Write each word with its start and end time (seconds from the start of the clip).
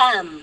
Spam. 0.00 0.42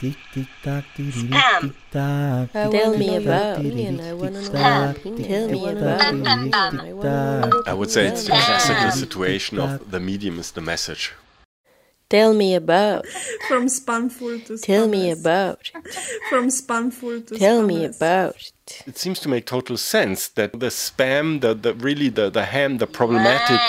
Tick, 0.00 0.16
tick, 0.34 0.48
tock, 0.62 0.84
tick, 0.96 1.06
Spam. 1.06 1.60
tick, 1.60 1.72
tock. 1.92 2.52
Tell 2.52 2.98
me 2.98 3.16
about 3.16 3.62
me 3.62 3.86
and 3.86 4.00
I 4.00 4.12
wanna 4.12 4.42
know 4.42 4.48
tock, 4.48 4.96
about 4.98 5.04
me. 5.04 5.16
tick, 5.16 5.26
Tell 5.28 5.48
me 5.48 5.68
about 5.68 6.14
me 6.14 6.26
and 6.26 6.54
I 6.54 6.92
wanna 6.92 7.46
know 7.46 7.62
I 7.64 7.74
would 7.74 7.90
say 7.90 8.06
it's 8.06 8.24
the 8.24 8.32
about 8.32 8.44
classical 8.44 8.90
situation 8.90 9.60
of 9.60 9.90
the 9.90 10.00
medium 10.00 10.40
is 10.40 10.50
the 10.50 10.60
message. 10.60 11.12
Tell 12.08 12.34
me 12.34 12.54
about. 12.54 13.06
From 13.48 13.66
spamful 13.66 14.44
to 14.46 14.58
Tell 14.58 14.86
me 14.88 15.10
about. 15.10 15.70
From 16.28 16.48
spamful 16.48 17.26
to 17.26 17.38
Tell 17.38 17.62
me 17.62 17.84
about. 17.84 18.52
It 18.86 18.96
seems 18.96 19.18
to 19.20 19.28
make 19.28 19.46
total 19.46 19.76
sense 19.76 20.28
that 20.28 20.52
the 20.52 20.70
spam, 20.70 21.40
the, 21.40 21.54
the 21.54 21.74
really 21.74 22.08
the, 22.08 22.30
the 22.30 22.44
ham, 22.44 22.78
the 22.78 22.86
problematic 22.86 23.60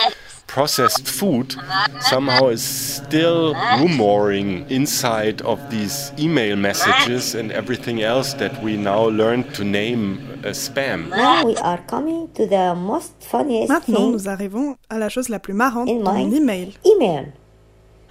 processed 0.48 1.08
food 1.08 1.56
somehow 2.00 2.48
is 2.48 2.64
still 2.64 3.54
rumoring 3.54 4.70
inside 4.70 5.42
of 5.42 5.60
these 5.70 6.12
email 6.18 6.56
messages 6.56 7.36
and 7.36 7.52
everything 7.52 8.02
else 8.02 8.34
that 8.36 8.62
we 8.64 8.76
now 8.78 9.06
learn 9.06 9.44
to 9.52 9.64
name 9.64 10.20
as 10.44 10.70
spam. 10.70 11.10
Now 11.10 11.46
we 11.46 11.56
are 11.58 11.80
coming 11.88 12.30
to 12.34 12.48
the 12.48 12.74
most 12.76 13.14
funniest 13.22 13.70
Maintenant, 13.70 13.96
thing 13.96 14.12
nous 14.14 14.28
arrivons 14.28 14.78
à 14.90 14.98
la 14.98 15.10
chose 15.10 15.30
la 15.30 15.40
plus 15.40 15.54
marrante 15.54 15.90
in 15.90 16.04
dans 16.04 16.14
my 16.14 16.26
mon 16.26 16.34
email. 16.34 17.34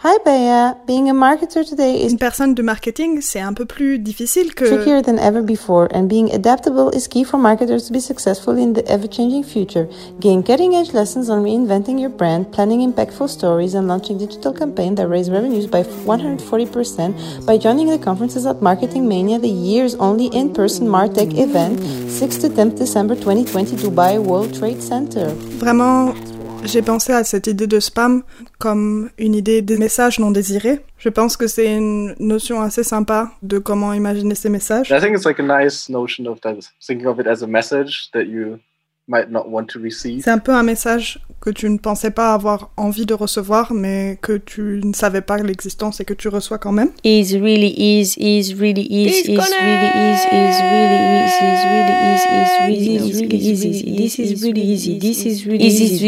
Hi, 0.08 0.18
Bea. 0.24 0.78
Being 0.86 1.10
a 1.10 1.14
marketer 1.14 1.68
today 1.68 2.00
is 2.00 2.12
Une 2.12 2.18
personne 2.18 2.54
de 2.54 2.62
marketing, 2.62 3.20
c'est 3.20 3.40
un 3.40 3.52
peu 3.52 3.64
plus 3.64 3.98
difficile 3.98 4.54
que 4.54 4.64
trickier 4.64 5.02
than 5.02 5.18
ever 5.18 5.42
before, 5.42 5.88
and 5.92 6.06
being 6.06 6.32
adaptable 6.32 6.90
is 6.94 7.08
key 7.08 7.24
for 7.24 7.38
marketers 7.38 7.88
to 7.88 7.92
be 7.92 7.98
successful 7.98 8.56
in 8.56 8.72
the 8.74 8.86
ever 8.86 9.08
changing 9.08 9.42
future. 9.42 9.88
Gain 10.20 10.44
cutting 10.44 10.76
edge 10.76 10.92
lessons 10.92 11.28
on 11.28 11.42
reinventing 11.42 11.98
your 11.98 12.08
brand, 12.08 12.52
planning 12.52 12.88
impactful 12.88 13.28
stories, 13.28 13.74
and 13.74 13.88
launching 13.88 14.16
digital 14.16 14.52
campaigns 14.52 14.94
that 14.98 15.08
raise 15.08 15.28
revenues 15.28 15.66
by 15.66 15.82
140% 15.82 17.44
by 17.44 17.58
joining 17.58 17.88
the 17.88 17.98
conferences 17.98 18.46
at 18.46 18.62
Marketing 18.62 19.08
Mania, 19.08 19.40
the 19.40 19.48
year's 19.48 19.96
only 19.96 20.26
in 20.26 20.54
person 20.54 20.86
Martech 20.86 21.36
event, 21.36 21.80
6 22.08 22.36
to 22.36 22.48
10 22.48 22.76
December 22.76 23.16
2020, 23.16 23.74
Dubai 23.74 24.22
World 24.22 24.56
Trade 24.56 24.80
Center. 24.80 25.30
Vraiment, 25.58 26.14
j'ai 26.66 26.82
pensé 26.82 27.12
à 27.12 27.24
cette 27.24 27.46
idée 27.46 27.66
de 27.66 27.80
spam 27.80 28.22
comme 28.58 29.10
une 29.18 29.34
idée 29.34 29.62
des 29.62 29.76
messages 29.76 30.18
non 30.18 30.30
désirés. 30.30 30.80
Je 30.98 31.08
pense 31.08 31.36
que 31.36 31.46
c'est 31.46 31.74
une 31.74 32.14
notion 32.18 32.60
assez 32.60 32.82
sympa 32.82 33.32
de 33.42 33.58
comment 33.58 33.92
imaginer 33.92 34.34
ces 34.34 34.48
messages. 34.48 34.90
I 34.90 35.00
think 35.00 35.16
it's 35.16 35.24
like 35.24 35.40
a 35.40 35.42
nice 35.42 35.88
notion 35.88 36.26
of 36.26 36.40
that, 36.40 36.56
thinking 36.84 37.06
of 37.06 37.20
it 37.20 37.26
as 37.26 37.42
a 37.42 37.46
message 37.46 38.10
that 38.12 38.24
you 38.24 38.58
might 39.08 39.30
not 39.30 39.48
want 39.48 39.66
to 39.66 39.80
receive. 39.80 40.22
C'est 40.22 40.30
un 40.30 40.38
peu 40.38 40.52
un 40.52 40.62
message 40.62 41.20
que 41.40 41.50
tu 41.50 41.70
ne 41.70 41.78
pensais 41.78 42.10
pas 42.10 42.34
avoir 42.34 42.70
envie 42.76 43.06
de 43.06 43.14
recevoir, 43.14 43.72
mais 43.72 44.18
que 44.20 44.36
tu 44.36 44.80
ne 44.82 44.92
savais 44.92 45.20
pas 45.20 45.38
l'existence 45.38 46.00
et 46.00 46.04
que 46.04 46.14
tu 46.14 46.28
reçois 46.28 46.58
quand 46.58 46.72
même. 46.72 46.90
Is 47.04 47.38
really 47.38 47.72
is 47.76 48.16
is 48.16 48.54
really 48.54 48.86
is 48.90 49.28
is 49.28 49.38
really 49.38 49.90
is 49.94 50.20
is 50.26 50.60
really 50.62 50.98
is 51.22 51.34
is 51.42 51.62
really 51.70 51.96
is 52.06 52.24
is 52.26 52.50
really 52.66 52.96
is 52.96 53.20
really 53.20 53.36
easy. 53.36 53.96
This 53.96 54.18
is 54.18 54.42
really 54.42 54.62
easy. 54.62 54.98
This 54.98 55.24
is 55.24 55.46
really 55.46 55.66
easy. 55.66 55.98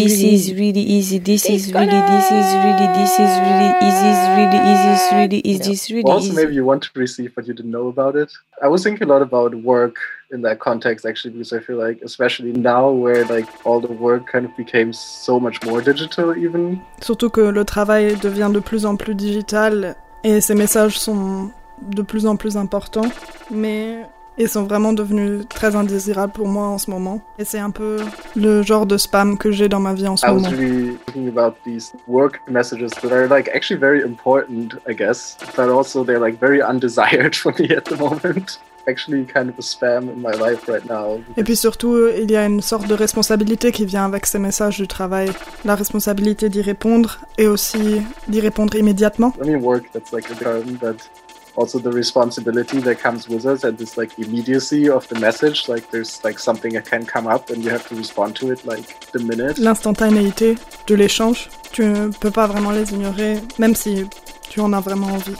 This 0.00 0.24
is 0.24 0.54
really 0.54 0.80
easy. 0.80 1.18
This 1.18 1.44
is 1.44 1.72
really 1.72 2.00
this 2.08 2.30
is 2.30 2.48
really 2.64 2.88
this 2.96 3.18
is 3.18 3.32
really 3.44 3.68
is 3.84 4.00
is 4.06 4.22
really 4.32 4.60
is 4.72 4.80
is 4.86 5.12
really 5.12 5.40
is 5.40 5.58
this 5.60 5.90
really 5.90 6.10
also, 6.10 6.32
maybe 6.32 6.52
easy. 6.52 6.56
you 6.56 6.64
want 6.64 6.82
to 6.82 6.90
receive, 6.94 7.34
but 7.34 7.46
you 7.46 7.54
didn't 7.54 7.70
know 7.70 7.88
about 7.88 8.16
it. 8.16 8.32
I 8.62 8.68
was 8.68 8.82
thinking 8.82 9.06
a 9.08 9.12
lot 9.12 9.20
about 9.20 9.54
work 9.54 9.96
in 10.32 10.42
that 10.42 10.58
context, 10.58 11.06
actually, 11.06 11.32
because 11.32 11.52
I 11.52 11.60
feel 11.60 11.76
like, 11.78 12.00
especially 12.02 12.52
now 12.52 12.90
where 12.90 13.24
like 13.26 13.46
all 13.64 13.80
the 13.80 13.92
work 13.92 14.30
kind 14.30 14.44
of 14.44 14.56
became 14.56 14.92
so 14.92 15.38
much 15.38 15.62
more 15.64 15.80
digital, 15.80 16.36
even 16.36 16.78
Surtout 17.00 17.30
que 17.30 17.40
le 17.40 17.64
travail 17.64 18.16
devient 18.16 18.50
de 18.52 18.60
plus 18.60 18.86
en 18.86 18.96
plus 18.96 19.14
digital 19.14 19.96
et 20.24 20.40
ces 20.40 20.54
messages 20.54 20.98
sont 20.98 21.50
de 21.82 22.02
plus 22.02 22.26
en 22.26 22.36
plus 22.36 22.56
importants, 22.56 23.10
mais 23.50 24.06
ils 24.38 24.48
sont 24.48 24.64
vraiment 24.64 24.92
devenus 24.92 25.46
très 25.48 25.76
indésirables 25.76 26.32
pour 26.32 26.46
moi 26.48 26.66
en 26.66 26.78
ce 26.78 26.90
moment. 26.90 27.20
Et 27.38 27.44
c'est 27.44 27.58
un 27.58 27.70
peu 27.70 27.98
le 28.34 28.62
genre 28.62 28.86
de 28.86 28.96
spam 28.98 29.38
que 29.38 29.50
j'ai 29.50 29.68
dans 29.68 29.80
ma 29.80 29.94
vie 29.94 30.08
en 30.08 30.16
ce 30.16 30.26
I 30.26 30.30
was 30.30 30.40
moment. 30.40 30.50
really 30.50 30.98
thinking 31.06 31.28
about 31.28 31.54
these 31.64 31.92
work 32.06 32.40
messages 32.48 32.90
that 33.02 33.12
are 33.12 33.28
like 33.28 33.48
actually 33.54 33.78
very 33.80 34.02
important, 34.02 34.74
I 34.88 34.92
guess, 34.94 35.36
but 35.56 35.68
also 35.70 36.04
they're 36.04 36.20
like 36.20 36.38
very 36.40 36.60
undesired 36.60 37.34
for 37.42 37.52
me 37.58 37.70
at 37.70 37.84
the 37.84 37.96
moment. 37.96 38.58
Actually, 38.88 39.26
kind 39.26 39.48
of 39.48 39.58
a 39.58 39.62
spam 39.62 40.08
in 40.08 40.20
my 40.20 40.30
life 40.32 40.68
right 40.68 40.84
now. 40.88 41.20
Et 41.36 41.42
puis 41.42 41.56
surtout, 41.56 41.96
il 42.16 42.30
y 42.30 42.36
a 42.36 42.46
une 42.46 42.60
sorte 42.60 42.86
de 42.86 42.94
responsabilité 42.94 43.72
qui 43.72 43.84
vient 43.84 44.04
avec 44.04 44.26
ces 44.26 44.38
messages 44.38 44.76
du 44.76 44.86
travail. 44.86 45.30
La 45.64 45.74
responsabilité 45.74 46.48
d'y 46.48 46.62
répondre 46.62 47.18
et 47.36 47.48
aussi 47.48 48.00
d'y 48.28 48.40
répondre 48.40 48.76
immédiatement. 48.76 49.32
I 49.42 49.48
mean, 49.48 49.60
work, 49.60 49.90
that's 49.92 50.12
like 50.12 50.30
a 50.30 50.34
term, 50.34 50.78
but 50.80 51.10
also 51.56 51.78
the 51.78 51.92
responsibility 51.92 52.80
that 52.80 52.96
comes 52.96 53.28
with 53.28 53.44
it 53.44 53.64
and 53.64 53.76
this 53.76 53.96
like 53.96 54.12
immediacy 54.18 54.88
of 54.88 55.08
the 55.08 55.18
message. 55.18 55.68
Like 55.68 55.90
there's 55.90 56.20
like 56.22 56.38
something 56.38 56.72
that 56.74 56.88
can 56.88 57.04
come 57.04 57.26
up 57.26 57.50
and 57.50 57.64
you 57.64 57.70
have 57.70 57.88
to 57.88 57.96
respond 57.96 58.36
to 58.36 58.52
it 58.52 58.64
like 58.64 59.10
the 59.12 59.20
minute. 59.20 59.58
L'instantanéité 59.58 60.54
de 60.86 60.94
l'échange, 60.94 61.48
tu 61.72 61.82
ne 61.82 62.08
peux 62.08 62.30
pas 62.30 62.46
vraiment 62.46 62.70
les 62.70 62.92
ignorer, 62.92 63.40
même 63.58 63.74
si 63.74 64.06
tu 64.48 64.60
en 64.60 64.72
as 64.72 64.80
vraiment 64.80 65.08
envie. 65.08 65.34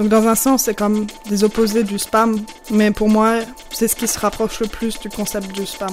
Donc 0.00 0.08
dans 0.08 0.26
un 0.26 0.34
sens, 0.34 0.62
c'est 0.62 0.74
comme 0.74 1.06
des 1.28 1.44
opposés 1.44 1.84
du 1.84 1.98
spam, 1.98 2.38
mais 2.70 2.90
pour 2.90 3.10
moi, 3.10 3.40
c'est 3.70 3.86
ce 3.86 3.94
qui 3.94 4.08
se 4.08 4.18
rapproche 4.18 4.58
le 4.60 4.66
plus 4.66 4.98
du 4.98 5.10
concept 5.10 5.52
du 5.52 5.66
spam. 5.66 5.90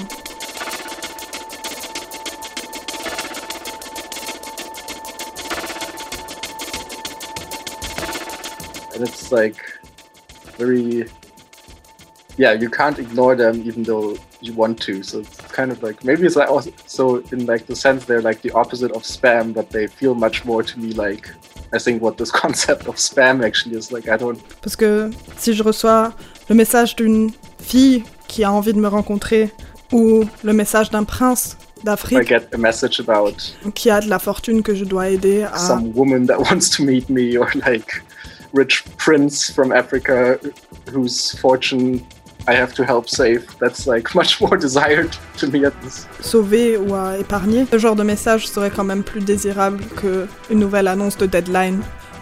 And 8.96 9.02
it's 9.02 9.30
like 9.30 9.58
very, 10.58 11.04
yeah, 12.38 12.54
you 12.54 12.70
can't 12.70 12.98
ignore 12.98 13.36
them 13.36 13.62
even 13.66 13.84
though 13.84 14.16
you 14.40 14.54
want 14.54 14.80
to. 14.84 15.04
So 15.04 15.20
it's 15.20 15.36
kind 15.52 15.70
of 15.70 15.84
like, 15.84 16.06
maybe 16.06 16.26
it's 16.26 16.38
like 16.38 16.50
also, 16.50 16.72
so 16.86 17.22
in 17.34 17.46
like 17.46 17.66
the 17.66 17.76
sense 17.76 18.06
they're 18.06 18.22
like 18.22 18.42
the 18.42 18.52
opposite 18.52 18.94
of 18.94 19.04
spam, 19.04 19.54
but 19.54 19.70
they 19.72 19.88
feel 19.88 20.16
much 20.16 20.46
more 20.46 20.64
to 20.64 20.80
me 20.80 20.94
like, 20.94 21.30
I 21.74 21.80
think 21.80 22.02
what 22.02 22.18
this 22.18 22.32
concept 22.44 22.88
of 22.88 22.96
spam 22.96 23.44
actually 23.44 23.78
is 23.78 23.92
like, 23.92 24.08
I 24.08 24.18
don't 24.18 24.40
Parce 24.62 24.76
que 24.76 25.10
si 25.38 25.54
je 25.54 25.64
reçois 25.64 26.14
le 26.50 26.56
message 26.56 26.96
d'une 26.96 27.32
fille 27.60 28.04
qui 28.28 28.44
a 28.44 28.52
envie 28.52 28.74
de 28.74 28.80
me 28.80 28.88
rencontrer, 28.88 29.52
ou 29.92 30.26
le 30.44 30.54
message 30.54 30.90
d'un 30.90 31.04
prince 31.04 31.58
I 31.80 31.86
d'Afrique 31.86 32.28
get 32.28 32.48
a 32.54 32.58
message 32.58 33.00
about 33.00 33.56
qui 33.74 33.90
a 33.90 34.02
de 34.02 34.10
la 34.10 34.20
fortune 34.20 34.64
que 34.64 34.74
je 34.74 34.84
dois 34.84 35.10
aider 35.10 35.44
à... 35.44 35.58
some 35.58 35.92
woman 35.94 36.26
that 36.26 36.40
wants 36.52 36.70
to 36.70 36.84
meet 36.84 37.10
me 37.10 37.38
or 37.38 37.50
like 37.66 38.04
rich 38.54 38.84
prince 38.98 39.52
from 39.52 39.72
Africa 39.72 40.40
whose 40.92 41.38
fortune 41.40 42.02
I 42.48 42.54
have 42.56 42.74
to 42.76 42.84
help 42.84 43.10
save. 43.10 43.46
That's 43.60 43.86
like 43.86 44.16
much 44.22 44.40
more 44.40 44.58
desired 44.58 45.16
to 45.38 45.48
me 45.48 45.66
at 45.66 45.74
this. 45.82 46.08
sauver 46.22 46.78
ou 46.78 46.96
à 46.96 47.18
épargner. 47.18 47.66
Ce 47.72 47.78
genre 47.78 47.96
de 47.96 48.04
message 48.04 48.48
serait 48.48 48.72
quand 48.72 48.86
même 48.86 49.04
plus 49.04 49.22
désirable 49.22 49.84
qu'une 49.96 50.60
nouvelle 50.60 50.88
annonce 50.88 51.18
de 51.18 51.26
deadline. 51.26 51.82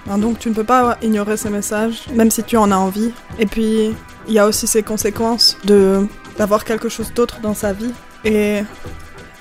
Hein, 0.10 0.18
donc 0.18 0.40
tu 0.40 0.50
ne 0.50 0.54
peux 0.54 0.64
pas 0.64 0.98
ignorer 1.02 1.38
ces 1.38 1.50
messages, 1.50 2.04
même 2.14 2.32
si 2.32 2.44
tu 2.44 2.58
en 2.58 2.72
as 2.72 2.78
envie. 2.78 3.12
Et 3.40 3.46
puis, 3.46 3.96
il 4.28 4.34
y 4.34 4.40
a 4.40 4.46
aussi 4.48 4.68
ces 4.68 4.84
conséquences 4.84 5.58
de 5.64 6.08
d'avoir 6.38 6.66
quelque 6.66 6.90
chose 6.90 7.14
d'autre 7.14 7.40
dans 7.42 7.54
sa 7.54 7.74
vie. 7.74 7.94
Et 8.24 8.64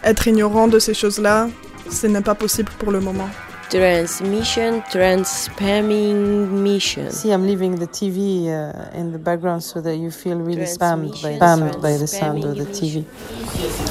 être 0.05 0.29
ignorant 0.29 0.69
de 0.69 0.79
ces 0.79 0.95
choses-là, 0.95 1.49
ce 1.91 2.07
n'est 2.07 2.21
pas 2.21 2.35
possible 2.35 2.71
pour 2.79 2.93
le 2.93 3.01
moment. 3.01 3.29
Transmission, 3.75 4.83
transpamming 4.83 6.49
mission. 6.63 7.11
See, 7.11 7.33
I'm 7.33 7.45
leaving 7.45 7.75
the 7.75 7.89
TV 7.89 8.47
uh, 8.47 8.97
in 8.97 9.11
the 9.11 9.19
background 9.19 9.65
so 9.65 9.81
that 9.81 9.97
you 9.97 10.13
feel 10.13 10.39
really 10.39 10.63
spammed 10.63 11.21
by, 11.21 11.33
spammed 11.41 11.83
by 11.83 11.97
the 11.97 12.07
sound 12.07 12.45
of 12.45 12.57
the 12.57 12.67
TV. 12.67 13.03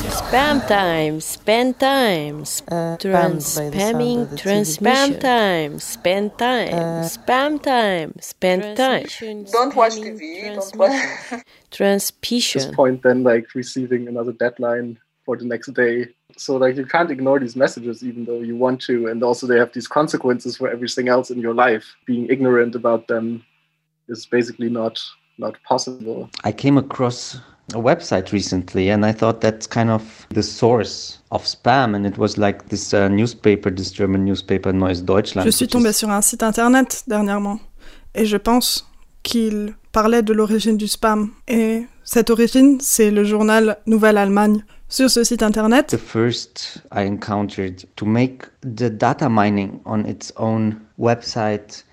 Spam 0.08 0.66
time, 0.70 1.20
spend 1.20 1.82
time, 1.82 2.44
Uh, 2.72 2.96
spammed 2.96 3.44
by 3.58 3.68
transpamming, 3.76 4.32
of 4.32 4.40
trans 4.40 4.78
spam 4.78 5.20
time, 5.20 5.80
spend 5.80 6.38
time, 6.38 6.74
Uh, 6.74 7.03
spam 7.03 7.62
time, 7.62 8.14
spend 8.22 8.78
time. 8.78 9.03
Don't 9.52 9.76
watch 9.76 9.96
TV. 10.00 10.56
Don't 10.56 10.76
watch. 10.78 11.44
This 12.53 12.72
point 12.72 13.03
then 13.03 13.24
like 13.24 13.53
receiving 13.53 14.08
another 14.08 14.32
deadline 14.32 14.97
for 15.26 15.36
the 15.36 15.44
next 15.44 15.74
day. 15.74 16.08
So 16.38 16.58
like 16.58 16.76
you 16.78 16.85
can't 16.85 17.12
ignore 17.12 17.40
these 17.40 17.56
messages 17.56 18.03
even 18.03 18.26
though 18.26 18.41
you 18.41 18.56
want 18.56 18.82
to 18.88 19.08
and 19.08 19.24
also 19.24 19.47
they 19.47 19.58
have 19.59 19.72
these 19.74 19.88
consequences 19.88 20.58
for 20.58 20.70
everything 20.70 21.08
else 21.08 21.30
in 21.30 21.40
your 21.40 21.53
life. 21.53 21.84
Being 22.06 22.28
ignorant 22.30 22.76
about 22.76 23.08
them 23.08 23.44
is 24.09 24.26
basically 24.26 24.70
not 24.70 25.00
not 25.38 25.56
possible. 25.68 26.30
I 26.44 26.52
came 26.52 26.78
across 26.78 27.38
a 27.74 27.78
website 27.82 28.32
recently 28.32 28.90
and 28.90 29.06
I 29.06 29.14
thought 29.14 29.40
that's 29.41 29.68
kind 29.68 29.90
of 29.90 30.03
the 30.30 30.44
source 30.44 31.20
of 31.32 31.44
spam 31.46 31.96
and 31.96 32.06
it 32.06 32.18
was 32.18 32.38
like 32.38 32.68
this 32.70 32.94
uh, 32.94 33.08
newspaper, 33.08 33.72
this 33.72 33.91
German 33.91 34.26
newspaper 34.26 34.74
Neues 34.74 35.02
Deutschland. 35.02 35.46
Je 35.46 35.52
suis 35.52 35.64
which 35.66 35.72
tombée 35.72 35.90
is- 35.90 35.97
sur 35.97 36.09
un 36.09 36.22
site 36.22 36.44
internet 36.44 37.03
dernièrement 37.08 37.59
et 38.14 38.26
je 38.26 38.38
pense 38.38 38.86
qu'il 39.24 39.74
parlait 39.94 40.22
de 40.22 40.34
l'origine 40.34 40.76
du 40.78 40.88
spam. 40.88 41.32
Et 41.47 41.84
cette 42.03 42.29
origine, 42.29 42.79
c'est 42.82 43.09
le 43.12 43.24
journal 43.24 43.78
Nouvelle 43.86 44.18
Allemagne, 44.18 44.66
Sur 44.93 45.09
ce 45.09 45.23
site 45.23 45.41
internet, 45.41 45.87
the 45.87 45.97
first 45.97 46.78
I 46.91 47.01
encountered 47.01 47.84
to 47.95 48.05
make 48.05 48.43
the 48.61 48.91
data 48.91 49.28
mining 49.28 49.81
on 49.87 50.05
its 50.05 50.31
own 50.37 50.81
website 50.99 51.84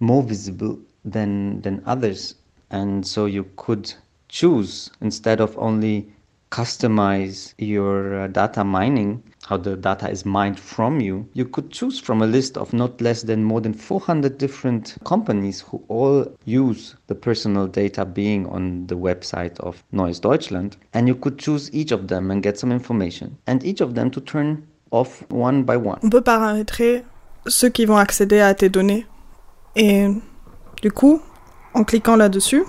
more 0.00 0.22
visible 0.22 0.78
than 1.02 1.62
than 1.62 1.82
others. 1.86 2.34
And 2.68 3.06
so 3.06 3.24
you 3.24 3.46
could 3.56 3.94
choose 4.28 4.90
instead 5.00 5.40
of 5.40 5.56
only 5.56 6.12
customize 6.50 7.54
your 7.56 8.24
uh, 8.24 8.26
data 8.26 8.64
mining 8.64 9.22
how 9.52 9.58
the 9.58 9.76
data 9.76 10.08
is 10.08 10.24
mined 10.24 10.58
from 10.58 10.98
you 10.98 11.28
you 11.34 11.44
could 11.44 11.70
choose 11.70 12.00
from 12.00 12.22
a 12.22 12.26
list 12.26 12.56
of 12.56 12.72
not 12.72 13.00
less 13.02 13.22
than 13.22 13.44
more 13.44 13.60
than 13.60 13.74
400 13.74 14.38
different 14.38 14.96
companies 15.04 15.60
who 15.60 15.82
all 15.88 16.26
use 16.46 16.96
the 17.08 17.14
personal 17.14 17.66
data 17.66 18.06
being 18.06 18.46
on 18.46 18.86
the 18.86 18.94
website 18.94 19.60
of 19.60 19.84
Neues 19.92 20.20
Deutschland 20.20 20.78
and 20.94 21.06
you 21.06 21.14
could 21.14 21.38
choose 21.38 21.70
each 21.74 21.92
of 21.92 22.08
them 22.08 22.30
and 22.30 22.42
get 22.42 22.58
some 22.58 22.72
information 22.72 23.36
and 23.46 23.62
each 23.62 23.82
of 23.82 23.94
them 23.94 24.10
to 24.10 24.20
turn 24.22 24.66
off 24.90 25.22
one 25.30 25.64
by 25.64 25.76
one. 25.76 25.98
On 26.02 26.08
peut 26.08 26.22
paramétrer 26.22 27.04
ceux 27.46 27.68
qui 27.68 27.84
vont 27.84 27.96
accéder 27.96 28.40
à 28.40 28.54
tes 28.54 28.68
données. 28.68 29.06
Et 29.76 30.06
du 30.80 30.90
coup 30.90 31.20
en 31.74 31.84
cliquant 31.84 32.16
là-dessus 32.16 32.64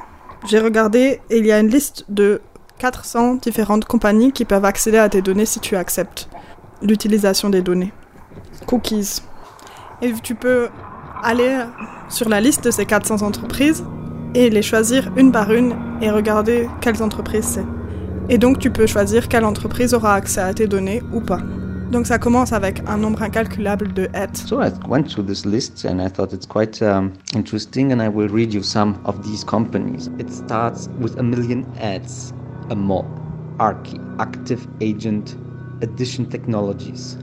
j'ai 0.49 0.59
regardé 0.59 1.21
et 1.29 1.37
il 1.37 1.45
y 1.45 1.53
a 1.53 1.59
une 1.59 1.69
liste 1.69 2.05
de 2.09 2.41
400 2.79 3.35
différentes 3.35 3.85
compagnies 3.85 4.33
qui 4.33 4.43
peuvent 4.43 4.65
accéder 4.65 4.97
à 4.97 5.07
tes 5.07 5.21
données 5.21 5.45
si 5.45 5.61
tu 5.61 5.77
acceptes 5.77 6.27
l'utilisation 6.83 7.49
des 7.49 7.61
données. 7.61 7.91
Cookies. 8.67 9.21
Et 10.01 10.13
tu 10.21 10.35
peux 10.35 10.67
aller 11.23 11.59
sur 12.09 12.29
la 12.29 12.41
liste 12.41 12.65
de 12.65 12.71
ces 12.71 12.85
400 12.85 13.21
entreprises 13.21 13.83
et 14.35 14.49
les 14.49 14.61
choisir 14.61 15.11
une 15.15 15.31
par 15.31 15.51
une 15.51 15.73
et 16.01 16.11
regarder 16.11 16.67
quelles 16.81 17.01
entreprises 17.01 17.45
c'est. 17.45 17.65
Et 18.29 18.37
donc 18.37 18.59
tu 18.59 18.69
peux 18.69 18.87
choisir 18.87 19.27
quelle 19.27 19.45
entreprise 19.45 19.93
aura 19.93 20.15
accès 20.15 20.41
à 20.41 20.53
tes 20.53 20.67
données 20.67 21.01
ou 21.13 21.21
pas. 21.21 21.39
Donc 21.91 22.07
ça 22.07 22.17
commence 22.17 22.53
avec 22.53 22.81
un 22.87 22.97
nombre 22.97 23.21
incalculable 23.21 23.93
de 23.93 24.09
ads. 24.13 24.47
So 24.47 24.61
I 24.61 24.71
went 24.87 25.03
through 25.03 25.27
this 25.27 25.45
list 25.45 25.85
and 25.85 25.99
I 25.99 26.09
thought 26.09 26.33
it's 26.33 26.47
quite 26.47 26.81
um, 26.81 27.11
interesting 27.35 27.91
and 27.91 28.01
I 28.01 28.07
will 28.07 28.29
read 28.29 28.53
you 28.53 28.63
some 28.63 28.95
of 29.05 29.21
these 29.21 29.43
companies. 29.43 30.09
It 30.17 30.31
starts 30.31 30.89
with 30.99 31.17
a 31.19 31.23
million 31.23 31.65
ads. 31.79 32.33
A 32.69 32.75
mob, 32.75 33.05
Archie, 33.59 33.99
Active 34.19 34.65
Agent, 34.81 35.35
Edition 35.83 36.25
Technologies, 36.25 37.17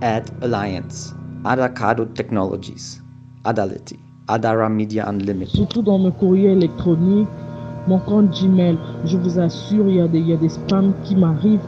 Ad 0.00 0.30
Alliance, 0.42 1.12
Adacado 1.44 2.06
Technologies, 2.14 3.00
Adality, 3.44 3.98
Adara 4.28 4.68
Media 4.70 5.06
Unlimited. 5.06 5.54
Surtout 5.54 5.82
dans 5.82 5.98
mes 5.98 6.12
courriers 6.12 6.52
électroniques, 6.52 7.28
mon 7.86 7.98
compte 7.98 8.30
Gmail, 8.30 8.78
je 9.04 9.16
vous 9.16 9.38
assure, 9.38 9.86
il 9.88 9.96
y 9.96 10.00
a 10.00 10.08
des, 10.08 10.18
il 10.18 10.28
y 10.28 10.32
a 10.32 10.36
des 10.36 10.48
spams 10.48 10.94
qui 11.04 11.14
m'arrivent 11.14 11.60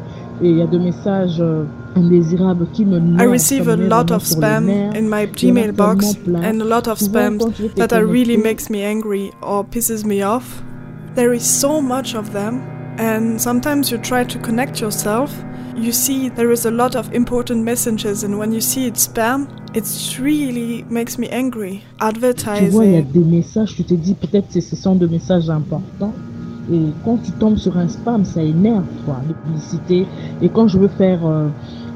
et 0.43 0.49
il 0.51 0.57
y 0.57 0.63
a 0.63 0.67
des 0.67 0.79
messages 0.79 1.41
euh, 1.41 1.65
indésirables 1.97 2.67
qui 2.73 2.85
me 2.85 2.99
I 3.21 3.27
receive 3.27 3.69
a 3.69 3.77
lot 3.77 4.11
of 4.11 4.25
spam 4.25 4.69
in 4.95 5.09
my 5.09 5.27
Gmail 5.27 5.73
box 5.77 6.17
and 6.27 6.61
a 6.61 6.65
lot 6.65 6.89
of 6.89 6.99
spams 6.99 7.75
that 7.75 7.93
are 7.93 8.07
really 8.07 8.37
makes 8.37 8.71
me 8.71 8.83
angry 8.83 9.31
or 9.43 9.65
pisses 9.65 10.05
me 10.05 10.23
off. 10.23 10.63
There 11.15 11.35
is 11.35 11.45
so 11.45 11.83
much 11.83 12.15
of 12.15 12.33
them 12.33 12.63
and 12.99 13.41
sometimes 13.41 13.91
you 13.91 13.99
try 13.99 14.25
to 14.25 14.39
connect 14.39 14.81
yourself. 14.81 15.31
You 15.77 15.93
see 15.93 16.29
there 16.29 16.53
is 16.53 16.67
a 16.67 16.71
lot 16.71 16.95
of 16.95 17.13
important 17.15 17.65
messages 17.65 18.25
and 18.25 18.39
when 18.39 18.53
you 18.53 18.61
see 18.61 18.87
it 18.87 18.95
spam, 18.95 19.49
it 19.75 19.87
really 20.21 20.85
makes 20.91 21.19
me 21.19 21.29
angry. 21.31 21.83
Advertising. 22.01 22.67
Tu 22.67 22.73
vois, 22.73 22.85
il 22.85 22.93
y 22.93 22.97
a 22.97 23.03
des 23.03 23.25
messages, 23.25 23.75
tu 23.75 23.85
te 23.85 23.95
dis 23.95 24.15
peut-être 24.15 24.53
que 24.53 24.61
ce 24.61 24.77
sont 24.77 24.95
des 24.95 25.09
messages 25.09 25.49
importants. 25.49 26.13
Et 26.71 26.81
quand 27.05 27.19
tu 27.23 27.33
tombes 27.33 27.57
sur 27.57 27.77
un 27.77 27.89
spam, 27.89 28.25
ça 28.25 28.43
énerve, 28.43 28.85
quoi, 29.05 29.21
les 29.27 29.35
publicités. 29.35 30.07
Et 30.41 30.49
quand 30.49 30.69
je 30.69 30.79
veux 30.79 30.91
faire, 30.97 31.27
euh, 31.27 31.49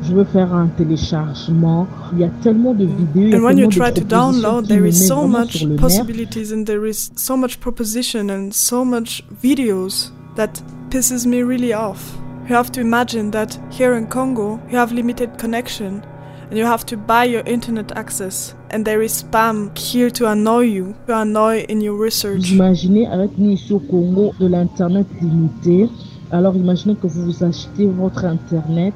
je 0.02 0.12
veux 0.12 0.24
faire 0.24 0.52
un 0.52 0.66
téléchargement, 0.68 1.86
il 2.14 2.20
y 2.20 2.24
a 2.24 2.30
tellement 2.42 2.74
de 2.74 2.86
vidéos. 2.86 3.38
And 3.38 3.44
when 3.44 3.58
you 3.58 3.68
try 3.68 3.92
to 3.92 4.02
download, 4.02 4.66
there 4.66 4.86
is 4.86 5.06
so 5.06 5.26
much 5.26 5.64
possibilities 5.76 6.52
and 6.52 6.64
there 6.64 6.84
is 6.88 7.10
so 7.14 7.36
much 7.36 7.60
proposition 7.60 8.30
and 8.30 8.52
so 8.52 8.84
much 8.84 9.22
videos 9.42 10.12
that 10.34 10.62
pisses 10.90 11.26
me 11.26 11.42
really 11.42 11.72
off. 11.72 12.18
You 12.48 12.54
have 12.54 12.70
to 12.72 12.80
imagine 12.80 13.32
that 13.32 13.58
here 13.72 13.94
in 13.94 14.06
Congo, 14.06 14.60
you 14.70 14.78
have 14.78 14.92
limited 14.92 15.36
connection 15.36 16.06
and 16.48 16.56
you 16.56 16.64
have 16.64 16.86
to 16.86 16.96
buy 16.96 17.24
your 17.24 17.42
internet 17.44 17.90
access 17.98 18.54
and 18.70 18.84
there 18.84 19.02
is 19.02 19.24
spam 19.24 19.76
here 19.76 20.10
to 20.10 20.30
annoy 20.30 20.66
you, 20.66 20.94
to 21.08 21.22
annoy 21.22 21.64
in 21.68 21.80
your 21.80 21.96
research. 21.96 22.52
Imaginez 22.52 23.08
avec 23.08 23.36
nous 23.36 23.50
ici 23.50 23.72
au 23.72 23.80
Congo 23.80 24.32
de 24.38 24.46
l'internet 24.46 25.08
limité. 25.20 25.88
Alors 26.30 26.54
imaginez 26.54 26.94
que 26.94 27.08
vous 27.08 27.42
achetez 27.42 27.86
votre 27.86 28.24
internet 28.24 28.94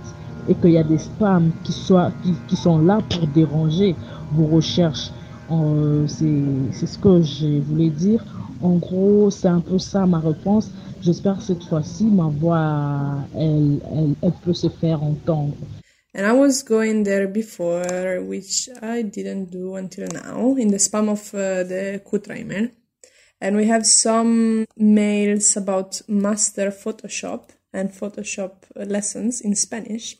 et 0.49 0.55
qu'il 0.55 0.71
y 0.71 0.79
a 0.79 0.85
des 0.85 0.99
spams 0.99 1.51
qui, 1.65 1.73
soient, 1.73 2.13
qui, 2.23 2.35
qui 2.47 2.55
sont 2.55 2.79
là 2.79 3.01
pour 3.11 3.27
déranger 3.27 3.97
vos 4.31 4.47
recherches. 4.47 5.11
Euh, 5.51 6.07
c'est 6.07 6.87
ce 6.87 6.97
que 6.99 7.21
je 7.21 7.61
voulais 7.63 7.91
dire. 7.91 8.25
En 8.63 8.75
gros, 8.75 9.31
c'est 9.31 9.49
un 9.49 9.61
peu 9.61 9.79
ça 9.79 10.07
ma 10.07 10.21
réponse. 10.21 10.71
J'espère 11.03 11.39
que 11.39 11.43
cette 11.45 11.65
fois-ci, 11.65 12.05
ma 12.05 12.29
voix, 12.29 13.27
elle, 13.35 13.81
elle, 13.91 14.15
elle 14.23 14.33
peut 14.45 14.53
se 14.53 14.69
faire 14.69 15.03
entendre. 15.03 15.57
And 16.15 16.27
I 16.27 16.33
was 16.33 16.63
going 16.63 17.05
there 17.05 17.29
before, 17.29 18.21
which 18.21 18.69
I 18.83 19.03
didn't 19.03 19.51
do 19.51 19.77
until 19.77 20.09
now, 20.13 20.57
in 20.57 20.69
the 20.69 20.79
spam 20.79 21.09
of 21.09 21.33
uh, 21.33 21.63
the 21.63 22.03
email. 22.37 22.69
And 23.41 23.57
we 23.57 23.67
have 23.67 23.87
some 23.87 24.67
mails 24.77 25.57
about 25.57 26.03
master 26.09 26.71
Photoshop 26.71 27.51
and 27.73 27.91
Photoshop 27.91 28.65
lessons 28.75 29.41
in 29.41 29.55
Spanish. 29.55 30.17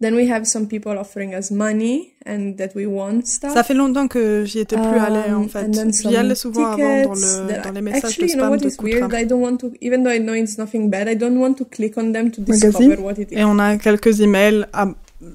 Then 0.00 0.14
we 0.14 0.30
have 0.30 0.44
some 0.46 0.68
people 0.68 0.96
offering 0.96 1.34
us 1.34 1.50
money 1.50 2.14
and 2.24 2.52
that 2.58 2.68
we 2.76 2.86
want 2.86 3.22
stuff. 3.26 3.52
Ça 3.52 3.64
fait 3.64 3.74
longtemps 3.74 4.06
que 4.06 4.44
j'y 4.44 4.60
étais 4.60 4.76
plus 4.76 4.98
allée 5.00 5.32
en 5.32 5.48
fait. 5.48 5.66
J'y 5.92 6.14
allais 6.16 6.36
souvent 6.36 6.66
avant 6.66 6.76
dans, 7.02 7.14
le, 7.14 7.62
dans 7.64 7.72
les 7.72 7.80
messages 7.80 8.04
Actually, 8.04 8.26
de 8.28 8.32
you 8.32 8.36
know 8.36 8.44
spam 8.44 8.50
what 8.50 8.58
de 8.58 8.68
is 8.68 8.76
weird? 8.80 9.12
I 9.12 9.26
don't 9.26 9.42
want 9.42 9.56
to, 9.56 9.72
even 9.80 10.04
though 10.04 10.12
I 10.14 10.20
know 10.20 10.34
it's 10.34 10.56
nothing 10.56 10.88
bad, 10.88 11.08
I 11.08 11.16
don't 11.16 11.36
want 11.36 11.54
to 11.54 11.64
click 11.64 11.98
on 11.98 12.12
them 12.12 12.30
to 12.30 12.40
discover 12.42 12.78
Magazine. 12.80 13.04
what 13.04 13.14
it 13.18 13.32
is. 13.32 13.38
Et 13.38 13.42
on 13.44 13.58
a 13.58 13.76
quelques 13.76 14.20
emails 14.20 14.66
à- 14.72 14.86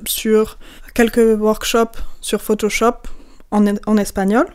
sur 0.07 0.57
quelques 0.93 1.37
workshops 1.37 1.97
sur 2.21 2.41
Photoshop 2.41 2.93
en, 3.51 3.65
en 3.85 3.97
espagnol. 3.97 4.45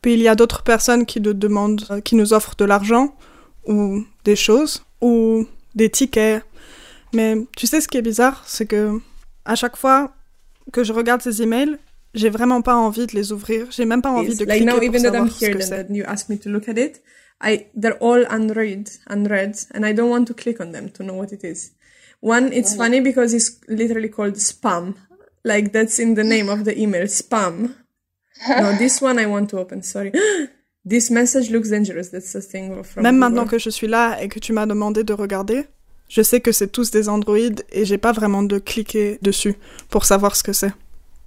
Puis 0.00 0.14
il 0.14 0.22
y 0.22 0.28
a 0.28 0.34
d'autres 0.34 0.62
personnes 0.62 1.04
qui 1.04 1.20
nous 1.20 1.34
demandent, 1.34 1.84
euh, 1.90 2.00
qui 2.00 2.14
nous 2.14 2.32
offrent 2.32 2.56
de 2.56 2.64
l'argent 2.64 3.14
ou 3.66 4.02
des 4.24 4.36
choses 4.36 4.82
ou 5.02 5.44
des 5.74 5.90
tickets. 5.90 6.42
Mais 7.12 7.36
tu 7.54 7.66
sais 7.66 7.82
ce 7.82 7.88
qui 7.88 7.98
est 7.98 8.02
bizarre, 8.02 8.44
c'est 8.46 8.64
que 8.64 8.98
à 9.48 9.54
chaque 9.56 9.76
fois 9.76 10.12
que 10.72 10.84
je 10.84 10.92
regarde 10.92 11.22
ces 11.22 11.42
emails, 11.42 11.78
j'ai 12.14 12.28
vraiment 12.28 12.62
pas 12.62 12.76
envie 12.76 13.06
de 13.06 13.14
les 13.16 13.32
ouvrir. 13.32 13.66
J'ai 13.70 13.86
même 13.86 14.02
pas 14.02 14.10
envie 14.10 14.36
de 14.36 14.44
like 14.44 14.58
cliquer 14.58 14.64
now, 14.66 14.74
pour 14.74 14.84
even 14.84 15.00
I'm 15.00 15.12
savoir 15.12 15.32
ce 15.32 15.44
here 15.44 15.54
que 15.54 15.62
c'est. 15.62 15.86
you 15.90 16.04
asked 16.06 16.28
me 16.28 16.38
to 16.38 16.50
look 16.50 16.68
at 16.68 16.76
it, 16.76 17.02
I 17.42 17.66
they're 17.74 17.98
all 18.00 18.24
unread, 18.30 18.90
unread, 19.08 19.56
and 19.74 19.84
I 19.84 19.92
don't 19.94 20.10
want 20.10 20.26
to 20.26 20.34
click 20.34 20.60
on 20.60 20.72
them 20.72 20.90
to 20.90 21.02
know 21.02 21.14
what 21.14 21.32
it 21.32 21.44
is. 21.44 21.72
One, 22.20 22.52
it's 22.52 22.74
funny 22.76 23.00
because 23.00 23.32
it's 23.32 23.58
literally 23.68 24.08
called 24.08 24.34
spam, 24.34 24.96
like 25.44 25.72
that's 25.72 25.98
in 25.98 26.14
the 26.14 26.24
name 26.24 26.48
of 26.50 26.64
the 26.64 26.78
email, 26.78 27.06
spam. 27.06 27.74
no, 28.48 28.72
this 28.78 29.00
one 29.00 29.18
I 29.18 29.26
want 29.26 29.48
to 29.50 29.58
open. 29.60 29.82
Sorry, 29.82 30.12
this 30.84 31.10
message 31.10 31.50
looks 31.50 31.70
dangerous. 31.70 32.10
That's 32.10 32.32
the 32.32 32.42
thing 32.42 32.82
from. 32.82 33.02
Même 33.02 33.14
Google. 33.14 33.18
maintenant 33.20 33.46
que 33.46 33.58
je 33.58 33.70
suis 33.70 33.86
là 33.86 34.18
et 34.20 34.28
que 34.28 34.40
tu 34.40 34.52
m'as 34.52 34.66
demandé 34.66 35.04
de 35.04 35.14
regarder, 35.14 35.64
je 36.08 36.22
sais 36.22 36.40
que 36.40 36.52
c'est 36.52 36.68
tous 36.68 36.90
des 36.90 37.08
Android 37.08 37.36
et 37.72 37.84
j'ai 37.84 37.98
pas 37.98 38.12
vraiment 38.12 38.42
de 38.42 38.58
cliquer 38.58 39.18
dessus 39.22 39.56
pour 39.90 40.04
savoir 40.04 40.36
ce 40.36 40.42
que 40.42 40.52
c'est. 40.52 40.72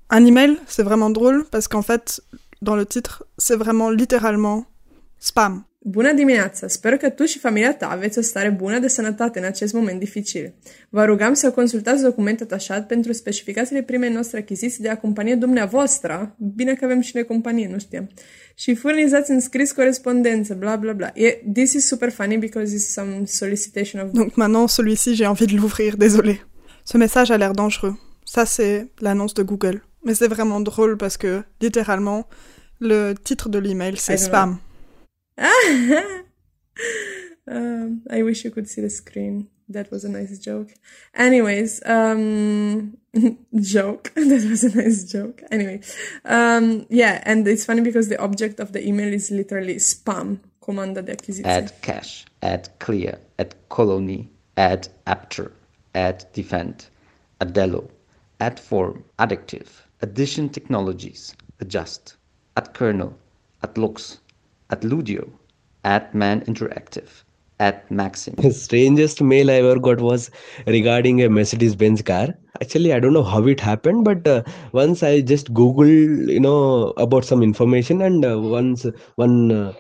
Un 0.10 0.26
email, 0.26 0.58
c'est 0.68 0.84
vraiment 0.84 1.10
drôle 1.10 1.46
parce 1.50 1.68
qu'en 1.68 1.82
fait, 1.82 2.22
dans 2.62 2.76
le 2.76 2.86
titre, 2.86 3.24
c'est 3.38 3.56
vraiment 3.56 3.90
littéralement 3.90 4.66
spam. 5.20 5.64
Bună 5.84 6.14
dimineața! 6.14 6.68
Sper 6.68 6.98
că 6.98 7.10
tu 7.10 7.26
și 7.26 7.40
familia 7.40 7.74
ta 7.76 7.88
aveți 7.90 8.18
o 8.18 8.22
stare 8.22 8.50
bună 8.50 8.80
de 8.80 8.88
sănătate 8.88 9.40
în 9.40 9.46
acest 9.46 9.74
moment 9.74 10.00
dificil. 10.00 10.54
Vă 10.90 11.06
rugăm 11.06 11.34
să 11.34 11.52
consultați 11.52 12.04
documentul 12.04 12.46
atașat 12.46 12.88
pentru 12.88 13.14
specificațiile 13.14 13.82
primei 13.82 14.10
noastre 14.10 14.38
achiziții 14.38 14.84
de 14.84 14.90
a 14.90 14.98
companie 14.98 15.36
dumneavoastră. 15.36 16.36
Bine 16.56 16.74
că 16.74 16.86
avem 16.86 17.02
și 17.02 17.12
noi 17.14 17.26
companie, 17.26 17.68
nu 17.72 17.80
știam. 17.80 18.10
Și 18.56 18.76
furnizați 18.76 19.32
în 19.32 19.40
scris 19.40 19.72
corespondență, 19.72 20.54
bla 20.54 20.76
bla 20.76 20.94
bla. 20.94 21.12
E, 21.14 21.42
this 21.54 21.74
is 21.74 21.88
super 21.88 22.10
funny 22.10 22.38
because 22.38 22.76
it's 22.76 22.92
some 22.92 23.26
solicitation 23.26 24.02
of... 24.02 24.12
Donc 24.12 24.36
maintenant, 24.36 24.72
celui-ci, 24.72 25.16
j'ai 25.16 25.26
envie 25.26 25.46
de 25.46 25.56
l'ouvrir, 25.56 25.98
désolé. 25.98 26.42
Ce 26.88 26.98
message 26.98 27.32
a 27.32 27.38
l'air 27.38 27.54
dangereux. 27.54 27.96
Ça, 28.34 28.46
c'est 28.46 28.88
l'annonce 29.00 29.34
de 29.34 29.44
Google. 29.44 29.82
Mais 30.04 30.16
c'est 30.20 30.30
vraiment 30.36 30.62
drôle 30.64 30.96
parce 30.98 31.18
que, 31.18 31.44
littéralement, 31.60 32.28
le 32.80 33.14
titre 33.24 33.50
de 33.50 33.60
l'email, 33.60 33.96
c'est 33.98 34.18
spam. 34.18 34.60
um, 37.48 38.02
I 38.10 38.22
wish 38.24 38.44
you 38.44 38.52
could 38.52 38.70
see 38.70 38.82
the 38.82 38.90
screen. 38.90 39.48
That 39.70 39.90
was 39.90 40.04
a 40.04 40.10
nice 40.10 40.38
joke. 40.38 40.72
Anyways, 41.16 41.82
um, 41.86 42.98
joke. 43.56 44.12
that 44.16 44.48
was 44.50 44.64
a 44.64 44.76
nice 44.76 45.06
joke. 45.06 45.42
Anyway, 45.50 45.82
um, 46.26 46.86
yeah, 46.90 47.22
and 47.26 47.48
it's 47.48 47.66
funny 47.66 47.82
because 47.82 48.10
the 48.10 48.22
object 48.22 48.60
of 48.60 48.74
the 48.74 48.86
email 48.86 49.12
is 49.14 49.32
literally 49.32 49.76
spam, 49.76 50.40
comanda 50.62 51.02
de 51.02 51.14
achiziție. 51.14 51.46
Add 51.46 51.72
cache, 51.82 52.26
add 52.42 52.70
clear, 52.80 53.18
add 53.40 53.56
colony, 53.70 54.30
add 54.58 54.90
apture, 55.08 55.52
add 55.96 56.26
defend, 56.34 56.88
Adello, 57.42 57.90
add 58.40 58.60
form, 58.60 59.04
addictive, 59.18 59.68
addition 60.02 60.50
technologies, 60.50 61.36
adjust, 61.60 62.18
add 62.56 62.74
kernel, 62.74 63.18
at 63.64 63.78
lux, 63.78 64.20
at 64.72 64.82
ludio, 64.82 65.30
at 65.84 66.14
man 66.16 66.42
interactive, 66.42 67.24
at 67.60 67.90
maxim. 67.92 68.36
The 68.38 68.52
strangest 68.52 69.22
mail 69.22 69.52
I 69.52 69.56
ever 69.56 69.80
got 69.80 70.02
was 70.02 70.32
regarding 70.66 71.22
a 71.22 71.30
Mercedes 71.30 71.76
Benz 71.76 72.02
car. 72.02 72.30
Actually, 72.62 72.94
I 72.94 73.00
don't 73.00 73.14
know 73.14 73.24
how 73.24 73.46
it 73.48 73.60
happened, 73.60 74.06
but 74.06 74.28
uh, 74.28 74.44
once 74.72 75.04
I 75.04 75.22
just 75.22 75.54
Googled, 75.54 76.32
you 76.32 76.40
know, 76.40 76.94
about 76.98 77.26
some 77.26 77.42
information, 77.44 78.02
and 78.02 78.26
uh, 78.26 78.40
once 78.40 78.86
one. 79.16 79.52
Uh, 79.52 79.74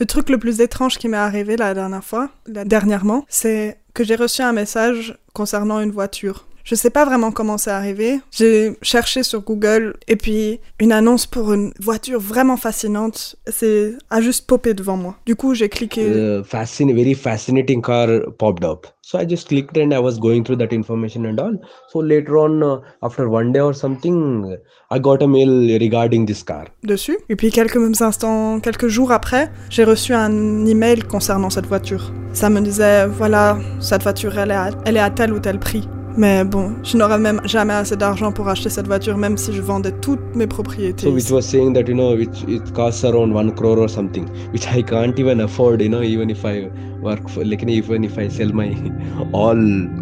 le 0.00 0.06
truc 0.06 0.28
le 0.28 0.38
plus 0.38 0.60
étrange 0.60 0.98
qui 0.98 1.06
m'est 1.08 1.16
arrivé 1.16 1.56
la 1.56 1.72
dernière 1.72 2.02
fois, 2.02 2.30
la 2.46 2.64
dernièrement, 2.64 3.24
c'est 3.28 3.78
que 3.94 4.02
j'ai 4.02 4.16
reçu 4.16 4.42
un 4.42 4.52
message 4.52 5.16
concernant 5.34 5.80
une 5.80 5.92
voiture. 5.92 6.47
Je 6.68 6.74
sais 6.74 6.90
pas 6.90 7.06
vraiment 7.06 7.32
comment 7.32 7.56
c'est 7.56 7.70
arrivé. 7.70 8.20
J'ai 8.30 8.76
cherché 8.82 9.22
sur 9.22 9.40
Google 9.40 9.94
et 10.06 10.16
puis 10.16 10.60
une 10.80 10.92
annonce 10.92 11.24
pour 11.24 11.54
une 11.54 11.72
voiture 11.80 12.20
vraiment 12.20 12.58
fascinante, 12.58 13.36
c'est 13.46 13.94
a 14.10 14.20
juste 14.20 14.46
popé 14.46 14.74
devant 14.74 14.98
moi. 14.98 15.16
Du 15.24 15.34
coup, 15.34 15.54
j'ai 15.54 15.70
cliqué. 15.70 16.02
Uh, 16.02 16.44
fascin 16.44 16.92
very 16.92 17.14
fascinating 17.14 17.80
car 17.80 18.08
popped 18.36 18.66
up. 18.66 18.86
So 19.00 19.18
I 19.18 19.26
just 19.26 19.48
clicked 19.48 19.78
and 19.78 19.94
I 19.94 19.98
was 19.98 20.18
going 20.18 20.42
through 20.42 20.58
that 20.58 20.74
information 20.74 21.24
and 21.24 21.40
all. 21.40 21.54
So 21.90 22.00
later 22.00 22.36
on, 22.36 22.62
uh, 22.62 22.80
after 23.02 23.30
one 23.30 23.50
day 23.50 23.60
or 23.60 23.72
something, 23.72 24.54
I 24.90 24.98
got 24.98 25.22
a 25.22 25.26
mail 25.26 25.48
regarding 25.80 26.26
this 26.26 26.42
car. 26.42 26.66
Dessus. 26.84 27.16
Et 27.30 27.36
puis 27.36 27.50
quelques 27.50 28.02
instants, 28.02 28.60
quelques 28.60 28.88
jours 28.88 29.10
après, 29.10 29.50
j'ai 29.70 29.84
reçu 29.84 30.12
un 30.12 30.66
email 30.66 30.98
concernant 31.00 31.48
cette 31.48 31.66
voiture. 31.66 32.12
Ça 32.34 32.50
me 32.50 32.60
disait 32.60 33.06
voilà, 33.06 33.56
cette 33.80 34.02
voiture 34.02 34.38
elle 34.38 34.50
est 34.50 34.54
à, 34.54 34.70
elle 34.84 34.98
est 34.98 35.00
à 35.00 35.08
tel 35.08 35.32
ou 35.32 35.40
tel 35.40 35.58
prix. 35.58 35.88
Mais 36.16 36.44
bon, 36.44 36.72
je 36.82 36.96
n'aurais 36.96 37.18
même 37.18 37.40
jamais 37.44 37.74
assez 37.74 37.96
d'argent 37.96 38.32
pour 38.32 38.48
acheter 38.48 38.70
cette 38.70 38.86
voiture, 38.86 39.16
même 39.16 39.36
si 39.36 39.52
je 39.52 39.62
vendais 39.62 39.92
toutes 40.00 40.34
mes 40.34 40.46
propriétés. 40.46 41.06
So 41.06 41.16
it 41.16 41.30
was 41.30 41.42
saying 41.42 41.74
that 41.74 41.88
you 41.88 41.94
know 41.94 42.16
it, 42.16 42.30
it 42.48 42.72
costs 42.72 43.04
around 43.04 43.32
one 43.32 43.54
crore 43.54 43.78
or 43.78 43.88
something, 43.88 44.26
which 44.52 44.66
I 44.66 44.82
can't 44.82 45.18
even 45.18 45.40
afford, 45.40 45.80
you 45.80 45.88
know, 45.88 46.02
even 46.02 46.30
if 46.30 46.44
I 46.44 46.70
work 47.00 47.28
for, 47.28 47.44
like 47.44 47.62
even 47.62 48.04
if 48.04 48.18
I 48.18 48.28
sell 48.28 48.52
my 48.52 48.74
all 49.32 49.58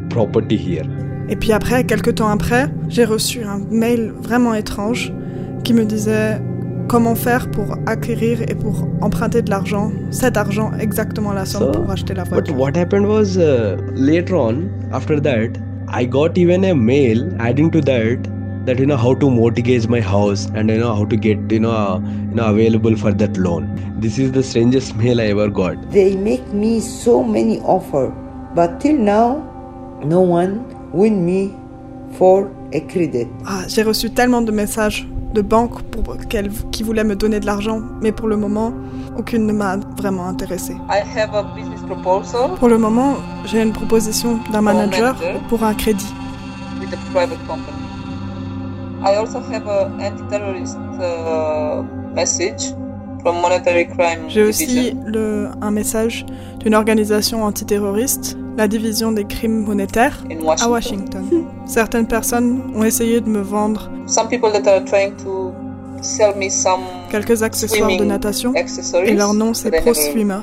property 0.08 0.56
here. 0.56 0.86
Et 1.28 1.36
puis 1.36 1.52
après, 1.52 1.84
quelques 1.84 2.14
temps 2.14 2.28
après, 2.28 2.68
j'ai 2.88 3.04
reçu 3.04 3.42
un 3.42 3.60
mail 3.70 4.12
vraiment 4.22 4.54
étrange 4.54 5.12
qui 5.64 5.74
me 5.74 5.84
disait 5.84 6.40
comment 6.88 7.16
faire 7.16 7.50
pour 7.50 7.76
acquérir 7.86 8.42
et 8.42 8.54
pour 8.54 8.86
emprunter 9.00 9.42
de 9.42 9.50
l'argent, 9.50 9.90
cet 10.10 10.36
argent 10.36 10.70
exactement 10.78 11.32
la 11.32 11.44
somme 11.44 11.72
So, 11.72 11.80
pour 11.80 11.90
acheter 11.90 12.14
la 12.14 12.24
voiture. 12.24 12.54
But 12.54 12.60
what 12.60 12.76
happened 12.76 13.06
was 13.06 13.36
uh, 13.36 13.76
later 13.94 14.36
on, 14.36 14.70
after 14.92 15.20
that, 15.20 15.58
I 15.88 16.04
got 16.04 16.36
even 16.36 16.64
a 16.64 16.74
mail 16.74 17.34
adding 17.40 17.70
to 17.70 17.80
that 17.82 18.28
that 18.66 18.80
you 18.80 18.86
know 18.86 18.96
how 18.96 19.14
to 19.14 19.30
mortgage 19.30 19.86
my 19.86 20.00
house 20.00 20.46
and 20.46 20.68
you 20.68 20.78
know 20.78 20.94
how 20.94 21.04
to 21.04 21.16
get 21.16 21.52
you 21.52 21.60
know 21.60 21.70
uh, 21.70 22.00
you 22.00 22.34
know 22.34 22.50
available 22.50 22.96
for 22.96 23.12
that 23.12 23.36
loan. 23.36 23.68
This 24.00 24.18
is 24.18 24.32
the 24.32 24.42
strangest 24.42 24.96
mail 25.02 25.20
I 25.20 25.26
ever 25.26 25.48
got. 25.48 25.90
They 25.90 26.16
make 26.16 26.46
me 26.52 26.80
so 26.80 27.22
many 27.22 27.60
offer, 27.60 28.08
but 28.54 28.80
till 28.80 28.96
now, 28.96 29.44
no 30.04 30.20
one 30.20 30.64
win 30.92 31.24
me 31.24 31.54
for 32.18 32.50
a 32.72 32.80
credit. 32.80 33.28
Ah, 33.46 33.64
j'ai 33.68 33.84
reçu 33.84 34.10
tellement 34.10 34.42
de 34.42 34.52
messages 34.52 35.06
de 35.36 35.42
banques 35.42 35.82
pour 35.92 36.16
qu'elles- 36.28 36.50
qui 36.72 36.82
voulaient 36.82 37.04
me 37.12 37.14
donner 37.22 37.40
de 37.40 37.46
l'argent, 37.46 37.80
mais 38.02 38.10
pour 38.12 38.26
le 38.28 38.36
moment, 38.36 38.72
aucune 39.18 39.46
ne 39.46 39.52
m'a 39.52 39.76
vraiment 40.00 40.26
intéressé. 40.26 40.72
I 40.88 41.00
have 41.18 41.34
a 41.34 41.42
business 41.54 41.80
proposal 41.86 42.50
Pour 42.58 42.68
le 42.68 42.78
moment, 42.78 43.12
j'ai 43.44 43.60
une 43.62 43.72
proposition 43.72 44.38
d'un 44.52 44.62
manager 44.62 45.14
manager. 45.14 45.40
pour 45.48 45.62
un 45.62 45.74
crédit. 45.74 46.12
with 46.80 46.92
a 46.92 46.96
private 47.12 47.38
company. 47.46 47.82
I 49.04 49.16
also 49.16 49.38
have 49.52 49.66
an 49.68 50.00
anti-terrorist 50.00 50.76
uh, 51.00 51.82
message 52.14 52.62
from 53.22 53.34
Monetary 53.42 53.86
Crime 53.88 54.22
J'ai 54.28 54.42
aussi 54.44 54.94
le, 55.06 55.48
un 55.60 55.70
message 55.70 56.24
d'une 56.60 56.74
organisation 56.74 57.44
antiterroriste, 57.44 58.36
la 58.56 58.68
division 58.68 59.12
des 59.12 59.24
crimes 59.24 59.64
monétaires, 59.64 60.24
In 60.30 60.40
à 60.40 60.68
Washington. 60.68 60.70
Washington. 60.70 61.44
Certaines 61.66 62.06
personnes 62.06 62.62
ont 62.74 62.82
essayé 62.84 63.20
de 63.20 63.28
me 63.28 63.40
vendre 63.40 63.90
Some 64.06 64.28
people 64.28 64.50
that 64.52 64.66
are 64.68 64.84
trying 64.84 65.14
to 65.24 65.52
sell 66.02 66.34
me 66.36 66.48
some 66.48 66.80
quelques 67.10 67.42
accessoires 67.42 67.88
de 67.88 67.94
swimming 67.96 68.08
natation 68.08 68.54
et 68.54 69.14
leur 69.14 69.34
nom 69.34 69.52
c'est 69.54 69.70
Pro 69.70 69.92
Swimmer. 69.94 70.40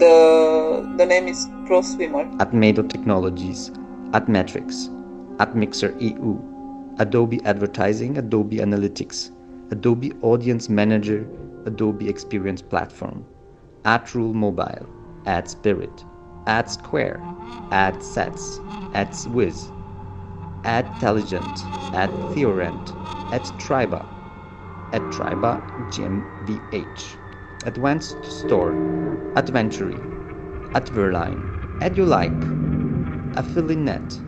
The 0.00 0.82
the 0.98 1.06
name 1.06 1.28
is 1.28 1.46
Pro 1.66 1.82
Swimmer. 1.82 2.26
at 2.40 2.52
Mado 2.52 2.82
Technologies, 2.82 3.70
at 4.12 4.28
Metrics, 4.28 4.90
at 5.38 5.54
Mixer 5.54 5.94
EU, 6.00 6.36
Adobe 6.98 7.40
Advertising, 7.44 8.16
Adobe 8.18 8.60
Analytics, 8.60 9.30
Adobe 9.70 10.12
Audience 10.22 10.68
Manager, 10.68 11.24
Adobe 11.66 12.08
Experience 12.08 12.62
Platform, 12.62 13.24
at 13.84 14.14
Rule 14.14 14.34
Mobile, 14.34 14.86
at 15.26 15.48
Spirit, 16.46 16.56
at 16.56 16.70
Square, 16.70 17.22
at 17.70 18.02
Sets, 18.02 18.60
at 18.94 19.10
Swiz, 19.10 19.70
at 20.64 20.84
Telligent, 21.00 21.94
at 21.94 22.10
Theorent, 22.34 22.90
at 23.32 23.42
Triba, 23.58 24.04
at 24.92 25.02
Triba 25.12 25.60
GmbH, 25.90 27.16
Advanced 27.66 28.24
Store, 28.24 28.72
Adventury, 29.36 29.98
at 30.74 30.86
Verline, 30.86 31.40
EduLike, 31.80 33.36
Affiliate, 33.36 34.20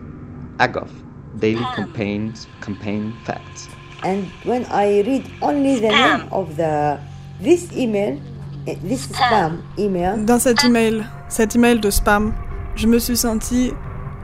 Agoff, 0.59 0.91
Daily 1.39 1.65
Campaigns, 1.75 2.49
Campaign 2.61 3.13
Facts. 3.25 3.69
And 4.03 4.27
when 4.45 4.65
I 4.67 5.01
read 5.03 5.31
only 5.43 5.81
the 5.81 5.89
name 5.89 6.29
of 6.33 6.57
the 6.57 7.01
this 7.41 7.73
email, 7.73 8.21
this 8.75 9.09
spam 9.09 9.59
email, 9.79 10.25
Dans 10.25 10.39
cet 10.39 10.65
email, 10.65 11.05
cet 11.29 11.55
email 11.57 11.81
de 11.81 11.91
spam, 11.91 12.33
je 12.75 12.87
me 12.87 12.99
suis 12.99 13.17
sentie 13.17 13.73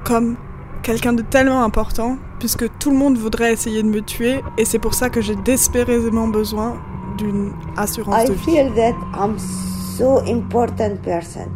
comme 0.04 0.37
quelqu'un 0.82 1.12
de 1.12 1.22
tellement 1.22 1.62
important 1.62 2.16
puisque 2.40 2.66
tout 2.78 2.90
le 2.90 2.96
monde 2.96 3.16
voudrait 3.16 3.52
essayer 3.52 3.82
de 3.82 3.88
me 3.88 4.00
tuer 4.02 4.40
et 4.58 4.64
c'est 4.64 4.80
pour 4.80 4.94
ça 4.94 5.08
que 5.11 5.20
j'ai 5.20 5.37
désespérément 5.37 6.26
besoin 6.28 6.75
d'une 7.18 7.52
assurance 7.76 8.25
I 8.25 8.28
de 8.28 8.32
vie. 8.32 8.44
feel 8.44 8.75
that 8.75 8.94
I'm 9.14 9.38
so 9.96 10.18
important 10.26 11.02
person, 11.02 11.49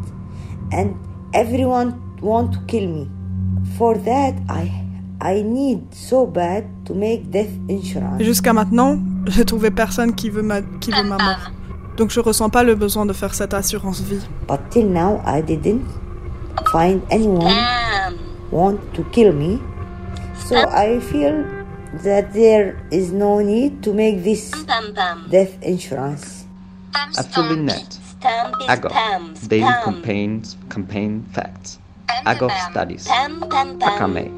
and 0.73 0.95
everyone 1.33 1.95
want 2.23 2.52
to 2.52 2.59
kill 2.69 2.88
me. 2.88 3.09
For 3.76 3.97
that, 4.05 4.35
I 4.49 4.71
I 5.21 5.43
need 5.43 5.81
so 5.93 6.26
bad 6.26 6.64
to 6.85 6.95
make 6.95 7.31
death 7.31 7.49
insurance. 7.69 8.21
Et 8.21 8.25
jusqu'à 8.25 8.52
maintenant, 8.52 8.99
j'ai 9.26 9.45
trouvé 9.45 9.71
personne 9.71 10.14
qui 10.14 10.31
veut 10.31 10.43
ma, 10.43 10.61
qui 10.81 10.90
veut 10.93 11.02
ma 11.02 11.16
mort. 11.16 11.50
Donc 11.97 12.11
je 12.11 12.21
ressens 12.21 12.50
pas 12.50 12.62
le 12.62 12.75
besoin 12.75 13.07
de 13.07 13.12
faire 13.12 13.35
cette 13.35 13.55
assurance 13.55 14.00
vie. 14.00 14.21
But 14.47 14.61
till 14.71 14.88
now, 14.88 15.23
I 15.26 15.43
didn't 15.43 15.83
find 16.71 17.00
anyone 17.11 17.57
want 18.50 18.79
to 18.95 19.03
kill 19.12 19.33
me. 19.33 19.59
So 20.47 20.57
I 20.57 21.00
feel 21.00 21.45
that 22.05 22.33
there 22.33 22.76
is 22.91 23.12
no 23.12 23.41
need 23.41 23.83
to 23.83 23.93
make 23.93 24.23
this 24.23 24.50
death 25.31 25.57
insurance. 25.62 26.45
Affiliate, 27.19 27.99
Agoff, 28.69 29.49
Daily 29.49 29.73
Campaigns, 29.85 30.57
Campaign 30.71 31.25
Facts, 31.33 31.79
Agoff 32.25 32.53
Studies, 32.71 33.07
Akame, 33.07 34.31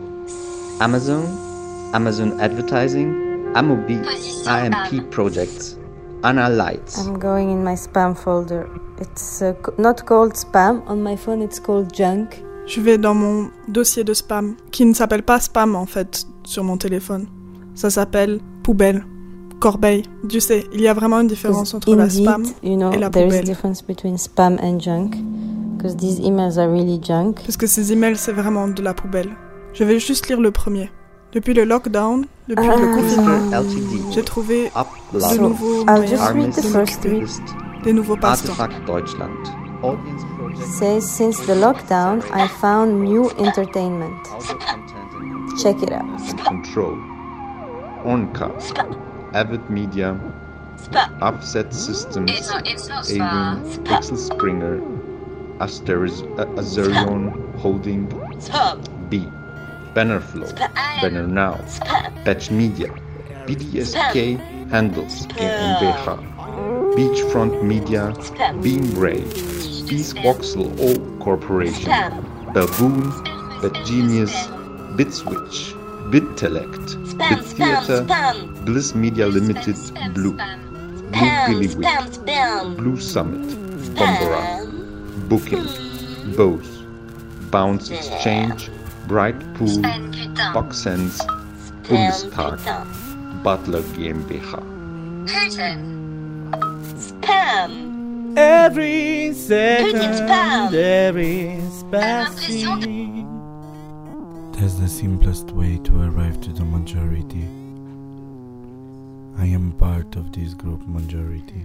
Amazon, 0.80 1.24
Amazon 1.94 2.40
Advertising, 2.40 3.14
Amobi, 3.54 3.98
AMP 4.46 5.10
Projects, 5.10 5.77
Anna 6.22 6.48
Lights. 6.48 6.98
I'm 6.98 7.18
going 7.18 7.50
in 7.50 7.62
my 7.62 7.74
spam 7.76 8.14
folder. 8.16 8.66
It's 9.00 9.40
uh, 9.42 9.52
c- 9.64 9.72
not 9.78 10.04
called 10.04 10.34
spam. 10.34 10.82
On 10.88 10.96
my 11.02 11.16
phone, 11.16 11.42
it's 11.42 11.60
called 11.60 11.92
junk. 11.94 12.42
Je 12.66 12.80
vais 12.80 12.98
dans 12.98 13.14
mon 13.14 13.50
dossier 13.68 14.04
de 14.04 14.12
spam, 14.14 14.54
qui 14.70 14.84
ne 14.84 14.92
s'appelle 14.94 15.22
pas 15.22 15.40
spam 15.40 15.74
en 15.76 15.86
fait 15.86 16.26
sur 16.44 16.64
mon 16.64 16.76
téléphone. 16.76 17.26
Ça 17.74 17.88
s'appelle 17.90 18.40
poubelle, 18.62 19.04
corbeille. 19.60 20.02
Tu 20.28 20.40
sais, 20.40 20.66
il 20.72 20.80
y 20.80 20.88
a 20.88 20.92
vraiment 20.94 21.20
une 21.20 21.28
différence 21.28 21.72
entre 21.74 21.94
la 21.94 22.04
Indeed, 22.04 22.24
spam 22.24 22.42
you 22.62 22.76
know, 22.76 22.92
et 22.92 22.98
la 22.98 23.08
there 23.10 23.24
is 23.26 23.28
a 23.28 23.30
poubelle. 23.30 23.44
difference 23.44 23.82
between 23.82 24.18
spam 24.18 24.58
and 24.62 24.80
junk. 24.80 25.14
Because 25.76 25.96
these 25.96 26.18
emails 26.20 26.58
are 26.58 26.68
really 26.68 27.00
junk. 27.00 27.36
Parce 27.44 27.56
que 27.56 27.68
ces 27.68 27.92
emails, 27.92 28.16
c'est 28.16 28.32
vraiment 28.32 28.66
de 28.66 28.82
la 28.82 28.92
poubelle. 28.94 29.30
Je 29.74 29.84
vais 29.84 30.00
juste 30.00 30.28
lire 30.28 30.40
le 30.40 30.50
premier. 30.50 30.90
Depuis 31.32 31.52
le 31.52 31.64
lockdown, 31.64 32.24
depuis 32.48 32.66
le 32.66 32.72
Ah. 32.72 32.94
confinement, 32.94 33.52
LTD, 33.52 34.02
j'ai 34.12 34.22
trouvé 34.24 34.70
Up 34.74 34.86
de 35.12 35.18
Love, 35.18 35.40
nouveaux 35.40 35.80
I'll 35.80 35.86
moyens 36.02 36.08
just 36.08 36.22
read 36.22 36.36
Armis 36.36 36.50
the 36.56 36.62
first 36.72 37.00
three. 37.02 37.20
List, 37.20 37.42
des 37.84 37.92
nouveaux 37.92 38.16
passe-temps. 38.16 38.54
Artefact 38.58 38.86
Deutschland, 38.86 39.30
Audience 39.82 40.22
Project, 40.38 40.66
says 40.78 41.04
since 41.06 41.38
the 41.46 41.54
lockdown, 41.54 42.22
I 42.32 42.48
found 42.48 43.02
new 43.04 43.30
entertainment. 43.38 44.14
Audio 44.32 44.56
Content. 44.58 44.94
And 45.20 45.58
Check 45.62 45.82
it 45.82 45.92
out. 45.92 46.04
and 46.30 46.38
Control, 46.46 46.96
Ornka, 48.06 48.50
Avid 49.34 49.60
Media, 49.68 50.16
Offset 51.20 51.70
Systems, 51.74 52.30
Avon, 53.10 53.62
Pixel 53.84 54.16
Springer, 54.16 54.80
Asteriz, 55.60 56.22
uh, 56.38 56.46
Azerion 56.56 57.32
Holding, 57.58 58.06
B, 59.10 59.26
Bannerflow, 59.98 60.56
Banner 61.02 61.26
Now, 61.26 61.54
Patch 62.24 62.52
Media, 62.52 62.86
BDSK 63.46 64.38
Handles 64.70 65.26
GmbH, 65.26 66.22
Beachfront 66.94 67.64
Media, 67.64 68.14
Beam 68.62 68.94
Brave, 68.94 69.28
Peace 69.88 70.12
Voxel 70.12 70.70
O 70.78 71.18
Corporation, 71.18 71.90
Baboon, 72.54 73.10
BitGenius, 73.60 74.30
BitSwitch, 74.96 75.74
BitTelect, 76.12 77.18
Bit 77.18 77.44
Theater, 77.56 78.04
Bliss 78.64 78.94
Media 78.94 79.26
Limited, 79.26 79.74
Blue, 80.14 80.38
Blue 81.10 81.32
Billy 81.48 81.74
Blue 82.76 83.00
Summit, 83.00 83.48
Bombora, 83.96 85.28
Booking, 85.28 85.66
Bose, 86.36 86.84
Bounce 87.50 87.90
Exchange, 87.90 88.70
Bright 89.08 89.40
Pool, 89.54 89.68
Boxsense, 90.52 91.18
Bundestag, 91.84 93.42
Butler 93.42 93.80
GmbH. 93.80 95.26
Spam. 96.94 98.36
Every 98.36 99.32
second, 99.32 100.12
spam. 100.12 100.70
there 100.70 101.16
is 101.16 101.84
passing. 101.90 103.24
That's 104.52 104.74
the 104.74 104.88
simplest 104.88 105.52
way 105.52 105.78
to 105.84 106.02
arrive 106.02 106.42
to 106.42 106.52
the 106.52 106.66
majority. 106.66 107.48
I 109.38 109.46
am 109.46 109.72
part 109.78 110.16
of 110.16 110.32
this 110.32 110.52
group 110.52 110.86
majority. 110.86 111.64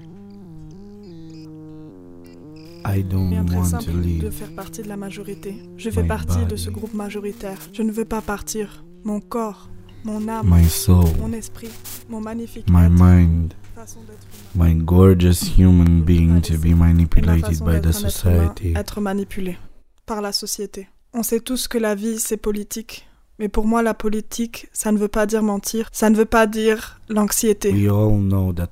I 2.86 3.04
don't 3.04 3.30
Bien 3.30 3.46
très 3.46 3.58
want 3.58 3.66
simple 3.66 3.86
to 3.86 4.26
de 4.26 4.30
faire 4.30 4.54
partie 4.56 4.82
de 4.82 4.90
la 4.90 4.98
majorité. 4.98 5.56
Je 5.78 5.90
fais 5.90 6.02
My 6.04 6.08
partie 6.08 6.46
de 6.46 6.56
ce 6.56 6.70
groupe 6.70 6.94
majoritaire. 6.94 7.58
Je 7.72 7.82
ne 7.82 7.92
veux 7.92 8.06
pas 8.06 8.22
partir. 8.22 8.84
Mon 9.04 9.20
corps, 9.20 9.70
mon 10.04 10.28
âme, 10.28 10.48
My 10.50 10.68
soul. 10.70 11.06
mon 11.20 11.32
esprit, 11.34 11.70
mon 12.10 12.22
magnifique 12.22 12.66
My 12.70 12.86
être, 12.86 12.92
mind, 12.92 13.54
my 14.56 14.76
gorgeous 14.76 15.58
human 15.58 16.02
being 16.02 16.42
to 16.42 16.58
be 16.58 16.74
manipulated 16.76 17.60
façon 17.60 17.66
by 17.66 17.82
the 17.82 17.92
society. 17.92 18.74
être 18.76 19.02
manipulé 19.02 19.58
par 20.06 20.22
la 20.22 20.32
société. 20.32 20.88
On 21.14 21.24
sait 21.24 21.40
tous 21.40 21.68
que 21.68 21.78
la 21.78 21.96
vie, 21.96 22.20
c'est 22.20 22.38
politique. 22.38 23.08
Mais 23.40 23.50
pour 23.50 23.66
moi, 23.66 23.82
la 23.82 23.94
politique, 23.94 24.68
ça 24.74 24.92
ne 24.92 24.98
veut 24.98 25.08
pas 25.08 25.26
dire 25.26 25.42
mentir, 25.42 25.90
ça 25.92 26.10
ne 26.10 26.16
veut 26.16 26.26
pas 26.26 26.46
dire 26.46 27.00
l'anxiété. 27.10 27.72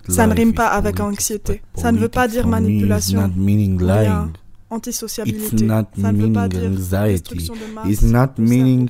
Ça 0.08 0.28
ne 0.28 0.34
rime 0.36 0.54
pas 0.54 0.68
avec 0.68 1.00
anxiété. 1.00 1.62
Ça 1.76 1.92
ne 1.92 1.98
veut 1.98 2.10
pas 2.10 2.28
dire 2.28 2.48
manipulation. 2.48 3.32
It's 3.36 4.38
antisociabilité. 4.70 5.68
Ça 5.68 6.12
ne 6.12 6.22
veut 6.22 6.32
pas 6.34 6.48
dire 6.48 6.70
anxiety. 6.72 7.36
destruction 7.36 7.56
de 7.56 7.74
masse, 7.74 7.88
It's 7.90 8.02
not 8.04 8.30
ou 8.38 8.42
meaning 8.42 8.90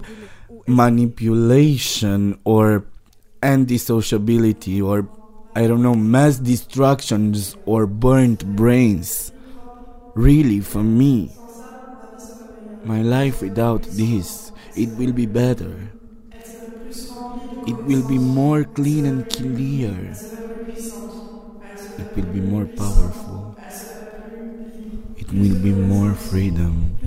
manipulation 0.67 2.37
or 2.45 2.83
antisociability 3.41 4.81
or 4.81 5.05
I 5.55 5.67
don't 5.67 5.81
know 5.81 5.95
mass 5.95 6.39
destructions 6.39 7.57
or 7.65 7.87
burnt 7.87 8.45
brains. 8.55 9.31
Really, 10.15 10.59
for 10.59 10.83
me, 10.83 11.31
my 12.85 13.01
life 13.01 13.41
without 13.41 13.83
this, 13.95 14.50
it 14.75 14.95
will 14.95 15.13
be 15.13 15.25
better. 15.25 15.95
It 17.65 17.81
will 17.83 18.03
be 18.03 18.19
more 18.19 18.63
clean 18.63 19.03
and 19.05 19.27
clear. 19.27 20.21
It 21.97 22.13
will 22.15 22.25
be 22.25 22.41
more 22.41 22.67
powerful. 22.67 23.55
It 25.15 25.31
will 25.33 25.55
be 25.55 25.73
more 25.73 26.13
freedom. 26.15 26.99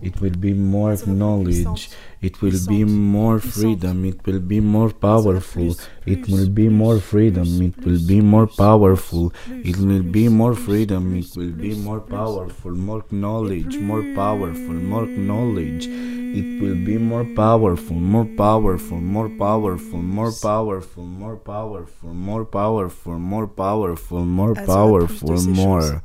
It 0.00 0.20
will 0.20 0.36
be 0.36 0.52
more 0.54 0.96
knowledge. 1.06 1.90
It 2.20 2.40
will 2.42 2.58
be 2.60 2.84
more 2.84 3.40
freedom. 3.40 4.04
It 4.04 4.24
will 4.26 4.40
be 4.40 4.60
more 4.60 4.90
powerful. 4.92 5.76
It 6.06 6.28
will 6.28 6.48
be 6.48 6.68
more 6.68 7.00
freedom. 7.00 7.60
It 7.62 7.84
will 7.84 8.00
be 8.00 8.20
more 8.20 8.46
powerful. 8.46 9.32
It 9.62 9.76
will 9.78 10.02
be 10.02 10.28
more 10.28 10.54
freedom. 10.54 11.14
It 11.14 11.28
will 11.34 11.52
be 11.52 11.74
more 11.74 12.00
powerful. 12.00 12.72
More 12.72 13.04
knowledge. 13.10 13.78
More 13.78 14.04
powerful. 14.04 14.74
More 14.74 15.08
knowledge. 15.16 15.90
It 16.34 16.60
will 16.60 16.74
be 16.84 16.98
more 16.98 17.24
powerful. 17.24 17.96
More 17.96 18.24
powerful. 18.24 18.98
More 18.98 19.28
powerful. 19.28 19.98
More 19.98 20.32
powerful. 20.32 21.04
More 21.04 21.36
powerful. 21.36 22.12
More 22.14 22.44
powerful. 22.44 23.18
More 23.18 23.46
powerful. 23.46 24.24
More 24.24 24.54
Elle 24.56 24.66
sera 24.66 25.06
plus 25.06 25.46
de 25.46 25.52
powerful. 25.52 25.66
More. 25.66 26.02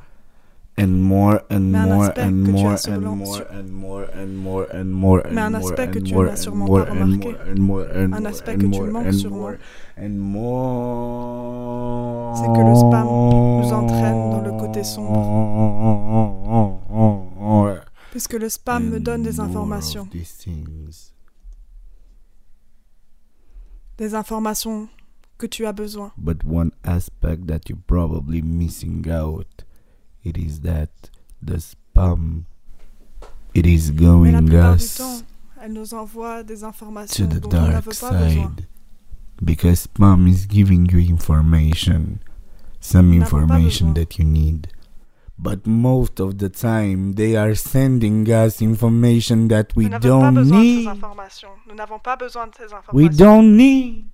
And 0.76 1.04
more 1.04 1.40
and 1.50 1.70
more 1.70 2.12
and 2.18 2.42
more 2.48 2.80
and 2.88 3.02
more 3.04 3.46
and 3.48 3.70
more 3.70 4.06
and 4.12 4.34
more 4.34 4.64
and 4.66 4.66
more 4.66 4.66
and 4.72 4.92
more 4.92 5.20
and 5.22 5.38
more 5.40 5.92
and 5.94 6.52
more 6.58 6.82
and 6.82 7.12
more 7.14 7.36
and 7.46 7.58
more 7.60 7.84
and 7.84 8.26
aspect 8.26 8.58
que 8.58 8.66
tu 8.66 8.80
more 8.80 8.90
manques 8.90 9.14
sûrement. 9.14 9.38
more 9.38 9.58
and 9.96 10.18
more. 10.18 11.54
C'est 12.34 12.50
que 12.52 12.62
le 12.68 12.74
spam 12.74 13.06
nous 13.06 13.72
entraîne 13.72 14.30
dans 14.30 14.42
le 14.42 14.50
côté 14.58 14.82
sombre. 14.82 15.14
Puisque 18.14 18.34
le 18.34 18.48
spam 18.48 18.90
me 18.90 19.00
donne 19.00 19.24
des 19.24 19.40
informations. 19.40 20.06
Des 23.98 24.14
informations 24.14 24.88
que 25.36 25.46
tu 25.46 25.66
as 25.66 25.72
besoin. 25.72 26.12
But 26.16 26.44
one 26.44 26.70
aspect 26.84 27.48
that 27.48 27.68
you're 27.68 27.82
probably 27.88 28.40
missing 28.40 29.04
out, 29.10 29.64
it 30.22 30.36
is 30.38 30.60
that 30.60 31.10
the 31.42 31.56
spam, 31.58 32.44
it 33.52 33.66
is 33.66 33.90
Mais 33.90 34.00
la 34.00 34.06
going 34.06 34.42
du 34.46 34.56
us 34.58 34.96
temps, 34.96 35.22
elle 35.60 35.72
nous 35.72 35.92
envoie 35.92 36.44
des 36.44 36.58
to 36.60 36.66
informations 36.66 37.26
the 37.28 37.40
dont 37.40 37.48
on 37.48 37.50
dark 37.50 37.72
pas 37.84 37.90
besoin. 37.90 38.28
side 38.30 38.66
because 39.44 39.88
spam 39.88 40.28
is 40.28 40.46
giving 40.46 40.86
you 40.88 41.00
information 41.00 42.20
some 42.78 43.10
Nous 43.10 43.18
n'avons 43.18 43.30
pas 43.30 43.36
information 43.42 43.86
besoin. 43.92 44.04
that 44.04 44.18
you 44.20 44.24
need 44.24 44.68
but 45.38 45.66
most 45.66 46.20
of 46.20 46.38
the 46.38 46.48
time 46.48 47.14
they 47.14 47.34
are 47.36 47.54
sending 47.54 48.26
us 48.30 48.60
information 48.62 49.48
that 49.48 49.74
we 49.74 49.84
Nous 49.84 49.90
n'avons 49.90 50.00
pas 50.00 50.30
don't 50.30 50.34
besoin 50.34 50.58
de 50.60 50.64
ces 50.64 50.76
need 50.76 50.88
informations. 50.88 51.48
Nous 51.68 51.74
n'avons 51.74 51.98
pas 51.98 52.16
besoin 52.16 52.46
de 52.46 52.52
ces 52.54 52.72
informations. 52.72 52.92
we 52.92 53.08
don't 53.08 53.56
need 53.56 54.04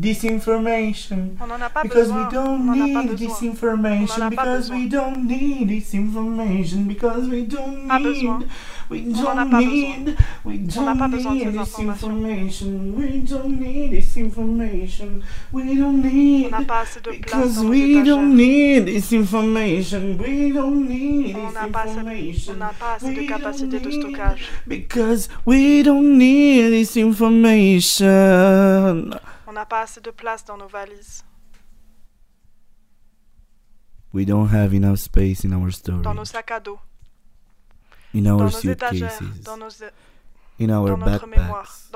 this 0.00 0.22
information 0.22 1.36
On 1.40 1.48
n'en 1.48 1.60
a 1.60 1.68
pas 1.68 1.82
because 1.82 2.06
besoin. 2.08 2.26
we 2.28 2.32
don't 2.32 2.60
on 2.60 2.64
n'en 2.64 2.72
a 2.72 2.92
pas 2.94 3.02
need 3.02 3.16
this 3.18 3.26
besoin. 3.28 3.48
information 3.50 4.22
On 4.22 4.22
en 4.22 4.26
a 4.26 4.30
pas 4.30 4.44
because 4.44 4.70
we 4.70 4.88
don't 4.88 5.26
need 5.26 5.68
this 5.68 5.92
information 5.94 6.84
because 6.86 7.28
we 7.28 7.42
don't 7.42 7.88
Pas 7.88 7.98
besoin. 7.98 8.38
need 8.38 8.46
we 8.88 9.12
don't 9.12 9.50
need 9.50 10.16
we 10.44 10.58
don't 10.58 11.10
need 11.12 11.52
this 11.52 11.78
information. 11.78 12.94
We 12.96 13.20
don't 13.20 13.60
need 13.60 13.90
this 13.92 14.16
information. 14.16 15.22
We 15.52 15.76
don't 15.76 16.02
On 16.02 16.02
need 16.02 16.50
because 17.10 17.58
we 17.64 18.02
don't 18.02 18.34
need 18.36 18.86
this 18.86 19.12
information. 19.12 20.16
We 20.18 20.52
don't 20.52 20.88
need 20.88 21.34
this 21.34 21.54
information. 21.66 22.58
We 23.02 23.26
don't 23.26 23.68
need- 23.70 24.38
because 24.66 25.28
we 25.44 25.82
don't 25.82 26.16
need 26.18 26.70
this 26.70 26.96
information. 26.96 28.08
On 29.46 29.52
n'a 29.52 29.66
pas 29.66 29.82
assez 29.82 30.00
de 30.00 30.10
place 30.10 30.44
dans 30.44 30.56
nos 30.56 30.68
valises, 30.68 31.24
we 34.12 34.24
don't 34.24 34.48
have 34.48 34.74
enough 34.74 34.98
space 34.98 35.44
in 35.44 35.52
our 35.52 35.70
storage 35.72 36.02
dans 36.02 36.14
nos 36.14 36.24
sacs 36.24 36.50
à 36.50 36.60
dos, 36.60 36.78
in 38.14 38.26
our 38.26 38.50
suitcases, 38.50 39.20
in 40.58 40.70
our 40.70 40.96
backpacks, 40.96 41.88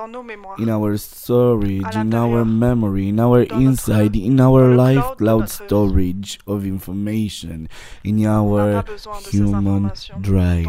in 0.59 0.69
our 0.69 0.97
storage, 0.97 1.97
in 1.97 2.15
our 2.15 2.45
memory, 2.45 3.09
in 3.09 3.19
our 3.19 3.43
inside, 3.43 4.15
in 4.15 4.41
our 4.41 4.75
life 4.75 5.17
cloud 5.19 5.49
storage 5.51 6.39
of 6.47 6.65
information, 6.65 7.69
in 8.05 8.25
our 8.25 8.85
human 9.31 9.91
drive. 10.21 10.67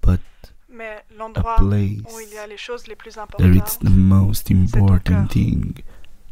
But 0.00 0.20
a 0.70 1.56
place 1.58 2.02
where 3.36 3.52
it's 3.56 3.76
the 3.76 3.90
most 3.90 4.50
important 4.50 5.32
thing. 5.32 5.78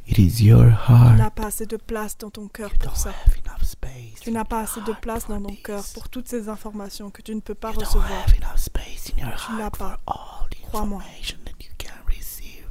It 0.09 0.19
is 0.19 0.41
your 0.43 0.67
tu 0.67 0.93
heart. 0.93 1.17
n'as 1.19 1.31
pas 1.31 1.47
assez 1.47 1.67
de 1.67 1.77
place 1.77 2.17
dans 2.17 2.31
ton 2.31 2.47
cœur 2.49 2.71
You 2.71 2.79
pour 2.79 2.93
don't 2.93 2.97
ça. 2.97 3.11
have 3.11 3.37
enough 3.45 3.63
space. 3.65 4.21
Tu 4.21 4.31
n'as 4.31 4.45
pas 4.45 4.61
assez 4.61 4.81
de 4.83 4.93
place 4.93 5.27
dans 5.27 5.43
ton 5.43 5.55
cœur 5.57 5.83
pour 5.95 6.09
toutes 6.09 6.29
ces 6.29 6.49
informations 6.49 7.11
que 7.11 7.23
tu 7.23 7.35
ne 7.35 7.41
peux 7.41 7.55
pas 7.55 7.71
You 7.73 7.75
don't 7.81 7.85
recevoir. 7.87 8.23
have 8.23 8.35
enough 8.37 8.57
space 8.59 9.11
in 9.13 9.19
your 9.27 9.35
Tu 9.37 9.53
n'as 9.53 9.63
heart 9.65 9.79
pas. 9.79 9.99
for 10.07 10.15
all 10.15 10.49
the 10.51 10.63
Crois-moi. 10.69 11.01
information 11.03 11.39
that 11.45 11.65
you 11.65 11.71
can 11.79 11.95
receive. 12.09 12.69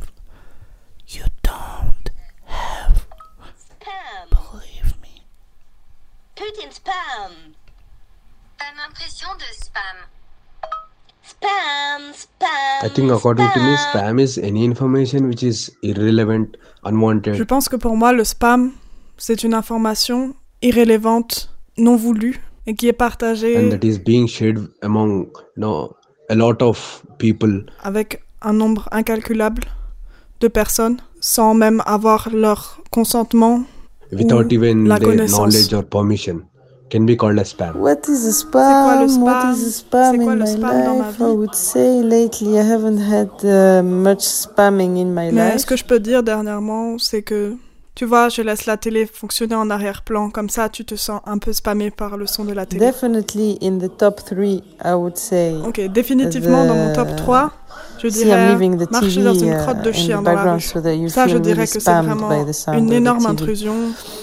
You 1.09 1.23
don't 1.43 2.09
have. 2.47 3.05
Believe 4.31 4.93
me. 5.01 5.21
Put 6.35 6.57
in 6.63 6.71
spam. 6.71 7.31
Une 8.61 8.79
impression 8.87 9.29
de 9.37 9.45
spam. 9.53 9.97
Spam, 11.27 12.13
spam. 12.13 12.83
I 12.83 12.89
think 12.89 13.11
according 13.11 13.47
to 13.53 13.59
me, 13.59 13.75
spam 13.77 14.19
is 14.19 14.37
any 14.37 14.63
information 14.63 15.27
which 15.27 15.43
is 15.43 15.71
irrelevant, 15.81 16.57
unwanted. 16.83 17.35
Je 17.35 17.43
pense 17.43 17.67
que 17.69 17.77
pour 17.77 17.95
moi, 17.97 18.13
le 18.13 18.23
spam, 18.23 18.71
c'est 19.17 19.43
une 19.43 19.53
information 19.53 20.35
irrélevante, 20.61 21.49
non 21.77 21.95
voulue, 21.95 22.41
et 22.67 22.75
qui 22.75 22.87
est 22.87 22.93
partagée 22.93 23.57
and 23.57 23.69
that 23.69 23.85
is 23.85 23.97
being 23.99 24.27
shared 24.27 24.67
among 24.81 25.27
you 25.55 25.61
know 25.61 25.95
a 26.29 26.35
lot 26.35 26.61
of 26.61 27.03
people 27.17 27.63
avec 27.83 28.23
un 28.41 28.53
nombre 28.53 28.87
incalculable 28.91 29.63
de 30.41 30.47
personnes 30.47 30.97
sans 31.19 31.53
même 31.53 31.81
avoir 31.85 32.29
leur 32.31 32.81
consentement 32.91 33.63
without 34.11 34.45
ou 34.45 34.53
even 34.53 34.87
la 34.87 34.97
their 34.99 35.09
connaissance. 35.09 35.37
knowledge 35.37 35.73
or 35.73 35.83
permission 35.83 36.41
can 36.89 37.05
be 37.05 37.15
called 37.17 37.39
as 37.39 37.49
spam? 37.53 37.75
What 37.75 38.07
is 38.07 38.25
a 38.27 38.31
C'est 38.31 38.51
quoi 38.51 38.95
le 39.01 39.07
spam? 39.07 39.23
What 39.23 39.41
spam? 39.41 39.53
is 39.53 39.67
a 39.67 39.71
spam 39.71 40.15
in 40.21 40.35
my 40.39 40.45
spam 40.45 40.83
dans 40.85 40.97
ma 40.97 41.07
life? 41.07 41.19
I 41.19 41.23
would 41.31 41.55
say 41.55 42.01
lately 42.03 42.59
I 42.59 42.63
haven't 42.63 42.99
had 42.99 43.29
uh, 43.43 43.81
much 43.83 44.21
spamming 44.23 44.97
in 44.97 45.13
my 45.13 45.31
Mais 45.31 45.51
life. 45.53 45.57
ce 45.61 45.65
que 45.65 45.75
je 45.75 45.83
peux 45.83 45.99
dire 45.99 46.23
dernièrement, 46.23 46.97
c'est 46.99 47.21
que 47.23 47.55
tu 47.95 48.03
vois, 48.05 48.27
je 48.27 48.41
laisse 48.41 48.65
la 48.65 48.75
télé 48.75 49.05
fonctionner 49.05 49.55
en 49.55 49.69
arrière-plan, 49.69 50.29
comme 50.29 50.49
ça 50.49 50.67
tu 50.67 50.83
te 50.83 50.95
sens 50.95 51.21
un 51.25 51.37
peu 51.37 51.53
spammé 51.53 51.91
par 51.91 52.17
le 52.17 52.27
son 52.27 52.43
de 52.43 52.51
la 52.51 52.65
télé. 52.65 52.85
Definitely 52.85 53.57
in 53.63 53.77
the 53.79 53.89
top 53.97 54.21
three, 54.25 54.61
I 54.83 54.93
would 54.95 55.15
say. 55.17 55.55
Ok, 55.65 55.79
définitivement 55.93 56.65
dans 56.65 56.75
mon 56.75 56.91
top 56.93 57.07
the- 57.07 57.15
3, 57.15 57.51
je 58.01 58.07
dirais 58.07 58.57
marcher 58.91 59.23
dans 59.23 59.33
une 59.33 59.53
uh, 59.53 59.57
crotte 59.57 59.81
de 59.83 59.91
chien 59.91 60.21
dans 60.21 60.33
la 60.33 60.53
rue. 60.55 60.61
Ça, 61.09 61.27
je 61.27 61.37
dirais 61.37 61.67
que 61.67 61.79
c'est 61.79 62.01
vraiment 62.01 62.29
une 62.73 62.91
énorme 62.91 63.25
intrusion. 63.25 63.75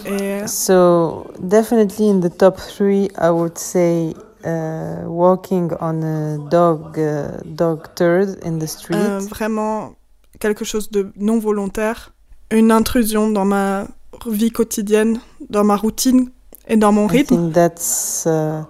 Et 0.06 0.46
So 0.46 1.26
definitely 1.40 2.08
in 2.10 2.20
the 2.20 2.36
top 2.36 2.56
three, 2.58 3.08
I 3.20 3.30
would 3.30 3.58
say 3.58 4.14
uh, 4.44 5.06
walking 5.06 5.70
on 5.80 6.02
a 6.02 6.38
dog 6.50 6.98
uh, 6.98 7.28
dog 7.44 7.86
turd 7.94 8.38
in 8.44 8.58
the 8.58 8.66
street. 8.66 8.96
euh, 8.98 9.18
vraiment 9.18 9.92
quelque 10.40 10.64
chose 10.64 10.90
de 10.90 11.12
non 11.16 11.38
volontaire, 11.38 12.12
une 12.50 12.70
intrusion 12.72 13.30
dans 13.30 13.44
ma 13.44 13.86
vie 14.26 14.50
quotidienne, 14.50 15.20
dans 15.48 15.64
ma 15.64 15.76
routine 15.76 16.30
et 16.68 16.76
dans 16.76 16.92
mon 16.92 17.06
I 17.06 17.18
rythme. 17.18 17.36
think 17.36 17.52
that's 17.54 18.24
uh, 18.26 18.62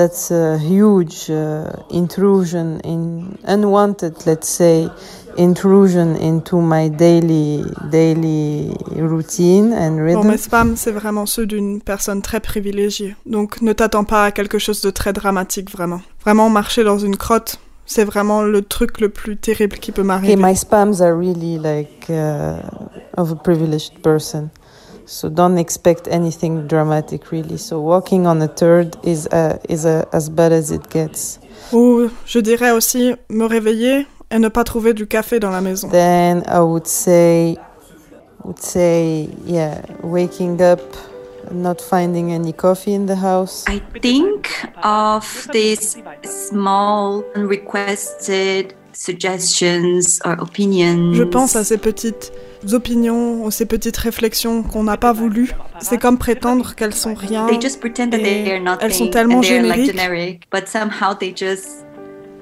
that's 0.00 0.30
a 0.30 0.56
huge 0.58 1.28
uh, 1.30 1.64
intrusion 1.90 2.80
in 2.84 3.36
unwanted, 3.46 4.14
let's 4.26 4.48
say, 4.48 4.88
intrusion 5.36 6.16
into 6.16 6.56
my 6.60 6.88
daily 6.88 7.62
daily 7.90 8.70
routine 8.96 9.72
and 9.74 9.96
Bon, 9.98 10.04
rhythm. 10.04 10.28
mes 10.28 10.38
spams, 10.38 10.76
c'est 10.76 10.90
vraiment 10.92 11.26
ceux 11.26 11.46
d'une 11.46 11.80
personne 11.82 12.22
très 12.22 12.40
privilégiée. 12.40 13.14
Donc 13.26 13.60
ne 13.60 13.72
t'attends 13.74 14.04
pas 14.04 14.24
à 14.24 14.30
quelque 14.32 14.58
chose 14.58 14.80
de 14.80 14.90
très 14.90 15.12
dramatique, 15.12 15.70
vraiment. 15.70 16.00
Vraiment, 16.24 16.48
marcher 16.50 16.82
dans 16.84 16.98
une 16.98 17.16
crotte, 17.16 17.58
c'est 17.86 18.04
vraiment 18.04 18.42
le 18.42 18.62
truc 18.62 19.00
le 19.00 19.08
plus 19.10 19.36
terrible 19.36 19.76
qui 19.78 19.92
peut 19.92 20.00
Okay, 20.00 20.06
m'arriver. 20.06 20.36
my 20.36 20.54
spams 20.56 21.00
are 21.02 21.14
really 21.16 21.58
like 21.58 22.08
uh, 22.08 22.60
of 23.16 23.32
a 23.32 23.36
privileged 23.36 24.00
person. 24.02 24.48
So 25.10 25.28
don't 25.28 25.58
expect 25.58 26.06
anything 26.06 26.68
dramatic, 26.68 27.32
really. 27.32 27.56
So 27.56 27.80
walking 27.80 28.28
on 28.28 28.40
a 28.42 28.46
turd 28.46 28.96
is 29.02 29.26
uh, 29.32 29.58
is 29.68 29.84
uh, 29.84 30.04
as 30.12 30.28
bad 30.28 30.52
as 30.52 30.70
it 30.70 30.88
gets. 30.88 31.40
Ou 31.72 32.08
je 32.24 32.38
dirais 32.38 32.70
aussi 32.70 33.16
me 33.28 33.44
réveiller 33.44 34.06
et 34.30 34.38
ne 34.38 34.48
pas 34.48 34.62
trouver 34.62 34.94
du 34.94 35.08
café 35.08 35.40
dans 35.40 35.50
la 35.50 35.60
maison. 35.60 35.88
Then 35.88 36.44
I 36.46 36.60
would 36.60 36.86
say, 36.86 37.56
would 38.44 38.60
say, 38.60 39.28
yeah, 39.44 39.82
waking 40.04 40.62
up, 40.62 40.80
not 41.50 41.80
finding 41.80 42.30
any 42.32 42.52
coffee 42.52 42.94
in 42.94 43.06
the 43.06 43.16
house. 43.16 43.64
I 43.66 43.80
think 44.00 44.48
of 44.84 45.48
these 45.52 46.00
small 46.22 47.24
unrequested 47.34 48.74
suggestions 48.92 50.20
or 50.24 50.36
opinions. 50.40 51.16
Je 51.16 51.24
pense 51.24 51.56
à 51.56 51.64
ces 51.64 51.78
petites 51.78 52.30
opinions 52.72 53.44
ou 53.44 53.50
ces 53.50 53.66
petites 53.66 53.96
réflexions 53.96 54.62
qu'on 54.62 54.84
n'a 54.84 54.96
pas 54.96 55.12
voulu. 55.12 55.52
C'est 55.80 55.98
comme 55.98 56.18
prétendre 56.18 56.74
qu'elles 56.74 56.94
sont 56.94 57.14
rien. 57.14 57.46
They 57.46 57.60
just 57.60 57.80
pretend 57.80 58.10
that 58.10 58.18
et 58.18 58.44
they 58.44 58.52
are 58.52 58.60
nothing. 58.60 58.78
elles 58.82 58.94
sont 58.94 59.08
tellement 59.08 59.40
like 59.40 59.48
génériques. 59.48 59.92
generic, 59.92 60.42
but 60.52 60.68
somehow 60.68 61.14
they 61.18 61.34
just 61.34 61.84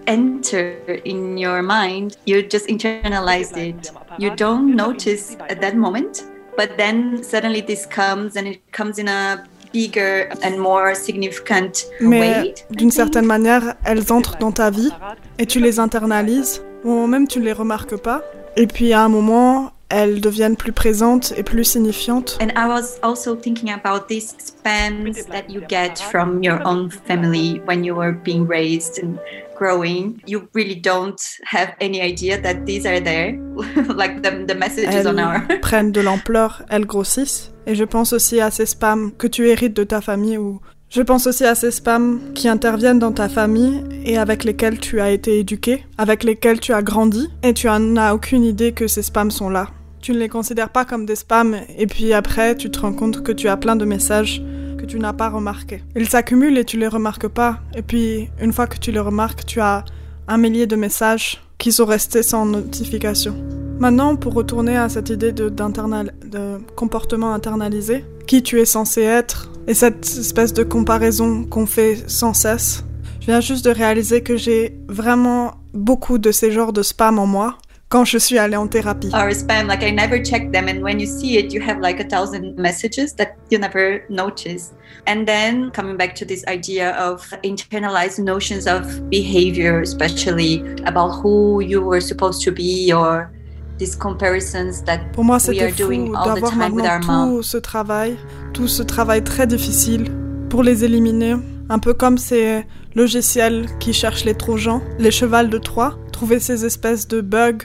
enter 0.06 0.76
in 1.06 1.36
your 1.36 1.62
mind. 1.62 2.16
You 2.26 2.42
just 2.48 2.68
internalize 2.68 3.56
it. 3.56 3.92
You 4.18 4.30
don't 4.36 4.74
notice 4.74 5.36
at 5.48 5.60
that 5.60 5.74
moment, 5.74 6.24
but 6.56 6.76
then 6.76 7.22
suddenly 7.22 7.62
this 7.62 7.86
comes 7.86 8.36
and 8.36 8.46
it 8.46 8.60
comes 8.72 8.98
in 8.98 9.08
a 9.08 9.44
bigger 9.72 10.28
and 10.42 10.56
more 10.58 10.94
significant 10.94 11.86
Mais 12.00 12.20
way. 12.20 12.54
d'une 12.70 12.90
certaine 12.90 13.26
manière, 13.26 13.74
elles 13.84 14.12
entrent 14.12 14.38
dans 14.38 14.52
ta 14.52 14.70
vie 14.70 14.90
et 15.38 15.46
tu 15.46 15.60
les 15.60 15.78
internalises, 15.78 16.62
ou 16.84 17.06
même 17.06 17.28
tu 17.28 17.38
ne 17.38 17.44
les 17.44 17.52
remarques 17.52 17.96
pas. 17.96 18.22
Et 18.56 18.66
puis 18.66 18.92
à 18.92 19.02
un 19.04 19.08
moment, 19.08 19.72
elles 19.90 20.20
deviennent 20.20 20.56
plus 20.56 20.72
présentes 20.72 21.32
et 21.36 21.42
plus 21.42 21.64
signifiantes. 21.64 22.38
And 22.40 22.50
I 22.56 22.66
was 22.68 22.98
also 23.02 23.34
thinking 23.34 23.70
about 23.70 24.08
these 24.08 24.34
spams 24.38 25.26
that 25.28 25.44
you 25.48 25.62
get 25.68 25.98
from 26.10 26.42
your 26.42 26.60
own 26.66 26.90
family 26.90 27.60
when 27.66 27.84
you 27.84 27.94
were 27.94 28.12
being 28.12 28.46
raised 28.46 29.02
and 29.02 29.18
growing. 29.56 30.20
You 30.26 30.48
really 30.54 30.76
don't 30.76 31.20
have 31.44 31.74
any 31.80 32.00
idea 32.00 32.40
that 32.40 32.66
these 32.66 32.86
are 32.86 33.00
there, 33.00 33.38
like 33.94 34.22
the, 34.22 34.44
the 34.46 34.54
messages 34.54 35.06
on 35.06 35.18
our. 35.18 35.42
Elles 35.48 35.60
prennent 35.62 35.92
de 35.92 36.00
l'ampleur, 36.00 36.62
elles 36.68 36.86
grossissent. 36.86 37.52
Et 37.66 37.74
je 37.74 37.84
pense 37.84 38.12
aussi 38.12 38.40
à 38.40 38.50
ces 38.50 38.66
spams 38.66 39.12
que 39.16 39.26
tu 39.26 39.48
hérites 39.48 39.74
de 39.74 39.84
ta 39.84 40.00
famille 40.00 40.38
ou 40.38 40.60
je 40.90 41.02
pense 41.02 41.26
aussi 41.26 41.44
à 41.44 41.54
ces 41.54 41.70
spams 41.70 42.32
qui 42.34 42.48
interviennent 42.48 42.98
dans 42.98 43.12
ta 43.12 43.28
famille 43.28 43.84
et 44.06 44.16
avec 44.16 44.42
lesquels 44.42 44.78
tu 44.78 45.02
as 45.02 45.10
été 45.10 45.38
éduqué, 45.38 45.84
avec 45.98 46.24
lesquels 46.24 46.60
tu 46.60 46.72
as 46.72 46.80
grandi 46.80 47.28
et 47.42 47.52
tu 47.52 47.68
n'as 47.68 48.14
aucune 48.14 48.42
idée 48.42 48.72
que 48.72 48.86
ces 48.86 49.02
spams 49.02 49.30
sont 49.30 49.50
là. 49.50 49.68
Tu 50.00 50.12
ne 50.12 50.18
les 50.18 50.28
considères 50.28 50.70
pas 50.70 50.84
comme 50.84 51.06
des 51.06 51.16
spams 51.16 51.56
et 51.76 51.86
puis 51.86 52.12
après 52.12 52.56
tu 52.56 52.70
te 52.70 52.80
rends 52.80 52.92
compte 52.92 53.22
que 53.22 53.32
tu 53.32 53.48
as 53.48 53.56
plein 53.56 53.76
de 53.76 53.84
messages 53.84 54.42
que 54.78 54.86
tu 54.86 54.98
n'as 54.98 55.12
pas 55.12 55.28
remarqués. 55.28 55.82
Ils 55.96 56.08
s'accumulent 56.08 56.56
et 56.56 56.64
tu 56.64 56.78
les 56.78 56.88
remarques 56.88 57.28
pas 57.28 57.58
et 57.74 57.82
puis 57.82 58.30
une 58.40 58.52
fois 58.52 58.66
que 58.66 58.78
tu 58.78 58.92
les 58.92 59.00
remarques, 59.00 59.44
tu 59.44 59.60
as 59.60 59.84
un 60.28 60.38
millier 60.38 60.66
de 60.66 60.76
messages 60.76 61.40
qui 61.58 61.72
sont 61.72 61.86
restés 61.86 62.22
sans 62.22 62.46
notification. 62.46 63.34
Maintenant, 63.78 64.16
pour 64.16 64.34
retourner 64.34 64.76
à 64.76 64.88
cette 64.88 65.10
idée 65.10 65.32
de, 65.32 65.48
de 65.48 66.58
comportement 66.74 67.32
internalisé, 67.32 68.04
qui 68.26 68.42
tu 68.42 68.60
es 68.60 68.64
censé 68.64 69.02
être, 69.02 69.50
et 69.66 69.74
cette 69.74 70.04
espèce 70.04 70.52
de 70.52 70.62
comparaison 70.62 71.44
qu'on 71.44 71.66
fait 71.66 72.02
sans 72.08 72.34
cesse, 72.34 72.84
je 73.20 73.26
viens 73.26 73.40
juste 73.40 73.64
de 73.64 73.70
réaliser 73.70 74.22
que 74.22 74.36
j'ai 74.36 74.78
vraiment 74.88 75.52
beaucoup 75.74 76.18
de 76.18 76.32
ces 76.32 76.50
genres 76.50 76.72
de 76.72 76.82
spam 76.82 77.18
en 77.18 77.26
moi 77.26 77.58
quand 77.88 78.04
je 78.04 78.18
suis 78.18 78.38
allée 78.38 78.56
en 78.56 78.66
thérapie. 78.66 79.10
Or 79.14 79.30
spam, 79.32 79.66
like 79.66 79.82
I 79.82 79.90
never 79.90 80.22
check 80.22 80.52
them, 80.52 80.68
and 80.68 80.82
when 80.82 81.00
you 81.00 81.06
see 81.06 81.38
it, 81.38 81.52
you 81.52 81.60
have 81.60 81.80
like 81.80 82.00
a 82.00 82.04
thousand 82.04 82.56
messages 82.56 83.14
that 83.14 83.36
you 83.50 83.58
never 83.58 84.02
notice. 84.10 84.72
And 85.06 85.24
then 85.26 85.70
coming 85.70 85.96
back 85.96 86.14
to 86.16 86.26
this 86.26 86.44
idea 86.46 86.94
of 86.98 87.22
internalized 87.42 88.18
notions 88.18 88.66
of 88.66 89.08
behavior, 89.08 89.80
especially 89.80 90.62
about 90.84 91.22
who 91.22 91.60
you 91.60 91.80
were 91.80 92.00
supposed 92.00 92.42
to 92.44 92.52
be, 92.52 92.92
or 92.92 93.30
these 93.78 93.96
comparisons 93.96 94.82
that 94.84 95.00
Pour 95.12 95.24
moi, 95.24 95.36
we 95.36 95.40
c'était 95.40 95.64
are 95.64 95.72
doing 95.72 96.08
fou 96.08 96.16
all 96.16 96.24
the 96.24 96.34
d'avoir 96.34 96.52
time 96.52 96.74
with 96.74 96.84
our 96.84 96.98
maintenant 96.98 97.36
tout 97.36 97.42
ce 97.42 97.56
travail, 97.56 98.16
tout 98.52 98.68
ce 98.68 98.82
travail 98.82 99.22
très 99.24 99.46
difficile 99.46 100.12
pour 100.50 100.62
les 100.62 100.84
éliminer. 100.84 101.36
Un 101.70 101.78
peu 101.78 101.92
comme 101.92 102.16
ces 102.16 102.64
logiciels 102.94 103.66
qui 103.78 103.92
cherchent 103.92 104.24
les 104.24 104.34
trojans, 104.34 104.80
les 104.98 105.10
chevals 105.10 105.50
de 105.50 105.58
Troie, 105.58 105.98
trouver 106.12 106.40
ces 106.40 106.64
espèces 106.64 107.06
de 107.06 107.20
bugs 107.20 107.58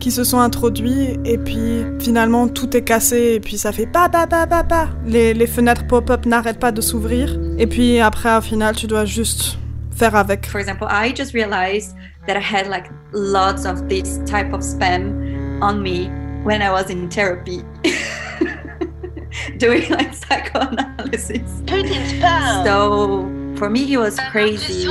qui 0.00 0.10
se 0.10 0.24
sont 0.24 0.40
introduits 0.40 1.18
et 1.24 1.38
puis 1.38 1.84
finalement 2.00 2.48
tout 2.48 2.76
est 2.76 2.82
cassé 2.82 3.34
et 3.34 3.40
puis 3.40 3.58
ça 3.58 3.70
fait 3.70 3.86
pa 3.86 4.08
pa 4.08 4.26
pa 4.26 4.46
pa 4.46 4.64
pa. 4.64 4.88
Les, 5.06 5.34
les 5.34 5.46
fenêtres 5.46 5.86
pop-up 5.86 6.26
n'arrêtent 6.26 6.58
pas 6.58 6.72
de 6.72 6.80
s'ouvrir 6.80 7.38
et 7.58 7.66
puis 7.66 8.00
après 8.00 8.36
au 8.36 8.40
final 8.40 8.74
tu 8.74 8.86
dois 8.86 9.04
juste 9.04 9.58
faire 9.92 10.16
avec. 10.16 10.46
For 10.46 10.58
example, 10.58 10.88
I 10.90 11.14
just 11.14 11.34
realized 11.34 11.94
that 12.26 12.36
I 12.36 12.40
had 12.40 12.68
like 12.68 12.90
lots 13.12 13.66
of 13.66 13.88
this 13.88 14.18
type 14.24 14.52
of 14.52 14.62
spam 14.62 15.60
on 15.62 15.82
me 15.82 16.10
when 16.42 16.62
I 16.62 16.70
was 16.70 16.90
in 16.90 17.08
therapy. 17.08 17.62
Doing 19.58 19.88
like 19.90 20.14
psychoanalysis. 20.14 21.62
So 22.64 23.28
for 23.56 23.68
me 23.68 23.92
it 23.92 23.98
was 23.98 24.18
crazy. 24.32 24.88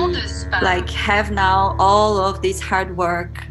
Like 0.62 0.90
have 0.90 1.32
now 1.32 1.76
all 1.80 2.18
of 2.18 2.42
this 2.42 2.62
hard 2.62 2.96
work 2.96 3.49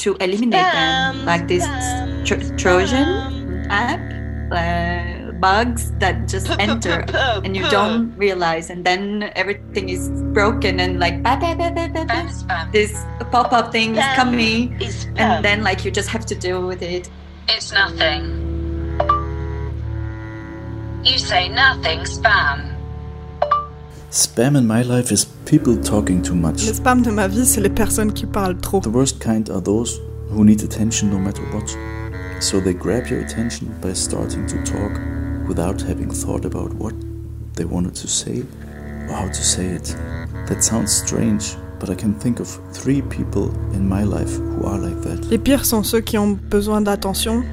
to 0.00 0.16
eliminate 0.20 0.60
them. 0.72 1.24
Like 1.24 1.46
this 1.48 1.64
tro- 2.24 2.56
Trojan 2.56 3.66
app. 3.70 4.00
Uh, 4.50 5.20
bugs 5.40 5.92
that 5.96 6.28
just 6.28 6.50
enter 6.60 7.00
and 7.44 7.56
you 7.56 7.64
don't 7.70 8.12
realize 8.18 8.68
and 8.68 8.84
then 8.84 9.32
everything 9.36 9.88
is 9.88 10.10
broken 10.36 10.80
and 10.80 11.00
like 11.00 11.22
ba, 11.22 11.38
ba, 11.40 11.56
ba, 11.56 11.72
ba, 11.72 11.88
ba, 11.88 12.04
ba. 12.04 12.68
this 12.72 12.92
pop-up 13.32 13.72
thing 13.72 13.96
is 13.96 14.04
coming 14.16 14.76
and 15.16 15.42
then 15.42 15.62
like 15.62 15.82
you 15.82 15.90
just 15.90 16.10
have 16.10 16.26
to 16.26 16.34
deal 16.34 16.66
with 16.66 16.82
it 16.82 17.08
It's 17.48 17.72
nothing. 17.72 18.36
You 21.02 21.16
say 21.18 21.48
nothing, 21.48 22.00
spam. 22.00 22.76
Spam 24.10 24.56
in 24.56 24.66
my 24.66 24.82
life 24.82 25.12
is 25.12 25.24
people 25.46 25.76
talking 25.76 26.20
too 26.20 26.34
much. 26.34 26.66
Les 26.66 26.74
spams 26.74 27.02
de 27.02 27.12
ma 27.12 27.28
vie, 27.28 27.46
c'est 27.46 27.60
les 27.60 27.70
personnes 27.70 28.12
qui 28.12 28.26
parlent 28.26 28.58
trop. 28.58 28.80
The 28.80 28.88
worst 28.88 29.20
kind 29.20 29.48
are 29.50 29.62
those 29.62 30.00
who 30.30 30.44
need 30.44 30.64
attention 30.64 31.10
no 31.10 31.18
matter 31.18 31.42
what. 31.52 31.68
So 32.40 32.58
they 32.58 32.74
grab 32.74 33.06
your 33.06 33.20
attention 33.20 33.68
by 33.80 33.92
starting 33.94 34.46
to 34.48 34.56
talk 34.64 34.98
without 35.46 35.80
having 35.82 36.10
thought 36.10 36.44
about 36.44 36.74
what 36.74 36.92
they 37.54 37.64
wanted 37.64 37.94
to 37.94 38.08
say 38.08 38.42
or 39.08 39.14
how 39.14 39.28
to 39.28 39.42
say 39.42 39.76
it. 39.76 39.96
That 40.48 40.64
sounds 40.64 40.90
strange, 40.90 41.56
but 41.78 41.88
I 41.88 41.94
can 41.94 42.12
think 42.14 42.40
of 42.40 42.48
three 42.72 43.02
people 43.02 43.52
in 43.74 43.88
my 43.88 44.02
life 44.02 44.36
who 44.38 44.66
are 44.66 44.78
like 44.80 45.00
that. 45.02 45.24
Les 45.30 45.38
pires 45.38 45.64
sont 45.64 45.84
ceux 45.84 46.00
qui 46.00 46.18
ont 46.18 46.36
besoin 46.50 46.80
d'attention. 46.80 47.44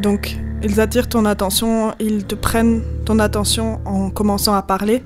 Donc, 0.00 0.36
ils 0.62 0.78
attirent 0.78 1.08
ton 1.08 1.24
attention, 1.24 1.92
ils 1.98 2.24
te 2.24 2.36
prennent 2.36 2.82
ton 3.04 3.18
attention 3.18 3.80
en 3.84 4.10
commençant 4.10 4.54
à 4.54 4.62
parler, 4.62 5.02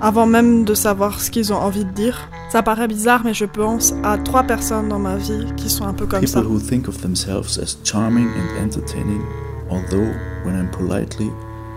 avant 0.00 0.26
même 0.26 0.64
de 0.64 0.74
savoir 0.74 1.20
ce 1.20 1.30
qu'ils 1.30 1.52
ont 1.52 1.56
envie 1.58 1.84
de 1.84 1.90
dire. 1.92 2.28
Ça 2.50 2.62
paraît 2.62 2.88
bizarre, 2.88 3.22
mais 3.24 3.34
je 3.34 3.44
pense 3.44 3.94
à 4.02 4.18
trois 4.18 4.42
personnes 4.42 4.88
dans 4.88 4.98
ma 4.98 5.16
vie 5.16 5.46
qui 5.56 5.68
sont 5.70 5.84
un 5.86 5.92
peu 5.92 6.06
comme 6.06 6.26
ça. 6.26 6.40
People 6.40 6.56
who 6.56 6.60
think 6.60 6.88
of 6.88 7.00
themselves 7.00 7.58
as 7.58 7.76
charming 7.84 8.26
and 8.26 8.64
entertaining, 8.64 9.20
although 9.70 10.10
when 10.44 10.54
I'm 10.56 10.70
politely 10.70 11.30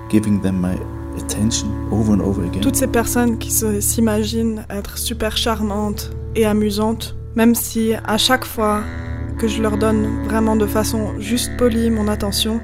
giving 0.10 0.40
them 0.42 0.60
my 0.62 0.76
attention 1.22 1.68
over 1.92 2.14
and 2.14 2.22
over 2.22 2.44
again. 2.46 2.62
Toutes 2.62 2.76
ces 2.76 2.88
personnes 2.88 3.38
qui 3.38 3.52
se- 3.52 3.82
s'imaginent 3.82 4.66
être 4.70 4.98
super 4.98 5.38
charmantes 5.38 6.10
et 6.36 6.46
amusantes, 6.46 7.16
même 7.36 7.54
si 7.56 7.94
à 8.06 8.18
chaque 8.18 8.46
fois 8.46 8.82
que 9.38 9.48
je 9.48 9.62
leur 9.62 9.78
donne 9.78 10.08
vraiment 10.26 10.56
de 10.56 10.66
façon 10.66 11.20
juste 11.20 11.52
polie 11.58 11.90
mon 11.92 12.08
attention, 12.08 12.60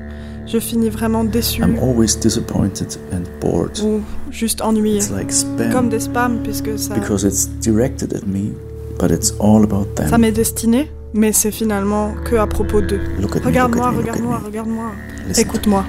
je 0.51 0.59
finis 0.59 0.89
vraiment 0.89 1.23
déçu 1.23 1.62
I'm 1.62 1.77
always 1.79 2.17
disappointed 2.19 2.97
and 3.13 3.23
bored. 3.39 3.79
ou 3.83 4.01
juste 4.31 4.62
ennuyé. 4.62 5.01
Like. 5.12 5.31
Comme 5.71 5.89
des 5.89 5.99
spams, 6.01 6.39
puisque 6.43 6.77
ça, 6.77 6.93
Because 6.95 7.23
it's 7.23 7.47
directed 7.62 8.13
at 8.13 8.25
me, 8.25 8.51
but 8.99 9.12
it's 9.12 9.33
all 9.39 9.63
about 9.63 9.85
them. 9.95 10.09
ça 10.09 10.17
m'est 10.17 10.31
destiné, 10.31 10.89
mais 11.13 11.31
c'est 11.31 11.51
finalement 11.51 12.13
que 12.25 12.35
à 12.35 12.47
propos 12.47 12.81
d'eux. 12.81 13.01
Regarde-moi, 13.43 13.91
regarde-moi, 13.91 14.41
regarde-moi. 14.45 14.91
Écoute-moi. 15.38 15.85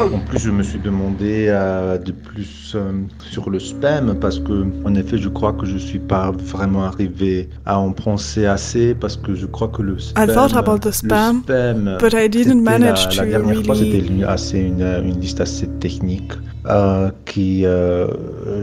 En 0.00 0.18
plus, 0.20 0.38
je 0.38 0.50
me 0.50 0.62
suis 0.62 0.78
demandé 0.78 1.46
euh, 1.48 1.98
de 1.98 2.12
plus 2.12 2.72
euh, 2.74 2.92
sur 3.20 3.50
le 3.50 3.58
spam 3.58 4.18
parce 4.18 4.38
que, 4.38 4.66
en 4.84 4.94
effet, 4.94 5.18
je 5.18 5.28
crois 5.28 5.52
que 5.52 5.66
je 5.66 5.76
suis 5.76 5.98
pas 5.98 6.30
vraiment 6.30 6.84
arrivé 6.84 7.48
à 7.66 7.78
en 7.78 7.92
penser 7.92 8.46
assez 8.46 8.94
parce 8.94 9.16
que 9.16 9.34
je 9.34 9.46
crois 9.46 9.68
que 9.68 9.82
le 9.82 9.98
spam. 9.98 10.28
I 10.28 10.32
thought 10.32 10.56
about 10.56 10.78
the 10.78 10.86
le 10.86 10.92
spam, 10.92 11.42
spam, 11.42 11.98
but 12.00 12.14
I 12.14 12.28
didn't 12.28 12.62
manage 12.62 13.04
la, 13.06 13.10
to 13.10 13.16
la 13.16 13.26
dernière 13.26 13.64
fois, 13.64 13.76
c'était 13.76 13.98
une, 13.98 14.24
assez 14.24 14.58
une, 14.58 14.82
une 14.82 15.20
liste 15.20 15.40
assez 15.40 15.66
technique 15.80 16.32
euh, 16.66 17.10
qui 17.26 17.64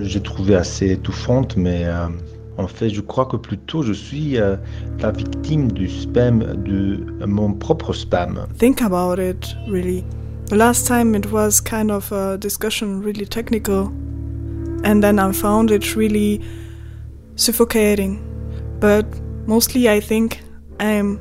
j'ai 0.03 0.21
trouvé 0.21 0.55
assez 0.55 0.91
étouffante, 0.91 1.55
mais. 1.57 1.85
en 2.57 2.67
fait, 2.67 2.89
je 2.89 3.01
crois 3.01 3.25
que 3.25 3.35
plutôt 3.35 3.83
je 3.83 3.93
suis 3.93 4.39
euh, 4.39 4.55
la 5.01 5.11
victime 5.11 5.71
du 5.71 5.89
spam, 5.89 6.39
de 6.63 7.03
mon 7.25 7.53
propre 7.53 7.91
spam. 7.93 8.45
Think 8.57 8.81
about 8.81 9.21
it, 9.21 9.55
really. 9.67 10.05
The 10.47 10.57
last 10.57 10.85
time 10.85 11.15
it 11.15 11.31
was 11.31 11.59
kind 11.59 11.89
of 11.89 12.11
a 12.11 12.37
discussion, 12.37 13.01
really 13.01 13.25
technical, 13.25 13.87
and 14.83 15.03
then 15.03 15.17
I 15.17 15.31
found 15.31 15.71
it 15.71 15.95
really 15.95 16.39
suffocating. 17.35 18.21
But 18.79 19.07
mostly, 19.47 19.89
I 19.89 19.99
think 19.99 20.43
I'm 20.79 21.19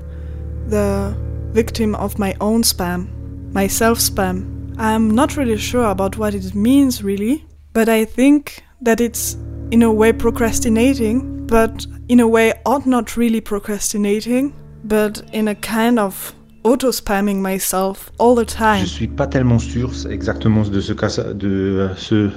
the 0.69 1.17
victim 1.53 1.95
of 1.95 2.19
my 2.19 2.35
own 2.43 2.65
spam, 2.65 3.09
my 3.55 3.67
self 3.67 3.99
spam. 3.99 4.75
I'm 4.77 5.11
not 5.11 5.39
really 5.39 5.57
sure 5.57 5.87
about 5.87 6.19
what 6.19 6.35
it 6.35 6.55
means, 6.55 7.03
really, 7.03 7.47
but 7.73 7.89
I 7.89 8.05
think 8.05 8.63
that 8.83 9.01
it's 9.01 9.39
in 9.71 9.83
a 9.83 9.91
way 9.91 10.13
procrastinating, 10.13 11.47
but 11.47 11.87
in 12.09 12.21
a 12.21 12.29
way, 12.29 12.53
ought 12.67 12.85
not 12.85 13.17
really 13.17 13.41
procrastinating, 13.41 14.53
but 14.85 15.23
in 15.33 15.49
a 15.49 15.55
kind 15.55 15.99
of 15.99 16.35
auto 16.65 16.91
spamming 16.91 17.41
myself 17.43 18.11
all 18.19 18.35
the 18.35 18.47
time. 18.47 18.81
Je 18.81 18.87
suis 18.87 19.07
pas 19.07 19.27
tellement 19.27 19.59
sûr 19.59 19.93
exactement 20.11 20.63
de 20.63 20.81
ce 20.81 20.93
que 20.95 21.09
ça, 21.09 21.35
de 21.35 21.49
euh, 21.49 21.89
ce, 21.97 22.31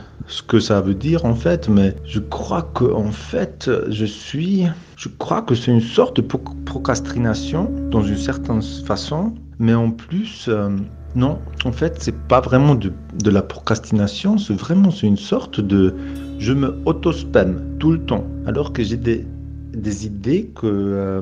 que 0.48 0.60
ça 0.60 0.82
veut 0.82 0.94
dire 0.94 1.26
en 1.26 1.34
fait, 1.34 1.70
mais 1.70 1.96
je 2.06 2.20
crois 2.20 2.70
que 2.76 2.84
en 2.84 3.12
fait 3.12 3.72
je 3.90 4.06
suis, 4.06 4.66
je 4.98 5.08
crois 5.18 5.42
que 5.42 5.56
c'est 5.56 5.72
une 5.72 5.82
sorte 5.82 6.18
de 6.18 6.22
pro- 6.22 6.42
procrastination 6.66 7.72
dans 7.90 8.04
une 8.04 8.18
certaine 8.18 8.62
façon, 8.62 9.34
mais 9.60 9.74
en 9.74 9.92
plus 9.92 10.48
euh, 10.50 10.70
non, 11.16 11.40
en 11.64 11.72
fait 11.72 11.96
c'est 12.00 12.16
pas 12.28 12.42
vraiment 12.42 12.76
de, 12.76 12.92
la 13.30 13.42
procrastination, 13.42 14.38
c'est 14.38 14.54
vraiment 14.54 14.92
c'est 14.92 15.08
une 15.08 15.18
sorte 15.18 15.62
de, 15.62 15.96
je 16.38 16.52
me 16.52 16.78
auto 16.86 17.14
spam 17.14 17.62
tout 17.80 17.92
le 17.92 18.00
temps, 18.00 18.26
alors 18.46 18.74
que 18.74 18.84
j'ai 18.84 18.98
des 18.98 19.26
des 19.74 20.06
idées 20.06 20.50
que 20.56 20.66
euh, 20.66 21.22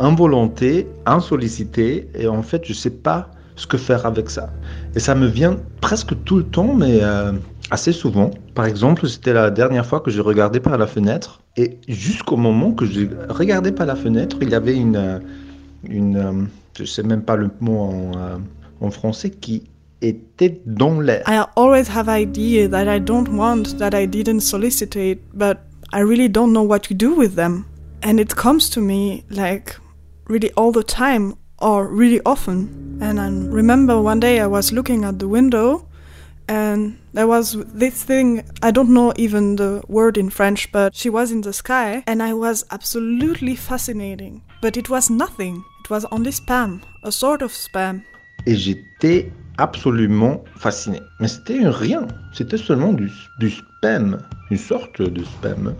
involonté, 0.00 0.86
insollicité, 1.06 2.08
et 2.14 2.26
en 2.26 2.42
fait, 2.42 2.62
je 2.64 2.72
sais 2.72 2.90
pas 2.90 3.30
ce 3.56 3.66
que 3.66 3.76
faire 3.76 4.06
avec 4.06 4.30
ça. 4.30 4.50
Et 4.94 5.00
ça 5.00 5.14
me 5.14 5.26
vient 5.26 5.56
presque 5.80 6.14
tout 6.24 6.38
le 6.38 6.44
temps, 6.44 6.74
mais 6.74 7.00
euh, 7.02 7.32
assez 7.70 7.92
souvent. 7.92 8.30
Par 8.54 8.64
exemple, 8.64 9.06
c'était 9.06 9.34
la 9.34 9.50
dernière 9.50 9.84
fois 9.84 10.00
que 10.00 10.10
je 10.10 10.20
regardais 10.20 10.60
par 10.60 10.78
la 10.78 10.86
fenêtre, 10.86 11.40
et 11.56 11.78
jusqu'au 11.86 12.36
moment 12.36 12.72
que 12.72 12.86
je 12.86 13.02
regardais 13.28 13.72
par 13.72 13.86
la 13.86 13.96
fenêtre, 13.96 14.38
il 14.40 14.48
y 14.48 14.54
avait 14.54 14.76
une, 14.76 14.96
euh, 14.96 15.18
une 15.88 16.16
euh, 16.16 16.32
je 16.78 16.84
sais 16.84 17.02
même 17.02 17.22
pas 17.22 17.36
le 17.36 17.50
mot 17.60 17.90
en, 18.80 18.90
français, 18.90 19.28
qui 19.28 19.64
était 20.00 20.62
dans 20.64 20.98
l'air. 21.00 21.22
I 21.28 21.42
always 21.56 21.90
have 21.94 22.08
idea 22.08 22.66
that 22.68 22.88
I 22.88 22.98
don't 22.98 23.28
want, 23.28 23.76
that 23.78 23.94
I 23.94 24.06
didn't 24.06 24.40
but 25.34 25.58
I 25.92 26.00
really 26.00 26.28
don't 26.28 26.52
know 26.52 26.62
what 26.62 26.80
to 26.88 26.94
do 26.94 27.14
with 27.14 27.34
them. 27.36 27.66
And 28.02 28.18
it 28.18 28.34
comes 28.34 28.70
to 28.70 28.80
me 28.80 29.24
like 29.30 29.76
really 30.30 30.52
all 30.56 30.72
the 30.72 30.84
time 30.84 31.34
or 31.58 31.86
really 31.88 32.20
often. 32.24 32.98
And 33.02 33.20
I 33.20 33.28
remember 33.28 34.00
one 34.00 34.20
day 34.20 34.40
I 34.40 34.46
was 34.46 34.72
looking 34.72 35.04
at 35.04 35.18
the 35.18 35.28
window 35.28 35.86
and 36.48 36.98
there 37.12 37.26
was 37.26 37.56
this 37.74 38.02
thing, 38.02 38.42
I 38.62 38.70
don't 38.70 38.90
know 38.90 39.12
even 39.16 39.56
the 39.56 39.82
word 39.88 40.16
in 40.16 40.30
French, 40.30 40.70
but 40.72 40.94
she 40.94 41.10
was 41.10 41.30
in 41.30 41.42
the 41.42 41.52
sky 41.52 42.02
and 42.06 42.22
I 42.22 42.32
was 42.34 42.64
absolutely 42.70 43.56
fascinating. 43.56 44.42
But 44.62 44.76
it 44.76 44.88
was 44.88 45.10
nothing. 45.10 45.64
It 45.84 45.90
was 45.90 46.04
only 46.12 46.30
spam, 46.30 46.82
a 47.04 47.12
sort 47.12 47.42
of 47.42 47.52
spam. 47.52 48.02
Et 48.46 48.56
j'étais 48.56 49.30
absolument 49.58 50.42
fasciné. 50.56 51.00
Mais 51.20 51.28
c'était 51.28 51.68
rien, 51.68 52.08
c'était 52.32 52.56
seulement 52.56 52.94
du, 52.94 53.10
du 53.38 53.50
spam, 53.50 54.18
une 54.50 54.58
sorte 54.58 55.02
de 55.02 55.24
spam. 55.24 55.74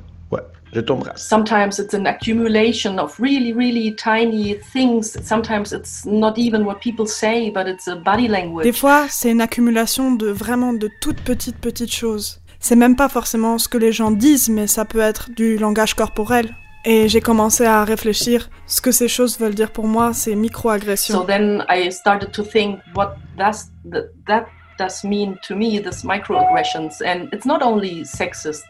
Ouais, 0.73 0.77
je 0.77 0.81
t'embrasse. 0.81 1.29
Sometimes 1.29 1.79
it's 1.79 1.95
an 1.95 2.07
accumulation 2.07 2.99
of 2.99 3.19
really, 3.19 3.53
really 3.53 3.95
tiny 3.97 4.57
things. 4.73 5.17
Sometimes 5.25 5.73
it's 5.73 6.05
not 6.07 6.35
even 6.37 6.63
what 6.65 6.77
people 6.81 7.07
say, 7.07 7.51
but 7.51 7.67
it's 7.67 7.89
a 7.89 7.97
body 7.97 8.29
language. 8.29 8.65
Des 8.65 8.73
fois, 8.73 9.07
c'est 9.09 9.31
une 9.31 9.41
accumulation 9.41 10.13
de 10.13 10.29
vraiment 10.29 10.73
de 10.73 10.89
toutes 11.01 11.21
petites 11.21 11.59
petites 11.59 11.93
choses. 11.93 12.41
C'est 12.61 12.77
même 12.77 12.95
pas 12.97 13.09
forcément 13.09 13.59
ce 13.59 13.69
que 13.69 13.79
les 13.79 13.91
gens 13.93 14.11
disent, 14.11 14.49
mais 14.51 14.67
ça 14.67 14.85
peut 14.85 15.01
être 15.01 15.31
du 15.31 15.57
langage 15.57 15.95
corporel. 15.95 16.55
Et 16.85 17.09
j'ai 17.09 17.21
commencé 17.21 17.65
à 17.67 17.85
réfléchir 17.85 18.49
ce 18.67 18.81
que 18.81 18.91
ces 18.91 19.09
choses 19.09 19.39
veulent 19.39 19.55
dire 19.55 19.71
pour 19.71 19.87
moi, 19.87 20.15
ces 20.15 20.33
So 20.33 20.39
micro-agressions. 20.39 21.25
then 21.27 21.63
I 21.69 21.91
started 21.91 22.33
to 22.33 22.43
think 22.43 22.79
what 22.95 23.17
does 23.37 23.71
th- 23.91 24.05
that 24.27 24.47
does 24.79 25.05
mean 25.05 25.35
to 25.47 25.55
me, 25.55 25.79
this 25.83 26.05
microaggressions, 26.05 27.03
and 27.05 27.29
it's 27.35 27.45
not 27.45 27.61
only 27.63 28.03
sexist 28.07 28.63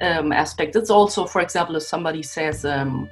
um, 0.00 0.32
aspect. 0.32 0.76
It's 0.76 0.90
also, 0.90 1.26
for 1.26 1.42
example, 1.42 1.76
if 1.76 1.82
somebody 1.82 2.22
says 2.22 2.64
um, 2.64 3.08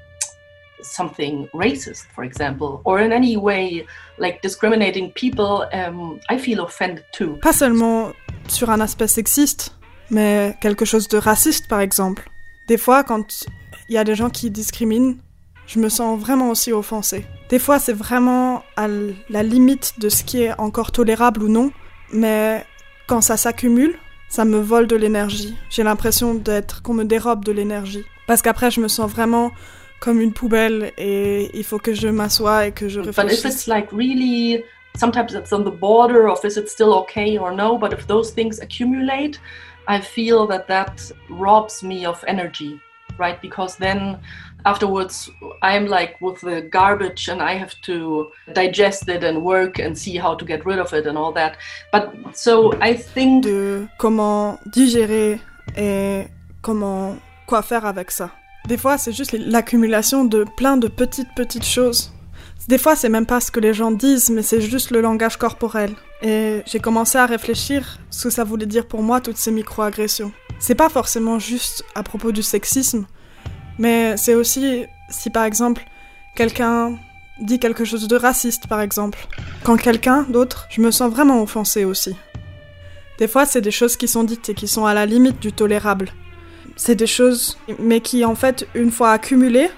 something 0.82 1.48
racist, 1.54 2.06
for 2.14 2.24
example, 2.24 2.80
or 2.84 3.00
in 3.00 3.12
any 3.12 3.36
way 3.36 3.86
like 4.18 4.40
discriminating 4.42 5.12
people, 5.12 5.66
um, 5.72 6.20
I 6.28 6.38
feel 6.38 6.64
offended 6.64 7.04
too. 7.12 7.38
Pas 7.42 7.52
seulement 7.52 8.12
sur 8.48 8.70
un 8.70 8.80
aspect 8.80 9.08
sexiste, 9.08 9.74
mais 10.10 10.56
quelque 10.60 10.84
chose 10.84 11.08
de 11.08 11.18
raciste 11.18 11.68
par 11.68 11.80
exemple. 11.80 12.28
Des 12.68 12.78
fois, 12.78 13.04
quand 13.04 13.46
il 13.88 13.94
y 13.94 13.98
a 13.98 14.04
des 14.04 14.14
gens 14.14 14.30
qui 14.30 14.50
discriminent, 14.50 15.16
je 15.66 15.78
me 15.78 15.88
sens 15.88 16.18
vraiment 16.18 16.50
aussi 16.50 16.72
offensée. 16.72 17.26
Des 17.48 17.58
fois, 17.58 17.78
c'est 17.78 17.92
vraiment 17.92 18.62
à 18.76 18.86
la 19.28 19.42
limite 19.42 19.98
de 19.98 20.08
ce 20.08 20.24
qui 20.24 20.42
est 20.42 20.58
encore 20.58 20.92
tolérable 20.92 21.42
ou 21.42 21.48
non, 21.48 21.70
mais 22.12 22.64
quand 23.06 23.20
ça 23.20 23.36
s'accumule, 23.36 23.98
ça 24.28 24.44
me 24.44 24.58
vole 24.58 24.86
de 24.86 24.96
l'énergie. 24.96 25.56
J'ai 25.70 25.82
l'impression 25.82 26.34
d'être 26.34 26.82
qu'on 26.82 26.94
me 26.94 27.04
dérobe 27.04 27.44
de 27.44 27.52
l'énergie. 27.52 28.04
Parce 28.26 28.42
qu'après, 28.42 28.70
je 28.70 28.80
me 28.80 28.88
sens 28.88 29.10
vraiment 29.10 29.52
comme 30.00 30.20
une 30.20 30.32
poubelle 30.32 30.92
et 30.98 31.50
il 31.54 31.64
faut 31.64 31.78
que 31.78 31.94
je 31.94 32.08
m'assoie 32.08 32.66
et 32.66 32.72
que 32.72 32.88
je 32.88 33.00
But 33.00 33.08
if 33.10 33.16
réfléchisse. 33.16 33.44
it's 33.44 33.66
like 33.66 33.88
really, 33.92 34.62
sometimes 34.96 35.32
it's 35.34 35.52
on 35.52 35.62
the 35.64 35.70
border 35.70 36.28
of 36.28 36.44
is 36.44 36.56
it 36.58 36.68
still 36.68 36.92
okay 36.92 37.38
or 37.38 37.52
no, 37.52 37.78
but 37.78 37.92
if 37.92 38.06
those 38.06 38.30
things 38.32 38.60
accumulate, 38.60 39.40
I 39.88 40.00
feel 40.00 40.46
that 40.48 40.66
that 40.68 41.12
robs 41.30 41.82
me 41.82 42.04
of 42.04 42.22
energy, 42.26 42.78
right? 43.18 43.40
Because 43.40 43.76
then 43.78 44.18
afterwards 44.66 45.30
I'm 45.62 45.86
like 45.86 46.16
with 46.20 46.40
the 46.40 46.68
garbage 46.70 47.30
and 47.30 47.40
I 47.40 47.58
have 47.58 47.74
to 47.86 48.26
digest 48.52 49.08
it 49.08 49.24
and 49.24 49.38
work 49.38 49.78
and 49.78 49.94
see 49.94 50.18
how 50.18 50.34
to 50.36 50.44
get 50.44 50.66
rid 50.66 50.78
of 50.78 50.92
it 50.92 51.06
and 51.06 51.16
all 51.16 51.32
that. 51.32 51.52
But 51.92 52.10
so 52.34 52.74
I 52.82 52.94
think 52.94 53.44
de 53.44 53.86
comment 53.98 54.58
digérer 54.66 55.40
et 55.76 56.24
comment 56.60 57.16
quoi 57.46 57.62
faire 57.62 57.86
avec 57.86 58.10
ça. 58.10 58.30
Des 58.66 58.76
fois, 58.76 58.98
c'est 58.98 59.12
juste 59.12 59.32
l'accumulation 59.38 60.24
de 60.24 60.44
plein 60.56 60.76
de 60.76 60.88
petites 60.88 61.32
petites 61.36 61.64
choses. 61.64 62.12
Des 62.66 62.78
fois, 62.78 62.96
c'est 62.96 63.08
même 63.08 63.26
pas 63.26 63.38
ce 63.40 63.52
que 63.52 63.60
les 63.60 63.72
gens 63.72 63.92
disent, 63.92 64.28
mais 64.30 64.42
c'est 64.42 64.60
juste 64.60 64.90
le 64.90 65.00
langage 65.00 65.36
corporel. 65.36 65.94
Et 66.22 66.62
j'ai 66.66 66.80
commencé 66.80 67.16
à 67.16 67.26
réfléchir 67.26 67.98
ce 68.10 68.24
que 68.24 68.30
ça 68.30 68.42
voulait 68.42 68.66
dire 68.66 68.88
pour 68.88 69.02
moi 69.02 69.20
toutes 69.20 69.36
ces 69.36 69.52
micro-agressions. 69.52 70.32
C'est 70.58 70.74
pas 70.74 70.88
forcément 70.88 71.38
juste 71.38 71.84
à 71.94 72.02
propos 72.02 72.32
du 72.32 72.42
sexisme, 72.42 73.06
Mais 73.78 74.16
c'est 74.16 74.34
aussi 74.34 74.86
si 75.08 75.30
par 75.30 75.44
exemple 75.44 75.84
quelqu'un 76.34 76.98
dit 77.40 77.58
quelque 77.58 77.84
chose 77.84 78.08
de 78.08 78.16
raciste 78.16 78.66
par 78.66 78.80
exemple. 78.80 79.26
Quand 79.64 79.76
quelqu'un 79.76 80.22
d'autre, 80.28 80.66
je 80.70 80.80
me 80.80 80.90
sens 80.90 81.12
vraiment 81.12 81.42
offensée 81.42 81.84
aussi. 81.84 82.16
Des 83.18 83.28
fois, 83.28 83.46
c'est 83.46 83.62
des 83.62 83.70
choses 83.70 83.96
qui 83.96 84.08
sont 84.08 84.24
dites 84.24 84.50
et 84.50 84.54
qui 84.54 84.68
sont 84.68 84.84
à 84.84 84.92
la 84.92 85.06
limite 85.06 85.40
du 85.40 85.52
tolérable. 85.52 86.10
C'est 86.76 86.94
des 86.94 87.06
choses, 87.06 87.58
mais 87.78 88.00
qui 88.00 88.24
en 88.24 88.34
fait, 88.34 88.68
une 88.74 88.90
fois 88.90 89.12
accumulées, 89.12 89.70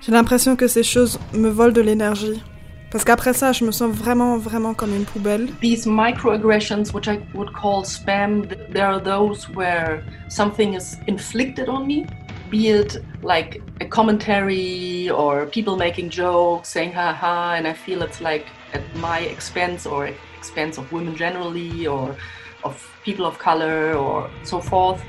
j'ai 0.00 0.12
l'impression 0.12 0.56
que 0.56 0.66
ces 0.66 0.82
choses 0.82 1.20
me 1.32 1.48
volent 1.48 1.72
de 1.72 1.80
l'énergie. 1.80 2.42
Parce 2.90 3.04
qu'après 3.04 3.32
ça, 3.34 3.52
je 3.52 3.64
me 3.64 3.70
sens 3.70 3.92
vraiment, 3.94 4.36
vraiment 4.36 4.74
comme 4.74 4.92
une 4.92 5.04
poubelle. 5.04 5.48
These 5.60 5.86
microaggressions, 5.86 6.92
which 6.92 7.06
I 7.06 7.20
would 7.34 7.52
call 7.52 7.84
spam, 7.84 8.48
there 8.72 8.86
are 8.86 9.00
those 9.00 9.48
where 9.54 10.02
something 10.28 10.74
is 10.74 10.96
inflicted 11.06 11.68
on 11.68 11.86
me, 11.86 12.04
be 12.50 12.68
it 12.68 12.96
like 13.22 13.62
a 13.80 13.86
commentary 13.86 15.08
or 15.10 15.46
people 15.46 15.76
making 15.76 16.10
jokes, 16.10 16.68
saying 16.68 16.92
ha 16.92 17.12
ha, 17.12 17.54
and 17.54 17.66
I 17.66 17.72
feel 17.72 18.02
it's 18.02 18.20
like 18.20 18.46
at 18.72 18.82
my 18.96 19.20
expense 19.20 19.86
or 19.86 20.10
expense 20.36 20.78
of 20.78 20.90
women 20.92 21.16
generally 21.16 21.86
or 21.86 22.16
of 22.64 22.74
people 23.04 23.24
of 23.24 23.38
color 23.38 23.94
or 23.94 24.30
so 24.42 24.60
forth. 24.60 25.02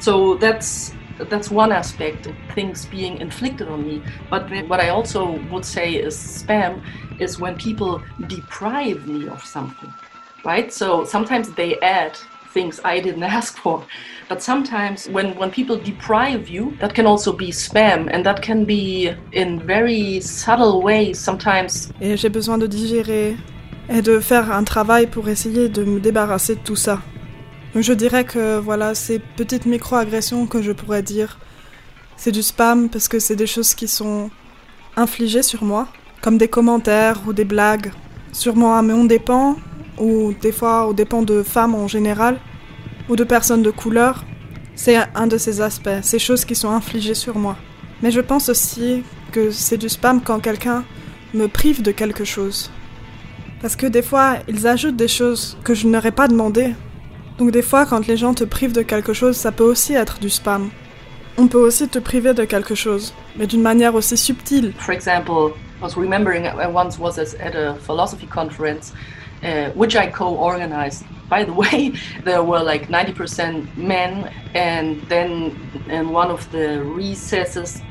So 0.00 0.36
that's 0.36 0.94
that's 1.30 1.50
one 1.50 1.70
aspect 1.70 2.26
of 2.26 2.34
things 2.54 2.86
being 2.86 3.18
inflicted 3.18 3.68
on 3.68 3.86
me. 3.86 4.02
But 4.30 4.50
what 4.66 4.80
i 4.80 4.88
also 4.88 5.38
would 5.50 5.64
say 5.64 5.94
is 5.94 6.16
spam 6.16 6.82
is 7.20 7.38
when 7.38 7.56
people 7.56 8.02
deprive 8.26 9.06
me 9.06 9.28
of 9.28 9.44
something 9.44 9.92
right? 10.44 10.72
So 10.72 11.04
sometimes 11.04 11.52
they 11.52 11.78
add 11.80 12.16
things 12.50 12.80
i 12.84 13.00
didn't 13.00 13.22
ask 13.38 13.56
for 13.56 13.84
but 14.32 14.40
sometimes 14.40 15.08
when 15.10 15.36
when 15.38 15.50
people 15.50 15.76
deprive 15.76 16.48
you 16.48 16.72
that 16.80 16.94
can 16.94 17.06
also 17.06 17.32
be 17.32 17.50
spam 17.52 18.08
and 18.12 18.24
that 18.24 18.40
can 18.40 18.64
be 18.64 19.10
in 19.32 19.60
very 19.66 20.20
subtle 20.20 20.82
ways 20.82 21.14
sometimes. 21.18 21.90
Et 22.00 22.16
j'ai 22.16 22.30
besoin 22.30 22.58
de 22.58 22.66
digérer 22.66 23.36
et 23.90 24.00
de 24.00 24.20
faire 24.20 24.50
un 24.52 24.64
travail 24.64 25.06
pour 25.06 25.28
essayer 25.28 25.68
de 25.68 25.84
me 25.84 26.00
débarrasser 26.00 26.54
de 26.54 26.60
tout 26.60 26.76
ça. 26.76 27.00
Je 27.74 27.92
dirais 27.92 28.24
que 28.24 28.58
voilà, 28.58 28.94
ces 28.94 29.18
petites 29.18 29.66
micro-agressions 29.66 30.46
que 30.46 30.62
je 30.62 30.72
pourrais 30.72 31.02
dire, 31.02 31.38
c'est 32.16 32.32
du 32.32 32.42
spam 32.42 32.88
parce 32.88 33.08
que 33.08 33.18
c'est 33.18 33.36
des 33.36 33.46
choses 33.46 33.74
qui 33.74 33.88
sont 33.88 34.30
infligées 34.96 35.42
sur 35.42 35.64
moi, 35.64 35.88
comme 36.20 36.38
des 36.38 36.48
commentaires 36.48 37.20
ou 37.26 37.32
des 37.32 37.46
blagues, 37.46 37.90
sûrement 38.32 38.76
à 38.76 38.82
mon 38.82 39.04
dépend, 39.04 39.56
ou 39.98 40.32
des 40.40 40.52
fois 40.52 40.86
au 40.86 40.92
dépend 40.92 41.22
de 41.22 41.42
femmes 41.42 41.74
en 41.74 41.88
général, 41.88 42.38
ou 43.12 43.16
de 43.16 43.24
personnes 43.24 43.62
de 43.62 43.70
couleur. 43.70 44.24
C'est 44.74 44.96
un 45.14 45.26
de 45.26 45.38
ces 45.38 45.60
aspects, 45.60 46.00
ces 46.02 46.18
choses 46.18 46.44
qui 46.44 46.54
sont 46.54 46.70
infligées 46.70 47.14
sur 47.14 47.36
moi. 47.36 47.56
Mais 48.02 48.10
je 48.10 48.20
pense 48.20 48.48
aussi 48.48 49.04
que 49.30 49.50
c'est 49.50 49.76
du 49.76 49.88
spam 49.88 50.22
quand 50.22 50.40
quelqu'un 50.40 50.84
me 51.34 51.46
prive 51.46 51.82
de 51.82 51.92
quelque 51.92 52.24
chose. 52.24 52.70
Parce 53.60 53.76
que 53.76 53.86
des 53.86 54.02
fois, 54.02 54.38
ils 54.48 54.66
ajoutent 54.66 54.96
des 54.96 55.08
choses 55.08 55.56
que 55.62 55.74
je 55.74 55.86
n'aurais 55.86 56.10
pas 56.10 56.26
demandé 56.26 56.74
donc 57.38 57.50
des 57.50 57.62
fois, 57.62 57.86
quand 57.86 58.06
les 58.06 58.16
gens 58.16 58.34
te 58.34 58.44
privent 58.44 58.72
de 58.72 58.82
quelque 58.82 59.12
chose, 59.12 59.36
ça 59.36 59.52
peut 59.52 59.64
aussi 59.64 59.94
être 59.94 60.18
du 60.20 60.30
spam. 60.30 60.70
On 61.38 61.48
peut 61.48 61.58
aussi 61.58 61.88
te 61.88 61.98
priver 61.98 62.34
de 62.34 62.44
quelque 62.44 62.74
chose, 62.74 63.14
mais 63.36 63.46
d'une 63.46 63.62
manière 63.62 63.94
aussi 63.94 64.16
subtile. 64.16 64.72
For 64.78 64.94
example, 64.94 65.54
I 65.80 65.82
was 65.82 65.96
remembering 65.96 66.44
I 66.44 66.66
once 66.72 66.98
was 66.98 67.18
at 67.18 67.56
a 67.56 67.74
philosophy 67.86 68.26
conference, 68.26 68.92
uh, 69.42 69.70
which 69.74 69.94
I 69.94 70.10
co-organized. 70.10 71.04
By 71.28 71.44
the 71.44 71.52
way, 71.62 71.92
there 72.24 72.42
were 72.42 72.62
like 72.62 72.88
90% 72.88 73.76
men, 73.76 74.32
and 74.54 75.00
then 75.08 75.56
in 75.88 76.10
one 76.10 76.30
of 76.30 76.50
the 76.52 76.82
recesses, 76.84 77.82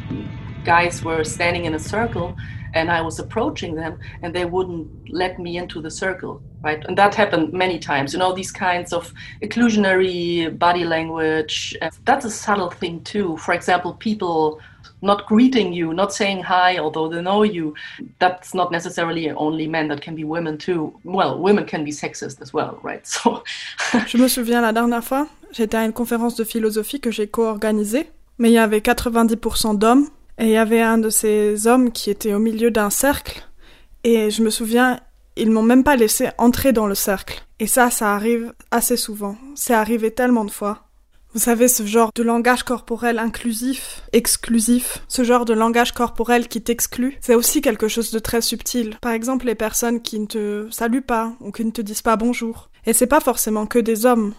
guys 0.64 1.04
were 1.04 1.24
standing 1.24 1.66
in 1.66 1.74
a 1.74 1.80
circle, 1.80 2.36
and 2.74 2.90
I 2.90 3.02
was 3.02 3.20
approaching 3.20 3.76
them, 3.76 4.00
and 4.22 4.34
they 4.34 4.46
wouldn't 4.46 5.12
let 5.12 5.40
me 5.40 5.58
into 5.58 5.82
the 5.82 5.92
circle. 5.92 6.42
right? 6.62 6.84
And 6.86 6.98
that 6.98 7.16
happened 7.16 7.54
many 7.54 7.80
times. 7.80 8.14
You 8.14 8.20
know, 8.20 8.34
these 8.34 8.52
kinds 8.52 8.94
of 8.94 9.14
inclusionary 9.42 10.58
body 10.58 10.86
language. 10.86 11.76
That's 12.06 12.26
a 12.26 12.30
subtle 12.32 12.70
thing 12.70 13.04
too. 13.04 13.38
For 13.38 13.54
example, 13.54 13.94
people 13.96 14.62
not 15.02 15.26
greeting 15.28 15.74
you, 15.74 15.94
not 15.94 16.12
saying 16.12 16.44
hi, 16.44 16.78
although 16.78 17.10
they 17.10 17.22
know 17.22 17.44
you. 17.44 17.74
That's 18.20 18.54
not 18.54 18.72
necessarily 18.72 19.32
only 19.32 19.68
men. 19.68 19.88
That 19.90 20.02
can 20.02 20.16
be 20.16 20.24
women 20.24 20.58
too. 20.58 20.94
Well, 21.04 21.40
women 21.40 21.66
can 21.66 21.84
be 21.84 21.92
sexist 21.92 22.42
as 22.42 22.54
well, 22.54 22.80
right? 22.84 23.02
So. 23.12 23.44
Je 24.08 24.18
me 24.18 24.28
souviens 24.28 24.62
la 24.62 24.72
dernière 24.74 25.04
fois, 25.04 25.28
j'étais 25.52 25.78
à 25.78 25.86
une 25.86 25.94
conférence 25.94 26.36
de 26.36 26.44
philosophie 26.44 27.00
que 27.00 27.12
j'ai 27.12 27.28
co-organisée, 27.28 28.10
mais 28.38 28.50
il 28.50 28.54
y 28.54 28.58
avait 28.58 28.80
90% 28.80 29.78
d'hommes. 29.78 30.08
Et 30.38 30.46
il 30.46 30.50
y 30.50 30.58
avait 30.58 30.82
un 30.82 30.98
de 30.98 31.10
ces 31.10 31.68
hommes 31.68 31.92
qui 31.92 32.10
était 32.10 32.34
au 32.34 32.40
milieu 32.40 32.72
d'un 32.72 32.90
cercle. 32.90 33.48
Et 34.04 34.32
je 34.32 34.42
me 34.42 34.50
souviens, 34.50 35.00
ils 35.36 35.52
m'ont 35.52 35.62
même 35.62 35.84
pas 35.84 35.96
laissé 35.96 36.30
entrer 36.38 36.74
dans 36.74 36.88
le 36.88 36.96
cercle. 36.96 37.44
Et 37.60 37.68
ça, 37.68 37.92
ça 37.92 38.16
arrive 38.16 38.54
assez 38.72 38.98
souvent. 38.98 39.38
C'est 39.56 39.76
arrivé 39.76 40.10
tellement 40.10 40.46
de 40.46 40.52
fois. 40.52 40.88
Vous 41.34 41.40
savez, 41.40 41.70
ce 41.70 41.86
genre 41.86 42.12
de 42.14 42.24
langage 42.24 42.64
corporel 42.64 43.18
inclusif, 43.18 44.04
exclusif, 44.12 45.04
ce 45.08 45.24
genre 45.24 45.46
de 45.46 45.54
langage 45.54 45.94
corporel 45.94 46.50
qui 46.50 46.62
t'exclut, 46.62 47.18
c'est 47.22 47.36
aussi 47.36 47.62
quelque 47.62 47.88
chose 47.88 48.12
de 48.12 48.20
très 48.20 48.42
subtil. 48.42 48.98
Par 49.02 49.14
exemple, 49.14 49.46
les 49.46 49.56
personnes 49.56 50.02
qui 50.02 50.20
ne 50.20 50.26
te 50.26 50.68
saluent 50.72 51.02
pas 51.02 51.34
ou 51.40 51.52
qui 51.52 51.64
ne 51.64 51.72
te 51.72 51.82
disent 51.82 52.02
pas 52.02 52.18
bonjour. 52.18 52.70
Et 52.86 52.92
c'est 52.92 53.08
pas 53.08 53.22
forcément 53.22 53.66
que 53.66 53.80
des 53.80 54.06
hommes. 54.06 54.34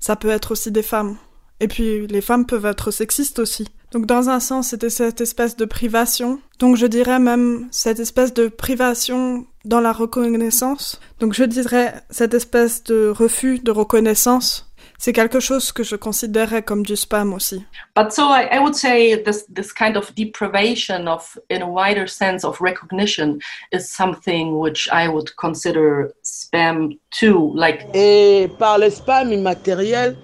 Ça 0.00 0.16
peut 0.16 0.30
être 0.30 0.52
aussi 0.52 0.72
des 0.72 0.82
femmes. 0.82 1.16
Et 1.60 1.68
puis, 1.68 2.08
les 2.08 2.20
femmes 2.20 2.44
peuvent 2.44 2.66
être 2.66 2.90
sexistes 2.90 3.38
aussi. 3.38 3.68
Donc 3.92 4.06
dans 4.06 4.30
un 4.30 4.40
sens, 4.40 4.68
c'était 4.68 4.90
cette 4.90 5.20
espèce 5.20 5.54
de 5.54 5.66
privation. 5.66 6.40
Donc 6.58 6.76
je 6.76 6.86
dirais 6.86 7.18
même 7.18 7.68
cette 7.70 8.00
espèce 8.00 8.32
de 8.32 8.48
privation 8.48 9.46
dans 9.66 9.80
la 9.80 9.92
reconnaissance. 9.92 10.98
Donc 11.20 11.34
je 11.34 11.44
dirais 11.44 11.94
cette 12.10 12.32
espèce 12.34 12.82
de 12.84 13.08
refus 13.14 13.58
de 13.58 13.70
reconnaissance. 13.70 14.71
C'est 15.04 15.12
quelque 15.12 15.40
chose 15.40 15.72
que 15.72 15.82
je 15.82 15.96
considérais 15.96 16.62
comme 16.62 16.86
du 16.86 16.94
spam 16.94 17.32
aussi. 17.34 17.64
But 17.96 18.12
so 18.12 18.22
I, 18.22 18.46
I 18.52 18.60
would 18.60 18.76
say 18.76 19.20
this 19.20 19.44
this 19.52 19.72
kind 19.72 19.96
of 19.96 20.14
deprivation 20.14 21.08
of, 21.08 21.36
in 21.50 21.60
a 21.60 21.66
wider 21.66 22.06
sense, 22.06 22.44
of 22.44 22.60
recognition 22.60 23.40
is 23.72 23.90
something 23.90 24.60
which 24.60 24.88
I 24.92 25.08
would 25.08 25.34
consider 25.34 26.12
spam 26.22 27.00
too. 27.10 27.50
Like. 27.56 27.84
Et 27.94 28.48
par 28.60 28.78
le 28.78 28.90
spam 28.90 29.32
immatériel, 29.32 30.14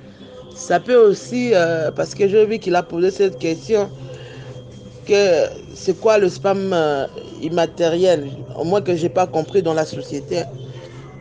ça 0.55 0.79
peut 0.79 0.95
aussi, 0.95 1.51
euh, 1.55 1.91
parce 1.91 2.15
que 2.15 2.29
j'ai 2.29 2.47
vu 2.47 2.61
qu'il 2.61 2.77
a 2.77 2.85
posé 2.85 3.11
cette 3.11 3.41
question, 3.41 3.91
que 5.09 5.49
c'est 5.75 5.99
quoi 6.01 6.19
le 6.19 6.29
spam 6.29 6.73
euh, 6.73 7.09
immatériel, 7.43 8.31
au 8.57 8.63
moins 8.63 8.81
que 8.81 8.95
j'ai 8.95 9.09
pas 9.09 9.27
compris 9.27 9.61
dans 9.61 9.75
la 9.75 9.85
société. 9.85 10.45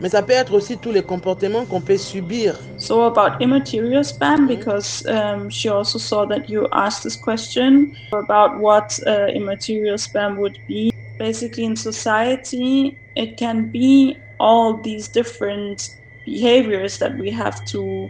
Mais 0.00 0.08
ça 0.08 0.22
peut 0.22 0.32
être 0.32 0.54
aussi 0.54 0.78
tous 0.78 0.92
les 0.92 1.02
comportements 1.02 1.64
qu'on 1.64 1.80
peut 1.80 1.96
subir. 1.96 2.58
So 2.78 3.02
about 3.02 3.40
immaterial 3.40 4.04
spam, 4.04 4.46
because 4.46 5.04
um, 5.06 5.50
she 5.50 5.68
also 5.68 5.98
saw 5.98 6.24
that 6.26 6.48
you 6.48 6.68
asked 6.72 7.02
this 7.02 7.16
question 7.16 7.92
about 8.12 8.60
what 8.60 8.98
uh, 9.06 9.26
immaterial 9.34 9.96
spam 9.96 10.36
would 10.38 10.56
be. 10.68 10.90
Basically, 11.18 11.64
in 11.64 11.74
society, 11.74 12.96
it 13.16 13.36
can 13.36 13.70
be 13.72 14.16
all 14.38 14.80
these 14.80 15.08
different 15.08 15.88
behaviors 16.24 16.98
that 16.98 17.18
we 17.18 17.30
have 17.32 17.64
to 17.66 18.08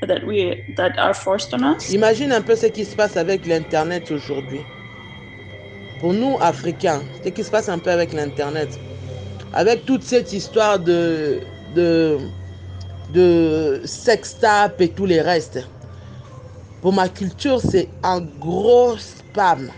that 0.00 0.26
we 0.26 0.64
that 0.76 0.98
are 0.98 1.12
forced 1.12 1.52
on 1.52 1.62
us. 1.64 1.90
Imagine 1.90 2.32
un 2.32 2.40
peu 2.42 2.56
ce 2.56 2.66
qui 2.66 2.84
se 2.84 2.94
passe 2.96 3.16
avec 3.16 3.44
l'internet 3.46 4.10
aujourd'hui. 4.10 4.60
Pour 5.98 6.14
nous 6.14 6.38
Africains, 6.40 7.02
ce 7.22 7.28
qui 7.30 7.44
se 7.44 7.50
passe 7.50 7.68
un 7.68 7.78
peu 7.78 7.90
avec 7.90 8.12
l'internet, 8.12 8.78
avec 9.56 9.86
toute 9.86 10.02
cette 10.02 10.34
histoire 10.34 10.78
de 10.78 11.40
de 11.74 12.18
de 13.14 13.80
sextape 13.84 14.80
et 14.82 14.88
tous 14.88 15.06
les 15.06 15.22
restes. 15.22 15.66
Pour 16.82 16.92
ma 16.92 17.08
culture, 17.08 17.60
c'est 17.60 17.88
un 18.02 18.20
gros 18.20 18.96
spam. 18.98 19.70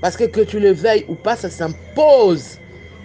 Parce 0.00 0.16
que 0.16 0.24
que 0.24 0.40
tu 0.40 0.58
le 0.58 0.72
veilles 0.72 1.04
ou 1.08 1.14
pas, 1.14 1.36
ça 1.36 1.50
s'impose. 1.50 2.58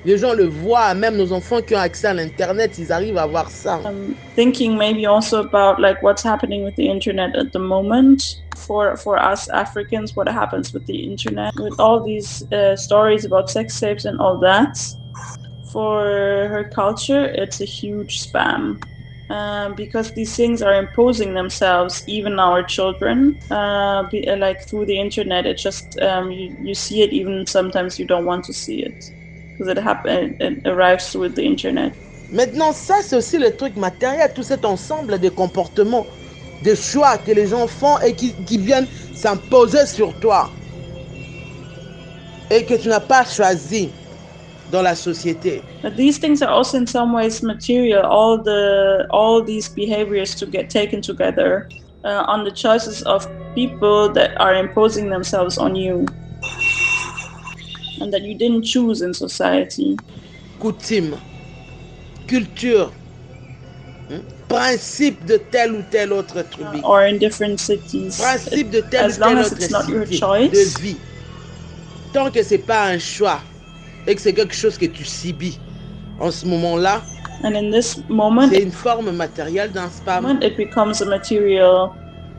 Les 0.05 0.17
gens 0.17 0.34
le 0.34 0.45
voient, 0.45 0.93
même 0.93 1.17
nos 1.17 1.34
enfants 1.34 1.61
qui 1.61 1.76
ont 1.76 1.80
accès 1.80 2.07
à 2.07 2.13
l'internet, 2.13 2.78
ils 2.78 2.91
arrivent 2.93 3.17
à 3.17 3.26
voir 3.26 3.49
ça. 3.49 3.82
Um, 3.84 4.15
thinking 4.36 4.78
maybe 4.78 5.05
also 5.05 5.39
about 5.39 5.82
like 5.82 6.01
what's 6.01 6.23
happening 6.23 6.63
with 6.63 6.76
the 6.78 6.88
internet 6.88 7.36
at 7.36 7.51
the 7.51 7.59
moment. 7.59 8.21
For 8.55 8.95
for 8.95 9.17
us 9.17 9.49
Africans, 9.49 10.15
what 10.15 10.30
happens 10.30 10.73
with 10.73 10.86
the 10.86 11.03
internet, 11.11 11.53
with 11.59 11.78
all 11.80 12.01
these 12.01 12.45
uh, 12.53 12.78
stories 12.78 13.26
about 13.26 13.49
sex 13.49 13.78
tapes 13.78 14.05
and 14.05 14.17
all 14.21 14.39
that. 14.39 14.78
For 15.76 16.05
her 16.47 16.63
culture, 16.73 17.26
it's 17.26 17.59
a 17.59 17.65
huge 17.65 18.21
spam. 18.26 18.82
Uh, 19.30 19.69
because 19.76 20.13
these 20.13 20.34
things 20.34 20.61
are 20.61 20.76
imposing 20.76 21.34
themselves, 21.34 22.01
even 22.07 22.39
our 22.39 22.63
children, 22.63 23.38
uh, 23.51 24.03
be, 24.09 24.23
like 24.38 24.61
through 24.61 24.86
the 24.86 24.97
internet. 24.97 25.45
It 25.45 25.57
just 25.57 25.99
um, 25.99 26.32
you, 26.32 26.55
you 26.61 26.76
see 26.76 27.01
it, 27.01 27.11
even 27.11 27.45
sometimes 27.45 27.99
you 27.99 28.05
don't 28.05 28.23
want 28.23 28.45
to 28.45 28.53
see 28.53 28.84
it. 28.84 29.11
because 29.57 29.67
it, 30.05 30.36
it 30.39 30.65
arrives 30.65 31.13
with 31.13 31.36
the 31.36 31.43
internet. 31.43 31.91
Maintenant, 32.32 32.71
ça, 32.71 32.95
c'est 33.01 33.17
aussi 33.17 33.38
le 33.38 33.51
truc 33.51 33.76
matériel, 33.76 34.32
tout 34.34 34.43
cet 34.43 34.63
ensemble 34.63 35.19
de 35.19 35.28
comportements, 35.28 36.07
de 36.63 36.73
choix 36.73 37.17
que 37.17 37.34
les 37.34 37.47
gens 37.47 37.67
font 37.67 37.99
et 37.99 38.13
qui, 38.13 38.34
qui 38.45 38.57
viennent 38.57 38.88
s'imposer 39.13 39.86
sur 39.86 40.17
toi. 40.21 40.51
et 42.49 42.63
que 42.63 42.76
tu 42.76 42.88
n'as 42.88 42.99
pas 42.99 43.26
choisi 43.26 43.91
dans 44.72 44.82
la 44.82 44.95
société. 44.95 45.61
But 45.82 45.95
these 45.95 46.18
things 46.18 46.41
are 46.41 46.49
also 46.49 46.78
in 46.78 46.88
some 46.88 47.13
ways 47.13 47.43
material. 47.43 48.03
All 48.03 48.41
the 48.41 49.05
all 49.11 49.43
these 49.43 49.70
behaviors 49.70 50.36
to 50.36 50.45
get 50.45 50.70
taken 50.70 51.01
together 51.01 51.68
uh, 52.03 52.24
on 52.28 52.43
the 52.43 52.51
choices 52.51 53.03
of 53.03 53.28
people 53.53 54.11
that 54.13 54.32
are 54.39 54.55
imposing 54.55 55.09
themselves 55.09 55.57
on 55.57 55.76
you 55.76 56.05
and 58.01 58.11
that 58.11 58.24
you 58.24 58.36
didn't 58.36 58.63
choose 58.63 59.01
in 59.01 59.13
society. 59.13 59.95
Coutume, 60.59 61.18
culture, 62.28 62.89
hein, 64.09 64.24
principe 64.47 65.26
de 65.26 65.38
tel 65.38 65.76
ou 65.76 65.84
tel 65.91 66.13
autre 66.13 66.43
tribu. 66.43 66.82
Or 66.84 67.05
in 67.05 67.20
different 67.20 67.59
cities. 67.59 68.18
Principe 68.18 68.72
de 68.72 68.82
tel 68.82 69.05
as 69.05 69.18
ou 69.18 69.20
tel 69.20 69.30
long 69.30 69.38
as 69.39 69.51
autre 69.51 69.61
it's 69.61 69.72
not 69.72 69.88
your 69.89 70.05
cité 70.05 70.18
choice. 70.18 70.51
de 70.51 70.82
vie. 70.82 70.97
Tant 72.13 72.32
que 72.32 72.41
c'est 72.41 72.66
pas 72.66 72.88
un 72.88 72.97
choix 72.97 73.41
et 74.08 74.16
que 74.16 74.22
c'est 74.22 74.34
quelque 74.34 74.53
chose 74.56 74.78
que 74.78 74.86
tu 74.86 75.03
subis 75.03 75.60
en 76.20 76.32
ce 76.32 76.45
moment-là, 76.45 77.01
And 77.43 77.56
in 77.56 77.70
this 77.70 77.97
moment, 78.10 78.47
c'est 78.49 78.64
une 78.64 78.72
forme 78.72 79.12
matérielle 79.12 79.72
d'un 79.72 79.89
spam. 79.89 80.24
moment, 80.24 80.41
it 80.41 80.56
becomes 80.58 81.01
a 81.01 81.06
material 81.06 81.91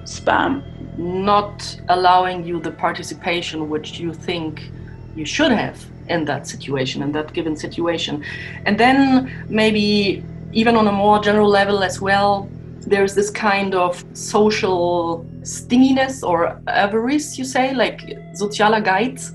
spam. 0.04 0.62
not 0.98 1.76
allowing 1.88 2.44
you 2.46 2.58
the 2.58 2.70
participation 2.70 3.68
which 3.68 4.00
you 4.00 4.14
think 4.14 4.70
you 5.14 5.26
should 5.26 5.52
have 5.52 5.76
in 6.08 6.24
that 6.24 6.46
situation, 6.46 7.02
in 7.02 7.12
that 7.12 7.32
given 7.34 7.54
situation. 7.54 8.22
And 8.64 8.78
then 8.78 9.30
maybe 9.50 10.24
even 10.52 10.74
on 10.76 10.86
a 10.88 10.92
more 10.92 11.20
general 11.20 11.48
level 11.50 11.82
as 11.84 12.00
well, 12.00 12.48
there's 12.80 13.14
this 13.14 13.30
kind 13.30 13.74
of 13.74 14.04
social 14.12 15.26
stinginess 15.42 16.22
or 16.22 16.60
avarice, 16.68 17.38
you 17.38 17.44
say, 17.44 17.74
like 17.74 18.00
sozialer 18.38 18.84
Geiz, 18.84 19.32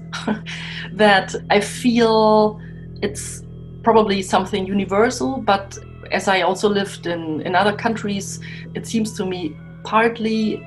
that 0.94 1.36
I 1.50 1.60
feel 1.60 2.60
it's 3.02 3.44
probably 3.84 4.22
something 4.22 4.66
universal, 4.66 5.38
but 5.38 5.78
as 6.12 6.28
I 6.28 6.42
also 6.42 6.70
lived 6.70 7.08
in, 7.08 7.42
in 7.42 7.56
other 7.56 7.74
countries, 7.74 8.40
it 8.76 8.86
seems 8.86 9.14
to 9.18 9.26
me 9.26 9.56
partly 9.84 10.64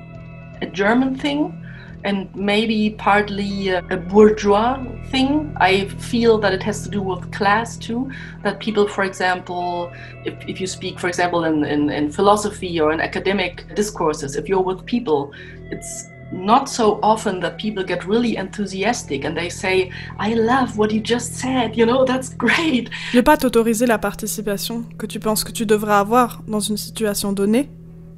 a 0.61 0.65
German 0.65 1.15
thing 1.15 1.64
and 2.05 2.33
maybe 2.35 2.91
partly 2.91 3.69
a, 3.69 3.79
a 3.89 3.97
bourgeois 3.97 4.77
thing. 5.09 5.55
I 5.57 5.85
feel 6.11 6.37
that 6.37 6.53
it 6.53 6.63
has 6.63 6.83
to 6.83 6.89
do 6.89 7.01
with 7.01 7.31
class 7.31 7.77
too. 7.77 8.11
That 8.43 8.59
people, 8.59 8.87
for 8.87 9.03
example, 9.03 9.91
if, 10.23 10.35
if 10.47 10.61
you 10.61 10.67
speak, 10.67 10.99
for 10.99 11.07
example, 11.07 11.43
in, 11.45 11.65
in, 11.65 11.89
in 11.89 12.11
philosophy 12.11 12.79
or 12.79 12.91
in 12.93 13.01
academic 13.01 13.75
discourses, 13.75 14.35
if 14.35 14.47
you're 14.47 14.61
with 14.61 14.85
people, 14.85 15.31
it's 15.71 16.07
not 16.31 16.69
so 16.69 16.99
often 17.01 17.39
that 17.39 17.57
people 17.57 17.83
get 17.83 18.05
really 18.05 18.37
enthusiastic 18.37 19.25
and 19.25 19.35
they 19.35 19.49
say, 19.49 19.91
I 20.19 20.35
love 20.35 20.77
what 20.77 20.91
you 20.91 21.01
just 21.01 21.33
said, 21.35 21.75
you 21.75 21.85
know, 21.85 22.05
that's 22.05 22.29
great. 22.37 22.89
Ne 23.13 23.21
pas 23.21 23.37
t'autoriser 23.37 23.87
la 23.87 23.97
participation 23.97 24.83
que 24.97 25.07
tu 25.07 25.19
penses 25.19 25.43
que 25.43 25.51
tu 25.51 25.65
devrais 25.65 25.95
avoir 25.95 26.41
dans 26.47 26.59
une 26.59 26.77
situation 26.77 27.31
donnée, 27.31 27.69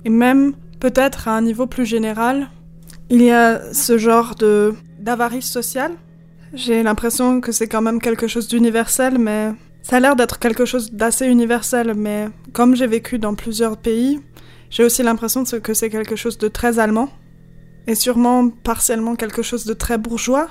et 0.03 0.09
même 0.09 0.53
peut-être 0.79 1.27
à 1.27 1.38
un 1.38 1.41
niveau 1.41 1.67
plus 1.67 1.85
général, 1.85 2.49
il 3.10 3.22
y 3.22 3.32
a 3.32 3.74
ce 3.74 3.97
genre 3.97 4.36
de 4.36 4.74
d'avarice 4.99 5.49
sociale. 5.49 5.93
J'ai 6.53 6.84
l'impression 6.84 7.41
que 7.41 7.51
c'est 7.51 7.68
quand 7.68 7.82
même 7.82 8.01
quelque 8.01 8.28
chose 8.28 8.47
d'universel, 8.47 9.18
mais 9.20 9.51
ça 9.84 9.97
a 9.97 9.99
l'air 9.99 10.16
d'être 10.16 10.39
quelque 10.39 10.66
chose 10.66 10.91
d'assez 10.91 11.28
universel. 11.28 11.93
Mais 11.95 12.30
comme 12.53 12.76
j'ai 12.76 12.88
vécu 12.88 13.20
dans 13.20 13.36
plusieurs 13.36 13.78
pays, 13.78 14.20
j'ai 14.70 14.84
aussi 14.84 15.03
l'impression 15.03 15.43
que 15.43 15.74
c'est 15.74 15.89
quelque 15.89 16.16
chose 16.16 16.38
de 16.38 16.47
très 16.47 16.80
allemand, 16.80 17.10
et 17.86 17.95
sûrement 17.95 18.49
partiellement 18.49 19.16
quelque 19.16 19.41
chose 19.41 19.66
de 19.66 19.74
très 19.74 19.97
bourgeois. 19.97 20.47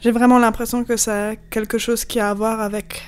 J'ai 0.00 0.10
vraiment 0.10 0.38
l'impression 0.38 0.84
que 0.84 0.96
c'est 0.96 1.38
quelque 1.50 1.78
chose 1.78 2.04
qui 2.04 2.20
a 2.20 2.30
à 2.30 2.34
voir 2.34 2.60
avec 2.60 3.02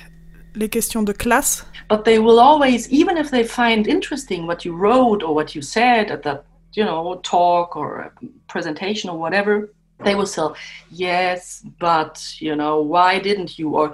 les 0.55 0.69
questions 0.69 1.03
de 1.03 1.13
classe. 1.13 1.65
but 1.89 2.03
they 2.03 2.19
will 2.19 2.39
always 2.39 2.87
even 2.91 3.17
if 3.17 3.31
they 3.31 3.43
find 3.43 3.87
interesting 3.87 4.45
what 4.45 4.63
you 4.63 4.75
wrote 4.75 5.23
or 5.23 5.33
what 5.33 5.55
you 5.55 5.61
said 5.61 6.11
at 6.11 6.21
that 6.21 6.43
you 6.73 6.83
know 6.83 7.19
talk 7.23 7.75
or 7.75 8.13
presentation 8.47 9.09
or 9.09 9.17
whatever 9.17 9.73
they 10.03 10.15
will 10.15 10.25
say 10.25 10.47
yes 10.91 11.65
but 11.79 12.35
you 12.39 12.55
know 12.55 12.81
why 12.81 13.19
didn't 13.19 13.59
you 13.59 13.69
or 13.75 13.93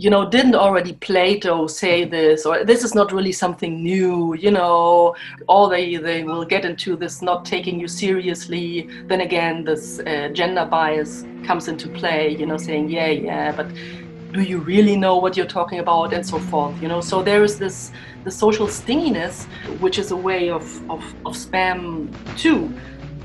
you 0.00 0.10
know 0.10 0.30
didn't 0.30 0.54
already 0.54 0.92
plato 0.94 1.66
say 1.66 2.04
this 2.04 2.46
or 2.46 2.64
this 2.64 2.84
is 2.84 2.94
not 2.94 3.12
really 3.12 3.32
something 3.32 3.82
new 3.82 4.32
you 4.34 4.50
know 4.50 5.14
all 5.48 5.68
they 5.68 5.96
they 5.96 6.22
will 6.22 6.44
get 6.44 6.64
into 6.64 6.94
this 6.94 7.20
not 7.20 7.44
taking 7.44 7.80
you 7.80 7.88
seriously. 7.88 8.88
Then 9.08 9.22
again 9.22 9.64
this 9.64 9.98
uh, 9.98 10.28
gender 10.32 10.64
bias 10.64 11.26
comes 11.44 11.66
into 11.66 11.88
play 11.88 12.36
you 12.36 12.46
know 12.46 12.56
saying 12.56 12.90
yeah 12.90 13.08
yeah 13.08 13.50
but 13.50 13.66
do 14.32 14.42
you 14.42 14.58
really 14.58 14.94
know 14.94 15.16
what 15.16 15.36
you're 15.36 15.46
talking 15.46 15.80
about? 15.80 16.12
and 16.14 16.24
so 16.24 16.38
forth 16.38 16.80
you 16.80 16.86
know. 16.86 17.00
So 17.00 17.20
there 17.20 17.42
is 17.42 17.58
this 17.58 17.90
the 18.28 18.34
social 18.34 18.68
stinginess 18.68 19.46
which 19.80 19.98
is 19.98 20.10
a 20.10 20.16
way 20.16 20.50
of, 20.50 20.64
of, 20.90 21.02
of 21.24 21.32
spam 21.34 22.08
too. 22.36 22.60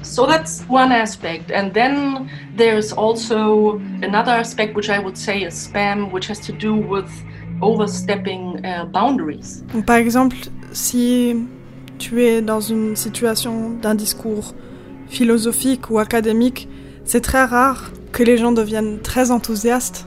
So 0.01 0.26
that's 0.26 0.64
one 0.68 0.91
aspect. 0.91 1.51
And 1.51 1.74
then 1.74 2.30
there's 2.56 2.91
also 2.91 3.80
another 4.01 4.34
aspect 4.43 4.76
which 4.76 4.89
i 4.89 4.99
would 4.99 5.18
say 5.18 5.43
is 5.43 5.54
spam 5.68 6.12
which 6.12 6.28
has 6.28 6.39
to 6.47 6.51
do 6.51 6.74
with 6.76 7.10
overstepping 7.62 8.66
uh, 8.66 8.86
boundaries. 8.86 9.64
Par 9.86 9.97
exemple, 9.97 10.38
si 10.74 11.36
tu 11.99 12.22
es 12.22 12.41
dans 12.41 12.60
une 12.60 12.95
situation 12.95 13.72
d'un 13.82 13.95
discours 13.95 14.54
philosophique 15.08 15.89
ou 15.89 15.99
académique, 15.99 16.68
c'est 17.06 17.22
très 17.22 17.45
rare 17.45 17.91
que 18.12 18.24
les 18.24 18.38
gens 18.38 18.51
deviennent 18.51 18.99
très 18.99 19.32
enthousiastes 19.32 20.06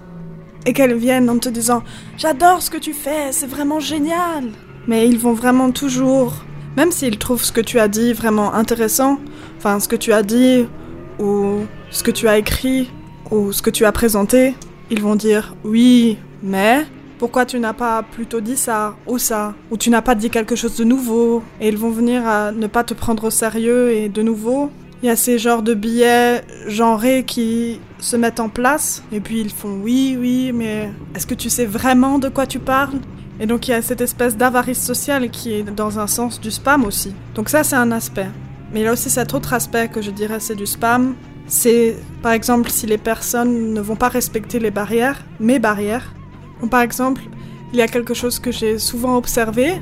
et 0.67 0.73
qu'elles 0.73 0.95
viennent 0.95 1.31
en 1.31 1.39
te 1.39 1.49
disant 1.49 1.83
J'adore 2.19 2.61
ce 2.61 2.71
que 2.71 2.79
tu 2.79 2.93
fais, 2.93 3.33
c'est 3.33 3.47
vraiment 3.47 3.81
génial 3.81 4.53
Mais 4.87 5.09
ils 5.09 5.19
vont 5.19 5.33
vraiment 5.33 5.71
toujours, 5.71 6.45
même 6.77 6.93
s'ils 6.93 7.19
trouvent 7.19 7.43
ce 7.43 7.53
que 7.53 7.61
tu 7.61 7.79
as 7.79 7.89
dit 7.89 8.13
vraiment 8.13 8.55
intéressant, 8.55 9.19
enfin 9.59 9.81
ce 9.81 9.89
que 9.89 9.97
tu 9.97 10.13
as 10.13 10.23
dit 10.23 10.67
ou 11.19 11.61
ce 11.91 12.03
que 12.03 12.11
tu 12.11 12.29
as 12.29 12.39
écrit 12.39 12.91
ou 13.31 13.53
ce 13.53 13.63
que 13.63 13.71
tu 13.71 13.85
as 13.85 13.93
présenté, 13.93 14.55
ils 14.91 15.03
vont 15.03 15.17
dire 15.17 15.55
Oui, 15.65 16.19
mais 16.43 16.87
pourquoi 17.19 17.47
tu 17.47 17.59
n'as 17.59 17.73
pas 17.73 18.03
plutôt 18.03 18.41
dit 18.41 18.57
ça 18.57 18.95
ou 19.07 19.19
ça? 19.19 19.55
Ou 19.71 19.77
tu 19.77 19.91
n'as 19.91 20.03
pas 20.03 20.15
dit 20.15 20.31
quelque 20.31 20.55
chose 20.55 20.77
de 20.77 20.85
nouveau? 20.85 21.43
Et 21.61 21.69
ils 21.69 21.79
vont 21.79 21.91
venir 21.91 22.27
à 22.27 22.53
ne 22.53 22.67
pas 22.67 22.85
te 22.85 22.95
prendre 22.95 23.25
au 23.25 23.31
sérieux 23.31 23.91
et 23.91 24.09
de 24.09 24.23
nouveau, 24.23 24.71
il 25.03 25.07
y 25.07 25.11
a 25.11 25.17
ces 25.17 25.39
genres 25.39 25.63
de 25.63 25.75
billets 25.75 26.43
genrés 26.69 27.25
qui 27.25 27.81
se 27.99 28.17
mettent 28.17 28.41
en 28.41 28.49
place. 28.49 29.03
Et 29.13 29.21
puis 29.21 29.41
ils 29.41 29.51
font 29.51 29.81
oui, 29.83 30.17
oui, 30.21 30.53
mais 30.55 30.91
est-ce 31.15 31.27
que 31.27 31.35
tu 31.35 31.49
sais 31.51 31.67
vraiment 31.67 32.19
de 32.19 32.29
quoi 32.29 32.47
tu 32.47 32.59
parles? 32.59 32.99
Et 33.39 33.47
donc 33.47 33.69
il 33.69 33.73
y 33.73 33.75
a 33.75 33.83
cette 33.83 34.01
espèce 34.01 34.37
d'avarice 34.37 34.83
sociale 34.83 35.31
qui 35.31 35.53
est 35.55 35.63
dans 35.63 35.99
un 35.99 36.07
sens 36.07 36.41
du 36.41 36.51
spam 36.51 36.85
aussi. 36.85 37.13
Donc 37.35 37.49
ça 37.49 37.65
c'est 37.65 37.77
un 37.77 37.93
aspect. 37.93 38.29
Mais 38.73 38.81
il 38.81 38.85
y 38.85 38.87
a 38.87 38.93
aussi 38.93 39.11
cet 39.11 39.35
autre 39.35 39.53
aspect 39.53 39.89
que 39.89 40.01
je 40.03 40.11
dirais 40.11 40.41
c'est 40.41 40.55
du 40.55 40.67
spam. 40.67 41.15
C'est 41.47 41.97
par 42.23 42.33
exemple 42.33 42.71
si 42.71 42.87
les 42.87 42.99
personnes 42.99 43.73
ne 43.73 43.81
vont 43.81 43.97
pas 43.97 44.09
respecter 44.09 44.59
les 44.59 44.71
barrières, 44.71 45.25
mes 45.39 45.59
barrières, 45.59 46.13
ou 46.63 46.67
par 46.67 46.81
exemple, 46.81 47.23
il 47.73 47.79
y 47.79 47.83
a 47.83 47.89
quelque 47.89 48.15
chose 48.15 48.39
que 48.39 48.51
j'ai 48.51 48.79
souvent 48.79 49.17
observé, 49.17 49.75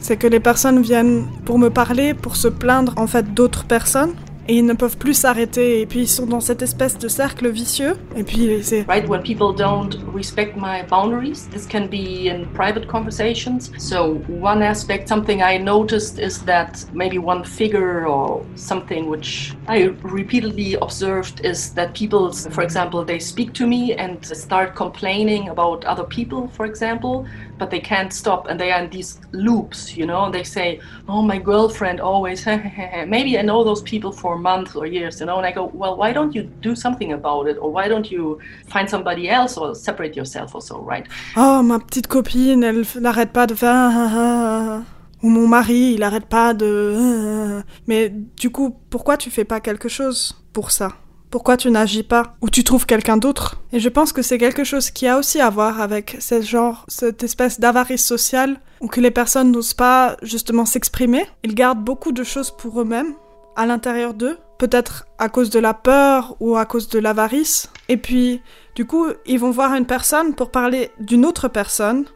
c'est 0.00 0.16
que 0.16 0.26
les 0.26 0.40
personnes 0.40 0.80
viennent 0.80 1.26
pour 1.44 1.58
me 1.58 1.68
parler, 1.70 2.14
pour 2.14 2.36
se 2.36 2.48
plaindre 2.48 2.94
en 2.96 3.06
fait 3.06 3.34
d'autres 3.34 3.64
personnes, 3.64 4.14
et 4.50 4.54
ils 4.54 4.66
ne 4.66 4.74
peuvent 4.74 4.96
plus 4.96 5.14
s'arrêter, 5.14 5.80
et 5.80 5.86
puis 5.86 6.00
ils 6.00 6.08
sont 6.08 6.26
dans 6.26 6.40
cette 6.40 6.60
espèce 6.60 6.98
de 6.98 7.06
cercle 7.06 7.48
vicieux, 7.48 7.94
et 8.16 8.24
puis 8.24 8.64
c'est... 8.64 8.82
right 8.88 9.08
when 9.08 9.22
people 9.22 9.54
don't 9.54 9.96
respect 10.12 10.56
my 10.56 10.82
boundaries 10.90 11.48
this 11.52 11.68
can 11.68 11.86
be 11.86 12.26
in 12.26 12.46
private 12.52 12.88
conversations. 12.88 13.70
So 13.78 14.20
one 14.28 14.60
aspect 14.60 15.06
something 15.08 15.40
i 15.40 15.56
noticed 15.56 16.18
is 16.18 16.40
that 16.46 16.84
maybe 16.92 17.16
one 17.16 17.44
figure 17.44 18.08
or 18.08 18.42
something 18.56 19.08
which 19.08 19.54
i 19.68 19.92
repeatedly 20.02 20.74
observed 20.82 21.40
is 21.44 21.72
that 21.74 21.94
people 21.94 22.32
for 22.50 22.64
example 22.64 23.04
they 23.04 23.20
speak 23.20 23.52
to 23.52 23.68
me 23.68 23.94
and 23.94 24.18
start 24.24 24.74
complaining 24.74 25.48
about 25.48 25.84
other 25.84 26.04
people 26.04 26.48
for 26.48 26.66
example 26.66 27.24
but 27.60 27.70
they 27.70 27.82
can't 27.92 28.12
stop 28.12 28.48
and 28.48 28.58
they 28.58 28.72
are 28.72 28.82
in 28.84 28.90
these 28.90 29.20
loops 29.32 29.96
you 29.96 30.06
know? 30.06 30.22
They 30.30 30.44
say 30.56 30.80
oh 31.08 31.22
my 31.22 31.38
girlfriend 31.38 32.00
always 32.00 32.44
maybe 33.14 33.38
i 33.38 33.42
know 33.42 33.62
those 33.70 33.82
people 33.82 34.12
for 34.12 34.32
months 34.36 34.74
or 34.74 34.84
years 34.86 35.20
you 35.20 35.26
know? 35.26 35.36
And 35.40 35.46
i 35.46 35.52
go 35.52 35.70
well 35.80 35.94
why 35.96 36.10
don't 36.12 36.34
you 36.34 36.42
do 36.68 36.74
something 36.74 37.12
about 37.12 37.46
it? 37.50 37.56
Or 37.60 37.70
why 37.70 37.86
don't 37.88 38.10
you 38.10 38.40
find 38.68 38.88
somebody 38.88 39.28
else 39.28 39.56
or 39.56 39.74
separate 39.74 40.14
yourself 40.16 40.54
or 40.54 40.62
so 40.62 40.80
right? 40.80 41.06
Oh, 41.36 41.62
ma 41.62 41.78
petite 41.78 42.08
copine, 42.08 42.64
elle 42.64 42.84
n'arrête 43.00 43.32
pas 43.32 43.46
de 43.46 43.54
faire... 43.54 43.74
ah, 43.74 43.90
ah, 43.94 44.08
ah. 44.12 44.82
Ou 45.22 45.28
mon 45.28 45.46
mari, 45.46 45.94
il 45.94 46.02
arrête 46.02 46.26
pas 46.26 46.54
de... 46.54 47.62
Mais 47.86 48.08
du 48.08 48.50
coup, 48.50 48.74
pourquoi 48.88 49.18
tu 49.18 49.30
fais 49.30 49.44
pas 49.44 49.60
quelque 49.60 49.88
chose 49.88 50.34
pour 50.54 50.70
ça? 50.70 50.92
Pourquoi 51.30 51.56
tu 51.56 51.70
n'agis 51.70 52.02
pas 52.02 52.34
Ou 52.40 52.50
tu 52.50 52.64
trouves 52.64 52.86
quelqu'un 52.86 53.16
d'autre 53.16 53.60
Et 53.72 53.78
je 53.78 53.88
pense 53.88 54.12
que 54.12 54.22
c'est 54.22 54.38
quelque 54.38 54.64
chose 54.64 54.90
qui 54.90 55.06
a 55.06 55.16
aussi 55.16 55.40
à 55.40 55.48
voir 55.48 55.80
avec 55.80 56.16
ce 56.18 56.42
genre, 56.42 56.84
cette 56.88 57.22
espèce 57.22 57.60
d'avarice 57.60 58.04
sociale 58.04 58.58
où 58.80 58.88
que 58.88 59.00
les 59.00 59.12
personnes 59.12 59.52
n'osent 59.52 59.74
pas 59.74 60.16
justement 60.22 60.66
s'exprimer. 60.66 61.24
Ils 61.44 61.54
gardent 61.54 61.84
beaucoup 61.84 62.12
de 62.12 62.24
choses 62.24 62.50
pour 62.50 62.80
eux-mêmes. 62.80 63.14
à 63.56 63.66
l'intérieur 63.66 64.14
d'eux, 64.14 64.38
peut-être 64.58 65.06
à 65.18 65.28
cause 65.28 65.50
de 65.50 65.58
la 65.58 65.74
peur 65.74 66.36
ou 66.40 66.56
à 66.56 66.64
cause 66.64 66.88
de 66.88 66.98
l'avarice. 66.98 67.68
Et 67.88 67.96
puis, 67.96 68.40
du 68.74 68.86
coup, 68.86 69.06
ils 69.26 69.38
vont 69.38 69.50
voir 69.50 69.74
une 69.74 69.86
personne 69.86 70.34
pour 70.34 70.50
parler 70.50 70.90
d'une 70.98 71.26
autre 71.26 71.48
personne 71.48 72.06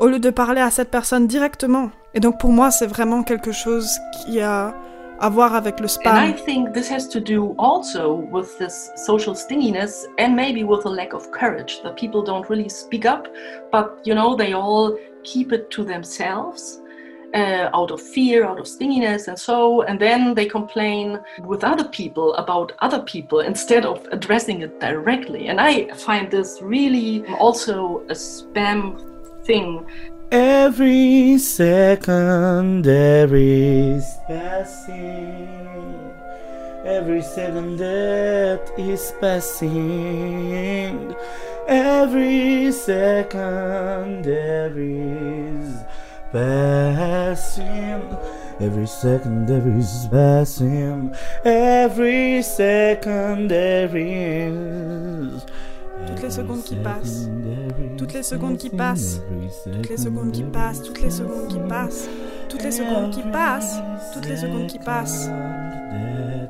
au 0.00 0.08
lieu 0.08 0.18
de 0.18 0.30
parler 0.30 0.60
à 0.60 0.70
cette 0.70 0.90
personne 0.90 1.26
directement. 1.26 1.90
Et 2.14 2.20
donc 2.20 2.40
pour 2.40 2.50
moi, 2.50 2.70
c'est 2.70 2.86
vraiment 2.86 3.22
quelque 3.22 3.52
chose 3.52 3.88
qui 4.12 4.40
a 4.40 4.74
And 6.16 6.18
I 6.18 6.32
think 6.32 6.72
this 6.72 6.88
has 6.88 7.06
to 7.08 7.20
do 7.20 7.54
also 7.58 8.14
with 8.14 8.58
this 8.58 8.90
social 8.96 9.34
stinginess 9.34 10.06
and 10.16 10.34
maybe 10.34 10.64
with 10.64 10.86
a 10.86 10.88
lack 10.88 11.12
of 11.12 11.30
courage 11.30 11.82
that 11.82 11.96
people 11.96 12.22
don't 12.22 12.48
really 12.48 12.70
speak 12.70 13.04
up, 13.04 13.28
but 13.70 14.00
you 14.04 14.14
know, 14.14 14.34
they 14.34 14.54
all 14.54 14.96
keep 15.22 15.52
it 15.52 15.70
to 15.72 15.84
themselves. 15.84 16.80
Uh, 17.32 17.70
out 17.74 17.92
of 17.92 18.02
fear, 18.02 18.44
out 18.44 18.58
of 18.58 18.66
stinginess, 18.66 19.28
and 19.28 19.38
so, 19.38 19.82
and 19.82 20.00
then 20.00 20.34
they 20.34 20.46
complain 20.46 21.16
with 21.44 21.62
other 21.62 21.84
people 21.84 22.34
about 22.34 22.72
other 22.80 23.02
people 23.02 23.38
instead 23.38 23.86
of 23.86 24.04
addressing 24.10 24.62
it 24.62 24.80
directly. 24.80 25.46
And 25.46 25.60
I 25.60 25.86
find 25.94 26.28
this 26.28 26.58
really 26.60 27.24
also 27.38 28.00
a 28.08 28.14
spam 28.14 28.98
thing. 29.46 29.86
Every 30.32 31.38
second 31.38 32.82
there 32.84 33.34
is 33.34 34.16
passing. 34.28 35.48
Every 36.84 37.20
second 37.20 37.78
that 37.78 38.70
is 38.78 39.12
passing. 39.20 41.16
Every 41.66 42.70
second 42.70 44.24
there 44.24 44.72
is 44.78 45.82
passing. 46.30 48.16
Every 48.60 48.86
second 48.86 49.48
there 49.48 49.78
is 49.78 50.06
passing. 50.12 51.12
Every 51.44 52.42
second 52.42 53.48
there 53.48 53.90
is. 53.96 55.44
Toutes 56.06 56.22
les 56.22 56.30
secondes 56.30 56.62
qui 56.62 56.76
passent. 56.76 57.28
Toutes 57.96 58.12
les 58.12 58.22
secondes 58.22 58.56
qui 58.56 58.70
passent. 58.70 59.20
Toutes 59.72 59.88
les 59.88 59.96
secondes 59.96 60.32
qui 60.32 60.42
passent. 60.42 60.82
Toutes 60.82 61.02
les 61.02 61.10
secondes 61.10 61.48
qui 61.48 61.60
passent. 61.68 62.08
Toutes 62.48 62.62
les 62.62 62.70
secondes 62.70 63.10
qui 63.10 63.22
passent. 63.22 63.80
Toutes 64.12 64.26
les 64.26 64.36
secondes 64.36 64.66
qui 64.66 64.78
passent. 64.78 65.30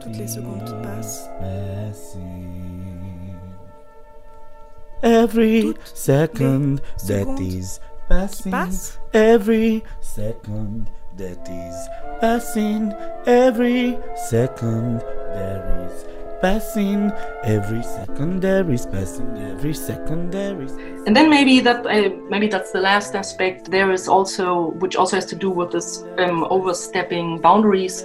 Toutes 0.00 0.16
les 0.16 0.28
secondes 0.28 0.64
qui 0.64 0.74
passent. 0.82 1.28
Every 5.02 5.74
second 5.94 6.80
that 7.06 7.40
is 7.40 7.80
passing. 8.08 8.52
Every 9.14 9.82
second 10.02 10.90
that 11.16 11.48
is 11.48 11.74
passing. 12.20 12.92
Every 13.26 13.96
second 14.28 15.00
there 15.32 15.88
is 15.88 16.04
passing. 16.40 17.12
Every 17.44 17.82
second 17.82 18.40
there 18.40 18.70
is 18.70 18.86
passing. 18.86 19.36
Every 19.38 19.74
second 19.74 20.32
there 20.32 20.60
is. 20.60 20.72
And 21.06 21.16
then 21.16 21.30
maybe 21.30 21.60
that 21.60 21.86
uh, 21.86 22.10
maybe 22.28 22.48
that's 22.48 22.72
the 22.72 22.80
last 22.80 23.14
aspect. 23.14 23.70
There 23.70 23.90
is 23.90 24.08
also 24.08 24.70
which 24.82 24.96
also 24.96 25.16
has 25.16 25.26
to 25.26 25.36
do 25.36 25.50
with 25.50 25.70
this 25.72 26.04
um, 26.18 26.44
overstepping 26.50 27.40
boundaries. 27.40 28.04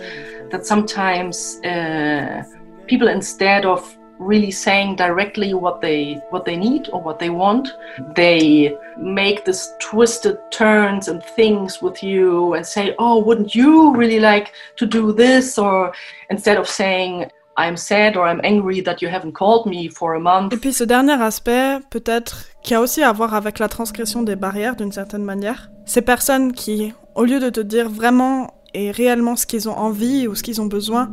That 0.51 0.65
sometimes 0.65 1.59
uh, 1.65 2.43
people 2.87 3.07
instead 3.07 3.65
of 3.65 3.97
really 4.17 4.51
saying 4.51 4.95
directly 4.95 5.53
what 5.53 5.81
they 5.81 6.13
what 6.29 6.45
they 6.45 6.55
need 6.55 6.89
or 6.93 7.01
what 7.01 7.19
they 7.19 7.29
want 7.29 7.67
they 8.15 8.73
make 8.97 9.43
this 9.43 9.73
twisted 9.79 10.37
turns 10.51 11.09
and 11.09 11.21
things 11.21 11.81
with 11.81 12.01
you 12.01 12.53
and 12.53 12.65
say 12.65 12.95
oh 12.97 13.21
wouldn't 13.21 13.53
you 13.53 13.93
really 13.93 14.19
like 14.19 14.53
to 14.77 14.85
do 14.85 15.11
this 15.11 15.57
or 15.57 15.93
instead 16.29 16.57
of 16.57 16.65
saying 16.67 17.29
I'm 17.57 17.77
sad 17.77 18.17
or 18.17 18.27
I'm 18.27 18.41
angry 18.43 18.83
that 18.83 18.97
you 19.01 19.09
haven't 19.09 19.33
called 19.33 19.65
me 19.65 19.89
for 19.89 20.15
a 20.15 20.19
month. 20.19 20.53
Et 20.53 20.57
puis 20.57 20.73
ce 20.73 20.83
dernier 20.83 21.21
aspect, 21.21 21.79
peut-être, 21.89 22.45
qui 22.63 22.73
a 22.73 22.81
aussi 22.81 23.01
à 23.01 23.11
voir 23.13 23.33
avec 23.33 23.59
la 23.59 23.69
transgression 23.69 24.23
des 24.23 24.35
barrières 24.35 24.75
d'une 24.75 24.91
certaine 24.91 25.23
manière, 25.23 25.69
ces 25.85 26.01
personnes 26.01 26.51
qui, 26.51 26.93
au 27.15 27.23
lieu 27.23 27.39
de 27.39 27.49
te 27.49 27.61
dire 27.61 27.89
vraiment 27.89 28.53
et 28.73 28.91
réellement 28.91 29.37
ce 29.37 29.45
qu'ils 29.45 29.69
ont 29.69 29.77
envie 29.77 30.27
ou 30.27 30.35
ce 30.35 30.43
qu'ils 30.43 30.59
ont 30.61 30.65
besoin, 30.65 31.11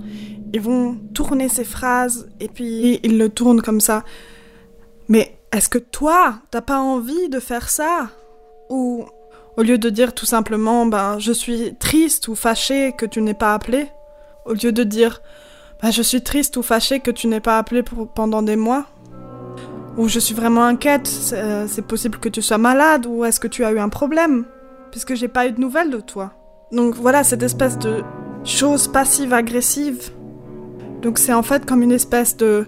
ils 0.53 0.61
vont 0.61 0.97
tourner 1.15 1.49
ces 1.49 1.65
phrases 1.65 2.29
et 2.41 2.49
puis 2.49 2.99
ils 3.05 3.19
le 3.19 3.29
tournent 3.29 3.63
comme 3.63 3.81
ça. 3.81 4.03
Mais 5.09 5.39
est-ce 5.53 5.69
que 5.69 5.79
toi, 5.79 6.35
t'as 6.51 6.61
pas 6.61 6.81
envie 6.81 7.29
de 7.29 7.39
faire 7.39 7.69
ça? 7.69 8.09
Ou 8.69 9.05
au 9.57 9.63
lieu 9.63 9.79
de 9.79 9.91
dire 9.91 10.15
tout 10.15 10.27
simplement, 10.27 10.87
ben, 10.87 11.19
je 11.19 11.33
suis 11.33 11.75
triste 11.77 12.27
ou 12.29 12.35
fâché 12.35 12.95
que 12.97 13.07
tu 13.07 13.21
n'aies 13.23 13.35
pas 13.35 13.55
appelé, 13.55 13.89
au 14.45 14.55
lieu 14.55 14.73
de 14.73 14.83
dire, 14.83 15.21
ben, 15.83 15.91
je 15.91 16.03
suis 16.03 16.23
triste 16.23 16.57
ou 16.57 16.63
fâché 16.63 17.01
que 17.01 17.11
tu 17.11 17.27
n'aies 17.27 17.41
pas 17.41 17.59
appelé 17.59 17.83
pendant 18.15 18.43
des 18.43 18.57
mois, 18.57 18.87
ou 19.97 20.09
je 20.09 20.19
suis 20.21 20.35
vraiment 20.35 20.65
inquiète, 20.65 21.07
c'est 21.07 21.87
possible 21.87 22.19
que 22.19 22.29
tu 22.29 22.41
sois 22.41 22.59
malade, 22.59 23.07
ou 23.07 23.25
est-ce 23.25 23.41
que 23.41 23.49
tu 23.49 23.65
as 23.65 23.73
eu 23.73 23.79
un 23.79 23.89
problème, 23.89 24.45
puisque 24.91 25.15
j'ai 25.15 25.29
pas 25.29 25.47
eu 25.47 25.53
de 25.53 25.61
nouvelles 25.61 25.91
de 25.91 26.01
toi. 26.01 26.33
Donc 26.71 26.95
voilà, 26.95 27.25
cette 27.25 27.43
espèce 27.43 27.79
de 27.79 28.03
chose 28.45 28.89
passive-agressive. 28.89 30.11
Donc 31.03 31.19
c'est 31.19 31.33
en 31.33 31.43
fait 31.43 31.67
comme 31.67 31.83
une 31.83 31.93
espèce 31.93 32.37
de, 32.37 32.67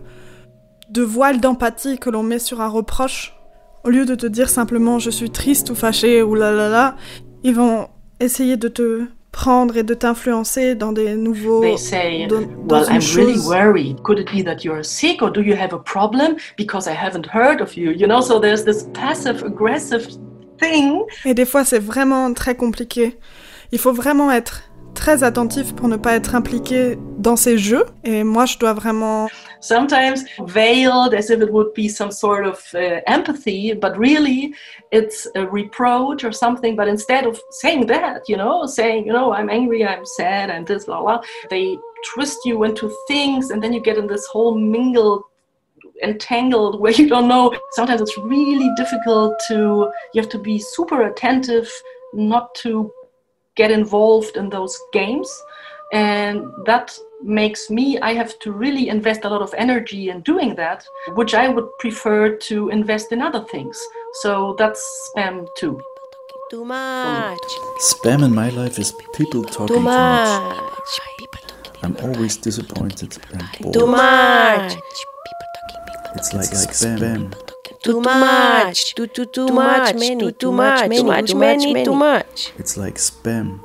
de 0.90 1.02
voile 1.02 1.40
d'empathie 1.40 1.98
que 1.98 2.10
l'on 2.10 2.22
met 2.22 2.38
sur 2.38 2.60
un 2.60 2.68
reproche. 2.68 3.36
Au 3.84 3.90
lieu 3.90 4.04
de 4.04 4.14
te 4.14 4.26
dire 4.26 4.48
simplement 4.48 4.98
je 4.98 5.10
suis 5.10 5.30
triste 5.30 5.70
ou 5.70 5.74
fâché 5.74 6.22
ou 6.22 6.34
là 6.34 6.50
là 6.50 6.68
là, 6.68 6.96
ils 7.44 7.54
vont 7.54 7.88
essayer 8.20 8.56
de 8.56 8.68
te 8.68 9.06
prendre 9.34 9.76
et 9.76 9.82
de 9.82 9.94
t'influencer 9.94 10.76
dans 10.76 10.92
des 10.92 11.16
nouveaux 11.16 11.60
They 11.60 11.76
say, 11.76 12.26
dans, 12.28 12.40
dans 12.40 12.82
well, 12.82 12.86
I'm 12.88 13.02
really 13.16 13.38
worried. 13.38 14.00
Could 14.02 14.20
it 14.20 14.30
be 14.32 14.44
that 14.44 14.64
you're 14.64 14.84
sick 14.84 15.20
or 15.22 15.30
do 15.30 15.42
you 15.42 15.54
have 15.54 15.74
a 15.74 15.78
problem? 15.78 16.36
Because 16.56 16.88
I 16.88 16.94
haven't 16.94 17.26
heard 17.26 17.60
of 17.60 17.76
you? 17.76 17.90
You 17.90 18.06
know, 18.06 18.20
so 18.20 18.38
there's 18.40 18.64
this 18.64 18.84
passive 18.94 19.42
aggressive 19.44 20.06
thing. 20.58 21.02
Et 21.24 21.34
des 21.34 21.44
fois 21.44 21.64
c'est 21.64 21.80
vraiment 21.80 22.32
très 22.32 22.54
compliqué. 22.54 23.18
Il 23.72 23.78
faut 23.78 23.92
vraiment 23.92 24.30
être 24.30 24.62
très 24.94 25.22
attentif 25.22 25.74
pour 25.74 25.88
ne 25.88 25.96
pas 25.96 26.14
être 26.14 26.34
impliqué 26.34 26.96
dans 27.18 27.36
ces 27.36 27.58
jeux. 27.58 27.84
Et 28.04 28.24
moi, 28.24 28.46
je 28.46 28.58
dois 28.58 28.72
vraiment 28.72 29.28
Sometimes 29.60 30.26
veiled 30.46 31.14
as 31.14 31.30
if 31.30 31.40
it 31.40 31.50
would 31.50 31.72
be 31.74 31.88
some 31.88 32.10
sort 32.10 32.44
of 32.44 32.62
uh, 32.74 33.00
empathy, 33.06 33.72
but 33.72 33.96
really 33.96 34.54
it's 34.92 35.26
a 35.36 35.46
reproach 35.46 36.22
or 36.22 36.32
something. 36.32 36.76
But 36.76 36.86
instead 36.86 37.24
of 37.26 37.40
saying 37.50 37.86
that, 37.86 38.28
you 38.28 38.36
know, 38.36 38.66
saying, 38.66 39.06
you 39.06 39.12
know, 39.14 39.32
I'm 39.32 39.48
angry, 39.48 39.82
I'm 39.82 40.04
sad, 40.04 40.50
and 40.50 40.66
this, 40.66 40.84
blah, 40.84 41.00
blah, 41.00 41.22
they 41.48 41.78
twist 42.12 42.40
you 42.44 42.64
into 42.64 42.94
things, 43.08 43.50
and 43.50 43.62
then 43.62 43.72
you 43.72 43.80
get 43.80 43.96
in 43.96 44.06
this 44.06 44.26
whole 44.26 44.54
mingled 44.54 45.22
entangled 46.02 46.80
where 46.80 46.92
you 46.92 47.08
don't 47.08 47.28
know 47.28 47.54
sometimes 47.70 48.00
it's 48.00 48.18
really 48.18 48.68
difficult 48.76 49.32
to 49.46 49.88
you 50.12 50.20
have 50.20 50.28
to 50.28 50.40
be 50.40 50.58
super 50.58 51.02
attentive 51.02 51.70
not 52.12 52.52
to 52.54 52.92
get 53.56 53.70
involved 53.70 54.36
in 54.36 54.48
those 54.50 54.78
games 54.92 55.28
and 55.92 56.42
that 56.66 56.98
makes 57.22 57.70
me 57.70 57.98
i 58.00 58.12
have 58.12 58.38
to 58.38 58.52
really 58.52 58.88
invest 58.88 59.24
a 59.24 59.28
lot 59.28 59.42
of 59.42 59.54
energy 59.56 60.10
in 60.10 60.20
doing 60.22 60.54
that 60.54 60.84
which 61.14 61.34
i 61.34 61.48
would 61.48 61.68
prefer 61.78 62.34
to 62.36 62.68
invest 62.70 63.12
in 63.12 63.20
other 63.22 63.44
things 63.52 63.76
so 64.22 64.54
that's 64.58 64.82
spam 65.08 65.46
too 65.56 65.80
Too 66.50 66.64
much. 66.64 67.48
Spam 67.90 68.22
in 68.22 68.32
my 68.34 68.50
life 68.50 68.78
is 68.78 68.92
people 69.16 69.42
talking 69.44 69.66
Too 69.66 69.74
too 69.74 69.80
much. 69.80 70.28
much. 70.44 70.90
I'm 71.82 71.96
always 72.06 72.36
disappointed 72.36 73.16
and 73.32 73.44
bored. 73.60 73.74
Too 73.74 73.86
much. 73.86 74.76
It's 76.16 76.30
like, 76.38 76.52
like 76.52 76.72
spam. 76.76 77.32
Too 77.84 78.00
much. 78.00 78.94
Too 78.94 79.06
too 79.06 79.26
too 79.26 79.48
much. 79.52 79.94
Many. 79.94 80.32
Too 80.32 80.52
much. 80.52 80.88
Many. 80.88 81.24
Too 81.26 81.36
many. 81.36 81.84
Too 81.84 81.94
much. 81.94 82.52
It's 82.58 82.76
like 82.76 82.98
spam. 82.98 83.60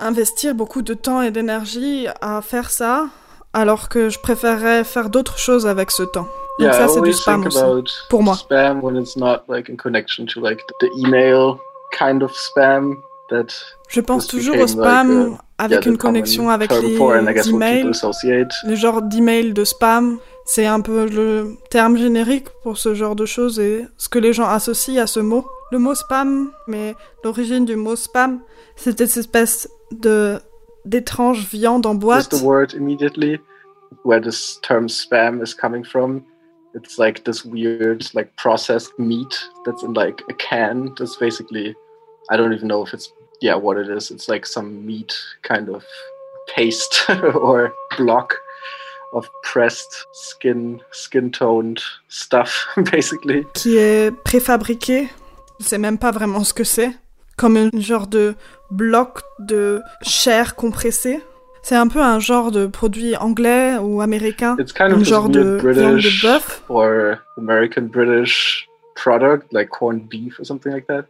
investir 0.00 0.54
beaucoup 0.54 0.82
de 0.82 0.94
temps 0.94 1.22
et 1.22 1.30
d'énergie 1.30 2.06
à 2.20 2.42
faire 2.42 2.70
ça, 2.70 3.06
alors 3.54 3.88
que 3.88 4.10
je 4.10 4.18
préférerais 4.18 4.84
faire 4.84 5.08
d'autres 5.08 5.38
choses 5.38 5.66
avec 5.66 5.90
ce 5.90 6.02
temps. 6.02 6.28
Donc 6.58 6.68
yeah, 6.68 6.72
ça, 6.72 6.84
I 6.84 6.88
c'est 6.88 6.94
du 6.96 6.98
always 6.98 7.14
spam 7.14 7.42
think 7.48 7.56
aussi. 7.56 7.94
Pour 8.10 8.22
moi. 8.22 8.34
spam 8.34 8.82
when 8.82 8.96
it's 8.96 9.16
not 9.16 9.44
like 9.48 9.70
in 9.70 9.76
connection 9.76 10.26
to 10.26 10.40
like 10.40 10.60
the 10.80 10.88
email 10.98 11.56
kind 11.98 12.22
of 12.22 12.30
spam 12.36 12.96
that 13.30 13.46
Je 13.88 14.00
pense 14.02 14.26
toujours 14.26 14.58
au 14.58 14.66
spam 14.66 15.30
like, 15.30 15.32
uh, 15.32 15.64
avec 15.64 15.84
yeah, 15.84 15.92
une 15.92 15.96
connexion 15.96 16.50
avec 16.50 16.70
les 16.70 16.98
emails. 17.48 17.76
people 17.76 17.90
associate. 17.90 18.52
Le 18.64 18.74
genre 18.74 19.00
d'email 19.00 19.54
de 19.54 19.64
spam, 19.64 20.18
c'est 20.44 20.66
un 20.66 20.80
peu 20.80 21.08
le 21.08 21.56
terme 21.70 21.96
générique 21.96 22.48
pour 22.62 22.78
ce 22.78 22.94
genre 22.94 23.14
de 23.16 23.26
choses 23.26 23.60
et 23.60 23.86
ce 23.96 24.08
que 24.08 24.18
les 24.18 24.32
gens 24.32 24.46
associent 24.48 25.02
à 25.02 25.06
ce 25.06 25.20
mot. 25.20 25.46
Le 25.70 25.78
mot 25.78 25.94
spam, 25.94 26.52
mais 26.66 26.94
l'origine 27.24 27.64
du 27.64 27.76
mot 27.76 27.96
spam, 27.96 28.40
c'était 28.76 29.06
cette 29.06 29.24
espèce 29.24 29.68
de 29.90 30.38
d'étrange 30.84 31.46
viande 31.48 31.86
en 31.86 31.94
boîte. 31.94 32.30
the 32.30 32.42
word 32.42 32.74
immediately 32.74 33.38
where 34.04 34.20
this 34.20 34.58
term 34.62 34.88
spam 34.88 35.40
is 35.42 35.54
coming 35.54 35.84
from. 35.84 36.24
It's 36.74 36.98
like 36.98 37.24
this 37.24 37.44
weird, 37.44 38.04
like 38.14 38.34
processed 38.36 38.98
meat 38.98 39.48
that's 39.64 39.82
in 39.82 39.92
like 39.92 40.22
a 40.28 40.34
can. 40.34 40.92
That's 40.98 41.16
basically, 41.16 41.74
I 42.30 42.36
don't 42.36 42.52
even 42.52 42.66
know 42.66 42.82
if 42.82 42.94
it's, 42.94 43.12
yeah, 43.40 43.54
what 43.54 43.76
it 43.76 43.88
is. 43.88 44.10
It's 44.10 44.28
like 44.28 44.46
some 44.46 44.84
meat 44.84 45.14
kind 45.42 45.68
of 45.68 45.84
paste 46.48 47.04
or 47.34 47.72
block 47.96 48.34
of 49.12 49.28
pressed 49.42 50.06
skin, 50.12 50.78
skin 50.90 51.30
toned 51.30 51.80
stuff, 52.08 52.66
basically. 52.92 53.44
Qui 53.54 53.76
est 53.76 54.10
préfabriqué. 54.24 55.08
Je 55.60 55.64
sais 55.66 55.78
même 55.78 55.98
pas 55.98 56.10
vraiment 56.10 56.44
ce 56.44 56.54
que 56.54 56.64
c'est. 56.64 56.90
Comme 57.36 57.56
un 57.56 57.70
genre 57.78 58.06
de 58.06 58.34
bloc 58.70 59.20
de 59.38 59.80
chair 60.02 60.54
compressée. 60.54 61.20
C'est 61.62 61.76
un 61.76 61.86
peu 61.86 62.00
un 62.00 62.18
genre 62.18 62.50
de 62.50 62.66
produit 62.66 63.16
anglais 63.16 63.76
ou 63.80 64.00
américain. 64.00 64.56
It's 64.58 64.72
kind 64.72 64.92
of 64.92 65.00
un 65.00 65.04
genre 65.04 65.28
de 65.28 65.40
viande 65.40 65.56
de 65.56 65.72
British 65.92 66.22
bœuf. 66.22 66.62
or 66.68 67.18
American 67.38 67.82
British 67.82 68.66
product, 68.94 69.52
like 69.52 69.70
corned 69.70 70.08
beef 70.08 70.38
or 70.38 70.44
something 70.44 70.72
like 70.72 70.86
that. 70.86 71.06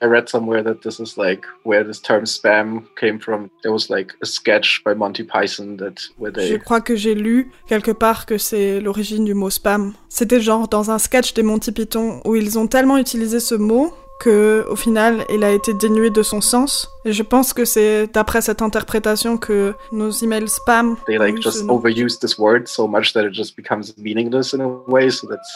I 0.00 0.06
read 0.06 0.28
somewhere 0.28 0.62
that 0.64 0.82
this 0.82 0.98
is 0.98 1.16
like 1.16 1.46
where 1.62 1.84
this 1.84 2.00
term 2.00 2.24
spam 2.24 2.84
came 2.96 3.20
from. 3.20 3.50
There 3.62 3.72
was 3.72 3.88
like 3.88 4.12
a 4.20 4.26
sketch 4.26 4.82
by 4.84 4.94
Monty 4.94 5.22
Python 5.22 5.76
that 5.76 6.00
where 6.18 6.32
Je 6.32 6.54
they 6.54 6.58
crois 6.58 6.80
que 6.80 6.96
j'ai 6.96 7.14
lu 7.14 7.52
quelque 7.68 7.92
part 7.92 8.26
que 8.26 8.36
c'est 8.36 8.80
l'origine 8.80 9.24
du 9.24 9.34
mot 9.34 9.50
spam. 9.50 9.92
C'était 10.08 10.40
genre 10.40 10.66
dans 10.68 10.90
un 10.90 10.98
sketch 10.98 11.34
des 11.34 11.44
Monty 11.44 11.70
Python 11.70 12.20
où 12.24 12.34
ils 12.34 12.58
ont 12.58 12.66
tellement 12.66 12.98
utilisé 12.98 13.38
ce 13.38 13.54
mot 13.54 13.94
que 14.22 14.64
au 14.68 14.76
final 14.76 15.24
il 15.32 15.42
a 15.42 15.50
été 15.50 15.74
dénué 15.74 16.10
de 16.10 16.22
son 16.22 16.40
sens. 16.40 16.88
Et 17.04 17.12
je 17.12 17.22
pense 17.22 17.52
que 17.52 17.64
c'est 17.64 18.08
d'après 18.12 18.40
cette 18.40 18.62
interprétation 18.62 19.36
que 19.36 19.74
nos 19.92 20.10
emails 20.10 20.48
spam 20.48 20.96
they 21.06 21.18
like 21.18 21.40
just 21.40 21.64
overuse 21.68 22.18
this 22.18 22.38
word 22.38 22.66
so 22.66 22.86
much 22.86 23.12
that 23.12 23.24
it 23.24 23.32
just 23.32 23.56
becomes 23.56 23.96
meaningless 23.98 24.52
in 24.52 24.60
a 24.60 24.68
way. 24.88 25.10
So 25.10 25.28
that's, 25.28 25.50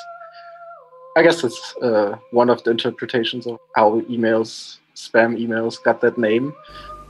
I 1.17 1.23
guess, 1.23 1.43
it's 1.43 1.75
uh, 1.81 2.19
one 2.31 2.51
of 2.51 2.63
the 2.65 2.71
interpretations 2.73 3.47
of 3.47 3.59
how 3.75 4.01
emails, 4.03 4.77
spam 4.95 5.31
emails, 5.41 5.83
got 5.83 6.03
that 6.03 6.19
name. 6.19 6.55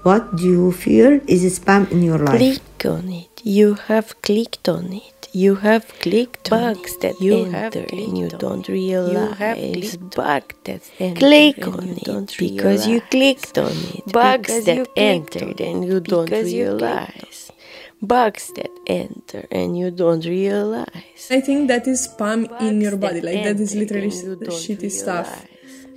What 0.04 0.36
do 0.36 0.44
you 0.44 0.70
feel 0.70 1.20
is 1.26 1.58
spam 1.58 1.90
in 1.90 2.02
your 2.04 2.18
life? 2.18 2.38
Click 2.38 2.86
on 2.86 3.08
it. 3.10 3.42
You 3.42 3.74
have 3.74 4.22
clicked 4.22 4.68
on 4.68 4.92
it. 4.92 5.28
You 5.32 5.56
have 5.56 5.88
clicked 5.98 6.48
bugs 6.48 6.96
that 6.98 7.20
you 7.20 7.46
enter 7.52 7.84
and 7.92 8.16
you 8.16 8.28
don't 8.28 8.66
realize. 8.68 9.96
bugs 9.96 10.54
that 10.64 10.82
click 11.16 11.66
on 11.66 11.88
it. 11.88 12.36
because 12.38 12.86
you 12.86 13.00
clicked 13.10 13.58
on 13.58 13.72
it. 13.72 14.06
Bugs 14.12 14.64
that 14.66 14.88
entered 14.96 15.60
and 15.60 15.84
you 15.84 15.98
don't 15.98 16.30
realize 16.30 17.45
bugs 18.06 18.52
that 18.54 18.70
enter 18.86 19.46
and 19.50 19.78
you 19.78 19.90
don't 19.90 20.24
realize. 20.24 21.28
I 21.30 21.40
think 21.40 21.68
that 21.68 21.86
is 21.86 22.08
spam 22.08 22.60
in 22.60 22.80
your 22.80 22.96
body. 22.96 23.20
Like 23.20 23.44
that 23.44 23.60
is 23.60 23.74
literally 23.74 24.08
and 24.08 24.14
you 24.14 24.36
don't 24.36 24.50
shitty 24.50 24.90
stuff 24.90 25.46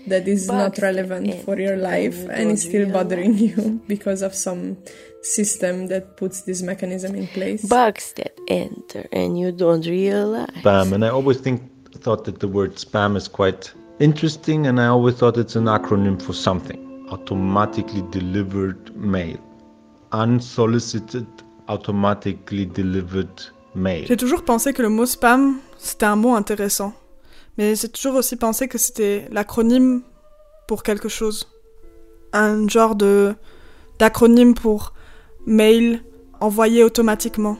that 0.07 0.27
is 0.27 0.47
not 0.47 0.77
relevant 0.79 1.43
for 1.43 1.59
your 1.59 1.77
life 1.77 2.17
and 2.29 2.51
is 2.51 2.63
still 2.63 2.89
bothering 2.91 3.37
you 3.37 3.81
because 3.87 4.21
of 4.21 4.33
some 4.33 4.77
system 5.21 5.87
that 5.87 6.17
puts 6.17 6.41
this 6.41 6.61
mechanism 6.61 7.15
in 7.15 7.27
place. 7.27 7.65
bugs 7.65 8.13
that 8.13 8.37
enter 8.47 9.07
and 9.11 9.39
you 9.39 9.51
don't 9.51 9.85
realize. 9.85 10.47
Spam 10.63 10.93
and 10.93 11.03
i 11.05 11.09
always 11.09 11.39
think 11.39 11.61
thought 11.99 12.23
that 12.25 12.39
the 12.39 12.47
word 12.47 12.75
spam 12.75 13.17
is 13.17 13.27
quite 13.27 13.73
interesting 13.99 14.67
and 14.67 14.79
i 14.79 14.87
always 14.87 15.15
thought 15.15 15.37
it's 15.37 15.55
an 15.55 15.65
acronym 15.65 16.21
for 16.21 16.33
something. 16.33 16.85
Automatically 17.09 18.03
delivered 18.11 18.95
mail. 18.95 19.39
Unsolicited 20.11 21.27
automatically 21.69 22.65
delivered 22.65 23.29
mail 23.75 24.05
J'ai 24.07 24.17
toujours 24.17 24.43
pensé 24.43 24.73
que 24.73 24.81
le 24.81 24.89
mot 24.89 25.05
spam, 25.05 25.57
c'était 25.77 26.05
un 26.05 26.15
mot 26.15 26.33
intéressant. 26.35 26.93
Mais 27.57 27.75
j'ai 27.75 27.89
toujours 27.89 28.15
aussi 28.15 28.35
pensé 28.35 28.67
que 28.67 28.77
c'était 28.77 29.27
l'acronyme 29.31 30.01
pour 30.67 30.83
quelque 30.83 31.09
chose. 31.09 31.47
Un 32.33 32.67
genre 32.67 32.95
de 32.95 33.33
d'acronyme 33.99 34.53
pour 34.53 34.93
mail 35.45 36.01
envoyé 36.39 36.83
automatiquement. 36.83 37.57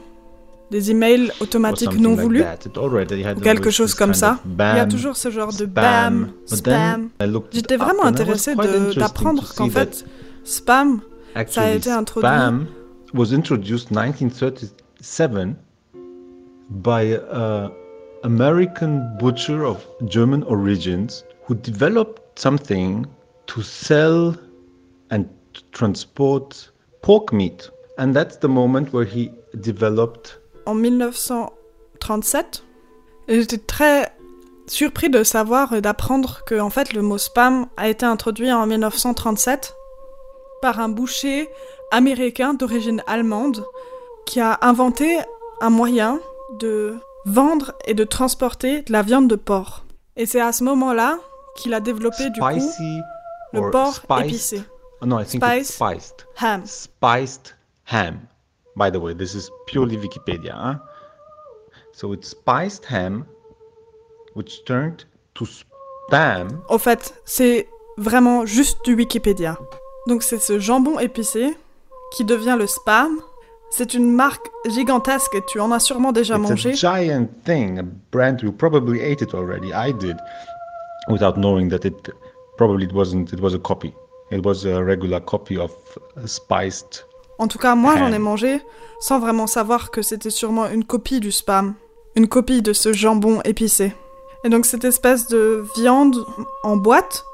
Des 0.70 0.92
emails 0.92 1.32
automatiques 1.40 1.98
non 1.98 2.14
voulus. 2.14 2.44
ou 2.44 3.40
quelque 3.40 3.70
chose 3.70 3.94
comme 3.94 4.14
ça. 4.14 4.38
Il 4.46 4.58
y 4.58 4.62
a 4.62 4.86
toujours 4.86 5.16
ce 5.16 5.30
genre 5.30 5.52
de 5.52 5.66
spam. 5.66 5.68
bam, 5.68 6.30
spam. 6.46 7.10
J'étais 7.52 7.76
vraiment 7.76 8.04
intéressée 8.04 8.54
d'apprendre 8.96 9.52
qu'en 9.54 9.68
fait, 9.68 10.04
spam, 10.44 11.00
ça 11.48 11.62
a 11.62 11.70
été 11.72 11.90
introduit. 11.90 12.28
spam 12.28 12.66
was 13.12 13.32
introduced 13.32 13.90
1937 13.90 15.56
by 16.70 17.02
an 17.02 17.72
American 18.22 19.16
butcher 19.18 19.64
of 19.64 19.84
German 20.06 20.42
origins 20.44 21.24
who 21.44 21.54
developed 21.54 22.38
something 22.38 23.06
to 23.46 23.62
sell 23.62 24.36
and 25.10 25.26
transport 25.72 26.70
pork 27.02 27.32
meat. 27.32 27.70
And 27.98 28.14
that's 28.14 28.38
the 28.38 28.48
moment 28.48 28.92
where 28.92 29.04
he 29.04 29.30
developed 29.60 30.40
en 30.66 30.74
1937. 30.74 32.62
Et 33.28 33.40
j'étais 33.40 33.58
très 33.58 34.12
surpris 34.66 35.10
de 35.10 35.24
savoir 35.24 35.80
d'apprendre 35.80 36.42
que 36.46 36.58
en 36.60 36.70
fait 36.70 36.92
le 36.92 37.02
mot 37.02 37.18
spam 37.18 37.66
a 37.76 37.88
été 37.88 38.06
introduit 38.06 38.52
en 38.52 38.66
1937 38.66 39.74
par 40.60 40.80
un 40.80 40.88
boucher 40.88 41.48
américain 41.90 42.54
d'origine 42.54 43.02
allemande 43.06 43.64
qui 44.26 44.40
a 44.40 44.58
inventé 44.62 45.18
un 45.60 45.70
moyen 45.70 46.20
de 46.58 46.98
vendre 47.26 47.72
et 47.86 47.94
de 47.94 48.04
transporter 48.04 48.82
de 48.82 48.92
la 48.92 49.02
viande 49.02 49.28
de 49.28 49.36
porc. 49.36 49.84
Et 50.16 50.26
c'est 50.26 50.40
à 50.40 50.52
ce 50.52 50.64
moment-là 50.64 51.18
qu'il 51.56 51.74
a 51.74 51.80
développé 51.80 52.30
du 52.30 52.40
coup 52.40 52.46
le 53.52 53.60
or 53.60 53.70
porc 53.70 53.94
spiced? 53.94 54.26
épicé. 54.26 54.62
Oh, 55.02 55.06
no, 55.06 55.18
I 55.18 55.24
think 55.24 55.42
it's 55.42 55.74
spiced. 55.74 56.26
ham. 56.36 56.62
Spiced 56.66 57.56
ham. 57.84 58.20
By 58.76 58.90
the 58.90 58.98
way, 58.98 59.14
this 59.14 59.34
is 59.34 59.50
purely 59.66 59.96
Wikipedia. 59.96 60.54
Huh? 60.54 60.74
So 61.92 62.12
it's 62.12 62.28
spiced 62.28 62.84
ham, 62.84 63.26
which 64.34 64.64
turned 64.64 65.04
to 65.34 65.46
spam. 65.46 66.62
Au 66.68 66.78
fait, 66.78 67.14
c'est 67.24 67.66
vraiment 67.96 68.46
juste 68.46 68.84
du 68.84 68.94
Wikipédia. 68.94 69.58
Donc 70.06 70.22
c'est 70.22 70.38
ce 70.40 70.58
jambon 70.58 70.98
épicé 70.98 71.56
qui 72.12 72.24
devient 72.24 72.56
le 72.58 72.66
spam. 72.66 73.18
C'est 73.70 73.94
une 73.94 74.10
marque 74.12 74.46
gigantesque 74.66 75.32
et 75.34 75.42
tu 75.46 75.60
en 75.60 75.70
as 75.70 75.78
sûrement 75.78 76.10
déjà 76.12 76.36
It's 76.36 76.48
mangé. 76.48 76.70
a 76.70 76.72
giant 76.72 77.28
thing, 77.44 77.78
a 77.78 77.82
brand. 78.10 78.40
You 78.42 78.50
probably 78.52 79.00
ate 79.00 79.22
it 79.22 79.32
already. 79.34 79.68
I 79.72 79.92
did, 79.92 80.16
without 81.08 81.36
knowing 81.36 81.68
that 81.70 81.86
it 81.86 82.10
probably 82.56 82.84
it 82.86 82.92
wasn't. 82.92 83.32
It 83.32 83.40
was 83.40 83.54
a 83.54 83.58
copy. 83.60 83.94
It 84.32 84.44
was 84.44 84.64
a 84.66 84.82
regular 84.82 85.20
copy 85.20 85.56
of 85.56 85.70
a 86.16 86.26
spiced. 86.26 87.06
En 87.38 87.46
tout 87.48 87.58
cas, 87.58 87.74
moi 87.76 87.96
j'en 87.96 88.12
ai 88.12 88.18
mangé 88.18 88.60
sans 89.00 89.18
vraiment 89.20 89.46
savoir 89.46 89.90
que 89.92 90.02
c'était 90.02 90.30
sûrement 90.30 90.66
une 90.68 90.84
copie 90.84 91.20
du 91.20 91.30
spam. 91.32 91.74
Une 92.16 92.26
copie 92.26 92.62
de 92.62 92.72
ce 92.72 92.92
jambon 92.92 93.40
épicé. 93.44 93.94
Et 94.42 94.48
donc 94.48 94.66
cette 94.66 94.84
espèce 94.84 95.28
de 95.28 95.64
viande 95.76 96.16
en 96.64 96.76
boîte 96.76 97.24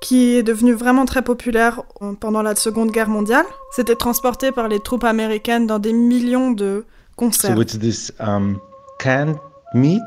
qui 0.00 0.36
est 0.36 0.42
devenue 0.42 0.74
vraiment 0.74 1.04
très 1.04 1.22
populaire 1.22 1.82
pendant 2.20 2.42
la 2.42 2.54
Seconde 2.54 2.90
Guerre 2.90 3.08
mondiale, 3.08 3.46
c'était 3.72 3.96
transporté 3.96 4.52
par 4.52 4.68
les 4.68 4.80
troupes 4.80 5.04
américaines 5.04 5.66
dans 5.66 5.78
des 5.78 5.92
millions 5.92 6.50
de 6.50 6.84
concerts. 7.16 7.54
So 7.54 7.60
it's 7.60 7.78
this 7.78 8.12
um, 8.20 8.60
canned 8.98 9.36
meat 9.74 10.02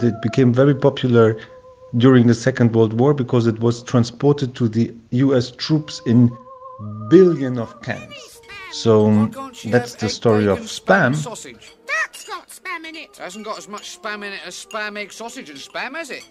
that 0.00 0.20
became 0.22 0.52
very 0.52 0.74
popular 0.74 1.36
during 1.94 2.26
the 2.26 2.34
Second 2.34 2.74
World 2.74 2.98
War 2.98 3.14
because 3.14 3.46
it 3.46 3.60
was 3.60 3.82
transported 3.84 4.54
to 4.54 4.68
the 4.68 4.92
U.S. 5.12 5.52
troops 5.52 6.02
in 6.06 6.30
billion 7.08 7.58
of 7.58 7.80
cans. 7.82 8.40
So 8.72 9.06
um, 9.06 9.30
that's 9.66 9.94
the 9.96 10.08
story 10.08 10.46
of 10.46 10.60
spam. 10.60 11.14
Sausage. 12.70 12.80
That's 12.80 12.84
got 12.84 12.84
spam 12.84 12.88
in 12.88 12.96
it. 12.96 13.16
Hasn't 13.16 13.44
got 13.44 13.58
as 13.58 13.68
much 13.68 14.00
spam 14.00 14.14
in 14.16 14.32
it 14.32 14.40
as 14.46 14.54
spam, 14.54 14.98
egg, 14.98 15.12
sausage, 15.12 15.50
and 15.50 15.58
spam, 15.58 15.96
has 15.96 16.10
it? 16.10 16.24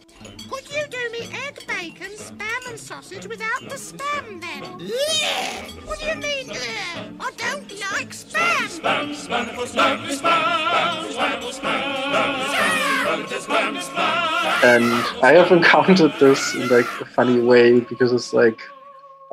Could 0.50 0.70
you 0.74 0.86
do 0.90 1.10
me 1.12 1.30
egg, 1.48 1.66
bacon, 1.68 2.12
spam, 2.12 2.70
and 2.70 2.80
sausage 2.80 3.28
without 3.28 3.62
the 3.62 3.76
spam 3.76 4.42
then? 4.42 4.64
Yeah! 4.80 5.64
What 5.86 6.00
do 6.00 6.06
you 6.06 6.16
mean, 6.16 6.48
bleh? 6.48 7.16
I 7.20 7.32
don't 7.38 7.72
like 7.94 8.12
spam! 8.12 8.40
Spam, 8.68 9.12
spam, 9.12 9.50
spam, 9.50 9.66
spam, 9.66 10.08
spam, 10.08 10.40
spam, 11.30 11.42
spam, 11.42 11.80
spam, 13.26 13.78
spam. 13.78 14.64
And 14.64 15.24
I 15.24 15.34
have 15.34 15.52
encountered 15.58 16.14
this 16.20 16.56
in 16.56 16.68
like 16.70 16.88
a 17.02 17.06
funny 17.06 17.40
way 17.40 17.80
because 17.82 18.12
it's 18.12 18.34
like 18.34 18.60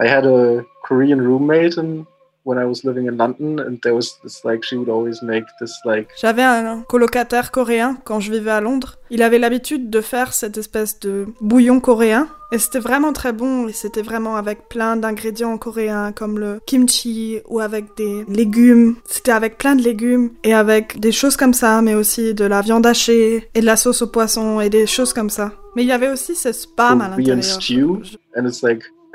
I 0.01 0.09
had 0.09 0.27
a 0.27 0.65
Korean 0.85 1.21
roommate 1.21 1.77
and 1.77 1.79
when 1.81 1.83
I 1.83 1.83
was 1.83 1.85
living 1.85 2.05
in 2.05 2.16
London 2.47 3.59
and 3.61 3.77
there 3.83 3.95
was 3.95 4.19
this 4.23 4.45
like 4.45 4.63
she 4.63 4.77
would 4.77 4.89
always 4.89 5.23
make 5.23 5.45
this 5.61 5.73
like 5.85 6.09
J'avais 6.21 6.43
un 6.43 6.83
colocataire 6.89 7.51
coréen 7.51 7.97
quand 8.05 8.21
je 8.21 8.31
vivais 8.33 8.51
à 8.51 8.61
Londres. 8.61 8.97
Il 9.11 9.23
avait 9.23 9.39
l'habitude 9.39 9.91
de 9.91 10.01
faire 10.01 10.33
cette 10.33 10.57
espèce 10.59 10.99
de 11.01 11.27
bouillon 11.41 11.81
coréen. 11.81 12.29
Et 12.53 12.59
c'était 12.59 12.79
vraiment 12.79 13.13
très 13.13 13.33
bon. 13.33 13.67
Et 13.67 13.73
c'était 13.73 14.03
vraiment 14.03 14.37
avec 14.37 14.69
plein 14.69 14.97
d'ingrédients 14.97 15.59
coréens 15.59 16.13
comme 16.13 16.39
le 16.39 16.61
kimchi 16.67 17.41
ou 17.49 17.61
avec 17.61 17.97
des 17.97 18.25
légumes. 18.29 18.97
C'était 19.05 19.33
avec 19.33 19.59
plein 19.59 19.75
de 19.75 19.83
légumes 19.83 20.31
et 20.45 20.55
avec 20.55 21.01
des 21.01 21.13
choses 21.13 21.37
comme 21.37 21.55
ça, 21.55 21.83
mais 21.83 21.95
aussi 21.95 22.35
de 22.35 22.45
la 22.45 22.61
viande 22.61 22.87
hachée 22.87 23.49
et 23.55 23.61
de 23.61 23.67
la 23.67 23.77
sauce 23.77 24.03
au 24.03 24.07
poisson 24.07 24.61
et 24.61 24.71
des 24.71 24.87
choses 24.87 25.13
comme 25.13 25.31
ça. 25.31 25.53
Mais 25.75 25.83
il 25.83 25.89
y 25.89 25.93
avait 25.93 26.11
aussi 26.11 26.35
ce 26.35 26.53
spam 26.53 27.01
à 27.01 27.09
l'intérieur. 27.09 27.37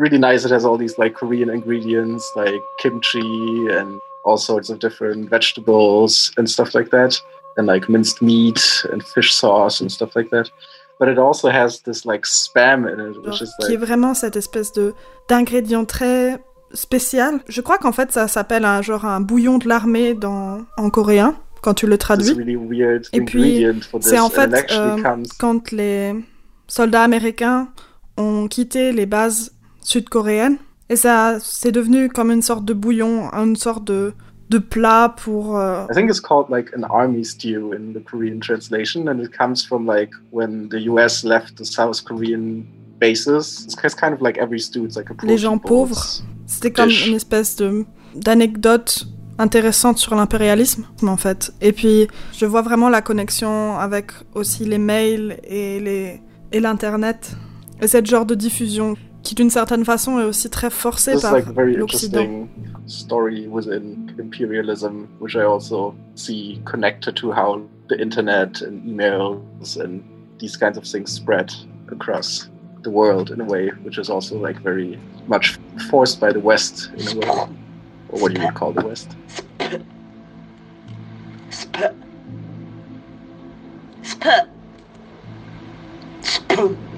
Like 0.01 0.11
really 0.11 0.19
nice 0.19 0.45
it 0.45 0.51
has 0.51 0.65
all 0.65 0.77
these 0.77 0.97
like 0.97 1.13
Korean 1.13 1.49
ingredients 1.49 2.31
like 2.35 2.61
kimchi 2.77 3.67
and 3.69 3.99
all 4.23 4.37
sorts 4.37 4.69
of 4.69 4.79
different 4.79 5.29
vegetables 5.29 6.31
and 6.37 6.47
stuff 6.47 6.75
like 6.75 6.91
that, 6.91 7.19
and 7.57 7.67
like 7.67 7.89
minced 7.89 8.21
meat 8.21 8.85
and 8.91 9.03
fish 9.03 9.33
sauce 9.33 9.81
and 9.81 9.91
stuff 9.91 10.15
like 10.15 10.29
that. 10.29 10.49
But 10.99 11.09
it 11.09 11.17
also 11.17 11.49
has 11.49 11.81
this 11.81 12.05
like 12.05 12.25
spam 12.25 12.85
in 12.91 12.99
it, 12.99 13.17
which 13.23 13.41
is 13.41 13.49
qui 13.59 13.73
est 13.73 13.77
like 13.77 13.87
vraiment 13.87 14.13
cette 14.13 14.35
espèce 14.35 14.71
de 14.73 14.93
d'ingrédient 15.27 15.85
très 15.85 16.39
spécial. 16.73 17.39
Je 17.47 17.61
crois 17.61 17.77
qu'en 17.77 17.91
fait 17.91 18.11
ça 18.11 18.27
s'appelle 18.27 18.65
un 18.65 18.81
genre 18.81 19.05
un 19.05 19.21
bouillon 19.21 19.57
de 19.57 19.67
l'armée 19.67 20.13
dans 20.13 20.65
en 20.77 20.89
coréen 20.89 21.35
quand 21.61 21.73
tu 21.73 21.87
le 21.87 21.97
traduis. 21.97 22.33
really 22.33 22.55
weird 22.55 23.07
Et 23.13 23.21
puis 23.21 23.65
c'est 24.01 24.19
en 24.19 24.29
fait 24.29 24.71
euh, 24.71 25.01
comes 25.01 25.23
quand 25.39 25.71
les 25.71 26.13
soldats 26.67 27.03
américains 27.03 27.69
ont 28.17 28.47
quitté 28.47 28.91
les 28.91 29.05
bases 29.07 29.51
sud-coréennes 29.81 30.57
et 30.89 30.95
ça 30.95 31.37
c'est 31.39 31.71
devenu 31.71 32.09
comme 32.09 32.31
une 32.31 32.41
sorte 32.41 32.65
de 32.65 32.73
bouillon, 32.73 33.31
une 33.33 33.55
sorte 33.55 33.83
de 33.85 34.13
de 34.51 34.57
plat 34.57 35.15
pour 35.23 35.57
euh, 35.57 35.85
I 35.89 35.95
think 35.95 36.09
it's 36.09 36.19
called 36.19 36.49
like 36.49 36.71
an 36.75 36.83
army 36.83 37.23
stew 37.23 37.71
in 37.73 37.93
the 37.93 38.03
Korean 38.03 38.39
translation, 38.39 39.07
and 39.07 39.21
it 39.23 39.31
comes 39.31 39.65
from 39.65 39.87
like 39.87 40.11
when 40.31 40.67
the 40.69 40.81
U.S. 40.89 41.23
left 41.23 41.55
the 41.57 41.63
South 41.63 42.03
Korean 42.03 42.65
bases. 42.99 43.65
It's 43.65 43.95
kind 43.95 44.13
of 44.13 44.21
like 44.21 44.37
every 44.37 44.59
stew. 44.59 44.83
It's 44.83 44.97
like 44.97 45.09
a 45.09 45.25
les 45.25 45.37
gens 45.37 45.57
pauvres. 45.57 46.21
C'était 46.45 46.71
comme 46.71 46.89
une 46.89 47.15
espèce 47.15 47.55
de 47.55 47.85
d'anecdote 48.13 49.07
intéressante 49.39 49.97
sur 49.97 50.15
l'impérialisme 50.15 50.85
en 51.01 51.17
fait. 51.17 51.53
Et 51.61 51.71
puis 51.71 52.07
je 52.33 52.45
vois 52.45 52.61
vraiment 52.61 52.89
la 52.89 53.01
connexion 53.01 53.79
avec 53.79 54.11
aussi 54.35 54.65
les 54.65 54.77
mails 54.77 55.39
et 55.45 55.79
les 55.79 56.21
et 56.51 56.59
l'internet 56.59 57.37
et 57.81 57.87
cette 57.87 58.05
genre 58.05 58.25
de 58.25 58.35
diffusion 58.35 58.95
qui 59.23 59.35
d'une 59.35 59.49
certaine 59.49 59.85
façon 59.85 60.19
est 60.19 60.25
aussi 60.25 60.49
très 60.49 60.69
forcée 60.69 61.11
This 61.11 61.19
is 61.19 61.23
par 61.23 61.33
like 61.33 61.47
a 61.47 61.51
very 61.51 61.75
l'Occident. 61.75 62.19
interesting 62.21 62.49
story 62.87 63.47
within 63.47 64.13
imperialism, 64.19 65.07
which 65.19 65.35
I 65.35 65.43
also 65.43 65.93
see 66.15 66.61
connected 66.65 67.15
to 67.17 67.31
how 67.31 67.61
the 67.89 67.99
internet 68.01 68.61
and 68.61 68.83
emails 68.85 69.77
and 69.77 70.01
these 70.39 70.57
kinds 70.57 70.77
of 70.77 70.85
things 70.85 71.11
spread 71.11 71.51
across 71.91 72.49
the 72.83 72.89
world 72.89 73.29
in 73.31 73.39
a 73.41 73.45
way, 73.45 73.69
which 73.83 73.97
is 73.99 74.09
also 74.09 74.37
like 74.37 74.59
very 74.61 74.97
much 75.27 75.59
forced 75.89 76.19
by 76.19 76.31
the 76.31 76.39
West 76.39 76.89
in 76.97 77.07
a 77.07 77.19
way, 77.19 77.47
or 78.09 78.19
what 78.19 78.33
do 78.33 78.39
you 78.41 78.45
would 78.47 78.55
call 78.55 78.71
the 78.73 78.85
West. 78.85 79.15
Delete. 86.49 86.90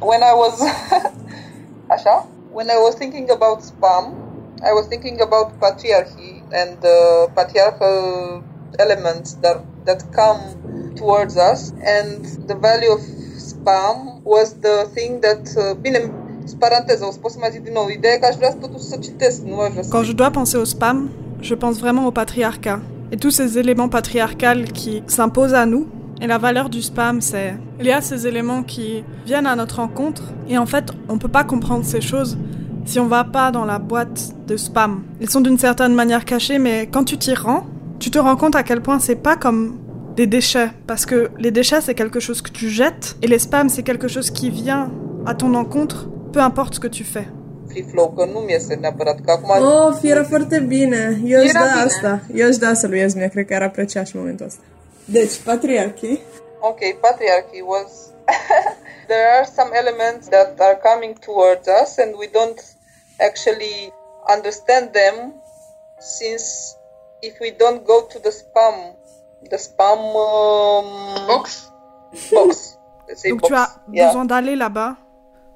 When 0.00 0.22
I 0.22 0.34
was 0.34 0.60
Asha, 1.90 2.26
when 2.52 2.70
I 2.70 2.78
was 2.78 2.94
thinking 2.94 3.30
about 3.30 3.60
spam, 3.60 4.14
I 4.62 4.72
was 4.72 4.86
thinking 4.86 5.20
about 5.20 5.58
patriarchy 5.60 6.42
and 6.52 6.78
uh, 6.84 7.28
patriarchal 7.34 8.44
elements 8.78 9.34
that 9.42 9.58
that 9.84 10.02
come 10.12 10.94
towards 10.96 11.36
us, 11.36 11.72
and 11.82 12.24
the 12.48 12.54
value 12.54 12.92
of 12.92 13.00
spam 13.00 14.22
was 14.22 14.54
the 14.60 14.88
thing 14.94 15.20
that. 15.20 15.56
Uh, 15.56 15.74
bine, 15.74 16.12
paranteză, 16.58 17.04
o 17.04 17.10
să 17.10 17.18
pot 17.18 17.30
să 17.30 17.36
mai 17.40 17.50
zic 17.50 17.62
din 17.62 17.72
nou. 17.72 17.88
Ideea 17.88 18.14
e 18.14 18.18
că 18.18 18.26
aș 18.26 18.34
vrea 18.34 18.54
totuși 18.60 18.84
să 18.84 18.96
citesc, 18.96 19.40
nu 19.42 19.60
aș 19.60 19.70
vrea 19.70 19.82
să... 19.82 19.88
Quand 19.90 20.04
je 20.04 20.12
dois 20.12 20.30
penser 20.30 20.58
au 20.58 20.64
spam, 20.64 21.10
je 21.40 21.54
pense 21.54 21.80
vraiment 21.80 22.04
au 22.04 22.10
patriarcat 22.10 22.80
et 23.10 23.18
tous 23.18 23.34
ces 23.34 23.56
éléments 23.56 23.88
patriarcals 23.88 24.64
qui 24.72 25.02
s'imposent 25.06 25.54
à 25.54 25.64
nous. 25.64 25.86
Et 26.20 26.26
la 26.26 26.38
valeur 26.38 26.68
du 26.68 26.82
spam, 26.82 27.20
c'est 27.20 27.54
il 27.80 27.86
y 27.86 27.92
a 27.92 28.00
ces 28.00 28.26
éléments 28.26 28.62
qui 28.64 29.04
viennent 29.24 29.46
à 29.46 29.54
notre 29.54 29.76
rencontre 29.76 30.22
et 30.48 30.58
en 30.58 30.66
fait, 30.66 30.86
on 31.08 31.18
peut 31.18 31.28
pas 31.28 31.44
comprendre 31.44 31.84
ces 31.84 32.00
choses 32.00 32.36
si 32.84 32.98
on 32.98 33.06
va 33.06 33.22
pas 33.24 33.50
dans 33.50 33.64
la 33.64 33.78
boîte 33.78 34.20
de 34.46 34.56
spam. 34.56 35.02
Ils 35.20 35.30
sont 35.30 35.40
d'une 35.42 35.58
certaine 35.58 35.94
manière 35.94 36.24
cachés, 36.24 36.58
mais 36.58 36.88
quand 36.90 37.04
tu 37.04 37.18
t'y 37.18 37.34
rends, 37.34 37.66
tu 38.00 38.10
te 38.10 38.18
rends 38.18 38.36
compte 38.36 38.56
à 38.56 38.62
quel 38.62 38.80
point 38.80 38.98
c'est 38.98 39.16
pas 39.28 39.36
comme 39.36 39.78
des 40.16 40.26
déchets 40.26 40.70
parce 40.88 41.06
que 41.06 41.30
les 41.38 41.52
déchets 41.52 41.80
c'est 41.80 41.94
quelque 41.94 42.18
chose 42.18 42.42
que 42.42 42.50
tu 42.50 42.68
jettes 42.68 43.16
et 43.22 43.28
les 43.28 43.38
spams 43.38 43.68
c'est 43.68 43.84
quelque 43.84 44.08
chose 44.08 44.30
qui 44.30 44.50
vient 44.50 44.90
à 45.26 45.34
ton 45.34 45.54
encontre, 45.54 46.08
peu 46.32 46.40
importe 46.40 46.74
ce 46.74 46.80
que 46.80 46.88
tu 46.88 47.04
fais. 47.04 47.28
Oh, 49.62 49.92
fi 49.92 50.08
era 50.08 50.24
foarte 50.24 50.60
bine. 50.66 51.20
Eu 51.24 51.38
aș 51.38 51.48
Era 51.50 51.60
da 51.60 51.72
bine. 51.72 51.84
asta. 51.84 52.20
Eu 52.34 52.46
aș 52.48 52.56
da 52.56 52.74
să 52.74 52.86
lui 52.88 52.98
Esmia, 52.98 53.28
cred 53.28 53.46
că 53.46 53.54
ar 53.54 53.62
aprecia 53.62 54.04
și 54.04 54.16
momentul 54.16 54.46
ăsta. 54.46 54.60
Deci, 55.08 55.40
patriarchii. 55.42 56.20
Okay, 56.62 56.94
patriarchy 57.02 57.62
was. 57.62 58.12
there 59.08 59.38
are 59.38 59.46
some 59.46 59.72
elements 59.72 60.28
that 60.28 60.60
are 60.60 60.76
coming 60.82 61.14
towards 61.14 61.66
us, 61.66 61.98
and 61.98 62.16
we 62.18 62.26
don't 62.26 62.60
actually 63.20 63.90
understand 64.28 64.92
them 64.92 65.32
since 65.98 66.76
if 67.22 67.40
we 67.40 67.50
don't 67.52 67.86
go 67.86 68.06
to 68.06 68.18
the 68.18 68.30
spam, 68.30 68.94
the 69.50 69.56
spam 69.56 69.98
um, 70.14 71.26
box, 71.26 71.70
box. 72.30 72.76
Donc 73.24 73.40
box. 73.40 73.48
tu 73.48 73.54
as 73.54 73.80
yeah. 73.90 74.08
besoin 74.08 74.26
d'aller 74.26 74.56
là-bas, 74.56 74.96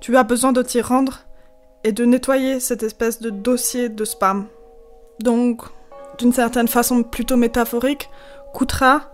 tu 0.01 0.17
as 0.17 0.25
besoin 0.25 0.53
de 0.53 0.63
t'y 0.63 0.81
rendre 0.81 1.27
et 1.85 1.93
de 1.93 2.07
nettoyer 2.07 2.59
cette 2.59 2.83
espèce 2.83 3.21
de 3.21 3.29
dossier 3.29 3.91
de 3.91 4.05
spam. 4.07 4.47
Donc, 5.21 5.63
d'une 6.19 6.33
certaine 6.33 6.69
façon 6.69 7.03
plutôt 7.03 7.37
métaphorique, 7.37 8.09
Kutra, 8.55 9.12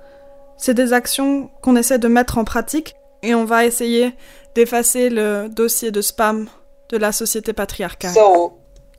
c'est 0.59 0.75
des 0.75 0.93
actions 0.93 1.51
qu'on 1.63 1.77
essaie 1.77 1.99
de 1.99 2.09
mettre 2.09 2.37
en 2.39 2.45
pratique 2.45 2.95
et 3.23 3.35
on 3.35 3.45
va 3.45 3.65
essayer 3.65 4.13
d'effacer 4.55 5.09
le 5.09 5.49
dossier 5.49 5.91
de 5.91 6.03
spam 6.03 6.49
de 6.91 6.97
la 6.99 7.13
société 7.13 7.53
patriarcale 7.53 8.13
So 8.13 8.53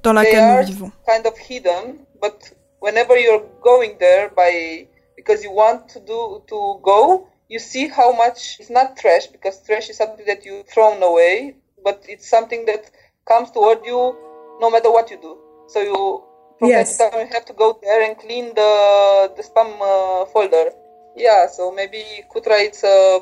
dans 0.04 0.14
laquelle 0.14 0.46
nous 0.60 0.66
vivons. 0.66 0.92
kind 1.06 1.26
of 1.26 1.34
hidden, 1.38 2.00
but 2.22 2.34
whenever 2.82 3.18
you're 3.18 3.44
going 3.62 3.98
there 4.00 4.30
by 4.36 4.88
because 5.16 5.44
you 5.44 5.52
want 5.52 5.88
to 5.94 6.00
do 6.00 6.42
to 6.48 6.80
go, 6.82 7.28
you 7.50 7.60
see 7.60 7.88
how 7.90 8.14
much 8.14 8.58
it's 8.60 8.70
not 8.70 8.96
trash 8.96 9.28
because 9.28 9.62
trash 9.66 9.90
is 9.90 9.98
something 9.98 10.26
that 10.26 10.46
you 10.46 10.64
thrown 10.72 11.04
away, 11.04 11.56
but 11.84 12.00
it's 12.08 12.30
something 12.30 12.66
that 12.66 12.90
comes 13.28 13.52
toward 13.52 13.80
you 13.86 14.16
no 14.62 14.70
matter 14.70 14.90
what 14.92 15.10
you 15.12 15.18
do. 15.22 15.38
So 15.68 15.82
you 15.82 16.24
from 16.60 16.70
Yes. 16.70 16.98
time 16.98 17.12
you 17.20 17.28
have 17.34 17.46
to 17.46 17.54
go 17.54 17.78
there 17.82 18.02
and 18.04 18.18
clean 18.18 18.54
the 18.56 18.72
the 19.36 19.44
spam 19.44 19.70
uh, 19.82 20.26
folder. 20.32 20.72
Yeah, 21.16 21.48
so 21.48 21.72
maybe 21.72 22.04
Kutra 22.32 22.64
it's 22.64 22.84
uh, 22.84 23.20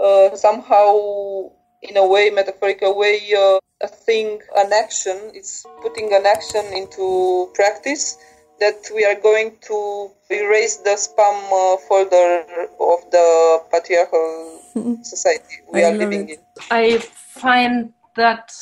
uh, 0.00 0.36
somehow 0.36 1.50
in 1.82 1.96
a 1.96 2.06
way 2.06 2.30
metaphorical 2.30 2.96
way 2.96 3.20
uh, 3.36 3.58
a 3.82 3.88
thing 3.88 4.40
an 4.56 4.72
action 4.72 5.18
it's 5.34 5.66
putting 5.82 6.14
an 6.14 6.24
action 6.24 6.64
into 6.72 7.50
practice 7.54 8.16
that 8.60 8.88
we 8.94 9.04
are 9.04 9.18
going 9.20 9.56
to 9.60 10.08
erase 10.30 10.76
the 10.76 10.90
spam 10.90 11.38
uh, 11.50 11.76
folder 11.88 12.44
of 12.78 13.10
the 13.10 13.62
patriarchal 13.72 14.62
society 15.02 15.56
we 15.72 15.82
I 15.82 15.90
are 15.90 15.98
living 15.98 16.28
it. 16.28 16.38
in 16.38 16.64
I 16.70 16.98
find 16.98 17.92
that 18.16 18.52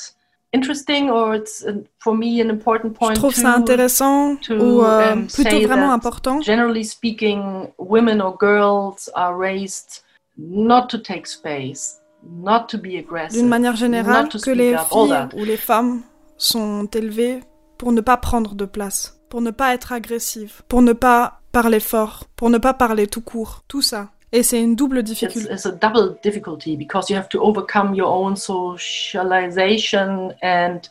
interesting, 0.53 1.11
or 1.11 1.35
it's 1.35 1.65
uh, 1.65 1.83
for 1.99 2.15
me 2.17 2.41
an 2.41 2.51
important 2.51 2.95
point. 2.95 3.15
Je 3.15 3.21
trouve 3.21 3.35
to, 3.35 3.41
ça 3.41 3.55
intéressant 3.55 4.37
ou 4.51 4.83
euh, 4.83 5.13
um, 5.13 5.27
plutôt 5.27 5.51
say 5.51 5.65
vraiment 5.65 5.89
that 5.89 5.95
important? 5.95 6.41
Generally 6.43 6.85
speaking, 6.85 7.69
women 7.79 8.21
or 8.21 8.37
girls 8.39 9.11
are 9.15 9.37
raised 9.37 10.03
not 10.37 10.89
to 10.89 10.99
take 10.99 11.27
space, 11.27 12.01
not 12.23 12.67
to 12.69 12.79
be 12.79 12.97
aggressive, 12.99 13.41
D'une 13.41 13.49
manière 13.49 13.77
générale, 13.77 14.29
que 14.29 14.51
les 14.51 14.77
filles 14.77 15.29
ou 15.37 15.45
les 15.45 15.57
femmes 15.57 16.03
sont 16.37 16.87
élevées 16.87 17.41
pour 17.79 17.93
ne 17.93 18.01
pas 18.01 18.17
prendre 18.17 18.55
de 18.55 18.65
place, 18.65 19.21
pour 19.29 19.41
ne 19.41 19.51
pas 19.51 19.75
être 19.75 19.93
agressives, 19.93 20.63
pour 20.69 20.83
ne 20.83 20.93
pas 20.93 21.41
parler 21.53 21.81
fort, 21.81 22.25
pour 22.37 22.51
ne 22.51 22.59
pas 22.59 22.75
parler 22.75 23.07
tout 23.07 23.23
court, 23.23 23.63
tout 23.69 23.83
ça. 23.83 24.11
Et 24.33 24.45
c'est 24.45 24.63
une 24.63 24.77
double 24.77 24.99
It's, 24.99 25.23
it's 25.23 25.67
a 25.67 25.73
double 25.73 26.17
difficulty 26.23 26.77
because 26.77 27.11
you 27.11 27.17
have 27.17 27.29
to 27.31 27.41
overcome 27.41 27.95
your 27.95 28.07
own 28.07 28.37
socialization 28.37 30.33
and 30.41 30.89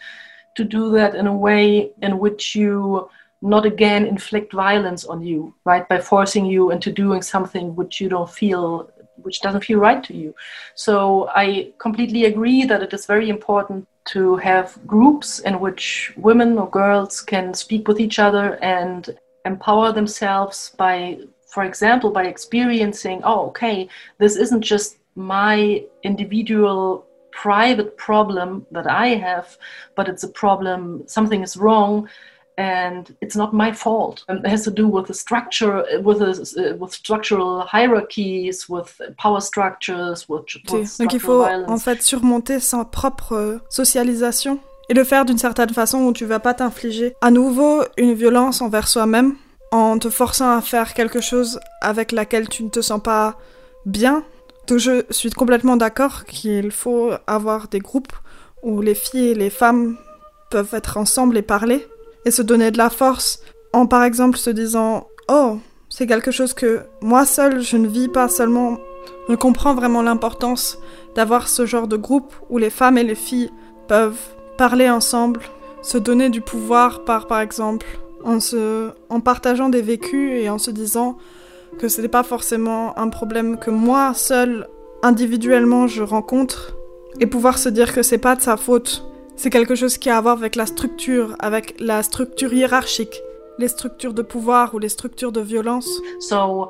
to 0.56 0.66
do 0.66 0.92
that 0.92 1.16
in 1.16 1.26
a 1.26 1.34
way 1.34 1.92
in 2.02 2.20
which 2.20 2.54
you 2.54 3.10
not 3.42 3.66
again 3.66 4.06
inflict 4.06 4.52
violence 4.52 5.06
on 5.06 5.22
you, 5.22 5.54
right? 5.64 5.88
By 5.88 6.00
forcing 6.02 6.46
you 6.46 6.72
into 6.72 6.92
doing 6.92 7.22
something 7.22 7.76
which 7.76 8.02
you 8.02 8.10
don't 8.10 8.30
feel, 8.30 8.92
which 9.22 9.40
doesn't 9.40 9.64
feel 9.64 9.80
right 9.80 10.04
to 10.04 10.14
you. 10.14 10.36
So 10.76 11.30
I 11.34 11.72
completely 11.78 12.26
agree 12.26 12.66
that 12.66 12.84
it 12.84 12.94
is 12.94 13.06
very 13.06 13.30
important 13.30 13.88
to 14.08 14.36
have 14.38 14.78
groups 14.86 15.40
in 15.40 15.62
which 15.62 16.12
women 16.18 16.58
or 16.58 16.70
girls 16.70 17.22
can 17.22 17.54
speak 17.54 17.88
with 17.88 18.02
each 18.02 18.20
other 18.20 18.56
and 18.62 19.18
empower 19.46 19.94
themselves 19.94 20.74
by 20.78 21.20
for 21.50 21.64
example 21.64 22.12
by 22.12 22.26
experiencing 22.26 23.22
oh 23.24 23.47
okay 23.47 23.88
this 24.20 24.36
isn't 24.36 24.62
just 24.62 24.97
my 25.16 25.84
individual 26.04 27.06
private 27.32 27.97
problem 27.97 28.66
that 28.72 28.88
i 28.88 29.08
have 29.08 29.58
but 29.95 30.08
it's 30.08 30.24
a 30.24 30.30
problem 30.30 31.04
something 31.08 31.41
is 31.43 31.58
wrong 31.58 32.08
and 32.60 33.16
it's 33.22 33.38
not 33.38 33.54
my 33.54 33.72
fault. 33.72 34.26
And 34.28 34.45
it 34.45 34.50
has 34.50 34.64
to 34.66 34.72
do 34.72 34.86
with 34.86 35.08
the 35.08 35.14
structure 35.14 35.86
with 36.04 36.20
the, 36.20 36.32
uh, 36.32 36.76
with 36.76 36.91
structural 36.91 37.62
hierarchies 37.62 38.68
with 38.68 39.02
power 39.18 39.39
structures 39.39 40.28
with, 40.28 40.43
with 40.70 40.97
Donc 41.00 41.14
il 41.14 41.22
faut 41.22 41.45
violence. 41.45 41.70
en 41.70 41.78
fait 41.78 42.02
surmonter 42.02 42.60
sa 42.60 42.84
propre 42.84 43.34
euh, 43.34 43.60
socialisation 43.70 44.60
et 44.89 44.93
le 44.93 45.06
faire 45.06 45.24
d'une 45.24 45.38
certaine 45.38 45.70
façon 45.70 46.00
où 46.00 46.12
tu 46.12 46.26
vas 46.26 46.39
pas 46.39 46.54
t'infliger 46.54 47.16
à 47.22 47.32
nouveau 47.32 47.84
une 47.97 48.14
violence 48.14 48.62
envers 48.62 48.89
soi-même 48.89 49.36
en 49.72 49.99
te 49.99 50.09
forçant 50.09 50.57
à 50.57 50.61
faire 50.61 50.93
quelque 50.93 51.22
chose 51.22 51.59
avec 51.82 52.11
laquelle 52.11 52.49
tu 52.49 52.63
ne 52.63 52.70
te 52.70 52.82
sens 52.82 53.01
pas 53.01 53.38
bien. 53.86 54.24
Donc 54.67 54.80
je 54.80 55.03
suis 55.09 55.32
complètement 55.32 55.78
d'accord 55.78 56.26
qu'il 56.26 56.72
faut 56.72 57.11
avoir 57.28 57.67
des 57.67 57.80
groupes 57.80 58.13
où 58.61 58.82
les 58.82 58.95
filles 58.95 59.30
et 59.30 59.36
les 59.36 59.49
femmes 59.49 59.97
peuvent 60.51 60.74
être 60.74 60.97
ensemble 60.97 61.38
et 61.38 61.41
parler 61.41 61.88
et 62.26 62.32
se 62.32 62.41
donner 62.41 62.72
de 62.72 62.78
la 62.78 62.89
force 62.89 63.39
en 63.74 63.86
par 63.86 64.03
exemple 64.03 64.38
se 64.38 64.49
disant 64.49 65.07
oh 65.28 65.59
c'est 65.89 66.07
quelque 66.07 66.32
chose 66.32 66.53
que 66.53 66.82
moi 67.01 67.26
seul 67.26 67.61
je 67.61 67.78
ne 67.78 67.88
vis 67.88 68.09
pas 68.09 68.28
seulement 68.28 68.78
je 69.30 69.36
comprends 69.36 69.74
vraiment 69.76 70.01
l'importance 70.01 70.78
d'avoir 71.15 71.47
ce 71.47 71.65
genre 71.65 71.88
de 71.88 71.97
groupe 71.97 72.34
où 72.49 72.57
les 72.57 72.70
femmes 72.70 72.97
et 72.97 73.03
les 73.03 73.15
filles 73.15 73.51
peuvent 73.88 74.20
parler 74.57 74.89
ensemble 74.89 75.41
se 75.82 75.97
donner 75.97 76.30
du 76.30 76.41
pouvoir 76.41 77.05
par 77.05 77.28
par 77.28 77.39
exemple 77.39 77.88
en 78.24 78.39
se 78.39 78.91
en 79.09 79.20
partageant 79.20 79.70
des 79.70 79.82
vécus 79.82 80.41
et 80.41 80.49
en 80.49 80.57
se 80.57 80.72
disant 80.72 81.17
que 81.78 81.88
ce 81.88 82.01
n'est 82.01 82.07
pas 82.07 82.24
forcément 82.24 82.97
un 82.97 83.09
problème 83.09 83.57
que 83.57 83.70
moi 83.70 84.13
seul 84.13 84.67
individuellement 85.03 85.88
je 85.88 86.03
rencontre. 86.03 86.76
Et 87.20 87.26
pouvoir 87.26 87.57
se 87.57 87.70
dire 87.70 87.93
que 87.93 88.03
c'est 88.03 88.17
pas 88.17 88.36
de 88.36 88.41
sa 88.41 88.55
faute. 88.55 89.03
C'est 89.36 89.49
quelque 89.49 89.76
chose 89.76 89.97
qui 89.97 90.09
a 90.09 90.17
à 90.17 90.22
voir 90.22 90.38
avec 90.38 90.55
la 90.55 90.65
structure, 90.65 91.36
avec 91.39 91.76
la 91.80 92.03
structure 92.03 92.53
hiérarchique, 92.53 93.22
les 93.57 93.67
structures 93.67 94.13
de 94.13 94.22
pouvoir 94.22 94.76
ou 94.76 94.80
les 94.80 94.89
structures 94.89 95.32
de 95.32 95.41
violence. 95.41 95.89
So, 96.20 96.70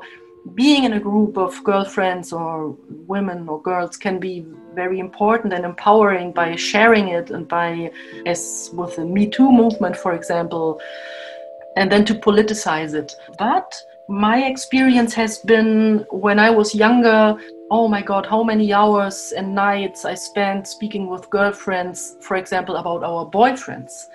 being 0.54 0.84
in 0.84 0.92
a 0.92 1.00
group 1.00 1.36
of 1.36 1.62
girlfriends 1.64 2.32
or 2.32 2.76
women 3.06 3.46
or 3.48 3.60
girls 3.62 3.96
can 3.96 4.18
be 4.18 4.46
very 4.74 4.98
important 4.98 5.52
and 5.52 5.64
empowering 5.64 6.32
by 6.32 6.56
sharing 6.56 7.08
it 7.08 7.30
and 7.30 7.46
by, 7.46 7.90
as 8.26 8.70
with 8.72 8.96
the 8.96 9.04
Me 9.04 9.28
Too 9.28 9.50
movement, 9.50 9.96
for 9.96 10.14
example, 10.14 10.80
and 11.76 11.90
then 11.90 12.04
to 12.04 12.14
politicize 12.14 12.94
it. 12.94 13.16
But 13.38 13.80
my 14.08 14.44
experience 14.44 15.14
has 15.14 15.38
been 15.38 16.04
when 16.10 16.38
I 16.38 16.50
was 16.50 16.74
younger, 16.74 17.36
oh 17.70 17.86
my 17.86 18.02
god, 18.02 18.26
how 18.26 18.42
many 18.42 18.72
hours 18.72 19.32
and 19.32 19.54
nights 19.54 20.04
I 20.04 20.14
spent 20.14 20.66
speaking 20.66 21.08
with 21.08 21.30
girlfriends, 21.30 22.16
for 22.20 22.36
example, 22.36 22.76
about 22.76 23.04
our 23.04 23.24
boyfriends. 23.30 24.08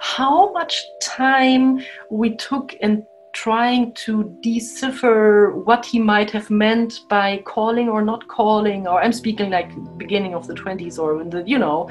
How 0.00 0.52
much 0.52 0.84
time 1.00 1.80
we 2.10 2.36
took 2.36 2.74
in 2.74 3.06
trying 3.32 3.92
to 3.92 4.36
decipher 4.42 5.52
what 5.64 5.86
he 5.86 5.98
might 5.98 6.30
have 6.30 6.50
meant 6.50 7.00
by 7.08 7.38
calling 7.46 7.88
or 7.88 8.02
not 8.02 8.26
calling, 8.28 8.86
or 8.86 9.00
I'm 9.00 9.12
speaking 9.12 9.50
like 9.50 9.70
beginning 9.96 10.34
of 10.34 10.46
the 10.46 10.54
20s 10.54 10.98
or 10.98 11.20
in 11.22 11.30
the, 11.30 11.42
you 11.46 11.58
know, 11.58 11.88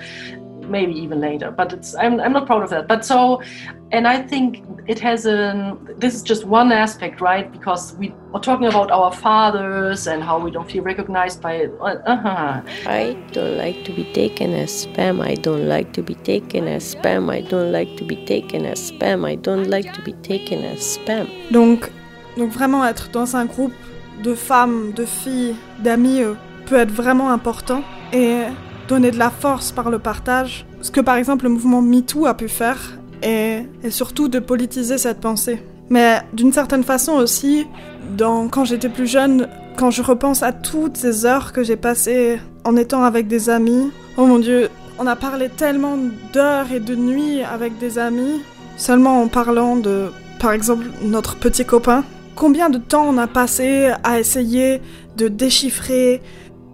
maybe 0.70 0.94
even 0.94 1.20
later 1.20 1.52
but 1.52 1.74
it's 1.74 1.96
I'm, 1.96 2.20
I'm 2.20 2.34
not 2.34 2.46
proud 2.46 2.64
of 2.64 2.70
that. 2.70 2.88
But 2.88 3.06
so 3.06 3.42
and 3.92 4.06
i 4.08 4.22
think 4.22 4.64
it 4.88 5.00
has 5.00 5.26
a 5.26 5.78
this 5.98 6.14
is 6.14 6.22
just 6.22 6.44
one 6.46 6.72
aspect 6.72 7.22
right? 7.22 7.52
Because 7.52 7.96
we 7.98 8.14
are 8.34 8.42
talking 8.42 8.68
about 8.68 8.92
our 8.92 9.12
fathers 9.12 10.08
and 10.08 10.22
how 10.22 10.40
we 10.40 10.52
don't 10.52 10.70
feel 10.70 10.84
recognized 10.84 11.42
by 11.42 11.54
it 11.54 11.72
uh-huh. 11.82 12.62
i 12.86 13.18
don't 13.32 13.58
like 13.58 13.84
to 13.86 13.94
be 13.94 14.04
taken 14.14 14.54
as 14.54 14.86
spam. 14.86 15.22
I 15.22 15.36
don't 15.36 15.68
like 15.68 15.94
to 15.94 16.02
be 16.02 16.16
taken 16.16 16.68
as 16.68 16.96
spam. 16.96 17.30
I 17.32 17.42
don't 17.42 17.72
like 17.72 17.96
to 17.98 18.04
be 18.04 18.16
taken 18.26 18.66
as 18.66 18.92
spam. 18.92 19.26
I 19.26 19.36
don't 19.36 19.70
like 19.70 19.94
to 19.94 20.02
be 20.02 20.14
taken 20.14 20.64
as 20.64 20.98
spam. 20.98 21.28
Donc 21.52 21.92
donc 22.38 22.52
vraiment 22.52 22.86
être 22.86 23.10
dans 23.12 23.36
un 23.36 23.46
groupe 23.46 23.74
de 24.24 24.34
femmes 24.34 24.92
de 24.94 25.06
filles 25.06 25.56
d'amis 25.80 26.22
euh, 26.22 26.34
peut 26.66 26.78
être 26.78 26.92
vraiment 26.92 27.32
important. 27.32 27.82
Et 28.14 28.44
donner 28.88 29.12
de 29.12 29.20
la 29.20 29.30
force 29.30 29.72
par 29.72 29.90
le 29.90 30.00
partage, 30.00 30.66
ce 30.82 30.92
que 30.92 31.02
par 31.02 31.16
exemple 31.16 31.44
le 31.46 31.50
mouvement 31.50 31.82
MeToo 31.82 32.26
a 32.26 32.34
pu 32.36 32.48
faire, 32.48 32.98
et, 33.24 33.64
et 33.84 33.90
surtout 33.90 34.28
de 34.28 34.40
politiser 34.40 34.98
cette 34.98 35.20
pensée. 35.20 35.62
Mais 35.90 36.22
d'une 36.34 36.52
certaine 36.52 36.84
façon 36.84 37.14
aussi, 37.14 37.66
dans, 38.18 38.48
quand 38.48 38.66
j'étais 38.66 38.90
plus 38.90 39.08
jeune, 39.08 39.48
quand 39.78 39.92
je 39.92 40.02
repense 40.02 40.44
à 40.44 40.52
toutes 40.52 40.98
ces 40.98 41.26
heures 41.26 41.54
que 41.54 41.64
j'ai 41.64 41.78
passées 41.78 42.40
en 42.64 42.76
étant 42.76 43.04
avec 43.04 43.28
des 43.28 43.50
amis, 43.50 43.92
oh 44.18 44.26
mon 44.26 44.40
dieu, 44.40 44.70
on 45.00 45.08
a 45.08 45.16
parlé 45.16 45.50
tellement 45.50 45.98
d'heures 46.34 46.72
et 46.74 46.80
de 46.80 46.96
nuits 46.96 47.42
avec 47.44 47.78
des 47.78 48.00
amis, 48.00 48.42
seulement 48.76 49.22
en 49.22 49.28
parlant 49.28 49.76
de, 49.76 50.08
par 50.40 50.52
exemple, 50.52 50.86
notre 51.04 51.38
petit 51.38 51.66
copain. 51.66 52.04
Combien 52.36 52.70
de 52.70 52.78
temps 52.78 53.06
on 53.08 53.18
a 53.18 53.28
passé 53.28 53.92
à 54.04 54.20
essayer 54.20 54.82
de 55.16 55.28
déchiffrer 55.28 56.22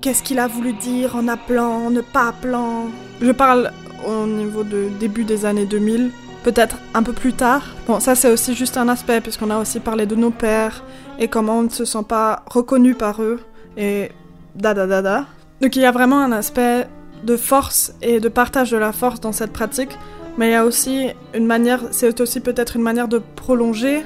qu'est-ce 0.04 0.22
qu'il 0.22 0.39
a 0.39 0.47
voulu 0.47 0.74
dire 0.74 1.16
en 1.16 1.30
appelant, 1.30 1.86
en 1.86 1.89
ne 1.89 2.01
pas 2.01 2.28
appelant? 2.28 2.89
Je 3.22 3.32
parle 3.32 3.72
au 4.06 4.26
niveau 4.28 4.66
de 4.66 4.89
début 4.99 5.24
des 5.24 5.45
années 5.45 5.66
2000, 5.66 6.12
peut-être 6.43 6.76
un 6.93 7.04
peu 7.04 7.14
plus 7.14 7.32
tard. 7.32 7.64
Bon, 7.88 8.01
ça 8.01 8.14
c'est 8.14 8.30
aussi 8.30 8.54
juste 8.54 8.76
un 8.76 8.89
aspect, 8.89 9.22
puisqu'on 9.22 9.49
a 9.49 9.58
aussi 9.58 9.80
parlé 9.80 10.06
de 10.06 10.16
nos 10.16 10.30
pères 10.30 10.84
et 11.20 11.30
comment 11.30 11.60
on 11.60 11.64
ne 11.64 11.70
se 11.70 11.86
sent 11.86 12.04
pas 12.06 12.43
reconnu 12.47 12.95
par 12.95 13.24
eux 13.24 13.39
et 13.78 14.12
da 14.56 14.74
da 14.74 14.88
da 14.88 15.01
da. 15.01 15.26
Donc 15.62 15.78
il 15.78 15.82
y 15.82 15.86
a 15.86 15.91
vraiment 15.91 16.20
un 16.20 16.34
aspect 16.34 16.86
de 17.24 17.38
force 17.38 17.93
et 18.01 18.20
de 18.20 18.28
partage 18.28 18.72
de 18.72 18.78
la 18.78 18.91
force 18.91 19.22
dans 19.22 19.32
cette 19.32 19.54
pratique, 19.54 19.97
mais 20.38 20.49
il 20.49 20.51
y 20.51 20.56
a 20.56 20.66
aussi 20.66 21.08
une 21.34 21.45
manière, 21.45 21.80
c'est 21.91 22.20
aussi 22.20 22.41
peut-être 22.41 22.76
une 22.76 22.84
manière 22.84 23.08
de 23.08 23.22
prolonger 23.38 24.04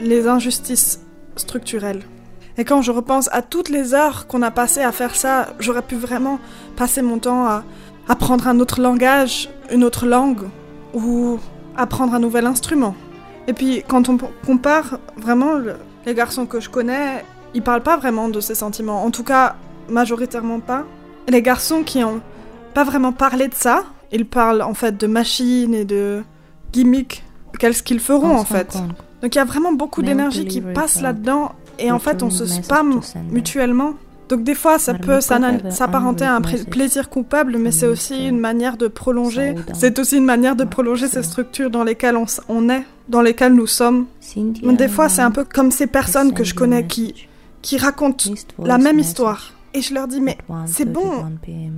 les 0.00 0.28
injustices 0.28 1.00
structurelles. 1.36 2.02
Et 2.56 2.64
quand 2.64 2.82
je 2.82 2.92
repense 2.92 3.28
à 3.32 3.42
toutes 3.42 3.68
les 3.68 3.94
heures 3.94 4.26
qu'on 4.26 4.42
a 4.42 4.50
passées 4.50 4.82
à 4.82 4.92
faire 4.92 5.16
ça, 5.16 5.48
j'aurais 5.58 5.82
pu 5.82 5.96
vraiment 5.96 6.38
passer 6.76 7.02
mon 7.02 7.18
temps 7.18 7.46
à 7.46 7.64
apprendre 8.08 8.46
un 8.46 8.60
autre 8.60 8.80
langage, 8.80 9.48
une 9.72 9.82
autre 9.82 10.06
langue, 10.06 10.48
ou 10.92 11.38
apprendre 11.76 12.14
un 12.14 12.20
nouvel 12.20 12.46
instrument. 12.46 12.94
Et 13.48 13.52
puis 13.52 13.82
quand 13.88 14.08
on 14.08 14.16
compare, 14.46 14.98
vraiment, 15.16 15.54
les 16.06 16.14
garçons 16.14 16.46
que 16.46 16.60
je 16.60 16.70
connais, 16.70 17.24
ils 17.54 17.62
parlent 17.62 17.82
pas 17.82 17.96
vraiment 17.96 18.28
de 18.28 18.40
ces 18.40 18.54
sentiments. 18.54 19.04
En 19.04 19.10
tout 19.10 19.24
cas, 19.24 19.56
majoritairement 19.88 20.60
pas. 20.60 20.84
Et 21.26 21.32
les 21.32 21.42
garçons 21.42 21.82
qui 21.82 22.04
ont 22.04 22.20
pas 22.72 22.84
vraiment 22.84 23.12
parlé 23.12 23.48
de 23.48 23.54
ça, 23.54 23.84
ils 24.12 24.26
parlent 24.26 24.62
en 24.62 24.74
fait 24.74 24.96
de 24.96 25.06
machines 25.06 25.74
et 25.74 25.84
de 25.84 26.22
gimmicks. 26.72 27.24
Qu'est-ce 27.58 27.82
qu'ils 27.82 28.00
feront 28.00 28.36
en 28.36 28.44
fait 28.44 28.76
Donc 29.22 29.34
il 29.34 29.36
y 29.36 29.40
a 29.40 29.44
vraiment 29.44 29.72
beaucoup 29.72 30.02
d'énergie 30.02 30.46
qui 30.46 30.60
passe 30.60 31.00
là-dedans 31.00 31.52
et 31.78 31.90
en 31.90 31.98
fait 31.98 32.22
on 32.22 32.30
se 32.30 32.46
spam 32.46 33.00
mutuellement. 33.30 33.94
Donc 34.28 34.42
des 34.42 34.54
fois 34.54 34.78
ça 34.78 34.94
peut 34.94 35.20
s'apparenter 35.20 36.24
à 36.24 36.34
un 36.34 36.40
plaisir 36.40 37.10
coupable, 37.10 37.58
mais 37.58 37.72
c'est 37.72 37.86
aussi 37.86 38.26
une 38.26 38.38
manière 38.38 38.76
de 38.76 38.88
prolonger. 38.88 39.54
C'est 39.74 39.98
aussi 39.98 40.16
une 40.16 40.24
manière 40.24 40.56
de 40.56 40.64
prolonger 40.64 41.08
ces 41.08 41.22
structures 41.22 41.70
dans 41.70 41.84
lesquelles 41.84 42.16
on, 42.16 42.24
on 42.48 42.68
est, 42.70 42.84
dans 43.08 43.20
lesquelles 43.20 43.54
nous 43.54 43.66
sommes. 43.66 44.06
Mais 44.62 44.74
des 44.74 44.88
fois 44.88 45.08
c'est 45.08 45.22
un 45.22 45.30
peu 45.30 45.44
comme 45.44 45.70
ces 45.70 45.86
personnes 45.86 46.32
que 46.32 46.44
je 46.44 46.54
connais 46.54 46.86
qui 46.86 47.14
qui 47.62 47.76
racontent 47.78 48.30
la 48.62 48.78
même 48.78 48.98
histoire. 48.98 49.52
Et 49.76 49.82
je 49.82 49.92
leur 49.92 50.06
dis 50.06 50.20
mais 50.20 50.38
c'est 50.66 50.90
bon, 50.90 51.26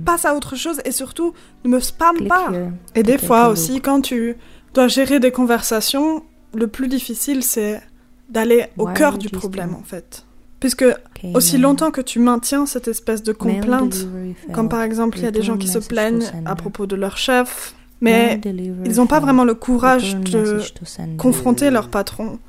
passe 0.05 0.25
à 0.25 0.35
autre 0.35 0.55
chose 0.55 0.79
et 0.85 0.91
surtout 0.91 1.33
ne 1.65 1.69
me 1.69 1.79
spam 1.79 2.27
pas. 2.27 2.49
Et 2.95 3.03
des 3.03 3.17
fois 3.17 3.49
aussi 3.49 3.81
quand 3.81 4.01
tu 4.01 4.37
dois 4.73 4.87
gérer 4.87 5.19
des 5.19 5.31
conversations, 5.31 6.23
le 6.53 6.67
plus 6.67 6.87
difficile 6.87 7.43
c'est 7.43 7.81
d'aller 8.29 8.67
au 8.77 8.87
cœur 8.87 9.17
du 9.17 9.29
problème 9.29 9.75
en 9.75 9.83
fait. 9.83 10.25
Puisque 10.59 10.85
aussi 11.33 11.57
longtemps 11.57 11.91
que 11.91 12.01
tu 12.01 12.19
maintiens 12.19 12.65
cette 12.65 12.87
espèce 12.87 13.21
de 13.21 13.31
complainte, 13.31 14.07
comme 14.53 14.69
par 14.69 14.81
exemple 14.81 15.17
il 15.19 15.23
y 15.23 15.27
a 15.27 15.31
des 15.31 15.43
gens 15.43 15.57
qui 15.57 15.67
se 15.67 15.79
plaignent 15.79 16.25
à 16.45 16.55
propos 16.55 16.87
de 16.87 16.95
leur 16.95 17.17
chef, 17.17 17.75
mais 18.01 18.39
ils 18.85 18.95
n'ont 18.95 19.07
pas 19.07 19.19
vraiment 19.19 19.43
le 19.43 19.55
courage 19.55 20.15
de 20.17 20.59
confronter 21.17 21.69
leur 21.69 21.89
patron. 21.89 22.39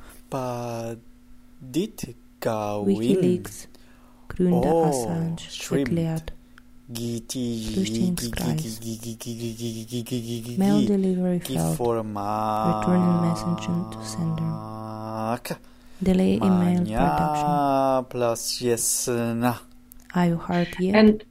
Wikileaks. 2.85 3.69
Gründe 4.29 4.65
Assange 4.65 5.71
erklärt, 5.71 6.33
Flüchtlingskreis, 6.89 8.79
Mail 10.57 10.85
Delivery 10.87 11.39
failed, 11.39 11.77
returning 11.77 13.21
message 13.21 13.65
to 13.91 13.99
sender. 14.03 14.43
Delay 16.01 16.35
email 16.37 16.79
production. 16.85 17.49
Are 20.15 20.25
you 20.25 20.37
hard 20.37 20.67
yet? 20.79 20.95
And 20.95 21.23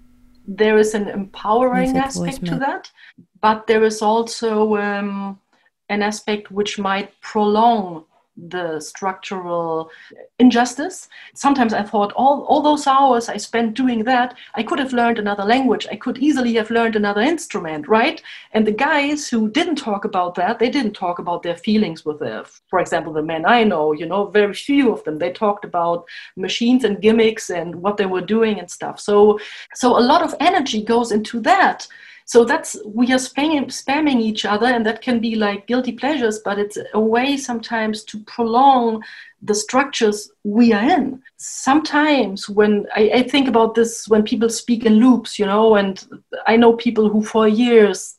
there 0.47 0.79
is 0.79 0.95
an 0.95 1.09
empowering 1.09 1.97
aspect 1.97 2.45
to 2.47 2.57
that, 2.61 2.93
but 3.41 3.67
there 3.67 3.83
is 3.83 4.01
also 4.01 4.77
um, 4.77 5.41
an 5.89 6.03
aspect 6.03 6.53
which 6.53 6.79
might 6.79 7.21
prolong 7.21 8.05
the 8.49 8.81
structural 8.81 9.91
injustice. 10.39 11.09
Sometimes 11.35 11.73
I 11.73 11.83
thought 11.83 12.13
all, 12.13 12.45
all 12.45 12.63
those 12.63 12.87
hours 12.87 13.29
I 13.29 13.37
spent 13.37 13.75
doing 13.75 14.05
that, 14.05 14.37
I 14.55 14.63
could 14.63 14.79
have 14.79 14.93
learned 14.93 15.19
another 15.19 15.45
language. 15.45 15.87
I 15.91 15.97
could 15.97 16.19
easily 16.19 16.55
have 16.55 16.71
learned 16.71 16.97
another 16.97 17.21
instrument, 17.21 17.89
right? 17.89 18.23
And 18.53 18.67
the 18.67 18.73
guys 18.73 19.29
who 19.29 19.51
didn't 19.51 19.77
talk 19.77 20.05
about 20.05 20.35
that, 20.37 20.59
they 20.59 20.71
didn't 20.71 20.93
talk 20.93 21.19
about 21.19 21.43
their 21.43 21.57
feelings 21.57 22.05
with 22.05 22.21
their, 22.21 22.45
for 22.69 22.81
example, 22.81 23.13
the 23.13 23.23
men 23.23 23.45
I 23.47 23.65
know, 23.65 23.93
you 23.93 24.07
know, 24.07 24.27
very 24.27 24.55
few 24.55 24.93
of 24.93 25.03
them. 25.05 25.19
They 25.19 25.33
talked 25.33 25.65
about 25.65 26.07
machines 26.37 26.85
and 26.85 27.01
gimmicks 27.01 27.51
and 27.51 27.75
what 27.77 27.97
they 27.97 28.07
were 28.07 28.21
doing 28.21 28.59
and 28.59 28.71
stuff. 28.71 29.01
So 29.01 29.39
so 29.75 29.99
a 29.99 30.01
lot 30.01 30.23
of 30.23 30.35
energy 30.41 30.83
goes 30.83 31.13
into 31.13 31.41
that 31.41 31.87
So 32.29 32.45
that's 32.45 32.77
we 32.85 33.11
are 33.15 33.25
spamming, 33.29 33.69
spamming 33.69 34.21
each 34.21 34.45
other, 34.45 34.67
and 34.67 34.85
that 34.85 35.01
can 35.01 35.19
be 35.19 35.35
like 35.35 35.67
guilty 35.67 35.93
pleasures, 35.93 36.41
but 36.45 36.59
it's 36.59 36.77
a 36.93 37.01
way 37.01 37.39
sometimes 37.39 38.05
to 38.05 38.19
prolong 38.25 39.03
the 39.41 39.55
structures 39.55 40.31
we 40.45 40.75
are 40.75 40.83
in. 40.83 41.23
Sometimes 41.39 42.47
when 42.47 42.87
I, 42.95 43.11
I 43.15 43.23
think 43.23 43.49
about 43.49 43.75
this, 43.75 44.07
when 44.09 44.25
people 44.25 44.51
speak 44.51 44.85
in 44.85 44.97
loops, 44.97 45.39
you 45.39 45.47
know, 45.47 45.77
and 45.77 46.07
I 46.47 46.59
know 46.59 46.75
people 46.75 47.09
who 47.09 47.25
for 47.25 47.49
years 47.49 48.17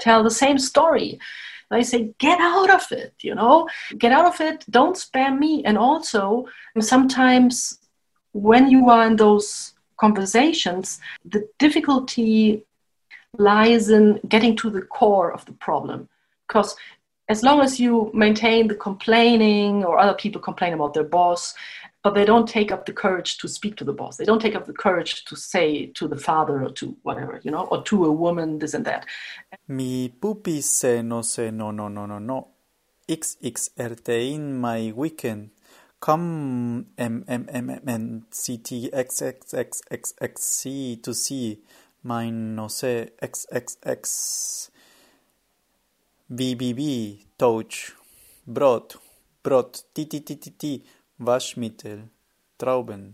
tell 0.00 0.24
the 0.24 0.38
same 0.44 0.58
story. 0.58 1.20
I 1.70 1.82
say, 1.82 2.14
get 2.18 2.40
out 2.40 2.70
of 2.70 2.90
it, 2.90 3.14
you 3.20 3.36
know, 3.36 3.68
get 3.96 4.10
out 4.10 4.26
of 4.26 4.40
it, 4.40 4.64
don't 4.68 4.96
spam 4.96 5.38
me. 5.38 5.64
And 5.64 5.78
also, 5.78 6.46
sometimes 6.80 7.78
when 8.32 8.70
you 8.70 8.90
are 8.90 9.06
in 9.06 9.14
those 9.14 9.74
conversations, 9.96 10.98
the 11.24 11.48
difficulty 11.60 12.64
lies 13.38 13.90
in 13.90 14.20
getting 14.28 14.56
to 14.56 14.70
the 14.70 14.82
core 14.82 15.32
of 15.32 15.44
the 15.46 15.52
problem. 15.52 16.08
Because 16.46 16.76
as 17.28 17.42
long 17.42 17.60
as 17.60 17.80
you 17.80 18.10
maintain 18.14 18.68
the 18.68 18.74
complaining 18.74 19.84
or 19.84 19.98
other 19.98 20.14
people 20.14 20.40
complain 20.40 20.72
about 20.72 20.94
their 20.94 21.04
boss, 21.04 21.54
but 22.06 22.14
they 22.14 22.24
don't 22.24 22.48
take 22.48 22.70
up 22.70 22.86
the 22.86 22.92
courage 22.92 23.36
to 23.38 23.48
speak 23.48 23.74
to 23.76 23.84
the 23.84 23.92
boss. 23.92 24.16
They 24.16 24.24
don't 24.24 24.40
take 24.40 24.54
up 24.54 24.66
the 24.66 24.72
courage 24.72 25.24
to 25.24 25.34
say 25.34 25.86
to 25.86 26.06
the 26.06 26.16
father 26.16 26.62
or 26.62 26.70
to 26.70 26.96
whatever, 27.02 27.40
you 27.42 27.50
know, 27.50 27.66
or 27.66 27.82
to 27.82 28.04
a 28.04 28.12
woman, 28.12 28.60
this 28.60 28.74
and 28.74 28.84
that. 28.84 29.06
Mi 29.66 30.08
pupi 30.08 30.62
se 30.62 31.02
no 31.02 31.22
se 31.22 31.50
no 31.50 31.72
no 31.72 31.88
no 31.88 32.06
no 32.06 32.20
no. 32.20 32.48
XXRT 33.08 34.34
in 34.34 34.56
my 34.56 34.92
weekend. 34.94 35.50
Come 35.98 36.86
M 36.96 37.24
M 37.26 37.46
M 37.48 37.70
M 37.70 37.88
N 37.88 38.22
C 38.30 38.58
T 38.58 38.88
X 38.92 39.22
X 39.22 39.52
X 39.52 39.82
X 39.90 40.14
X 40.20 40.44
C 40.44 40.96
to 41.02 41.12
see 41.12 41.58
mine 42.06 42.54
no 42.54 42.68
se 42.68 43.10
X 43.20 43.46
X 43.52 43.78
X 43.84 44.70
BBB 46.30 47.26
Touch 47.36 47.96
Brot 48.46 48.96
Brot 49.42 49.72
T 49.92 50.06
T 50.06 50.20
T 50.20 50.36
T 50.36 50.50
T 50.50 50.82
Waschmittel 51.18 52.06
Trauben 52.58 53.12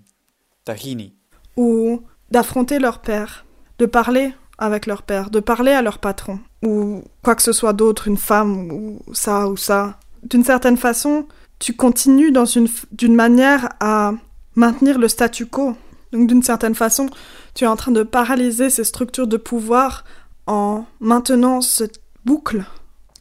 Tahini 0.64 1.14
Ou 1.56 2.02
d'affronter 2.30 2.78
leur 2.78 3.00
père, 3.00 3.44
de 3.78 3.86
parler 3.86 4.32
avec 4.58 4.86
leur 4.86 5.02
père, 5.02 5.30
de 5.30 5.40
parler 5.40 5.72
à 5.72 5.82
leur 5.82 5.98
patron, 5.98 6.38
ou 6.62 7.02
quoi 7.22 7.34
que 7.34 7.42
ce 7.42 7.52
soit 7.52 7.72
d'autre, 7.72 8.06
une 8.08 8.16
femme, 8.16 8.70
ou 8.70 9.00
ça, 9.12 9.48
ou 9.48 9.56
ça. 9.56 9.98
D'une 10.22 10.44
certaine 10.44 10.76
façon, 10.76 11.26
tu 11.58 11.74
continues 11.74 12.30
dans 12.30 12.44
une, 12.44 12.68
d'une 12.92 13.14
manière 13.14 13.70
à 13.80 14.12
maintenir 14.54 14.98
le 14.98 15.08
statu 15.08 15.46
quo. 15.46 15.74
Donc 16.12 16.28
d'une 16.28 16.42
certaine 16.42 16.74
façon, 16.74 17.08
tu 17.54 17.64
es 17.64 17.66
en 17.66 17.76
train 17.76 17.92
de 17.92 18.02
paralyser 18.02 18.70
ces 18.70 18.84
structures 18.84 19.26
de 19.26 19.36
pouvoir 19.36 20.04
en 20.46 20.84
maintenant 21.00 21.60
cette 21.60 22.00
boucle 22.24 22.64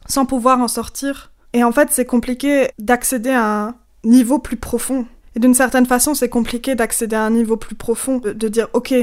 sans 0.06 0.26
pouvoir 0.26 0.60
en 0.60 0.68
sortir. 0.68 1.32
Et 1.52 1.64
en 1.64 1.72
fait, 1.72 1.88
c'est 1.90 2.04
compliqué 2.04 2.68
d'accéder 2.78 3.30
à 3.30 3.44
un 3.44 3.74
niveau 4.04 4.38
plus 4.38 4.56
profond. 4.56 5.06
Et 5.34 5.40
d'une 5.40 5.54
certaine 5.54 5.86
façon, 5.86 6.14
c'est 6.14 6.28
compliqué 6.28 6.74
d'accéder 6.74 7.16
à 7.16 7.24
un 7.24 7.30
niveau 7.30 7.56
plus 7.56 7.74
profond, 7.74 8.18
de, 8.18 8.48
dire, 8.48 8.68
ok, 8.72 8.94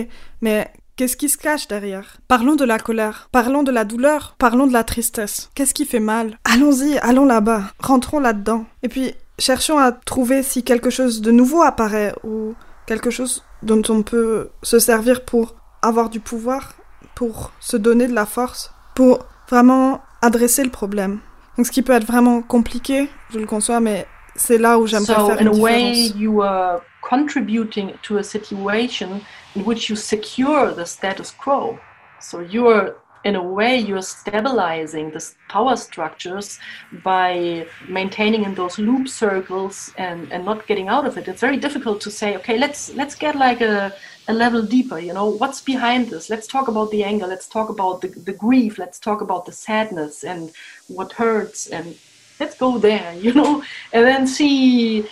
mais 0.41 0.71
Qu'est-ce 0.95 1.15
qui 1.15 1.30
se 1.30 1.38
cache 1.38 1.69
derrière? 1.69 2.17
Parlons 2.27 2.57
de 2.57 2.65
la 2.65 2.77
colère, 2.77 3.30
parlons 3.32 3.63
de 3.63 3.71
la 3.71 3.86
douleur, 3.86 4.36
parlons 4.38 4.67
de 4.67 4.73
la 4.73 4.84
tristesse. 4.84 5.49
Qu'est-ce 5.55 5.73
qui 5.73 5.86
fait 5.86 6.01
mal? 6.01 6.38
Allons-y, 6.43 6.97
allons 6.97 7.23
là-bas, 7.23 7.71
rentrons 7.80 8.19
là-dedans. 8.19 8.65
Et 8.84 8.89
puis, 8.89 9.13
cherchons 9.38 9.77
à 9.77 9.93
trouver 9.93 10.43
si 10.43 10.61
quelque 10.61 10.89
chose 10.89 11.21
de 11.21 11.32
nouveau 11.32 11.61
apparaît 11.61 12.13
ou 12.25 12.53
quelque 12.86 13.11
chose 13.11 13.45
dont 13.64 13.82
on 13.89 14.03
peut 14.03 14.49
se 14.64 14.80
servir 14.80 15.26
pour 15.26 15.55
avoir 15.82 16.10
du 16.10 16.20
pouvoir, 16.20 16.74
pour 17.16 17.51
se 17.60 17.78
donner 17.78 18.07
de 18.07 18.14
la 18.14 18.26
force, 18.26 18.72
pour 18.95 19.26
vraiment 19.49 20.01
adresser 20.22 20.64
le 20.64 20.70
problème. 20.70 21.20
Donc 21.57 21.66
ce 21.66 21.72
qui 21.72 21.82
peut 21.82 21.93
être 21.93 22.05
vraiment 22.05 22.41
compliqué, 22.41 23.10
je 23.32 23.39
le 23.39 23.45
conçois, 23.45 23.80
mais 23.80 24.07
c'est 24.36 24.57
là 24.57 24.80
où 24.80 24.88
j'aimerais 24.88 25.16
so, 25.16 25.28
faire 25.28 25.41
in 25.41 25.51
une 25.51 25.60
way, 25.60 25.91
différence. 25.91 26.22
you 26.22 26.41
are 26.41 26.82
contributing 27.01 27.91
to 28.01 28.18
a 28.18 28.24
situation 28.24 29.22
in 29.55 29.62
which 29.66 29.89
you 29.89 29.95
secure 29.95 30.74
the 30.76 30.86
status 30.86 31.32
quo. 31.32 31.78
So 32.22 32.41
you 32.41 32.68
are, 32.68 32.93
in 33.24 33.36
a 33.36 33.43
way, 33.43 33.78
you're 33.78 34.01
stabilizing 34.01 35.11
the 35.11 35.34
power 35.49 35.76
structures 35.76 36.59
by 37.03 37.67
maintaining 37.88 38.43
in 38.43 38.55
those 38.55 38.80
loop 38.80 39.07
circles 39.09 39.93
and, 39.97 40.32
and 40.32 40.45
not 40.45 40.67
getting 40.67 40.88
out 40.88 41.05
of 41.05 41.17
it. 41.17 41.28
It's 41.28 41.41
very 41.41 41.57
difficult 41.57 42.01
to 42.01 42.11
say, 42.11 42.36
okay, 42.38 42.57
let's 42.57 42.93
let's 42.93 43.15
get 43.15 43.36
like 43.36 43.61
a, 43.61 43.93
a 44.28 44.34
level 44.34 44.61
deeper. 44.61 44.99
You 44.99 45.13
know, 45.13 45.30
what's 45.30 45.61
behind 45.61 46.09
this? 46.09 46.30
Let's 46.30 46.47
talk 46.47 46.67
about 46.67 46.91
the 46.91 47.03
anger. 47.03 47.28
Let's 47.28 47.47
talk 47.47 47.70
about 47.70 48.01
the, 48.01 48.07
the 48.07 48.34
grief. 48.34 48.78
Let's 48.78 48.99
talk 48.99 49.22
about 49.22 49.45
the 49.45 49.51
sadness 49.51 50.24
and 50.24 50.51
what 50.88 51.11
hurts 51.13 51.67
and 51.67 51.95
let's 52.39 52.55
go 52.55 52.78
there 52.78 53.13
you 53.26 53.34
know 53.34 53.63
and 53.93 54.05
then 54.05 54.26
see 54.26 55.05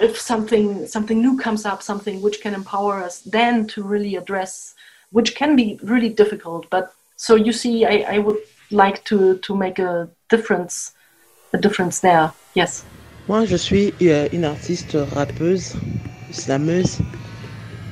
if 0.00 0.20
something 0.20 0.86
something 0.86 1.20
new 1.20 1.36
comes 1.38 1.64
up 1.64 1.82
something 1.82 2.20
which 2.20 2.40
can 2.40 2.54
empower 2.54 3.02
us 3.02 3.20
then 3.20 3.66
to 3.66 3.82
really 3.82 4.16
address 4.16 4.74
which 5.10 5.34
can 5.34 5.56
be 5.56 5.78
really 5.82 6.08
difficult 6.08 6.68
but 6.70 6.94
so 7.16 7.36
you 7.36 7.52
see 7.52 7.84
i, 7.84 8.04
I 8.16 8.18
would 8.18 8.38
like 8.70 9.04
to 9.04 9.38
to 9.38 9.54
make 9.56 9.78
a 9.78 10.08
difference 10.28 10.92
a 11.52 11.58
difference 11.58 12.00
there 12.00 12.32
yes 12.54 12.84
Moi, 13.28 13.46
je 13.46 13.56
suis 13.56 13.94
euh, 14.02 14.28
une 14.32 14.44
artiste 14.44 14.98
rappeuse, 15.14 15.72
slameuse, 16.30 16.98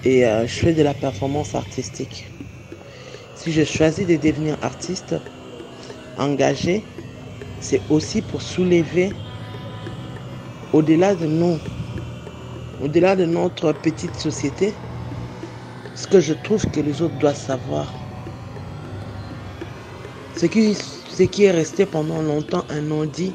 et 0.05 0.27
euh, 0.27 0.47
je 0.47 0.53
fais 0.53 0.75
de 0.75 0.83
la 0.83 0.93
performance 0.93 1.55
artistique. 1.55 2.27
Si 3.35 3.51
je 3.51 3.65
choisis 3.65 4.07
de 4.07 4.17
devenir 4.17 4.59
artiste 4.63 5.15
engagé, 6.19 6.85
c'est 7.61 7.81
aussi 7.91 8.21
pour 8.21 8.43
soulever 8.43 9.11
au-delà 10.73 11.15
de 11.15 11.27
nous, 11.27 11.59
au-delà 12.83 13.17
de 13.17 13.25
notre 13.25 13.73
petite 13.73 14.17
société, 14.17 14.75
ce 15.95 16.07
que 16.07 16.21
je 16.21 16.35
trouve 16.35 16.65
que 16.71 16.81
les 16.81 17.01
autres 17.03 17.19
doivent 17.19 17.37
savoir. 17.37 18.02
Ce 20.37 20.47
qui, 20.47 21.45
est 21.45 21.51
resté 21.51 21.87
pendant 21.87 22.21
longtemps 22.23 22.65
un 22.71 22.81
non-dit, 22.81 23.35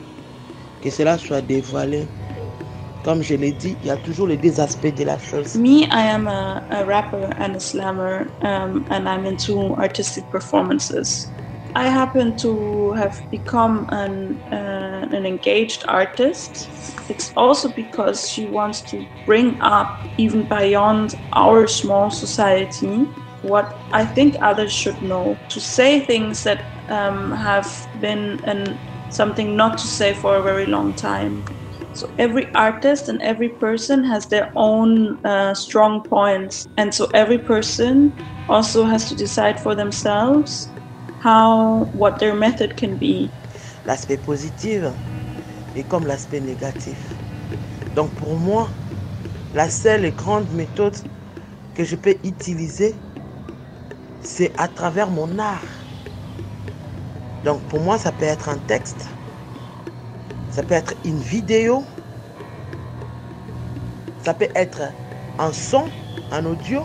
que 0.81 0.89
cela 0.89 1.17
soit 1.17 1.41
dévoilé. 1.41 2.07
Comme 3.03 3.21
je 3.23 3.35
l'ai 3.35 3.51
dit, 3.51 3.77
il 3.81 3.87
y 3.87 3.91
a 3.91 3.97
toujours 3.97 4.27
les 4.27 4.37
deux 4.37 4.59
aspects 4.59 4.93
de 4.93 5.05
la 5.05 5.17
chose. 5.17 5.55
Me, 5.55 5.83
I 5.83 6.09
am 6.09 6.27
a, 6.27 6.61
a 6.71 6.83
rapper 6.83 7.29
and 7.39 7.55
a 7.55 7.59
slammer, 7.59 8.27
um, 8.41 8.85
and 8.89 9.07
I'm 9.07 9.25
into 9.25 9.75
artistic 9.75 10.29
performances. 10.29 11.31
I 11.75 11.87
happen 11.87 12.35
to 12.37 12.93
have 12.93 13.21
become 13.31 13.85
an, 13.91 14.41
uh, 14.51 15.15
an 15.15 15.25
engaged 15.25 15.85
artist. 15.87 16.69
It's 17.07 17.31
also 17.37 17.69
because 17.73 18.29
she 18.29 18.47
wants 18.47 18.81
to 18.89 19.05
bring 19.25 19.61
up, 19.61 20.03
even 20.17 20.47
beyond 20.47 21.13
our 21.33 21.67
small 21.67 22.09
society, 22.09 23.05
what 23.41 23.73
I 23.91 24.05
think 24.05 24.35
others 24.41 24.73
should 24.73 25.01
know. 25.01 25.39
To 25.49 25.59
say 25.59 26.05
things 26.05 26.43
that 26.43 26.63
um, 26.89 27.31
have 27.31 27.87
been 27.99 28.39
an, 28.43 28.79
something 29.09 29.55
not 29.55 29.77
to 29.79 29.87
say 29.87 30.13
for 30.13 30.35
a 30.37 30.43
very 30.43 30.65
long 30.65 30.93
time. 30.95 31.43
So 31.93 32.07
every 32.17 32.47
artist 32.53 33.09
and 33.09 33.21
every 33.21 33.49
person 33.49 34.03
has 34.03 34.27
their 34.27 34.51
own 34.55 35.19
uh, 35.25 35.53
strong 35.53 36.03
points. 36.03 36.67
And 36.77 36.93
so 36.93 37.07
every 37.13 37.39
person 37.39 38.13
also 38.47 38.85
has 38.85 39.09
to 39.09 39.15
decide 39.15 39.59
for 39.59 39.75
themselves 39.75 40.71
how 41.19 41.85
what 41.93 42.19
their 42.19 42.35
method 42.35 42.77
can 42.77 42.97
be. 42.97 43.33
L'aspect 43.85 44.23
positif 44.23 44.83
est 45.75 45.83
comme 45.85 46.05
l'aspect 46.05 46.41
négatif. 46.41 47.13
Donc 47.95 48.13
pour 48.15 48.37
moi, 48.37 48.71
la 49.53 49.69
seule 49.69 50.05
et 50.05 50.11
grande 50.11 50.51
méthode 50.51 50.95
que 51.73 51.83
je 51.83 51.95
peux 51.95 52.15
utiliser, 52.23 53.01
c'est 54.21 54.53
à 54.57 54.67
travers 54.67 55.09
mon 55.09 55.39
art. 55.39 55.63
Donc 57.43 57.61
pour 57.63 57.79
moi, 57.79 57.97
ça 57.97 58.11
peut 58.11 58.25
être 58.25 58.49
un 58.49 58.57
texte, 58.57 59.09
ça 60.49 60.63
peut 60.63 60.73
être 60.73 60.93
une 61.05 61.19
vidéo, 61.19 61.85
ça 64.23 64.33
peut 64.33 64.49
être 64.55 64.81
un 65.39 65.53
son, 65.53 65.85
un 66.31 66.45
audio, 66.45 66.81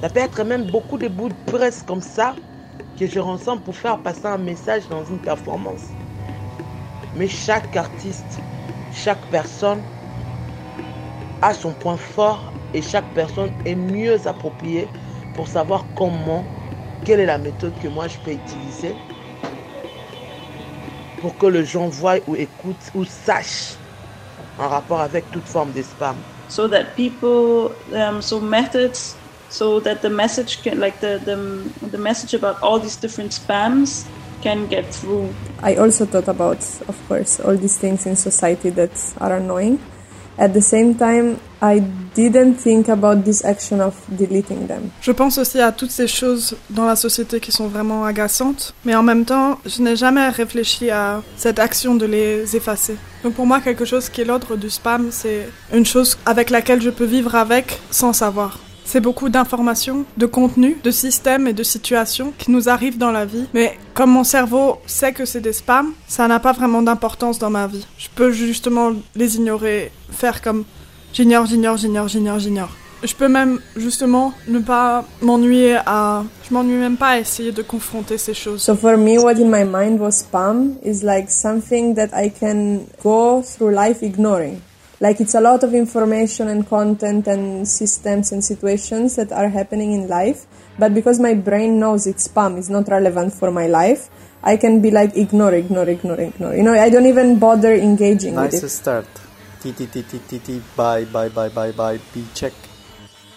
ça 0.00 0.08
peut 0.08 0.20
être 0.20 0.42
même 0.42 0.64
beaucoup 0.64 0.98
de 0.98 1.08
bouts 1.08 1.28
de 1.28 1.34
presse 1.52 1.82
comme 1.82 2.00
ça 2.02 2.34
que 2.98 3.06
je 3.06 3.18
rassemble 3.20 3.62
pour 3.62 3.76
faire 3.76 4.02
passer 4.02 4.26
un 4.26 4.38
message 4.38 4.88
dans 4.88 5.04
une 5.04 5.20
performance. 5.20 5.82
Mais 7.14 7.28
chaque 7.28 7.76
artiste, 7.76 8.40
chaque 8.90 9.24
personne 9.26 9.82
a 11.42 11.54
son 11.54 11.72
point 11.72 11.96
fort 11.96 12.52
et 12.72 12.82
chaque 12.82 13.12
personne 13.14 13.50
est 13.64 13.74
mieux 13.74 14.26
appropriée 14.26 14.88
pour 15.36 15.46
savoir 15.46 15.84
comment, 15.94 16.44
quelle 17.04 17.20
est 17.20 17.26
la 17.26 17.38
méthode 17.38 17.72
que 17.82 17.88
moi 17.88 18.08
je 18.08 18.16
peux 18.24 18.32
utiliser 18.32 18.94
pour 21.20 21.36
que 21.38 21.46
les 21.46 21.64
gens 21.64 21.88
voient 21.88 22.18
ou 22.26 22.34
écoutent 22.34 22.90
ou 22.94 23.04
sachent 23.04 23.76
en 24.58 24.68
rapport 24.68 25.00
avec 25.00 25.30
toute 25.30 25.46
forme 25.46 25.70
de 25.72 25.82
spam. 25.82 26.16
so 26.48 26.68
that 26.68 26.94
people 26.96 27.72
um, 27.92 28.22
so 28.22 28.40
methods 28.40 29.16
so 29.48 29.80
that 29.80 29.96
the 30.02 30.08
message 30.08 30.62
can 30.62 30.78
like 30.78 31.00
the, 31.00 31.20
the 31.24 31.36
the 31.90 31.98
message 31.98 32.34
about 32.34 32.56
all 32.62 32.78
these 32.78 32.96
different 32.96 33.32
spams 33.32 34.06
can 34.42 34.66
get 34.68 34.84
through. 34.94 35.34
I 35.62 35.76
also 35.76 36.04
thought 36.04 36.28
about, 36.28 36.58
of 36.88 36.96
course, 37.08 37.40
all 37.40 37.56
these 37.56 37.78
things 37.78 38.06
in 38.06 38.16
society 38.16 38.70
that 38.70 39.14
are 39.18 39.36
annoying. 39.36 39.80
At 40.38 40.50
the 40.50 40.60
same 40.60 40.94
time, 40.94 41.36
I 41.62 41.82
didn't 42.14 42.56
think 42.56 42.88
about 42.90 43.24
this 43.24 43.42
action 43.44 43.80
of 43.80 43.94
deleting 44.08 44.66
them. 44.66 44.90
Je 45.00 45.12
pense 45.12 45.38
aussi 45.38 45.60
à 45.60 45.72
toutes 45.72 45.90
ces 45.90 46.06
choses 46.06 46.56
dans 46.68 46.84
la 46.84 46.96
société 46.96 47.40
qui 47.40 47.52
sont 47.52 47.68
vraiment 47.68 48.04
agaçantes, 48.04 48.74
mais 48.84 48.94
en 48.94 49.02
même 49.02 49.24
temps, 49.24 49.58
je 49.64 49.80
n'ai 49.80 49.96
jamais 49.96 50.28
réfléchi 50.28 50.90
à 50.90 51.22
cette 51.36 51.58
action 51.58 51.94
de 51.94 52.04
les 52.04 52.54
effacer. 52.54 52.96
Donc 53.24 53.34
pour 53.34 53.46
moi, 53.46 53.60
quelque 53.60 53.86
chose 53.86 54.10
qui 54.10 54.20
est 54.20 54.24
l'ordre 54.24 54.56
du 54.56 54.68
spam, 54.68 55.08
c'est 55.10 55.48
une 55.72 55.86
chose 55.86 56.18
avec 56.26 56.50
laquelle 56.50 56.82
je 56.82 56.90
peux 56.90 57.06
vivre 57.06 57.34
avec 57.34 57.80
sans 57.90 58.12
savoir. 58.12 58.58
C'est 58.86 59.00
beaucoup 59.00 59.28
d'informations, 59.28 60.04
de 60.16 60.26
contenu, 60.26 60.78
de 60.84 60.92
systèmes 60.92 61.48
et 61.48 61.52
de 61.52 61.64
situations 61.64 62.32
qui 62.38 62.52
nous 62.52 62.68
arrivent 62.68 62.98
dans 62.98 63.10
la 63.10 63.24
vie. 63.26 63.46
Mais 63.52 63.76
comme 63.94 64.12
mon 64.12 64.22
cerveau 64.22 64.78
sait 64.86 65.12
que 65.12 65.24
c'est 65.24 65.40
des 65.40 65.52
spams, 65.52 65.92
ça 66.06 66.28
n'a 66.28 66.38
pas 66.38 66.52
vraiment 66.52 66.82
d'importance 66.82 67.40
dans 67.40 67.50
ma 67.50 67.66
vie. 67.66 67.84
Je 67.98 68.06
peux 68.14 68.30
justement 68.30 68.92
les 69.16 69.36
ignorer, 69.36 69.90
faire 70.12 70.40
comme 70.40 70.64
j'ignore, 71.12 71.46
j'ignore, 71.46 71.76
j'ignore, 71.76 72.06
j'ignore, 72.06 72.38
j'ignore. 72.38 72.70
Je 73.02 73.14
peux 73.14 73.28
même 73.28 73.58
justement 73.76 74.32
ne 74.46 74.60
pas 74.60 75.04
m'ennuyer 75.20 75.78
à. 75.84 76.22
Je 76.48 76.54
m'ennuie 76.54 76.78
même 76.78 76.96
pas 76.96 77.08
à 77.08 77.18
essayer 77.18 77.50
de 77.50 77.62
confronter 77.62 78.18
ces 78.18 78.34
choses. 78.34 78.62
So 78.62 78.76
for 78.76 78.96
me, 78.96 79.18
what 79.18 79.34
in 79.34 79.50
my 79.50 79.64
mind 79.64 80.00
was 80.00 80.22
spam 80.22 80.76
is 80.84 81.02
like 81.02 81.28
something 81.28 81.94
that 81.96 82.10
I 82.14 82.30
can 82.30 82.86
go 83.02 83.42
through 83.42 83.74
life 83.74 84.02
ignoring. 84.02 84.60
Like 84.98 85.20
it's 85.20 85.34
a 85.34 85.40
lot 85.40 85.62
of 85.62 85.74
information 85.74 86.48
and 86.48 86.66
content 86.66 87.26
and 87.26 87.68
systems 87.68 88.32
and 88.32 88.42
situations 88.42 89.16
that 89.16 89.30
are 89.30 89.48
happening 89.48 89.92
in 89.92 90.08
life. 90.08 90.46
But 90.78 90.94
because 90.94 91.20
my 91.20 91.34
brain 91.34 91.78
knows 91.78 92.06
it's 92.06 92.28
spam, 92.28 92.58
it's 92.58 92.68
not 92.68 92.88
relevant 92.88 93.32
for 93.32 93.50
my 93.50 93.66
life, 93.66 94.08
I 94.42 94.56
can 94.56 94.80
be 94.80 94.90
like 94.90 95.16
ignore, 95.16 95.54
ignore, 95.54 95.88
ignore, 95.88 96.20
ignore. 96.20 96.54
You 96.54 96.62
know, 96.62 96.74
I 96.74 96.88
don't 96.88 97.06
even 97.06 97.38
bother 97.38 97.74
engaging 97.74 98.36
nice 98.36 98.52
with 98.52 98.64
it. 98.64 98.68
start. 98.68 99.06
T 99.60 99.72
T 99.72 99.86
T 99.86 100.02
T 100.02 100.18
T 100.28 100.38
T 100.38 100.62
bye 100.76 101.04
bye 101.04 101.28
bye 101.28 101.48
bye 101.48 101.72
bye 101.72 101.98
B 102.14 102.24
check. 102.34 102.52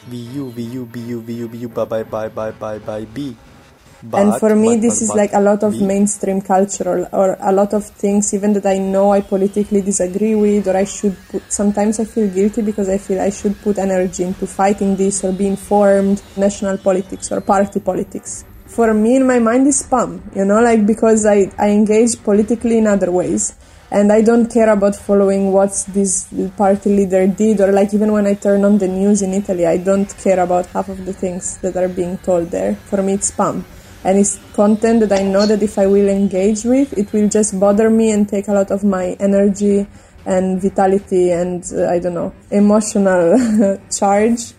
V 0.07 0.16
U 0.16 0.51
V 0.51 0.64
U 0.64 0.86
B 0.86 0.99
U 0.99 1.22
V 1.22 1.34
U 1.34 1.47
B 1.47 1.57
U 1.57 1.70
bye 1.70 1.86
bye 1.86 2.03
bye 2.03 2.30
bye 2.30 2.51
bye 2.51 2.80
bye 2.80 3.05
B. 3.05 3.36
and 4.14 4.36
for 4.39 4.56
me, 4.56 4.76
but, 4.76 4.82
this 4.82 5.00
but, 5.00 5.04
is 5.04 5.08
but, 5.10 5.18
like 5.18 5.34
a 5.34 5.41
lot 5.41 5.64
of 5.64 5.82
mainstream 5.82 6.41
culture 6.41 6.88
or, 6.88 7.10
or 7.12 7.38
a 7.41 7.52
lot 7.52 7.74
of 7.74 7.86
things, 7.86 8.34
even 8.34 8.54
that 8.54 8.66
I 8.66 8.78
know 8.78 9.12
I 9.12 9.22
politically 9.22 9.82
disagree 9.82 10.36
with, 10.36 10.68
or 10.68 10.78
I 10.78 10.86
should 10.86 11.18
put. 11.28 11.52
Sometimes 11.52 12.00
I 12.00 12.06
feel 12.06 12.30
guilty 12.30 12.62
because 12.62 12.88
I 12.88 12.97
feel 12.97 13.20
I 13.20 13.30
should 13.30 13.60
put 13.62 13.78
energy 13.78 14.24
into 14.24 14.47
fighting 14.47 14.95
this 14.95 15.24
or 15.24 15.34
be 15.34 15.47
informed, 15.47 16.22
national 16.38 16.78
politics 16.78 17.32
or 17.32 17.41
party 17.41 17.82
politics. 17.82 18.45
For 18.68 18.93
me, 18.93 19.18
in 19.18 19.28
my 19.28 19.39
mind, 19.39 19.68
is 19.68 19.84
spam, 19.84 20.22
you 20.34 20.45
know, 20.45 20.62
like 20.62 20.86
because 20.86 21.26
I, 21.26 21.52
I 21.58 21.70
engage 21.72 22.24
politically 22.24 22.78
in 22.78 22.88
other 22.88 23.12
ways. 23.12 23.56
And 23.91 24.12
I 24.12 24.22
don't 24.22 24.45
care 24.54 24.70
about 24.70 24.95
following 24.95 25.52
what 25.52 25.72
this 25.89 26.32
party 26.56 26.95
leader 26.95 27.26
did, 27.26 27.60
or 27.60 27.72
like 27.72 27.91
even 27.91 28.12
when 28.14 28.28
I 28.28 28.36
turn 28.36 28.64
on 28.64 28.78
the 28.78 28.88
news 28.88 29.24
in 29.24 29.34
Italy, 29.34 29.66
I 29.66 29.78
don't 29.78 30.16
care 30.20 30.39
about 30.39 30.68
half 30.68 30.89
of 30.89 31.08
the 31.08 31.12
things 31.12 31.58
that 31.58 31.76
are 31.76 31.89
being 31.89 32.20
told 32.20 32.52
there. 32.52 32.76
For 32.76 33.02
me, 33.02 33.14
it's 33.14 33.32
spam 33.32 33.66
and 34.04 34.18
it's 34.18 34.39
content 34.54 35.02
that 35.02 35.12
I 35.12 35.24
know 35.24 35.45
that 35.45 35.62
if 35.62 35.78
I 35.78 35.86
will 35.88 36.08
engage 36.10 36.64
with, 36.64 36.97
it 36.97 37.12
will 37.14 37.30
just 37.30 37.60
bother 37.60 37.89
me 37.89 38.12
and 38.12 38.28
take 38.28 38.47
a 38.47 38.54
lot 38.54 38.72
of 38.72 38.84
my 38.84 39.16
energy 39.20 39.86
and 40.26 40.62
vitality 40.62 41.32
and 41.32 41.64
uh, 41.74 41.89
I 41.89 42.00
don't 42.00 42.14
know 42.14 42.32
emotional 42.52 43.38
charge 44.00 44.54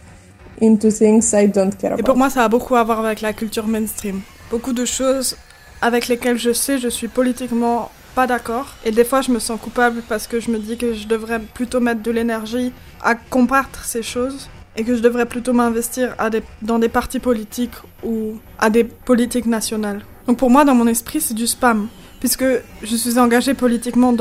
into 0.61 0.91
things 0.91 1.32
I 1.32 1.47
don't 1.47 1.76
care 1.76 1.93
Et 1.93 1.95
about. 1.95 2.05
pour 2.05 2.16
moi, 2.16 2.30
ça 2.30 2.45
a 2.45 2.49
beaucoup 2.49 2.76
à 2.76 2.84
voir 2.84 3.01
avec 3.01 3.20
la 3.20 3.32
culture 3.32 3.66
mainstream. 3.66 4.20
Beaucoup 4.51 4.72
de 4.72 4.84
choses 4.84 5.36
avec 5.80 6.09
lesquelles 6.09 6.38
je 6.38 6.53
sais 6.53 6.78
je 6.78 6.88
suis 6.88 7.09
politiquement 7.09 7.91
pas 8.14 8.26
d'accord. 8.26 8.74
Et 8.84 8.91
des 8.91 9.05
fois, 9.05 9.20
je 9.22 9.30
me 9.30 9.38
sens 9.38 9.59
coupable 9.61 10.03
parce 10.09 10.26
que 10.26 10.41
je 10.41 10.51
me 10.51 10.59
dis 10.59 10.76
que 10.76 10.93
je 10.95 11.07
devrais 11.07 11.38
plutôt 11.38 11.80
mettre 11.80 12.03
de 12.03 12.11
l'énergie 12.11 12.72
à 13.03 13.14
combattre 13.14 13.84
ces 13.84 14.03
choses 14.03 14.49
et 14.81 14.85
que 14.85 14.97
je 14.97 15.03
devrais 15.03 15.26
plutôt 15.26 15.53
m'investir 15.53 16.16
dans 16.62 16.78
des 16.78 16.89
partis 16.89 17.18
politiques 17.18 17.74
ou 18.03 18.39
à 18.59 18.70
des 18.70 18.85
politiques 18.85 19.45
nationales. 19.45 20.01
Donc 20.26 20.39
pour 20.39 20.49
moi, 20.49 20.64
dans 20.64 20.74
mon 20.74 20.87
esprit, 20.87 21.20
c'est 21.20 21.35
du 21.35 21.47
spam, 21.47 21.89
puisque 22.18 22.47
je 22.83 22.97
suis 22.97 23.18
engagée 23.18 23.53
politiquement 23.53 24.14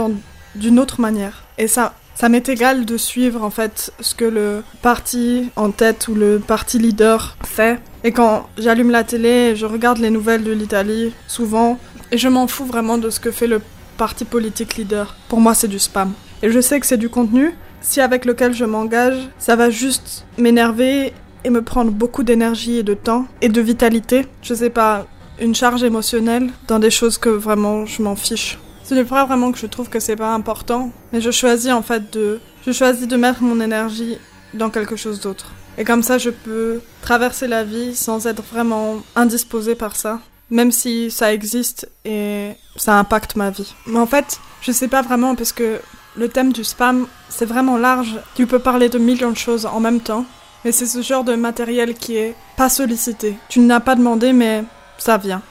d'une 0.55 0.79
autre 0.79 0.99
manière. 0.99 1.45
Et 1.57 1.67
ça, 1.67 1.93
ça 2.13 2.27
m'est 2.27 2.49
égal 2.49 2.83
de 2.83 2.97
suivre 2.97 3.41
en 3.41 3.49
fait 3.49 3.93
ce 4.01 4.13
que 4.13 4.25
le 4.25 4.61
parti 4.81 5.49
en 5.55 5.71
tête 5.71 6.09
ou 6.09 6.13
le 6.13 6.39
parti 6.39 6.77
leader 6.77 7.37
fait. 7.45 7.79
Et 8.03 8.11
quand 8.11 8.49
j'allume 8.57 8.91
la 8.91 9.05
télé, 9.05 9.55
je 9.55 9.65
regarde 9.65 9.99
les 9.99 10.09
nouvelles 10.09 10.43
de 10.43 10.51
l'Italie, 10.51 11.13
souvent, 11.27 11.79
et 12.11 12.17
je 12.17 12.27
m'en 12.27 12.47
fous 12.47 12.65
vraiment 12.65 12.97
de 12.97 13.09
ce 13.09 13.21
que 13.21 13.31
fait 13.31 13.47
le 13.47 13.61
parti 13.97 14.25
politique 14.25 14.75
leader. 14.75 15.15
Pour 15.29 15.39
moi, 15.39 15.53
c'est 15.53 15.69
du 15.69 15.79
spam. 15.79 16.11
Et 16.43 16.51
je 16.51 16.59
sais 16.59 16.81
que 16.81 16.85
c'est 16.85 16.97
du 16.97 17.07
contenu, 17.07 17.53
si 17.81 18.01
avec 18.01 18.25
lequel 18.25 18.53
je 18.53 18.65
m'engage, 18.65 19.29
ça 19.37 19.55
va 19.55 19.69
juste 19.69 20.25
m'énerver 20.37 21.13
et 21.43 21.49
me 21.49 21.61
prendre 21.61 21.91
beaucoup 21.91 22.23
d'énergie 22.23 22.77
et 22.77 22.83
de 22.83 22.93
temps 22.93 23.25
et 23.41 23.49
de 23.49 23.61
vitalité. 23.61 24.25
Je 24.41 24.53
sais 24.53 24.69
pas, 24.69 25.07
une 25.39 25.55
charge 25.55 25.83
émotionnelle 25.83 26.49
dans 26.67 26.79
des 26.79 26.91
choses 26.91 27.17
que 27.17 27.29
vraiment 27.29 27.85
je 27.85 28.01
m'en 28.01 28.15
fiche. 28.15 28.57
Ce 28.83 28.93
n'est 28.93 29.03
pas 29.03 29.25
vraiment 29.25 29.51
que 29.51 29.59
je 29.59 29.67
trouve 29.67 29.89
que 29.89 29.99
c'est 29.99 30.15
pas 30.15 30.33
important, 30.33 30.91
mais 31.13 31.21
je 31.21 31.31
choisis 31.31 31.71
en 31.71 31.81
fait 31.81 32.11
de, 32.11 32.39
je 32.65 32.71
choisis 32.71 33.07
de 33.07 33.15
mettre 33.15 33.43
mon 33.43 33.61
énergie 33.61 34.17
dans 34.53 34.69
quelque 34.69 34.95
chose 34.95 35.19
d'autre. 35.19 35.51
Et 35.77 35.83
comme 35.83 36.03
ça, 36.03 36.17
je 36.17 36.29
peux 36.29 36.81
traverser 37.01 37.47
la 37.47 37.63
vie 37.63 37.95
sans 37.95 38.27
être 38.27 38.43
vraiment 38.43 38.97
indisposée 39.15 39.75
par 39.75 39.95
ça, 39.95 40.19
même 40.49 40.71
si 40.71 41.11
ça 41.11 41.33
existe 41.33 41.89
et 42.03 42.49
ça 42.75 42.97
impacte 42.97 43.35
ma 43.35 43.49
vie. 43.49 43.73
Mais 43.87 43.99
en 43.99 44.07
fait, 44.07 44.39
je 44.61 44.71
sais 44.71 44.87
pas 44.87 45.01
vraiment 45.01 45.35
parce 45.35 45.53
que 45.53 45.79
le 46.15 46.27
thème 46.29 46.51
du 46.51 46.63
spam, 46.63 47.07
c'est 47.29 47.45
vraiment 47.45 47.77
large. 47.77 48.19
Tu 48.35 48.47
peux 48.47 48.59
parler 48.59 48.89
de 48.89 48.97
millions 48.97 49.31
de 49.31 49.37
choses 49.37 49.65
en 49.65 49.79
même 49.79 49.99
temps, 49.99 50.25
mais 50.63 50.71
c'est 50.71 50.85
ce 50.85 51.01
genre 51.01 51.23
de 51.23 51.35
matériel 51.35 51.93
qui 51.93 52.17
est 52.17 52.35
pas 52.57 52.69
sollicité. 52.69 53.35
Tu 53.47 53.59
n'as 53.59 53.79
pas 53.79 53.95
demandé, 53.95 54.33
mais 54.33 54.63
ça 54.97 55.17
vient. 55.17 55.41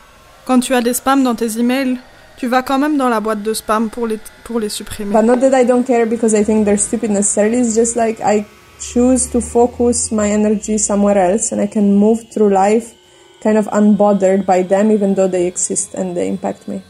Quand 0.47 0.61
tu 0.61 0.75
as 0.75 0.81
des 0.83 0.95
spams 0.95 1.23
dans 1.23 1.35
tes 1.35 1.59
emails, 1.59 1.99
tu 2.37 2.47
vas 2.47 2.63
quand 2.63 2.79
même 2.79 2.97
dans 2.97 3.09
la 3.09 3.21
boîte 3.21 3.43
de 3.43 3.53
spam 3.53 3.91
pour 3.91 4.07
les, 4.07 4.19
pour 4.45 4.61
les 4.61 4.69
supprimer. 4.69 5.13
But 5.13 5.25
not 5.25 5.37
that 5.39 5.59
I 5.59 5.65
don't 5.65 5.85
care 5.85 6.07
because 6.07 6.35
I 6.35 6.45
think 6.45 6.65
they're 6.65 6.79
stupid 6.79 7.11
necessarily. 7.11 7.59
It's 7.59 7.75
just 7.75 7.97
like 7.97 8.21
I 8.21 8.45
choose 8.81 9.29
to 9.31 9.41
focus 9.41 10.13
my 10.13 10.31
energy 10.31 10.79
somewhere 10.79 11.19
else 11.19 11.53
and 11.53 11.61
I 11.61 11.67
can 11.67 11.97
move 11.97 12.31
through 12.31 12.51
life 12.53 12.95
kind 13.43 13.59
of 13.59 13.67
unbothered 13.69 14.47
by 14.47 14.63
them 14.63 14.91
even 14.91 15.15
though 15.15 15.29
they 15.29 15.47
exist 15.47 15.95
and 15.95 16.17
they 16.17 16.29
impact 16.29 16.69
me. 16.69 16.83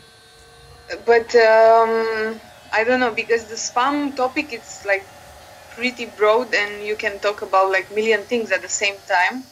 But 1.06 1.34
um, 1.36 2.40
I 2.72 2.84
don't 2.84 3.00
know 3.00 3.12
because 3.12 3.46
the 3.46 3.54
spam 3.54 4.14
topic 4.16 4.52
it's 4.52 4.84
like 4.84 5.08
pretty 5.70 6.06
broad 6.06 6.54
and 6.54 6.82
you 6.82 6.96
can 6.96 7.18
talk 7.20 7.42
about 7.42 7.70
like 7.70 7.90
million 7.94 8.24
things 8.24 8.50
at 8.50 8.62
the 8.62 8.68
same 8.68 8.96
time. 9.06 9.44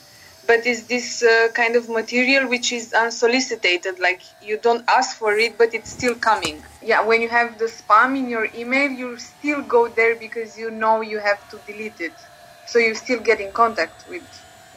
But 0.47 0.65
it's 0.65 0.85
this 0.85 1.23
uh, 1.25 1.49
kind 1.55 1.75
of 1.75 1.89
material 1.89 2.49
which 2.49 2.73
is 2.73 2.93
unsolicited, 2.93 3.99
like 3.99 4.23
you 4.41 4.59
don't 4.59 4.85
ask 4.89 5.17
for 5.17 5.35
it, 5.37 5.59
but 5.59 5.75
it's 5.75 5.91
still 5.91 6.15
coming. 6.15 6.65
Yeah, 6.81 7.03
when 7.05 7.21
you 7.21 7.29
have 7.29 7.59
the 7.59 7.65
spam 7.65 8.17
in 8.17 8.29
your 8.29 8.49
email, 8.55 8.89
you 8.91 9.17
still 9.19 9.63
go 9.63 9.89
there 9.89 10.15
because 10.17 10.57
you 10.57 10.71
know 10.71 11.01
you 11.01 11.19
have 11.19 11.49
to 11.49 11.59
delete 11.67 12.01
it. 12.01 12.21
So 12.65 12.79
you 12.79 12.95
still 12.95 13.21
get 13.21 13.41
in 13.41 13.53
contact 13.53 14.05
with 14.09 14.23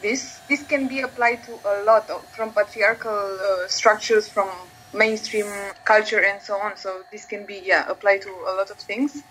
this. 0.02 0.42
This 0.48 0.64
can 0.64 0.88
be 0.88 1.00
applied 1.02 1.44
to 1.44 1.60
a 1.64 1.84
lot 1.84 2.10
of, 2.10 2.28
from 2.32 2.52
patriarchal 2.52 3.38
uh, 3.40 3.68
structures, 3.68 4.28
from 4.28 4.69
mainstream 4.92 5.72
culture, 5.84 6.22
and 6.24 6.40
so 6.42 6.54
on. 6.56 6.76
So 6.76 7.02
this 7.12 7.24
can 7.26 7.46
be 7.46 7.62
yeah 7.64 7.88
applied 7.88 8.22
to 8.22 8.30
a 8.30 8.52
lot 8.56 8.70
of 8.70 8.78
things. 8.80 9.24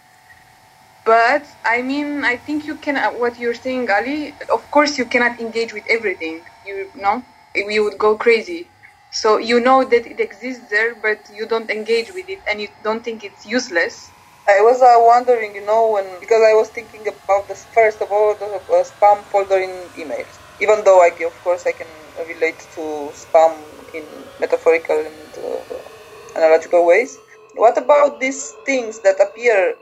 But 1.03 1.47
I 1.65 1.81
mean, 1.81 2.23
I 2.23 2.37
think 2.37 2.65
you 2.65 2.75
can. 2.77 2.95
uh, 2.97 3.11
What 3.11 3.37
you're 3.39 3.53
saying, 3.65 3.89
Ali. 3.89 4.37
Of 4.57 4.69
course, 4.71 4.97
you 4.97 5.05
cannot 5.05 5.39
engage 5.39 5.73
with 5.73 5.85
everything. 5.89 6.45
You 6.63 6.91
know, 6.95 7.23
you 7.55 7.83
would 7.83 7.97
go 7.97 8.17
crazy. 8.17 8.71
So 9.11 9.37
you 9.37 9.59
know 9.59 9.83
that 9.83 10.05
it 10.05 10.19
exists 10.19 10.69
there, 10.69 10.95
but 10.95 11.19
you 11.29 11.47
don't 11.47 11.69
engage 11.71 12.09
with 12.13 12.27
it, 12.29 12.41
and 12.49 12.61
you 12.61 12.69
don't 12.83 13.03
think 13.03 13.23
it's 13.23 13.45
useless. 13.45 14.13
I 14.47 14.61
was 14.61 14.81
uh, 14.81 14.95
wondering, 15.11 15.55
you 15.55 15.65
know, 15.65 15.89
when 15.91 16.19
because 16.19 16.43
I 16.51 16.53
was 16.61 16.69
thinking 16.69 17.05
about 17.07 17.47
this 17.49 17.67
first 17.73 18.01
of 18.01 18.09
all 18.11 18.35
the 18.39 18.49
uh, 18.77 18.83
spam 18.91 19.29
folder 19.31 19.59
in 19.67 19.91
emails. 20.01 20.39
Even 20.59 20.83
though 20.85 21.01
I, 21.01 21.09
of 21.31 21.41
course, 21.41 21.63
I 21.67 21.73
can 21.73 21.91
relate 22.27 22.61
to 22.75 22.83
spam 23.23 23.78
in 23.93 24.05
metaphorical 24.39 24.97
and 24.97 25.31
uh, 25.43 26.37
analogical 26.37 26.85
ways. 26.85 27.17
What 27.55 27.77
about 27.77 28.19
these 28.19 28.53
things 28.65 28.99
that 28.99 29.19
appear, 29.19 29.75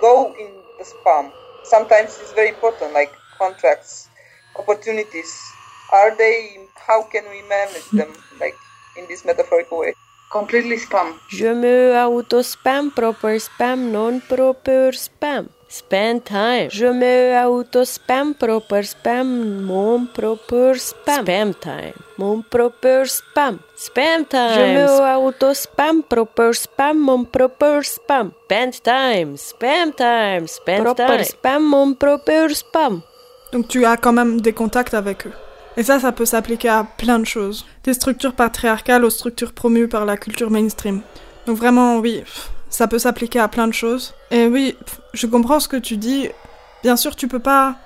go 0.00 0.34
in 0.38 0.50
the 0.78 0.84
spam? 0.84 1.30
Sometimes 1.64 2.18
it's 2.20 2.32
very 2.32 2.48
important, 2.48 2.92
like 2.92 3.12
contracts, 3.38 4.08
opportunities. 4.58 5.30
Are 5.92 6.16
they? 6.16 6.58
How 6.74 7.02
can 7.02 7.24
we 7.30 7.42
manage 7.48 7.88
them, 7.90 8.12
like 8.40 8.56
in 8.96 9.06
this 9.08 9.24
metaphorical 9.24 9.78
way? 9.78 9.94
Completely 10.30 10.76
spam. 10.76 11.18
Je 11.28 11.52
me 11.52 11.92
auto-spam, 11.92 12.94
proper 12.94 13.34
spam, 13.38 13.90
non-proper 13.90 14.92
spam. 14.92 15.48
Spam 15.70 16.20
time. 16.20 16.68
Je 16.68 16.86
me 16.86 17.46
auto-spam 17.46 18.34
proper 18.34 18.82
spam. 18.82 19.62
Mon 19.62 20.06
proper 20.06 20.74
spam. 20.74 21.22
Spam 21.22 21.54
time. 21.54 21.94
Mon 22.18 22.42
proper 22.42 23.06
spam. 23.06 23.60
Spam 23.76 24.24
time. 24.26 24.54
Je 24.56 24.64
me 24.74 24.86
auto-spam 25.16 26.02
proper 26.02 26.54
spam. 26.54 26.98
Mon 26.98 27.24
proper 27.24 27.84
spam. 27.84 28.32
Spam 28.48 28.70
time. 28.82 29.36
Spam 29.36 29.92
time. 29.94 30.48
Spam 30.48 30.82
proper 30.82 31.22
spam. 31.24 31.62
Mon 31.62 31.94
proper 31.94 32.52
spam. 32.52 33.02
Donc 33.52 33.68
tu 33.68 33.84
as 33.84 33.96
quand 33.96 34.12
même 34.12 34.40
des 34.40 34.52
contacts 34.52 34.94
avec 34.94 35.28
eux. 35.28 35.32
Et 35.76 35.84
ça, 35.84 36.00
ça 36.00 36.10
peut 36.10 36.26
s'appliquer 36.26 36.68
à 36.68 36.84
plein 36.98 37.20
de 37.20 37.24
choses. 37.24 37.64
Des 37.84 37.94
structures 37.94 38.34
patriarcales 38.34 39.04
aux 39.04 39.10
structures 39.10 39.52
promues 39.52 39.86
par 39.86 40.04
la 40.04 40.16
culture 40.16 40.50
mainstream. 40.50 41.02
Donc 41.46 41.58
vraiment, 41.58 41.98
oui, 41.98 42.24
ça 42.70 42.86
peut 42.86 42.98
s'appliquer 42.98 43.40
à 43.40 43.48
plein 43.48 43.66
de 43.66 43.74
choses. 43.74 44.14
Et 44.30 44.46
oui, 44.46 44.76
je 45.12 45.26
comprends 45.26 45.60
ce 45.60 45.68
que 45.68 45.76
tu 45.76 45.96
dis. 45.96 46.28
Bien 46.82 46.96
sûr, 46.96 47.14
tu 47.16 47.28
peux 47.28 47.38
pas 47.40 47.76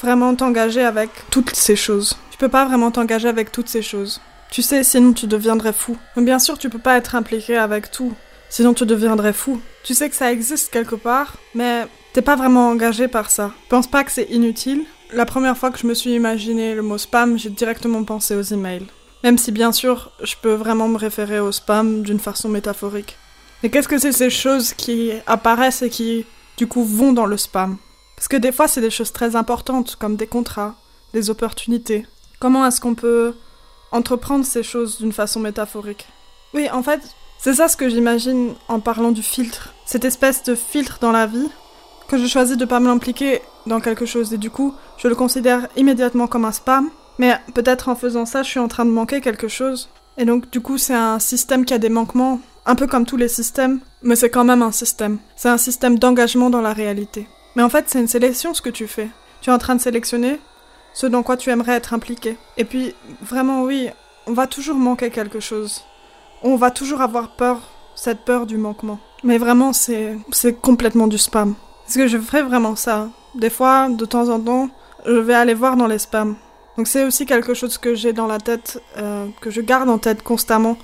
vraiment 0.00 0.34
t'engager 0.34 0.82
avec 0.82 1.10
toutes 1.30 1.54
ces 1.54 1.76
choses. 1.76 2.16
Tu 2.30 2.38
peux 2.38 2.48
pas 2.48 2.64
vraiment 2.64 2.90
t'engager 2.90 3.28
avec 3.28 3.52
toutes 3.52 3.68
ces 3.68 3.82
choses. 3.82 4.20
Tu 4.50 4.62
sais, 4.62 4.82
sinon 4.82 5.12
tu 5.12 5.26
deviendrais 5.26 5.72
fou. 5.72 5.96
Donc 6.16 6.24
bien 6.24 6.38
sûr, 6.40 6.58
tu 6.58 6.70
peux 6.70 6.78
pas 6.78 6.96
être 6.96 7.14
impliqué 7.14 7.56
avec 7.56 7.90
tout. 7.90 8.14
Sinon 8.48 8.74
tu 8.74 8.84
deviendrais 8.84 9.32
fou. 9.32 9.60
Tu 9.84 9.94
sais 9.94 10.10
que 10.10 10.16
ça 10.16 10.32
existe 10.32 10.72
quelque 10.72 10.96
part, 10.96 11.36
mais 11.54 11.86
t'es 12.12 12.22
pas 12.22 12.34
vraiment 12.34 12.68
engagé 12.68 13.06
par 13.06 13.30
ça. 13.30 13.52
Pense 13.68 13.86
pas 13.86 14.02
que 14.02 14.10
c'est 14.10 14.24
inutile. 14.24 14.84
La 15.12 15.26
première 15.26 15.56
fois 15.56 15.70
que 15.70 15.78
je 15.78 15.86
me 15.86 15.94
suis 15.94 16.14
imaginé 16.14 16.74
le 16.74 16.82
mot 16.82 16.98
spam, 16.98 17.38
j'ai 17.38 17.50
directement 17.50 18.02
pensé 18.02 18.34
aux 18.34 18.42
emails. 18.42 18.86
Même 19.22 19.38
si 19.38 19.52
bien 19.52 19.70
sûr, 19.70 20.10
je 20.22 20.34
peux 20.40 20.54
vraiment 20.54 20.88
me 20.88 20.96
référer 20.96 21.40
au 21.40 21.52
spam 21.52 22.02
d'une 22.02 22.18
façon 22.18 22.48
métaphorique. 22.48 23.16
Mais 23.62 23.68
qu'est-ce 23.70 23.88
que 23.88 23.98
c'est 23.98 24.12
ces 24.12 24.30
choses 24.30 24.72
qui 24.72 25.12
apparaissent 25.26 25.82
et 25.82 25.90
qui, 25.90 26.24
du 26.56 26.66
coup, 26.66 26.82
vont 26.82 27.12
dans 27.12 27.26
le 27.26 27.36
spam? 27.36 27.76
Parce 28.16 28.28
que 28.28 28.36
des 28.36 28.52
fois, 28.52 28.68
c'est 28.68 28.80
des 28.80 28.90
choses 28.90 29.12
très 29.12 29.36
importantes, 29.36 29.96
comme 29.96 30.16
des 30.16 30.26
contrats, 30.26 30.76
des 31.12 31.30
opportunités. 31.30 32.06
Comment 32.38 32.66
est-ce 32.66 32.80
qu'on 32.80 32.94
peut 32.94 33.34
entreprendre 33.92 34.44
ces 34.44 34.62
choses 34.62 34.98
d'une 34.98 35.12
façon 35.12 35.40
métaphorique? 35.40 36.06
Oui, 36.54 36.68
en 36.70 36.82
fait, 36.82 37.00
c'est 37.38 37.54
ça 37.54 37.68
ce 37.68 37.76
que 37.76 37.88
j'imagine 37.88 38.54
en 38.68 38.80
parlant 38.80 39.12
du 39.12 39.22
filtre. 39.22 39.74
Cette 39.84 40.04
espèce 40.04 40.42
de 40.42 40.54
filtre 40.54 40.98
dans 41.00 41.12
la 41.12 41.26
vie 41.26 41.48
que 42.08 42.18
je 42.18 42.26
choisis 42.26 42.56
de 42.56 42.64
pas 42.64 42.80
m'impliquer 42.80 43.40
dans 43.66 43.80
quelque 43.80 44.04
chose 44.04 44.32
et 44.32 44.38
du 44.38 44.50
coup, 44.50 44.74
je 44.98 45.06
le 45.06 45.14
considère 45.14 45.68
immédiatement 45.76 46.26
comme 46.26 46.44
un 46.44 46.52
spam. 46.52 46.90
Mais 47.18 47.38
peut-être 47.54 47.88
en 47.88 47.94
faisant 47.94 48.24
ça, 48.24 48.42
je 48.42 48.48
suis 48.48 48.58
en 48.58 48.68
train 48.68 48.84
de 48.84 48.90
manquer 48.90 49.20
quelque 49.20 49.48
chose. 49.48 49.90
Et 50.16 50.24
donc, 50.24 50.50
du 50.50 50.60
coup, 50.60 50.76
c'est 50.76 50.94
un 50.94 51.18
système 51.18 51.64
qui 51.64 51.74
a 51.74 51.78
des 51.78 51.88
manquements, 51.88 52.40
un 52.66 52.74
peu 52.74 52.86
comme 52.86 53.06
tous 53.06 53.16
les 53.16 53.28
systèmes, 53.28 53.80
mais 54.02 54.16
c'est 54.16 54.30
quand 54.30 54.44
même 54.44 54.62
un 54.62 54.72
système. 54.72 55.18
C'est 55.36 55.48
un 55.48 55.58
système 55.58 55.98
d'engagement 55.98 56.50
dans 56.50 56.60
la 56.60 56.72
réalité. 56.72 57.26
Mais 57.56 57.62
en 57.62 57.68
fait, 57.68 57.86
c'est 57.88 58.00
une 58.00 58.08
sélection 58.08 58.54
ce 58.54 58.62
que 58.62 58.70
tu 58.70 58.86
fais. 58.86 59.08
Tu 59.40 59.50
es 59.50 59.52
en 59.52 59.58
train 59.58 59.74
de 59.74 59.80
sélectionner 59.80 60.38
ce 60.92 61.06
dans 61.06 61.22
quoi 61.22 61.36
tu 61.36 61.50
aimerais 61.50 61.72
être 61.72 61.94
impliqué. 61.94 62.36
Et 62.56 62.64
puis, 62.64 62.94
vraiment, 63.22 63.62
oui, 63.62 63.88
on 64.26 64.32
va 64.32 64.46
toujours 64.46 64.76
manquer 64.76 65.10
quelque 65.10 65.40
chose. 65.40 65.84
On 66.42 66.56
va 66.56 66.70
toujours 66.70 67.00
avoir 67.00 67.36
peur, 67.36 67.60
cette 67.94 68.24
peur 68.24 68.46
du 68.46 68.56
manquement. 68.56 68.98
Mais 69.24 69.38
vraiment, 69.38 69.72
c'est 69.72 70.16
complètement 70.60 71.06
du 71.06 71.18
spam. 71.18 71.54
Est-ce 71.86 71.98
que 71.98 72.06
je 72.06 72.18
ferais 72.18 72.42
vraiment 72.42 72.76
ça 72.76 73.08
Des 73.34 73.50
fois, 73.50 73.88
de 73.88 74.04
temps 74.04 74.28
en 74.28 74.40
temps, 74.40 74.68
je 75.06 75.12
vais 75.12 75.34
aller 75.34 75.54
voir 75.54 75.76
dans 75.76 75.86
les 75.86 75.98
spams. 75.98 76.36
Donc 76.76 76.86
c'est 76.86 77.04
aussi 77.04 77.26
quelque 77.26 77.52
chose 77.52 77.78
que 77.78 77.94
j'ai 77.94 78.12
dans 78.12 78.26
la 78.26 78.38
tête, 78.38 78.80
euh, 78.96 79.26
que 79.40 79.50
je 79.50 79.60
garde 79.60 79.90
en 79.90 79.98
tête 79.98 80.22
constamment, 80.22 80.76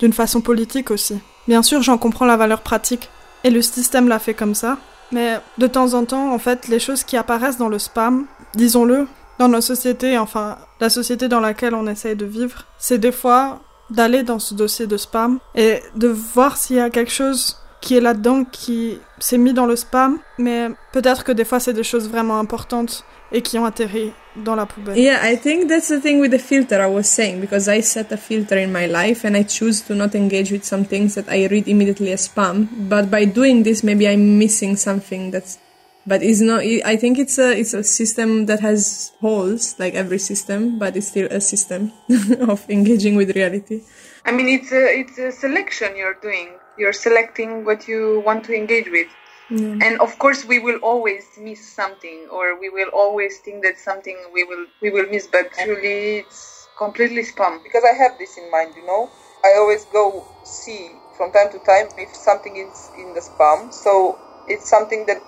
d'une 0.00 0.12
façon 0.12 0.40
politique 0.40 0.90
aussi. 0.90 1.18
Bien 1.48 1.62
sûr, 1.62 1.82
j'en 1.82 1.98
comprends 1.98 2.26
la 2.26 2.36
valeur 2.36 2.62
pratique, 2.62 3.10
et 3.44 3.50
le 3.50 3.62
système 3.62 4.08
l'a 4.08 4.18
fait 4.18 4.34
comme 4.34 4.54
ça. 4.54 4.78
Mais 5.12 5.38
de 5.58 5.66
temps 5.66 5.94
en 5.94 6.04
temps, 6.04 6.32
en 6.32 6.38
fait, 6.38 6.68
les 6.68 6.78
choses 6.78 7.04
qui 7.04 7.16
apparaissent 7.16 7.58
dans 7.58 7.68
le 7.68 7.78
spam, 7.78 8.26
disons-le, 8.54 9.06
dans 9.38 9.48
nos 9.48 9.60
sociétés, 9.60 10.18
enfin, 10.18 10.56
la 10.80 10.90
société 10.90 11.28
dans 11.28 11.40
laquelle 11.40 11.74
on 11.74 11.86
essaye 11.86 12.16
de 12.16 12.24
vivre, 12.24 12.64
c'est 12.78 12.98
des 12.98 13.12
fois 13.12 13.60
d'aller 13.90 14.22
dans 14.22 14.38
ce 14.38 14.54
dossier 14.54 14.86
de 14.86 14.96
spam 14.96 15.38
et 15.54 15.82
de 15.94 16.08
voir 16.08 16.56
s'il 16.56 16.76
y 16.76 16.80
a 16.80 16.90
quelque 16.90 17.12
chose 17.12 17.58
qui 17.84 17.98
est 17.98 18.00
là-dedans, 18.00 18.44
qui 18.44 18.98
s'est 19.20 19.36
mis 19.36 19.52
dans 19.52 19.66
le 19.66 19.76
spam, 19.76 20.18
mais 20.38 20.70
peut-être 20.92 21.22
que 21.22 21.32
des 21.32 21.44
fois 21.44 21.60
c'est 21.60 21.74
des 21.74 21.84
choses 21.84 22.08
vraiment 22.08 22.38
importantes 22.38 23.04
et 23.30 23.42
qui 23.42 23.58
ont 23.58 23.66
atterri 23.66 24.12
dans 24.36 24.56
la 24.56 24.64
poubelle. 24.64 24.96
Yeah, 24.98 25.20
I 25.22 25.36
think 25.36 25.68
that's 25.68 25.88
the 25.88 26.00
thing 26.00 26.18
with 26.18 26.30
the 26.30 26.38
filter 26.38 26.80
I 26.80 26.86
was 26.86 27.04
saying 27.04 27.40
because 27.40 27.68
I 27.68 27.82
set 27.82 28.10
a 28.10 28.16
filter 28.16 28.56
in 28.56 28.72
my 28.72 28.86
life 28.86 29.26
and 29.26 29.36
I 29.36 29.44
choose 29.44 29.82
to 29.82 29.94
not 29.94 30.14
engage 30.14 30.50
with 30.50 30.64
some 30.64 30.86
things 30.86 31.14
that 31.16 31.28
I 31.28 31.46
read 31.46 31.68
immediately 31.68 32.10
as 32.10 32.26
spam. 32.26 32.68
But 32.88 33.10
by 33.10 33.26
doing 33.26 33.64
this, 33.64 33.84
maybe 33.84 34.08
I'm 34.08 34.38
missing 34.38 34.76
something 34.76 35.30
that's. 35.30 35.58
But 36.06 36.22
it's 36.22 36.40
not. 36.40 36.60
I 36.62 36.96
think 36.96 37.18
it's 37.18 37.38
a 37.38 37.58
it's 37.58 37.74
a 37.74 37.82
system 37.82 38.46
that 38.46 38.60
has 38.60 39.12
holes, 39.20 39.74
like 39.78 39.94
every 39.94 40.18
system, 40.18 40.78
but 40.78 40.96
it's 40.96 41.08
still 41.08 41.28
a 41.30 41.40
system 41.40 41.92
of 42.48 42.64
engaging 42.68 43.14
with 43.16 43.34
reality. 43.34 43.80
I 44.26 44.32
mean, 44.32 44.48
it's 44.48 44.70
a 44.70 44.84
it's 45.00 45.18
a 45.18 45.32
selection 45.32 45.96
you're 45.96 46.18
doing. 46.20 46.48
You're 46.76 46.92
selecting 46.92 47.64
what 47.64 47.86
you 47.88 48.22
want 48.24 48.44
to 48.44 48.54
engage 48.54 48.90
with. 48.90 49.08
Yeah. 49.50 49.78
And 49.82 50.00
of 50.00 50.18
course, 50.18 50.44
we 50.44 50.58
will 50.58 50.78
always 50.78 51.24
miss 51.38 51.60
something, 51.60 52.28
or 52.30 52.58
we 52.58 52.70
will 52.70 52.88
always 52.88 53.38
think 53.38 53.62
that 53.62 53.78
something 53.78 54.16
we 54.32 54.44
will 54.44 54.66
we 54.80 54.90
will 54.90 55.06
miss. 55.10 55.26
But 55.26 55.52
truly, 55.52 56.24
it's 56.24 56.66
completely 56.78 57.22
spam. 57.22 57.62
Because 57.62 57.84
I 57.84 57.94
have 57.94 58.18
this 58.18 58.36
in 58.38 58.50
mind, 58.50 58.74
you 58.76 58.86
know. 58.86 59.10
I 59.44 59.54
always 59.58 59.84
go 59.92 60.24
see 60.44 60.90
from 61.16 61.30
time 61.32 61.52
to 61.52 61.58
time 61.60 61.88
if 61.98 62.14
something 62.16 62.56
is 62.56 62.90
in 62.98 63.12
the 63.12 63.20
spam. 63.20 63.72
So 63.72 64.18
it's 64.48 64.68
something 64.68 65.04
that 65.06 65.22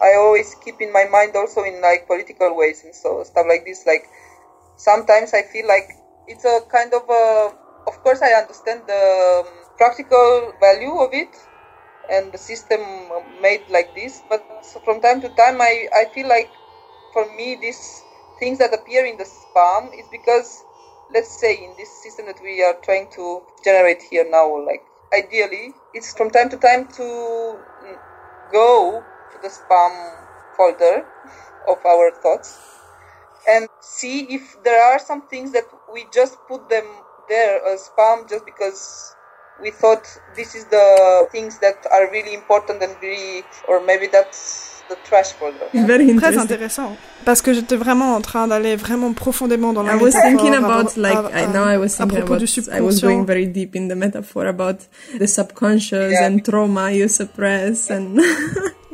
I 0.00 0.14
always 0.14 0.54
keep 0.64 0.80
in 0.80 0.92
my 0.92 1.04
mind, 1.04 1.36
also 1.36 1.62
in 1.64 1.80
like 1.82 2.06
political 2.06 2.56
ways 2.56 2.82
and 2.84 2.94
so 2.94 3.22
stuff 3.24 3.46
like 3.48 3.64
this. 3.64 3.84
Like 3.86 4.08
sometimes 4.76 5.34
I 5.34 5.42
feel 5.42 5.68
like 5.68 5.90
it's 6.26 6.44
a 6.44 6.60
kind 6.70 6.92
of 6.94 7.02
a. 7.08 7.52
Of 7.86 8.02
course, 8.02 8.20
I 8.20 8.32
understand 8.32 8.82
the 8.86 9.44
um, 9.44 9.67
practical 9.78 10.52
value 10.60 10.98
of 10.98 11.10
it 11.14 11.34
and 12.10 12.32
the 12.32 12.38
system 12.38 12.80
made 13.40 13.62
like 13.70 13.94
this. 13.94 14.22
But 14.28 14.44
from 14.84 15.00
time 15.00 15.20
to 15.22 15.28
time 15.30 15.60
I, 15.60 15.88
I 15.94 16.12
feel 16.14 16.28
like 16.28 16.50
for 17.12 17.24
me 17.36 17.56
these 17.60 18.02
things 18.38 18.58
that 18.58 18.74
appear 18.74 19.06
in 19.06 19.16
the 19.16 19.24
spam 19.24 19.88
is 19.98 20.06
because 20.10 20.64
let's 21.12 21.40
say 21.40 21.54
in 21.56 21.74
this 21.78 21.90
system 22.02 22.26
that 22.26 22.38
we 22.42 22.62
are 22.62 22.74
trying 22.82 23.08
to 23.12 23.42
generate 23.64 24.02
here 24.02 24.26
now 24.28 24.64
like 24.64 24.84
ideally 25.12 25.74
it's 25.94 26.14
from 26.14 26.30
time 26.30 26.48
to 26.50 26.56
time 26.58 26.86
to 26.86 27.58
go 28.52 29.02
to 29.32 29.38
the 29.42 29.48
spam 29.48 30.14
folder 30.56 31.04
of 31.66 31.78
our 31.86 32.10
thoughts 32.22 32.58
and 33.48 33.68
see 33.80 34.20
if 34.34 34.62
there 34.64 34.82
are 34.84 34.98
some 34.98 35.22
things 35.28 35.52
that 35.52 35.64
we 35.92 36.04
just 36.12 36.36
put 36.46 36.68
them 36.68 36.84
there 37.28 37.64
as 37.66 37.90
spam 37.90 38.28
just 38.28 38.44
because 38.44 39.14
we 39.62 39.70
thought 39.70 40.02
this 40.36 40.54
is 40.54 40.64
the 40.70 41.26
things 41.32 41.58
that 41.60 41.76
are 41.90 42.08
really 42.10 42.34
important 42.34 42.82
and 42.82 42.92
really, 43.02 43.44
or 43.68 43.80
maybe 43.84 44.06
that's 44.08 44.82
the 44.88 44.96
trash 45.08 45.32
folder. 45.38 45.66
Very 45.74 46.14
Très 46.16 46.38
intéressant. 46.38 46.96
Parce 47.24 47.42
que 47.42 47.52
j'étais 47.52 47.76
vraiment 47.76 48.14
en 48.14 48.20
train 48.22 48.48
d'aller 48.48 48.74
vraiment 48.76 49.12
profondément 49.12 49.72
dans 49.74 49.82
la 49.82 49.92
I 49.92 49.96
was 49.96 50.06
métaphore 50.06 50.22
thinking 50.30 50.54
about 50.54 50.96
like 50.96 51.16
à- 51.16 51.42
I 51.42 51.46
know 51.52 51.64
I 51.64 51.76
was 51.76 51.96
thinking 51.96 52.22
about 52.22 52.40
I 52.72 52.80
was 52.80 53.00
going 53.02 53.24
very 53.26 53.46
deep 53.46 53.76
in 53.76 53.88
the 53.88 53.94
metaphor 53.96 54.46
about 54.46 54.78
the 55.18 55.26
subconscious 55.26 56.14
and 56.22 56.40
trauma 56.42 56.90
you 56.92 57.08
suppress 57.08 57.90
and 57.90 58.16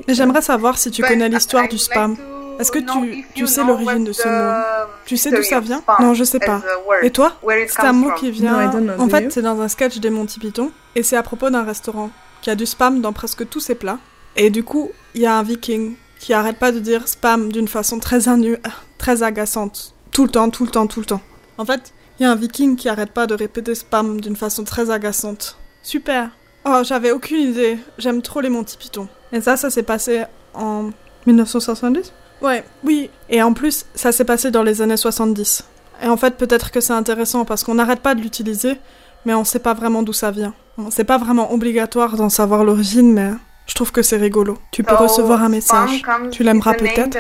j'aimerais 0.09 0.43
savoir 0.43 0.79
si 0.79 0.91
tu 0.91 1.03
connais 1.03 1.29
l'histoire 1.29 1.69
du 1.69 1.79
spam. 1.79 2.17
Est-ce 2.59 2.71
que 2.73 2.79
tu, 2.79 3.25
tu 3.35 3.47
sais 3.47 3.65
l'origine 3.65 4.05
de 4.05 4.13
ce 4.13 4.29
mot 4.29 4.87
Tu 5.07 5.17
sais 5.17 5.31
d'où 5.31 5.43
ça 5.43 5.61
vient 5.61 5.83
Non, 6.01 6.15
je 6.15 6.25
sais 6.25 6.39
pas. 6.39 6.63
Et 7.03 7.11
toi 7.11 7.33
C'est 7.69 7.81
un 7.81 7.93
mot 7.93 8.13
qui 8.13 8.31
vient. 8.31 8.71
En 8.99 9.09
fait, 9.09 9.33
c'est 9.33 9.43
dans 9.43 9.61
un 9.61 9.69
sketch 9.69 9.99
des 9.99 10.11
Monty 10.11 10.39
Python 10.39 10.71
et 10.95 11.03
c'est 11.03 11.17
à 11.17 11.23
propos 11.23 11.51
d'un 11.51 11.65
restaurant 11.65 12.11
qui 12.43 12.51
a 12.51 12.55
du 12.55 12.67
spam 12.67 13.01
dans 13.01 13.13
presque 13.13 13.49
tous 13.49 13.61
ses 13.61 13.75
plats. 13.75 13.99
Et 14.37 14.51
du 14.51 14.65
coup, 14.65 14.91
il 15.15 15.23
y 15.23 15.27
a 15.27 15.39
un 15.39 15.43
viking 15.43 15.95
qui 16.19 16.33
arrête 16.33 16.59
pas 16.59 16.73
de 16.73 16.79
dire 16.79 17.09
spam 17.09 17.51
d'une 17.53 17.69
façon 17.69 17.99
très 17.99 18.25
innu, 18.25 18.57
très 18.99 19.23
agaçante, 19.23 19.95
tout 20.11 20.25
le 20.25 20.31
temps, 20.31 20.51
tout 20.51 20.65
le 20.65 20.71
temps, 20.71 20.87
tout 20.87 21.01
le 21.01 21.07
temps. 21.07 21.21
En 21.59 21.65
fait, 21.65 21.93
il 22.19 22.25
y 22.25 22.27
a 22.27 22.31
un 22.31 22.35
viking 22.35 22.77
qui 22.77 22.89
arrête 22.89 23.13
pas 23.13 23.27
de 23.27 23.35
répéter 23.35 23.75
spam 23.75 24.21
d'une 24.21 24.37
façon 24.37 24.65
très 24.65 24.91
agaçante. 24.91 25.57
Super. 25.83 26.31
Oh, 26.65 26.81
j'avais 26.83 27.13
aucune 27.13 27.41
idée. 27.41 27.79
J'aime 27.99 28.23
trop 28.23 28.41
les 28.41 28.49
Monty 28.49 28.77
Python. 28.77 29.09
Et 29.33 29.41
ça, 29.41 29.57
ça 29.57 29.71
s'est 29.71 29.83
passé 29.83 30.25
en 30.55 30.91
1970 31.27 32.13
Ouais, 32.45 32.63
oui. 32.85 33.11
Et 33.29 33.43
en 33.43 33.53
plus, 33.55 33.87
ça 33.95 34.13
s'est 34.13 34.25
passé 34.25 34.51
dans 34.51 34.63
les 34.63 34.83
années 34.83 34.97
70. 34.99 35.65
Et 36.03 36.09
en 36.09 36.17
fait, 36.17 36.37
peut-être 36.37 36.71
que 36.71 36.81
c'est 36.81 36.93
intéressant 36.93 37.45
parce 37.45 37.65
qu'on 37.65 37.75
n'arrête 37.75 38.01
pas 38.01 38.15
de 38.15 38.21
l'utiliser, 38.21 38.79
mais 39.25 39.35
on 39.35 39.45
sait 39.45 39.59
pas 39.61 39.75
vraiment 39.75 40.03
d'où 40.03 40.13
ça 40.13 40.31
vient. 40.31 40.55
C'est 40.91 41.05
pas 41.05 41.19
vraiment 41.19 41.53
obligatoire 41.53 42.17
d'en 42.17 42.29
savoir 42.29 42.65
l'origine, 42.65 43.13
mais 43.13 43.31
je 43.67 43.75
trouve 43.75 43.93
que 43.93 44.03
c'est 44.03 44.17
rigolo. 44.19 44.59
Tu 44.73 44.83
peux 44.83 44.97
So, 44.97 45.03
recevoir 45.05 45.43
un 45.43 45.49
message. 45.49 46.03
comes- 46.03 46.31
Tu 46.31 46.43
l'aimeras 46.43 46.75
peut-être. 46.75 47.17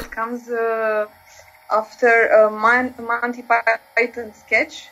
uh, 0.51 1.07
after 1.71 2.31
a 2.31 2.51
Mon- 2.51 2.93
Monty 2.99 3.43
Python 3.97 4.31
sketch 4.47 4.91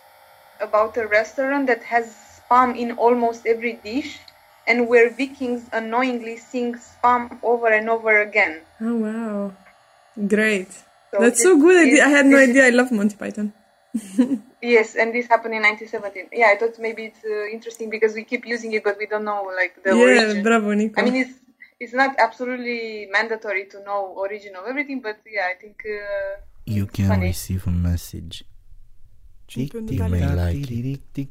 about 0.60 0.96
a 0.98 1.06
restaurant 1.06 1.66
that 1.66 1.80
has 1.90 2.04
spam 2.38 2.74
in 2.76 2.94
almost 2.98 3.44
every 3.46 3.78
dish. 3.84 4.20
and 4.68 4.86
where 4.86 5.10
Vikings 5.10 5.62
unknowingly 5.72 6.36
sing 6.38 6.76
spam 6.76 7.28
over 7.42 7.66
and 7.66 7.88
over 7.88 8.20
again. 8.20 8.60
Oh 8.80 8.94
wow, 8.94 9.50
great! 10.28 10.70
So 11.10 11.18
That's 11.20 11.42
so 11.42 11.58
good. 11.58 11.76
I, 11.76 11.88
is- 11.90 12.00
I 12.00 12.08
had 12.08 12.26
no 12.26 12.36
this 12.38 12.48
is- 12.48 12.50
idea. 12.50 12.66
I 12.66 12.70
love 12.70 12.90
Monty 12.92 13.16
Python. 13.16 13.52
Yes, 14.62 14.94
and 14.94 15.12
this 15.12 15.26
happened 15.26 15.54
in 15.54 15.62
1917. 15.62 16.28
Yeah, 16.32 16.54
I 16.54 16.56
thought 16.56 16.78
maybe 16.78 17.06
it's 17.06 17.18
uh, 17.24 17.46
interesting 17.52 17.90
because 17.90 18.14
we 18.14 18.22
keep 18.22 18.46
using 18.46 18.72
it, 18.74 18.84
but 18.84 18.96
we 18.96 19.06
don't 19.06 19.24
know 19.24 19.50
like 19.56 19.74
the 19.82 19.90
yeah, 19.90 20.02
origin. 20.04 20.42
bravo, 20.44 20.72
Nico. 20.72 21.00
I 21.00 21.04
mean, 21.04 21.16
it's 21.16 21.34
it's 21.80 21.92
not 21.92 22.14
absolutely 22.16 23.08
mandatory 23.10 23.66
to 23.72 23.82
know 23.82 24.14
origin 24.16 24.54
of 24.54 24.64
everything, 24.68 25.00
but 25.02 25.18
yeah, 25.26 25.48
I 25.50 25.58
think 25.60 25.82
uh, 25.84 26.40
You 26.64 26.86
can 26.86 27.08
funny. 27.08 27.26
receive 27.34 27.66
a 27.66 27.72
message. 27.72 28.44
Tu 29.48 29.66
peux 29.66 29.80
ne 29.80 29.92
You 29.96 30.08
may 30.08 30.20
like 30.30 30.70
it. 30.70 31.28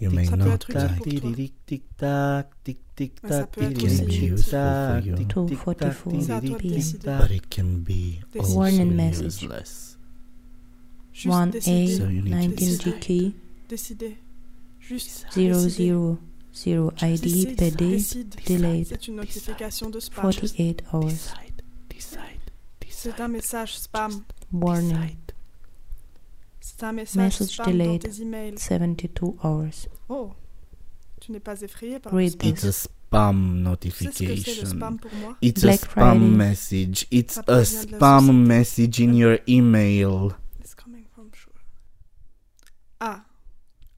You 0.00 0.10
may 0.10 0.24
not 0.24 0.48
être 0.48 0.70
utile 0.70 0.80
like 0.80 1.52
pour 1.98 2.44
it. 2.64 2.78
Toi. 2.96 3.06
tic-tac, 3.06 3.20
tic-tic-tac, 3.20 3.22
Mais 3.22 3.30
ça 3.30 3.46
peut 3.46 3.62
être 3.62 3.70
It 3.72 3.84
aussi 3.84 3.96
can 3.98 4.04
be 4.04 4.08
utile. 4.08 4.32
useful 4.32 4.50
for 4.50 5.06
you. 5.06 5.14
2:44 5.16 6.20
C'est 6.20 6.32
à 6.32 6.40
toi 6.40 6.48
de 6.50 6.54
p.m. 6.56 6.74
décider. 6.74 7.16
But 7.20 7.30
it 7.30 7.54
can 7.54 7.64
be 7.64 8.38
also 8.40 8.54
Warning 8.56 8.92
message. 8.94 9.26
useless. 9.42 9.98
Juste 11.12 11.34
1A 11.34 11.50
décider. 11.50 11.96
So 11.96 12.02
you 12.04 12.22
need 12.22 12.32
to 12.32 12.38
19 12.38 12.56
decide. 12.56 12.94
GK 13.00 13.32
Décider. 13.68 14.16
Juste 14.80 15.26
000 15.34 15.52
décider. 15.54 16.16
ID 17.02 17.20
Décide, 17.20 17.56
PD 17.56 17.76
décide. 17.76 18.34
delayed 18.46 18.86
C'est 18.88 19.08
une 19.08 19.16
notification 19.16 19.90
de 19.90 20.00
spam. 20.00 20.22
48 20.32 20.84
hours. 20.92 21.10
C'est 22.88 23.20
un 23.20 23.28
message 23.28 23.76
spam. 23.78 24.22
Warning. 24.52 24.96
C'est 26.60 26.82
un 26.82 26.92
message 26.92 27.16
Message 27.40 27.48
spam 27.48 27.66
dans 27.66 27.72
delayed 27.72 28.02
tes 28.02 28.22
emails. 28.22 28.58
72 28.58 29.34
hours. 29.44 29.86
Oh, 30.08 30.30
tu 31.26 31.32
n'es 31.32 31.40
pas 31.40 31.60
effrayé 31.60 31.98
par 31.98 32.12
Read 32.12 32.34
le 32.34 32.38
spam. 32.38 32.48
It's 32.50 32.64
a 32.64 32.72
spam 32.72 33.76
Tu 33.80 33.90
sais 33.90 34.04
ce 34.04 34.08
que 34.10 34.14
c'est 34.14 34.24
le 34.24 34.30
notification. 34.30 34.66
spam 34.66 34.98
pour 34.98 35.12
moi 35.14 35.36
It's 35.42 35.62
Black 35.62 35.82
a 35.82 35.86
spam 35.86 36.18
Friday. 36.18 36.36
message. 36.36 37.06
It's 37.10 37.36
a 37.38 37.42
provient 37.42 37.86
de 37.86 37.92
la 37.92 37.98
spam 37.98 38.46
message 38.46 39.00
in 39.00 39.14
your 39.14 39.38
email. 39.48 40.36
It's 40.60 40.74
coming 40.74 41.04
from 41.12 41.30
sure. 41.34 41.52
A. 43.00 43.24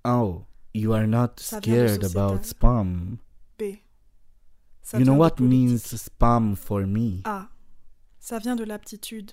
Ah. 0.05 0.21
Oh, 0.23 0.47
you 0.73 0.95
are 0.95 1.07
not 1.07 1.37
Ça 1.39 1.59
scared 1.59 2.03
about 2.03 2.45
spam. 2.45 3.19
B. 3.59 3.83
Ça 4.83 4.99
You 4.99 5.05
know 5.05 5.15
what 5.15 5.39
means 5.39 5.83
spam 5.85 6.57
for 6.57 6.87
me? 6.87 7.21
A. 7.27 7.49
Ça 8.19 8.39
vient 8.39 8.57
de 8.57 8.65
l'aptitude. 8.65 9.33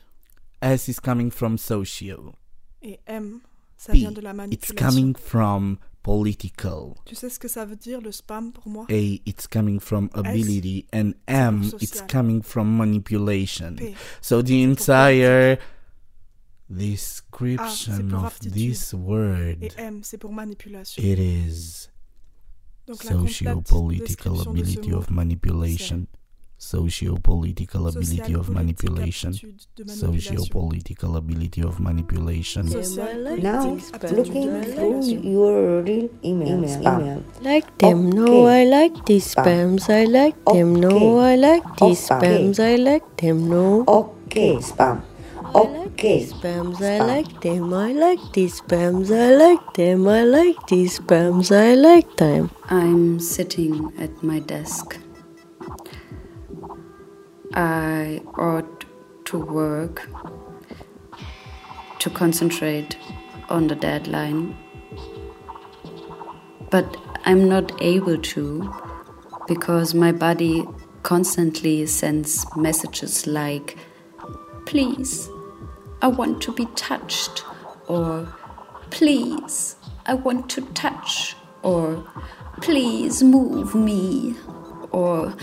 S 0.61 0.89
is 0.89 0.99
coming 0.99 1.31
from 1.31 1.57
social. 1.57 2.35
Et 2.81 2.99
M. 3.07 3.39
Ça 3.77 3.93
P, 3.93 3.99
vient 3.99 4.11
de 4.11 4.19
la 4.19 4.33
it's 4.51 4.73
coming 4.73 5.15
from 5.15 5.77
political. 6.05 6.93
Tu 7.05 7.15
sais 7.15 7.31
ce 7.31 7.39
que 7.39 7.47
ça 7.47 7.65
veut 7.65 7.75
dire 7.75 7.99
le 7.99 8.11
spam 8.11 8.51
pour 8.51 8.69
moi 8.69 8.85
A, 8.91 9.19
it's 9.25 9.47
coming 9.47 9.79
from 9.79 10.07
ability, 10.13 10.85
and 10.93 11.13
M, 11.27 11.63
it's 11.81 12.01
coming 12.07 12.43
from 12.43 12.77
manipulation. 12.77 13.75
P, 13.75 13.95
So 14.21 14.43
the 14.43 14.61
entire 14.61 15.57
description 16.69 18.11
ah, 18.13 18.17
pour 18.17 18.25
of 18.27 18.39
this 18.39 18.93
word, 18.93 19.63
Et 19.63 19.71
M, 19.77 20.01
c'est 20.03 20.19
pour 20.19 20.31
manipulation. 20.31 21.01
it 21.03 21.17
is 21.17 21.89
socio-political 22.85 23.89
description 23.97 24.33
de 24.33 24.37
ce 24.37 24.49
ability 24.49 24.93
of 24.93 25.09
manipulation. 25.09 26.07
Socio-political 26.57 27.87
ability 27.87 28.33
of 28.33 28.49
manipulation. 28.49 29.31
aptitude 29.31 29.67
de 29.75 29.83
manipulation. 29.83 30.37
Socio-political 30.39 31.15
ability 31.17 31.61
of 31.61 31.79
manipulation. 31.79 32.65
Now, 33.41 33.77
looking 34.11 34.61
de 34.61 34.73
through 34.73 35.03
your 35.03 35.83
real 35.83 36.09
email, 36.23 36.63
spam. 36.63 37.23
Like 37.41 37.77
them, 37.77 38.09
no, 38.09 38.47
I 38.47 38.63
like 38.63 39.05
these 39.05 39.35
spams, 39.35 39.89
I 39.89 40.05
like 40.05 40.35
them, 40.45 40.75
no, 40.75 41.19
I 41.19 41.35
like 41.35 41.63
these 41.77 42.07
spams, 42.07 42.59
I 42.59 42.77
like 42.77 43.17
them, 43.17 43.49
no. 43.49 43.83
Okay, 43.87 44.55
spam. 44.55 45.01
Okay. 45.53 46.25
Spams, 46.25 46.81
I 46.81 46.99
like 46.99 47.41
them, 47.41 47.73
I 47.73 47.93
like 47.93 48.19
these 48.33 48.61
spams, 48.61 49.11
I 49.11 49.35
like 49.35 49.73
them, 49.75 50.07
I 50.07 50.23
like 50.23 50.55
these 50.67 50.99
spams, 50.99 51.51
I 51.51 51.75
like 51.75 52.15
them. 52.17 52.49
I'm 52.69 53.19
sitting 53.19 53.91
at 53.99 54.23
my 54.23 54.39
desk. 54.39 54.97
I 57.55 58.21
ought 58.37 58.83
to 59.25 59.39
work, 59.39 60.09
to 61.99 62.09
concentrate 62.09 62.97
on 63.49 63.67
the 63.67 63.75
deadline, 63.75 64.57
but 66.69 66.97
I'm 67.23 67.47
not 67.47 67.71
able 67.81 68.17
to 68.17 68.73
because 69.47 69.93
my 69.93 70.11
body 70.11 70.65
constantly 71.03 71.85
sends 71.85 72.45
messages 72.57 73.25
like, 73.25 73.77
please, 74.65 75.29
I 76.01 76.07
want 76.07 76.41
to 76.41 76.51
be 76.51 76.65
touched, 76.75 77.45
or 77.87 78.27
please, 78.89 79.77
I 80.05 80.15
want 80.15 80.49
to 80.51 80.61
touch, 80.73 81.35
or 81.63 82.05
please 82.61 83.23
move 83.23 83.75
me, 83.75 84.35
or 84.91 85.33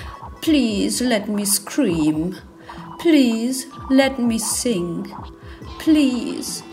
please 0.43 1.01
let 1.01 1.29
me 1.29 1.45
scream, 1.45 2.37
please 2.99 3.67
let 3.91 4.19
me 4.19 4.39
sing, 4.39 5.07
please, 5.79 6.65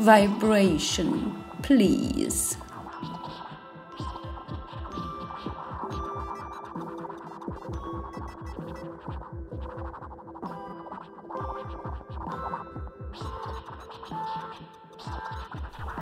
vibration, 0.00 1.32
please. 1.62 2.58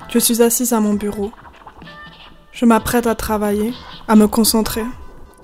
Je 0.09 0.19
suis 0.19 0.43
assise 0.43 0.73
à 0.73 0.81
mon 0.81 0.95
bureau. 0.95 1.31
Je 2.53 2.67
m'apprête 2.67 3.07
à 3.07 3.15
travailler, 3.15 3.73
à 4.09 4.17
me 4.17 4.27
concentrer. 4.27 4.85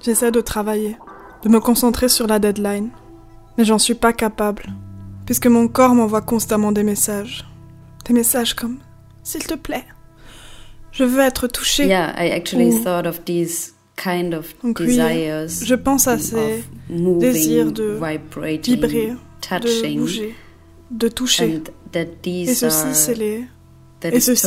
J'essaie 0.00 0.30
de 0.30 0.42
travailler, 0.42 0.96
de 1.42 1.48
me 1.48 1.60
concentrer 1.60 2.08
sur 2.08 2.26
la 2.26 2.38
deadline. 2.38 2.90
Mais 3.56 3.64
j'en 3.64 3.78
suis 3.78 3.94
pas 3.94 4.12
capable, 4.12 4.64
puisque 5.26 5.46
mon 5.46 5.66
corps 5.68 5.94
m'envoie 5.94 6.20
constamment 6.22 6.72
des 6.72 6.82
messages. 6.84 7.44
Des 8.04 8.14
messages 8.14 8.54
comme 8.54 8.78
S'il 9.22 9.44
te 9.46 9.54
plaît, 9.54 9.84
je 10.92 11.04
veux 11.04 11.20
être 11.20 11.48
touché. 11.48 11.86
Yeah, 11.86 12.14
I 12.18 12.30
actually 12.30 12.72
Ou- 12.72 12.82
thought 12.84 13.06
of 13.06 13.24
these 13.24 13.74
kind 13.96 14.32
of 14.32 14.54
Donc 14.62 14.78
oui, 14.80 14.86
desires. 14.86 15.48
je 15.48 15.74
pense 15.74 16.06
à 16.08 16.18
ces 16.18 16.64
moving, 16.88 17.18
désirs 17.18 17.72
de 17.72 17.98
vibrer, 18.00 18.58
de 18.58 18.62
touching, 19.40 20.00
bouger, 20.00 20.34
de 20.90 21.08
toucher. 21.08 21.56
and 21.56 21.70
that 21.92 22.06
these 22.22 22.48
Et 22.50 22.54
ceci, 22.54 22.86
c'est 22.94 23.14
les 23.14 23.44
et 24.04 24.20
ceci, 24.20 24.46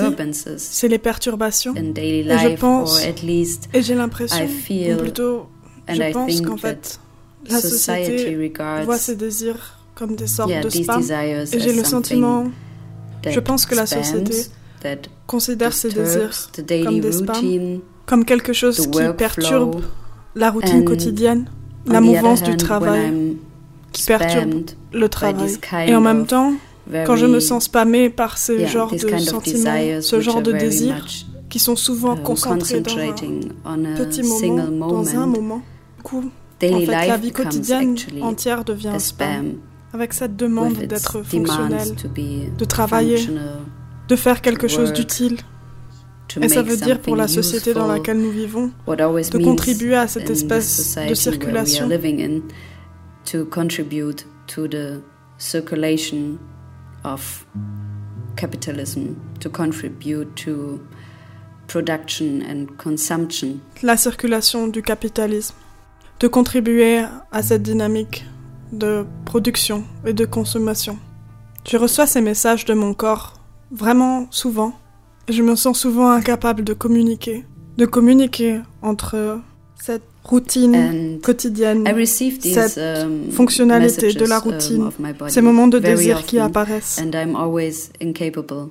c'est 0.58 0.88
les 0.88 0.98
perturbations. 0.98 1.74
in 1.78 1.92
daily 1.92 2.30
Et 2.32 2.38
je 2.38 2.56
pense, 2.58 3.02
or 3.04 3.06
at 3.10 3.22
least 3.22 3.68
et 3.74 3.82
j'ai 3.82 3.94
l'impression, 3.96 4.48
plutôt, 4.98 5.48
and 5.92 5.96
je 5.96 6.04
I 6.04 6.12
pense 6.12 6.32
think 6.32 6.48
qu'en 6.48 6.58
fait, 6.58 7.00
la 7.50 7.60
society 7.60 8.12
société 8.12 8.38
regards 8.38 8.84
voit 8.86 8.98
ces 8.98 9.16
désirs 9.16 9.78
comme 9.96 10.16
des 10.16 10.28
sortes 10.28 10.50
yeah, 10.50 10.62
de 10.62 10.70
spam. 10.70 11.02
Et 11.02 11.60
j'ai 11.60 11.74
le 11.74 11.84
sentiment, 11.84 12.46
je 13.28 13.40
pense 13.40 13.66
que 13.66 13.76
la 13.76 13.86
société 13.86 14.48
considère 15.28 15.74
ces 15.74 15.90
désirs 15.90 16.50
comme 16.84 17.00
des 17.00 17.12
spams, 17.12 17.36
routine, 17.36 17.80
comme 18.06 18.26
quelque 18.26 18.54
chose 18.54 18.88
qui 18.88 19.00
perturbe 19.18 19.82
la 20.36 20.50
routine 20.50 20.86
quotidienne, 20.86 21.50
la 21.86 22.00
the 22.00 22.04
mouvance 22.04 22.44
du 22.44 22.58
travail, 22.58 23.38
qui 23.92 24.04
perturbe 24.04 24.66
le 24.94 25.06
by 25.06 25.10
travail. 25.10 25.58
Et 25.88 25.96
en 25.96 26.02
même 26.02 26.22
of 26.22 26.28
temps, 26.28 26.54
quand 27.06 27.16
je 27.16 27.26
me 27.26 27.40
sens 27.40 27.66
spammée 27.66 28.10
par 28.10 28.38
ce 28.38 28.54
yeah, 28.54 28.68
genre 28.68 28.92
this 28.92 29.06
de 29.06 29.18
sentiments, 29.18 30.02
ce 30.02 30.20
genre 30.20 30.42
de 30.42 30.52
désirs 30.52 31.06
qui 31.50 31.60
sont 31.60 31.76
souvent 31.76 32.16
uh, 32.16 32.22
concentrés 32.22 32.80
dans 32.80 32.98
un 32.98 33.96
petit 33.98 34.24
moment, 34.24 34.88
dans 34.88 35.16
un 35.16 35.28
moment, 35.28 35.62
coup, 36.02 36.32
en 36.64 36.80
fait, 36.80 36.86
la 36.86 37.18
vie 37.18 37.32
quotidienne 37.32 37.96
entière 38.22 38.64
devient 38.64 38.96
spam. 39.00 39.54
Avec 39.94 40.14
cette 40.14 40.38
demande 40.38 40.76
d'être 40.76 41.22
fonctionnel, 41.22 41.96
to 41.96 42.08
be 42.08 42.56
de 42.58 42.64
travailler, 42.64 43.18
functional, 43.18 43.60
de 44.08 44.16
faire 44.16 44.42
quelque 44.42 44.68
to 44.68 44.70
chose 44.70 44.94
d'utile. 44.94 45.38
to 46.30 46.42
Et 46.42 46.48
ça 46.48 46.62
veut 46.62 46.78
dire 46.78 47.02
pour 47.02 47.18
la 47.18 47.28
société 47.28 47.74
dans 47.74 47.88
laquelle 47.88 48.20
nous 48.20 48.32
vivons 48.32 48.72
de 48.88 49.44
contribuer 49.44 49.96
à 49.96 50.08
cette 50.08 50.30
espèce 50.30 50.98
de 51.10 51.14
circulation. 51.14 51.86
are 51.86 51.90
living 51.90 52.22
in 52.22 52.42
to 53.26 53.46
contribute 53.46 54.26
to 54.48 54.68
the 54.68 55.02
circulation 55.38 56.38
of 57.04 57.46
capitalism, 58.38 59.16
to 59.42 59.50
contribute 59.50 60.36
to 60.36 60.80
production 61.68 62.42
and 62.50 62.68
consumption. 62.78 63.60
la 63.84 63.98
circulation 63.98 64.68
du 64.68 64.82
capitalisme, 64.82 65.56
de 66.22 66.28
contribuer 66.28 67.04
à 67.32 67.42
cette 67.42 67.64
dynamique 67.64 68.26
de 68.72 69.06
production 69.26 69.84
et 70.06 70.14
de 70.14 70.24
consommation. 70.24 71.00
Je 71.68 71.78
reçois 71.78 72.06
ces 72.06 72.22
messages 72.22 72.64
de 72.66 72.76
mon 72.76 72.94
corps 72.94 73.34
vraiment 73.72 74.28
souvent 74.30 74.74
et 75.28 75.34
je 75.34 75.42
me 75.42 75.56
sens 75.56 75.80
souvent 75.80 76.12
incapable 76.12 76.64
de 76.64 76.74
communiquer, 76.74 77.44
de 77.78 77.86
communiquer 77.88 78.60
entre 78.84 79.42
cette 79.82 80.04
routine 80.24 81.20
quotidienne, 81.24 81.88
cette 82.06 82.78
um, 82.78 83.32
fonctionnalité 83.32 84.14
de 84.14 84.26
la 84.26 84.38
um, 84.38 84.44
routine, 84.44 84.90
ces 85.28 85.42
moments 85.42 85.68
de 85.68 85.80
désir 85.80 86.24
qui 86.24 86.38
apparaissent. 86.38 87.02
And 87.02 87.16
I'm 87.16 87.36
always 87.36 87.92
incapable 88.00 88.70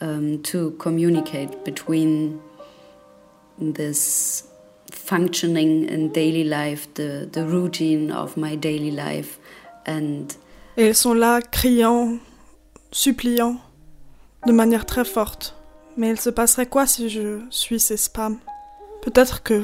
um, 0.00 0.38
to 0.44 0.70
communicate 0.78 1.62
between 1.66 2.38
this 3.60 4.47
functioning 5.08 5.88
in 5.88 6.08
daily 6.08 6.44
life, 6.44 6.86
the, 6.94 7.26
the 7.32 7.44
routine 7.46 8.12
of 8.12 8.36
my 8.36 8.56
daily 8.56 8.90
life, 8.90 9.38
and. 9.86 10.26
Et 10.76 10.84
elles 10.86 10.94
sont 10.94 11.14
là, 11.14 11.40
criant, 11.40 12.18
suppliant, 12.92 13.56
de 14.46 14.52
manière 14.52 14.84
très 14.84 15.04
forte. 15.04 15.54
Mais 15.96 16.10
il 16.10 16.20
se 16.20 16.30
passerait 16.30 16.66
quoi 16.66 16.86
si 16.86 17.08
je 17.08 17.40
suis 17.50 17.80
ces 17.80 17.96
spams? 17.96 18.38
Peut-être 19.02 19.42
que 19.42 19.62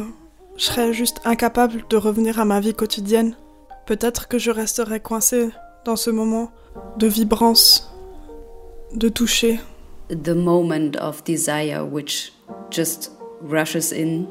je 0.56 0.64
serais 0.64 0.92
juste 0.92 1.20
incapable 1.24 1.84
de 1.88 1.96
revenir 1.96 2.40
à 2.40 2.44
ma 2.44 2.60
vie 2.60 2.74
quotidienne. 2.74 3.36
Peut-être 3.86 4.28
que 4.28 4.38
je 4.38 4.50
resterais 4.50 5.00
coincée 5.00 5.50
dans 5.84 5.96
ce 5.96 6.10
moment 6.10 6.50
de 6.96 7.06
vibrance, 7.06 7.92
de 8.94 9.08
toucher. 9.08 9.60
The 10.08 10.30
moment 10.30 10.96
of 11.00 11.22
desire 11.24 11.86
which 11.86 12.32
just 12.70 13.12
rushes 13.42 13.92
in 13.92 14.26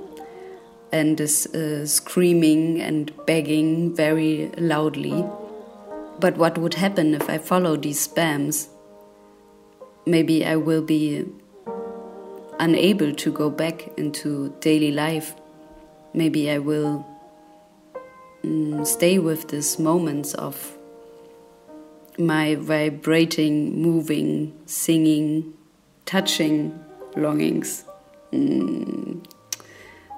and 0.94 1.20
is 1.20 1.48
uh, 1.48 1.86
screaming 1.88 2.80
and 2.80 3.11
begging 3.26 3.95
very 3.95 4.52
loudly. 4.57 5.26
But 6.20 6.38
what 6.38 6.57
would 6.60 6.76
happen 6.76 7.15
if 7.15 7.30
I 7.30 7.40
follow 7.40 7.76
these 7.76 8.07
spams? 8.07 8.68
Maybe 10.06 10.45
I 10.45 10.56
will 10.56 10.84
be 10.84 11.26
unable 12.60 13.11
to 13.15 13.32
go 13.32 13.49
back 13.49 13.90
into 13.98 14.56
daily 14.60 14.91
life. 14.91 15.34
Maybe 16.14 16.52
I 16.52 16.60
will 16.60 17.06
mm, 18.44 18.86
stay 18.86 19.18
with 19.18 19.48
these 19.48 19.80
moments 19.80 20.36
of 20.36 20.78
my 22.20 22.53
vibrating, 22.53 23.82
moving, 23.82 24.53
singing, 24.68 25.56
touching 26.06 26.80
longings. 27.15 27.84
Mm, 28.32 29.26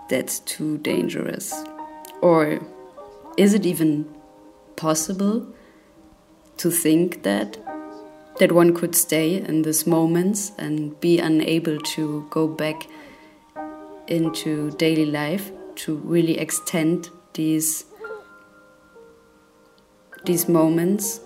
that's 0.09 0.39
too 0.39 0.77
dangerous. 0.79 1.53
Or 2.21 2.59
is 3.37 3.53
it 3.53 3.65
even 3.65 4.05
possible 4.75 5.47
to 6.57 6.71
think 6.71 7.23
that? 7.23 7.57
that 8.37 8.51
one 8.51 8.73
could 8.75 8.95
stay 8.95 9.37
in 9.37 9.61
these 9.61 9.87
moments 9.87 10.51
and 10.57 10.99
be 10.99 11.19
unable 11.19 11.77
to 11.79 12.27
go 12.29 12.47
back 12.47 12.87
into 14.07 14.71
daily 14.71 15.05
life 15.05 15.51
to 15.75 15.95
really 15.97 16.37
extend 16.37 17.09
these 17.33 17.85
these 20.25 20.49
moments. 20.49 21.19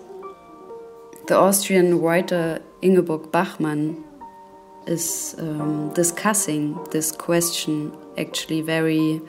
The 1.26 1.36
Austrian 1.36 2.00
writer 2.00 2.60
Ingeborg 2.82 3.32
Bachmann 3.32 4.04
is 4.86 5.34
um, 5.38 5.92
discussing 5.94 6.78
this 6.90 7.10
question 7.12 7.92
actually 8.18 8.60
very 8.60 9.20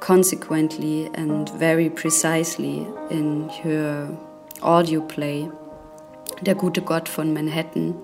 consequently 0.00 1.10
and 1.14 1.48
very 1.50 1.90
precisely 1.90 2.86
in 3.10 3.48
her 3.62 4.16
audio 4.62 5.00
play 5.00 5.50
der 6.42 6.54
gute 6.54 6.84
Gott 6.84 7.08
von 7.08 7.32
Manhattan, 7.32 7.94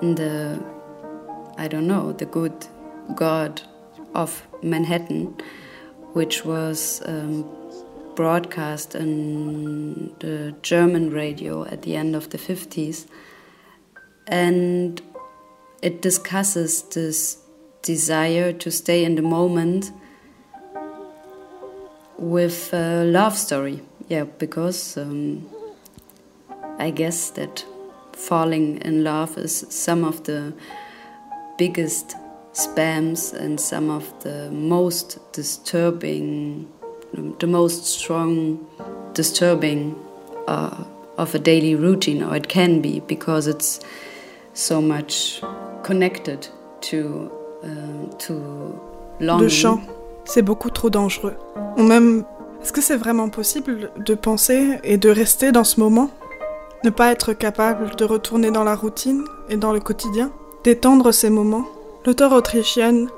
the, 0.00 0.58
I 1.58 1.68
don't 1.68 1.86
know, 1.86 2.12
the 2.12 2.26
good 2.26 2.52
God 3.14 3.62
of 4.14 4.46
Manhattan, 4.62 5.36
which 6.12 6.44
was 6.44 7.02
um, 7.06 7.44
broadcast 8.14 8.94
in 8.94 10.14
the 10.20 10.54
German 10.62 11.10
radio 11.10 11.64
at 11.64 11.82
the 11.82 11.96
end 11.96 12.14
of 12.14 12.30
the 12.30 12.38
50s. 12.38 13.06
And 14.26 15.02
it 15.82 16.00
discusses 16.00 16.82
this 16.82 17.38
desire 17.84 18.52
to 18.52 18.70
stay 18.70 19.04
in 19.04 19.14
the 19.14 19.22
moment 19.22 19.92
with 22.18 22.72
a 22.72 23.04
love 23.04 23.36
story. 23.36 23.82
Yeah, 24.08 24.24
because 24.24 24.96
um, 24.96 25.48
I 26.78 26.90
guess 26.90 27.30
that 27.30 27.64
falling 28.12 28.78
in 28.78 29.04
love 29.04 29.36
is 29.38 29.66
some 29.68 30.04
of 30.04 30.24
the 30.24 30.54
biggest 31.58 32.16
spams 32.52 33.32
and 33.34 33.60
some 33.60 33.90
of 33.90 34.04
the 34.22 34.50
most 34.50 35.18
disturbing, 35.32 36.68
the 37.38 37.46
most 37.46 37.84
strong 37.84 38.66
disturbing 39.12 39.94
uh, 40.48 40.84
of 41.18 41.34
a 41.34 41.38
daily 41.38 41.74
routine, 41.74 42.22
or 42.22 42.34
it 42.34 42.48
can 42.48 42.80
be 42.80 43.00
because 43.00 43.46
it's 43.46 43.80
so 44.54 44.80
much 44.80 45.42
connected 45.82 46.48
to. 46.80 47.30
Le 49.20 49.48
chant, 49.48 49.80
c'est 50.24 50.42
beaucoup 50.42 50.70
trop 50.70 50.90
dangereux. 50.90 51.34
Ou 51.76 51.82
même, 51.82 52.24
est-ce 52.62 52.72
que 52.72 52.80
c'est 52.80 52.96
vraiment 52.96 53.28
possible 53.28 53.90
de 54.04 54.14
penser 54.14 54.78
et 54.84 54.96
de 54.96 55.08
rester 55.08 55.52
dans 55.52 55.64
ce 55.64 55.80
moment? 55.80 56.10
Ne 56.82 56.90
pas 56.90 57.12
être 57.12 57.32
capable 57.32 57.96
de 57.96 58.04
retourner 58.04 58.50
dans 58.50 58.64
la 58.64 58.74
routine 58.74 59.24
et 59.48 59.56
dans 59.56 59.72
le 59.72 59.80
quotidien, 59.80 60.30
d'étendre 60.64 61.12
ces 61.12 61.30
moments? 61.30 61.66
L'auteur 62.06 62.32
autrichienne 62.32 63.08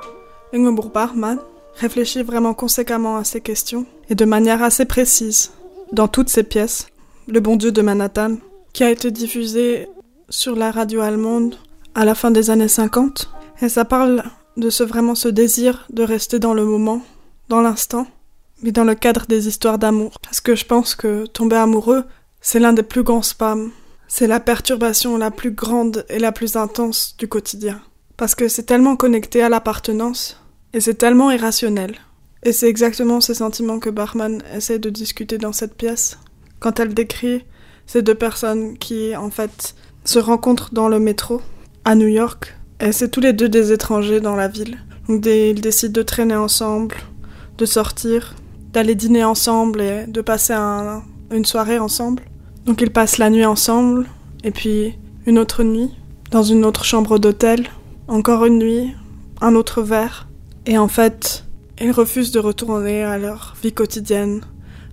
Ingeborg 0.53 0.93
Bachmann 0.93 1.39
réfléchit 1.75 2.23
vraiment 2.23 2.55
conséquemment 2.55 3.17
à 3.17 3.25
ces 3.25 3.41
questions 3.41 3.87
et 4.09 4.15
de 4.15 4.25
manière 4.25 4.63
assez 4.63 4.85
précise 4.85 5.53
dans 5.93 6.09
toutes 6.09 6.29
ses 6.29 6.45
pièces. 6.45 6.87
Le 7.29 7.41
bon 7.41 7.57
Dieu 7.57 7.73
de 7.73 7.83
Manhattan, 7.83 8.37
qui 8.73 8.85
a 8.85 8.91
été 8.91 9.11
diffusé 9.11 9.89
sur 10.29 10.55
la 10.55 10.71
radio 10.71 11.01
allemande 11.01 11.57
à 11.95 12.05
la 12.05 12.15
fin 12.15 12.31
des 12.31 12.51
années 12.51 12.69
50, 12.69 13.31
et 13.61 13.69
ça 13.69 13.85
parle 13.85 14.25
de 14.57 14.71
ce 14.71 14.83
vraiment 14.83 15.15
ce 15.15 15.29
désir 15.29 15.87
de 15.91 16.03
rester 16.03 16.39
dans 16.39 16.55
le 16.55 16.65
moment, 16.65 17.03
dans 17.49 17.61
l'instant, 17.61 18.07
mais 18.63 18.73
dans 18.73 18.85
le 18.85 18.95
cadre 18.95 19.27
des 19.27 19.49
histoires 19.49 19.79
d'amour. 19.79 20.19
Parce 20.23 20.41
que 20.41 20.55
je 20.55 20.65
pense 20.65 20.95
que 20.95 21.27
tomber 21.27 21.57
amoureux, 21.57 22.05
c'est 22.41 22.61
l'un 22.61 22.73
des 22.73 22.83
plus 22.83 23.03
grands 23.03 23.23
spams. 23.23 23.71
C'est 24.09 24.27
la 24.27 24.41
perturbation 24.41 25.17
la 25.17 25.31
plus 25.31 25.51
grande 25.51 26.07
et 26.09 26.19
la 26.19 26.33
plus 26.33 26.57
intense 26.57 27.17
du 27.19 27.29
quotidien. 27.29 27.81
Parce 28.17 28.35
que 28.35 28.49
c'est 28.49 28.63
tellement 28.63 28.97
connecté 28.97 29.43
à 29.43 29.49
l'appartenance 29.49 30.41
et 30.73 30.81
c'est 30.81 30.95
tellement 30.95 31.31
irrationnel. 31.31 31.97
Et 32.43 32.53
c'est 32.53 32.69
exactement 32.69 33.21
ces 33.21 33.35
sentiments 33.35 33.81
que 33.81 33.91
Bachman 33.91 34.43
essaie 34.55 34.79
de 34.79 34.91
discuter 34.91 35.39
dans 35.39 35.53
cette 35.53 35.75
pièce. 35.75 36.19
Quand 36.61 36.79
elle 36.79 36.95
décrit 36.95 37.45
ces 37.87 38.03
deux 38.03 38.15
personnes 38.15 38.79
qui, 38.79 39.15
en 39.17 39.31
fait, 39.31 39.75
se 40.05 40.19
rencontrent 40.19 40.73
dans 40.73 40.89
le 40.89 40.99
métro 40.99 41.41
à 41.85 41.95
New 41.95 42.09
York. 42.09 42.56
Et 42.81 42.93
c'est 42.93 43.09
tous 43.09 43.21
les 43.21 43.33
deux 43.33 43.49
des 43.49 43.73
étrangers 43.73 44.21
dans 44.21 44.37
la 44.37 44.49
ville. 44.49 44.79
Donc 45.09 45.25
ils 45.25 45.61
décident 45.61 45.93
de 45.93 46.03
traîner 46.03 46.37
ensemble, 46.37 46.97
de 47.57 47.65
sortir, 47.65 48.35
d'aller 48.73 48.95
dîner 48.95 49.25
ensemble 49.25 49.81
et 49.81 50.07
de 50.07 50.21
passer 50.21 50.55
une 51.33 51.45
soirée 51.45 51.79
ensemble. 51.79 52.23
Donc 52.67 52.83
ils 52.83 52.91
passent 52.91 53.19
la 53.19 53.31
nuit 53.31 53.47
ensemble, 53.47 54.07
et 54.45 54.51
puis 54.51 54.95
une 55.27 55.39
autre 55.39 55.63
nuit, 55.63 55.91
dans 56.31 56.43
une 56.43 56.65
autre 56.65 56.85
chambre 56.85 57.19
d'hôtel, 57.19 57.69
encore 58.09 58.45
une 58.45 58.59
nuit, 58.59 58.93
un 59.41 59.55
autre 59.55 59.83
verre. 59.83 60.29
Et 60.67 60.77
en 60.77 60.89
fait, 60.89 61.45
ils 61.81 61.93
refusent 61.93 62.33
de 62.33 62.41
retourner 62.41 63.05
à 63.05 63.19
leur 63.19 63.57
vie 63.63 63.73
quotidienne, 63.73 64.43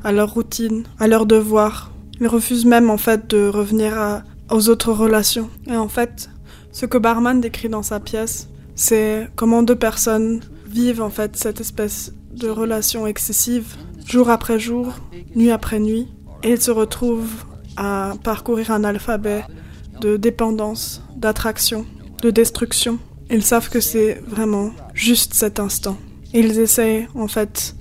à 0.03 0.11
leur 0.11 0.33
routine, 0.33 0.83
à 0.99 1.07
leurs 1.07 1.25
devoirs. 1.25 1.91
Ils 2.21 2.27
refusent 2.27 2.65
même 2.65 2.89
en 2.89 2.97
fait 2.97 3.29
de 3.29 3.47
revenir 3.47 4.21
aux 4.49 4.69
autres 4.69 4.93
relations. 4.93 5.49
Et 5.67 5.75
en 5.75 5.87
fait, 5.87 6.29
ce 6.73 6.87
que 6.87 6.97
Barman 6.97 7.39
décrit 7.39 7.69
dans 7.69 7.83
sa 7.83 7.99
pièce, 7.99 8.49
c'est 8.75 9.29
comment 9.35 9.61
deux 9.61 9.75
personnes 9.75 10.41
vivent 10.67 11.03
en 11.03 11.11
fait 11.11 11.37
cette 11.37 11.61
espèce 11.61 12.13
de 12.31 12.49
relation 12.49 13.05
excessive, 13.05 13.75
jour 14.05 14.29
après 14.31 14.59
jour, 14.59 14.95
nuit 15.35 15.51
après 15.51 15.79
nuit, 15.79 16.07
et 16.41 16.51
ils 16.51 16.61
se 16.61 16.71
retrouvent 16.71 17.45
à 17.77 18.15
parcourir 18.23 18.71
un 18.71 18.83
alphabet 18.83 19.45
de 20.01 20.17
dépendance, 20.17 21.03
d'attraction, 21.15 21.85
de 22.23 22.31
destruction. 22.31 22.97
Ils 23.29 23.43
savent 23.43 23.69
que 23.69 23.79
c'est 23.79 24.21
vraiment 24.27 24.71
juste 24.95 25.35
cet 25.35 25.59
instant. 25.59 25.97
Ils 26.33 26.59
essayent 26.59 27.07
en 27.13 27.27
fait 27.27 27.75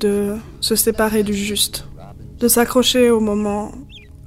de 0.00 0.34
se 0.60 0.74
séparer 0.74 1.22
du 1.22 1.32
juste, 1.32 1.86
de 2.40 2.48
s'accrocher 2.48 3.08
au 3.10 3.20
moment 3.20 3.70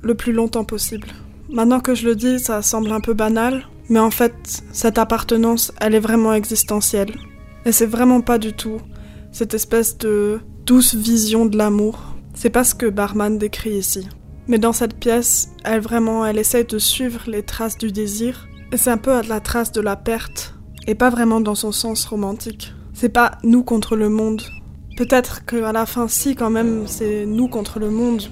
le 0.02 0.16
plus 0.16 0.32
longtemps 0.32 0.64
possible. 0.64 1.10
Maintenant 1.50 1.82
que 1.82 1.96
je 1.96 2.08
le 2.08 2.16
dis, 2.16 2.40
ça 2.40 2.62
semble 2.62 2.92
un 2.92 3.02
peu 3.02 3.14
banal, 3.14 3.68
mais 3.90 4.00
en 4.00 4.12
fait, 4.12 4.64
cette 4.72 4.98
appartenance, 4.98 5.72
elle 5.80 5.96
est 5.96 6.00
vraiment 6.00 6.34
existentielle. 6.34 7.16
Et 7.66 7.72
c'est 7.72 7.86
vraiment 7.86 8.22
pas 8.22 8.38
du 8.38 8.54
tout 8.54 8.80
cette 9.32 9.54
espèce 9.54 9.98
de 9.98 10.40
douce 10.66 10.96
vision 10.96 11.46
de 11.46 11.58
l'amour. 11.58 12.16
C'est 12.34 12.50
pas 12.50 12.64
ce 12.64 12.74
que 12.74 12.88
Barman 12.88 13.38
décrit 13.38 13.78
ici. 13.78 14.08
Mais 14.48 14.58
dans 14.58 14.74
cette 14.74 14.96
pièce, 14.96 15.50
elle 15.64 15.82
vraiment, 15.82 16.26
elle 16.26 16.40
essaie 16.40 16.64
de 16.64 16.80
suivre 16.80 17.22
les 17.28 17.44
traces 17.44 17.78
du 17.78 17.92
désir. 17.92 18.48
Et 18.72 18.78
c'est 18.78 18.90
un 18.90 18.98
peu 18.98 19.14
à 19.14 19.22
la 19.22 19.40
trace 19.40 19.72
de 19.72 19.82
la 19.82 19.96
perte. 19.96 20.56
Et 20.88 20.96
pas 20.96 21.10
vraiment 21.10 21.42
dans 21.42 21.56
son 21.56 21.72
sens 21.72 22.06
romantique. 22.06 22.74
C'est 22.94 23.10
pas 23.10 23.38
nous 23.44 23.64
contre 23.64 23.96
le 23.96 24.10
monde, 24.10 24.42
Peut-être 25.00 25.46
qu'à 25.46 25.72
la 25.72 25.86
fin, 25.86 26.10
si, 26.10 26.36
quand 26.36 26.50
même, 26.50 26.86
c'est 26.86 27.26
nous 27.26 27.48
contre 27.48 27.80
le 27.80 27.90
monde, 27.90 28.24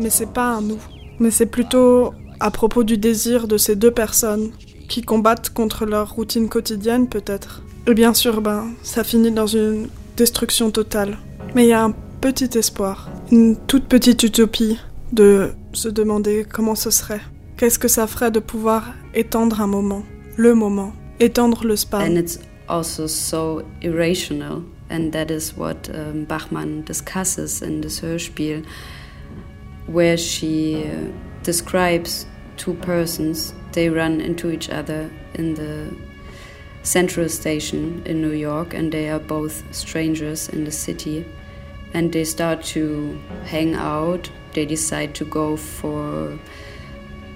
mais 0.00 0.08
c'est 0.08 0.32
pas 0.32 0.54
un 0.54 0.62
nous. 0.62 0.78
Mais 1.18 1.30
c'est 1.30 1.44
plutôt 1.44 2.14
à 2.40 2.50
propos 2.50 2.84
du 2.84 2.96
désir 2.96 3.46
de 3.46 3.58
ces 3.58 3.76
deux 3.76 3.90
personnes 3.90 4.50
qui 4.86 5.02
combattent 5.02 5.50
contre 5.50 5.86
leur 5.86 6.12
routine 6.12 6.48
quotidienne, 6.48 7.08
peut-être. 7.08 7.62
Et 7.86 7.94
bien 7.94 8.14
sûr, 8.14 8.40
ben, 8.40 8.68
ça 8.82 9.04
finit 9.04 9.30
dans 9.30 9.46
une 9.46 9.88
destruction 10.16 10.70
totale. 10.70 11.18
Mais 11.54 11.64
il 11.64 11.68
y 11.68 11.72
a 11.72 11.84
un 11.84 11.94
petit 12.20 12.58
espoir, 12.58 13.10
une 13.30 13.56
toute 13.56 13.84
petite 13.84 14.22
utopie 14.22 14.78
de 15.12 15.52
se 15.72 15.88
demander 15.88 16.46
comment 16.50 16.74
ce 16.74 16.90
serait. 16.90 17.20
Qu'est-ce 17.56 17.78
que 17.78 17.88
ça 17.88 18.06
ferait 18.06 18.30
de 18.30 18.40
pouvoir 18.40 18.94
étendre 19.14 19.60
un 19.60 19.66
moment, 19.66 20.02
le 20.36 20.54
moment, 20.54 20.92
étendre 21.20 21.64
le 21.64 21.76
also 22.68 23.06
so 23.06 23.62
irrational, 23.82 24.64
and 24.90 25.12
that 25.12 25.30
is 25.30 25.56
what 25.56 25.88
um, 25.94 26.24
Bachmann 26.24 26.82
discusses 26.82 27.62
in 27.62 27.80
this 27.80 28.00
Hörspiel, 28.00 28.64
where 29.86 30.16
she 30.16 30.84
uh, 30.84 31.12
describes 31.42 32.26
two 32.56 32.74
persons. 32.74 33.54
They 33.72 33.88
run 33.88 34.20
into 34.20 34.50
each 34.50 34.70
other 34.70 35.10
in 35.34 35.54
the 35.54 35.94
Central 36.82 37.28
Station 37.28 38.02
in 38.06 38.22
New 38.22 38.32
York, 38.32 38.74
and 38.74 38.92
they 38.92 39.08
are 39.10 39.18
both 39.18 39.74
strangers 39.74 40.48
in 40.48 40.64
the 40.64 40.70
city. 40.70 41.26
And 41.94 42.12
they 42.12 42.24
start 42.24 42.62
to 42.74 43.18
hang 43.44 43.74
out. 43.74 44.30
They 44.52 44.66
decide 44.66 45.14
to 45.16 45.24
go 45.24 45.56
for 45.56 46.38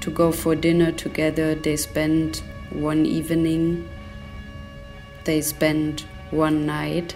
to 0.01 0.11
go 0.11 0.33
for 0.33 0.55
dinner 0.55 0.93
together. 0.93 1.55
They 1.55 1.77
spend 1.77 2.43
one 2.71 3.05
evening. 3.07 3.89
They 5.25 5.41
spend 5.43 6.05
one 6.31 6.65
night, 6.65 7.15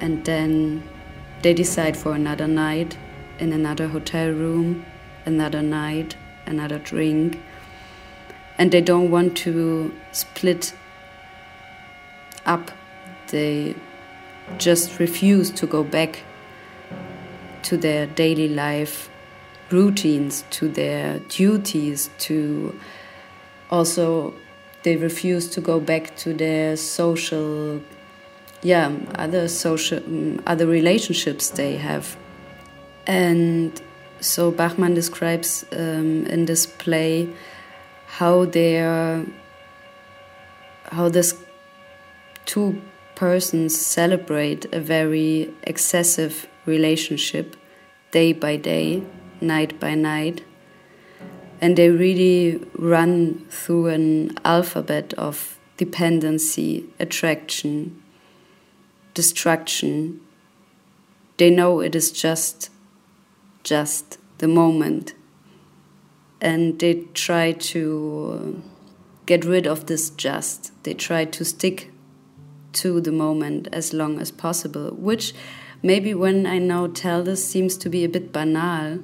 and 0.00 0.24
then 0.24 0.82
they 1.42 1.54
decide 1.54 1.96
for 1.96 2.14
another 2.14 2.46
night 2.46 2.98
in 3.38 3.52
another 3.52 3.88
hotel 3.88 4.28
room, 4.30 4.84
another 5.24 5.62
night, 5.62 6.16
another 6.52 6.78
drink. 6.78 7.40
And 8.58 8.70
they 8.70 8.80
don't 8.80 9.10
want 9.10 9.36
to 9.38 9.92
split 10.12 10.74
up. 12.46 12.70
They 13.28 13.74
just 14.58 14.98
refuse 14.98 15.50
to 15.50 15.66
go 15.66 15.82
back 15.82 16.22
to 17.62 17.76
their 17.76 18.06
daily 18.06 18.48
life 18.48 19.08
routines, 19.70 20.44
to 20.50 20.68
their 20.68 21.18
duties, 21.20 22.10
to 22.18 22.78
also 23.70 24.34
they 24.82 24.96
refuse 24.96 25.48
to 25.48 25.60
go 25.60 25.80
back 25.80 26.14
to 26.16 26.34
their 26.34 26.76
social 26.76 27.80
yeah 28.62 28.92
other 29.16 29.48
social 29.48 29.98
um, 29.98 30.40
other 30.46 30.66
relationships 30.66 31.50
they 31.50 31.76
have 31.76 32.16
and 33.06 33.80
so 34.22 34.50
bachmann 34.50 34.94
describes 34.94 35.64
um, 35.72 36.26
in 36.26 36.46
this 36.46 36.66
play 36.66 37.28
how 38.06 38.44
they 38.44 38.76
how 40.90 41.08
this 41.08 41.34
two 42.46 42.80
persons 43.14 43.78
celebrate 43.78 44.64
a 44.72 44.80
very 44.80 45.52
excessive 45.64 46.46
relationship 46.66 47.56
day 48.10 48.32
by 48.32 48.56
day 48.56 49.02
night 49.40 49.78
by 49.80 49.94
night 49.94 50.42
and 51.62 51.76
they 51.76 51.88
really 51.88 52.60
run 52.74 53.46
through 53.48 53.86
an 53.86 54.36
alphabet 54.44 55.14
of 55.14 55.60
dependency, 55.76 56.84
attraction, 56.98 58.02
destruction. 59.14 60.20
They 61.36 61.50
know 61.50 61.78
it 61.78 61.94
is 61.94 62.10
just, 62.10 62.70
just 63.62 64.18
the 64.38 64.48
moment, 64.48 65.14
and 66.40 66.78
they 66.78 67.04
try 67.14 67.52
to 67.52 68.62
uh, 68.64 68.68
get 69.26 69.44
rid 69.44 69.66
of 69.66 69.86
this 69.86 70.10
just. 70.10 70.72
They 70.82 70.94
try 70.94 71.24
to 71.24 71.44
stick 71.44 71.90
to 72.74 73.00
the 73.00 73.12
moment 73.12 73.68
as 73.72 73.92
long 73.92 74.18
as 74.18 74.30
possible, 74.30 74.90
which 74.90 75.34
maybe 75.82 76.14
when 76.14 76.46
I 76.46 76.58
now 76.58 76.86
tell 76.86 77.22
this 77.22 77.46
seems 77.46 77.76
to 77.78 77.88
be 77.88 78.04
a 78.04 78.08
bit 78.08 78.32
banal 78.32 79.00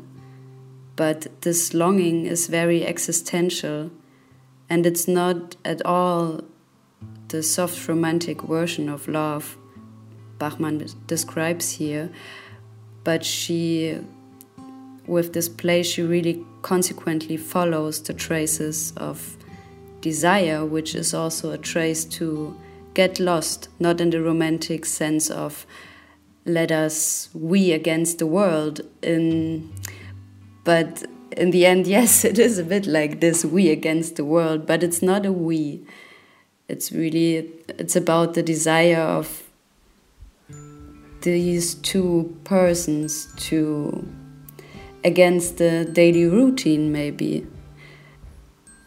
but 0.99 1.29
this 1.43 1.73
longing 1.75 2.27
is 2.27 2.49
very 2.49 2.85
existential 2.85 3.93
and 4.69 4.85
it's 4.85 5.07
not 5.07 5.55
at 5.65 5.81
all 5.87 6.41
the 7.29 7.41
soft 7.41 7.87
romantic 7.87 8.43
version 8.43 8.89
of 8.89 9.07
love 9.07 9.57
Bachmann 10.41 10.85
describes 11.07 11.73
here, 11.73 12.11
but 13.05 13.25
she, 13.25 13.99
with 15.09 15.33
this 15.33 15.49
play, 15.49 15.83
she 15.83 16.03
really 16.03 16.45
consequently 16.63 17.37
follows 17.37 18.03
the 18.03 18.13
traces 18.13 18.93
of 18.97 19.37
desire, 20.01 20.65
which 20.65 20.95
is 20.95 21.15
also 21.15 21.51
a 21.51 21.59
trace 21.59 22.05
to 22.05 22.57
get 22.95 23.19
lost, 23.19 23.69
not 23.79 24.01
in 24.01 24.11
the 24.11 24.21
romantic 24.21 24.85
sense 24.85 25.31
of 25.31 25.67
let 26.45 26.73
us 26.73 27.29
we 27.35 27.73
against 27.73 28.19
the 28.19 28.27
world 28.27 28.81
in 29.03 29.73
but 30.65 31.05
in 31.37 31.51
the 31.51 31.67
end, 31.67 31.87
yes, 31.99 32.25
it 32.25 32.39
is 32.39 32.59
a 32.59 32.65
bit 32.65 32.87
like 32.87 33.21
this 33.21 33.45
we 33.45 33.71
against 33.71 34.17
the 34.17 34.25
world, 34.25 34.67
but 34.67 34.83
it's 34.83 35.03
not 35.03 35.25
a 35.25 35.33
we. 35.33 35.83
It's 36.69 36.93
really 36.93 37.51
it's 37.69 37.97
about 37.97 38.35
the 38.35 38.43
desire 38.43 39.01
of 39.01 39.45
these 41.23 41.75
two 41.75 42.37
persons 42.45 43.33
to 43.37 44.07
against 45.09 45.57
the 45.57 45.85
daily 46.01 46.27
routine 46.27 46.93
maybe. 46.93 47.47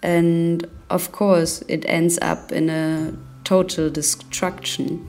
And 0.03 0.67
of 0.89 1.11
course, 1.11 1.63
it 1.67 1.83
ends 1.87 2.17
up 2.21 2.51
in 2.51 2.69
a 2.69 3.13
total 3.43 3.89
destruction. 3.89 5.07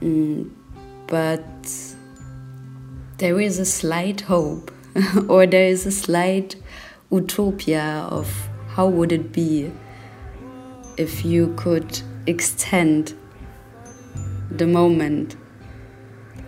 Mm, 0.00 0.50
but 1.06 1.44
there 3.18 3.40
is 3.40 3.58
a 3.58 3.64
slight 3.64 4.22
hope 4.22 4.70
or 5.28 5.46
there 5.46 5.66
is 5.66 5.86
a 5.86 5.90
slight 5.92 6.56
utopia 7.10 8.06
of 8.10 8.28
how 8.68 8.86
would 8.86 9.12
it 9.12 9.32
be 9.32 9.70
if 10.96 11.24
you 11.24 11.52
could 11.56 12.00
extend 12.26 13.14
the 14.50 14.66
moment 14.66 15.36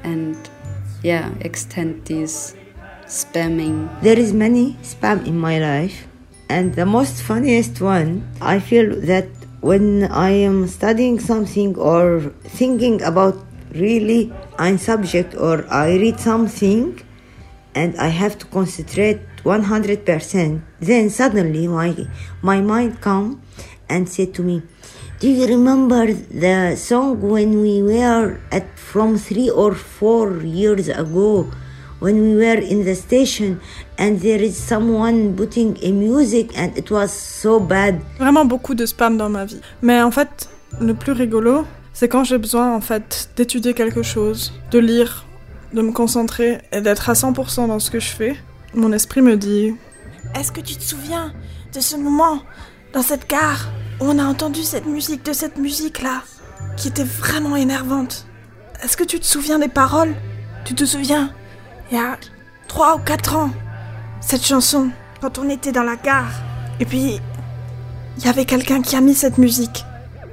and 0.05 0.51
yeah 1.03 1.33
extend 1.41 2.05
this 2.07 2.55
spamming 3.21 3.77
there 4.01 4.19
is 4.19 4.33
many 4.33 4.67
spam 4.83 5.19
in 5.27 5.39
my 5.39 5.59
life 5.59 6.09
and 6.49 6.75
the 6.75 6.87
most 6.87 7.23
funniest 7.23 7.81
one 7.81 8.11
i 8.41 8.59
feel 8.59 8.89
that 9.11 9.29
when 9.61 10.05
i 10.11 10.31
am 10.31 10.67
studying 10.67 11.21
something 11.21 11.77
or 11.77 12.33
thinking 12.59 12.97
about 13.03 13.37
really 13.85 14.33
a 14.59 14.79
subject 14.79 15.35
or 15.35 15.57
i 15.71 15.89
read 16.05 16.19
something 16.19 16.99
and 17.75 17.97
I 17.97 18.09
have 18.09 18.39
to 18.39 18.47
concentrate 18.47 19.21
100%. 19.45 20.63
Then 20.81 21.11
suddenly 21.11 21.67
my, 21.67 22.07
my 22.43 22.61
mind 22.61 23.01
come 23.01 23.43
and 23.89 24.09
said 24.09 24.35
to 24.35 24.43
me, 24.43 24.63
do 25.21 25.29
you 25.29 25.47
remember 25.47 26.13
the 26.13 26.77
song 26.77 27.21
when 27.21 27.61
we 27.61 27.83
were 27.83 28.41
at 28.51 28.79
from 28.79 29.19
three 29.19 29.49
or 29.49 29.75
four 29.75 30.39
years 30.39 30.89
ago 30.89 31.51
when 32.03 32.21
we 32.21 32.35
were 32.35 32.61
in 32.61 32.85
the 32.85 32.95
station 32.95 33.59
and 33.97 34.17
there 34.21 34.43
is 34.43 34.55
someone 34.55 35.35
putting 35.37 35.79
a 35.83 35.93
music 35.93 36.51
and 36.59 36.77
it 36.77 36.91
was 36.91 37.13
so 37.13 37.61
bad. 37.61 38.01
Vraiment 38.19 38.45
beaucoup 38.45 38.75
de 38.75 38.85
spam 38.85 39.17
dans 39.17 39.31
ma 39.31 39.45
vie. 39.45 39.61
Mais 39.81 40.03
en 40.03 40.11
fait, 40.11 40.49
le 40.81 40.95
plus 40.95 41.13
rigolo, 41.13 41.65
c'est 41.93 42.09
quand 42.09 42.25
j'ai 42.25 42.39
besoin 42.39 42.75
en 42.75 42.81
fait 42.81 43.31
d'étudier 43.37 43.73
quelque 43.73 44.03
chose, 44.03 44.53
de 44.73 44.79
lire 44.81 45.25
de 45.73 45.81
me 45.81 45.93
concentrer 45.93 46.59
et 46.73 46.81
d'être 46.81 47.09
à 47.09 47.15
100% 47.15 47.69
dans 47.69 47.79
ce 47.79 47.91
que 47.91 48.01
je 48.01 48.09
fais, 48.09 48.37
mon 48.75 48.93
esprit 48.93 49.23
me 49.23 49.37
dit 49.37 49.75
Est-ce 50.35 50.51
que 50.51 50.61
tu 50.61 50.75
te 50.77 50.83
souviens 50.83 51.33
de 51.73 51.81
ce 51.81 51.97
moment 51.97 52.43
dans 52.93 53.03
cette 53.03 53.29
gare 53.29 53.69
où 54.01 54.05
on 54.07 54.19
a 54.19 54.25
entendu 54.25 54.63
cette 54.63 54.87
musique, 54.87 55.25
de 55.25 55.33
cette 55.33 55.57
musique-là, 55.57 56.23
qui 56.77 56.89
était 56.89 57.05
vraiment 57.05 57.57
énervante? 57.57 58.27
Est-ce 58.83 58.97
que 58.97 59.05
tu 59.05 59.21
te 59.21 59.25
souviens 59.25 59.61
des 59.61 59.69
paroles? 59.69 60.15
Tu 60.65 60.75
te 60.75 60.85
souviens 60.85 61.33
Il 61.93 61.97
y 61.97 61.99
a 61.99 62.17
3 62.69 62.97
ou 62.97 62.99
4 63.01 63.37
ans, 63.37 63.51
cette 64.23 64.47
chanson, 64.47 64.89
quand 65.21 65.37
on 65.37 65.51
était 65.51 65.73
dans 65.73 65.83
la 65.83 65.97
gare, 65.97 66.33
et 66.81 66.87
puis 66.87 67.21
il 68.17 68.25
y 68.25 68.29
avait 68.29 68.47
quelqu'un 68.47 68.81
qui 68.81 68.97
a 68.97 69.03
mis 69.03 69.15
cette 69.15 69.37
musique. 69.37 69.85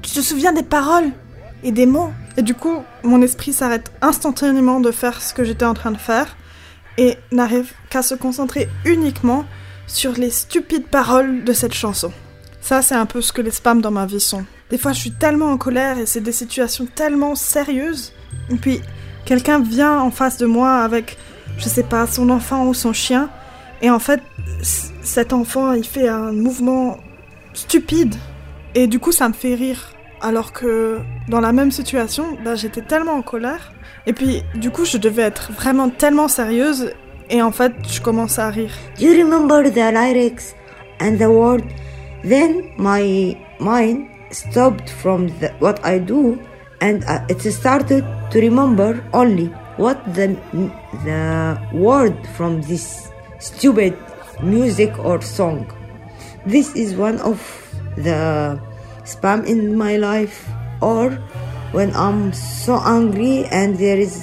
Tu 0.02 0.10
te 0.10 0.22
souviens 0.22 0.54
des 0.54 0.64
paroles 0.64 1.12
et 1.64 1.74
des 1.74 1.86
mots? 1.86 2.14
Et 2.38 2.44
du 2.44 2.54
coup, 2.54 2.82
mon 3.04 3.22
esprit 3.22 3.52
s'arrête 3.52 3.92
instantanément 4.02 4.80
de 4.80 4.92
faire 4.92 5.22
ce 5.22 5.34
que 5.34 5.44
j'étais 5.44 5.66
en 5.66 5.74
train 5.74 5.92
de 5.92 5.98
faire 5.98 6.38
et 6.98 7.18
n'arrive 7.34 7.74
qu'à 7.90 8.04
se 8.04 8.16
concentrer 8.16 8.70
uniquement 8.86 9.44
sur 9.86 10.14
les 10.14 10.30
stupides 10.30 10.88
paroles 10.88 11.44
de 11.44 11.52
cette 11.52 11.74
chanson. 11.74 12.14
Ça, 12.62 12.82
c'est 12.82 12.96
un 12.96 13.06
peu 13.06 13.20
ce 13.20 13.34
que 13.34 13.42
les 13.42 13.52
spams 13.52 13.82
dans 13.82 13.92
ma 13.92 14.06
vie 14.06 14.22
sont. 14.22 14.46
Des 14.70 14.78
fois, 14.78 14.94
je 14.94 15.00
suis 15.02 15.12
tellement 15.12 15.52
en 15.52 15.58
colère 15.58 15.98
et 15.98 16.06
c'est 16.06 16.22
des 16.22 16.32
situations 16.32 16.86
tellement 16.86 17.36
sérieuses. 17.36 18.14
Et 18.50 18.56
puis, 18.56 18.80
quelqu'un 19.26 19.60
vient 19.60 20.00
en 20.00 20.10
face 20.10 20.38
de 20.38 20.46
moi 20.46 20.78
avec, 20.78 21.18
je 21.60 21.70
sais 21.70 21.84
pas, 21.84 22.08
son 22.08 22.30
enfant 22.30 22.66
ou 22.66 22.74
son 22.74 22.94
chien, 22.94 23.30
et 23.82 23.90
en 23.90 24.00
fait, 24.00 24.22
cet 25.04 25.32
enfant, 25.34 25.74
il 25.74 25.86
fait 25.86 26.08
un 26.08 26.32
mouvement 26.32 26.98
stupide, 27.54 28.16
et 28.76 28.88
du 28.88 29.00
coup, 29.00 29.12
ça 29.12 29.28
me 29.30 29.34
fait 29.34 29.54
rire. 29.54 29.94
Alors 30.22 30.52
que 30.52 31.00
dans 31.30 31.40
la 31.40 31.54
même 31.54 31.72
situation, 31.72 32.26
bah, 32.44 32.56
j'étais 32.56 32.82
tellement 32.82 33.14
en 33.14 33.22
colère, 33.22 33.72
et 34.06 34.14
puis 34.14 34.44
du 34.56 34.70
coup, 34.70 34.84
je 34.84 34.98
devais 34.98 35.22
être 35.22 35.52
vraiment 35.54 35.90
tellement 35.90 36.28
sérieuse, 36.28 36.92
et 37.30 37.42
en 37.42 37.52
fait, 37.52 37.74
je 37.88 38.02
commence 38.02 38.40
à 38.40 38.50
rire. 38.50 38.72
You 39.00 39.12
remember 39.12 39.72
the 39.72 39.94
lyrics 39.94 40.56
and 41.00 41.18
the 41.18 41.28
word? 41.28 41.64
Then 42.24 42.64
my 42.78 43.38
mind 43.60 44.08
stopped 44.32 44.90
from 44.90 45.30
what 45.62 45.76
I 45.84 46.00
do 46.00 46.38
and 46.82 47.00
it 47.30 47.42
started 47.52 48.04
to 48.32 48.40
remember 48.40 49.02
only 49.14 49.50
what 49.80 50.04
the, 50.14 50.36
the 51.08 51.56
word 51.72 52.28
from 52.36 52.62
this 52.64 53.10
stupid 53.40 53.98
music 54.44 54.92
or 55.00 55.22
song. 55.22 55.72
This 56.46 56.76
is 56.76 56.96
one 56.96 57.18
of 57.22 57.40
the 57.96 58.60
spam 59.06 59.48
in 59.48 59.78
my 59.78 59.96
life 59.96 60.50
or 60.82 61.12
when 61.72 61.96
I'm 61.96 62.34
so 62.34 62.76
angry 62.84 63.46
and 63.46 63.78
there 63.78 63.98
is 63.98 64.14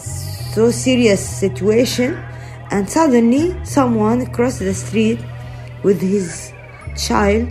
so 0.52 0.70
serious 0.70 1.26
situation 1.26 2.22
and 2.70 2.88
suddenly 2.88 3.56
someone 3.64 4.26
cross 4.26 4.58
the 4.58 4.74
street 4.74 5.20
with 5.82 6.02
his 6.02 6.52
child 6.98 7.48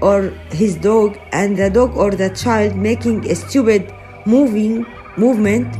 or 0.00 0.30
his 0.50 0.74
dog 0.74 1.16
and 1.30 1.56
the 1.56 1.70
dog 1.70 1.96
or 1.96 2.10
the 2.10 2.30
child 2.30 2.74
making 2.74 3.30
a 3.30 3.34
stupid 3.36 3.94
moving 4.26 4.84
movement 5.16 5.70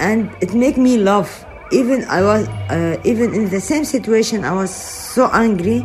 and 0.00 0.30
it 0.40 0.54
make 0.54 0.76
me 0.76 0.96
laugh 0.98 1.44
even 1.72 2.04
i 2.04 2.22
was 2.22 2.48
uh, 2.70 2.96
even 3.04 3.34
in 3.34 3.48
the 3.50 3.60
same 3.60 3.84
situation 3.84 4.44
i 4.44 4.52
was 4.52 4.70
so 4.70 5.28
angry 5.32 5.84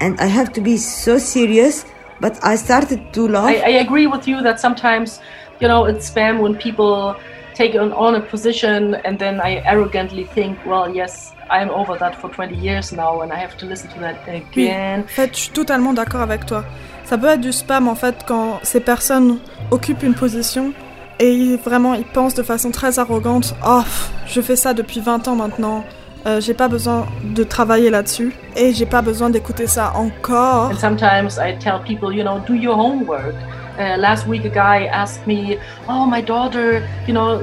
and 0.00 0.18
i 0.20 0.26
have 0.26 0.52
to 0.52 0.60
be 0.60 0.76
so 0.76 1.18
serious 1.18 1.84
but 2.20 2.38
i 2.42 2.56
started 2.56 3.00
to 3.12 3.28
laugh 3.28 3.48
I, 3.48 3.56
I 3.56 3.74
agree 3.80 4.06
with 4.06 4.26
you 4.26 4.42
that 4.42 4.60
sometimes 4.60 5.20
you 5.60 5.68
know 5.68 5.84
it's 5.84 6.10
spam 6.10 6.40
when 6.40 6.54
people 6.56 7.16
take 7.54 7.74
on, 7.76 7.92
on 7.92 8.14
a 8.14 8.20
position 8.20 8.94
and 9.04 9.18
then 9.18 9.40
i 9.40 9.62
arrogantly 9.64 10.24
think 10.24 10.58
well 10.66 10.88
yes 10.94 11.34
I'm 11.50 11.70
over 11.70 11.98
that 11.98 12.16
for 12.16 12.30
20 12.30 12.56
years 12.56 12.92
now 12.92 13.20
and 13.20 13.32
I 13.32 13.36
have 13.36 13.56
to 13.58 13.66
listen 13.66 13.90
to 13.90 14.00
that 14.00 14.16
again. 14.26 14.50
Oui, 14.56 14.70
en 14.70 15.06
fait, 15.06 15.34
je 15.34 15.40
suis 15.40 15.52
totalement 15.52 15.92
d'accord 15.92 16.22
avec 16.22 16.46
toi. 16.46 16.64
Ça 17.04 17.18
peut 17.18 17.26
être 17.28 17.40
du 17.40 17.52
spam 17.52 17.86
en 17.86 17.94
fait 17.94 18.24
quand 18.26 18.60
ces 18.62 18.80
personnes 18.80 19.38
occupent 19.70 20.02
une 20.02 20.14
position 20.14 20.72
et 21.18 21.56
vraiment 21.56 21.94
ils 21.94 22.04
pensent 22.04 22.34
de 22.34 22.42
façon 22.42 22.70
très 22.70 22.98
arrogante 22.98 23.54
"Oh, 23.66 23.82
je 24.26 24.40
fais 24.40 24.56
ça 24.56 24.74
depuis 24.74 25.00
20 25.00 25.28
ans 25.28 25.36
maintenant." 25.36 25.84
Euh, 26.26 26.40
j'ai 26.40 26.54
pas 26.54 26.68
besoin 26.68 27.06
de 27.22 27.44
travailler 27.44 27.90
là-dessus 27.90 28.34
et 28.56 28.72
j'ai 28.72 28.86
pas 28.86 29.02
besoin 29.02 29.28
d'écouter 29.28 29.66
ça 29.66 29.92
encore. 29.94 30.70
And 30.70 30.76
sometimes 30.76 31.38
I 31.38 31.58
tell 31.58 31.80
people, 31.86 32.14
you 32.14 32.22
know, 32.22 32.38
do 32.46 32.54
your 32.54 32.76
homework. 32.78 33.34
Uh, 33.78 33.98
last 33.98 34.26
week 34.26 34.44
a 34.46 34.48
guy 34.48 34.86
asked 34.86 35.26
me, 35.26 35.58
"Oh, 35.86 36.06
my 36.06 36.22
daughter, 36.22 36.82
you 37.06 37.12
know, 37.12 37.42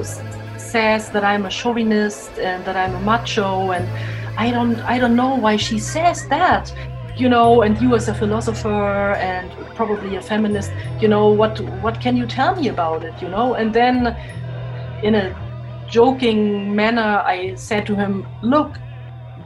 says 0.56 1.10
that 1.12 1.22
I'm 1.22 1.44
a 1.46 1.50
chauvinist 1.50 2.30
and 2.38 2.64
that 2.64 2.74
I'm 2.74 2.94
a 2.96 3.00
macho 3.00 3.70
and 3.70 3.86
I 4.38 4.50
don't 4.50 4.78
I 4.88 4.98
don't 4.98 5.14
know 5.14 5.34
why 5.36 5.56
she 5.56 5.78
says 5.78 6.26
that 6.30 6.72
you 7.16 7.28
know 7.28 7.62
and 7.62 7.80
you 7.80 7.94
as 7.94 8.08
a 8.08 8.14
philosopher 8.14 9.12
and 9.14 9.50
probably 9.74 10.16
a 10.16 10.22
feminist 10.22 10.72
you 11.00 11.08
know 11.08 11.28
what 11.28 11.60
what 11.82 12.00
can 12.00 12.16
you 12.16 12.26
tell 12.26 12.54
me 12.56 12.68
about 12.68 13.04
it 13.04 13.14
you 13.20 13.28
know? 13.28 13.54
And 13.54 13.74
then 13.74 14.16
in 15.02 15.14
a 15.14 15.34
joking 15.88 16.74
manner 16.74 17.22
I 17.24 17.54
said 17.54 17.86
to 17.86 17.94
him 17.94 18.26
look 18.42 18.78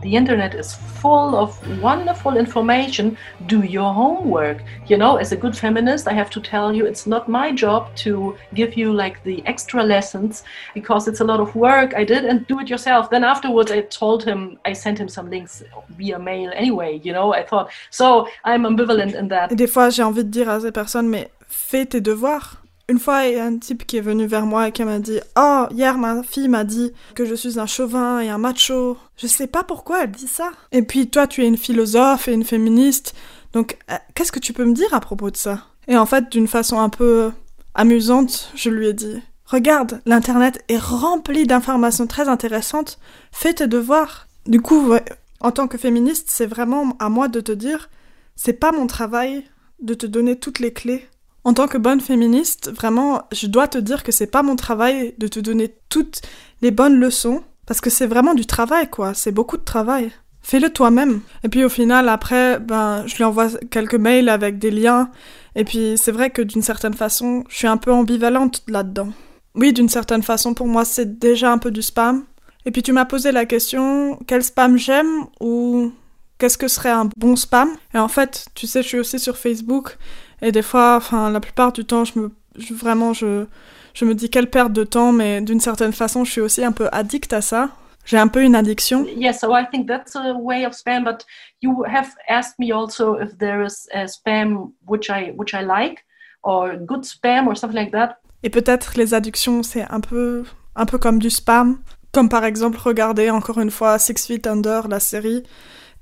the 0.06 0.14
internet 0.14 0.54
is 0.54 0.74
full 1.02 1.34
of 1.34 1.50
wonderful 1.82 2.36
information. 2.36 3.16
Do 3.46 3.58
your 3.62 3.92
homework. 3.92 4.58
You 4.86 4.96
know, 4.96 5.16
as 5.16 5.32
a 5.32 5.36
good 5.36 5.56
feminist, 5.58 6.06
I 6.06 6.12
have 6.12 6.30
to 6.30 6.40
tell 6.40 6.72
you 6.76 6.86
it's 6.86 7.06
not 7.08 7.28
my 7.28 7.50
job 7.50 7.82
to 8.04 8.36
give 8.54 8.76
you 8.80 8.92
like 8.92 9.16
the 9.24 9.42
extra 9.46 9.82
lessons 9.82 10.44
because 10.74 11.08
it's 11.08 11.20
a 11.20 11.24
lot 11.24 11.40
of 11.40 11.56
work 11.56 11.94
I 11.96 12.04
did 12.04 12.24
and 12.24 12.46
do 12.46 12.60
it 12.60 12.68
yourself. 12.68 13.10
Then 13.10 13.24
afterwards, 13.24 13.72
I 13.72 13.80
told 13.80 14.22
him, 14.22 14.58
I 14.64 14.74
sent 14.74 14.96
him 15.00 15.08
some 15.08 15.28
links 15.28 15.64
via 15.98 16.18
mail 16.20 16.52
anyway. 16.54 17.00
You 17.02 17.12
know, 17.12 17.34
I 17.34 17.42
thought, 17.42 17.70
so 17.90 18.28
I'm 18.44 18.64
ambivalent 18.64 19.14
in 19.14 19.26
that. 19.28 19.50
Et 19.50 19.56
des 19.56 19.66
fois, 19.66 19.90
j'ai 19.90 20.04
envie 20.04 20.24
de 20.24 20.30
dire 20.30 20.48
à 20.48 20.60
ces 20.60 20.70
personnes, 20.70 21.08
mais 21.08 21.30
fais 21.48 21.84
tes 21.84 22.00
devoirs. 22.00 22.62
Une 22.88 23.00
fois, 23.00 23.26
il 23.26 23.34
y 23.34 23.38
a 23.38 23.44
un 23.44 23.58
type 23.58 23.84
qui 23.84 23.96
est 23.96 24.00
venu 24.00 24.26
vers 24.26 24.46
moi 24.46 24.68
et 24.68 24.72
qui 24.72 24.84
m'a 24.84 25.00
dit 25.00 25.18
Oh, 25.36 25.64
hier, 25.72 25.98
ma 25.98 26.22
fille 26.22 26.48
m'a 26.48 26.62
dit 26.62 26.92
que 27.16 27.24
je 27.24 27.34
suis 27.34 27.58
un 27.58 27.66
chauvin 27.66 28.20
et 28.20 28.28
un 28.28 28.38
macho. 28.38 28.96
Je 29.16 29.26
sais 29.26 29.48
pas 29.48 29.64
pourquoi 29.64 30.04
elle 30.04 30.12
dit 30.12 30.28
ça. 30.28 30.52
Et 30.70 30.82
puis, 30.82 31.08
toi, 31.08 31.26
tu 31.26 31.42
es 31.42 31.48
une 31.48 31.56
philosophe 31.56 32.28
et 32.28 32.32
une 32.32 32.44
féministe. 32.44 33.14
Donc, 33.52 33.76
euh, 33.90 33.96
qu'est-ce 34.14 34.30
que 34.30 34.38
tu 34.38 34.52
peux 34.52 34.64
me 34.64 34.72
dire 34.72 34.94
à 34.94 35.00
propos 35.00 35.32
de 35.32 35.36
ça? 35.36 35.66
Et 35.88 35.96
en 35.96 36.06
fait, 36.06 36.30
d'une 36.30 36.46
façon 36.46 36.78
un 36.78 36.88
peu 36.88 37.32
amusante, 37.74 38.52
je 38.54 38.70
lui 38.70 38.86
ai 38.86 38.92
dit 38.92 39.20
Regarde, 39.46 40.00
l'internet 40.06 40.64
est 40.68 40.78
rempli 40.78 41.44
d'informations 41.44 42.06
très 42.06 42.28
intéressantes. 42.28 43.00
Fais 43.32 43.54
tes 43.54 43.66
devoirs. 43.66 44.28
Du 44.46 44.60
coup, 44.60 44.94
en 45.40 45.50
tant 45.50 45.66
que 45.66 45.78
féministe, 45.78 46.28
c'est 46.30 46.46
vraiment 46.46 46.96
à 47.00 47.08
moi 47.08 47.26
de 47.26 47.40
te 47.40 47.52
dire 47.52 47.90
c'est 48.36 48.52
pas 48.52 48.70
mon 48.70 48.86
travail 48.86 49.44
de 49.80 49.94
te 49.94 50.06
donner 50.06 50.38
toutes 50.38 50.58
les 50.58 50.72
clés 50.72 51.08
en 51.46 51.54
tant 51.54 51.68
que 51.68 51.78
bonne 51.78 52.00
féministe, 52.00 52.72
vraiment, 52.74 53.22
je 53.30 53.46
dois 53.46 53.68
te 53.68 53.78
dire 53.78 54.02
que 54.02 54.10
c'est 54.10 54.26
pas 54.26 54.42
mon 54.42 54.56
travail 54.56 55.14
de 55.18 55.28
te 55.28 55.38
donner 55.38 55.76
toutes 55.88 56.20
les 56.60 56.72
bonnes 56.72 56.98
leçons, 56.98 57.40
parce 57.68 57.80
que 57.80 57.88
c'est 57.88 58.08
vraiment 58.08 58.34
du 58.34 58.46
travail, 58.46 58.90
quoi. 58.90 59.14
C'est 59.14 59.30
beaucoup 59.30 59.56
de 59.56 59.62
travail. 59.62 60.10
Fais-le 60.42 60.70
toi-même. 60.70 61.20
Et 61.44 61.48
puis 61.48 61.62
au 61.62 61.68
final, 61.68 62.08
après, 62.08 62.58
ben, 62.58 63.06
je 63.06 63.14
lui 63.14 63.22
envoie 63.22 63.46
quelques 63.70 63.94
mails 63.94 64.28
avec 64.28 64.58
des 64.58 64.72
liens. 64.72 65.08
Et 65.54 65.62
puis 65.62 65.94
c'est 65.96 66.10
vrai 66.10 66.30
que 66.30 66.42
d'une 66.42 66.62
certaine 66.62 66.94
façon, 66.94 67.44
je 67.48 67.58
suis 67.58 67.68
un 67.68 67.76
peu 67.76 67.92
ambivalente 67.92 68.64
là-dedans. 68.66 69.10
Oui, 69.54 69.72
d'une 69.72 69.88
certaine 69.88 70.24
façon, 70.24 70.52
pour 70.52 70.66
moi, 70.66 70.84
c'est 70.84 71.20
déjà 71.20 71.52
un 71.52 71.58
peu 71.58 71.70
du 71.70 71.80
spam. 71.80 72.24
Et 72.64 72.72
puis 72.72 72.82
tu 72.82 72.92
m'as 72.92 73.04
posé 73.04 73.30
la 73.30 73.46
question, 73.46 74.18
quel 74.26 74.42
spam 74.42 74.76
j'aime 74.76 75.26
ou 75.40 75.92
qu'est-ce 76.38 76.58
que 76.58 76.66
serait 76.66 76.90
un 76.90 77.08
bon 77.16 77.36
spam? 77.36 77.68
Et 77.94 77.98
en 77.98 78.08
fait, 78.08 78.46
tu 78.56 78.66
sais, 78.66 78.82
je 78.82 78.88
suis 78.88 78.98
aussi 78.98 79.20
sur 79.20 79.36
Facebook 79.36 79.96
et 80.42 80.52
des 80.52 80.62
fois, 80.62 80.96
enfin, 80.96 81.30
la 81.30 81.40
plupart 81.40 81.72
du 81.72 81.84
temps, 81.84 82.04
je 82.04 82.18
me, 82.18 82.30
je, 82.56 82.74
vraiment, 82.74 83.12
je, 83.12 83.46
je 83.94 84.04
me 84.04 84.14
dis 84.14 84.30
quelle 84.30 84.50
perte 84.50 84.72
de 84.72 84.84
temps, 84.84 85.12
mais 85.12 85.40
d'une 85.40 85.60
certaine 85.60 85.92
façon, 85.92 86.24
je 86.24 86.32
suis 86.32 86.40
aussi 86.40 86.64
un 86.64 86.72
peu 86.72 86.88
addict 86.92 87.32
à 87.32 87.40
ça. 87.40 87.70
J'ai 88.04 88.18
un 88.18 88.28
peu 88.28 88.42
une 88.44 88.54
addiction. 88.54 89.04
Yes, 89.16 89.40
so 89.40 89.52
I 89.56 89.66
think 89.68 89.88
that's 89.88 90.14
a 90.14 90.32
way 90.32 90.64
of 90.64 90.74
spam. 90.74 91.02
But 91.02 91.26
you 91.60 91.84
have 91.84 92.14
asked 92.28 92.56
me 92.58 92.70
also 92.70 93.16
if 93.18 93.36
there 93.38 93.64
is 93.64 93.88
a 93.92 94.06
spam 94.06 94.72
which 94.86 95.10
I 95.10 95.32
which 95.36 95.54
I 95.54 95.64
like, 95.64 96.04
or 96.44 96.76
good 96.76 97.04
spam 97.04 97.48
or 97.48 97.56
something 97.56 97.76
like 97.76 97.90
that. 97.90 98.18
Et 98.44 98.50
peut-être 98.50 98.96
les 98.96 99.12
addictions, 99.12 99.64
c'est 99.64 99.84
un 99.90 99.98
peu 99.98 100.44
un 100.76 100.86
peu 100.86 100.98
comme 100.98 101.18
du 101.18 101.30
spam, 101.30 101.78
comme 102.12 102.28
par 102.28 102.44
exemple 102.44 102.78
regarder 102.78 103.30
encore 103.30 103.58
une 103.58 103.72
fois 103.72 103.98
Six 103.98 104.24
Feet 104.24 104.46
Under, 104.46 104.86
la 104.86 105.00
série, 105.00 105.42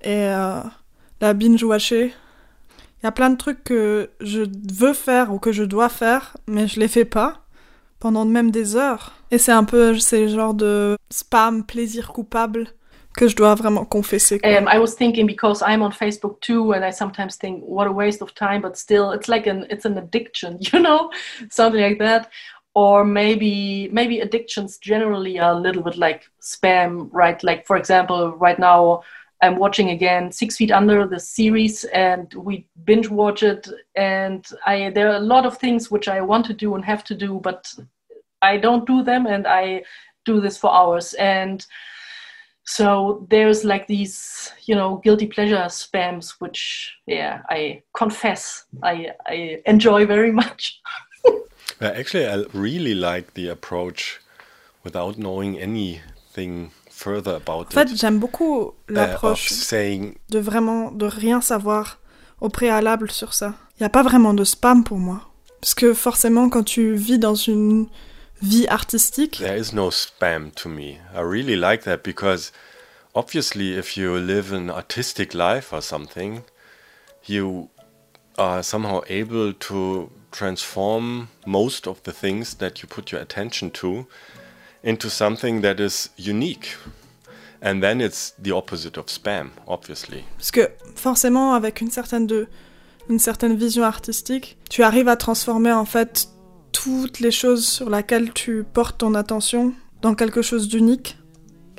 et 0.02 0.28
euh, 0.28 0.60
la 1.22 1.32
binge-watcher 1.32 2.12
il 3.04 3.06
y 3.06 3.08
a 3.08 3.12
plein 3.12 3.28
de 3.28 3.36
trucs 3.36 3.62
que 3.62 4.08
je 4.20 4.46
veux 4.72 4.94
faire 4.94 5.30
ou 5.30 5.38
que 5.38 5.52
je 5.52 5.62
dois 5.62 5.90
faire, 5.90 6.38
mais 6.46 6.66
je 6.66 6.80
les 6.80 6.88
fais 6.88 7.04
pas 7.04 7.34
pendant 8.00 8.24
même 8.24 8.50
des 8.50 8.76
heures. 8.76 9.12
Et 9.30 9.36
c'est 9.36 9.52
un 9.52 9.64
peu 9.64 9.98
ces 9.98 10.28
genre 10.28 10.54
de 10.54 10.96
spam, 11.10 11.66
plaisir 11.66 12.14
coupable 12.14 12.68
que 13.14 13.28
je 13.28 13.36
dois 13.36 13.54
vraiment 13.56 13.84
confesser. 13.84 14.40
Um, 14.42 14.70
I 14.72 14.78
was 14.78 14.96
thinking 14.96 15.26
because 15.26 15.60
I'm 15.60 15.82
on 15.82 15.90
Facebook 15.90 16.40
too, 16.40 16.72
and 16.72 16.82
I 16.82 16.92
sometimes 16.92 17.36
think 17.36 17.62
what 17.66 17.86
a 17.86 17.92
waste 17.92 18.22
of 18.22 18.34
time, 18.34 18.62
but 18.62 18.74
still, 18.78 19.12
it's 19.12 19.28
like 19.28 19.46
an 19.46 19.66
it's 19.68 19.84
an 19.84 19.98
addiction, 19.98 20.56
you 20.72 20.80
know, 20.80 21.10
something 21.50 21.82
like 21.82 21.98
that. 21.98 22.30
Or 22.74 23.04
maybe 23.04 23.90
maybe 23.92 24.20
addictions 24.20 24.78
generally 24.78 25.38
are 25.38 25.52
a 25.52 25.60
little 25.60 25.82
bit 25.82 25.98
like 25.98 26.22
spam, 26.40 27.10
right? 27.12 27.40
Like 27.44 27.66
for 27.66 27.76
example, 27.76 28.30
right 28.38 28.58
now 28.58 29.02
I'm 29.44 29.58
watching 29.58 29.90
again 29.90 30.32
Six 30.32 30.56
Feet 30.56 30.72
Under 30.72 31.06
the 31.06 31.20
series, 31.20 31.84
and 31.84 32.32
we 32.32 32.66
binge 32.84 33.10
watch 33.10 33.42
it. 33.42 33.68
And 33.94 34.46
I 34.64 34.90
there 34.94 35.10
are 35.10 35.16
a 35.16 35.30
lot 35.34 35.44
of 35.44 35.58
things 35.58 35.90
which 35.90 36.08
I 36.08 36.22
want 36.22 36.46
to 36.46 36.54
do 36.54 36.74
and 36.74 36.84
have 36.84 37.04
to 37.04 37.14
do, 37.14 37.40
but 37.42 37.70
I 38.40 38.56
don't 38.56 38.86
do 38.86 39.02
them, 39.02 39.26
and 39.26 39.46
I 39.46 39.82
do 40.24 40.40
this 40.40 40.56
for 40.56 40.72
hours. 40.72 41.12
And 41.14 41.66
so 42.62 43.26
there's 43.28 43.64
like 43.64 43.86
these, 43.86 44.50
you 44.64 44.74
know, 44.74 44.96
guilty 45.04 45.26
pleasure 45.26 45.66
spams, 45.68 46.36
which 46.38 46.94
yeah, 47.06 47.42
I 47.50 47.82
confess 47.94 48.64
I 48.82 49.10
I 49.26 49.60
enjoy 49.66 50.06
very 50.06 50.32
much. 50.32 50.80
actually, 51.82 52.26
I 52.26 52.44
really 52.54 52.94
like 52.94 53.34
the 53.34 53.48
approach 53.48 54.20
without 54.84 55.18
knowing 55.18 55.58
anything 55.58 56.70
en 57.06 57.64
fait, 57.70 57.88
j'aime 57.96 58.18
beaucoup 58.18 58.74
uh, 58.88 58.92
l'approche 58.92 59.50
de 59.50 60.38
vraiment 60.38 60.90
de 60.90 61.06
rien 61.06 61.40
savoir 61.40 61.98
au 62.40 62.48
préalable 62.48 63.10
sur 63.10 63.34
ça. 63.34 63.54
Il 63.78 63.82
n'y 63.82 63.86
a 63.86 63.90
pas 63.90 64.02
vraiment 64.02 64.34
de 64.34 64.44
spam 64.44 64.84
pour 64.84 64.98
moi. 64.98 65.20
Parce 65.60 65.74
que 65.74 65.94
forcément, 65.94 66.48
quand 66.48 66.62
tu 66.62 66.94
vis 66.94 67.18
dans 67.18 67.34
une 67.34 67.86
vie 68.42 68.66
artistique. 68.68 69.38
There 69.38 69.58
is 69.58 69.74
no 69.74 69.90
spam 69.90 70.50
to 70.52 70.68
me. 70.68 70.98
I 71.14 71.20
really 71.20 71.56
like 71.56 71.84
that 71.84 71.98
because 72.04 72.52
obviously, 73.14 73.76
if 73.76 73.96
you 73.96 74.16
live 74.18 74.52
an 74.52 74.70
artistic 74.70 75.34
life 75.34 75.72
or 75.72 75.80
something, 75.80 76.42
you 77.26 77.70
are 78.36 78.62
somehow 78.62 79.00
able 79.08 79.52
to 79.52 80.10
transform 80.32 81.28
most 81.46 81.86
of 81.86 82.02
the 82.02 82.12
things 82.12 82.56
that 82.56 82.82
you 82.82 82.88
put 82.88 83.12
your 83.12 83.20
attention 83.20 83.70
to 83.70 84.06
into 84.84 85.08
something 85.08 85.62
that 85.62 85.76
is 85.80 86.10
unique. 86.18 86.76
And 87.62 87.80
then 87.80 88.00
it's 88.00 88.34
the 88.42 88.52
opposite 88.52 88.98
of 88.98 89.06
spam, 89.06 89.50
obviously. 89.66 90.24
Parce 90.36 90.50
que 90.50 90.68
forcément, 90.94 91.54
avec 91.54 91.80
une 91.80 91.90
certaine, 91.90 92.28
vision 93.56 93.84
artistique, 93.84 94.58
tu 94.68 94.82
arrives 94.82 95.08
à 95.08 95.16
transformer 95.16 95.72
en 95.72 95.86
fait 95.86 96.28
toutes 96.72 97.20
les 97.20 97.30
choses 97.30 97.66
sur 97.66 97.88
lesquelles 97.88 98.32
tu 98.32 98.64
portes 98.64 98.98
ton 98.98 99.14
attention 99.14 99.72
dans 100.02 100.14
quelque 100.14 100.42
chose 100.42 100.68
d'unique. 100.68 101.16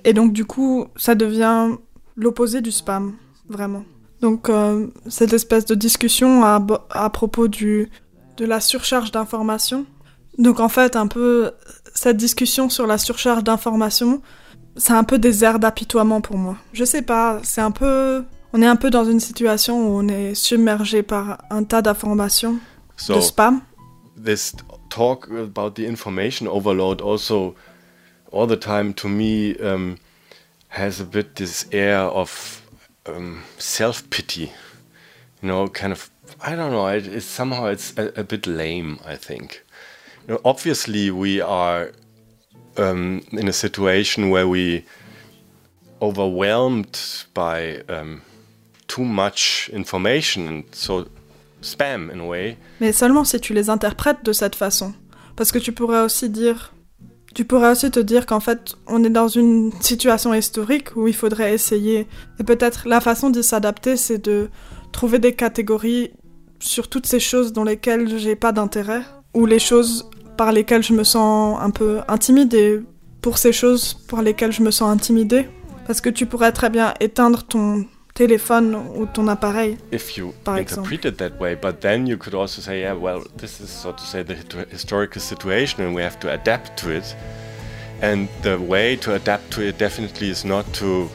Et 0.04 0.14
donc 0.14 0.34
du 0.34 0.46
coup, 0.46 0.88
ça 0.96 1.14
devient 1.14 1.76
l'opposé 2.16 2.62
du 2.62 2.72
spam, 2.72 3.14
vraiment. 3.48 3.86
Donc 4.22 4.50
euh, 4.50 4.88
cette 5.08 5.34
espèce 5.34 5.66
de 5.66 5.76
discussion 5.76 6.44
à, 6.44 7.10
propos 7.12 7.48
de 7.48 7.88
la 8.40 8.60
surcharge 8.60 9.12
d'informations. 9.12 9.86
Donc 10.38 10.60
en 10.60 10.70
fait, 10.70 10.96
un 10.96 11.08
peu 11.08 11.52
cette 11.94 12.18
discussion 12.18 12.70
sur 12.70 12.88
la 12.88 12.98
surcharge 12.98 13.44
d'informations, 13.44 14.22
c'est 14.76 14.94
un 14.94 15.04
peu 15.04 15.18
des 15.18 15.44
airs 15.44 15.60
d'apitoiement 15.60 16.22
pour 16.22 16.38
moi. 16.38 16.58
Je 16.74 16.84
sais 16.84 17.02
pas, 17.02 17.40
c'est 17.44 17.62
un 17.62 17.72
peu 17.72 18.24
on 18.54 18.62
est 18.62 18.68
un 18.68 18.78
peu 18.78 18.90
dans 18.90 19.04
une 19.04 19.20
situation 19.20 19.88
où 19.88 20.00
on 20.00 20.08
est 20.08 20.34
submergé 20.34 21.04
par 21.04 21.40
un 21.50 21.66
tas 21.66 21.82
d'informations 21.82 22.58
So, 22.96 23.16
de 23.16 23.20
spam. 23.20 23.62
This 24.16 24.56
talk 24.90 25.30
about 25.30 25.76
the 25.76 25.86
information 25.86 26.48
overload 26.48 27.02
also 27.02 27.56
all 28.32 28.48
the 28.48 28.58
time 28.58 28.94
to 28.94 29.10
me 29.10 29.58
um, 29.60 29.98
has 30.70 31.02
a 31.02 31.04
bit 31.04 31.36
this 31.36 31.68
air 31.74 32.00
of 32.00 32.62
um, 33.06 33.44
self 33.58 34.10
pity. 34.10 34.52
You 35.42 35.50
know, 35.50 35.68
kind 35.68 35.92
of. 35.92 36.10
I 36.42 36.56
don't 36.56 36.72
know. 36.72 36.88
It, 36.88 37.08
it's 37.08 37.26
somehow 37.26 37.66
it's 37.66 37.94
a, 37.98 38.14
a 38.16 38.24
bit 38.24 38.48
lame. 38.48 39.00
I 39.06 39.18
think. 39.18 39.65
You 40.28 40.36
know, 40.36 40.42
obviously 40.44 41.12
we 41.12 41.40
are 41.40 41.92
in 42.78 43.48
a 43.48 43.54
situation 43.54 44.32
where 44.32 44.48
we 44.48 44.84
overwhelmed 46.02 46.98
by 47.34 47.84
too 48.88 49.04
much 49.04 49.70
information 49.72 50.48
and 50.48 50.64
so 50.72 51.06
spam 51.62 52.10
in 52.12 52.20
a 52.20 52.26
way. 52.26 52.58
Mais 52.80 52.92
seulement 52.92 53.24
si 53.24 53.40
tu 53.40 53.54
les 53.54 53.70
interprètes 53.70 54.24
de 54.24 54.34
cette 54.34 54.56
façon. 54.56 54.94
Parce 55.36 55.52
que 55.52 55.60
tu 55.60 55.72
pourrais 55.72 56.02
aussi 56.02 56.30
dire. 56.30 56.74
Tu 57.34 57.44
pourrais 57.44 57.72
aussi 57.72 57.92
te 57.92 58.00
dire 58.00 58.26
qu'en 58.26 58.40
fait, 58.40 58.76
on 58.88 59.04
est 59.04 59.10
dans 59.10 59.28
une 59.28 59.72
situation 59.82 60.34
historique 60.34 60.96
où 60.96 61.08
il 61.08 61.14
faudrait 61.14 61.54
essayer. 61.54 62.08
Et 62.40 62.44
peut-être 62.46 62.88
la 62.88 63.02
façon 63.02 63.30
d'y 63.30 63.44
s'adapter, 63.44 63.98
c'est 63.98 64.24
de 64.24 64.50
trouver 64.94 65.20
des 65.20 65.34
catégories 65.34 66.12
sur 66.60 66.88
toutes 66.88 67.06
ces 67.06 67.20
choses 67.20 67.52
dans 67.52 67.66
lesquelles 67.66 68.18
j'ai 68.18 68.36
pas 68.36 68.54
d'intérêt. 68.54 69.02
Ou 69.34 69.46
les 69.46 69.60
choses 69.60 70.10
par 70.38 70.52
lesquelles 70.52 70.84
je 70.84 70.94
me 70.94 71.04
sens 71.04 71.58
un 71.62 71.70
peu 71.70 72.02
intimidée. 72.08 72.82
Pour 73.22 73.38
ces 73.38 73.52
choses 73.52 73.96
par 74.08 74.22
lesquelles 74.22 74.52
je 74.52 74.62
me 74.62 74.72
sens 74.72 74.92
intimidée. 74.92 75.48
Parce 75.88 76.02
que 76.02 76.10
tu 76.10 76.26
pourrais 76.26 76.52
très 76.52 76.70
bien 76.70 76.94
éteindre 77.00 77.44
ton 77.44 77.86
téléphone 78.14 78.76
ou 78.96 79.06
ton 79.06 79.28
appareil. 79.28 79.78
if 79.92 80.18
you 80.18 80.34
par 80.44 80.56
interpret 80.56 81.06
it 81.06 81.18
that 81.18 81.40
way. 81.40 81.56
But 81.56 81.82
then 81.82 82.08
you 82.08 82.18
could 82.18 82.34
also 82.34 82.62
say, 82.62 82.82
yeah, 82.82 82.94
well, 82.94 83.22
this 83.38 83.60
is 83.60 83.70
so 83.70 83.92
to 83.92 84.04
say 84.04 84.24
the 84.24 84.36
historical 84.72 85.22
situation, 85.22 85.84
and 85.84 85.94
we 85.94 86.02
have 86.02 86.20
to 86.22 86.32
adapt 86.32 86.78
to 86.82 86.92
it. 86.92 87.16
And 88.02 88.28
the 88.42 88.58
way 88.58 88.98
to 88.98 89.14
adapt 89.14 89.52
to 89.52 89.62
it 89.62 89.78
definitely 89.78 90.30
is 90.30 90.44
not 90.44 90.66
to 90.76 91.10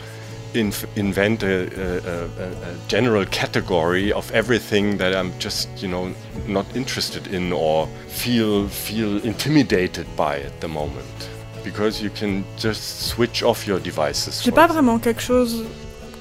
inf- 0.54 0.86
invent 0.96 1.42
a, 1.42 1.46
a, 1.46 2.24
a, 2.24 2.88
general 2.88 3.24
category 3.26 4.12
of 4.12 4.30
everything 4.32 4.98
that 4.98 5.14
I'm 5.14 5.32
just, 5.38 5.68
you 5.82 5.88
know, 5.88 6.12
not 6.46 6.66
interested 6.74 7.26
in 7.28 7.52
or 7.52 7.88
feel 8.08 8.68
feel 8.68 9.18
intimidated 9.24 10.06
by 10.16 10.40
at 10.40 10.60
the 10.60 10.68
moment. 10.68 11.30
Because 11.64 12.02
you 12.02 12.10
can 12.10 12.44
just 12.56 13.08
switch 13.08 13.42
off 13.42 13.66
your 13.66 13.80
devices. 13.80 14.42
J'ai 14.42 14.52
pas 14.52 14.66
vraiment 14.66 14.98
quelque 14.98 15.20
chose 15.20 15.64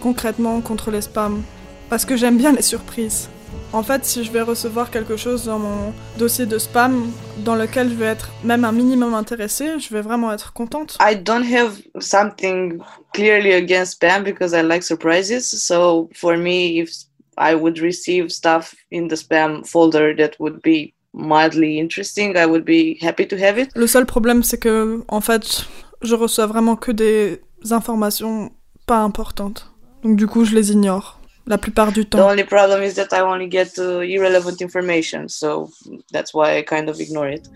concrètement 0.02 0.62
contre 0.62 0.92
les 0.92 1.02
spams. 1.02 1.44
Parce 1.90 2.06
que 2.06 2.16
j'aime 2.16 2.38
bien 2.38 2.52
les 2.52 2.62
surprises. 2.62 3.30
En 3.72 3.84
fait, 3.84 4.04
si 4.04 4.24
je 4.24 4.32
vais 4.32 4.42
recevoir 4.42 4.90
quelque 4.90 5.16
chose 5.16 5.46
dans 5.46 5.60
mon 5.60 5.94
dossier 6.18 6.48
de 6.48 6.58
spam 6.58 7.12
dans 7.46 7.56
lequel 7.56 7.90
je 7.90 7.94
vais 7.94 8.08
être 8.08 8.32
même 8.44 8.66
un 8.66 8.72
minimum 8.72 9.14
intéressée, 9.14 9.80
je 9.80 9.94
vais 9.94 10.02
vraiment 10.02 10.32
être 10.34 10.54
contente. 10.54 10.98
I 11.00 11.16
don't 11.16 11.46
have 11.46 11.80
something 12.00 12.80
clearly 13.14 13.54
against 13.54 14.02
spam 14.02 14.24
because 14.24 14.54
I 14.54 14.64
like 14.64 14.82
surprises. 14.82 15.46
So 15.46 16.10
for 16.16 16.36
me, 16.36 16.80
if 16.80 16.90
I 17.38 17.54
would 17.54 17.78
receive 17.80 18.32
stuff 18.32 18.74
in 18.92 19.08
the 19.08 19.16
spam 19.16 19.64
folder 19.64 20.16
that 20.18 20.32
would 20.40 20.62
be 20.64 20.96
mildly 21.14 21.78
interesting, 21.78 22.36
I 22.36 22.48
would 22.48 22.66
be 22.66 22.98
happy 23.02 23.28
to 23.28 23.36
have 23.38 23.60
it. 23.60 23.70
Le 23.76 23.86
seul 23.86 24.08
problème, 24.08 24.42
c'est 24.42 24.58
que, 24.58 25.04
en 25.08 25.22
fait, 25.22 25.68
je 26.02 26.16
reçois 26.16 26.48
vraiment 26.48 26.76
que 26.76 26.92
des 26.92 27.40
informations 27.70 28.52
pas 28.88 28.98
importantes. 28.98 29.72
Donc 30.02 30.16
du 30.16 30.26
coup, 30.26 30.44
je 30.44 30.56
les 30.56 30.72
ignore 30.72 31.19
la 31.50 31.58
plupart 31.58 31.92
du 31.92 32.06
The 32.06 32.12
temps. 32.12 32.30
only 32.30 32.44
problem 32.46 32.82
is 32.84 32.94
that 32.94 33.08
I 33.12 33.22
only 33.22 33.50
get 33.52 33.78
uh, 33.78 34.02
irrelevant 34.02 34.62
information, 34.62 35.28
so 35.28 35.70
that's 36.14 36.34
why 36.34 36.58
I 36.58 36.64
kind 36.64 36.88
of 36.88 37.00
ignore 37.02 37.30
it 37.30 37.50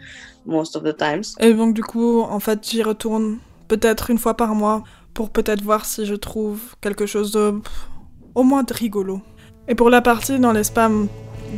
most 0.46 0.76
of 0.76 0.84
the 0.84 0.94
times. 0.98 1.36
Et 1.40 1.54
donc 1.54 1.74
du 1.74 1.84
coup, 1.84 2.22
en 2.22 2.40
fait, 2.42 2.60
j'y 2.70 2.84
retourne 2.84 3.38
peut-être 3.70 4.10
une 4.10 4.18
fois 4.18 4.36
par 4.36 4.56
mois 4.56 4.84
pour 5.14 5.30
peut-être 5.30 5.62
voir 5.62 5.86
si 5.86 6.06
je 6.06 6.16
trouve 6.16 6.60
quelque 6.82 7.06
chose 7.06 7.32
de 7.32 7.52
pff, 7.52 7.88
au 8.36 8.44
moins 8.44 8.64
de 8.64 8.74
rigolo. 8.74 9.22
Et 9.68 9.76
pour 9.76 9.90
la 9.90 10.02
partie 10.02 10.40
dans 10.40 10.52
les 10.52 10.64
spams 10.66 11.08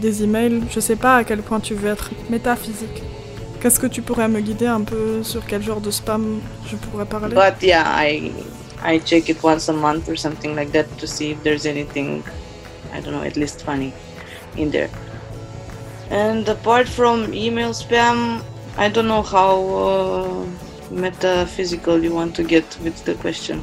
des 0.02 0.22
emails, 0.24 0.62
je 0.70 0.80
sais 0.82 0.98
pas 0.98 1.16
à 1.16 1.24
quel 1.24 1.42
point 1.42 1.60
tu 1.62 1.74
veux 1.74 1.90
être 1.90 2.12
métaphysique. 2.30 3.02
Qu'est-ce 3.62 3.80
que 3.80 3.88
tu 3.88 4.02
pourrais 4.02 4.28
me 4.28 4.42
guider 4.42 4.68
un 4.68 4.82
peu 4.82 5.24
sur 5.24 5.44
quel 5.46 5.64
genre 5.64 5.82
de 5.82 5.90
spam 5.90 6.40
je 6.70 6.76
pourrais 6.76 7.06
parler? 7.06 7.34
But 7.34 7.64
yeah, 7.64 7.86
I 7.98 8.32
I 8.92 9.00
check 9.00 9.30
it 9.30 9.42
once 9.52 9.68
a 9.68 9.74
month 9.74 10.10
or 10.10 10.16
something 10.16 10.56
like 10.56 10.72
that 10.72 10.88
to 11.00 11.08
see 11.08 11.32
if 11.32 11.44
there's 11.44 11.66
anything 11.66 12.24
I 12.96 13.02
don't 13.02 13.14
know, 13.14 13.24
at 13.24 13.36
least 13.36 13.64
funny 13.64 13.94
in 14.56 14.72
there. 14.72 14.90
And 16.10 16.48
apart 16.48 16.88
from 16.88 17.34
email 17.34 17.72
spam, 17.72 18.44
I 18.78 18.90
don't 18.90 19.08
know 19.08 19.22
how 19.22 19.54
uh, 19.86 20.46
metaphysical 20.92 22.02
you 22.02 22.14
want 22.14 22.36
to 22.36 22.44
get 22.44 22.66
with 22.84 23.04
the 23.06 23.16
question. 23.16 23.62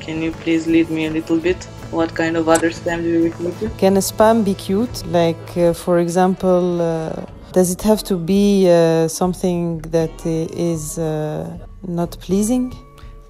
Can 0.00 0.22
you 0.22 0.32
please 0.32 0.66
lead 0.66 0.90
me 0.90 1.06
a 1.06 1.10
little 1.10 1.38
bit? 1.38 1.62
What 1.90 2.14
kind 2.14 2.36
of 2.36 2.48
other 2.48 2.70
spam 2.70 3.02
do 3.02 3.08
you 3.08 3.24
refer 3.24 3.50
to? 3.60 3.74
Can 3.76 3.96
a 3.96 4.00
spam 4.00 4.44
be 4.44 4.54
cute? 4.54 5.06
Like, 5.06 5.56
uh, 5.56 5.72
for 5.72 5.98
example, 5.98 6.80
uh, 6.80 7.24
does 7.52 7.70
it 7.70 7.82
have 7.82 8.02
to 8.04 8.16
be 8.16 8.68
uh, 8.68 9.08
something 9.08 9.78
that 9.96 10.26
is 10.26 10.98
uh, 10.98 11.58
not 11.86 12.10
pleasing? 12.20 12.74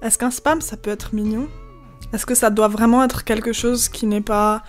Est-ce 0.01 0.17
qu'un 0.17 0.31
spam, 0.31 0.61
ça 0.61 0.77
peut 0.77 0.89
être 0.91 1.13
mignon? 1.13 1.47
Est-ce 2.13 2.25
que 2.25 2.35
ça 2.35 2.49
doit 2.49 2.67
vraiment 2.67 3.03
être 3.03 3.23
quelque 3.23 3.53
chose 3.53 3.89
qui 3.89 4.05
n'est 4.07 4.21
pas 4.21 4.63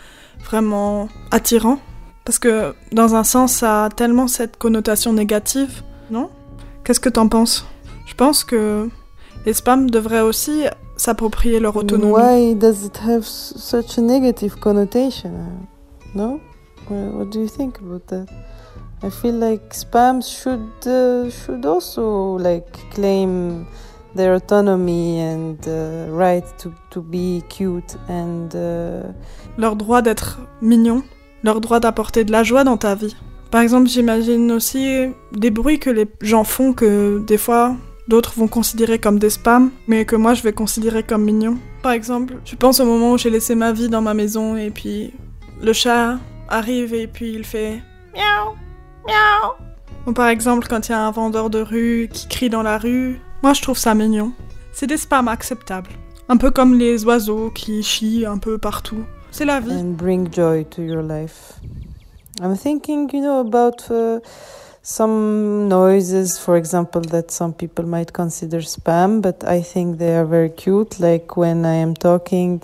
vraiment 0.45 1.09
attirant? 1.31 1.79
Parce 2.25 2.39
que 2.39 2.75
dans 2.93 3.15
un 3.15 3.25
sens, 3.25 3.53
ça 3.53 3.85
a 3.85 3.89
tellement 3.89 4.29
cette 4.29 4.57
connotation 4.57 5.13
négative, 5.13 5.83
non? 6.11 6.31
Qu'est-ce 6.85 7.01
que 7.01 7.09
t'en 7.09 7.29
penses? 7.29 7.65
Je 8.07 8.15
pense 8.15 8.45
que 8.45 8.89
les 9.47 9.53
spams 9.55 9.89
devraient 9.91 10.21
aussi 10.21 10.65
s'approprier 10.97 11.61
leur 11.61 11.77
autonomie. 11.77 12.13
Why 12.13 12.55
does 12.55 12.85
it 12.85 13.01
have 13.07 13.25
such 13.25 13.99
a 13.99 14.03
negative 14.03 14.57
connotation? 14.61 15.33
No? 16.15 16.41
Wha- 16.91 17.11
What 17.19 17.27
do 17.31 17.41
you 17.41 17.49
think 17.49 17.79
about 17.79 18.07
that? 18.09 18.27
I 19.03 19.09
feel 19.11 19.37
like 19.39 19.73
spams 19.73 20.27
should 20.29 20.61
uh, 20.87 21.31
should 21.31 21.65
also 21.65 22.37
like 22.39 22.67
claim 22.95 23.65
their 24.15 24.35
autonomy 24.35 25.21
and 25.21 25.57
uh, 25.67 26.11
right 26.11 26.45
to, 26.59 26.73
cute 27.49 27.97
and 28.09 28.49
uh, 28.55 29.13
leur 29.59 29.77
droit 29.77 30.03
d'être 30.03 30.41
mignon, 30.61 31.03
leur 31.43 31.61
droit 31.61 31.81
d'apporter 31.81 32.25
de 32.25 32.33
la 32.33 32.43
joie 32.43 32.65
dans 32.65 32.77
ta 32.77 32.95
vie. 32.95 33.17
Par 33.51 33.63
exemple, 33.63 33.89
j'imagine 33.89 34.53
aussi 34.53 35.09
des 35.33 35.51
bruits 35.51 35.81
que 35.81 35.91
les 35.91 36.07
gens 36.21 36.45
font 36.45 36.73
que 36.73 37.19
des 37.27 37.39
fois 37.39 37.75
d'autres 38.07 38.33
vont 38.37 38.49
considérer 38.49 38.99
comme 38.99 39.19
des 39.19 39.31
spams, 39.31 39.71
mais 39.87 40.05
que 40.05 40.17
moi 40.17 40.35
je 40.35 40.43
vais 40.43 40.53
considérer 40.53 41.03
comme 41.03 41.25
mignons. 41.25 41.59
Par 41.83 41.93
exemple, 41.93 42.37
je 42.45 42.55
pense 42.57 42.81
au 42.81 42.85
moment 42.85 43.13
où 43.13 43.19
j'ai 43.19 43.31
laissé 43.31 43.55
ma 43.55 43.73
vie 43.73 43.89
dans 43.89 44.03
ma 44.03 44.15
maison 44.15 44.57
et 44.57 44.71
puis 44.71 45.13
le 45.63 45.73
chat 45.73 46.19
arrive 46.49 46.95
et 46.95 47.07
puis 47.07 47.33
il 47.33 47.45
fait 47.45 47.83
miaou, 48.15 48.55
miaou. 49.07 49.53
Ou 50.07 50.13
par 50.13 50.29
exemple, 50.29 50.67
quand 50.69 50.89
il 50.89 50.93
y 50.93 50.95
a 50.95 51.07
un 51.07 51.11
vendeur 51.11 51.51
de 51.51 51.61
rue 51.61 52.09
qui 52.13 52.27
crie 52.29 52.51
dans 52.51 52.63
la 52.63 52.79
rue, 52.79 53.21
moi 53.43 53.53
je 53.53 53.63
trouve 53.63 53.79
ça 53.79 53.95
mignon. 53.95 54.33
C'est 54.73 54.87
des 54.87 54.97
spams 54.97 55.29
acceptables. 55.29 55.91
Un 56.29 56.37
peu 56.37 56.51
comme 56.51 56.79
les 56.79 57.05
oiseaux 57.05 57.51
qui 57.51 57.83
chient 57.83 58.25
un 58.25 58.39
peu 58.39 58.59
partout. 58.59 59.05
C'est 59.31 59.45
la 59.45 59.61
vie. 59.61 59.73
and 59.73 59.97
bring 59.97 60.33
joy 60.33 60.65
to 60.65 60.83
your 60.83 61.03
life. 61.03 61.55
I'm 62.41 62.57
thinking, 62.57 63.11
you 63.13 63.21
know, 63.21 63.41
about 63.41 63.91
uh, 63.91 64.21
some 64.83 65.69
noises, 65.69 66.39
for 66.39 66.57
example, 66.57 67.03
that 67.03 67.31
some 67.31 67.53
people 67.53 67.85
might 67.85 68.13
consider 68.13 68.61
spam, 68.61 69.21
but 69.21 69.45
I 69.45 69.61
think 69.61 69.99
they 69.99 70.17
are 70.17 70.25
very 70.25 70.51
cute. 70.51 70.99
Like 70.99 71.37
when 71.37 71.67
I 71.67 71.75
am 71.75 71.95
talking, 71.95 72.63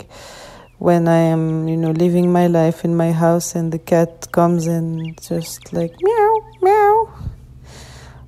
when 0.79 1.07
I 1.07 1.19
am, 1.19 1.67
you 1.67 1.77
know, 1.77 1.91
living 1.91 2.31
my 2.31 2.47
life 2.47 2.83
in 2.83 2.95
my 2.95 3.11
house 3.11 3.55
and 3.55 3.71
the 3.71 3.79
cat 3.79 4.31
comes 4.31 4.65
and 4.67 5.19
just 5.21 5.71
like 5.73 5.93
meow, 6.01 6.35
meow. 6.61 7.09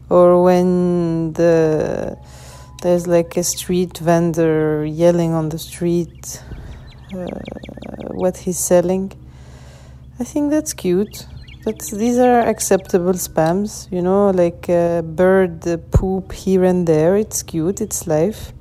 Or 0.09 0.43
when 0.43 1.33
the 1.33 2.17
there's 2.81 3.07
like 3.07 3.37
a 3.37 3.43
street 3.43 3.97
vendor 3.97 4.85
yelling 4.85 5.33
on 5.33 5.49
the 5.49 5.59
street 5.59 6.41
uh, 7.13 7.25
what 8.11 8.37
he's 8.37 8.57
selling. 8.57 9.11
I 10.19 10.23
think 10.23 10.51
that's 10.51 10.73
cute. 10.73 11.25
That's 11.65 11.91
these 11.91 12.17
are 12.17 12.39
acceptable 12.41 13.13
spams, 13.13 13.91
you 13.91 14.01
know, 14.01 14.29
like 14.29 14.69
uh, 14.69 15.01
bird 15.01 15.61
poop 15.91 16.31
here 16.31 16.63
and 16.63 16.87
there. 16.87 17.15
It's 17.17 17.43
cute. 17.43 17.81
It's 17.81 18.07
life. 18.07 18.53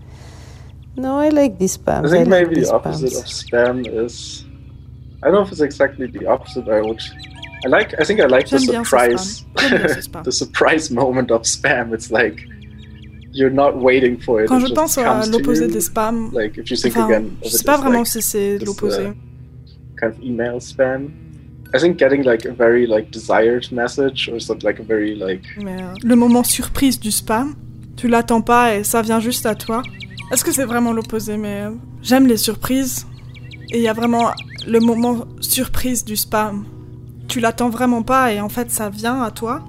No, 0.96 1.18
I 1.18 1.28
like 1.28 1.58
these 1.58 1.78
spams. 1.78 2.06
I 2.06 2.10
think 2.10 2.26
I 2.26 2.30
maybe 2.30 2.56
like 2.56 2.64
the 2.64 2.74
opposite 2.74 3.14
of 3.14 3.24
spam 3.26 3.86
is. 3.86 4.44
I 5.22 5.26
don't 5.26 5.34
know 5.34 5.42
if 5.42 5.52
it's 5.52 5.60
exactly 5.60 6.06
the 6.06 6.26
opposite. 6.26 6.68
I 6.68 6.80
would. 6.80 7.00
I 7.64 7.68
like. 7.68 7.94
I 8.00 8.04
think 8.04 8.20
I 8.20 8.26
like 8.26 8.48
the 8.48 8.58
J'aime 8.58 8.70
bien 8.70 8.84
surprise. 8.84 9.42
spam. 9.42 9.68
J'aime 9.68 9.78
bien 9.78 9.88
ce 9.88 10.08
spam. 10.08 10.24
the 10.24 10.32
surprise 10.32 10.90
moment 10.90 11.30
of 11.30 11.42
spam. 11.42 11.92
It's 11.92 12.10
like 12.10 12.40
you're 13.38 13.54
not 13.54 13.72
waiting 13.76 14.18
for 14.18 14.42
it. 14.42 14.48
Quand 14.48 14.60
je 14.60 14.72
pense 14.72 14.98
à 14.98 15.24
l'opposé 15.26 15.68
des 15.68 15.80
spams, 15.80 16.30
Like 16.32 16.58
if 16.58 16.70
you 16.70 16.76
think 16.76 16.96
enfin, 16.96 17.06
again 17.06 17.24
of 17.42 17.50
je 17.50 17.56
sais 17.56 17.64
pas 17.64 17.74
as, 17.74 17.80
vraiment 17.80 17.98
like, 17.98 18.06
si 18.06 18.22
c'est 18.22 18.58
l'opposé. 18.58 19.02
uh, 19.02 19.12
kind 20.00 20.12
of 20.12 20.22
email 20.22 20.60
spam. 20.60 21.10
I 21.74 21.78
think 21.78 21.98
getting 21.98 22.24
like 22.24 22.46
a 22.46 22.52
very 22.52 22.86
like 22.86 23.10
desired 23.10 23.70
message 23.70 24.30
or 24.32 24.40
something 24.40 24.66
like 24.66 24.80
a 24.80 24.82
very 24.82 25.14
like 25.14 25.42
Mais 25.62 25.82
euh, 25.82 25.92
le 26.02 26.16
moment 26.16 26.42
surprise 26.42 26.98
du 26.98 27.10
spam, 27.10 27.54
tu 27.96 28.08
l'attends 28.08 28.40
pas 28.40 28.74
et 28.74 28.84
ça 28.84 29.02
vient 29.02 29.20
juste 29.20 29.44
à 29.46 29.54
toi. 29.54 29.82
Est-ce 30.32 30.44
que 30.44 30.52
c'est 30.52 30.64
vraiment 30.64 30.92
l'opposé? 30.92 31.36
Mais 31.36 31.62
euh, 31.62 31.70
j'aime 32.02 32.26
les 32.26 32.38
surprises. 32.38 33.06
Et 33.70 33.78
il 33.78 33.82
y 33.82 33.88
a 33.88 33.92
vraiment 33.92 34.30
le 34.66 34.80
moment 34.80 35.26
surprise 35.40 36.04
du 36.04 36.16
spam. 36.16 36.64
Tu 37.28 37.38
l'attends 37.38 37.68
vraiment 37.68 38.02
pas 38.02 38.32
et 38.32 38.40
en 38.40 38.48
fait 38.48 38.70
ça 38.70 38.88
vient 38.88 39.22
à 39.22 39.30
toi. 39.30 39.62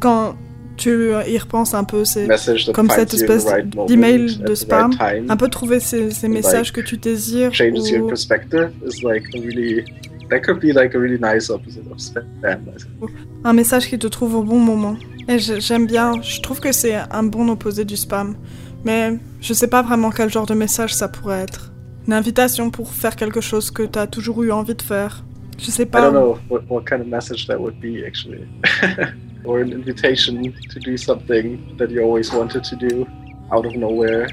Quand 0.00 0.34
tu 0.76 1.12
y 1.26 1.38
repenses 1.38 1.74
un 1.74 1.84
peu, 1.84 2.04
c'est 2.04 2.28
comme 2.72 2.90
cette 2.90 3.14
espèce 3.14 3.44
right 3.46 3.68
d'email 3.88 4.38
de 4.38 4.54
spam. 4.54 4.92
right. 4.98 5.28
Un 5.30 5.36
peu 5.36 5.48
trouver 5.48 5.80
ces, 5.80 6.28
messages 6.28 6.68
like, 6.68 6.72
que 6.76 6.80
tu 6.80 6.96
désires. 6.96 7.52
changes 7.54 7.90
your 7.90 8.04
ou- 8.04 8.08
perspective 8.08 8.70
is 8.86 9.02
like 9.02 9.24
a 9.34 9.38
really 9.40 9.84
that 10.30 10.40
could 10.40 10.58
be 10.60 10.72
like 10.74 10.94
a 10.94 10.98
really 10.98 11.18
nice 11.20 11.50
opposite 11.50 11.84
of 11.90 11.98
spam. 11.98 12.24
I 12.44 12.56
think. 12.78 13.10
un 13.44 13.52
message 13.52 13.88
qui 13.88 13.98
te 13.98 14.06
trouve 14.06 14.34
au 14.36 14.42
bon 14.42 14.58
moment. 14.58 14.96
Et 15.28 15.38
j'aime 15.38 15.86
bien, 15.86 16.20
je 16.22 16.40
trouve 16.40 16.60
que 16.60 16.70
c'est 16.72 16.94
un 16.94 17.22
bon 17.24 17.48
opposé 17.48 17.84
du 17.84 17.96
spam. 17.96 18.36
Mais 18.84 19.18
je 19.40 19.52
sais 19.52 19.66
pas 19.66 19.82
vraiment 19.82 20.10
quel 20.10 20.30
genre 20.30 20.46
de 20.46 20.54
message 20.54 20.94
ça 20.94 21.08
pourrait 21.08 21.40
être. 21.42 21.72
Une 22.06 22.12
invitation 22.12 22.70
pour 22.70 22.92
faire 22.92 23.16
quelque 23.16 23.40
chose 23.40 23.72
que 23.72 23.82
t'as 23.82 24.06
toujours 24.06 24.44
eu 24.44 24.52
envie 24.52 24.76
de 24.76 24.82
faire. 24.82 25.24
Je 25.58 25.70
sais 25.72 25.82
I 25.82 25.86
pas. 25.86 26.02
don't 26.02 26.12
know 26.12 26.38
what, 26.50 26.60
what 26.68 26.84
kind 26.84 27.00
of 27.00 27.08
message 27.08 27.46
that 27.48 27.58
would 27.58 27.80
be 27.80 28.04
actually, 28.06 28.46
or 29.46 29.60
an 29.60 29.72
invitation 29.72 30.52
to 30.70 30.80
do 30.80 30.96
something 30.96 31.76
that 31.78 31.90
you 31.90 32.02
always 32.02 32.32
wanted 32.32 32.64
to 32.64 32.76
do 32.76 33.06
out 33.52 33.64
of 33.64 33.74
nowhere. 33.76 34.28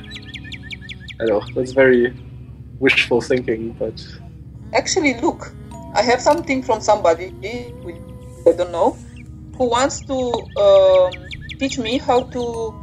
I 1.21 1.25
know 1.25 1.41
that's 1.55 1.71
very 1.71 2.13
wishful 2.79 3.21
thinking, 3.21 3.75
but 3.79 4.03
Actually, 4.73 5.13
look, 5.21 5.53
I 5.93 6.01
have 6.01 6.19
something 6.19 6.63
from 6.63 6.81
somebody, 6.81 7.29
which 7.83 8.01
I 8.47 8.53
don't 8.57 8.71
know, 8.71 8.97
who 9.55 9.69
wants 9.69 10.01
to 10.09 10.17
um, 10.57 11.13
teach 11.59 11.77
me 11.77 11.99
how 11.99 12.23
to 12.33 12.73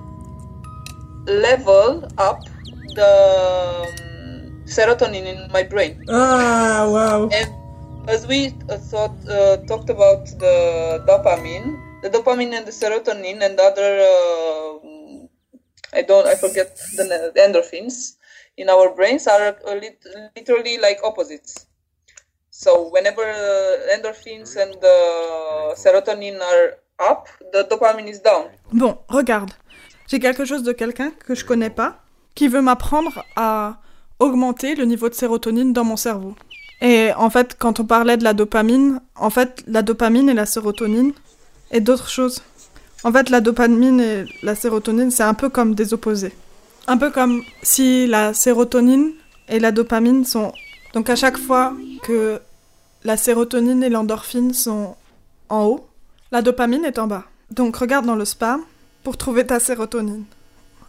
level 1.27 2.09
up 2.17 2.45
the 2.95 3.11
um, 3.91 4.63
serotonin 4.67 5.27
in 5.27 5.51
my 5.53 5.65
brain. 5.65 6.07
Ah, 6.09 6.87
wow. 6.87 7.29
And 7.29 7.51
as 8.09 8.27
we 8.27 8.55
uh, 8.69 8.79
thought, 8.79 9.17
uh, 9.29 9.59
talked 9.67 9.91
about 9.91 10.27
the 10.39 11.03
dopamine, 11.07 11.75
the 12.03 12.11
dopamine 12.11 12.53
and 12.53 12.67
the 12.67 12.73
serotonin 12.73 13.43
and 13.43 13.59
other, 13.59 14.01
uh, 14.01 14.79
I 15.93 16.03
don't, 16.03 16.27
I 16.27 16.35
forget 16.35 16.77
the, 16.97 17.33
endorphins 17.37 18.17
in 18.57 18.69
our 18.69 18.95
brains 18.95 19.27
are 19.27 19.57
lit- 19.67 20.05
literally 20.37 20.79
like 20.79 21.01
opposites. 21.05 21.67
So 22.51 22.89
whenever 22.91 23.23
uh, 23.23 23.97
endorphins 23.97 24.57
and 24.57 24.75
the 24.81 25.75
serotonin 25.77 26.41
are 26.41 26.79
up, 26.99 27.29
the 27.53 27.65
dopamine 27.65 28.09
is 28.09 28.21
down. 28.21 28.51
Bon, 28.73 28.99
regarde. 29.09 29.53
J'ai 30.07 30.19
quelque 30.19 30.45
chose 30.45 30.63
de 30.65 30.73
quelqu'un 30.73 31.13
que 31.27 31.35
je 31.35 31.45
connais 31.45 31.71
pas 31.71 32.01
qui 32.35 32.49
veut 32.49 32.63
m'apprendre 32.63 33.25
à 33.37 33.79
augmenter 34.19 34.75
le 34.75 34.85
niveau 34.85 35.09
de 35.09 35.15
sérotonine 35.15 35.73
dans 35.73 35.85
mon 35.85 35.97
cerveau. 35.97 36.35
Et 36.81 37.13
en 37.17 37.31
fait, 37.31 37.57
quand 37.59 37.81
on 37.81 37.85
parlait 37.85 38.17
de 38.17 38.25
la 38.25 38.33
dopamine, 38.33 39.01
en 39.15 39.31
fait, 39.31 39.63
la 39.67 39.83
dopamine 39.83 40.29
et 40.29 40.35
la 40.35 40.47
sérotonine 40.47 41.13
et 41.71 41.81
d'autres 41.81 42.09
choses. 42.09 42.43
En 43.03 43.13
fait, 43.13 43.31
la 43.31 43.41
dopamine 43.41 44.01
et 44.01 44.25
la 44.43 44.55
sérotonine, 44.55 45.11
c'est 45.11 45.23
un 45.23 45.35
peu 45.35 45.49
comme 45.49 45.75
des 45.75 45.95
opposés. 45.95 46.33
Un 46.87 46.99
peu 46.99 47.11
comme 47.11 47.43
si 47.63 48.07
la 48.07 48.35
sérotonine 48.35 49.13
et 49.49 49.59
la 49.59 49.73
dopamine 49.73 50.25
sont... 50.25 50.53
Donc 50.93 51.09
à 51.09 51.17
chaque 51.17 51.39
fois 51.39 51.75
que 52.03 52.41
la 53.05 53.17
sérotonine 53.17 53.83
et 53.83 53.89
l'endorphine 53.89 54.53
sont 54.53 54.97
en 55.49 55.65
haut, 55.65 55.87
la 56.33 56.43
dopamine 56.43 56.85
est 56.85 56.99
en 56.99 57.07
bas. 57.07 57.25
Donc 57.51 57.77
regarde 57.77 58.07
dans 58.07 58.17
le 58.17 58.25
spam 58.25 58.63
pour 59.03 59.17
trouver 59.17 59.47
ta 59.47 59.61
sérotonine. 59.61 60.25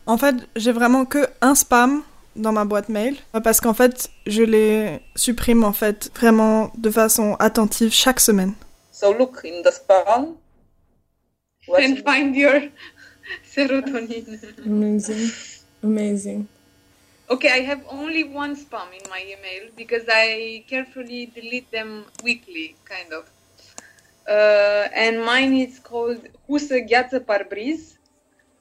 En 0.06 0.18
fait, 0.18 0.36
j'ai 0.56 0.72
vraiment 0.72 1.06
que 1.06 1.28
un 1.41 1.56
spam 1.56 2.02
dans 2.36 2.52
ma 2.52 2.66
boîte 2.66 2.90
mail 2.90 3.16
parce 3.44 3.62
qu'en 3.62 3.74
fait, 3.74 4.10
je 4.26 4.44
les 4.44 4.99
supprime 5.16 5.64
en 5.64 5.74
fait 5.74 6.12
vraiment 6.16 6.72
de 6.78 6.90
façon 6.90 7.36
attentive 7.40 7.91
chaque 7.94 8.20
semaine. 8.20 8.53
Spam. 8.91 10.36
And 11.76 12.03
find 12.03 12.35
your 12.35 12.69
serotonin. 13.53 14.65
Amazing. 14.65 15.31
Amazing. 15.84 16.48
Okay, 17.30 17.49
I 17.49 17.61
have 17.61 17.84
only 17.89 18.23
one 18.23 18.56
spam 18.56 18.91
in 18.93 19.10
my 19.10 19.22
email 19.23 19.72
because 19.77 20.03
I 20.10 20.64
carefully 20.68 21.31
delete 21.34 21.72
them 21.72 22.06
weekly, 22.23 22.76
kind 22.84 23.14
of. 23.14 23.30
Uh, 24.27 24.88
and 24.93 25.23
mine 25.23 25.53
is 25.53 25.80
called 25.80 26.30
Husă 26.48 26.77
gheață 26.80 27.19
parbriz. 27.19 27.80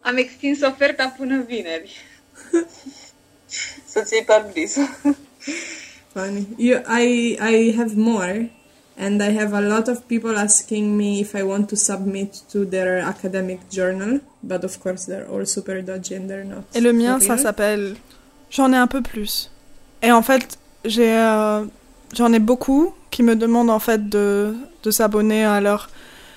Am 0.00 0.16
extins 0.16 0.60
oferta 0.62 1.08
până 1.08 1.42
vineri. 1.42 1.96
Să 3.92 4.02
ții 4.02 4.22
parbriz. 4.24 4.76
Funny. 6.12 6.46
You, 6.56 6.82
I, 6.88 7.38
I 7.40 7.74
have 7.76 7.92
more, 7.96 8.50
and 9.00 9.20
I 9.22 9.30
have 9.38 9.54
a 9.54 9.60
lot 9.62 9.88
of 9.88 10.06
people 10.06 10.36
asking 10.38 10.96
me 10.96 11.20
if 11.20 11.34
I 11.34 11.42
want 11.42 11.66
to 11.70 11.76
submit 11.76 12.42
to 12.52 12.64
their 12.64 12.98
academic 13.00 13.58
journal, 13.70 14.20
but 14.42 14.62
of 14.64 14.78
course 14.80 15.06
they're 15.06 15.26
all 15.32 15.44
super 15.46 15.80
dodgy 15.82 16.14
and 16.16 16.28
they're 16.28 16.44
not. 16.44 16.62
Et 16.74 16.80
le 16.80 16.92
mien, 16.92 17.18
for 17.18 17.26
ça 17.26 17.34
real. 17.34 17.42
s'appelle 17.42 17.94
J'en 18.50 18.72
ai 18.72 18.76
un 18.76 18.86
peu 18.86 19.00
plus. 19.00 19.50
Et 20.02 20.12
en 20.12 20.22
fait, 20.22 20.58
j'ai 20.84 21.12
euh, 21.12 21.64
j'en 22.14 22.32
ai 22.32 22.38
beaucoup 22.40 22.92
qui 23.10 23.22
me 23.22 23.34
demandent 23.36 23.70
en 23.70 23.78
fait 23.78 24.08
de, 24.08 24.54
de 24.82 24.90
s'abonner 24.90 25.44
à 25.44 25.60
leur 25.60 25.88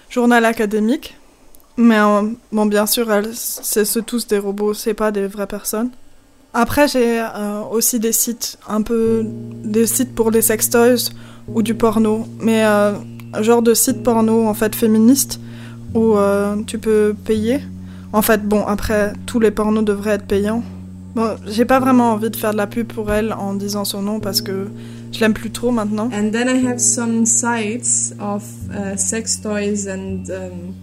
journal 0.10 0.46
académique. 0.46 1.18
Mais 1.76 1.98
euh, 2.00 2.22
bon, 2.52 2.66
bien 2.68 2.86
sûr, 2.86 3.12
elles- 3.12 3.34
c'est 3.36 3.84
c'est 3.86 4.04
tous 4.04 4.28
des 4.28 4.38
robots, 4.38 4.74
c'est 4.76 4.94
pas 4.94 5.12
des 5.12 5.26
vraies 5.28 5.48
personnes. 5.48 5.90
Après, 6.54 6.88
j'ai 6.88 7.20
euh, 7.20 7.62
aussi 7.72 8.00
des 8.00 8.12
sites, 8.12 8.60
un 8.68 8.84
peu 8.84 9.26
des 9.64 9.88
sites 9.88 10.14
pour 10.14 10.30
les 10.30 10.44
sextoys 10.44 11.10
ou 11.48 11.64
du 11.64 11.74
porno, 11.74 12.28
mais 12.40 12.64
euh, 12.64 12.94
genre 13.42 13.64
de 13.64 13.74
site 13.74 14.04
porno 14.04 14.48
en 14.48 14.54
fait 14.54 14.76
féministe 14.76 15.40
où 15.96 16.16
euh, 16.16 16.56
tu 16.68 16.78
peux 16.78 17.16
payer. 17.26 17.60
En 18.14 18.22
fait, 18.22 18.48
bon, 18.48 18.64
après, 18.68 19.14
tous 19.26 19.40
les 19.40 19.50
pornos 19.50 19.84
devraient 19.84 20.12
être 20.12 20.28
payants. 20.28 20.64
Bon, 21.16 21.36
j'ai 21.48 21.66
pas 21.66 21.80
vraiment 21.80 22.12
envie 22.12 22.30
de 22.30 22.36
faire 22.36 22.52
de 22.52 22.58
la 22.58 22.68
pub 22.68 22.88
pour 22.88 23.12
elle 23.12 23.34
en 23.34 23.56
disant 23.56 23.86
son 23.86 24.04
nom 24.04 24.20
parce 24.20 24.42
que 24.42 24.68
je 25.12 25.20
l'aime 25.20 25.34
plus 25.34 25.52
trop 25.52 25.72
maintenant. 25.72 26.10
And 26.14 26.32
then 26.32 26.48
I 26.48 26.68
have 26.68 26.80
some 26.80 27.26
sites 27.26 28.14
of 28.20 28.44
uh, 28.72 28.96
sex 28.96 29.40
toys 29.42 29.88
and 29.88 30.30
um, 30.30 30.74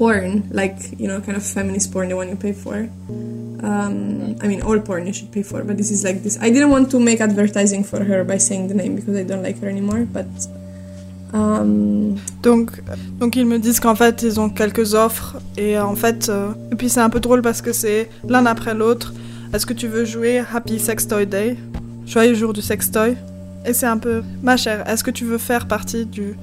porn, 0.00 0.28
like 0.60 0.78
you 1.00 1.06
know, 1.10 1.18
kind 1.26 1.36
of 1.40 1.44
feminist 1.56 1.86
porn, 1.92 2.06
the 2.10 2.16
one 2.22 2.28
you 2.32 2.38
pay 2.46 2.54
for. 2.64 2.76
Um, 3.68 4.36
I 4.42 4.46
mean, 4.50 4.60
all 4.68 4.78
porn 4.88 5.02
you 5.08 5.14
should 5.18 5.30
pay 5.36 5.44
for, 5.50 5.58
but 5.68 5.76
this 5.80 5.90
is 5.94 6.00
like 6.08 6.18
this. 6.24 6.34
I 6.46 6.48
didn't 6.54 6.70
want 6.76 6.86
to 6.94 6.98
make 7.08 7.20
advertising 7.28 7.82
for 7.90 8.00
her 8.10 8.20
by 8.24 8.38
saying 8.38 8.64
the 8.70 8.76
name 8.82 8.92
because 8.98 9.16
I 9.22 9.24
don't 9.30 9.44
like 9.48 9.58
her 9.62 9.68
anymore, 9.68 10.02
but. 10.16 10.30
Um, 11.32 12.16
Donc, 12.42 12.66
donc 13.20 13.36
ils 13.36 13.46
me 13.46 13.58
disent 13.58 13.78
qu'en 13.78 13.94
fait 13.94 14.16
ils 14.24 14.40
ont 14.40 14.50
quelques 14.50 14.94
offres 14.94 15.36
et 15.56 15.78
en 15.78 15.94
fait 15.94 16.28
euh, 16.28 16.50
et 16.72 16.74
puis 16.74 16.88
c'est 16.88 17.04
un 17.08 17.10
peu 17.10 17.20
drôle 17.20 17.40
parce 17.40 17.62
que 17.62 17.72
c'est 17.72 18.08
l'un 18.28 18.46
après 18.46 18.74
l'autre. 18.74 19.14
Est-ce 19.52 19.64
que 19.66 19.74
tu 19.74 19.86
veux 19.86 20.04
jouer 20.04 20.42
Happy 20.52 20.80
Sex 20.80 21.06
Toy 21.06 21.26
Day, 21.26 21.56
joyeux 22.04 22.34
jour 22.34 22.52
du 22.52 22.62
sextoy? 22.62 23.16
Et 23.66 23.72
c'est 23.74 23.86
un 23.86 23.98
peu 23.98 24.22
ma 24.42 24.56
chère. 24.56 24.88
Est-ce 24.88 25.04
que 25.04 25.12
tu 25.12 25.24
veux 25.24 25.38
faire 25.38 25.68
partie 25.68 26.04
du 26.04 26.34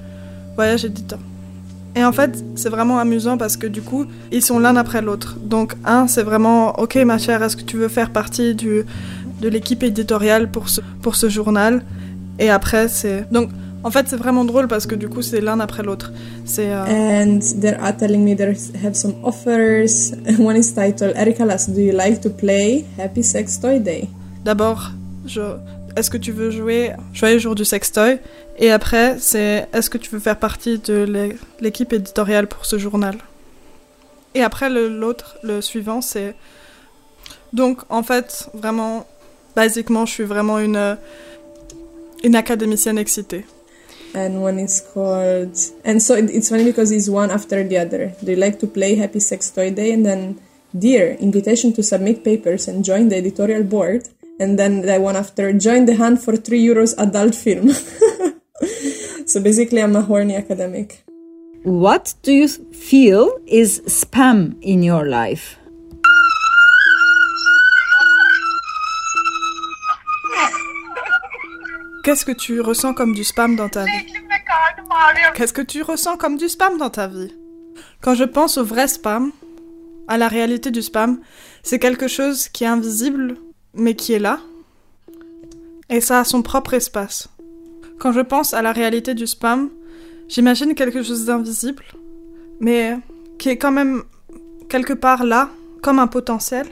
voyage 0.56 0.86
éditeur? 0.86 1.20
Et 1.98 2.04
en 2.04 2.12
fait, 2.12 2.44
c'est 2.56 2.70
vraiment 2.70 3.00
amusant 3.00 3.40
parce 3.40 3.58
que 3.58 3.66
du 3.66 3.82
coup, 3.82 4.06
ils 4.32 4.44
sont 4.44 4.60
l'un 4.60 4.76
après 4.76 5.02
l'autre. 5.02 5.38
Donc, 5.42 5.74
un, 5.84 6.08
c'est 6.08 6.22
vraiment, 6.22 6.80
ok 6.80 6.96
ma 6.98 7.18
chère, 7.18 7.42
est-ce 7.42 7.58
que 7.58 7.64
tu 7.64 7.76
veux 7.78 7.88
faire 7.88 8.12
partie 8.12 8.54
du, 8.54 8.86
de 9.42 9.50
l'équipe 9.50 9.82
éditoriale 9.82 10.52
pour 10.52 10.70
ce, 10.70 10.82
pour 11.02 11.16
ce 11.16 11.28
journal? 11.28 11.82
Et 12.38 12.52
après, 12.52 12.88
c'est... 12.88 13.26
Donc, 13.32 13.50
en 13.84 13.90
fait, 13.90 14.08
c'est 14.10 14.16
vraiment 14.16 14.46
drôle 14.46 14.68
parce 14.68 14.86
que 14.86 14.94
du 14.94 15.10
coup, 15.10 15.24
c'est 15.24 15.42
l'un 15.42 15.60
après 15.60 15.82
l'autre. 15.82 16.12
C'est... 16.46 16.72
euh, 16.72 16.86
And 17.24 17.40
they 17.60 17.74
are 17.74 17.98
telling 17.98 18.24
me 18.24 18.36
they 18.36 18.56
have 18.84 18.94
some 18.94 19.16
offers. 19.24 20.14
One 20.40 20.56
is 20.56 20.74
titled 20.76 21.16
Erika 21.16 21.46
Lass, 21.46 21.68
do 21.68 21.82
you 21.82 21.94
like 21.94 22.22
to 22.22 22.30
play? 22.30 22.86
Happy 23.00 23.24
Sex 23.24 23.60
Toy 23.60 23.80
Day? 23.80 24.08
D'abord, 24.46 24.92
je... 25.26 25.42
est-ce 25.98 26.10
que 26.10 26.18
tu 26.18 26.32
veux 26.32 26.52
jouer 26.52 26.92
Joyeux 27.14 27.40
jour 27.40 27.56
du 27.56 27.66
sextoy 27.66 28.20
Et 28.58 28.72
après, 28.72 29.18
c'est 29.20 29.68
est-ce 29.74 29.90
que 29.90 29.98
tu 29.98 30.10
veux 30.10 30.20
faire 30.20 30.38
partie 30.40 30.78
de 30.80 31.04
l'é- 31.04 31.36
l'équipe 31.60 31.92
éditoriale 31.94 32.48
pour 32.48 32.66
ce 32.66 32.78
journal? 32.78 33.18
Et 34.36 34.42
après, 34.44 34.70
l'autre, 34.70 35.38
le, 35.44 35.62
suivant, 35.62 36.02
c'est. 36.02 36.36
Donc, 37.54 37.82
en 37.90 38.04
fait, 38.04 38.50
vraiment, 38.54 39.06
basiquement, 39.56 40.06
je 40.06 40.14
suis 40.14 40.24
vraiment 40.26 40.60
une, 40.60 40.98
une 42.24 42.36
académicienne 42.36 42.98
excitée. 42.98 43.46
And 44.16 44.38
one 44.42 44.60
is 44.60 44.82
called. 44.94 45.52
And 45.86 46.00
so 46.00 46.16
it- 46.16 46.30
it's 46.34 46.50
funny 46.50 46.64
because 46.64 46.92
it's 46.92 47.08
one 47.10 47.30
after 47.32 47.64
the 47.68 47.78
other. 47.78 48.12
You 48.26 48.36
like 48.36 48.58
to 48.60 48.68
play 48.68 48.96
Happy 48.96 49.20
Sex 49.20 49.52
Toy 49.54 49.72
Day? 49.72 49.94
And 49.94 50.04
then, 50.04 50.36
Dear, 50.74 51.16
invitation 51.22 51.72
to 51.74 51.82
submit 51.82 52.24
papers 52.24 52.68
and 52.68 52.84
join 52.84 53.08
the 53.10 53.16
editorial 53.16 53.64
board. 53.64 54.04
And 54.40 54.58
then 54.58 54.82
the 54.82 55.00
one 55.00 55.16
after, 55.16 55.52
join 55.54 55.86
the 55.86 55.96
hunt 55.96 56.22
for 56.22 56.36
3 56.36 56.60
euros 56.60 56.94
adult 56.98 57.34
film. 57.34 57.72
so 59.26 59.42
basically, 59.42 59.82
I'm 59.82 59.96
a 59.96 60.02
horny 60.02 60.36
academic. 60.36 61.04
What 61.64 62.14
do 62.22 62.32
you 62.32 62.48
feel 62.48 63.40
is 63.48 63.82
spam 63.88 64.56
in 64.62 64.84
your 64.84 65.06
life? 65.06 65.58
Qu'est-ce 72.04 72.24
que 72.24 72.32
tu 72.32 72.62
ressens 72.62 72.94
comme 72.94 73.14
du 73.14 73.26
spam 73.26 73.56
dans 73.58 73.68
ta 73.68 73.84
vie? 73.84 74.06
Qu'est-ce 75.36 75.52
que 75.52 75.62
tu 75.62 75.82
ressens 75.82 76.16
comme 76.16 76.38
du 76.38 76.48
spam 76.48 76.78
dans 76.78 76.90
ta 76.90 77.08
vie? 77.08 77.34
Quand 78.02 78.14
je 78.14 78.24
pense 78.24 78.58
au 78.58 78.64
vrai 78.64 78.88
spam, 78.88 79.32
à 80.08 80.18
la 80.18 80.30
réalité 80.30 80.72
du 80.72 80.82
spam, 80.82 81.20
c'est 81.64 81.80
quelque 81.80 82.08
chose 82.08 82.48
qui 82.48 82.64
est 82.64 82.68
invisible, 82.68 83.36
mais 83.78 83.96
qui 83.96 84.14
est 84.14 84.20
là. 84.20 84.40
Et 85.90 86.02
ça 86.02 86.20
a 86.20 86.24
son 86.24 86.42
propre 86.42 86.74
espace. 86.74 87.30
Quand 88.00 88.12
je 88.12 88.20
pense 88.20 88.54
à 88.54 88.62
la 88.62 88.74
réalité 88.74 89.14
du 89.14 89.26
spam, 89.26 89.70
j'imagine 90.28 90.76
quelque 90.76 91.02
chose 91.02 91.26
d'invisible, 91.26 91.84
mais 92.60 92.98
qui 93.38 93.50
est 93.50 93.58
quand 93.58 93.72
même 93.72 94.04
quelque 94.70 94.94
part 94.94 95.24
là, 95.24 95.50
comme 95.82 96.00
un 96.00 96.08
potentiel. 96.08 96.68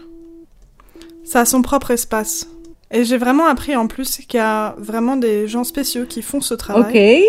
Ça 1.24 1.42
a 1.42 1.46
son 1.46 1.62
propre 1.62 1.92
espace. 1.92 2.48
Et 2.92 3.04
j'ai 3.04 3.18
vraiment 3.18 3.48
appris 3.48 3.76
en 3.76 3.88
plus 3.88 4.18
qu'il 4.18 4.38
y 4.38 4.44
a 4.44 4.76
vraiment 4.78 5.16
des 5.16 5.48
gens 5.48 5.64
spéciaux 5.64 6.06
qui 6.06 6.22
font 6.22 6.42
ce 6.42 6.54
travail. 6.54 6.84
Okay. 6.84 7.28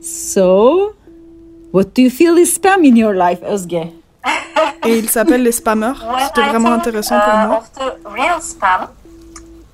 So, 0.00 0.94
what 1.72 1.84
do 1.94 2.02
you 2.02 2.10
feel 2.10 2.38
is 2.38 2.54
spam 2.54 2.84
in 2.84 2.96
your 2.96 3.12
life, 3.12 3.40
Özge? 3.42 3.92
Et 4.84 4.98
ils 4.98 5.08
s'appellent 5.08 5.42
les 5.42 5.52
spammers. 5.52 5.94
C'était 6.26 6.48
vraiment 6.48 6.72
intéressant 6.72 7.18
pour 7.18 7.32
uh, 7.32 7.46
moi. 7.46 7.62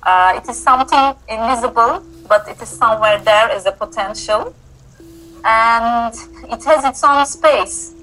Uh, 0.03 0.33
it 0.35 0.49
is 0.49 0.57
something 0.61 1.15
invisible, 1.27 2.03
but 2.27 2.47
it 2.47 2.61
is 2.61 2.69
somewhere 2.69 3.19
there 3.19 3.49
as 3.51 3.65
a 3.65 3.71
potential, 3.71 4.53
and 5.43 6.13
it 6.49 6.63
has 6.63 6.83
its 6.85 7.03
own 7.03 7.25
space. 7.25 7.93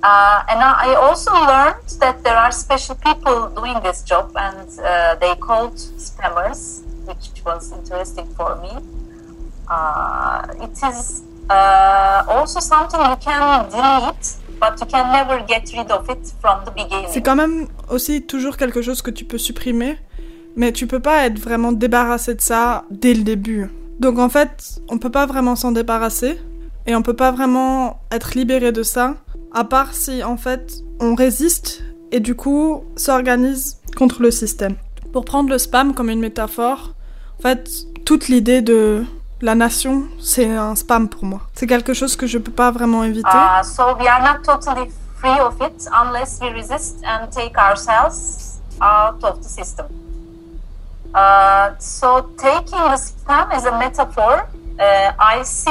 Uh, 0.00 0.44
and 0.48 0.60
I 0.60 0.94
also 0.94 1.32
learned 1.32 1.88
that 1.98 2.22
there 2.22 2.36
are 2.36 2.52
special 2.52 2.94
people 2.94 3.48
doing 3.50 3.80
this 3.82 4.02
job, 4.02 4.30
and 4.36 4.68
uh, 4.78 5.16
they 5.16 5.34
called 5.34 5.74
spammers, 5.74 6.84
which 7.04 7.44
was 7.44 7.72
interesting 7.72 8.26
for 8.36 8.56
me. 8.62 8.70
Uh, 9.68 10.46
it 10.62 10.70
is 10.70 11.22
uh, 11.50 12.24
also 12.28 12.60
something 12.60 13.00
you 13.00 13.16
can 13.16 13.68
delete, 13.70 14.36
but 14.60 14.78
you 14.80 14.86
can 14.86 15.12
never 15.12 15.42
get 15.42 15.72
rid 15.72 15.90
of 15.90 16.08
it 16.08 16.32
from 16.40 16.64
the 16.64 16.70
beginning. 16.70 17.10
C'est 17.12 17.22
quand 17.22 17.36
même 17.36 17.66
aussi 17.88 18.22
toujours 18.22 18.56
quelque 18.56 18.82
chose 18.82 19.02
que 19.02 19.10
tu 19.10 19.24
peux 19.24 19.38
supprimer, 19.38 19.98
mais 20.58 20.72
tu 20.72 20.88
peux 20.88 20.98
pas 21.00 21.24
être 21.24 21.38
vraiment 21.38 21.70
débarrassé 21.70 22.34
de 22.34 22.40
ça 22.40 22.84
dès 22.90 23.14
le 23.14 23.22
début. 23.22 23.70
Donc 24.00 24.18
en 24.18 24.28
fait, 24.28 24.80
on 24.90 24.98
peut 24.98 25.10
pas 25.10 25.24
vraiment 25.24 25.54
s'en 25.54 25.70
débarrasser 25.70 26.36
et 26.86 26.96
on 26.96 27.02
peut 27.02 27.14
pas 27.14 27.30
vraiment 27.30 28.00
être 28.10 28.34
libéré 28.34 28.72
de 28.72 28.82
ça, 28.82 29.14
à 29.54 29.62
part 29.62 29.94
si 29.94 30.24
en 30.24 30.36
fait 30.36 30.82
on 30.98 31.14
résiste 31.14 31.84
et 32.10 32.18
du 32.18 32.34
coup 32.34 32.82
s'organise 32.96 33.78
contre 33.96 34.20
le 34.20 34.32
système. 34.32 34.74
Pour 35.12 35.24
prendre 35.24 35.48
le 35.48 35.58
spam 35.58 35.94
comme 35.94 36.10
une 36.10 36.20
métaphore, 36.20 36.94
en 37.38 37.42
fait, 37.42 37.70
toute 38.04 38.26
l'idée 38.26 38.60
de 38.60 39.04
la 39.40 39.54
nation, 39.54 40.06
c'est 40.20 40.56
un 40.56 40.74
spam 40.74 41.08
pour 41.08 41.24
moi. 41.24 41.42
C'est 41.54 41.68
quelque 41.68 41.94
chose 41.94 42.16
que 42.16 42.26
je 42.26 42.36
peux 42.36 42.50
pas 42.50 42.72
vraiment 42.72 43.04
éviter. 43.04 43.28
Uh, 43.28 43.62
so 43.62 43.96
we 43.96 44.08
are 44.08 44.22
not 44.22 44.42
totally 44.42 44.90
free 45.20 45.38
of 45.40 45.54
it 45.60 45.88
unless 45.94 46.40
we 46.42 46.50
resist 46.50 46.96
and 47.04 47.28
take 47.30 47.56
ourselves 47.56 48.60
out 48.80 49.22
of 49.22 49.40
the 49.40 49.48
system. 49.48 49.86
So 51.78 52.30
taking 52.36 52.78
the 52.78 52.96
spam 52.96 53.50
as 53.52 53.64
a 53.66 53.78
metaphor, 53.78 54.46
I 54.78 55.42
see, 55.44 55.70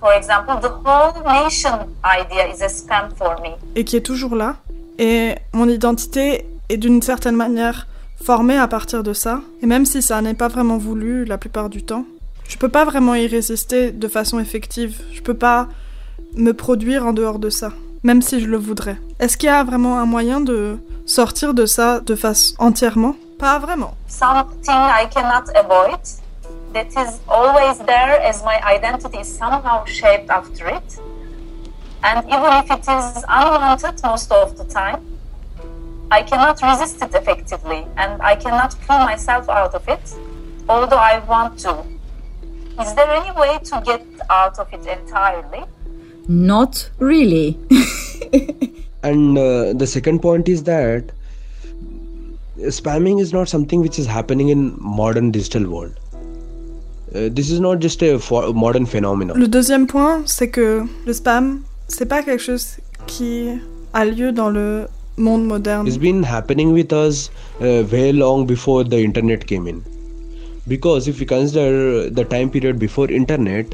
for 0.00 0.12
example, 0.14 0.56
the 0.60 0.70
whole 0.84 1.12
nation 1.24 1.94
idea 2.04 2.46
is 2.52 2.62
a 2.62 2.68
spam 2.68 3.10
for 3.16 3.36
me. 3.42 3.50
et 3.74 3.84
qui 3.84 3.96
est 3.96 4.06
toujours 4.06 4.34
là. 4.36 4.56
Et 4.98 5.34
mon 5.52 5.68
identité 5.68 6.46
est 6.68 6.78
d'une 6.78 7.02
certaine 7.02 7.36
manière 7.36 7.86
formée 8.24 8.56
à 8.58 8.66
partir 8.66 9.02
de 9.02 9.12
ça. 9.12 9.40
Et 9.62 9.66
même 9.66 9.84
si 9.84 10.00
ça 10.00 10.20
n'est 10.22 10.34
pas 10.34 10.48
vraiment 10.48 10.78
voulu 10.78 11.24
la 11.24 11.36
plupart 11.38 11.68
du 11.68 11.84
temps, 11.84 12.06
je 12.48 12.56
peux 12.56 12.70
pas 12.70 12.84
vraiment 12.84 13.14
y 13.14 13.26
résister 13.26 13.90
de 13.92 14.08
façon 14.08 14.38
effective. 14.38 15.02
Je 15.12 15.20
peux 15.20 15.34
pas 15.34 15.68
me 16.34 16.52
produire 16.52 17.04
en 17.06 17.12
dehors 17.12 17.38
de 17.38 17.50
ça, 17.50 17.72
même 18.06 18.22
si 18.22 18.38
je 18.40 18.46
le 18.46 18.56
voudrais. 18.56 18.98
Est-ce 19.18 19.36
qu'il 19.36 19.48
y 19.48 19.52
a 19.52 19.64
vraiment 19.64 19.98
un 19.98 20.06
moyen 20.06 20.40
de 20.40 20.78
sortir 21.06 21.54
de 21.54 21.66
ça 21.66 21.98
de 21.98 22.14
face 22.14 22.54
entièrement? 22.58 23.16
Pas 23.36 23.58
vraiment. 23.58 23.94
Something 24.06 24.80
I 25.02 25.08
cannot 25.10 25.50
avoid, 25.56 26.00
that 26.72 26.86
is 26.94 27.18
always 27.28 27.78
there 27.84 28.14
as 28.22 28.44
my 28.44 28.58
identity 28.64 29.18
is 29.18 29.26
somehow 29.26 29.84
shaped 29.86 30.30
after 30.30 30.68
it. 30.68 31.00
And 32.04 32.22
even 32.28 32.52
if 32.62 32.70
it 32.70 32.86
is 32.86 33.24
unwanted 33.28 34.00
most 34.04 34.30
of 34.30 34.56
the 34.56 34.64
time, 34.72 35.00
I 36.12 36.22
cannot 36.22 36.62
resist 36.62 37.02
it 37.02 37.12
effectively 37.12 37.84
and 37.96 38.22
I 38.22 38.36
cannot 38.36 38.76
pull 38.86 39.00
myself 39.00 39.48
out 39.48 39.74
of 39.74 39.82
it, 39.88 40.14
although 40.68 41.02
I 41.12 41.18
want 41.26 41.58
to. 41.64 41.82
Is 42.80 42.94
there 42.94 43.10
any 43.10 43.32
way 43.32 43.58
to 43.64 43.82
get 43.84 44.06
out 44.30 44.60
of 44.60 44.72
it 44.72 44.86
entirely? 44.86 45.64
Not 46.28 46.90
really. 46.98 47.58
and 49.02 49.38
uh, 49.38 49.72
the 49.72 49.86
second 49.86 50.20
point 50.20 50.48
is 50.48 50.64
that 50.64 51.12
spamming 52.58 53.20
is 53.20 53.32
not 53.32 53.48
something 53.48 53.80
which 53.80 53.98
is 53.98 54.06
happening 54.06 54.48
in 54.48 54.76
modern 54.80 55.30
digital 55.30 55.68
world 55.70 55.92
uh, 57.14 57.28
this 57.30 57.50
is 57.50 57.60
not 57.60 57.78
just 57.78 58.02
a 58.02 58.18
fo- 58.18 58.52
modern 58.52 58.86
phenomenon 58.86 59.34
Le 59.36 59.46
deuxième 59.46 59.86
point, 59.86 60.22
c'est 60.26 60.48
que 60.48 60.84
le 61.06 61.12
spam, 61.12 61.62
c'est 61.88 62.06
pas 62.06 62.22
quelque 62.22 62.42
chose 62.42 62.78
qui 63.06 63.50
a 63.92 64.04
lieu 64.06 64.32
dans 64.32 64.48
le 64.50 64.88
monde 65.18 65.46
moderne. 65.46 65.86
it's 65.86 65.98
been 65.98 66.22
happening 66.22 66.72
with 66.72 66.92
us 66.92 67.30
uh, 67.60 67.84
way 67.92 68.12
long 68.12 68.46
before 68.46 68.82
the 68.84 68.98
internet 68.98 69.46
came 69.46 69.66
in 69.68 69.82
because 70.66 71.06
if 71.06 71.20
we 71.20 71.26
consider 71.26 72.10
the 72.10 72.24
time 72.24 72.50
period 72.50 72.78
before 72.78 73.08
internet 73.10 73.66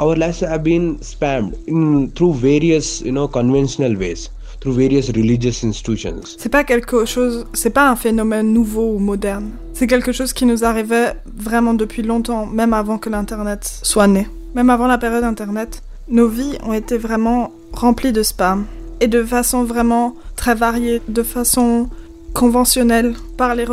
our 0.00 0.16
lives 0.16 0.40
have 0.42 0.62
been 0.62 0.98
spammed 1.00 1.54
in 1.68 2.10
through 2.14 2.34
various 2.34 3.00
you 3.02 3.12
know 3.12 3.28
conventional 3.28 3.94
ways 3.96 4.30
through 4.60 4.74
various 4.74 5.10
religious 5.10 5.64
institutions 5.64 6.36
C'est 6.38 6.48
pas 6.50 6.64
quelque 6.64 7.04
chose, 7.04 7.46
c'est 7.54 7.70
pas 7.70 7.88
un 7.88 7.96
phénomène 7.96 8.52
nouveau 8.52 8.94
ou 8.94 8.98
moderne. 8.98 9.50
C'est 9.72 9.86
quelque 9.86 10.12
chose 10.12 10.32
qui 10.32 10.44
nous 10.44 10.64
arrivait 10.64 11.14
vraiment 11.26 11.74
depuis 11.74 12.02
longtemps, 12.02 12.46
même 12.46 12.74
avant 12.74 12.98
que 12.98 13.08
l'internet 13.08 13.80
soit 13.82 14.06
né. 14.06 14.28
Même 14.54 14.68
avant 14.68 14.86
la 14.86 14.98
période 14.98 15.24
internet, 15.24 15.82
nos 16.08 16.28
vies 16.28 16.58
ont 16.66 16.72
été 16.74 16.98
vraiment 16.98 17.52
remplies 17.72 18.12
de 18.12 18.22
spam 18.22 18.66
et 19.00 19.08
de 19.08 19.22
façon 19.22 19.64
vraiment 19.64 20.14
très 20.36 20.54
variée, 20.54 21.00
de 21.08 21.22
façon 21.22 21.88
conventionnelle 22.34 23.14
par 23.38 23.54
les 23.54 23.64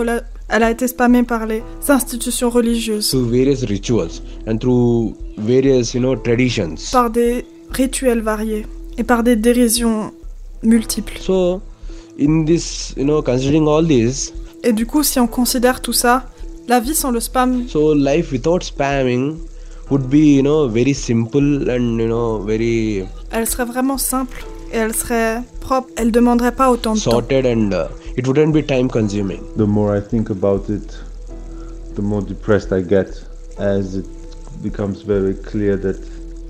elle 0.49 0.63
a 0.63 0.71
été 0.71 0.87
spammée 0.87 1.23
par 1.23 1.45
les 1.45 1.61
institutions 1.89 2.49
religieuses, 2.49 3.09
through 3.09 3.29
various 3.29 3.65
rituals 3.67 4.21
and 4.47 4.57
through 4.59 5.15
various 5.37 5.93
you 5.93 5.99
know 5.99 6.15
traditions 6.15 6.75
par 6.91 7.09
des 7.09 7.45
rituels 7.71 8.21
variés 8.21 8.65
et 8.97 9.03
par 9.03 9.23
des 9.23 9.35
dérisions 9.35 10.11
multiples. 10.63 11.17
so 11.19 11.61
in 12.19 12.45
this 12.45 12.93
you 12.97 13.03
know 13.03 13.21
considering 13.21 13.67
all 13.67 13.85
this 13.85 14.33
Et 14.63 14.73
du 14.73 14.87
coup, 14.87 15.03
si 15.03 15.19
on 15.19 15.27
considère 15.27 15.81
tout 15.81 15.93
ça, 15.93 16.25
la 16.67 16.79
vie 16.79 16.95
sans 16.95 17.11
le 17.11 17.19
spam 17.19 17.67
so 17.69 17.93
life 17.93 18.31
without 18.31 18.61
spamming 18.63 19.35
would 19.91 20.07
be 20.09 20.15
you 20.37 20.41
know 20.41 20.67
very 20.67 20.93
simple 20.95 21.69
and 21.69 21.99
you 21.99 22.07
know 22.07 22.39
very 22.39 23.03
Elle 23.31 23.47
serait 23.47 23.65
vraiment 23.65 23.97
simple 23.99 24.43
et 24.73 24.77
elle 24.77 24.95
serait 24.95 25.41
propre. 25.61 25.89
Elle 25.95 26.11
demanderait 26.11 26.51
pas 26.53 26.71
autant 26.71 26.95
de 26.95 26.99
temps. 26.99 27.11
sorted 27.11 27.45
and 27.45 27.71
uh, 27.71 27.85
it 28.17 28.27
wouldn't 28.27 28.53
be 28.53 28.63
time 28.63 28.89
consuming 28.89 29.41
The 29.55 29.67
more 29.67 29.95
I 29.95 30.01
think 30.01 30.29
about 30.29 30.69
it, 30.69 30.97
the 31.95 32.01
more 32.01 32.21
depressed 32.21 32.73
I 32.73 32.81
get 32.81 33.09
as 33.59 33.95
it 33.95 34.07
becomes 34.61 35.03
very 35.03 35.35
clear 35.35 35.77
that 35.77 35.99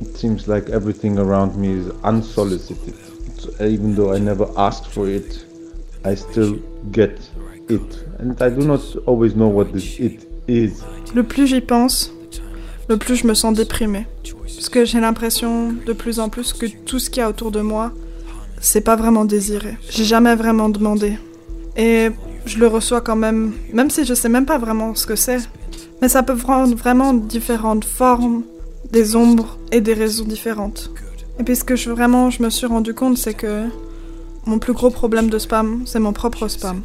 it 0.02 0.16
seems 0.16 0.48
like 0.48 0.70
everything 0.70 1.20
around 1.20 1.56
me 1.56 1.70
is 1.72 1.90
unsolicited. 2.04 2.96
So 3.38 3.50
even 3.64 3.96
though 3.96 4.14
I 4.14 4.20
never 4.20 4.48
asked 4.58 4.88
for 4.88 5.08
it, 5.08 5.46
I 6.06 6.16
still 6.16 6.56
get 6.92 7.20
it. 7.70 7.90
And 8.20 8.42
I 8.42 8.50
do 8.50 8.66
not 8.66 8.82
always 9.06 9.36
know 9.36 9.48
what 9.48 9.74
this 9.74 10.00
it 10.00 10.26
is. 10.48 10.84
Le 11.14 11.24
plus 11.24 11.48
j'y 11.48 11.62
pense, 11.62 12.12
le 12.88 12.98
plus 12.98 13.18
je 13.18 13.28
me 13.28 13.34
sens 13.34 13.56
déprimée. 13.56 14.06
Parce 14.42 14.70
que 14.70 14.86
j'ai 14.86 15.02
l'impression 15.02 15.74
de 15.74 15.94
plus 15.94 16.20
en 16.20 16.30
plus 16.30 16.54
que 16.54 16.66
tout 16.86 17.00
ce 17.00 17.10
qu'il 17.10 17.22
y 17.22 17.24
a 17.24 17.30
autour 17.30 17.52
de 17.52 17.62
moi, 17.62 17.92
c'est 18.60 18.82
pas 18.82 18.96
vraiment 18.96 19.26
désiré. 19.26 19.78
J'ai 19.90 20.06
jamais 20.06 20.36
vraiment 20.36 20.70
demandé. 20.70 21.18
Et 21.78 22.10
je 22.46 22.58
le 22.58 22.68
reçois 22.68 23.02
quand 23.02 23.16
même, 23.16 23.54
même 23.72 23.90
si 23.90 24.04
je 24.04 24.14
sais 24.14 24.30
même 24.30 24.46
pas 24.46 24.58
vraiment 24.58 24.96
ce 24.96 25.06
que 25.06 25.16
c'est. 25.16 25.40
Mais 26.02 26.10
ça 26.10 26.24
peut 26.24 26.36
prendre 26.36 26.76
vraiment 26.76 27.14
différentes 27.14 27.86
formes, 27.86 28.44
des 28.92 29.16
ombres 29.16 29.58
et 29.72 29.80
des 29.82 29.94
raisons 29.94 30.26
différentes. 30.26 30.92
Et 31.40 31.44
puis 31.44 31.56
ce 31.56 31.64
que 31.64 31.76
je, 31.76 31.92
vraiment 31.92 32.30
je 32.30 32.42
me 32.42 32.50
suis 32.50 32.66
rendu 32.66 32.94
compte, 32.94 33.18
c'est 33.18 33.34
que 33.34 33.66
mon 34.46 34.60
plus 34.60 34.74
gros 34.74 34.90
problème 34.90 35.30
de 35.30 35.38
spam, 35.38 35.84
c'est 35.86 36.00
mon 36.00 36.14
propre 36.14 36.48
spam. 36.48 36.82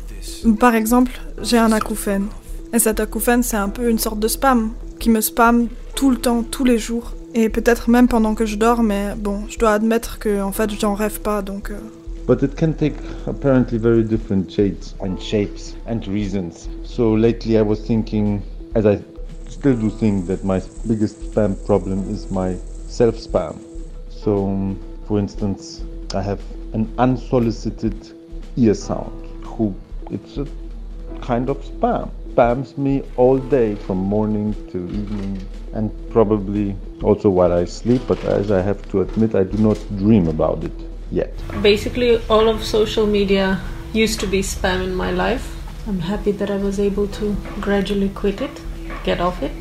Par 0.58 0.74
exemple, 0.74 1.12
j'ai 1.40 1.58
un 1.58 1.72
acouphène. 1.72 2.26
Et 2.72 2.78
cet 2.78 3.00
acouphène, 3.00 3.42
c'est 3.42 3.56
un 3.56 3.68
peu 3.68 3.88
une 3.88 3.98
sorte 3.98 4.18
de 4.18 4.28
spam 4.28 4.72
qui 4.98 5.10
me 5.10 5.20
spam 5.20 5.68
tout 5.94 6.10
le 6.10 6.16
temps, 6.16 6.42
tous 6.42 6.64
les 6.64 6.78
jours. 6.78 7.12
Et 7.34 7.48
peut-être 7.48 7.88
même 7.88 8.08
pendant 8.08 8.34
que 8.34 8.44
je 8.44 8.56
dors, 8.56 8.82
mais 8.82 9.14
bon, 9.16 9.44
je 9.48 9.58
dois 9.58 9.70
admettre 9.70 10.18
que 10.18 10.42
en 10.42 10.52
fait, 10.52 10.70
j'en 10.78 10.94
rêve 10.94 11.20
pas, 11.20 11.40
donc. 11.40 11.70
euh, 11.70 11.78
But 12.24 12.44
it 12.44 12.56
can 12.56 12.74
take 12.74 12.94
apparently 13.26 13.78
very 13.78 14.04
different 14.04 14.50
shades 14.50 14.94
and 15.00 15.20
shapes 15.20 15.74
and 15.86 16.06
reasons. 16.06 16.68
So 16.84 17.12
lately 17.12 17.58
I 17.58 17.62
was 17.62 17.84
thinking, 17.84 18.42
as 18.76 18.86
I 18.86 19.02
still 19.48 19.76
do 19.76 19.90
think 19.90 20.26
that 20.26 20.44
my 20.44 20.62
biggest 20.86 21.20
spam 21.20 21.56
problem 21.66 22.08
is 22.08 22.30
my 22.30 22.56
self 22.86 23.16
spam. 23.16 23.58
So, 24.08 24.46
um, 24.46 24.78
for 25.08 25.18
instance, 25.18 25.82
I 26.14 26.22
have 26.22 26.40
an 26.74 26.92
unsolicited 26.98 28.12
ear 28.56 28.74
sound 28.74 29.26
who 29.44 29.74
it's 30.10 30.36
a 30.36 30.46
kind 31.20 31.50
of 31.50 31.58
spam. 31.64 32.08
Spams 32.34 32.78
me 32.78 33.02
all 33.16 33.38
day 33.38 33.74
from 33.74 33.98
morning 33.98 34.54
to 34.70 34.78
evening 34.78 35.44
and 35.72 35.90
probably 36.10 36.76
also 37.02 37.28
while 37.30 37.52
I 37.52 37.64
sleep, 37.64 38.02
but 38.06 38.22
as 38.24 38.52
I 38.52 38.62
have 38.62 38.88
to 38.90 39.00
admit, 39.00 39.34
I 39.34 39.42
do 39.42 39.58
not 39.58 39.76
dream 39.96 40.28
about 40.28 40.62
it 40.62 40.91
yet. 41.12 41.32
Basically, 41.62 42.20
all 42.28 42.48
of 42.48 42.64
social 42.64 43.06
media 43.06 43.60
used 43.92 44.20
to 44.20 44.26
be 44.26 44.40
spam 44.40 44.82
in 44.82 44.94
my 44.94 45.10
life. 45.10 45.56
I'm 45.86 46.00
happy 46.00 46.32
that 46.32 46.50
I 46.50 46.56
was 46.56 46.80
able 46.80 47.08
to 47.18 47.36
gradually 47.60 48.08
quit 48.08 48.40
it, 48.40 48.60
get 49.04 49.20
off 49.20 49.42
it. 49.42 49.52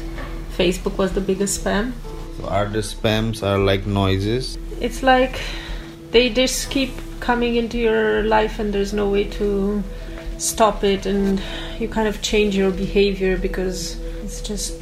Facebook 0.58 0.98
was 0.98 1.14
the 1.14 1.22
biggest 1.22 1.64
spam. 1.64 1.94
So 2.38 2.48
are 2.48 2.68
the 2.68 2.80
spams 2.80 3.44
are 3.44 3.58
like 3.58 3.86
noises? 3.86 4.58
It's 4.80 5.04
like 5.04 5.42
they 6.12 6.30
just 6.30 6.70
keep 6.70 6.92
coming 7.20 7.56
into 7.56 7.78
your 7.78 8.24
life 8.24 8.60
and 8.60 8.74
there's 8.74 8.94
no 8.94 9.10
way 9.10 9.26
to 9.26 9.84
stop 10.38 10.84
it 10.84 11.06
and 11.06 11.42
you 11.80 11.88
kind 11.88 12.08
of 12.08 12.22
change 12.22 12.56
your 12.56 12.72
behavior 12.72 13.38
because 13.38 14.00
it's 14.24 14.42
just 14.42 14.74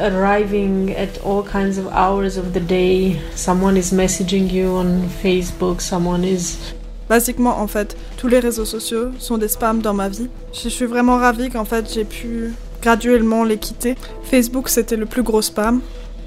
arriving 0.00 0.94
at 0.96 1.18
all 1.24 1.42
kinds 1.42 1.78
of 1.78 1.86
hours 1.92 2.36
of 2.36 2.52
the 2.52 2.60
day. 2.60 3.20
Someone 3.34 3.76
is 3.76 3.92
messaging 3.92 4.50
you 4.50 4.76
on 4.76 5.08
Facebook, 5.22 5.80
someone 5.80 6.24
is 6.24 6.74
Basiquement, 7.08 7.60
en 7.60 7.66
fait, 7.66 7.94
tous 8.16 8.28
les 8.28 8.38
réseaux 8.38 8.64
sociaux 8.64 9.10
sont 9.18 9.36
des 9.36 9.48
spams 9.48 9.82
dans 9.82 9.92
ma 9.92 10.08
vie. 10.08 10.28
Je 10.54 10.68
suis 10.70 10.86
vraiment 10.86 11.18
ravie 11.18 11.50
qu'en 11.50 11.66
fait 11.66 11.92
j'ai 11.92 12.04
pu 12.04 12.54
graduellement 12.80 13.44
les 13.44 13.58
quitter. 13.58 13.96
Facebook, 14.24 14.68
c'était 14.68 14.96
le 14.96 15.04
plus 15.04 15.22
gros 15.22 15.42
spam. 15.42 15.80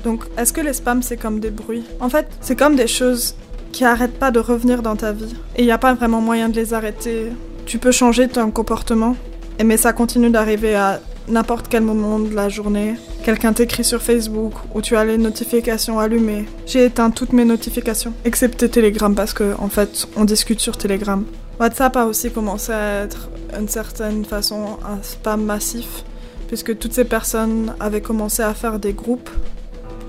Donc, 0.04 0.26
est-ce 0.38 0.54
que 0.54 0.62
les 0.62 0.74
spams, 0.74 1.02
c'est 1.02 1.18
comme 1.18 1.40
des 1.40 1.50
bruits? 1.50 1.84
En 2.00 2.10
fait, 2.10 2.28
c'est 2.40 2.56
comme 2.56 2.76
des 2.76 2.86
choses 2.86 3.36
qui 3.72 3.84
arrêtent 3.84 4.20
pas 4.20 4.30
de 4.30 4.40
revenir 4.40 4.84
dans 4.84 4.96
ta 4.96 5.12
vie. 5.12 5.36
Et 5.56 5.64
il 5.64 5.66
n'y 5.66 5.72
a 5.72 5.80
pas 5.80 5.94
vraiment 5.96 6.22
moyen 6.22 6.50
de 6.50 6.56
les 6.56 6.74
arrêter. 6.74 7.32
Tu 7.66 7.80
peux 7.80 7.92
changer 7.92 8.28
ton 8.28 8.52
comportement, 8.52 9.16
mais 9.64 9.78
ça 9.78 9.92
continue 9.92 10.30
d'arriver 10.30 10.76
à 10.76 11.02
n'importe 11.28 11.68
quel 11.70 11.84
moment 11.84 12.20
de 12.20 12.34
la 12.34 12.50
journée. 12.50 12.96
Quelqu'un 13.24 13.54
t'écrit 13.54 13.84
sur 13.84 14.02
Facebook 14.02 14.54
ou 14.74 14.82
tu 14.82 14.96
as 14.96 15.06
les 15.06 15.18
notifications 15.18 16.00
allumées. 16.00 16.46
J'ai 16.66 16.86
éteint 16.86 17.10
toutes 17.12 17.34
mes 17.34 17.46
notifications, 17.46 18.14
excepté 18.24 18.70
Telegram 18.70 19.14
parce 19.16 19.34
que 19.34 19.56
en 19.60 19.70
fait 19.70 20.08
on 20.16 20.26
discute 20.26 20.60
sur 20.60 20.78
Telegram. 20.78 21.24
WhatsApp 21.60 21.96
a 21.96 22.06
aussi 22.06 22.32
commencé 22.32 22.72
à 22.72 23.04
être 23.04 23.30
d'une 23.58 23.70
certaine 23.70 24.26
façon 24.26 24.78
un 24.86 25.02
spam 25.02 25.44
massif 25.44 26.04
puisque 26.48 26.78
toutes 26.78 26.94
ces 26.94 27.06
personnes 27.06 27.74
avaient 27.80 28.02
commencé 28.02 28.44
à 28.44 28.54
faire 28.54 28.78
des 28.80 28.94
groupes. 28.94 29.30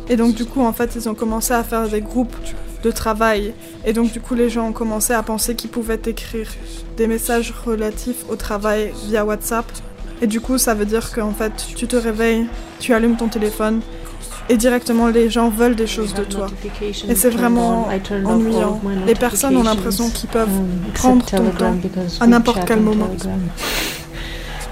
Et 0.09 0.17
donc 0.17 0.35
du 0.35 0.45
coup 0.45 0.61
en 0.61 0.73
fait 0.73 0.95
ils 0.97 1.09
ont 1.09 1.15
commencé 1.15 1.55
à 1.55 1.65
faire 1.65 1.89
des 1.89 2.01
groupes 2.01 2.37
de 2.83 2.91
travail. 2.91 3.55
Et 3.85 3.93
donc 3.93 4.13
du 4.13 4.21
coup 4.21 4.35
les 4.35 4.51
gens 4.51 4.69
ont 4.69 4.73
commencé 4.73 5.13
à 5.13 5.23
penser 5.23 5.55
qu'ils 5.55 5.71
pouvaient 5.71 6.01
écrire 6.05 6.49
des 6.97 7.07
messages 7.07 7.53
relatifs 7.65 8.25
au 8.29 8.37
travail 8.37 8.93
via 9.07 9.25
WhatsApp. 9.25 9.67
Et 10.23 10.27
du 10.27 10.41
coup 10.41 10.59
ça 10.59 10.75
veut 10.75 10.87
dire 10.87 11.13
qu'en 11.13 11.33
fait 11.33 11.53
tu 11.77 11.87
te 11.87 11.97
réveilles, 11.97 12.47
tu 12.81 12.95
allumes 12.95 13.17
ton 13.17 13.29
téléphone 13.29 13.81
et 14.49 14.57
directement 14.57 15.09
les 15.09 15.29
gens 15.29 15.49
veulent 15.49 15.75
des 15.75 15.87
choses 15.87 16.15
de 16.15 16.25
toi. 16.25 16.47
Et 17.09 17.15
c'est 17.15 17.31
vraiment 17.31 17.89
ennuyant. 18.25 18.81
Les 19.07 19.15
personnes 19.15 19.57
ont 19.57 19.63
l'impression 19.63 20.11
qu'ils 20.11 20.29
peuvent 20.29 20.49
prendre 20.95 21.25
ton 21.25 21.51
temps 21.51 21.77
à 22.21 22.27
n'importe 22.27 22.65
quel 22.67 22.81
moment. 22.81 23.09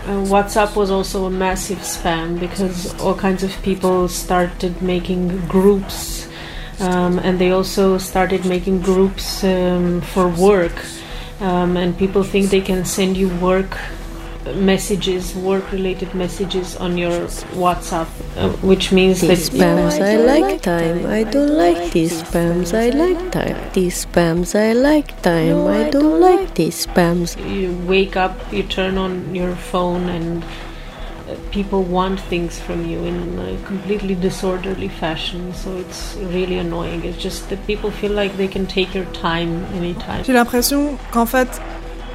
Uh, 0.06 0.22
WhatsApp 0.28 0.76
was 0.76 0.90
also 0.90 1.24
a 1.24 1.30
massive 1.30 1.82
spam 1.82 2.38
because 2.38 2.94
all 3.02 3.14
kinds 3.14 3.42
of 3.42 3.50
people 3.62 4.06
started 4.06 4.82
making 4.82 5.32
groups, 5.48 6.28
um, 6.80 7.18
and 7.20 7.38
they 7.38 7.50
also 7.50 7.96
started 7.96 8.44
making 8.44 8.82
groups 8.82 9.42
um, 9.44 10.02
for 10.02 10.28
work. 10.28 10.84
Um, 11.40 11.78
and 11.78 11.96
people 11.96 12.22
think 12.22 12.50
they 12.50 12.60
can 12.60 12.84
send 12.84 13.16
you 13.16 13.30
work 13.40 13.78
messages, 14.52 15.34
work-related 15.34 16.14
messages 16.14 16.76
on 16.76 16.98
your 16.98 17.12
WhatsApp, 17.56 18.08
uh, 18.36 18.50
which 18.60 18.92
means 18.92 19.20
These 19.20 19.50
that 19.50 19.56
spams 19.56 20.00
I 20.00 20.16
like 20.16 20.62
time, 20.62 21.06
I 21.06 21.24
don't 21.24 21.56
like 21.56 21.92
these 21.92 22.22
spams, 22.22 22.74
I 22.74 22.90
like 22.90 23.32
time. 23.32 23.56
These 23.72 24.06
spams 24.06 24.54
I 24.54 24.72
like 24.72 25.22
time, 25.22 25.66
I 25.66 25.90
don't 25.90 26.20
like 26.20 26.54
these 26.54 26.86
spams. 26.86 27.36
you 27.50 27.72
wake 27.86 28.16
up, 28.16 28.34
you 28.52 28.62
turn 28.62 28.98
on 28.98 29.34
your 29.34 29.54
phone, 29.56 30.08
and 30.08 30.44
uh, 30.44 31.36
people 31.50 31.82
want 31.82 32.20
things 32.20 32.58
from 32.60 32.86
you 32.86 33.02
in 33.04 33.38
a 33.38 33.56
completely 33.66 34.14
disorderly 34.14 34.88
fashion. 34.88 35.54
So 35.54 35.76
it's 35.78 36.16
really 36.16 36.58
annoying. 36.58 37.04
It's 37.04 37.22
just 37.22 37.48
that 37.48 37.66
people 37.66 37.90
feel 37.90 38.12
like 38.12 38.36
they 38.36 38.48
can 38.48 38.66
take 38.66 38.94
your 38.94 39.06
time 39.06 39.64
anytime. 39.74 40.22
J'ai 40.24 40.34
l'impression 40.34 40.98
qu'en 41.12 41.26
fait, 41.26 41.48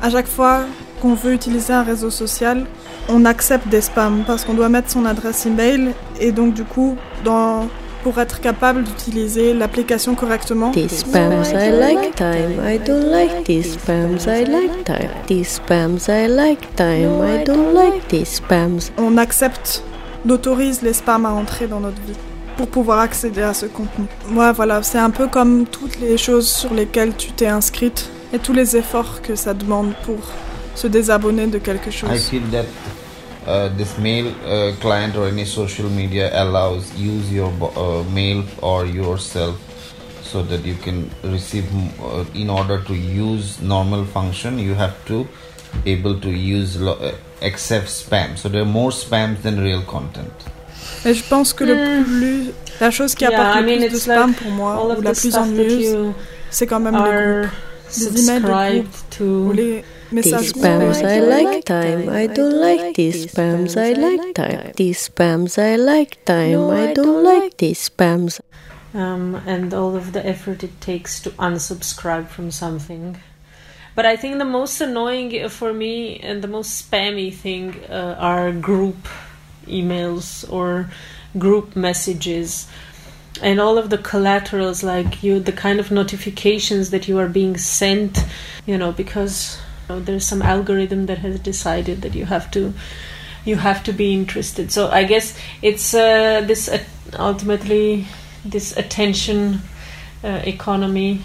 à 0.01 0.09
chaque 0.11 0.27
fois 0.27 0.65
qu'on 1.01 1.13
veut 1.13 1.33
utiliser 1.33 1.73
un 1.73 1.83
réseau 1.83 2.09
social, 2.09 2.65
on 3.07 3.25
accepte 3.25 3.67
des 3.67 3.81
spams 3.81 4.23
parce 4.25 4.45
qu'on 4.45 4.53
doit 4.53 4.69
mettre 4.69 4.89
son 4.89 5.05
adresse 5.05 5.45
email 5.45 5.91
et 6.19 6.31
donc 6.31 6.53
du 6.53 6.63
coup, 6.63 6.95
dans, 7.23 7.67
pour 8.03 8.19
être 8.19 8.39
capable 8.39 8.83
d'utiliser 8.83 9.53
l'application 9.53 10.15
correctement. 10.15 10.71
These 10.71 10.99
spams 10.99 11.47
I 11.53 11.71
like 11.71 12.15
time, 12.15 12.61
I 12.65 12.79
don't 12.79 13.11
like 13.11 13.43
these 13.45 13.77
spams, 13.77 14.25
I 14.27 14.45
like 14.45 14.83
time. 14.85 15.09
These 15.27 15.59
spams 15.59 16.07
I 16.07 16.27
like 16.27 16.75
time, 16.75 17.21
I 17.23 17.43
don't 17.43 17.73
like 17.73 18.07
these 18.09 18.41
spams. 18.41 18.91
On 18.97 19.17
accepte, 19.17 19.83
on 20.25 20.29
autorise 20.29 20.81
les 20.81 20.93
spams 20.93 21.25
à 21.25 21.31
entrer 21.31 21.67
dans 21.67 21.79
notre 21.79 22.01
vie 22.01 22.17
pour 22.57 22.67
pouvoir 22.67 22.99
accéder 22.99 23.41
à 23.41 23.53
ce 23.53 23.65
contenu. 23.65 24.05
Ouais, 24.33 24.51
voilà, 24.51 24.83
c'est 24.83 24.97
un 24.97 25.11
peu 25.11 25.27
comme 25.27 25.65
toutes 25.65 25.99
les 25.99 26.17
choses 26.17 26.49
sur 26.49 26.73
lesquelles 26.73 27.15
tu 27.15 27.31
t'es 27.31 27.47
inscrite 27.47 28.09
et 28.33 28.39
tous 28.39 28.53
les 28.53 28.75
efforts 28.75 29.21
que 29.21 29.35
ça 29.35 29.53
demande 29.53 29.93
pour 30.05 30.17
se 30.75 30.87
désabonner 30.87 31.47
de 31.47 31.59
quelque 31.59 31.91
chose. 31.91 32.09
I 32.11 32.17
feel 32.17 32.43
that 32.51 32.65
uh, 33.47 33.69
this 33.77 33.97
mail 33.97 34.27
uh, 34.45 34.73
client 34.79 35.15
or 35.15 35.27
any 35.27 35.45
social 35.45 35.89
media 35.89 36.29
allows 36.43 36.91
use 36.97 37.31
your 37.31 37.51
uh, 37.75 38.03
mail 38.13 38.43
or 38.61 38.85
yourself 38.85 39.55
so 40.23 40.43
that 40.43 40.63
you 40.65 40.75
can 40.83 41.09
receive 41.23 41.65
m- 41.73 41.89
uh, 42.03 42.23
in 42.35 42.49
order 42.49 42.79
to 42.85 42.93
use 42.93 43.59
normal 43.61 44.05
function 44.05 44.59
you 44.59 44.75
have 44.75 44.93
to 45.05 45.27
able 45.85 46.19
to 46.19 46.29
use 46.29 46.79
lo- 46.79 46.97
uh, 47.01 47.11
accept 47.41 47.87
spam 47.87 48.37
so 48.37 48.47
there 48.49 48.61
are 48.61 48.65
more 48.81 48.91
spams 48.91 49.41
than 49.41 49.59
real 49.59 49.81
content 49.83 50.33
Et 51.05 51.13
je 51.13 51.23
pense 51.23 51.53
que 51.53 51.63
le 51.65 52.03
plus, 52.03 52.51
la 52.81 52.89
chose 52.91 53.15
qui 53.15 53.23
Yeah, 53.23 53.31
apporte 53.31 53.57
I 53.57 53.61
le 53.61 53.65
mean, 53.65 53.77
plus 53.79 53.89
de 53.89 53.95
it's 53.95 54.03
spam 54.05 54.27
like 54.29 54.41
pour 54.41 54.51
moi, 54.51 54.85
ou 54.85 55.01
la 55.01 55.13
plus 55.13 55.35
ennuyeuse, 55.35 56.13
c'est 56.49 56.67
quand 56.67 56.79
même 56.79 56.95
les 56.95 58.39
groupes. 58.39 58.87
to 59.17 59.53
These 60.11 60.53
spams 60.53 61.03
I 61.03 61.19
like 61.19 61.65
time, 61.65 62.09
I 62.09 62.25
don't 62.27 62.59
like 62.59 62.95
these 62.95 63.27
spams 63.27 63.77
I 63.77 63.93
like 63.93 64.33
time. 64.33 64.71
These 64.75 65.09
spams 65.09 65.57
I 65.61 65.75
like 65.75 66.25
time, 66.25 66.69
I 66.71 66.93
don't 66.93 67.23
like 67.23 67.57
these 67.57 67.89
spams. 67.89 68.39
um, 68.93 69.35
and 69.45 69.71
all 69.73 69.95
of 69.95 70.13
the 70.13 70.25
effort 70.25 70.63
it 70.63 70.81
takes 70.81 71.19
to 71.21 71.29
unsubscribe 71.31 72.27
from 72.27 72.49
something. 72.49 73.17
But 73.95 74.05
I 74.07 74.15
think 74.15 74.37
the 74.39 74.45
most 74.45 74.81
annoying 74.81 75.47
for 75.49 75.73
me 75.73 76.19
and 76.19 76.41
the 76.41 76.47
most 76.47 76.89
spammy 76.89 77.31
thing 77.33 77.75
uh, 77.89 78.15
are 78.17 78.51
group 78.51 79.07
emails 79.67 80.51
or 80.51 80.89
group 81.37 81.75
messages 81.75 82.67
and 83.43 83.59
all 83.59 83.77
of 83.77 83.89
the 83.91 83.97
collaterals 83.99 84.81
like 84.83 85.21
you 85.21 85.39
the 85.39 85.51
kind 85.51 85.79
of 85.79 85.91
notifications 85.91 86.89
that 86.89 87.07
you 87.07 87.19
are 87.19 87.27
being 87.29 87.55
sent 87.55 88.17
you 88.65 88.75
know 88.75 88.91
because 88.91 89.35
you 89.57 89.68
know, 89.89 89.99
there's 89.99 90.25
some 90.25 90.41
algorithm 90.41 91.07
that 91.07 91.19
has 91.19 91.39
decided 91.39 92.01
that 92.03 92.15
you 92.15 92.25
have 92.25 92.49
to 92.51 92.73
you 93.45 93.55
have 93.55 93.83
to 93.83 93.93
be 93.93 94.13
interested. 94.13 94.71
So 94.71 94.89
i 94.89 95.03
guess 95.03 95.37
it's 95.61 95.93
uh, 95.93 96.41
this 96.41 96.69
uh, 96.69 96.83
ultimately 97.17 98.05
this 98.45 98.77
attention 98.77 99.61
uh, 100.23 100.41
economy 100.45 101.21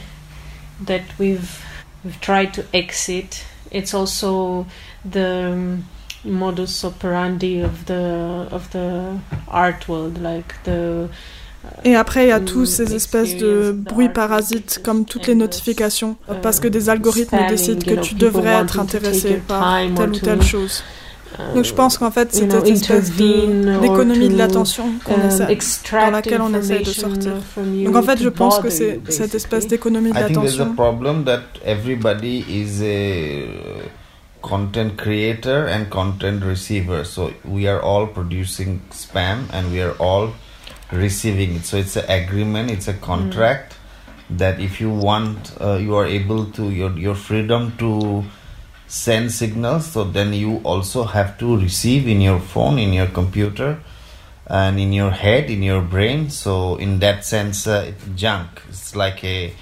that 0.80 1.02
we've 1.18 1.64
we've 2.02 2.20
tried 2.20 2.54
to 2.54 2.64
exit. 2.72 3.44
It's 3.70 3.94
also 3.94 4.66
the 5.04 5.52
um, 5.52 5.84
modus 6.24 6.84
operandi 6.84 7.60
of 7.60 7.86
the 7.86 8.48
of 8.50 8.70
the 8.70 9.18
art 9.48 9.88
world 9.88 10.18
like 10.18 10.62
the 10.64 11.10
Et 11.84 11.96
après, 11.96 12.26
il 12.26 12.28
y 12.28 12.32
a 12.32 12.40
tous 12.40 12.64
ces 12.64 12.94
espèces 12.94 13.36
de 13.36 13.72
bruits 13.72 14.08
parasites, 14.08 14.80
comme 14.82 15.04
toutes 15.04 15.26
les 15.26 15.34
notifications, 15.34 16.16
parce 16.42 16.60
que 16.60 16.68
des 16.68 16.88
algorithmes 16.88 17.46
décident 17.48 17.84
que 17.84 18.00
tu 18.00 18.14
devrais 18.14 18.54
être 18.54 18.80
intéressé 18.80 19.40
par 19.46 19.80
telle 19.94 20.10
ou 20.10 20.18
telle 20.18 20.42
chose. 20.42 20.82
Donc 21.54 21.64
je 21.64 21.74
pense 21.74 21.98
qu'en 21.98 22.10
fait, 22.10 22.32
c'est 22.32 22.50
cette 22.50 22.68
espèce 22.68 23.10
d'économie 23.12 24.28
de, 24.28 24.38
l'attention 24.38 24.84
qu'on 25.04 25.20
essaie, 25.26 25.58
dans 25.92 26.10
laquelle 26.10 26.40
on 26.40 26.54
essaie 26.54 26.80
de 26.80 26.84
sortir. 26.84 27.32
Donc 27.56 27.96
en 27.96 28.02
fait, 28.02 28.22
je 28.22 28.28
pense 28.28 28.60
que 28.60 28.70
c'est 28.70 29.00
cette 29.08 29.34
espèce 29.34 29.66
d'économie 29.66 30.10
de 30.10 30.14
l'attention. 30.14 30.42
I 30.42 30.46
think 30.46 30.56
there's 30.56 30.72
a 30.72 30.74
problem 30.74 31.24
that 31.24 31.42
everybody 31.64 32.44
is 32.48 32.82
a 32.82 33.48
content 34.42 34.96
creator 34.96 35.66
and 35.66 35.88
content 35.90 36.44
receiver. 36.44 37.04
So 37.04 37.32
we 37.44 37.66
are 37.66 37.80
all 37.82 38.06
producing 38.06 38.80
spam 38.92 39.48
and 39.52 39.72
we 39.72 39.82
are 39.82 39.94
all 39.98 40.30
receiving 40.94 41.56
it. 41.56 41.64
So 41.64 41.76
it's 41.76 41.96
an 41.96 42.08
agreement 42.08 42.70
it's 42.70 42.88
a 42.88 42.94
contract 42.94 43.74
mm. 43.74 44.38
that 44.38 44.60
if 44.60 44.80
you 44.80 44.90
want 44.90 45.52
uh, 45.60 45.74
you 45.76 45.94
are 45.96 46.06
able 46.06 46.46
to 46.52 46.70
your 46.70 46.90
your 46.98 47.14
freedom 47.14 47.76
to 47.78 48.24
send 48.86 49.32
signals 49.32 49.86
so 49.92 50.04
then 50.04 50.32
you 50.32 50.60
also 50.64 51.04
have 51.04 51.36
to 51.38 51.56
receive 51.56 52.06
in 52.06 52.20
your 52.20 52.38
phone 52.38 52.78
in 52.78 52.92
your 52.92 53.08
computer 53.08 53.78
and 54.46 54.78
in 54.78 54.92
your 54.92 55.10
head 55.10 55.50
in 55.50 55.62
your 55.62 55.80
brain. 55.82 56.30
So 56.30 56.76
in 56.76 56.98
that 57.00 57.24
sense 57.24 57.66
uh, 57.66 57.86
it's 57.88 58.04
junk. 58.16 58.62
It's 58.68 58.94
like 58.94 59.24
a 59.24 59.52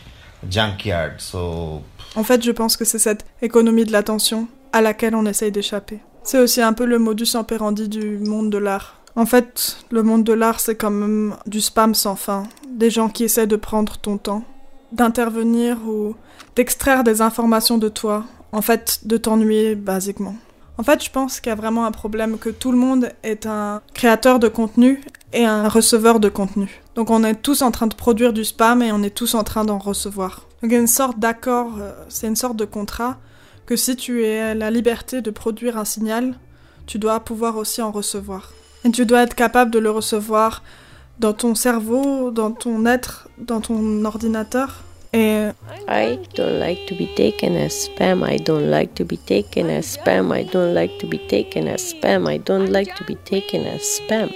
junkyard. 0.49 1.21
So 1.21 1.83
en 2.17 2.25
fait 2.25 2.43
je 2.43 2.53
pense 2.53 2.77
que 2.77 2.85
c'est 2.85 2.99
cette 2.99 3.25
économie 3.41 3.85
de 3.85 3.93
l'attention 3.93 4.49
à 4.73 4.81
laquelle 4.81 5.15
on 5.15 5.27
essaye 5.27 5.53
d'échapper. 5.53 6.01
C'est 6.25 6.39
aussi 6.39 6.63
un 6.63 6.73
peu 6.73 6.85
le 6.85 6.99
modus 6.99 7.35
operandi 7.35 7.89
du 7.89 8.19
monde 8.19 8.51
de 8.51 8.59
l'art 8.59 9.02
en 9.15 9.27
fait, 9.27 9.77
le 9.91 10.03
monde 10.03 10.25
de 10.25 10.33
l'art, 10.33 10.61
c'est 10.61 10.77
quand 10.77 10.91
même 10.91 11.37
du 11.47 11.61
spam 11.61 11.95
sans 11.95 12.17
fin. 12.17 12.45
Des 12.69 12.91
gens 12.91 13.09
qui 13.09 13.25
essaient 13.25 13.47
de 13.47 13.57
prendre 13.57 13.99
ton 13.99 14.17
temps, 14.17 14.45
d'intervenir 14.93 15.77
ou 15.87 16.15
d'extraire 16.57 17.05
des 17.05 17.21
informations 17.21 17.79
de 17.79 17.89
toi. 17.89 18.25
En 18.53 18.63
fait, 18.63 19.01
de 19.05 19.17
t'ennuyer, 19.17 19.75
basiquement. 19.75 20.35
En 20.79 20.83
fait, 20.83 21.05
je 21.05 21.11
pense 21.11 21.41
qu'il 21.41 21.51
y 21.51 21.53
a 21.53 21.57
vraiment 21.57 21.85
un 21.85 21.91
problème 21.91 22.39
que 22.39 22.49
tout 22.49 22.73
le 22.73 22.79
monde 22.79 23.11
est 23.23 23.47
un 23.47 23.83
créateur 23.95 24.39
de 24.39 24.49
contenu 24.49 25.03
et 25.33 25.45
un 25.45 25.69
receveur 25.69 26.19
de 26.19 26.29
contenu. 26.29 26.83
Donc 26.95 27.11
on 27.11 27.25
est 27.25 27.35
tous 27.35 27.63
en 27.63 27.71
train 27.71 27.87
de 27.87 27.95
produire 27.95 28.33
du 28.33 28.45
spam 28.45 28.83
et 28.83 28.93
on 28.93 29.03
est 29.03 29.15
tous 29.15 29.35
en 29.35 29.45
train 29.45 29.65
d'en 29.65 29.79
recevoir. 29.79 30.47
Donc 30.63 30.71
il 30.71 30.73
y 30.73 30.77
a 30.77 30.81
une 30.81 30.87
sorte 30.87 31.19
d'accord, 31.19 31.73
euh, 31.79 31.93
c'est 32.09 32.27
une 32.27 32.37
sorte 32.37 32.57
de 32.57 32.65
contrat 32.65 33.19
que 33.67 33.77
si 33.77 33.97
tu 33.97 34.25
as 34.25 34.55
la 34.55 34.71
liberté 34.71 35.23
de 35.23 35.31
produire 35.31 35.79
un 35.79 35.85
signal, 35.85 36.35
tu 36.87 36.99
dois 36.99 37.21
pouvoir 37.21 37.57
aussi 37.57 37.81
en 37.81 37.91
recevoir. 37.91 38.53
Et 38.85 38.91
tu 38.91 39.07
dois 39.07 39.23
être 39.23 39.35
capable 39.35 39.71
de 39.71 39.79
le 39.79 39.91
recevoir 39.91 40.63
dans 41.19 41.33
ton 41.33 41.55
cerveau, 41.55 42.31
dans 42.31 42.51
ton 42.51 42.85
être, 42.87 43.29
dans 43.39 43.61
ton 43.61 44.05
ordinateur. 44.05 44.83
Et 45.13 45.49
I 45.89 46.19
don't 46.37 46.59
like 46.59 46.87
to 46.87 46.95
be 46.95 47.07
taken 47.15 47.55
as 47.55 47.85
spam. 47.85 48.25
I 48.27 48.39
don't 48.39 48.71
like 48.71 48.95
to 48.95 49.05
be 49.05 49.19
taken 49.27 49.69
as 49.69 49.83
spam. 49.83 50.33
I 50.35 50.45
don't 50.45 50.73
like 50.73 50.99
to 50.99 51.07
be 51.07 51.19
taken 51.29 51.69
as 51.69 51.93
spam. 51.93 52.27
I 52.27 52.39
don't 52.39 52.71
like 52.71 52.95
to 52.95 53.05
be 53.05 53.17
taken 53.25 53.67
as 53.67 53.81
spam. 53.81 54.31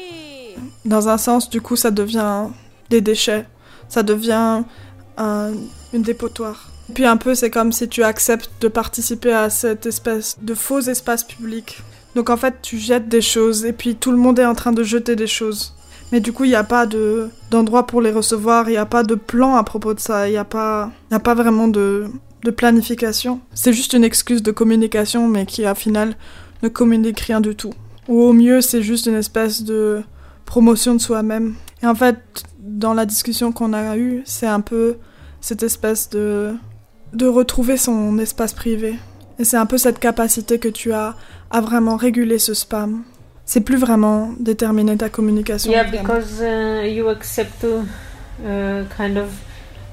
Dans 0.84 1.08
un 1.08 1.16
sens, 1.16 1.48
du 1.48 1.60
coup, 1.60 1.76
ça 1.76 1.90
devient 1.90 2.48
des 2.90 3.00
déchets. 3.00 3.46
Ça 3.88 4.02
devient 4.02 4.64
un, 5.16 5.52
une 5.94 6.02
dépotoir. 6.02 6.68
Puis 6.94 7.06
un 7.06 7.16
peu, 7.16 7.34
c'est 7.34 7.50
comme 7.50 7.72
si 7.72 7.88
tu 7.88 8.02
acceptes 8.04 8.50
de 8.60 8.68
participer 8.68 9.32
à 9.32 9.50
cette 9.50 9.86
espèce 9.86 10.36
de 10.40 10.54
faux 10.54 10.80
espace 10.80 11.24
public 11.24 11.78
donc 12.16 12.30
en 12.30 12.38
fait, 12.38 12.54
tu 12.62 12.78
jettes 12.78 13.08
des 13.10 13.20
choses 13.20 13.66
et 13.66 13.74
puis 13.74 13.94
tout 13.94 14.10
le 14.10 14.16
monde 14.16 14.38
est 14.38 14.46
en 14.46 14.54
train 14.54 14.72
de 14.72 14.82
jeter 14.82 15.16
des 15.16 15.26
choses. 15.26 15.74
Mais 16.10 16.20
du 16.20 16.32
coup, 16.32 16.44
il 16.44 16.48
n'y 16.48 16.54
a 16.56 16.64
pas 16.64 16.86
de 16.86 17.28
d'endroit 17.50 17.86
pour 17.86 18.00
les 18.00 18.10
recevoir, 18.10 18.70
il 18.70 18.72
n'y 18.72 18.78
a 18.78 18.86
pas 18.86 19.02
de 19.02 19.14
plan 19.14 19.54
à 19.56 19.64
propos 19.64 19.92
de 19.92 20.00
ça, 20.00 20.26
il 20.26 20.30
n'y 20.30 20.38
a 20.38 20.44
pas 20.44 20.90
y 21.10 21.14
a 21.14 21.20
pas 21.20 21.34
vraiment 21.34 21.68
de 21.68 22.06
de 22.42 22.50
planification. 22.50 23.40
C'est 23.52 23.74
juste 23.74 23.92
une 23.92 24.02
excuse 24.02 24.42
de 24.42 24.50
communication 24.50 25.28
mais 25.28 25.44
qui 25.44 25.68
au 25.68 25.74
final 25.74 26.16
ne 26.62 26.68
communique 26.70 27.20
rien 27.20 27.42
du 27.42 27.54
tout. 27.54 27.74
Ou 28.08 28.22
au 28.22 28.32
mieux, 28.32 28.62
c'est 28.62 28.82
juste 28.82 29.04
une 29.04 29.16
espèce 29.16 29.62
de 29.62 30.02
promotion 30.46 30.94
de 30.94 31.00
soi-même. 31.00 31.54
Et 31.82 31.86
en 31.86 31.94
fait, 31.94 32.18
dans 32.60 32.94
la 32.94 33.04
discussion 33.04 33.52
qu'on 33.52 33.74
a 33.74 33.98
eue, 33.98 34.22
c'est 34.24 34.46
un 34.46 34.62
peu 34.62 34.96
cette 35.42 35.62
espèce 35.62 36.08
de 36.08 36.54
de 37.12 37.26
retrouver 37.26 37.76
son 37.76 38.18
espace 38.18 38.54
privé. 38.54 38.94
Et 39.38 39.44
c'est 39.44 39.56
un 39.56 39.66
peu 39.66 39.78
cette 39.78 39.98
capacité 39.98 40.58
que 40.58 40.68
tu 40.68 40.92
as 40.92 41.14
à 41.50 41.60
vraiment 41.60 41.96
réguler 41.96 42.38
ce 42.38 42.54
spam. 42.54 43.04
C'est 43.44 43.60
plus 43.60 43.76
vraiment 43.76 44.30
déterminer 44.40 44.96
ta 44.96 45.08
communication. 45.08 45.70
Yeah, 45.70 45.84
because 45.84 46.40
uh, 46.40 46.84
you 46.84 47.08
accept 47.08 47.60
to 47.60 47.84
uh, 48.44 48.84
kind 48.96 49.16
of 49.16 49.28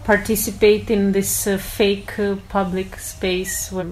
participate 0.06 0.90
in 0.90 1.12
this 1.12 1.48
uh, 1.48 1.58
fake 1.58 2.20
uh, 2.20 2.36
public 2.50 2.98
space 3.00 3.72
where 3.72 3.88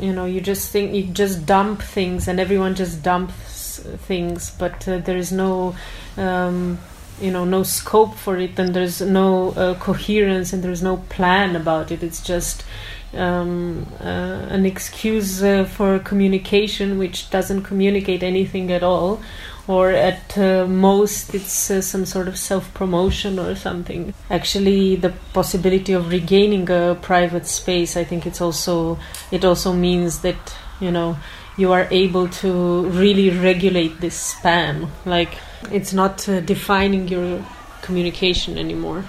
you 0.00 0.12
know 0.12 0.26
you 0.26 0.40
just 0.40 0.70
think 0.70 0.92
you 0.92 1.04
just 1.12 1.46
dump 1.46 1.82
things 1.82 2.28
and 2.28 2.38
everyone 2.38 2.74
just 2.74 3.02
dumps 3.02 3.80
things, 4.06 4.52
but 4.58 4.86
uh, 4.86 4.98
there 4.98 5.16
is 5.16 5.32
no 5.32 5.74
um, 6.16 6.78
you 7.20 7.30
know 7.30 7.44
no 7.44 7.62
scope 7.62 8.14
for 8.14 8.36
it 8.36 8.58
and 8.58 8.74
there's 8.74 9.00
no 9.00 9.52
uh, 9.52 9.74
coherence 9.74 10.52
and 10.52 10.62
there's 10.62 10.82
no 10.82 10.98
plan 11.08 11.56
about 11.56 11.90
it. 11.90 12.02
It's 12.02 12.22
just 12.22 12.64
um, 13.14 13.86
uh, 14.00 14.04
an 14.50 14.66
excuse 14.66 15.42
uh, 15.42 15.64
for 15.64 15.98
communication 15.98 16.98
which 16.98 17.30
doesn't 17.30 17.62
communicate 17.62 18.22
anything 18.22 18.70
at 18.70 18.82
all, 18.82 19.20
or 19.66 19.90
at 19.90 20.36
uh, 20.36 20.66
most 20.66 21.34
it's 21.34 21.70
uh, 21.70 21.80
some 21.80 22.06
sort 22.06 22.28
of 22.28 22.38
self 22.38 22.72
promotion 22.74 23.38
or 23.38 23.54
something. 23.54 24.14
Actually, 24.30 24.96
the 24.96 25.12
possibility 25.32 25.92
of 25.92 26.10
regaining 26.10 26.68
a 26.70 26.96
private 27.00 27.46
space, 27.46 27.96
I 27.96 28.04
think 28.04 28.26
it's 28.26 28.40
also 28.40 28.98
it 29.30 29.44
also 29.44 29.72
means 29.72 30.20
that 30.20 30.56
you 30.80 30.90
know 30.90 31.16
you 31.56 31.72
are 31.72 31.88
able 31.90 32.28
to 32.28 32.84
really 32.90 33.30
regulate 33.30 34.00
this 34.00 34.34
spam. 34.34 34.88
Like 35.04 35.38
it's 35.72 35.92
not 35.92 36.28
uh, 36.28 36.40
defining 36.40 37.08
your 37.08 37.44
communication 37.82 38.58
anymore. 38.58 39.04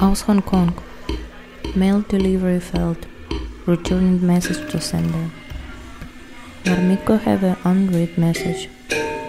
Aus 0.00 0.22
Hong 0.22 0.42
Kong, 0.42 0.74
mail 1.74 2.02
delivery 2.02 2.60
failed. 2.60 3.06
Returning 3.68 4.26
message 4.26 4.64
to 4.72 4.80
sender. 4.80 5.30
Marmiko 6.64 7.20
have 7.20 7.42
an 7.42 7.58
unread 7.64 8.16
message 8.16 8.70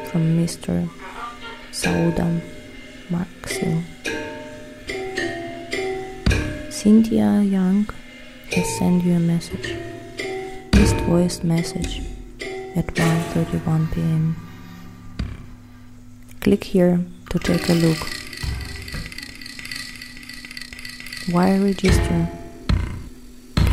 from 0.10 0.40
Mr. 0.40 0.88
Saudam 1.74 2.40
Maxim. 3.10 3.84
Cynthia 6.72 7.42
Young 7.42 7.90
has 8.54 8.78
sent 8.78 9.04
you 9.04 9.16
a 9.16 9.20
message. 9.20 9.76
Missed 10.74 11.02
voice 11.04 11.44
message 11.44 12.00
at 12.78 12.88
1.31 12.96 13.92
pm. 13.92 14.38
Click 16.40 16.64
here 16.64 17.04
to 17.30 17.40
take 17.40 17.68
a 17.68 17.74
look. 17.74 18.08
Wire 21.28 21.60
register 21.60 22.39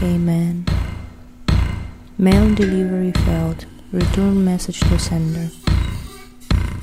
Amen. 0.02 0.66
Mail 2.18 2.54
delivery 2.54 3.12
failed. 3.12 3.64
Return 3.92 4.44
message 4.44 4.80
to 4.80 4.98
sender. 4.98 5.48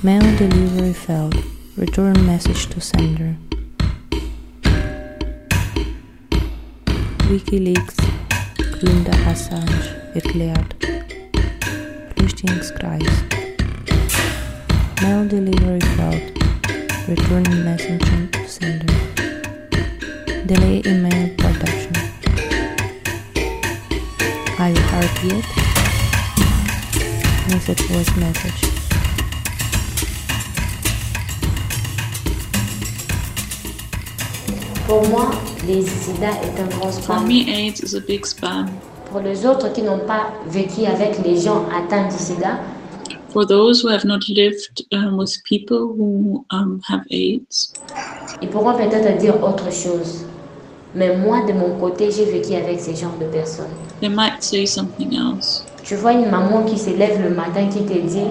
Mail 0.02 0.22
delivery 0.38 0.94
failed. 0.94 1.36
Return 1.78 2.26
message 2.26 2.68
to 2.68 2.82
sender. 2.82 3.36
WikiLeaks 7.30 7.98
Linda 8.82 9.12
Assange 9.30 9.90
erklärt. 10.16 10.76
Flüchtlingskreis. 12.16 13.14
Mail 15.02 15.28
delivery 15.28 15.82
Failed 15.96 16.34
Return 17.08 17.64
Message 17.64 18.32
to 18.32 18.48
sender. 18.48 18.94
Delay 20.46 20.82
email 20.86 21.30
production. 21.38 22.03
Are 24.64 24.70
you 24.70 24.82
hard 24.94 25.12
yet? 25.26 25.44
Voice 27.50 28.16
message. 28.16 28.62
Pour 34.88 35.06
moi, 35.10 35.32
les 35.68 35.82
sida 35.82 36.30
est 36.30 36.62
un 36.62 36.68
grand 36.78 36.94
spam. 36.94 37.18
For 37.18 37.28
me, 37.28 37.50
AIDS 37.50 37.82
is 37.82 37.94
a 37.94 38.00
big 38.00 38.26
spam. 38.26 38.70
Pour 39.12 39.20
les 39.20 39.46
autres 39.46 39.74
qui 39.74 39.82
n'ont 39.82 40.06
pas 40.08 40.32
vécu 40.48 40.86
avec 40.86 41.22
les 41.26 41.42
gens 41.42 41.66
atteints 41.68 42.08
du 42.08 42.18
sida, 42.18 42.62
For 43.34 43.46
those 43.46 43.84
who 43.84 43.90
have 43.90 44.06
not 44.06 44.30
lived 44.30 44.86
um, 44.94 45.18
with 45.18 45.44
people 45.44 45.94
who 45.98 46.46
um, 46.52 46.80
have 46.88 47.02
AIDS, 47.12 47.74
ils 48.42 48.48
pourront 48.48 48.78
peut-être 48.78 49.18
dire 49.18 49.44
autre 49.44 49.70
chose. 49.74 50.24
Mais 50.96 51.18
moi, 51.18 51.44
de 51.46 51.54
mon 51.54 51.78
côté, 51.80 52.12
j'ai 52.12 52.26
vécu 52.26 52.54
avec 52.54 52.80
ces 52.80 52.96
genres 52.96 53.18
de 53.20 53.26
personnes. 53.26 53.76
they 54.00 54.10
might 54.10 54.42
say 54.44 54.66
something 54.66 55.14
else. 55.16 55.66
Tu 55.84 55.96
vois 55.96 56.14
une 56.14 56.30
maman 56.30 56.64
qui 56.66 56.78
se 56.78 56.90
lève 56.92 57.22
le 57.22 57.30
matin 57.36 57.68
qui 57.68 57.86
te 57.86 57.94
dit 57.94 58.28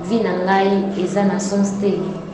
Vie 0.00 0.20
nangai 0.20 1.00
eza 1.00 1.24
na 1.24 1.38
sens 1.38 1.78
te. 1.80 1.86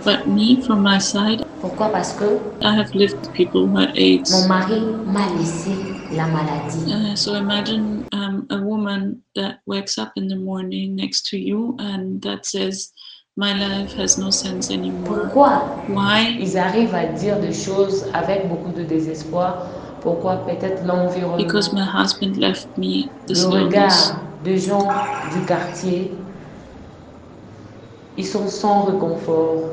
But 0.05 0.27
me, 0.27 0.63
from 0.63 0.83
my 0.83 0.99
side, 0.99 1.43
Pourquoi? 1.61 1.91
Parce 1.91 2.15
que 2.15 2.25
I 2.63 2.75
have 2.75 2.89
lived 2.95 3.29
people 3.35 3.67
who 3.69 3.77
had 3.77 3.91
AIDS. 3.97 4.31
mon 4.31 4.49
mari 4.49 4.81
m'a 5.07 5.27
laissé 5.39 5.73
la 6.11 6.27
maladie. 6.27 6.91
Uh, 6.91 7.15
so 7.15 7.35
imagine 7.35 8.07
um, 8.13 8.47
a 8.51 8.57
woman 8.59 9.23
that 9.35 9.61
wakes 9.67 9.99
up 9.99 10.13
in 10.17 10.29
the 10.29 10.37
morning 10.37 10.97
next 10.97 11.27
to 11.27 11.37
you 11.37 11.77
and 11.79 12.23
that 12.23 12.47
says, 12.47 12.93
My 13.41 13.55
life 13.55 13.95
has 13.97 14.19
no 14.19 14.31
sense 14.31 14.71
anymore. 14.71 15.15
Pourquoi 15.15 15.87
Why? 15.89 16.37
Ils 16.41 16.59
arrivent 16.59 16.95
à 16.95 17.07
dire 17.07 17.41
des 17.41 17.55
choses 17.55 18.05
avec 18.13 18.47
beaucoup 18.51 18.71
de 18.71 18.83
désespoir. 18.85 19.67
Pourquoi 20.03 20.45
Peut-être 20.45 20.85
l'environnement, 20.85 21.39
Because 21.39 21.73
my 21.73 21.87
husband 21.87 22.37
left 22.37 22.69
me 22.77 23.09
this 23.27 23.43
le 23.45 23.65
regard 23.65 24.21
des 24.45 24.59
gens 24.59 24.87
du 25.33 25.47
quartier. 25.47 26.19
Ils 28.19 28.27
sont 28.27 28.47
sans 28.47 28.83
réconfort, 28.85 29.73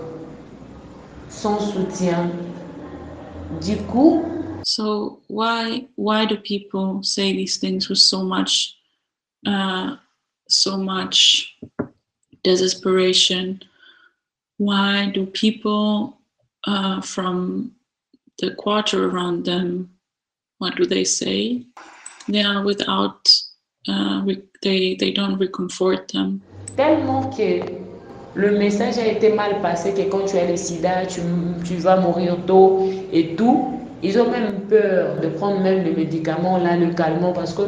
sans 1.27 1.59
soutien. 1.59 2.31
Du 3.61 3.75
coup, 3.91 4.23
So 4.63 5.19
why 5.27 5.87
why 5.97 6.25
do 6.25 6.37
people 6.37 7.03
say 7.03 7.33
these 7.33 7.57
things 7.57 7.89
with 7.89 7.99
so 7.99 8.23
much 8.23 8.77
uh, 9.45 9.97
so 10.47 10.77
much 10.77 11.57
desperation? 12.55 13.61
Why 14.57 15.11
do 15.13 15.25
people 15.25 16.17
uh, 16.65 17.01
from 17.01 17.71
the 18.39 18.55
quarter 18.55 19.09
around 19.09 19.45
them? 19.45 19.89
What 20.59 20.75
do 20.75 20.85
they 20.85 21.03
say? 21.03 21.65
They 22.27 22.43
are 22.43 22.63
without. 22.63 23.31
Uh, 23.87 24.25
they 24.61 24.95
they 24.95 25.11
don't 25.11 25.39
reconfort 25.39 26.11
them. 26.11 26.41
tellement 26.77 27.29
que 27.31 27.61
le 28.35 28.51
message 28.57 28.97
a 28.99 29.07
été 29.07 29.33
mal 29.33 29.61
passé 29.61 29.93
que 29.93 30.09
quand 30.09 30.25
tu 30.25 30.37
as 30.37 30.45
le 30.45 30.55
sida, 30.55 31.05
tu, 31.07 31.21
tu 31.65 31.75
vas 31.77 31.97
mourir 31.97 32.37
tôt 32.45 32.87
et 33.11 33.35
tout. 33.35 33.73
Ils 34.03 34.19
ont 34.19 34.29
même 34.29 34.61
peur 34.69 35.19
de 35.21 35.27
prendre 35.29 35.59
même 35.59 35.83
le 35.83 35.91
médicament, 35.91 36.59
là, 36.59 36.77
le 36.77 36.93
calmant, 36.93 37.33
parce 37.33 37.53
que 37.53 37.63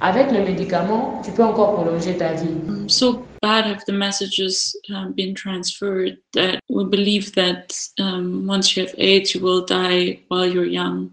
avec 0.00 0.30
le 0.30 0.44
médicament, 0.44 1.20
tu 1.24 1.32
peux 1.32 1.42
encore 1.42 1.74
prolonger 1.74 2.16
ta 2.16 2.32
vie. 2.34 2.48
so 2.86 3.24
bad 3.42 3.66
have 3.66 3.84
the 3.84 3.92
messages 3.92 4.74
um, 4.94 5.12
been 5.12 5.34
transferred 5.34 6.16
that 6.32 6.60
we 6.70 6.84
believe 6.84 7.34
that 7.34 7.76
um, 7.98 8.46
once 8.46 8.74
you 8.76 8.86
have 8.86 8.94
AIDS, 8.96 9.34
you 9.34 9.40
will 9.40 9.64
die 9.66 10.20
while 10.28 10.46
you're 10.46 10.64
young. 10.64 11.10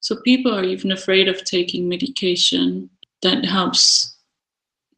So 0.00 0.16
people 0.24 0.54
are 0.54 0.62
even 0.62 0.92
afraid 0.92 1.26
of 1.26 1.42
taking 1.44 1.88
medication 1.88 2.88
that 3.22 3.44
helps 3.44 4.14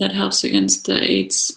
that 0.00 0.12
helps 0.12 0.44
against 0.44 0.86
the 0.86 0.96
AIDS. 1.02 1.56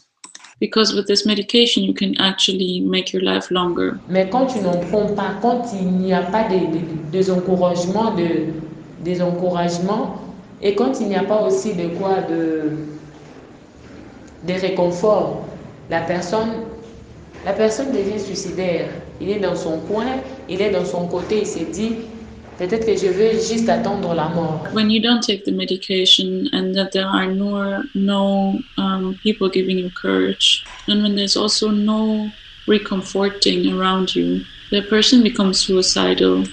Because 0.60 0.94
with 0.94 1.08
this 1.08 1.26
medication, 1.26 1.84
you 1.84 1.94
can 1.94 2.16
actually 2.22 2.80
make 2.80 3.12
your 3.12 3.24
life 3.24 3.52
longer. 3.52 4.00
Mais 4.08 4.30
quand 4.30 4.48
tu 4.48 4.60
n'en 4.62 4.80
prends 4.90 5.14
pas, 5.14 5.38
quand 5.42 5.66
il 5.74 5.88
n'y 5.88 6.14
a 6.14 6.22
pas 6.22 6.48
de, 6.48 6.58
de- 6.58 7.12
des 7.12 7.30
encouragements, 7.30 8.16
de, 8.16 8.54
des 9.04 9.22
encouragements, 9.22 10.20
et 10.62 10.76
quand 10.76 11.02
il 11.02 11.08
n'y 11.08 11.16
a 11.16 11.24
pas 11.24 11.42
aussi 11.42 11.74
de 11.74 11.88
quoi 11.98 12.22
de, 12.22 12.72
de 14.48 14.54
réconfort, 14.54 15.46
la 15.90 16.02
personne, 16.02 16.52
la 17.46 17.54
personne 17.54 17.92
devient 17.92 18.20
suicidaire. 18.20 18.90
Il 19.22 19.30
est 19.30 19.40
dans 19.40 19.56
son 19.56 19.80
coin, 19.80 20.06
il 20.50 20.62
est 20.62 20.72
dans 20.72 20.86
son 20.86 21.08
côté, 21.08 21.40
il 21.42 21.48
se 21.48 21.60
dit, 21.72 21.96
peut-être 22.58 22.86
que 22.86 22.96
je 22.96 23.08
veux 23.08 23.32
juste 23.32 23.70
attendre 23.70 24.14
la 24.14 24.30
mort. 24.30 24.68
When 24.74 24.90
you 24.90 25.02
don't 25.02 25.22
take 25.22 25.44
the 25.46 25.52
medication 25.52 26.48
and 26.52 26.74
that 26.74 26.92
there 26.92 27.08
are 27.08 27.28
no, 27.28 27.84
no 27.96 28.60
um, 28.78 29.18
people 29.24 29.50
giving 29.50 29.78
you 29.78 29.90
courage, 29.92 30.64
and 30.88 31.02
when 31.02 31.16
there's 31.16 31.38
also 31.38 31.70
no 31.72 32.32
reconforting 32.68 33.74
around 33.74 34.14
you, 34.16 34.42
the 34.72 34.82
person 34.82 35.24
becomes 35.24 35.60
suicidal. 35.60 36.44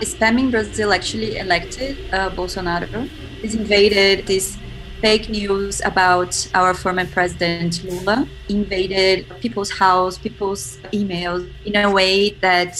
Spamming 0.00 0.50
Brazil 0.50 0.92
actually 0.92 1.38
elected 1.38 1.96
uh, 2.12 2.30
Bolsonaro. 2.30 3.08
He's 3.40 3.54
invaded 3.54 4.26
this 4.26 4.56
fake 5.00 5.28
news 5.28 5.80
about 5.84 6.32
our 6.54 6.74
former 6.74 7.06
president 7.06 7.84
Lula, 7.84 8.26
invaded 8.48 9.26
people's 9.40 9.70
house, 9.70 10.18
people's 10.18 10.78
emails 10.92 11.50
in 11.64 11.76
a 11.76 11.90
way 11.90 12.30
that 12.40 12.76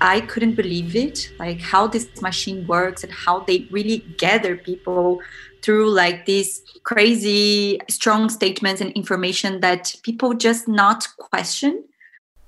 I 0.00 0.20
couldn't 0.20 0.54
believe 0.54 0.94
it. 0.96 1.30
Like 1.38 1.60
how 1.60 1.86
this 1.86 2.08
machine 2.20 2.66
works 2.66 3.04
and 3.04 3.12
how 3.12 3.40
they 3.40 3.66
really 3.70 3.98
gather 4.18 4.56
people 4.56 5.20
through 5.62 5.90
like 5.90 6.26
these 6.26 6.60
crazy 6.82 7.80
strong 7.88 8.28
statements 8.28 8.80
and 8.80 8.90
information 8.92 9.60
that 9.60 9.94
people 10.02 10.34
just 10.34 10.68
not 10.68 11.06
question. 11.18 11.84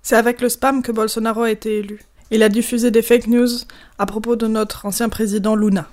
C'est 0.03 0.17
avec 0.17 0.41
le 0.43 0.51
spam 0.51 0.83
que 0.83 0.93
Bolsonaro 0.93 1.43
a 1.43 1.51
été 1.51 1.79
élu. 1.79 2.01
Il 2.31 2.43
a 2.43 2.49
diffusé 2.49 2.91
des 2.91 3.03
fake 3.03 3.27
news 3.27 3.49
à 3.99 4.07
propos 4.07 4.37
de 4.37 4.47
notre 4.47 4.87
ancien 4.87 5.09
président 5.09 5.55
Luna. 5.55 5.89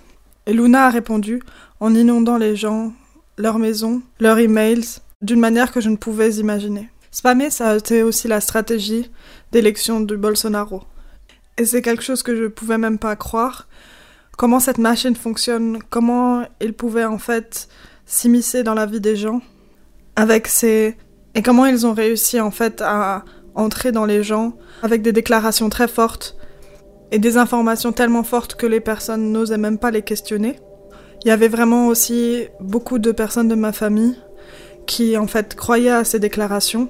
Et 0.45 0.53
Luna 0.53 0.85
a 0.85 0.89
répondu 0.89 1.41
en 1.79 1.93
inondant 1.93 2.37
les 2.37 2.55
gens, 2.55 2.93
leurs 3.37 3.59
maisons, 3.59 4.01
leurs 4.19 4.39
emails, 4.39 4.99
d'une 5.21 5.39
manière 5.39 5.71
que 5.71 5.81
je 5.81 5.89
ne 5.89 5.97
pouvais 5.97 6.35
imaginer. 6.35 6.89
Spammer, 7.11 7.49
ça 7.49 7.71
a 7.71 7.75
été 7.75 8.03
aussi 8.03 8.27
la 8.27 8.39
stratégie 8.39 9.11
d'élection 9.51 9.99
de 9.99 10.15
Bolsonaro. 10.15 10.83
Et 11.57 11.65
c'est 11.65 11.81
quelque 11.81 12.03
chose 12.03 12.23
que 12.23 12.35
je 12.35 12.45
pouvais 12.45 12.77
même 12.77 12.97
pas 12.97 13.15
croire. 13.15 13.67
Comment 14.37 14.59
cette 14.59 14.77
machine 14.77 15.15
fonctionne, 15.15 15.79
comment 15.89 16.43
il 16.61 16.73
pouvait 16.73 17.05
en 17.05 17.19
fait 17.19 17.67
s'immiscer 18.05 18.63
dans 18.63 18.73
la 18.73 18.85
vie 18.85 19.01
des 19.01 19.15
gens 19.15 19.41
avec 20.15 20.47
ces... 20.47 20.97
Et 21.35 21.41
comment 21.41 21.65
ils 21.65 21.85
ont 21.85 21.93
réussi 21.93 22.39
en 22.39 22.51
fait 22.51 22.81
à 22.81 23.23
entrer 23.55 23.91
dans 23.91 24.05
les 24.05 24.23
gens 24.23 24.53
avec 24.83 25.01
des 25.01 25.11
déclarations 25.11 25.69
très 25.69 25.87
fortes 25.87 26.37
et 27.11 27.19
des 27.19 27.37
informations 27.37 27.91
tellement 27.91 28.23
fortes 28.23 28.55
que 28.55 28.65
les 28.65 28.79
personnes 28.79 29.31
n'osaient 29.31 29.57
même 29.57 29.77
pas 29.77 29.91
les 29.91 30.01
questionner. 30.01 30.55
Il 31.23 31.27
y 31.27 31.31
avait 31.31 31.49
vraiment 31.49 31.87
aussi 31.87 32.47
beaucoup 32.59 32.97
de 32.97 33.11
personnes 33.11 33.47
de 33.47 33.55
ma 33.55 33.71
famille 33.71 34.15
qui 34.87 35.17
en 35.17 35.27
fait 35.27 35.55
croyaient 35.55 35.91
à 35.91 36.03
ces 36.03 36.19
déclarations 36.19 36.89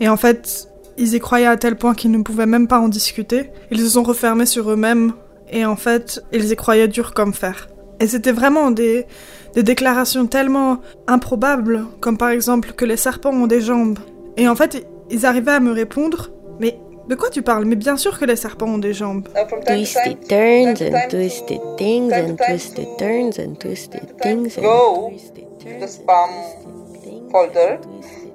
et 0.00 0.08
en 0.08 0.16
fait 0.16 0.68
ils 0.96 1.14
y 1.14 1.20
croyaient 1.20 1.46
à 1.46 1.56
tel 1.56 1.76
point 1.76 1.94
qu'ils 1.94 2.10
ne 2.10 2.22
pouvaient 2.22 2.46
même 2.46 2.68
pas 2.68 2.80
en 2.80 2.88
discuter. 2.88 3.50
Ils 3.70 3.80
se 3.80 3.90
sont 3.90 4.02
refermés 4.02 4.46
sur 4.46 4.70
eux-mêmes 4.70 5.12
et 5.50 5.64
en 5.64 5.76
fait 5.76 6.22
ils 6.32 6.50
y 6.50 6.56
croyaient 6.56 6.88
dur 6.88 7.14
comme 7.14 7.32
fer. 7.32 7.68
Et 8.00 8.06
c'était 8.06 8.32
vraiment 8.32 8.70
des, 8.70 9.06
des 9.54 9.62
déclarations 9.62 10.26
tellement 10.26 10.80
improbables 11.06 11.86
comme 12.00 12.16
par 12.16 12.30
exemple 12.30 12.72
que 12.72 12.84
les 12.84 12.96
serpents 12.96 13.30
ont 13.30 13.46
des 13.46 13.60
jambes. 13.60 13.98
Et 14.36 14.48
en 14.48 14.56
fait 14.56 14.86
ils 15.10 15.26
arrivaient 15.26 15.52
à 15.52 15.60
me 15.60 15.72
répondre 15.72 16.30
mais 16.58 16.78
De 17.08 17.16
quoi 17.16 17.28
tu 17.30 17.42
parles? 17.42 17.64
Mais 17.64 17.74
bien 17.76 17.96
sûr 17.96 18.18
que 18.18 18.24
les 18.24 18.36
serpents 18.36 18.66
ont 18.68 18.78
des 18.78 18.92
jambes. 18.92 19.26
Twisted 19.66 20.28
turns 20.28 20.80
and 20.80 21.08
twisted 21.08 21.60
things 21.76 22.12
and 22.12 22.36
twisted 22.36 22.86
turns 22.98 23.38
and 23.38 23.54
twisted 23.58 24.16
things 24.22 24.56
and 24.58 24.62
Go 24.62 25.10
the 25.80 25.86
spam 25.88 26.30
folder 27.32 27.78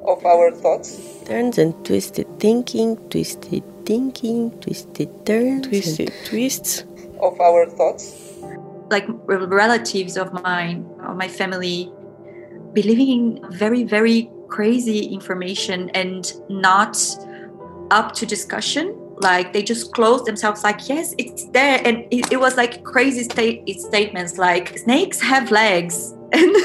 of 0.05 0.25
our 0.25 0.51
thoughts. 0.51 0.99
turns 1.25 1.57
and 1.57 1.71
twisted 1.83 2.27
thinking, 2.39 2.97
twisted 3.09 3.63
thinking, 3.85 4.51
twisted 4.59 5.09
turns, 5.25 5.67
Twisted 5.67 6.11
twists. 6.27 6.83
of 7.21 7.39
our 7.39 7.65
thoughts. 7.67 8.13
like 8.91 9.05
relatives 9.27 10.17
of 10.17 10.33
mine 10.43 10.85
of 11.07 11.15
my 11.17 11.27
family 11.27 11.89
believing 12.73 13.09
in 13.09 13.51
very 13.51 13.83
very 13.83 14.29
crazy 14.47 15.05
information 15.05 15.89
and 15.91 16.33
not 16.49 16.97
up 17.91 18.13
to 18.13 18.25
discussion. 18.25 18.99
Like 19.17 19.53
they 19.53 19.63
just 19.63 19.93
close 19.93 20.23
themselves 20.23 20.63
like 20.63 20.89
yes 20.89 21.15
it's 21.17 21.45
there. 21.49 21.81
And 21.85 22.05
it, 22.11 22.31
it 22.33 22.39
was 22.39 22.57
like 22.57 22.83
crazy 22.83 23.23
state 23.23 23.67
statements 23.79 24.37
like 24.37 24.77
snakes 24.77 25.21
have 25.21 25.51
legs. 25.51 26.13
And 26.33 26.55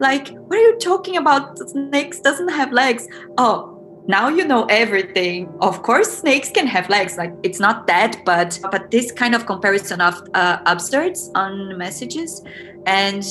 like 0.00 0.28
what 0.28 0.58
are 0.58 0.62
you 0.62 0.78
talking 0.78 1.16
about? 1.16 1.58
Snakes 1.58 2.20
doesn't 2.20 2.48
have 2.48 2.72
legs. 2.72 3.06
Oh 3.38 3.76
now 4.08 4.28
you 4.28 4.44
know 4.44 4.64
everything. 4.66 5.52
Of 5.60 5.82
course 5.82 6.18
snakes 6.18 6.50
can 6.50 6.66
have 6.66 6.88
legs. 6.88 7.16
Like 7.16 7.32
it's 7.42 7.60
not 7.60 7.86
that 7.86 8.22
but 8.24 8.58
but 8.70 8.90
this 8.90 9.12
kind 9.12 9.34
of 9.34 9.46
comparison 9.46 10.00
of 10.00 10.14
uh, 10.34 10.58
absurds 10.66 11.30
on 11.34 11.76
messages 11.78 12.42
and 12.86 13.22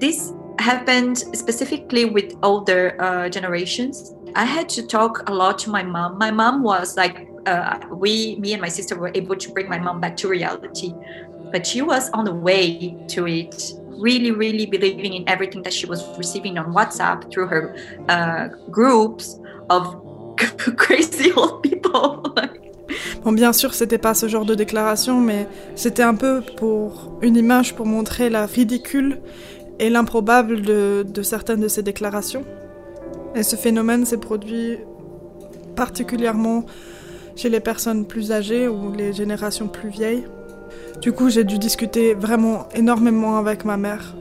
this 0.00 0.32
happened 0.58 1.18
specifically 1.18 2.04
with 2.04 2.34
older 2.42 3.00
uh, 3.00 3.28
generations. 3.28 4.14
I 4.34 4.44
had 4.44 4.68
to 4.70 4.86
talk 4.86 5.28
a 5.28 5.34
lot 5.34 5.58
to 5.60 5.70
my 5.70 5.82
mom. 5.82 6.18
My 6.18 6.30
mom 6.30 6.62
was 6.62 6.96
like 6.96 7.28
uh, 7.46 7.78
we 7.90 8.36
me 8.36 8.52
and 8.52 8.60
my 8.60 8.68
sister 8.68 8.96
were 8.98 9.10
able 9.14 9.36
to 9.36 9.50
bring 9.52 9.68
my 9.68 9.78
mom 9.78 10.00
back 10.00 10.16
to 10.18 10.28
reality 10.28 10.92
but 11.50 11.66
she 11.66 11.82
was 11.82 12.10
on 12.10 12.24
the 12.24 12.34
way 12.34 12.96
to 13.08 13.26
it 13.26 13.72
really 13.88 14.30
really 14.30 14.66
believing 14.66 15.14
in 15.14 15.28
everything 15.28 15.62
that 15.62 15.72
she 15.72 15.86
was 15.86 16.04
receiving 16.16 16.58
on 16.58 16.72
whatsapp 16.72 17.30
through 17.32 17.46
her 17.46 17.76
uh, 18.08 18.48
groups 18.70 19.38
of 19.70 19.82
crazy 20.76 21.32
old 21.32 21.62
people. 21.62 22.22
Bon, 23.24 23.32
bien 23.32 23.52
sûr, 23.52 23.74
c'était 23.74 23.98
pas 23.98 24.14
ce 24.14 24.28
genre 24.28 24.46
de 24.46 24.54
déclaration, 24.54 25.20
mais 25.20 25.46
c'était 25.74 26.04
un 26.04 26.14
peu 26.14 26.40
pour 26.56 27.18
une 27.20 27.36
image 27.36 27.74
pour 27.74 27.84
montrer 27.84 28.30
la 28.30 28.46
ridicule 28.46 29.20
et 29.78 29.90
l'improbable 29.90 30.62
de, 30.62 31.04
de 31.06 31.22
certaines 31.22 31.60
de 31.60 31.68
ces 31.68 31.82
déclarations. 31.82 32.44
Et 33.34 33.42
ce 33.42 33.56
phénomène 33.56 34.04
s'est 34.04 34.18
produit 34.18 34.78
particulièrement 35.76 36.64
chez 37.36 37.48
les 37.48 37.60
personnes 37.60 38.04
plus 38.04 38.32
âgées 38.32 38.66
ou 38.68 38.92
les 38.92 39.12
générations 39.12 39.68
plus 39.68 39.90
vieilles. 39.90 40.24
Du 41.00 41.12
coup, 41.12 41.30
j'ai 41.30 41.44
dû 41.44 41.58
discuter 41.58 42.14
vraiment 42.14 42.68
énormément 42.74 43.36
avec 43.36 43.64
ma 43.64 43.76
mère. 43.76 44.14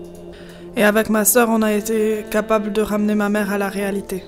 Et 0.75 0.83
avec 0.83 1.09
ma 1.09 1.25
sœur, 1.25 1.49
on 1.49 1.63
a 1.63 1.73
été 1.73 2.23
capable 2.29 2.71
de 2.71 2.81
ramener 2.81 3.15
ma 3.15 3.29
mère 3.29 3.51
à 3.51 3.57
la 3.57 3.67
réalité. 3.67 4.23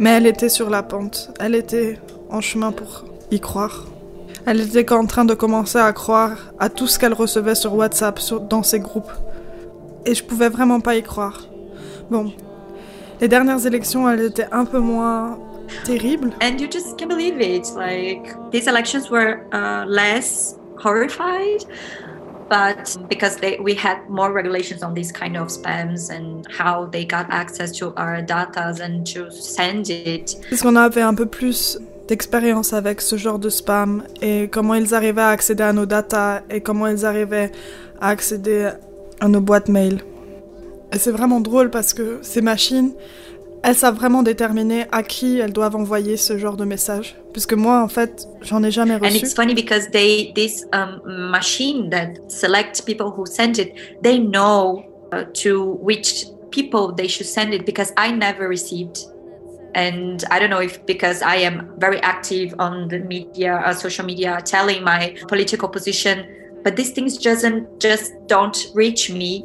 Mais 0.00 0.10
elle 0.10 0.26
était 0.26 0.48
sur 0.48 0.68
la 0.68 0.82
pente, 0.82 1.30
elle 1.38 1.54
était 1.54 2.00
en 2.28 2.40
chemin 2.40 2.72
pour 2.72 3.04
y 3.30 3.38
croire. 3.38 3.86
Elle 4.46 4.60
était 4.60 4.92
en 4.92 5.06
train 5.06 5.24
de 5.24 5.34
commencer 5.34 5.78
à 5.78 5.92
croire 5.92 6.52
à 6.58 6.68
tout 6.68 6.88
ce 6.88 6.98
qu'elle 6.98 7.14
recevait 7.14 7.54
sur 7.54 7.76
WhatsApp, 7.76 8.18
dans 8.50 8.64
ses 8.64 8.80
groupes. 8.80 9.12
Et 10.06 10.14
je 10.14 10.22
pouvais 10.24 10.48
vraiment 10.48 10.80
pas 10.80 10.96
y 10.96 11.02
croire. 11.02 11.46
Bon, 12.10 12.32
les 13.20 13.28
dernières 13.28 13.66
élections, 13.66 14.08
elles 14.08 14.24
étaient 14.26 14.48
un 14.52 14.64
peu 14.64 14.78
moins 14.78 15.38
terribles. 15.84 16.30
and 16.42 16.60
you 16.60 16.68
just 16.70 16.96
can't 16.98 17.08
believe 17.08 17.40
it 17.40 17.66
like 17.74 18.34
these 18.50 18.66
elections 18.68 19.10
were 19.10 19.40
uh, 19.52 19.84
less 19.86 20.56
horrified 20.78 21.64
but 22.50 22.96
because 23.08 23.36
they, 23.36 23.58
we 23.58 23.74
had 23.74 23.98
more 24.08 24.30
regulations 24.30 24.82
on 24.82 24.92
these 24.94 25.10
kind 25.10 25.36
of 25.36 25.48
spams 25.48 26.10
and 26.10 26.46
how 26.50 26.84
they 26.92 27.04
got 27.04 27.26
access 27.30 27.72
to 27.72 27.94
our 27.96 28.20
data 28.20 28.74
and 28.82 29.06
to 29.06 29.30
send 29.30 29.88
it 29.88 30.36
Puisqu'on 30.48 30.76
avait 30.76 31.00
un 31.02 31.14
peu 31.14 31.26
plus 31.26 31.78
d'expérience 32.08 32.74
avec 32.74 33.00
ce 33.00 33.16
genre 33.16 33.38
de 33.38 33.48
spam 33.48 34.02
et 34.20 34.48
comment 34.48 34.74
ils 34.74 34.94
arrivaient 34.94 35.22
à 35.22 35.28
accéder 35.28 35.62
à 35.62 35.72
nos 35.72 35.86
datas 35.86 36.42
et 36.50 36.60
comment 36.60 36.86
ils 36.86 37.06
arrivaient 37.06 37.50
à 38.00 38.08
accéder 38.08 38.68
à 39.24 39.28
nos 39.28 39.40
boîtes 39.40 39.68
mail. 39.68 40.00
Et 40.92 40.98
c'est 40.98 41.10
vraiment 41.10 41.40
drôle 41.40 41.70
parce 41.70 41.94
que 41.94 42.18
ces 42.22 42.42
machines, 42.42 42.92
elles 43.62 43.74
savent 43.74 43.96
vraiment 43.96 44.22
déterminer 44.22 44.84
à 44.92 45.02
qui 45.02 45.38
elles 45.38 45.52
doivent 45.52 45.76
envoyer 45.76 46.18
ce 46.18 46.36
genre 46.36 46.56
de 46.56 46.66
message. 46.66 47.16
Puisque 47.32 47.54
moi, 47.54 47.82
en 47.82 47.88
fait, 47.88 48.28
j'en 48.42 48.62
ai 48.62 48.70
jamais 48.70 48.94
and 48.94 48.98
reçu. 49.00 49.24
it's 49.24 49.34
funny 49.34 49.54
because 49.54 49.88
they 49.90 50.32
this 50.34 50.66
um, 50.74 51.00
machine 51.06 51.88
that 51.90 52.10
selects 52.28 52.82
people 52.82 53.06
who 53.06 53.24
send 53.24 53.58
it 53.58 53.72
they 54.02 54.18
know 54.18 54.84
uh, 55.12 55.24
to 55.32 55.78
which 55.82 56.26
people 56.50 56.94
they 56.94 57.08
should 57.08 57.26
send 57.26 57.52
it 57.52 57.64
because 57.64 57.92
i 57.96 58.12
never 58.12 58.46
received 58.48 58.98
and 59.74 60.18
i 60.30 60.38
don't 60.38 60.50
know 60.50 60.62
if 60.62 60.78
because 60.86 61.20
i 61.22 61.34
am 61.34 61.72
very 61.78 62.00
active 62.02 62.54
on 62.60 62.86
the 62.88 63.00
media 63.00 63.56
uh, 63.66 63.74
social 63.74 64.06
media 64.06 64.38
telling 64.44 64.84
my 64.84 65.16
political 65.26 65.68
position 65.68 66.24
but 66.64 66.76
these 66.76 66.90
things 66.92 67.16
just 67.18 67.44
just 67.78 68.12
don't 68.26 68.56
reach 68.74 69.10
me 69.10 69.44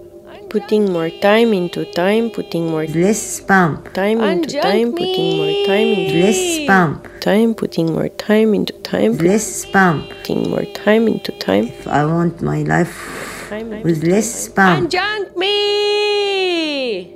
Putting 0.49 0.91
more 0.91 1.11
time 1.21 1.53
into 1.53 1.85
time, 1.93 2.31
putting 2.31 2.71
more 2.71 2.87
less 2.87 3.39
spam. 3.39 3.83
time 3.93 4.19
into 4.19 4.59
time, 4.59 4.91
putting 4.93 5.37
more 5.37 5.53
time 5.67 5.87
into 5.93 6.17
Less 6.25 6.39
spam. 6.57 6.89
time, 7.21 7.53
putting 7.53 7.93
more 7.93 8.09
time 8.17 8.55
into 8.55 8.73
time, 8.81 9.11
Less 9.17 9.65
spam. 9.65 10.07
putting 10.09 10.49
more 10.49 10.65
time 10.73 11.07
into 11.07 11.31
time. 11.33 11.65
If 11.67 11.87
I 11.87 12.03
want 12.03 12.41
my 12.41 12.63
life 12.63 12.95
with 13.83 14.03
less 14.03 14.47
spam. 14.49 14.85
Unjunk 14.87 15.37
me! 15.37 17.15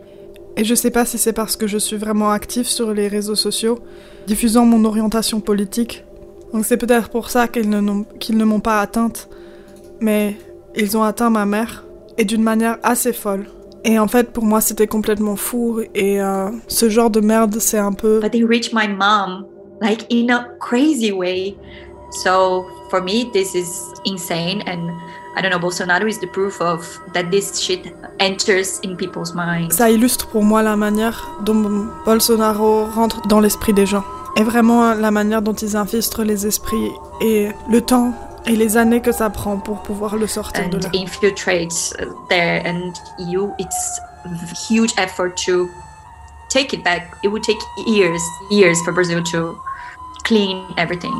Et 0.55 0.63
je 0.63 0.75
sais 0.75 0.91
pas 0.91 1.05
si 1.05 1.17
c'est 1.17 1.33
parce 1.33 1.55
que 1.55 1.65
je 1.65 1.79
suis 1.79 1.97
vraiment 1.97 2.29
active 2.31 2.67
sur 2.67 2.93
les 2.93 3.07
réseaux 3.07 3.35
sociaux, 3.35 3.79
diffusant 4.27 4.65
mon 4.65 4.85
orientation 4.85 5.39
politique. 5.41 6.03
Donc 6.53 6.65
c'est 6.65 6.77
peut-être 6.77 7.09
pour 7.09 7.31
ça 7.31 7.47
qu'ils 7.47 7.67
ne, 7.69 7.79
n'ont- 7.79 8.05
qu'ils 8.19 8.37
ne 8.37 8.45
m'ont 8.45 8.59
pas 8.59 8.79
atteinte. 8.81 9.27
Mais 10.03 10.35
ils 10.75 10.97
ont 10.97 11.03
atteint 11.03 11.29
ma 11.29 11.45
mère, 11.45 11.85
et 12.17 12.25
d'une 12.25 12.43
manière 12.43 12.77
assez 12.83 13.13
folle. 13.13 13.45
Et 13.85 13.97
en 13.97 14.07
fait, 14.07 14.31
pour 14.31 14.43
moi, 14.45 14.61
c'était 14.61 14.87
complètement 14.87 15.35
fou, 15.35 15.79
et 15.95 16.21
euh, 16.21 16.49
ce 16.67 16.89
genre 16.89 17.09
de 17.09 17.21
merde, 17.21 17.55
c'est 17.59 17.79
un 17.79 17.93
peu... 17.93 18.19
but 18.19 18.31
they 18.31 18.43
reach 18.43 18.73
my 18.73 18.87
mom 18.87 19.45
like 19.81 20.05
in 20.11 20.29
a 20.29 20.45
crazy 20.59 21.11
way 21.11 21.55
so 22.11 22.65
for 22.89 23.01
me 23.01 23.29
this 23.33 23.53
is 23.55 23.67
insane 24.05 24.61
and 24.67 24.91
i 25.35 25.41
don't 25.41 25.51
know 25.51 25.59
bolsonaro 25.59 26.07
is 26.07 26.19
the 26.19 26.27
proof 26.27 26.61
of 26.61 26.87
that 27.13 27.29
this 27.31 27.59
shit 27.59 27.93
enters 28.19 28.79
in 28.83 28.95
people's 28.95 29.33
minds 29.33 29.75
Ça 29.75 29.89
illustre 29.89 30.27
pour 30.27 30.43
moi 30.43 30.61
la 30.61 30.75
manière 30.75 31.41
dont 31.43 31.87
Bolsonaro 32.05 32.85
rentre 32.85 33.27
dans 33.27 33.39
l'esprit 33.39 33.73
des 33.73 33.85
gens. 33.85 34.03
Et 34.35 34.43
vraiment 34.43 34.93
la 34.93 35.11
manière 35.11 35.41
dont 35.41 35.53
ils 35.53 35.75
infiltrent 35.75 36.23
les 36.23 36.47
esprits 36.47 36.89
et 37.21 37.49
le 37.69 37.81
temps 37.81 38.13
et 38.45 38.55
les 38.55 38.77
années 38.77 39.01
que 39.01 39.11
ça 39.11 39.29
prend 39.29 39.57
pour 39.57 39.81
pouvoir 39.83 40.17
le 40.17 40.27
sortir 40.27 40.69
de 40.69 40.77
and 40.77 40.81
là. 40.81 40.89
infiltrates 40.93 41.93
uh, 41.99 42.05
there 42.29 42.61
and 42.65 42.93
you 43.17 43.53
it's 43.59 43.99
a 44.25 44.55
huge 44.67 44.93
effort 44.97 45.35
to 45.35 45.69
take 46.49 46.73
it 46.73 46.83
back 46.83 47.15
it 47.23 47.29
would 47.29 47.43
take 47.43 47.59
years 47.87 48.21
years 48.51 48.77
for 48.83 48.93
brazil 48.93 49.23
to 49.23 49.57
clean 50.23 50.65
everything 50.77 51.13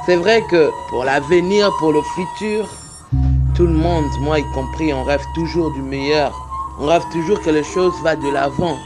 C'est 0.07 0.15
vrai 0.15 0.41
que 0.49 0.71
pour 0.87 1.03
l'avenir, 1.03 1.69
pour 1.79 1.91
le 1.91 2.01
futur, 2.01 2.65
tout 3.53 3.67
le 3.67 3.73
monde, 3.73 4.05
moi 4.21 4.39
y 4.39 4.43
compris, 4.53 4.93
on 4.93 5.03
rêve 5.03 5.25
toujours 5.35 5.69
du 5.73 5.81
meilleur. 5.81 6.31
On 6.79 6.85
rêve 6.85 7.03
toujours 7.11 7.41
que 7.41 7.49
les 7.49 7.65
choses 7.65 7.93
vont 8.01 8.15
de 8.15 8.33
l'avant. 8.33 8.77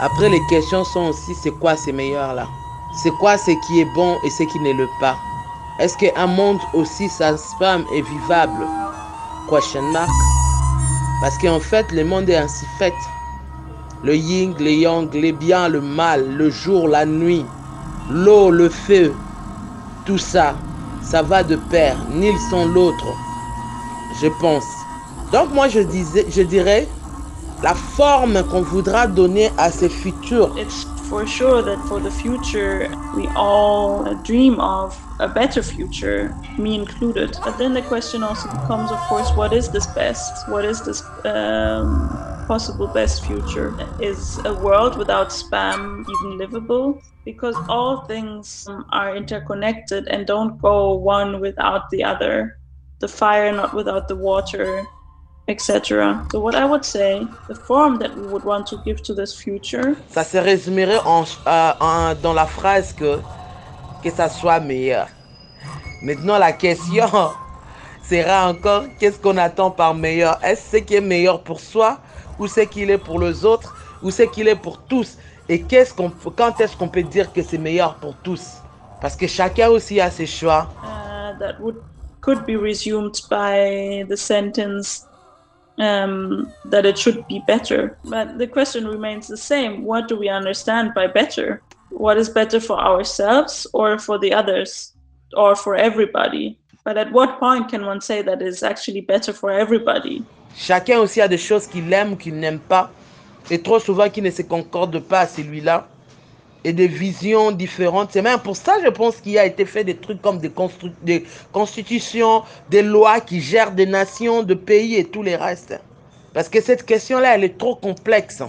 Après, 0.00 0.30
les 0.30 0.40
questions 0.48 0.82
sont 0.82 1.08
aussi 1.08 1.34
c'est 1.34 1.50
quoi 1.50 1.76
ces 1.76 1.92
meilleurs-là 1.92 2.48
C'est 3.02 3.10
quoi 3.18 3.36
ce 3.36 3.50
qui 3.66 3.80
est 3.82 3.94
bon 3.94 4.16
et 4.24 4.30
ce 4.30 4.44
qui 4.44 4.58
ne 4.60 4.72
l'est 4.72 4.98
pas? 4.98 5.18
Est-ce 5.78 5.98
qu'un 5.98 6.26
monde 6.26 6.60
aussi 6.72 7.10
sans 7.10 7.36
spam 7.36 7.84
est 7.92 8.00
vivable? 8.00 8.66
Question 9.50 9.82
mark. 9.92 10.08
Parce 11.20 11.36
qu'en 11.36 11.60
fait, 11.60 11.92
le 11.92 12.02
monde 12.02 12.30
est 12.30 12.36
ainsi 12.36 12.64
fait. 12.78 12.94
Le 14.02 14.16
yin, 14.16 14.54
le 14.58 14.70
yang, 14.70 15.12
le 15.12 15.32
bien, 15.32 15.68
le 15.68 15.82
mal, 15.82 16.26
le 16.34 16.48
jour, 16.48 16.88
la 16.88 17.04
nuit, 17.04 17.44
l'eau, 18.08 18.50
le 18.50 18.70
feu, 18.70 19.12
tout 20.06 20.18
ça, 20.18 20.54
ça 21.02 21.22
va 21.22 21.42
de 21.42 21.56
pair, 21.56 21.96
ni 22.10 22.30
sans 22.50 22.64
l'autre, 22.64 23.06
je 24.20 24.28
pense. 24.40 24.64
Donc 25.32 25.52
moi 25.52 25.68
je 25.68 25.80
disais, 25.80 26.24
je 26.30 26.42
dirais 26.42 26.88
la 27.62 27.74
forme 27.74 28.42
qu'on 28.44 28.62
voudra 28.62 29.06
donner 29.06 29.50
à 29.58 29.70
ces 29.70 29.88
futurs. 29.88 30.50
It's 30.56 30.86
for 31.08 31.26
sure 31.26 31.62
that 31.62 31.78
for 31.88 32.00
the 32.00 32.10
future 32.10 32.88
we 33.16 33.28
all 33.36 34.14
dream 34.24 34.58
of 34.60 34.96
a 35.18 35.28
better 35.28 35.62
future, 35.62 36.34
me 36.58 36.74
included. 36.74 37.36
But 37.42 37.58
then 37.58 37.72
the 37.74 37.82
question 37.82 38.22
also 38.22 38.48
becomes, 38.50 38.90
of 38.90 38.98
course, 39.08 39.30
what 39.36 39.52
is 39.52 39.70
this 39.70 39.86
best? 39.86 40.48
What 40.48 40.64
is 40.64 40.82
this 40.82 41.02
um, 41.24 42.08
possible 42.46 42.86
best 42.86 43.24
future? 43.24 43.74
Is 44.00 44.38
a 44.44 44.54
world 44.54 44.98
without 44.98 45.28
spam 45.30 46.04
even 46.08 46.38
livable? 46.38 47.02
Because 47.24 47.56
all 47.68 48.04
things 48.04 48.68
are 48.90 49.16
interconnected 49.16 50.06
and 50.08 50.26
don't 50.26 50.60
go 50.60 50.94
one 50.94 51.40
without 51.40 51.90
the 51.90 52.04
other. 52.04 52.58
The 53.00 53.08
fire 53.08 53.52
not 53.52 53.74
without 53.74 54.08
the 54.08 54.16
water, 54.16 54.86
etc. 55.48 56.26
So 56.32 56.40
what 56.40 56.54
I 56.54 56.64
would 56.64 56.84
say, 56.84 57.26
the 57.48 57.54
form 57.54 57.98
that 57.98 58.16
we 58.16 58.26
would 58.26 58.44
want 58.44 58.66
to 58.68 58.80
give 58.84 59.02
to 59.04 59.14
this 59.14 59.34
future. 59.34 59.96
Ça 60.08 60.24
se 60.24 60.38
résumerait 60.38 61.00
en, 61.04 61.24
euh, 61.46 61.72
en, 61.80 62.14
dans 62.14 62.32
la 62.32 62.46
phrase 62.46 62.92
que 62.92 63.20
que 64.06 64.16
ça 64.16 64.28
soit 64.28 64.60
meilleur. 64.60 65.08
Maintenant 66.00 66.38
la 66.38 66.52
question 66.52 67.08
sera 68.08 68.48
encore 68.48 68.84
qu'est-ce 69.00 69.18
qu'on 69.18 69.36
attend 69.36 69.72
par 69.72 69.94
meilleur? 69.94 70.38
Est-ce 70.44 70.76
ce 70.76 70.76
qui 70.76 70.94
est 70.94 71.00
meilleur 71.00 71.42
pour 71.42 71.58
soi 71.58 71.98
ou 72.38 72.46
ce 72.46 72.60
qu'il 72.60 72.88
est 72.90 72.98
pour 72.98 73.18
les 73.18 73.44
autres 73.44 73.74
ou 74.02 74.12
ce 74.12 74.22
qu'il 74.22 74.46
est 74.46 74.62
pour 74.66 74.78
tous? 74.78 75.18
Et 75.48 75.60
qu'est-ce 75.62 75.92
qu'on 75.92 76.12
quand 76.36 76.60
est-ce 76.60 76.76
qu'on 76.76 76.88
peut 76.88 77.02
dire 77.02 77.32
que 77.32 77.42
c'est 77.42 77.58
meilleur 77.58 77.96
pour 77.96 78.14
tous? 78.22 78.58
Parce 79.00 79.16
que 79.16 79.26
chacun 79.26 79.68
aussi 79.70 80.00
a 80.00 80.08
ses 80.08 80.26
choix. 80.26 80.68
Uh, 80.84 81.36
that 81.40 81.60
would 81.60 81.82
could 82.20 82.46
be 82.46 82.56
resumed 82.56 83.20
by 83.28 84.04
the 84.08 84.16
sentence 84.16 85.04
um, 85.78 86.52
that 86.66 86.86
it 86.86 86.96
should 86.96 87.26
be 87.26 87.42
better. 87.48 87.98
But 88.04 88.38
the 88.38 88.46
question 88.46 88.86
remains 88.86 89.26
the 89.26 89.36
same 89.36 89.82
what 89.82 90.06
do 90.06 90.16
we 90.16 90.28
understand 90.28 90.94
by 90.94 91.08
better? 91.08 91.60
What 91.90 92.18
is 92.18 92.28
better 92.28 92.60
for 92.60 92.78
ourselves 92.78 93.66
or 93.72 93.98
for 93.98 94.18
the 94.18 94.32
others 94.32 94.92
or 95.36 95.56
for 95.56 95.76
everybody? 95.76 96.56
But 96.84 96.96
at 96.96 97.10
what 97.12 97.38
point 97.40 97.68
can 97.68 97.84
one 97.84 98.00
say 98.00 98.22
that 98.22 98.40
is 98.40 98.62
actually 98.62 99.00
better 99.00 99.32
for 99.32 99.50
everybody? 99.50 100.22
Chacun 100.56 101.00
aussi 101.00 101.20
a 101.20 101.28
des 101.28 101.38
choses 101.38 101.66
qu'il 101.66 101.92
aime 101.92 102.12
ou 102.12 102.16
qu'il 102.16 102.34
n'aime 102.34 102.60
pas, 102.60 102.90
et 103.50 103.60
trop 103.60 103.78
souvent 103.78 104.08
qui 104.08 104.22
ne 104.22 104.30
se 104.30 104.42
concordent 104.42 105.00
pas 105.00 105.20
à 105.20 105.26
celui-là, 105.26 105.86
et 106.64 106.72
des 106.72 106.86
visions 106.86 107.52
différentes. 107.52 108.10
C'est 108.12 108.22
même 108.22 108.38
pour 108.40 108.56
ça, 108.56 108.74
je 108.82 108.88
pense 108.88 109.16
qu'il 109.16 109.38
a 109.38 109.44
été 109.44 109.64
fait 109.66 109.84
des 109.84 109.96
trucs 109.96 110.22
comme 110.22 110.38
des, 110.38 110.52
des 111.02 111.24
constitutions, 111.52 112.42
des 112.70 112.82
lois 112.82 113.20
qui 113.20 113.40
gèrent 113.40 113.72
des 113.72 113.86
nations, 113.86 114.42
de 114.42 114.54
pays 114.54 114.96
et 114.96 115.04
tout 115.04 115.22
les 115.22 115.36
restes. 115.36 115.78
Parce 116.32 116.48
que 116.48 116.60
cette 116.60 116.84
question-là, 116.84 117.34
elle 117.34 117.44
est 117.44 117.58
trop 117.58 117.76
complexe. 117.76 118.42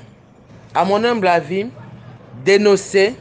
À 0.74 0.86
mon 0.86 1.04
humble 1.04 1.28
avis, 1.28 1.68
dénoncer, 2.46 3.16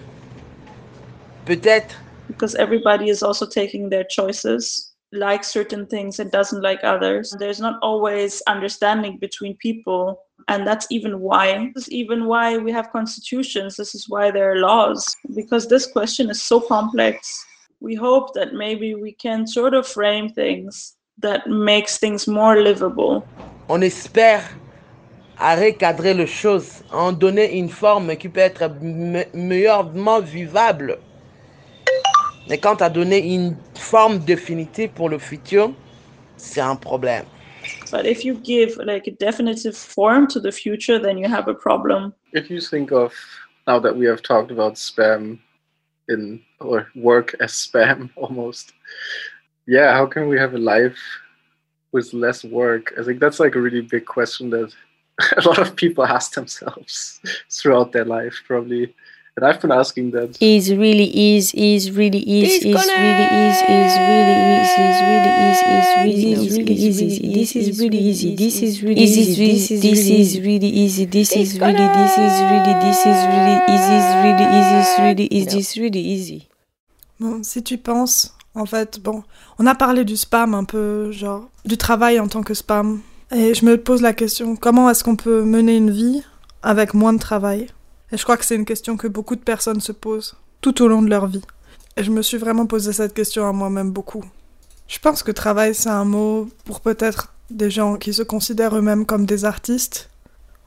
peut-être. 1.46 1.94
Because 2.26 2.54
everybody 2.56 3.08
is 3.08 3.22
also 3.22 3.46
taking 3.46 3.88
their 3.88 4.04
choices, 4.04 4.92
like 5.12 5.44
certain 5.44 5.86
things 5.86 6.18
and 6.18 6.30
doesn't 6.30 6.60
like 6.60 6.80
others. 6.82 7.34
There's 7.38 7.60
not 7.60 7.78
always 7.82 8.42
understanding 8.48 9.18
between 9.18 9.56
people. 9.56 10.20
And 10.48 10.66
that's 10.66 10.86
even 10.90 11.20
why. 11.20 11.70
This 11.74 11.84
is 11.84 11.92
even 11.92 12.26
why 12.26 12.58
we 12.58 12.72
have 12.72 12.90
constitutions. 12.92 13.76
This 13.76 13.94
is 13.94 14.08
why 14.08 14.30
there 14.30 14.52
are 14.52 14.56
laws. 14.56 15.16
Because 15.34 15.68
this 15.68 15.86
question 15.86 16.30
is 16.30 16.42
so 16.42 16.60
complex. 16.60 17.44
We 17.80 17.94
hope 17.94 18.34
that 18.34 18.52
maybe 18.52 18.94
we 18.94 19.12
can 19.12 19.46
sort 19.46 19.74
of 19.74 19.86
frame 19.86 20.28
things 20.28 20.96
that 21.18 21.46
makes 21.46 21.98
things 21.98 22.26
more 22.26 22.60
livable. 22.60 23.24
On 23.68 23.82
espère 23.82 24.42
à 25.38 25.54
recadrer 25.54 26.14
les 26.14 26.26
choses, 26.26 26.82
en 26.92 27.12
donner 27.12 27.58
une 27.58 27.68
forme 27.68 28.16
qui 28.16 28.28
peut 28.28 28.40
être 28.40 28.68
me 28.80 29.24
meilleurement 29.34 30.20
vivable. 30.20 30.98
Mais 32.48 32.58
quand 32.58 32.80
à 32.80 32.88
donner 32.88 33.34
une 33.34 33.56
forme 33.74 34.18
définitive 34.18 34.90
pour 34.90 35.08
le 35.08 35.18
futur, 35.18 35.72
c'est 36.36 36.60
un 36.60 36.76
problème. 36.76 37.24
But 37.90 38.06
if 38.06 38.24
you 38.24 38.38
give 38.42 38.78
like 38.84 39.08
a 39.08 39.12
definitive 39.12 39.76
form 39.76 40.26
to 40.28 40.40
the 40.40 40.52
future, 40.52 40.98
then 40.98 41.18
you 41.18 41.28
have 41.28 41.48
a 41.48 41.54
problem. 41.54 42.12
If 42.32 42.50
you 42.50 42.60
think 42.60 42.92
of 42.92 43.12
now 43.66 43.80
that 43.80 43.96
we 43.96 44.06
have 44.06 44.22
talked 44.22 44.50
about 44.50 44.74
spam 44.74 45.38
in 46.08 46.40
or 46.60 46.86
work 46.94 47.34
as 47.40 47.52
spam 47.52 48.10
almost, 48.16 48.72
yeah, 49.66 49.92
how 49.92 50.06
can 50.06 50.28
we 50.28 50.38
have 50.38 50.54
a 50.54 50.58
life 50.58 50.98
with 51.92 52.12
less 52.12 52.44
work? 52.44 52.92
I 52.98 53.02
think 53.02 53.20
that's 53.20 53.40
like 53.40 53.56
a 53.56 53.60
really 53.60 53.80
big 53.80 54.06
question 54.06 54.50
that 54.50 54.72
a 55.36 55.48
lot 55.48 55.58
of 55.58 55.74
people 55.74 56.04
ask 56.04 56.34
themselves 56.34 57.20
throughout 57.50 57.92
their 57.92 58.04
life, 58.04 58.40
probably. 58.46 58.94
And 59.36 59.44
I've 59.44 59.60
been 59.60 59.70
asking 59.70 60.12
that. 60.12 60.38
Is 60.40 60.72
really 60.74 61.36
is 61.36 61.52
is 61.52 61.90
really 61.90 62.20
is 62.20 62.64
is 62.64 62.74
really 62.74 63.12
is 63.44 63.56
is 63.68 63.92
really 64.08 64.36
is 64.56 64.70
is 64.80 64.96
really 65.12 65.32
is 65.46 65.60
is 65.76 65.88
really 66.00 66.32
is 66.32 66.56
really 66.56 66.72
easy. 66.72 67.34
This 67.34 67.56
is 67.56 67.78
really 67.78 67.98
easy. 67.98 68.34
This 68.34 68.62
is 68.62 68.82
really 68.82 69.04
easy. 69.06 69.36
This 69.84 70.08
is 70.10 70.40
really 70.40 70.68
easy. 70.68 71.04
This 71.04 71.32
is 71.36 71.60
really 71.60 71.86
this 71.98 72.16
is 72.16 72.34
really 72.48 72.74
this 72.80 73.00
is 73.04 73.20
really 73.28 73.56
easy. 73.68 73.96
Is 73.96 74.10
really 74.24 74.46
easy. 74.56 74.76
Is 74.80 74.98
really 75.00 75.26
is 75.26 75.46
this 75.46 75.76
really 75.76 76.00
easy. 76.00 76.48
Bon, 77.20 77.42
si 77.42 77.62
tu 77.62 77.76
penses, 77.76 78.34
en 78.54 78.64
fait, 78.66 79.00
bon, 79.00 79.22
on 79.58 79.66
a 79.66 79.74
parlé 79.74 80.04
du 80.04 80.16
spam 80.16 80.54
un 80.54 80.64
peu, 80.64 81.12
genre 81.12 81.48
du 81.66 81.76
travail 81.76 82.20
en 82.20 82.28
tant 82.28 82.42
que 82.42 82.54
spam. 82.54 83.00
Et 83.34 83.54
je 83.54 83.64
me 83.66 83.76
pose 83.76 84.02
la 84.02 84.12
question, 84.12 84.56
comment 84.56 84.88
est-ce 84.88 85.02
qu'on 85.04 85.16
peut 85.16 85.42
mener 85.42 85.76
une 85.76 85.90
vie 85.90 86.22
avec 86.62 86.94
moins 86.94 87.12
de 87.12 87.18
travail? 87.18 87.68
Et 88.12 88.16
je 88.16 88.22
crois 88.22 88.36
que 88.36 88.44
c'est 88.44 88.54
une 88.54 88.64
question 88.64 88.96
que 88.96 89.08
beaucoup 89.08 89.36
de 89.36 89.40
personnes 89.40 89.80
se 89.80 89.92
posent 89.92 90.36
tout 90.60 90.82
au 90.82 90.88
long 90.88 91.02
de 91.02 91.10
leur 91.10 91.26
vie. 91.26 91.42
Et 91.96 92.04
je 92.04 92.10
me 92.10 92.22
suis 92.22 92.36
vraiment 92.36 92.66
posé 92.66 92.92
cette 92.92 93.14
question 93.14 93.48
à 93.48 93.52
moi-même 93.52 93.90
beaucoup. 93.90 94.24
Je 94.86 94.98
pense 94.98 95.22
que 95.22 95.32
travail, 95.32 95.74
c'est 95.74 95.88
un 95.88 96.04
mot 96.04 96.48
pour 96.64 96.80
peut-être 96.80 97.32
des 97.50 97.70
gens 97.70 97.96
qui 97.96 98.12
se 98.12 98.22
considèrent 98.22 98.76
eux-mêmes 98.76 99.06
comme 99.06 99.26
des 99.26 99.44
artistes, 99.44 100.10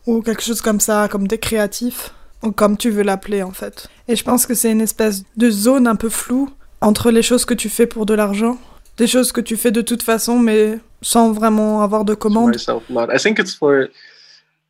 ou 0.06 0.22
quelque 0.22 0.42
chose 0.42 0.62
comme 0.62 0.80
ça, 0.80 1.08
comme 1.10 1.28
des 1.28 1.38
créatifs, 1.38 2.14
ou 2.44 2.52
comme 2.52 2.78
tu 2.78 2.90
veux 2.90 3.04
l'appeler 3.04 3.44
en 3.44 3.52
fait. 3.52 3.88
Et 4.08 4.16
je 4.16 4.24
pense 4.24 4.46
que 4.46 4.54
c'est 4.54 4.72
une 4.72 4.82
espèce 4.82 5.24
de 5.38 5.50
zone 5.50 5.88
un 5.88 5.96
peu 5.96 6.10
floue 6.10 6.50
entre 6.82 7.12
les 7.12 7.22
choses 7.22 7.46
que 7.46 7.54
tu 7.54 7.70
fais 7.70 7.88
pour 7.88 8.06
de 8.06 8.14
l'argent, 8.14 8.58
des 8.98 9.08
choses 9.08 9.32
que 9.32 9.42
tu 9.42 9.56
fais 9.56 9.72
de 9.72 9.82
toute 9.82 10.04
façon, 10.04 10.40
mais 10.40 10.80
sans 11.02 11.32
vraiment 11.32 11.82
avoir 11.82 12.06
de 12.06 12.14
commande. 12.16 12.56
I 12.56 13.18
think 13.18 13.40
it's 13.40 13.56
for, 13.56 13.88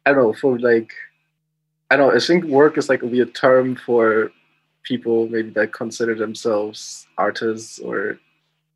I 0.05 0.13
don't 0.13 0.17
know, 0.17 0.33
for 0.33 0.57
like 0.59 0.91
I 1.91 1.97
don't. 1.97 2.15
I 2.15 2.19
think 2.19 2.45
work 2.45 2.77
is 2.77 2.89
like 2.89 3.01
a 3.01 3.07
weird 3.07 3.33
term 3.33 3.75
for 3.75 4.31
people 4.83 5.27
maybe 5.27 5.49
that 5.51 5.73
consider 5.73 6.15
themselves 6.15 7.07
artists 7.17 7.79
or 7.79 8.17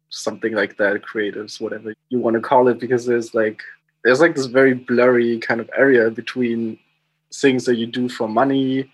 something 0.10 0.54
like 0.54 0.78
that, 0.78 1.02
creatives, 1.02 1.60
whatever 1.60 1.94
you 2.10 2.20
want 2.20 2.36
to 2.36 2.42
call 2.42 2.68
it, 2.68 2.80
because 2.80 3.06
there's 3.06 3.34
like 3.34 3.62
there's 4.04 4.20
like 4.20 4.36
this 4.36 4.48
very 4.48 4.74
blurry 4.74 5.40
kind 5.40 5.60
of 5.62 5.70
area 5.78 6.10
between 6.10 6.78
things 7.34 7.66
that 7.66 7.78
you 7.78 7.88
do 7.88 8.10
for 8.10 8.28
money, 8.28 8.90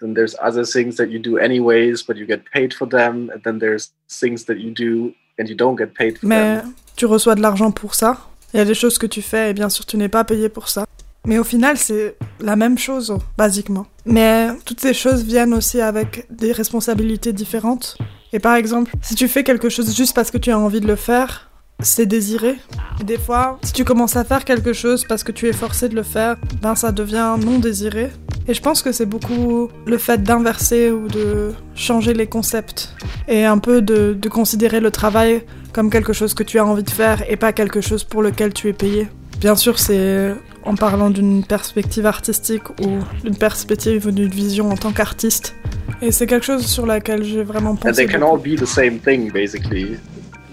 then 0.00 0.14
there's 0.14 0.34
other 0.40 0.64
things 0.64 0.96
that 0.96 1.10
you 1.10 1.18
do 1.18 1.38
anyways, 1.38 2.02
but 2.02 2.16
you 2.16 2.26
get 2.26 2.44
paid 2.46 2.74
for 2.74 2.86
them, 2.86 3.30
and 3.32 3.42
then 3.44 3.58
there's 3.58 3.92
things 4.10 4.44
that 4.44 4.58
you 4.58 4.70
do 4.70 5.14
and 5.38 5.48
you 5.48 5.54
don't 5.54 5.76
get 5.76 5.94
paid 5.94 6.18
for 6.18 6.26
Mais 6.26 6.62
them. 6.62 6.74
tu 6.96 7.06
reçois 7.06 7.34
de 7.34 7.40
l'argent 7.40 7.70
pour 7.72 7.94
ça. 7.94 8.26
Il 8.52 8.58
y 8.58 8.60
a 8.60 8.64
des 8.64 8.74
choses 8.74 8.98
que 8.98 9.06
tu 9.06 9.22
fais 9.22 9.50
et 9.50 9.54
bien 9.54 9.68
sûr 9.68 9.86
tu 9.86 9.96
n'es 9.96 10.08
pas 10.08 10.24
payé 10.24 10.48
pour 10.48 10.68
ça. 10.68 10.84
Mais 11.26 11.38
au 11.38 11.44
final, 11.44 11.76
c'est 11.76 12.16
la 12.40 12.56
même 12.56 12.78
chose, 12.78 13.16
basiquement. 13.36 13.86
Mais 14.06 14.48
toutes 14.64 14.80
ces 14.80 14.94
choses 14.94 15.22
viennent 15.24 15.54
aussi 15.54 15.80
avec 15.80 16.26
des 16.30 16.52
responsabilités 16.52 17.32
différentes. 17.32 17.98
Et 18.32 18.38
par 18.38 18.54
exemple, 18.54 18.92
si 19.02 19.14
tu 19.14 19.28
fais 19.28 19.44
quelque 19.44 19.68
chose 19.68 19.94
juste 19.94 20.14
parce 20.14 20.30
que 20.30 20.38
tu 20.38 20.50
as 20.50 20.58
envie 20.58 20.80
de 20.80 20.86
le 20.86 20.96
faire, 20.96 21.50
c'est 21.82 22.06
désiré. 22.06 22.56
Et 23.00 23.04
des 23.04 23.18
fois, 23.18 23.58
si 23.62 23.72
tu 23.72 23.84
commences 23.84 24.16
à 24.16 24.24
faire 24.24 24.44
quelque 24.44 24.72
chose 24.72 25.04
parce 25.04 25.24
que 25.24 25.32
tu 25.32 25.48
es 25.48 25.52
forcé 25.52 25.88
de 25.88 25.94
le 25.94 26.02
faire, 26.02 26.36
ben 26.62 26.74
ça 26.74 26.92
devient 26.92 27.36
non 27.38 27.58
désiré. 27.58 28.10
Et 28.48 28.54
je 28.54 28.62
pense 28.62 28.82
que 28.82 28.92
c'est 28.92 29.06
beaucoup 29.06 29.68
le 29.86 29.98
fait 29.98 30.22
d'inverser 30.22 30.90
ou 30.90 31.08
de 31.08 31.52
changer 31.74 32.14
les 32.14 32.26
concepts. 32.26 32.94
Et 33.28 33.44
un 33.44 33.58
peu 33.58 33.82
de, 33.82 34.14
de 34.14 34.28
considérer 34.28 34.80
le 34.80 34.90
travail 34.90 35.42
comme 35.72 35.90
quelque 35.90 36.12
chose 36.12 36.34
que 36.34 36.42
tu 36.42 36.58
as 36.58 36.64
envie 36.64 36.82
de 36.82 36.90
faire 36.90 37.22
et 37.30 37.36
pas 37.36 37.52
quelque 37.52 37.80
chose 37.80 38.04
pour 38.04 38.22
lequel 38.22 38.52
tu 38.52 38.68
es 38.68 38.72
payé. 38.72 39.08
Bien 39.40 39.56
sûr, 39.56 39.78
c'est 39.78 40.34
en 40.64 40.74
parlant 40.74 41.10
d'une 41.10 41.44
perspective 41.44 42.06
artistique 42.06 42.68
ou 42.80 42.98
d'une 43.24 43.36
perspective 43.36 44.06
ou 44.06 44.10
d'une 44.10 44.28
vision 44.28 44.70
en 44.70 44.76
tant 44.76 44.92
qu'artiste. 44.92 45.54
Et 46.02 46.10
c'est 46.10 46.26
quelque 46.26 46.44
chose 46.46 46.66
sur 46.66 46.86
laquelle 46.86 47.22
j'ai 47.24 47.42
vraiment 47.42 47.70
And 47.70 47.76
pensé. 47.76 48.06
they 48.06 48.06
can 48.06 48.22
all 48.22 48.38
be 48.38 48.56
the 48.58 48.66
same 48.66 48.98
thing 48.98 49.30
basically, 49.32 49.96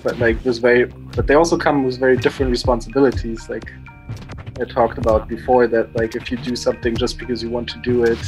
but 0.03 0.17
like 0.19 0.41
there's 0.43 0.59
very, 0.59 0.85
but 1.15 1.25
they 1.27 1.35
also 1.35 1.57
come 1.57 1.85
with 1.85 1.97
very 1.99 2.17
different 2.17 2.49
responsibilities. 2.51 3.47
Like 3.49 3.71
I 4.59 4.65
talked 4.65 4.97
about 4.97 5.27
before, 5.27 5.67
that 5.69 5.87
like 5.95 6.15
if 6.15 6.31
you 6.31 6.37
do 6.37 6.55
something 6.55 6.95
just 6.95 7.17
because 7.17 7.43
you 7.43 7.49
want 7.49 7.69
to 7.69 7.79
do 7.79 8.03
it, 8.03 8.19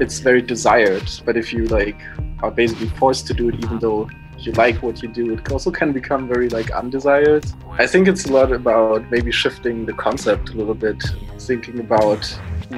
it's 0.00 0.20
very 0.20 0.40
desired. 0.42 1.08
But 1.26 1.36
if 1.36 1.52
you 1.52 1.66
like 1.66 1.96
are 2.42 2.50
basically 2.50 2.88
forced 2.98 3.26
to 3.28 3.34
do 3.34 3.48
it, 3.48 3.56
even 3.56 3.78
though 3.80 4.08
you 4.46 4.52
like 4.52 4.82
what 4.82 5.02
you 5.02 5.08
do, 5.08 5.34
it 5.34 5.50
also 5.50 5.70
can 5.70 5.92
become 5.92 6.28
very 6.28 6.48
like 6.48 6.70
undesired. 6.70 7.44
I 7.72 7.86
think 7.86 8.08
it's 8.08 8.26
a 8.26 8.32
lot 8.32 8.52
about 8.52 9.10
maybe 9.10 9.32
shifting 9.32 9.86
the 9.86 9.92
concept 9.92 10.50
a 10.50 10.52
little 10.52 10.74
bit, 10.74 11.02
thinking 11.38 11.80
about 11.80 12.22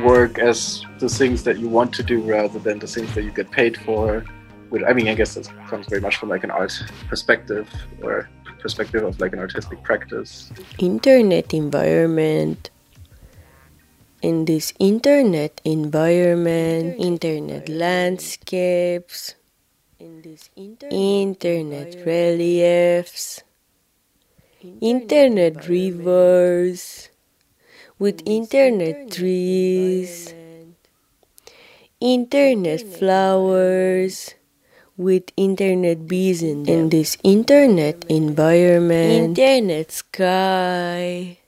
work 0.02 0.38
as 0.38 0.84
the 0.98 1.08
things 1.08 1.44
that 1.44 1.58
you 1.58 1.68
want 1.68 1.92
to 1.94 2.02
do 2.02 2.20
rather 2.20 2.58
than 2.58 2.78
the 2.78 2.86
things 2.86 3.14
that 3.14 3.22
you 3.22 3.30
get 3.30 3.50
paid 3.50 3.76
for. 3.76 4.24
Which 4.70 4.82
I 4.88 4.92
mean, 4.92 5.08
I 5.08 5.14
guess 5.14 5.34
that 5.34 5.48
comes 5.68 5.86
very 5.86 6.00
much 6.00 6.16
from 6.16 6.28
like 6.30 6.44
an 6.44 6.50
art 6.50 6.72
perspective 7.08 7.68
or 8.02 8.28
perspective 8.58 9.04
of 9.04 9.20
like 9.20 9.32
an 9.32 9.38
artistic 9.38 9.82
practice. 9.82 10.50
Internet 10.78 11.52
environment. 11.52 12.70
In 14.22 14.44
this 14.44 14.72
internet 14.78 15.60
environment, 15.64 16.94
internet 17.00 17.68
landscapes, 17.68 19.34
in 20.02 20.20
this 20.22 20.50
internet 20.56 21.94
reliefs, 22.04 23.42
internet 24.80 25.68
rivers, 25.68 27.08
with 28.00 28.20
internet 28.26 29.12
trees, 29.12 30.34
internet 32.00 32.80
flowers, 32.80 34.34
with 34.96 35.30
internet 35.36 36.08
bees 36.08 36.42
in, 36.42 36.66
in 36.66 36.88
this 36.88 37.16
internet 37.22 38.04
environment, 38.08 39.38
internet 39.38 39.92
sky, 39.92 41.38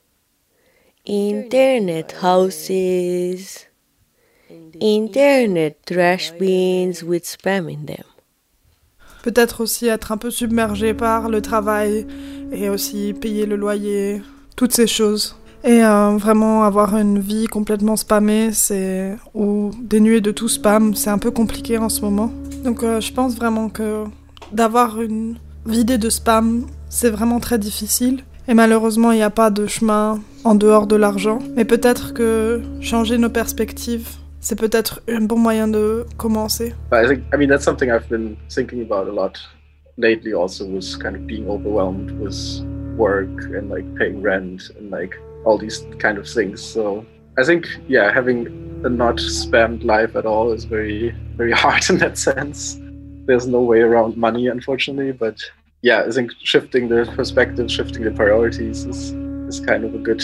internet 1.05 2.13
houses, 2.13 3.67
internet 4.79 5.85
trash 5.85 6.31
bins 6.31 7.03
with 7.03 7.25
spam 7.25 7.73
in 7.73 7.87
them. 7.87 8.14
Peut-être 9.25 9.63
aussi 9.63 9.87
être 9.87 10.13
un 10.13 10.19
peu 10.19 10.31
submergé 10.31 10.93
par 10.93 11.31
le 11.31 11.41
travail 11.41 12.07
et 12.53 12.69
aussi 12.69 13.15
payer 13.15 13.47
le 13.47 13.57
loyer, 13.57 14.21
toutes 14.55 14.75
ces 14.75 14.87
choses. 14.87 15.37
Et 15.65 15.83
euh, 15.83 16.19
vraiment 16.19 16.65
avoir 16.65 16.95
une 16.99 17.19
vie 17.21 17.47
complètement 17.47 17.97
spammée, 17.97 18.51
c'est 18.53 19.17
ou 19.33 19.71
dénuée 19.81 20.21
de 20.21 20.31
tout 20.31 20.51
spam, 20.51 20.95
c'est 20.95 21.09
un 21.09 21.17
peu 21.17 21.31
compliqué 21.31 21.79
en 21.79 21.89
ce 21.89 22.03
moment. 22.03 22.35
Donc 22.65 22.83
euh, 22.83 23.01
je 23.01 23.15
pense 23.15 23.35
vraiment 23.35 23.71
que 23.71 24.05
d'avoir 24.53 25.01
une 25.01 25.37
vidée 25.65 25.97
de 25.97 26.11
spam, 26.11 26.67
c'est 26.91 27.09
vraiment 27.09 27.41
très 27.41 27.59
difficile. 27.59 28.25
Et 28.47 28.53
malheureusement, 28.53 29.11
il 29.11 29.17
n'y 29.17 29.23
a 29.23 29.31
pas 29.31 29.49
de 29.49 29.67
chemin 29.67 30.21
en 30.45 30.55
dehors 30.55 30.87
de 30.87 30.97
l'argent. 30.97 31.39
Mais 31.57 31.65
peut-être 31.65 32.13
que 32.13 32.61
changer 32.83 33.17
nos 33.17 33.31
perspectives, 33.31 34.19
c'est 34.45 34.59
peut-être 34.59 35.01
un 35.09 35.23
bon 35.23 35.39
moyen 35.39 35.67
de 35.67 36.05
commencer. 36.19 36.75
I 36.93 37.07
think, 37.07 37.25
I 37.33 37.39
mean, 37.39 37.49
that's 37.49 37.65
something 37.65 37.91
I've 37.91 38.09
been 38.11 38.37
thinking 38.51 38.83
about 38.83 39.09
a 39.09 39.13
lot 39.13 39.41
lately. 39.97 40.35
Also, 40.35 40.67
was 40.67 40.97
kind 40.97 41.17
of 41.17 41.27
being 41.27 41.49
overwhelmed 41.49 42.11
with 42.21 42.37
work 42.97 43.27
and 43.57 43.71
like 43.71 43.87
paying 43.97 44.21
rent 44.23 44.71
and 44.79 44.91
like 44.91 45.17
all 45.47 45.57
these 45.57 45.87
kind 45.99 46.19
of 46.19 46.29
things. 46.29 46.63
So 46.63 47.07
I 47.39 47.45
think, 47.45 47.67
yeah, 47.89 48.13
having 48.13 48.47
a 48.85 48.91
not 48.91 49.17
spammed 49.17 49.83
life 49.83 50.15
at 50.15 50.27
all 50.27 50.53
is 50.53 50.65
very, 50.65 51.15
very 51.37 51.53
hard 51.63 51.89
in 51.89 51.97
that 51.99 52.19
sense. 52.19 52.79
There's 53.27 53.47
no 53.47 53.63
way 53.63 53.81
around 53.81 54.19
money, 54.19 54.49
unfortunately. 54.49 55.13
But 55.13 55.39
yeah, 55.81 56.05
I 56.07 56.11
think 56.11 56.33
shifting 56.43 56.89
the 56.89 57.11
perspective, 57.17 57.71
shifting 57.71 58.05
the 58.05 58.11
priorities 58.11 58.85
is, 58.85 59.13
is 59.49 59.61
kind 59.61 59.85
of 59.85 59.95
a 59.95 59.99
good, 59.99 60.23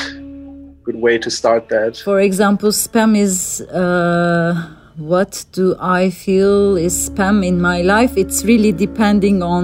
good 0.90 1.00
way 1.00 1.18
to 1.18 1.30
start 1.30 1.68
that. 1.68 1.96
For 1.96 2.20
example, 2.20 2.70
spam 2.70 3.16
is. 3.16 3.60
Uh, 3.62 4.76
what 4.96 5.46
do 5.52 5.76
I 5.80 6.10
feel 6.10 6.76
is 6.76 7.08
spam 7.08 7.46
in 7.46 7.60
my 7.60 7.80
life? 7.82 8.12
It's 8.16 8.44
really 8.44 8.72
depending 8.72 9.42
on 9.42 9.62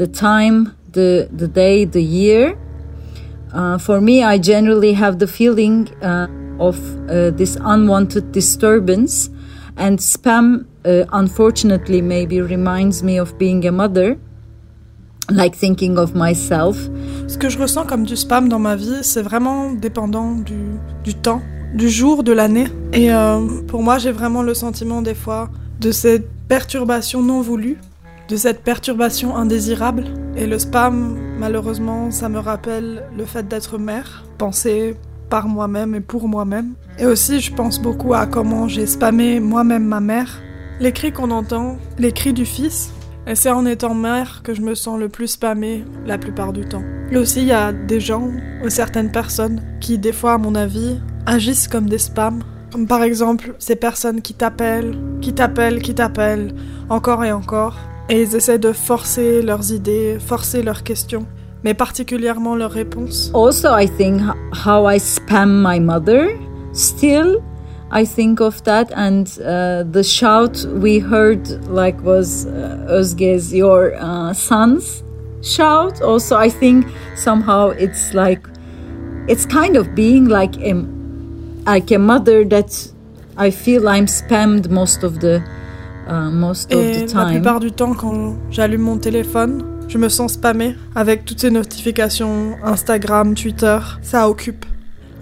the 0.00 0.06
time, 0.06 0.76
the 0.92 1.28
the 1.30 1.48
day, 1.48 1.84
the 1.84 2.02
year. 2.02 2.58
Uh, 3.52 3.78
for 3.78 4.00
me, 4.00 4.22
I 4.22 4.38
generally 4.38 4.94
have 4.94 5.18
the 5.18 5.26
feeling 5.26 5.88
uh, 6.02 6.26
of 6.58 6.76
uh, 7.08 7.30
this 7.30 7.56
unwanted 7.60 8.32
disturbance, 8.32 9.30
and 9.76 9.98
spam, 9.98 10.66
uh, 10.84 11.04
unfortunately, 11.12 12.00
maybe 12.02 12.40
reminds 12.40 13.02
me 13.02 13.18
of 13.18 13.38
being 13.38 13.64
a 13.66 13.72
mother, 13.72 14.18
like 15.30 15.56
thinking 15.56 15.96
of 15.96 16.14
myself. 16.14 16.76
Ce 17.28 17.36
que 17.38 17.48
je 17.48 17.58
ressens 17.58 17.86
comme 17.86 18.04
du 18.04 18.16
spam 18.16 18.48
dans 18.48 18.58
ma 18.58 18.76
vie, 18.76 18.98
c'est 19.02 19.22
vraiment 19.22 19.72
dépendant 19.72 20.32
du, 20.32 20.58
du 21.04 21.14
temps, 21.14 21.42
du 21.74 21.88
jour, 21.88 22.22
de 22.22 22.32
l'année. 22.32 22.68
Et 22.92 23.12
euh, 23.12 23.40
pour 23.66 23.82
moi, 23.82 23.98
j'ai 23.98 24.12
vraiment 24.12 24.42
le 24.42 24.54
sentiment 24.54 25.02
des 25.02 25.14
fois 25.14 25.50
de 25.80 25.90
cette 25.90 26.28
perturbation 26.48 27.22
non 27.22 27.40
voulue 27.40 27.78
de 28.28 28.36
cette 28.36 28.62
perturbation 28.62 29.36
indésirable. 29.36 30.04
Et 30.36 30.46
le 30.46 30.58
spam, 30.58 31.16
malheureusement, 31.38 32.10
ça 32.10 32.28
me 32.28 32.38
rappelle 32.38 33.04
le 33.16 33.24
fait 33.24 33.46
d'être 33.46 33.78
mère, 33.78 34.24
penser 34.38 34.96
par 35.30 35.48
moi-même 35.48 35.94
et 35.94 36.00
pour 36.00 36.28
moi-même. 36.28 36.74
Et 36.98 37.06
aussi, 37.06 37.40
je 37.40 37.52
pense 37.52 37.80
beaucoup 37.80 38.14
à 38.14 38.26
comment 38.26 38.68
j'ai 38.68 38.86
spammé 38.86 39.40
moi-même 39.40 39.84
ma 39.84 40.00
mère. 40.00 40.40
Les 40.80 40.92
cris 40.92 41.12
qu'on 41.12 41.30
entend, 41.30 41.78
les 41.98 42.12
cris 42.12 42.32
du 42.32 42.44
fils, 42.44 42.92
et 43.26 43.34
c'est 43.34 43.50
en 43.50 43.66
étant 43.66 43.94
mère 43.94 44.42
que 44.44 44.54
je 44.54 44.60
me 44.60 44.74
sens 44.74 44.98
le 44.98 45.08
plus 45.08 45.28
spammée 45.28 45.84
la 46.06 46.16
plupart 46.16 46.52
du 46.52 46.64
temps. 46.64 46.84
Et 47.10 47.16
aussi, 47.16 47.40
il 47.40 47.48
y 47.48 47.52
a 47.52 47.72
des 47.72 48.00
gens 48.00 48.30
ou 48.64 48.70
certaines 48.70 49.10
personnes 49.10 49.60
qui, 49.80 49.98
des 49.98 50.12
fois, 50.12 50.34
à 50.34 50.38
mon 50.38 50.54
avis, 50.54 50.98
agissent 51.26 51.68
comme 51.68 51.88
des 51.88 51.98
spams. 51.98 52.42
Comme 52.72 52.86
par 52.86 53.02
exemple, 53.02 53.54
ces 53.58 53.76
personnes 53.76 54.22
qui 54.22 54.34
t'appellent, 54.34 54.96
qui 55.20 55.32
t'appellent, 55.32 55.82
qui 55.82 55.94
t'appellent, 55.94 56.54
encore 56.88 57.24
et 57.24 57.32
encore. 57.32 57.76
Et 58.08 58.22
ils 58.22 58.36
essaient 58.36 58.58
de 58.58 58.72
forcer 58.72 59.42
leurs 59.42 59.72
idées, 59.72 60.18
forcer 60.20 60.62
leurs 60.62 60.84
questions, 60.84 61.26
mais 61.64 61.74
particulièrement 61.74 62.54
leurs 62.54 62.70
réponses. 62.70 63.32
Also, 63.34 63.68
I 63.76 63.88
think 63.88 64.20
how 64.64 64.88
I 64.88 65.00
spam 65.00 65.64
my 65.66 65.80
mother. 65.80 66.28
Still, 66.72 67.38
I 67.90 68.04
think 68.04 68.40
of 68.40 68.64
that, 68.64 68.90
and 68.92 69.28
uh, 69.40 69.84
the 69.84 70.02
shout 70.02 70.64
we 70.64 70.98
heard 70.98 71.48
like 71.68 72.00
was 72.02 72.46
uh, 72.46 72.86
Özge's 72.90 73.54
your 73.54 73.94
uh, 73.94 74.32
son's 74.32 75.04
shout. 75.42 76.02
Also, 76.02 76.36
I 76.36 76.48
think 76.48 76.86
somehow 77.14 77.70
it's 77.70 78.12
like 78.12 78.48
it's 79.28 79.46
kind 79.46 79.76
of 79.76 79.94
being 79.94 80.26
like 80.26 80.56
a 80.58 80.74
like 81.64 81.90
a 81.92 81.98
mother 81.98 82.44
that 82.44 82.92
I 83.36 83.50
feel 83.50 83.88
I'm 83.88 84.06
spammed 84.06 84.68
most 84.68 85.04
of 85.04 85.20
the 85.20 85.44
uh, 86.08 86.30
most 86.30 86.72
of 86.72 86.78
the 86.78 87.06
time. 87.06 87.26
la 87.26 87.32
plupart 87.32 87.60
du 87.60 87.70
temps, 87.70 87.94
quand 87.94 88.36
j'allume 88.50 88.82
mon 88.82 88.98
téléphone, 88.98 89.62
je 89.88 89.98
me 89.98 90.08
sens 90.08 90.32
spammée 90.32 90.74
avec 90.96 91.24
toutes 91.24 91.40
ces 91.40 91.50
notifications 91.50 92.56
Instagram, 92.64 93.34
Twitter. 93.34 93.78
Ça 94.02 94.28
occupe. 94.28 94.66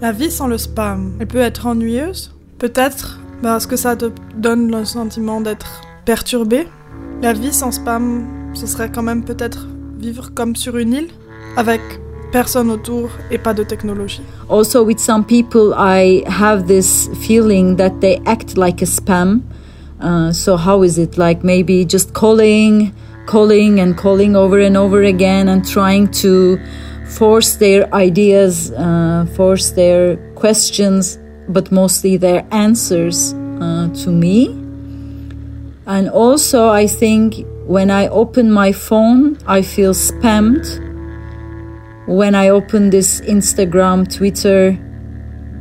La 0.01 0.11
vie 0.11 0.31
sans 0.31 0.47
le 0.47 0.57
spam, 0.57 1.17
elle 1.19 1.27
peut 1.27 1.37
être 1.37 1.67
ennuyeuse. 1.67 2.34
Peut-être 2.65 3.19
parce 3.43 3.67
que 3.67 3.75
ça 3.75 3.95
te 3.95 4.05
donne 4.35 4.71
le 4.71 4.85
sentiment 4.85 5.39
d'être 5.39 5.81
perturbé. 6.03 6.67
La 7.21 7.31
vie 7.31 7.53
sans 7.53 7.71
spam, 7.71 8.25
ce 8.55 8.65
serait 8.65 8.89
quand 8.91 9.03
même 9.03 9.23
peut-être 9.23 9.67
vivre 9.99 10.31
comme 10.33 10.55
sur 10.55 10.75
une 10.77 10.93
île, 10.93 11.09
avec 11.57 11.79
personne 12.31 12.71
autour 12.71 13.09
et 13.29 13.37
pas 13.37 13.53
de 13.53 13.61
technologie. 13.61 14.23
Also, 14.49 14.83
with 14.83 14.97
some 14.97 15.23
people, 15.23 15.75
I 15.77 16.23
have 16.25 16.65
this 16.65 17.07
feeling 17.21 17.75
that 17.75 17.99
they 18.01 18.19
act 18.25 18.57
like 18.57 18.81
a 18.81 18.87
spam. 18.87 19.41
Uh, 20.01 20.31
so, 20.31 20.57
how 20.57 20.83
is 20.83 20.97
it? 20.97 21.19
Like 21.19 21.43
maybe 21.43 21.85
just 21.87 22.13
calling, 22.13 22.93
calling, 23.27 23.79
and 23.79 23.93
calling 23.95 24.35
over 24.35 24.59
and 24.59 24.75
over 24.75 25.03
again 25.03 25.49
and 25.49 25.63
trying 25.63 26.07
to 26.23 26.57
force 27.05 27.57
their 27.57 27.93
ideas, 27.93 28.71
uh, 28.71 29.27
force 29.35 29.69
their 29.75 30.17
questions, 30.33 31.19
but 31.49 31.71
mostly 31.71 32.17
their 32.17 32.43
answers 32.51 33.33
uh, 33.61 33.87
to 34.03 34.11
me? 34.11 34.49
And 35.87 36.09
also, 36.09 36.69
I 36.69 36.87
think 36.87 37.45
when 37.67 37.91
I 37.91 38.07
open 38.07 38.51
my 38.51 38.71
phone, 38.73 39.37
I 39.47 39.61
feel 39.61 39.93
spammed. 39.93 40.65
When 42.07 42.35
I 42.35 42.49
open 42.49 42.89
this 42.89 43.21
Instagram, 43.21 44.07
Twitter, 44.07 44.77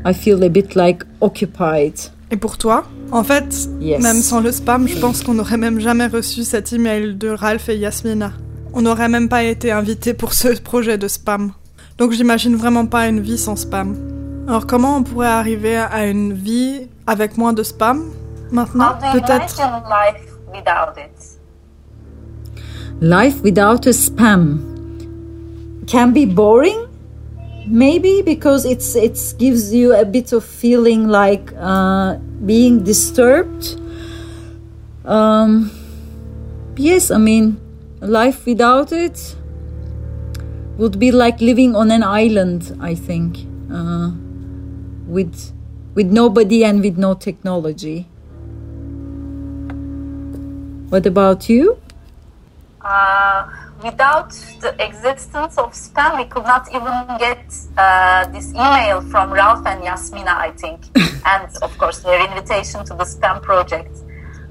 I 0.05 0.13
feel 0.13 0.43
a 0.45 0.49
bit 0.49 0.77
like 0.77 1.05
occupied. 1.21 1.95
Et 2.31 2.37
pour 2.37 2.57
toi? 2.59 2.85
En 3.13 3.23
fait, 3.23 3.69
Yes. 3.81 4.03
même 4.03 4.21
sans 4.23 4.41
le 4.41 4.51
spam, 4.51 4.89
je 4.89 4.99
pense 4.99 5.23
qu'on 5.23 5.35
n'aurait 5.35 5.57
même 5.59 5.79
jamais 5.79 6.07
reçu 6.07 6.43
cet 6.45 6.73
email 6.73 7.15
de 7.17 7.29
Ralph 7.29 7.69
et 7.69 7.77
Yasmina. 7.77 8.33
On 8.73 8.83
n'aurait 8.83 9.09
même 9.09 9.29
pas 9.29 9.45
été 9.45 9.71
invité 9.71 10.15
pour 10.15 10.33
ce 10.35 10.49
projet 10.61 10.99
de 10.99 11.07
spam. 11.07 11.53
Donc 11.99 12.13
j'imagine 12.13 12.57
vraiment 12.57 12.87
pas 12.87 13.09
une 13.09 13.21
vie 13.21 13.39
sans 13.39 13.57
spam. 13.57 13.95
Alors 14.47 14.67
comment 14.67 14.97
on 14.99 15.03
pourrait 15.03 15.27
arriver 15.29 15.77
à 15.77 16.07
une 16.07 16.33
vie 16.35 16.89
avec 17.07 17.39
moins 17.39 17.53
de 17.53 17.63
spam 17.63 18.11
Maintenant, 18.51 18.91
How 19.03 19.13
peut-être. 19.13 19.59
imagine 19.59 19.83
life 19.89 20.33
without 20.53 20.99
it? 20.99 21.41
Life 23.01 23.43
without 23.43 23.87
a 23.87 23.93
spam 23.93 24.59
can 25.87 26.13
be 26.13 26.27
boring, 26.27 26.77
maybe 27.67 28.23
because 28.23 28.65
it's 28.67 28.95
it 28.95 29.19
gives 29.39 29.73
you 29.75 29.93
a 29.95 30.05
bit 30.05 30.33
of 30.33 30.45
feeling 30.45 31.09
like 31.09 31.53
uh, 31.59 32.17
being 32.45 32.85
disturbed. 32.85 33.81
Um, 35.05 35.71
yes, 36.77 37.11
I 37.11 37.19
mean, 37.19 37.57
life 38.01 38.45
without 38.47 38.93
it 38.93 39.37
would 40.79 40.99
be 40.99 41.11
like 41.11 41.41
living 41.41 41.75
on 41.75 41.91
an 41.91 42.03
island, 42.03 42.77
I 42.81 42.95
think, 42.95 43.39
uh, 43.73 44.11
with 45.15 45.53
with 45.95 46.11
nobody 46.11 46.65
and 46.65 46.83
with 46.83 46.99
no 46.99 47.15
technology. 47.15 48.07
What 50.91 51.07
about 51.07 51.49
you? 51.49 51.79
Uh, 52.81 53.49
without 53.83 54.31
the 54.61 54.75
existence 54.85 55.57
of 55.57 55.73
spam, 55.73 56.19
we 56.19 56.25
could 56.25 56.45
not 56.45 56.69
even 56.75 56.93
get 57.19 57.43
uh, 57.79 58.27
this 58.29 58.51
email 58.51 59.01
from 59.03 59.33
Ralph 59.33 59.65
and 59.67 59.83
Yasmina, 59.83 60.35
I 60.37 60.51
think, 60.51 60.81
and 61.27 61.49
of 61.63 61.77
course 61.79 62.01
their 62.01 62.21
invitation 62.29 62.85
to 62.85 62.95
the 62.95 63.05
spam 63.05 63.41
project. 63.41 63.97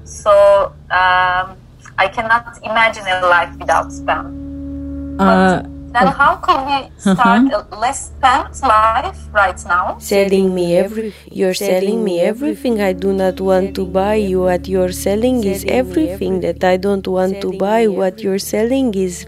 So 0.04 0.72
um, 0.90 1.56
I 1.96 2.08
cannot 2.12 2.58
imagine 2.62 3.04
a 3.06 3.20
life 3.20 3.54
without 3.58 3.88
spam. 3.88 5.20
Uh, 5.20 5.62
Then 5.94 6.08
how 6.08 6.42
can 6.42 6.66
we 6.66 6.90
start 6.98 7.46
a 7.70 7.76
less 7.78 8.10
spammed 8.10 8.60
life 8.62 9.28
right 9.32 9.54
now? 9.64 9.96
Selling 10.00 10.52
me 10.52 10.76
every 10.76 11.14
you're 11.30 11.54
selling 11.54 12.02
me 12.02 12.18
everything 12.18 12.80
I 12.80 12.92
do 12.92 13.12
not 13.12 13.40
want 13.40 13.76
to 13.76 13.86
buy. 13.86 14.18
What 14.34 14.66
you're 14.66 14.90
selling 14.90 15.44
is 15.44 15.64
everything 15.68 16.40
that 16.40 16.64
I 16.64 16.78
don't 16.78 17.06
want 17.06 17.40
to 17.42 17.52
buy. 17.52 17.86
What 17.86 18.24
you're 18.24 18.42
selling 18.42 18.92
is 18.94 19.26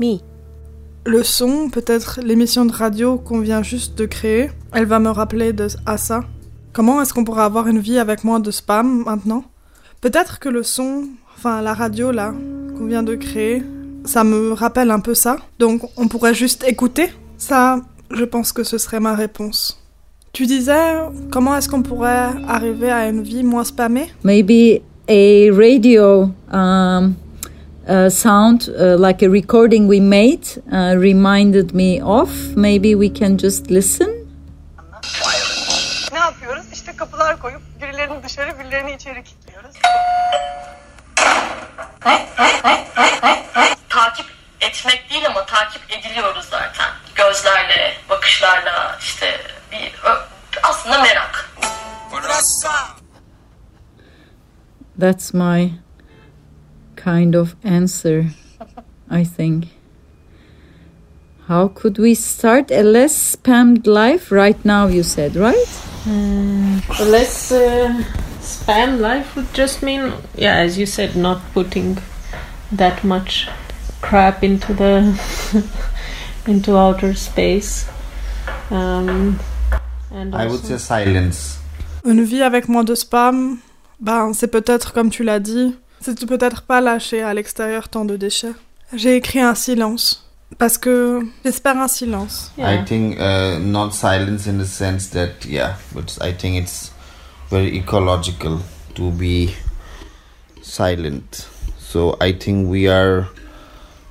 me. 0.00 0.20
Le 1.06 1.22
son, 1.22 1.70
peut-être 1.70 2.18
l'émission 2.20 2.64
de 2.64 2.72
radio 2.72 3.16
qu'on 3.16 3.38
vient 3.38 3.62
juste 3.62 3.96
de 3.96 4.06
créer, 4.06 4.50
elle 4.72 4.86
va 4.86 4.98
me 4.98 5.10
rappeler 5.10 5.52
de, 5.52 5.68
à 5.86 5.96
ça. 5.96 6.24
Comment 6.72 7.00
est-ce 7.00 7.14
qu'on 7.14 7.24
pourrait 7.24 7.44
avoir 7.44 7.68
une 7.68 7.78
vie 7.78 8.00
avec 8.00 8.24
moins 8.24 8.40
de 8.40 8.50
spam 8.50 9.04
maintenant? 9.04 9.44
Peut-être 10.00 10.40
que 10.40 10.48
le 10.48 10.64
son, 10.64 11.04
enfin 11.36 11.62
la 11.62 11.72
radio 11.72 12.10
là, 12.10 12.34
qu'on 12.76 12.86
vient 12.86 13.04
de 13.04 13.14
créer, 13.14 13.62
ça 14.04 14.24
me 14.24 14.52
rappelle 14.52 14.90
un 14.90 15.00
peu 15.00 15.14
ça. 15.14 15.36
Donc 15.58 15.82
on 15.96 16.08
pourrait 16.08 16.34
juste 16.34 16.64
écouter. 16.66 17.12
Ça, 17.38 17.80
je 18.10 18.24
pense 18.24 18.52
que 18.52 18.64
ce 18.64 18.78
serait 18.78 19.00
ma 19.00 19.14
réponse. 19.14 19.78
Tu 20.32 20.46
disais, 20.46 20.94
comment 21.30 21.56
est-ce 21.56 21.68
qu'on 21.68 21.82
pourrait 21.82 22.30
arriver 22.46 22.90
à 22.90 23.08
une 23.08 23.22
vie 23.22 23.42
moins 23.42 23.64
spammée? 23.64 24.12
Maybe 24.22 24.80
a 25.08 25.50
radio 25.52 26.30
um, 26.52 27.16
uh, 27.88 28.08
sound, 28.08 28.68
uh, 28.68 28.96
like 28.96 29.22
a 29.24 29.28
recording 29.28 29.88
we 29.88 30.00
made, 30.00 30.46
uh, 30.72 30.94
reminded 30.96 31.74
me 31.74 32.00
of. 32.00 32.30
Maybe 32.56 32.94
we 32.94 33.10
can 33.10 33.38
just 33.38 33.70
listen. 33.70 34.08
Ne 36.12 36.18
yapıyoruz? 36.18 36.64
İşte 36.72 36.92
kapılar 36.96 37.40
koyup 37.40 37.62
birilerini 37.82 38.22
dışarı 38.22 38.58
birilerini 38.58 38.92
içeri 38.94 39.24
kilitliyoruz. 39.24 39.74
Takip 44.70 44.86
etmek 44.86 45.10
değil 45.10 45.26
ama 45.26 45.46
takip 45.46 45.82
ediliyoruz 45.92 46.44
zaten. 46.44 46.90
Gözlerle, 47.14 47.94
bakışlarla 48.10 48.98
işte 49.00 49.40
bir 49.72 49.92
aslında 50.62 51.02
merak. 51.02 51.50
That's 55.00 55.34
my 55.34 55.72
kind 57.04 57.34
of 57.34 57.54
answer, 57.64 58.24
I 59.10 59.24
think. 59.36 59.64
How 61.48 61.68
could 61.82 61.96
we 61.96 62.14
start 62.14 62.70
a 62.70 62.92
less 62.92 63.12
spammed 63.12 63.86
life 63.86 64.30
right 64.30 64.64
now, 64.64 64.94
you 64.94 65.02
said, 65.02 65.34
right? 65.36 65.68
Uh, 66.06 67.02
a 67.02 67.04
less 67.12 67.52
uh, 67.52 67.92
spam 68.42 69.00
life 69.00 69.34
would 69.34 69.54
just 69.54 69.82
mean, 69.82 70.12
yeah, 70.36 70.64
as 70.64 70.78
you 70.78 70.86
said, 70.86 71.16
not 71.16 71.40
putting 71.54 71.98
that 72.72 73.02
much 73.04 73.48
crap 74.00 74.42
into 74.42 74.74
the 74.74 75.14
into 76.46 76.76
outer 76.76 77.14
space. 77.14 77.86
Um, 78.70 79.38
and 80.12 80.34
I 80.34 80.46
would 80.46 80.64
say 80.64 80.78
silence. 80.78 81.58
Une 82.04 82.22
vie 82.24 82.42
avec 82.42 82.68
moins 82.68 82.84
de 82.84 82.94
spam, 82.94 83.58
ben 84.00 84.32
c'est 84.32 84.48
peut-être 84.48 84.92
comme 84.92 85.10
tu 85.10 85.22
l'as 85.22 85.40
dit, 85.40 85.74
c'est 86.00 86.26
peut-être 86.26 86.62
pas 86.62 86.80
lâcher 86.80 87.22
à 87.22 87.34
l'extérieur 87.34 87.88
tant 87.88 88.04
de 88.04 88.16
déchets. 88.16 88.54
J'ai 88.94 89.16
écrit 89.16 89.40
un 89.40 89.54
silence 89.54 90.26
parce 90.58 90.78
que 90.78 91.20
j'espère 91.44 91.76
un 91.76 91.88
silence. 91.88 92.52
I 92.58 92.84
think 92.84 93.18
uh, 93.18 93.58
not 93.60 93.92
silence 93.92 94.46
in 94.46 94.58
the 94.58 94.66
sense 94.66 95.10
that 95.10 95.44
yeah, 95.46 95.76
but 95.94 96.18
I 96.20 96.32
think 96.32 96.56
it's 96.56 96.92
very 97.50 97.76
ecological 97.76 98.60
to 98.94 99.10
be 99.10 99.54
silent. 100.62 101.48
So 101.78 102.16
I 102.20 102.32
think 102.32 102.68
we 102.68 102.88
are 102.88 103.28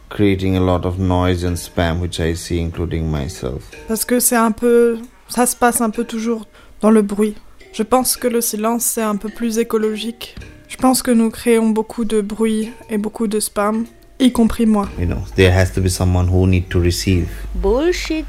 creating 0.09 0.57
a 0.57 0.59
lot 0.59 0.85
of 0.85 0.99
noise 0.99 1.43
and 1.45 1.55
spam, 1.55 1.99
which 1.99 2.19
I 2.19 2.35
see, 2.35 2.59
including 2.59 3.09
myself. 3.09 3.69
Parce 3.88 4.05
que 4.05 4.19
c'est 4.19 4.35
un 4.35 4.51
peu, 4.51 4.97
ça 5.27 5.45
se 5.45 5.55
passe 5.55 5.81
un 5.81 5.89
peu 5.89 6.03
toujours 6.03 6.47
dans 6.81 6.91
le 6.91 7.01
bruit. 7.01 7.35
Je 7.71 7.83
pense 7.83 8.17
que 8.17 8.27
le 8.27 8.41
silence 8.41 8.83
c'est 8.83 9.03
un 9.03 9.15
peu 9.15 9.29
plus 9.29 9.59
écologique. 9.59 10.35
Je 10.67 10.77
pense 10.77 11.01
que 11.01 11.11
nous 11.11 11.29
créons 11.29 11.69
beaucoup 11.69 12.05
de 12.05 12.21
bruit 12.21 12.71
et 12.89 12.97
beaucoup 12.97 13.27
de 13.27 13.39
spam, 13.39 13.85
y 14.19 14.31
compris 14.31 14.65
moi. 14.65 14.89
You 14.99 15.05
know, 15.05 15.23
there 15.35 15.51
has 15.51 15.71
to 15.73 15.81
be 15.81 15.89
someone 15.89 16.27
who 16.27 16.47
need 16.47 16.69
to 16.69 16.79
receive. 16.79 17.27
Bullshit 17.55 18.25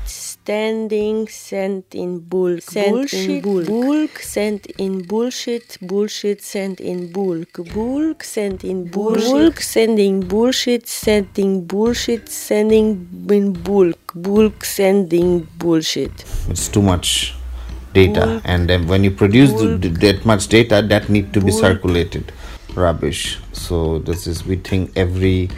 standing 0.50 1.28
sent 1.28 1.94
in 1.94 2.18
bulk. 2.18 2.60
Sent 2.62 2.90
Bullshit, 2.90 3.30
in 3.30 3.40
bulk. 3.40 3.66
bulk 3.66 4.18
sent 4.18 4.66
in 4.84 5.02
bullshit. 5.02 5.78
Bullshit 5.80 6.42
sent 6.42 6.80
in 6.80 7.12
bulk. 7.12 7.52
Bulk 7.72 8.24
sent 8.24 8.64
in 8.64 8.78
bullshit. 8.90 9.30
Bulk 9.30 9.60
sending 9.60 10.14
bullshit. 10.32 10.88
Sending 10.88 11.64
bullshit. 11.66 12.28
Sending 12.28 12.88
in 13.30 13.52
bulk. 13.52 14.00
Bulk 14.12 14.64
sending 14.64 15.46
bullshit. 15.56 16.16
It's 16.48 16.66
too 16.66 16.82
much 16.82 17.34
data, 17.94 18.24
Bulk. 18.26 18.42
and 18.44 18.68
then 18.68 18.88
when 18.88 19.04
you 19.04 19.12
produce 19.12 19.52
the, 19.52 19.78
Bulk. 19.78 20.00
that 20.00 20.26
much 20.26 20.48
data, 20.48 20.82
that 20.82 21.08
need 21.08 21.32
to 21.32 21.40
be 21.40 21.52
circulated. 21.52 22.32
Rubbish. 22.74 23.38
So 23.52 24.00
this 24.00 24.26
is 24.26 24.44
we 24.44 24.56
think 24.56 24.90
every 24.96 25.48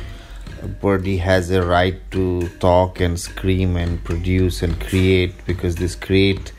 body 0.81 1.17
has 1.19 1.51
a 1.51 1.61
right 1.63 1.99
to 2.11 2.49
talk 2.61 3.01
and 3.01 3.17
scream 3.19 3.77
and 3.77 4.03
produce 4.05 4.63
and 4.63 4.79
create 4.81 5.33
because 5.47 5.75
this 5.77 5.95
create 5.95 6.53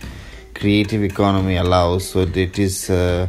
creative 0.53 1.03
economy 1.03 1.57
allows. 1.57 2.07
So 2.09 2.21
it 2.21 2.57
is. 2.59 2.89
Uh, 2.89 3.27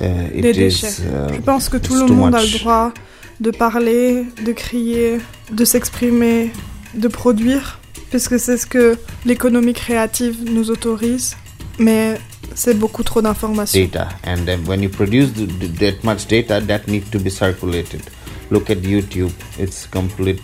uh, 0.00 0.04
it 0.32 0.42
Des 0.42 0.66
is, 0.68 1.00
uh, 1.00 1.32
Je 1.34 1.40
pense 1.40 1.68
que 1.68 1.78
tout 1.78 1.94
le 1.94 2.06
monde 2.14 2.34
a 2.34 2.40
much. 2.40 2.52
le 2.52 2.58
droit 2.60 2.92
de 3.40 3.50
parler, 3.50 4.26
de 4.44 4.52
crier, 4.52 5.18
de 5.50 5.64
s'exprimer, 5.64 6.50
de 6.94 7.08
produire, 7.08 7.80
puisque 8.10 8.38
c'est 8.38 8.56
ce 8.58 8.66
que 8.66 8.96
l'économie 9.24 9.72
créative 9.74 10.36
nous 10.44 10.70
autorise. 10.70 11.36
Mais 11.78 12.18
c'est 12.54 12.74
beaucoup 12.78 13.02
trop 13.02 13.22
d'informations. 13.22 13.80
data 13.80 14.08
and 14.24 14.44
when 14.66 14.82
you 14.82 14.90
produce 14.90 15.32
th- 15.32 15.48
th- 15.58 15.72
that 15.78 16.04
much 16.04 16.26
data 16.28 16.60
that 16.60 16.86
needs 16.88 17.08
to 17.10 17.18
be 17.18 17.30
circulated 17.30 18.02
look 18.50 18.70
at 18.70 18.76
youtube 18.82 19.32
it's 19.58 19.86
complete 19.86 20.40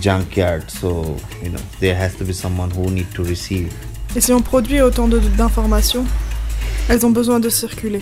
junkyard 0.00 0.68
so 0.70 1.16
you 1.42 1.50
know 1.50 1.60
there 1.80 1.94
has 1.94 2.14
to 2.16 2.24
be 2.24 2.32
someone 2.32 2.70
who 2.70 2.90
need 2.90 3.10
to 3.14 3.22
receive 3.22 3.68
Et 4.16 4.20
si 4.20 4.32
on 4.32 4.40
produit 4.40 4.80
autant 4.80 5.06
de- 5.08 5.18
d'informations, 5.36 6.04
elles 6.88 7.04
ont 7.04 7.10
besoin 7.10 7.40
de 7.40 7.50
circuler. 7.50 8.00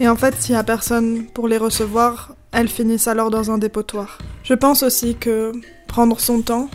Et 0.00 0.06
en 0.06 0.14
fait, 0.14 0.34
s'il 0.38 0.54
n'y 0.54 0.58
a 0.58 0.62
personne 0.64 1.24
pour 1.32 1.48
les 1.48 1.56
recevoir, 1.56 2.34
elles 2.52 2.68
finissent 2.68 3.08
alors 3.08 3.30
dans 3.30 3.50
un 3.50 3.56
dépotoir. 3.56 4.18
Je 4.44 4.52
pense 4.52 4.82
aussi 4.82 5.14
que 5.18 5.52
prendre 5.88 6.20
son 6.20 6.42
temps, 6.42 6.68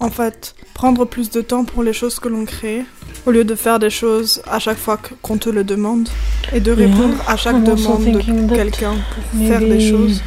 en 0.00 0.10
fait, 0.10 0.56
prendre 0.74 1.04
plus 1.04 1.30
de 1.30 1.40
temps 1.42 1.64
pour 1.64 1.84
les 1.84 1.92
choses 1.92 2.18
que 2.18 2.28
l'on 2.28 2.44
crée, 2.44 2.82
au 3.24 3.30
lieu 3.30 3.44
de 3.44 3.54
faire 3.54 3.78
des 3.78 3.88
choses 3.90 4.42
à 4.50 4.58
chaque 4.58 4.78
fois 4.78 4.98
qu'on 5.22 5.38
te 5.38 5.48
le 5.48 5.62
demande, 5.62 6.08
et 6.52 6.58
de 6.58 6.74
Yeah. 6.74 6.86
répondre 6.88 7.14
à 7.28 7.36
chaque 7.36 7.62
demande 7.62 8.04
de 8.04 8.54
quelqu'un 8.54 8.94
pour 9.14 9.46
faire 9.46 9.60
des 9.60 9.80
choses. 9.90 10.20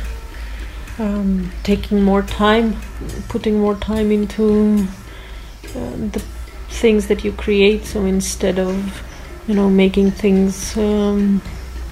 Um, 0.98 1.51
taking 1.64 2.01
more 2.03 2.22
time, 2.22 2.77
putting 3.27 3.59
more 3.59 3.75
time 3.75 4.11
into 4.11 4.88
uh, 5.75 5.91
the 6.11 6.24
things 6.69 7.07
that 7.07 7.25
you 7.25 7.33
create. 7.33 7.85
So 7.85 8.06
instead 8.06 8.59
of, 8.59 9.03
you 9.48 9.56
know, 9.56 9.69
making 9.69 10.11
things. 10.11 10.77
Um, 10.77 11.41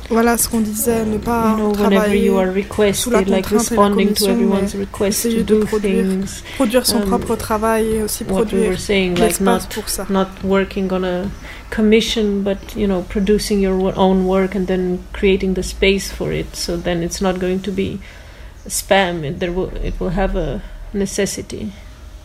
Voilà 0.09 0.37
ce 0.37 0.49
qu'on 0.49 0.59
disait, 0.61 1.05
ne 1.05 1.17
pas 1.17 1.51
you 1.51 1.57
know, 1.57 1.71
whenever 1.71 1.89
travailler 1.89 2.25
you 2.25 2.37
are 2.37 2.47
sous 2.93 3.09
la 3.09 3.19
requested, 3.19 3.29
like 3.29 3.45
contrainte 3.45 3.51
et 3.51 3.53
la 3.53 3.57
responding 3.57 4.07
to 4.07 4.13
commission, 4.13 4.31
everyone's 4.31 4.75
mais 4.75 4.79
request 4.81 5.21
to 5.21 5.27
essayer 5.29 5.43
de 5.43 5.43
do 5.43 5.65
produire, 5.65 6.05
things. 6.05 6.43
produire 6.57 6.85
son 6.85 6.97
um, 6.97 7.07
propre 7.07 7.35
travail 7.37 7.85
et 7.87 8.03
aussi 8.03 8.23
we 8.25 8.29
produire 8.29 8.69
were 8.69 8.77
saying, 8.77 9.15
like 9.15 9.39
not 9.39 9.61
pour 9.73 9.87
ça. 9.87 10.05
not 10.09 10.27
working 10.43 10.91
on 10.91 11.05
a 11.05 11.29
commission, 11.69 12.43
but 12.43 12.57
you 12.75 12.85
know, 12.85 13.01
producing 13.09 13.61
your 13.61 13.93
own 13.95 14.25
work 14.25 14.55
and 14.55 14.67
then 14.67 14.99
creating 15.13 15.53
the 15.53 15.63
space 15.63 16.11
for 16.11 16.33
it. 16.33 16.53
So 16.53 16.75
then 16.75 17.01
it's 17.01 17.21
not 17.21 17.39
going 17.39 17.61
to 17.61 17.71
be 17.71 17.99
spam. 18.67 19.23
It, 19.23 19.39
there 19.39 19.51
will 19.51 19.71
it 19.83 19.99
will 19.99 20.09
have 20.09 20.35
a 20.35 20.61
necessity. 20.93 21.71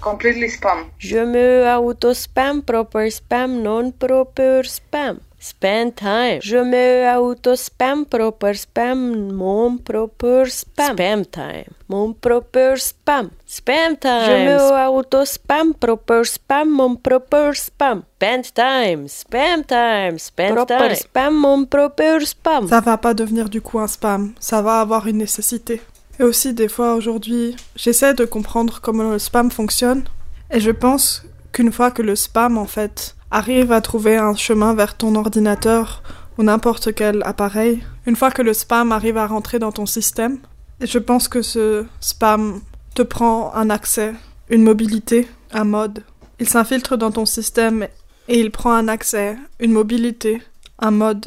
Completely 0.01 0.49
spam. 0.49 0.91
Je 0.99 1.25
me 1.25 1.67
auto-spam, 1.67 2.63
proper 2.63 3.11
spam, 3.11 3.63
non-proper 3.63 4.63
spam. 4.63 5.21
Spend 5.41 5.95
time. 5.95 6.41
Je 6.43 6.65
me 6.65 7.07
auto-spam 7.15 8.05
propre 8.05 8.55
spam. 8.59 9.31
Mon 9.31 9.79
propre 9.79 10.51
spam. 10.51 10.97
Spam 10.97 11.25
time. 11.25 11.71
Mon 11.87 12.13
propre 12.13 12.75
spam. 12.77 13.31
Spam 13.47 13.97
time. 13.97 14.27
Je 14.27 14.35
me 14.51 14.57
auto-spam 14.89 15.75
propre 15.75 16.25
spam. 16.25 16.69
Mon 16.71 16.97
propre 16.97 17.55
spam. 17.55 18.03
Spend 18.19 18.51
time. 18.53 19.07
Spam 19.07 19.63
time. 19.63 20.19
Spend 20.19 20.55
proper 20.55 20.89
time. 20.89 20.97
spam. 20.97 21.35
Mon 21.35 21.67
propre 21.67 22.19
spam. 22.27 22.67
Ça 22.67 22.81
va 22.81 22.99
pas 22.99 23.15
devenir 23.15 23.49
du 23.49 23.61
coup 23.61 23.79
un 23.79 23.87
spam. 23.87 24.35
Ça 24.41 24.61
va 24.61 24.81
avoir 24.81 25.07
une 25.07 25.19
nécessité. 25.19 25.81
Et 26.21 26.25
aussi, 26.25 26.53
des 26.55 26.69
fois, 26.69 26.95
aujourd'hui, 26.95 27.57
j'essaie 27.77 28.15
de 28.15 28.25
comprendre 28.25 28.81
comment 28.83 29.11
le 29.11 29.19
spam 29.19 29.51
fonctionne. 29.51 30.05
Et 30.51 30.61
je 30.61 30.71
pense 30.71 31.25
qu'une 31.53 31.73
fois 31.73 31.91
que 31.91 32.03
le 32.03 32.17
spam, 32.17 32.59
en 32.59 32.67
fait, 32.67 33.17
arrive 33.31 33.73
à 33.73 33.81
trouver 33.81 34.17
un 34.17 34.35
chemin 34.35 34.75
vers 34.75 34.97
ton 34.97 35.15
ordinateur 35.15 36.03
ou 36.39 36.43
n'importe 36.43 36.95
quel 36.95 37.23
appareil, 37.25 37.83
une 38.07 38.17
fois 38.17 38.31
que 38.31 38.43
le 38.43 38.55
spam 38.55 38.93
arrive 38.93 39.17
à 39.17 39.27
rentrer 39.27 39.59
dans 39.59 39.73
ton 39.73 39.87
système, 39.87 40.39
et 40.81 40.87
je 40.87 40.99
pense 40.99 41.27
que 41.29 41.43
ce 41.43 41.85
spam 42.01 42.61
te 42.95 43.03
prend 43.03 43.53
un 43.55 43.71
accès, 43.71 44.15
une 44.49 44.63
mobilité, 44.63 45.29
un 45.53 45.65
mode. 45.65 46.05
Il 46.39 46.49
s'infiltre 46.49 46.97
dans 46.97 47.11
ton 47.11 47.27
système 47.27 47.89
et 48.29 48.39
il 48.39 48.53
prend 48.53 48.73
un 48.73 48.87
accès, 48.87 49.37
une 49.59 49.73
mobilité, 49.73 50.41
un 50.79 50.93
mode. 50.93 51.27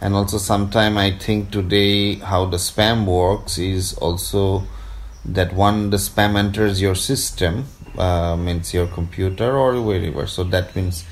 And 0.00 0.14
also 0.14 0.38
sometime 0.38 0.96
I 0.96 1.10
think 1.10 1.50
today 1.50 2.14
how 2.16 2.44
the 2.46 2.56
spam 2.56 3.04
works 3.04 3.58
is 3.58 3.94
also 3.94 4.62
that 5.24 5.52
one 5.52 5.90
the 5.90 5.96
spam 5.96 6.36
enters 6.36 6.80
your 6.80 6.94
system 6.94 7.64
uh, 7.98 8.36
means 8.36 8.72
your 8.72 8.86
computer 8.86 9.56
or 9.56 9.82
wherever. 9.82 10.26
So 10.26 10.44
that 10.44 10.74
means 10.76 11.04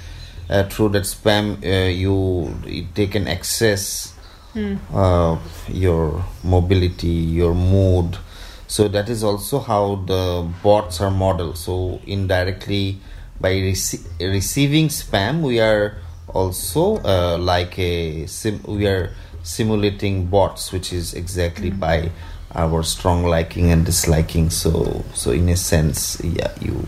uh, 0.48 0.65
through 0.65 0.90
that 0.90 1.02
spam 1.02 1.65
uh, 1.65 1.89
you 1.89 2.55
they 2.94 3.08
can 3.08 3.26
access 3.26 4.15
uh, 4.94 5.39
your 5.68 6.24
mobility 6.44 7.08
your 7.08 7.55
mood. 7.55 8.16
So 8.68 8.89
that 8.89 9.08
is 9.08 9.23
also 9.24 9.58
how 9.58 9.97
the 10.06 10.48
bots 10.62 11.00
are 11.00 11.10
modeled. 11.10 11.58
So 11.58 12.00
indirectly 12.06 13.00
by 13.40 13.52
rece- 13.55 14.06
receiving 14.20 14.89
spam 14.89 15.42
we 15.42 15.60
are 15.60 15.98
also 16.36 17.00
uh, 17.05 17.39
like 17.39 17.78
a 17.78 18.26
sim- 18.26 18.62
we 18.66 18.86
are 18.86 19.10
simulating 19.42 20.26
bots 20.26 20.73
which 20.73 20.92
is 20.92 21.15
exactly 21.15 21.70
by 21.70 22.10
our 22.55 22.82
strong 22.82 23.24
liking 23.24 23.70
and 23.70 23.84
disliking. 23.86 24.50
So 24.50 25.05
so 25.15 25.31
in 25.32 25.48
a 25.48 25.56
sense 25.56 26.20
yeah 26.23 26.52
you. 26.60 26.86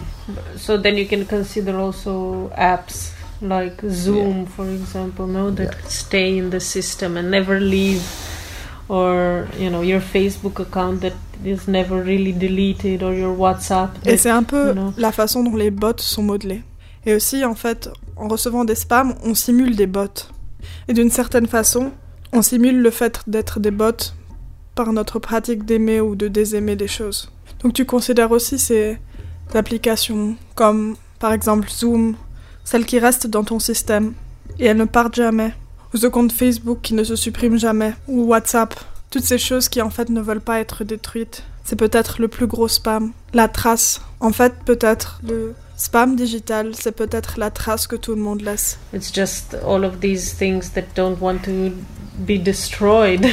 So 0.57 0.77
then 0.77 0.97
you 0.97 1.07
can 1.07 1.25
consider 1.25 1.79
also 1.79 2.51
apps 2.57 3.13
like 3.41 3.81
Zoom, 3.89 4.47
for 4.47 4.67
example, 4.69 5.27
no, 5.27 5.51
that 5.53 5.75
stay 5.89 6.37
in 6.37 6.51
the 6.51 6.61
system 6.61 7.17
and 7.17 7.31
never 7.31 7.61
leave, 7.61 8.03
or 8.89 9.47
you 9.59 9.71
know 9.71 9.83
your 9.83 10.01
Facebook 10.01 10.59
account 10.59 11.01
that 11.03 11.15
is 11.45 11.69
never 11.69 12.03
really 12.03 12.33
deleted, 12.33 13.03
or 13.03 13.15
your 13.15 13.35
WhatsApp. 13.37 13.91
Et 14.05 14.11
that, 14.11 14.19
c'est 14.19 14.31
un 14.31 14.43
peu 14.43 14.69
you 14.69 14.75
know, 14.75 14.93
la 14.97 15.13
façon 15.13 15.45
dont 15.45 15.57
les 15.57 15.71
bots 15.71 16.03
sont 16.03 16.23
modelés. 16.23 16.63
Et 17.07 17.15
aussi, 17.15 17.45
en 17.45 17.55
fait, 17.55 17.89
en 18.19 18.29
recevant 18.29 18.65
des 18.65 18.75
spams, 18.75 19.15
on 19.25 19.35
simule 19.35 19.77
des 19.77 19.87
bots. 19.87 20.07
Et 20.89 20.93
d'une 20.93 21.11
certaine 21.11 21.47
façon, 21.47 21.93
on 22.33 22.43
simule 22.43 22.83
le 22.83 22.91
fait 22.91 23.21
d'être 23.27 23.61
des 23.61 23.71
bots 23.71 24.13
par 24.75 24.93
notre 24.93 25.19
pratique 25.19 25.65
d'aimer 25.65 26.01
ou 26.01 26.15
de 26.15 26.29
désaimer 26.29 26.77
des 26.77 26.89
choses. 26.89 27.31
Donc 27.61 27.73
tu 27.73 27.85
considères 27.85 28.31
aussi 28.31 28.59
ces 28.59 28.99
applications 29.55 30.37
comme, 30.55 30.97
par 31.19 31.33
exemple, 31.33 31.69
Zoom, 31.69 32.17
celles 32.65 32.87
qui 32.87 32.99
restent 32.99 33.27
dans 33.27 33.45
ton 33.45 33.59
système 33.59 34.13
et 34.59 34.67
elles 34.67 34.77
ne 34.77 34.85
partent 34.85 35.17
jamais. 35.17 35.55
Ou 35.95 35.97
ce 35.97 36.07
compte 36.07 36.33
Facebook 36.33 36.81
qui 36.83 36.95
ne 36.95 37.05
se 37.05 37.17
supprime 37.17 37.59
jamais. 37.59 37.95
Ou 38.09 38.25
WhatsApp. 38.25 38.75
Toutes 39.11 39.25
ces 39.25 39.39
choses 39.39 39.69
qui 39.69 39.81
en 39.81 39.91
fait 39.91 40.11
ne 40.11 40.21
veulent 40.21 40.41
pas 40.41 40.61
être 40.61 40.85
détruites. 40.85 41.45
C'est 41.65 41.77
peut-être 41.77 42.21
le 42.21 42.29
plus 42.29 42.47
gros 42.47 42.69
spam. 42.69 43.13
La 43.33 43.49
trace. 43.49 44.03
En 44.21 44.33
fait, 44.33 44.55
peut-être 44.65 45.21
le 45.27 45.55
spam 45.79 46.17
digital, 46.17 46.73
c'est 46.75 46.93
peut-être 46.93 47.39
la 47.39 47.51
trace 47.51 47.87
que 47.87 47.97
tout 47.97 48.15
le 48.15 48.21
monde 48.21 48.43
laisse. 48.43 48.79
it's 48.93 49.11
just 49.15 49.55
all 49.65 49.85
of 49.85 50.01
these 50.01 50.35
things 50.35 50.71
that 50.75 50.83
don't 50.95 51.19
want 51.21 51.39
to 51.45 51.71
be 52.27 52.37
destroyed 52.39 53.25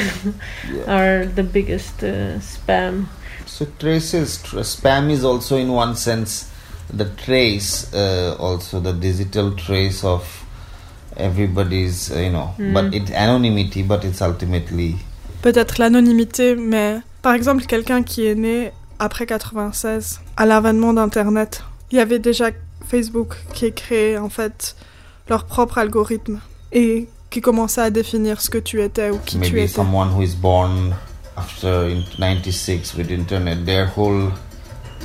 are 0.88 1.26
the 1.26 1.42
biggest 1.44 2.04
uh, 2.04 2.40
spam. 2.40 3.08
So 3.48 3.66
traces, 3.80 4.40
tr- 4.44 4.60
spam 4.60 5.10
is 5.10 5.24
also 5.26 5.58
in 5.58 5.70
one 5.72 5.96
sense 5.96 6.46
the 6.94 7.06
trace, 7.26 7.92
uh, 7.94 8.36
also 8.40 8.80
the 8.80 8.94
digital 8.94 9.52
trace 9.56 10.04
of 10.04 10.24
everybody's, 11.18 12.12
uh, 12.12 12.20
you 12.20 12.30
know, 12.30 12.54
Mm. 12.60 12.74
but 12.74 12.94
it's 12.94 13.12
anonymity, 13.12 13.82
but 13.84 14.04
it's 14.04 14.22
ultimately 14.22 14.96
Peut-être 15.42 15.78
l'anonymité, 15.80 16.56
mais 16.56 17.00
par 17.22 17.34
exemple, 17.36 17.66
quelqu'un 17.66 18.02
qui 18.04 18.26
est 18.26 18.36
né 18.36 18.72
après 19.00 19.26
96, 19.26 20.20
à 20.38 20.46
l'avènement 20.46 20.94
d'Internet, 20.94 21.64
il 21.92 21.98
y 21.98 22.02
avait 22.02 22.20
déjà 22.20 22.52
Facebook 22.88 23.36
qui 23.54 23.72
créé 23.74 24.18
en 24.18 24.30
fait 24.30 24.76
leur 25.30 25.46
propre 25.46 25.78
algorithme 25.78 26.40
et 26.72 27.08
qui 27.30 27.42
commençait 27.42 27.82
à 27.82 27.90
définir 27.90 28.42
ce 28.42 28.50
que 28.50 28.58
tu 28.58 28.82
étais 28.82 29.10
ou 29.10 29.18
qui 29.26 29.36
tu 29.36 29.42
maybe 29.42 29.58
étais. 29.58 29.68
someone 29.68 30.10
who 30.14 30.22
is 30.22 30.36
born 30.36 30.94
after 31.38 31.90
in 31.90 32.02
96 32.18 32.96
with 32.96 33.10
internet 33.12 33.66
their 33.66 33.88
whole 33.96 34.32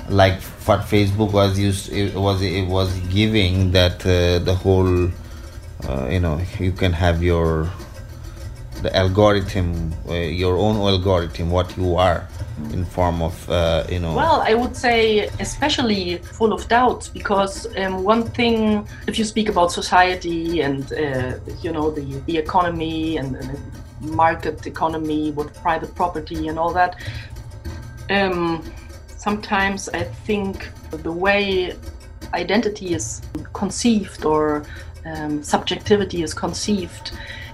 like 0.09 0.39
what 0.67 0.79
facebook 0.89 1.33
was 1.33 1.59
used 1.59 1.93
it 1.93 2.15
was 2.15 2.41
it 2.43 2.67
was 2.69 2.89
giving 3.13 3.73
that 3.73 4.05
uh, 4.07 4.39
the 4.45 4.55
whole 4.65 5.09
uh, 5.89 6.09
you 6.11 6.21
know 6.21 6.39
you 6.61 6.73
can 6.73 6.93
have 6.93 7.23
your 7.23 7.69
the 8.83 8.95
algorithm 8.97 9.93
uh, 10.09 10.15
your 10.15 10.57
own 10.57 10.77
algorithm 10.77 11.51
what 11.51 11.77
you 11.77 11.97
are 11.97 12.27
in 12.73 12.85
form 12.85 13.23
of 13.23 13.49
uh, 13.51 13.85
you 13.91 13.99
know. 13.99 14.15
Well, 14.15 14.43
I 14.43 14.55
would 14.55 14.77
say 14.77 15.29
especially 15.41 16.19
full 16.19 16.53
of 16.53 16.69
doubts 16.69 17.09
because 17.09 17.67
um, 17.77 18.05
one 18.05 18.25
thing, 18.25 18.87
if 19.07 19.19
you 19.19 19.25
speak 19.25 19.49
about 19.49 19.73
society 19.73 20.61
and 20.61 20.93
uh, 20.93 21.39
you 21.63 21.73
know 21.73 21.91
the, 21.91 22.05
the 22.27 22.37
economy 22.37 23.17
and, 23.17 23.37
and 23.37 23.59
market 24.01 24.67
economy 24.67 25.31
with 25.33 25.55
private 25.63 25.95
property 25.95 26.49
and 26.49 26.59
all 26.59 26.73
that, 26.73 26.97
um, 28.11 28.63
sometimes 29.17 29.89
I 29.89 30.05
think 30.05 30.71
the 30.91 31.13
way 31.13 31.75
identity 32.35 32.95
is 32.95 33.23
conceived 33.53 34.25
or 34.25 34.65
um, 35.05 35.43
subjectivity 35.43 36.23
is 36.23 36.35
conceived 36.35 37.13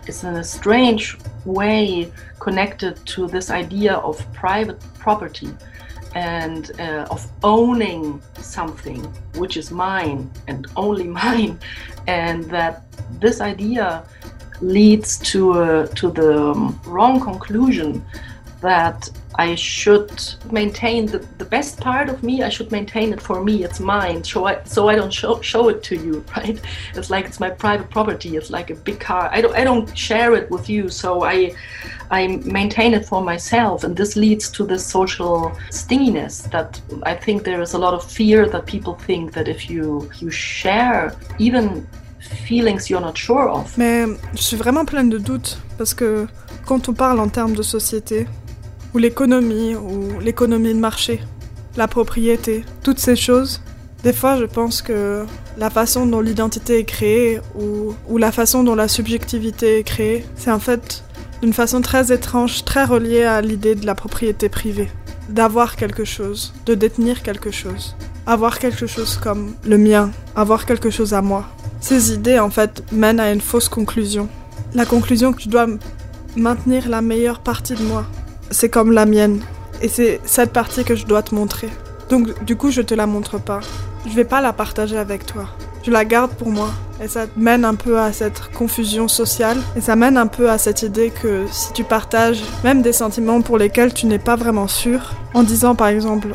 is 0.09 0.25
in 0.25 0.37
a 0.37 0.45
strange 0.45 1.17
way 1.45 2.11
connected 2.39 2.95
to 3.07 3.27
this 3.27 3.51
idea 3.51 3.95
of 3.95 4.21
private 4.33 4.81
property 4.99 5.51
and 6.15 6.73
uh, 6.81 7.07
of 7.11 7.27
owning 7.43 8.23
something 8.39 9.03
which 9.37 9.57
is 9.57 9.71
mine 9.71 10.31
and 10.47 10.67
only 10.77 11.05
mine 11.23 11.59
and 12.07 12.45
that 12.45 12.83
this 13.21 13.41
idea 13.41 14.05
leads 14.61 15.19
to 15.19 15.53
a, 15.61 15.87
to 15.89 16.11
the 16.11 16.51
um, 16.51 16.81
wrong 16.87 17.21
conclusion 17.21 18.05
that 18.61 19.11
I 19.39 19.55
should 19.55 20.11
maintain 20.51 21.07
the, 21.07 21.19
the 21.39 21.45
best 21.45 21.79
part 21.81 22.09
of 22.09 22.23
me. 22.23 22.43
I 22.43 22.49
should 22.49 22.73
maintain 22.73 23.13
it 23.13 23.21
for 23.21 23.45
me. 23.45 23.65
It's 23.65 23.81
mine, 23.81 24.25
so 24.25 24.47
I 24.47 24.63
so 24.65 24.89
I 24.89 24.95
don't 24.97 25.13
show, 25.13 25.41
show 25.43 25.69
it 25.69 25.83
to 25.85 25.97
you, 25.97 26.25
right? 26.37 26.61
It's 26.95 27.11
like 27.11 27.27
it's 27.27 27.41
my 27.41 27.51
private 27.51 27.91
property. 27.91 28.37
It's 28.37 28.51
like 28.51 28.71
a 28.71 28.75
big 28.75 28.99
car. 29.01 29.29
I 29.33 29.41
don't 29.43 29.55
I 29.55 29.65
don't 29.65 29.97
share 29.97 30.35
it 30.35 30.51
with 30.51 30.69
you, 30.69 30.89
so 30.89 31.25
I 31.25 31.55
I 32.11 32.39
maintain 32.45 32.95
it 32.95 33.05
for 33.05 33.23
myself, 33.23 33.85
and 33.85 33.97
this 33.97 34.17
leads 34.17 34.51
to 34.53 34.65
this 34.65 34.87
social 34.87 35.53
stinginess 35.71 36.43
that 36.53 36.81
I 37.03 37.15
think 37.15 37.45
there 37.45 37.61
is 37.61 37.75
a 37.75 37.79
lot 37.79 37.95
of 37.95 38.05
fear 38.05 38.49
that 38.49 38.67
people 38.67 38.95
think 38.95 39.33
that 39.33 39.49
if 39.49 39.69
you 39.69 40.09
you 40.21 40.31
share 40.31 41.15
even 41.39 41.87
feelings 42.47 42.89
you're 42.91 43.01
not 43.01 43.17
sure 43.17 43.49
of, 43.49 43.77
Mais 43.77 44.07
je 44.35 44.43
suis 44.43 44.57
vraiment 44.57 44.85
pleine 44.85 45.11
de 45.11 45.19
doutes 45.19 45.59
parce 45.79 45.95
que 45.95 46.27
quand 46.65 46.89
on 46.89 46.95
parle 46.95 47.21
en 47.21 47.29
termes 47.29 47.55
de 47.55 47.63
société, 47.63 48.27
l'économie, 48.99 49.75
ou 49.75 50.21
l'économie 50.21 50.75
de 50.75 50.79
marché, 50.79 51.21
la 51.77 51.89
propriété, 51.89 52.65
toutes 52.83 52.99
ces 52.99 53.17
choses, 53.17 53.61
des 54.03 54.13
fois 54.13 54.37
je 54.37 54.45
pense 54.45 54.83
que 54.83 55.25
la 55.59 55.71
façon 55.71 56.07
dont 56.07 56.21
l'identité 56.21 56.79
est 56.79 56.85
créée 56.85 57.41
ou, 57.55 57.95
ou 58.09 58.19
la 58.19 58.33
façon 58.33 58.63
dont 58.63 58.75
la 58.75 58.89
subjectivité 58.89 59.79
est 59.79 59.83
créée, 59.83 60.25
c'est 60.37 60.51
en 60.51 60.59
fait 60.59 61.03
d'une 61.43 61.53
façon 61.53 61.81
très 61.81 62.13
étrange, 62.13 62.65
très 62.65 62.85
reliée 62.85 63.25
à 63.25 63.41
l'idée 63.41 63.75
de 63.75 63.87
la 63.87 63.95
propriété 63.95 64.49
privée. 64.49 64.91
D'avoir 65.29 65.77
quelque 65.77 66.05
chose, 66.05 66.55
de 66.67 66.75
détenir 66.75 67.23
quelque 67.23 67.51
chose. 67.51 67.97
Avoir 68.27 68.59
quelque 68.59 68.87
chose 68.87 69.17
comme 69.17 69.55
le 69.65 69.79
mien, 69.79 70.11
avoir 70.35 70.67
quelque 70.67 70.91
chose 70.91 71.15
à 71.15 71.23
moi. 71.23 71.47
Ces 71.81 72.13
idées, 72.13 72.39
en 72.39 72.51
fait, 72.51 72.83
mènent 72.93 73.21
à 73.21 73.33
une 73.33 73.41
fausse 73.41 73.69
conclusion. 73.69 74.29
La 74.75 74.87
conclusion 74.87 75.33
que 75.33 75.43
je 75.43 75.49
dois 75.49 75.67
maintenir 76.37 76.89
la 76.89 77.03
meilleure 77.03 77.41
partie 77.41 77.75
de 77.75 77.83
moi. 77.83 78.07
C'est 78.51 78.69
comme 78.69 78.93
la 78.93 79.07
mienne. 79.07 79.41
Et 79.83 79.89
c'est 79.89 80.21
cette 80.25 80.53
partie 80.53 80.85
que 80.85 80.95
je 80.95 81.07
dois 81.07 81.23
te 81.23 81.35
montrer. 81.35 81.69
Donc, 82.09 82.45
du 82.45 82.57
coup, 82.57 82.71
je 82.71 82.83
te 82.83 82.95
la 82.95 83.07
montre 83.07 83.39
pas. 83.39 83.61
Je 84.09 84.15
vais 84.15 84.25
pas 84.25 84.41
la 84.41 84.53
partager 84.53 84.97
avec 84.97 85.27
toi. 85.27 85.49
je 85.85 85.91
la 85.91 86.05
garde 86.05 86.33
pour 86.33 86.49
moi. 86.49 86.71
Et 87.03 87.09
ça 87.09 87.27
mène 87.37 87.65
un 87.65 87.75
peu 87.75 88.01
à 88.01 88.13
cette 88.13 88.51
confusion 88.53 89.07
sociale. 89.07 89.59
Et 89.77 89.81
ça 89.81 89.97
mène 89.97 90.17
un 90.17 90.27
peu 90.27 90.51
à 90.51 90.59
cette 90.59 90.83
idée 90.83 91.11
que 91.11 91.45
si 91.51 91.73
tu 91.73 91.85
partages 91.85 92.43
même 92.65 92.83
des 92.83 92.93
sentiments 92.93 93.43
pour 93.43 93.59
lesquels 93.59 93.93
tu 93.93 94.07
n'es 94.07 94.19
pas 94.19 94.37
vraiment 94.37 94.67
sûr, 94.67 95.13
en 95.35 95.43
disant 95.43 95.75
par 95.75 95.89
exemple, 95.89 96.29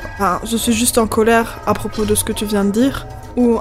je 0.43 0.56
suis 0.56 0.73
juste 0.73 0.98
en 0.98 1.07
colère 1.07 1.59
à 1.65 1.73
propos 1.73 2.06
de 2.06 2.15
ce 2.15 2.23
que 2.23 2.31
tu 2.31 2.45
viens 2.45 2.64
de 2.64 2.72
dire, 2.72 3.07
ou 3.35 3.59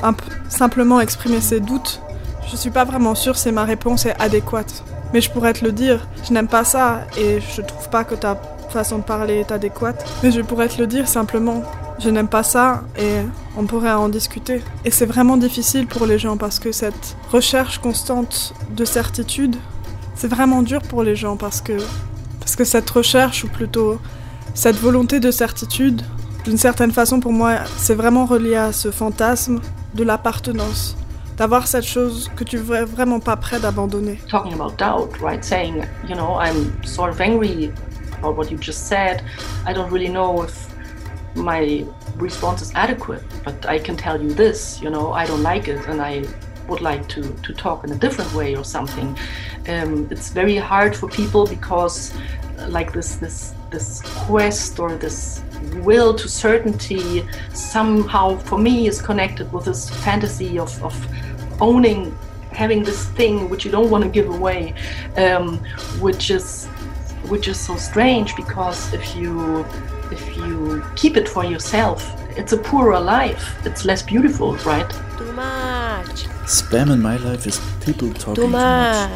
simplement 0.48 1.00
exprimer 1.00 1.40
ses 1.40 1.60
doutes, 1.60 2.02
je 2.50 2.56
suis 2.56 2.70
pas 2.70 2.84
vraiment 2.84 3.14
sûr 3.14 3.38
si 3.38 3.50
ma 3.50 3.64
réponse 3.64 4.06
est 4.06 4.20
adéquate. 4.20 4.84
Mais 5.12 5.20
je 5.20 5.30
pourrais 5.30 5.52
te 5.52 5.64
le 5.64 5.72
dire, 5.72 6.06
je 6.26 6.32
n'aime 6.32 6.48
pas 6.48 6.64
ça 6.64 7.06
et 7.18 7.40
je 7.40 7.62
trouve 7.62 7.88
pas 7.90 8.04
que 8.04 8.14
ta 8.14 8.40
façon 8.70 8.98
de 8.98 9.02
parler 9.02 9.40
est 9.40 9.52
adéquate. 9.52 10.08
Mais 10.22 10.30
je 10.30 10.40
pourrais 10.40 10.68
te 10.68 10.80
le 10.80 10.86
dire 10.86 11.08
simplement, 11.08 11.62
je 11.98 12.08
n'aime 12.08 12.28
pas 12.28 12.42
ça 12.42 12.82
et 12.98 13.22
on 13.56 13.66
pourrait 13.66 13.92
en 13.92 14.08
discuter. 14.08 14.62
Et 14.84 14.90
c'est 14.90 15.06
vraiment 15.06 15.36
difficile 15.36 15.86
pour 15.86 16.06
les 16.06 16.18
gens 16.18 16.36
parce 16.36 16.58
que 16.58 16.72
cette 16.72 17.16
recherche 17.30 17.78
constante 17.78 18.54
de 18.70 18.84
certitude, 18.84 19.56
c'est 20.14 20.28
vraiment 20.28 20.62
dur 20.62 20.82
pour 20.82 21.02
les 21.02 21.16
gens 21.16 21.36
parce 21.36 21.60
que, 21.60 21.76
parce 22.38 22.56
que 22.56 22.64
cette 22.64 22.88
recherche, 22.88 23.44
ou 23.44 23.48
plutôt 23.48 23.98
cette 24.54 24.76
volonté 24.76 25.20
de 25.20 25.30
certitude, 25.30 26.02
d'une 26.44 26.58
certaine 26.58 26.92
façon 26.92 27.20
pour 27.20 27.32
moi, 27.32 27.56
c'est 27.76 27.94
vraiment 27.94 28.26
relié 28.26 28.56
à 28.56 28.72
ce 28.72 28.90
fantasme 28.90 29.60
de 29.94 30.04
l'appartenance. 30.04 30.96
D'avoir 31.40 31.66
cette 31.66 31.86
chose 31.86 32.30
que 32.36 32.44
tu 32.44 32.56
es 32.56 32.84
vraiment 32.84 33.18
pas 33.18 33.34
prêt 33.34 33.58
d'abandonner. 33.58 34.20
Talking 34.28 34.52
about 34.52 34.76
doubt, 34.76 35.18
right? 35.22 35.42
Saying, 35.42 35.86
you 36.06 36.14
know, 36.14 36.38
I'm 36.38 36.70
sort 36.84 37.08
of 37.08 37.18
angry 37.18 37.72
about 38.18 38.36
what 38.36 38.50
you 38.50 38.58
just 38.58 38.88
said. 38.88 39.22
I 39.66 39.72
don't 39.72 39.90
really 39.90 40.10
know 40.10 40.42
if 40.42 40.68
my 41.34 41.86
response 42.18 42.60
is 42.60 42.70
adequate, 42.74 43.22
but 43.42 43.64
I 43.64 43.78
can 43.78 43.96
tell 43.96 44.22
you 44.22 44.34
this, 44.34 44.82
you 44.82 44.90
know, 44.90 45.14
I 45.14 45.24
don't 45.24 45.42
like 45.42 45.66
it 45.66 45.80
and 45.88 46.02
I 46.02 46.24
would 46.68 46.82
like 46.82 47.08
to, 47.08 47.22
to 47.22 47.54
talk 47.54 47.84
in 47.84 47.92
a 47.92 47.96
different 47.96 48.34
way 48.34 48.54
or 48.54 48.62
something. 48.62 49.16
Um, 49.66 50.08
it's 50.10 50.28
very 50.28 50.56
hard 50.56 50.94
for 50.94 51.08
people 51.08 51.46
because 51.46 52.12
uh, 52.58 52.68
like 52.68 52.92
this 52.92 53.16
this 53.16 53.54
this 53.70 54.02
quest 54.26 54.78
or 54.78 54.94
this 54.96 55.42
will 55.76 56.14
to 56.14 56.28
certainty 56.28 57.26
somehow 57.54 58.36
for 58.36 58.58
me 58.58 58.88
is 58.88 59.00
connected 59.00 59.50
with 59.52 59.64
this 59.64 59.88
fantasy 60.04 60.58
of, 60.58 60.82
of 60.82 60.94
owning 61.60 62.16
having 62.52 62.82
this 62.82 63.08
thing 63.10 63.48
which 63.48 63.64
you 63.64 63.70
don't 63.70 63.90
want 63.90 64.02
to 64.02 64.10
give 64.10 64.28
away 64.28 64.74
um, 65.16 65.58
which 66.00 66.30
is 66.30 66.66
which 67.28 67.48
is 67.48 67.58
so 67.58 67.76
strange 67.76 68.34
because 68.34 68.92
if 68.92 69.14
you 69.14 69.64
if 70.10 70.36
you 70.36 70.84
keep 70.96 71.16
it 71.16 71.28
for 71.28 71.44
yourself, 71.44 72.04
it's 72.36 72.52
a 72.52 72.58
poorer 72.58 73.00
life. 73.00 73.64
It's 73.64 73.84
less 73.84 74.02
beautiful, 74.02 74.56
right? 74.58 74.88
Too 75.18 75.32
much. 75.32 76.26
Spam 76.46 76.92
in 76.92 77.00
my 77.00 77.16
life 77.18 77.46
is 77.46 77.60
people 77.84 78.12
talking 78.14 78.34
too 78.34 78.48
much. 78.48 79.08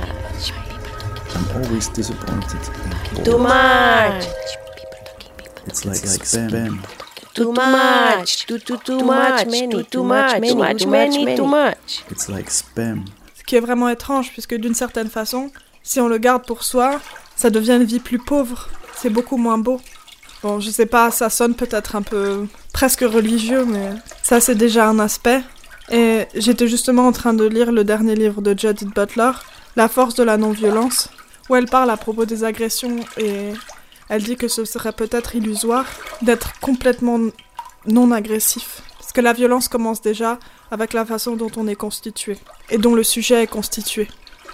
Too 0.46 0.54
much. 0.54 1.34
I'm 1.34 1.62
always 1.62 1.88
disappointed. 1.88 2.62
Too 3.24 3.38
much. 3.38 4.24
It's 5.66 5.84
like, 5.84 6.04
like 6.04 6.22
spam. 6.22 7.03
Too 7.34 7.52
much. 7.52 8.46
Too 8.46 8.58
too 8.58 8.78
too 8.78 9.04
much. 9.04 9.46
Many. 9.46 9.84
Too 9.84 10.04
much. 10.04 10.40
Too 10.40 10.56
much. 10.56 10.86
Many. 10.86 11.36
Too 11.36 11.46
much. 11.46 12.04
It's 12.10 12.28
like 12.28 12.50
spam. 12.50 13.04
Ce 13.36 13.42
qui 13.44 13.56
est 13.56 13.60
vraiment 13.60 13.88
étrange, 13.88 14.30
puisque 14.32 14.54
d'une 14.54 14.74
certaine 14.74 15.10
façon, 15.10 15.50
si 15.82 16.00
on 16.00 16.08
le 16.08 16.18
garde 16.18 16.46
pour 16.46 16.62
soi, 16.62 17.00
ça 17.36 17.50
devient 17.50 17.72
une 17.72 17.84
vie 17.84 17.98
plus 17.98 18.18
pauvre. 18.18 18.68
C'est 18.96 19.10
beaucoup 19.10 19.36
moins 19.36 19.58
beau. 19.58 19.80
Bon, 20.42 20.60
je 20.60 20.70
sais 20.70 20.86
pas, 20.86 21.10
ça 21.10 21.28
sonne 21.30 21.54
peut-être 21.54 21.96
un 21.96 22.02
peu 22.02 22.46
presque 22.72 23.00
religieux, 23.00 23.64
mais 23.64 23.90
ça 24.22 24.40
c'est 24.40 24.54
déjà 24.54 24.86
un 24.86 24.98
aspect. 24.98 25.42
Et 25.90 26.26
j'étais 26.34 26.68
justement 26.68 27.06
en 27.06 27.12
train 27.12 27.34
de 27.34 27.44
lire 27.44 27.72
le 27.72 27.84
dernier 27.84 28.14
livre 28.14 28.40
de 28.40 28.58
Judith 28.58 28.94
Butler, 28.94 29.32
La 29.76 29.88
force 29.88 30.14
de 30.14 30.22
la 30.22 30.36
non-violence, 30.36 31.08
où 31.48 31.56
elle 31.56 31.66
parle 31.66 31.90
à 31.90 31.96
propos 31.96 32.24
des 32.24 32.44
agressions 32.44 33.00
et 33.16 33.52
elle 34.14 34.22
dit 34.22 34.36
que 34.36 34.46
ce 34.46 34.64
serait 34.64 34.92
peut-être 34.92 35.34
illusoire 35.34 35.86
d'être 36.22 36.60
complètement 36.60 37.18
non 37.84 38.12
agressif. 38.12 38.82
Parce 39.00 39.12
que 39.12 39.20
la 39.20 39.32
violence 39.32 39.66
commence 39.66 40.00
déjà 40.00 40.38
avec 40.70 40.92
la 40.92 41.04
façon 41.04 41.34
dont 41.34 41.50
on 41.56 41.66
est 41.66 41.74
constitué 41.74 42.38
et 42.70 42.78
dont 42.78 42.94
le 42.94 43.02
sujet 43.02 43.42
est 43.42 43.48
constitué. 43.48 44.06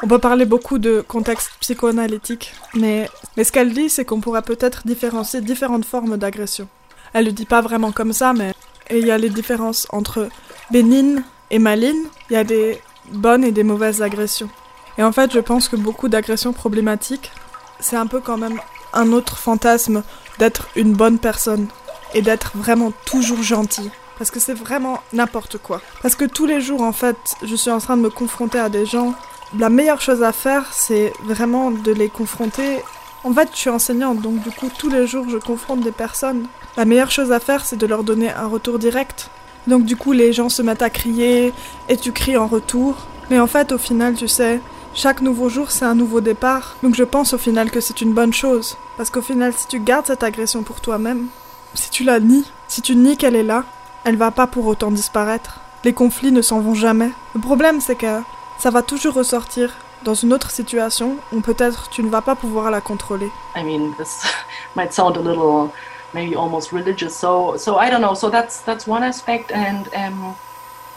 On 0.02 0.08
peut 0.08 0.18
parler 0.18 0.46
beaucoup 0.46 0.78
de 0.78 1.04
contexte 1.06 1.50
psychoanalytique, 1.60 2.54
mais, 2.74 3.10
mais 3.36 3.44
ce 3.44 3.52
qu'elle 3.52 3.74
dit, 3.74 3.90
c'est 3.90 4.06
qu'on 4.06 4.22
pourrait 4.22 4.40
peut-être 4.40 4.86
différencier 4.86 5.42
différentes 5.42 5.84
formes 5.84 6.16
d'agression. 6.16 6.66
Elle 7.12 7.26
le 7.26 7.32
dit 7.32 7.44
pas 7.44 7.60
vraiment 7.60 7.92
comme 7.92 8.14
ça, 8.14 8.32
mais 8.32 8.54
il 8.90 9.06
y 9.06 9.10
a 9.10 9.18
les 9.18 9.28
différences 9.28 9.86
entre 9.90 10.30
bénignes 10.70 11.22
et 11.50 11.58
malignes, 11.58 12.06
il 12.30 12.32
y 12.32 12.36
a 12.36 12.44
des 12.44 12.80
bonnes 13.12 13.44
et 13.44 13.52
des 13.52 13.62
mauvaises 13.62 14.00
agressions. 14.00 14.48
Et 14.96 15.02
en 15.02 15.12
fait, 15.12 15.34
je 15.34 15.40
pense 15.40 15.68
que 15.68 15.76
beaucoup 15.76 16.08
d'agressions 16.08 16.54
problématiques, 16.54 17.30
c'est 17.78 17.96
un 17.96 18.06
peu 18.06 18.20
quand 18.20 18.38
même 18.38 18.58
un 18.92 19.12
autre 19.12 19.38
fantasme 19.38 20.02
d'être 20.38 20.68
une 20.76 20.92
bonne 20.92 21.18
personne 21.18 21.66
et 22.14 22.22
d'être 22.22 22.52
vraiment 22.54 22.92
toujours 23.04 23.42
gentil. 23.42 23.90
Parce 24.18 24.30
que 24.30 24.40
c'est 24.40 24.54
vraiment 24.54 25.00
n'importe 25.12 25.58
quoi. 25.58 25.80
Parce 26.02 26.14
que 26.14 26.24
tous 26.24 26.46
les 26.46 26.60
jours, 26.60 26.82
en 26.82 26.92
fait, 26.92 27.16
je 27.42 27.56
suis 27.56 27.70
en 27.70 27.78
train 27.78 27.96
de 27.96 28.02
me 28.02 28.10
confronter 28.10 28.58
à 28.58 28.68
des 28.68 28.84
gens 28.84 29.14
la 29.58 29.68
meilleure 29.68 30.00
chose 30.00 30.22
à 30.22 30.32
faire, 30.32 30.66
c'est 30.72 31.12
vraiment 31.24 31.70
de 31.70 31.92
les 31.92 32.08
confronter. 32.08 32.82
En 33.24 33.32
fait, 33.32 33.48
je 33.52 33.58
suis 33.58 33.70
enseignante, 33.70 34.20
donc 34.20 34.40
du 34.42 34.50
coup, 34.50 34.70
tous 34.78 34.88
les 34.88 35.06
jours, 35.06 35.26
je 35.28 35.38
confronte 35.38 35.80
des 35.80 35.90
personnes. 35.90 36.46
La 36.76 36.84
meilleure 36.84 37.10
chose 37.10 37.32
à 37.32 37.40
faire, 37.40 37.64
c'est 37.64 37.76
de 37.76 37.86
leur 37.86 38.04
donner 38.04 38.30
un 38.30 38.46
retour 38.46 38.78
direct. 38.78 39.28
Donc 39.66 39.84
du 39.84 39.96
coup, 39.96 40.12
les 40.12 40.32
gens 40.32 40.48
se 40.48 40.62
mettent 40.62 40.82
à 40.82 40.90
crier, 40.90 41.52
et 41.88 41.96
tu 41.96 42.12
cries 42.12 42.36
en 42.36 42.46
retour. 42.46 43.08
Mais 43.28 43.40
en 43.40 43.46
fait, 43.46 43.72
au 43.72 43.78
final, 43.78 44.14
tu 44.14 44.28
sais, 44.28 44.60
chaque 44.94 45.20
nouveau 45.20 45.48
jour, 45.48 45.70
c'est 45.70 45.84
un 45.84 45.94
nouveau 45.94 46.20
départ. 46.20 46.76
Donc 46.82 46.94
je 46.94 47.04
pense 47.04 47.32
au 47.32 47.38
final 47.38 47.70
que 47.70 47.80
c'est 47.80 48.00
une 48.00 48.12
bonne 48.12 48.32
chose. 48.32 48.76
Parce 48.96 49.10
qu'au 49.10 49.22
final, 49.22 49.52
si 49.52 49.66
tu 49.66 49.80
gardes 49.80 50.06
cette 50.06 50.22
agression 50.22 50.62
pour 50.62 50.80
toi-même, 50.80 51.28
si 51.74 51.90
tu 51.90 52.04
la 52.04 52.20
nies, 52.20 52.50
si 52.68 52.82
tu 52.82 52.96
nies 52.96 53.16
qu'elle 53.16 53.36
est 53.36 53.42
là, 53.42 53.64
elle 54.04 54.16
va 54.16 54.30
pas 54.30 54.46
pour 54.46 54.66
autant 54.66 54.90
disparaître. 54.90 55.60
Les 55.84 55.92
conflits 55.92 56.32
ne 56.32 56.42
s'en 56.42 56.60
vont 56.60 56.74
jamais. 56.74 57.10
Le 57.34 57.40
problème, 57.40 57.80
c'est 57.80 57.94
que 57.96 58.20
ça 58.58 58.70
va 58.70 58.82
toujours 58.82 59.14
ressortir 59.14 59.72
dans 60.04 60.14
une 60.14 60.32
autre 60.32 60.50
situation 60.50 61.16
où 61.32 61.40
peut-être 61.40 61.88
tu 61.90 62.02
ne 62.02 62.10
vas 62.10 62.22
pas 62.22 62.34
pouvoir 62.34 62.70
la 62.70 62.80
contrôler. 62.80 63.30
I 63.56 63.62
mean, 63.62 63.94
this 63.96 64.22
might 64.76 64.92
sound 64.92 65.16
a 65.16 65.20
little 65.20 65.70
maybe 66.14 66.34
almost 66.34 66.72
religious. 66.72 67.14
So, 67.14 67.56
so 67.56 67.76
I 67.76 67.90
don't 67.90 68.00
know. 68.00 68.14
So 68.14 68.30
that's 68.30 68.60
that's 68.62 68.86
one 68.86 69.02
aspect, 69.02 69.52
and 69.52 69.88
um, 69.94 70.34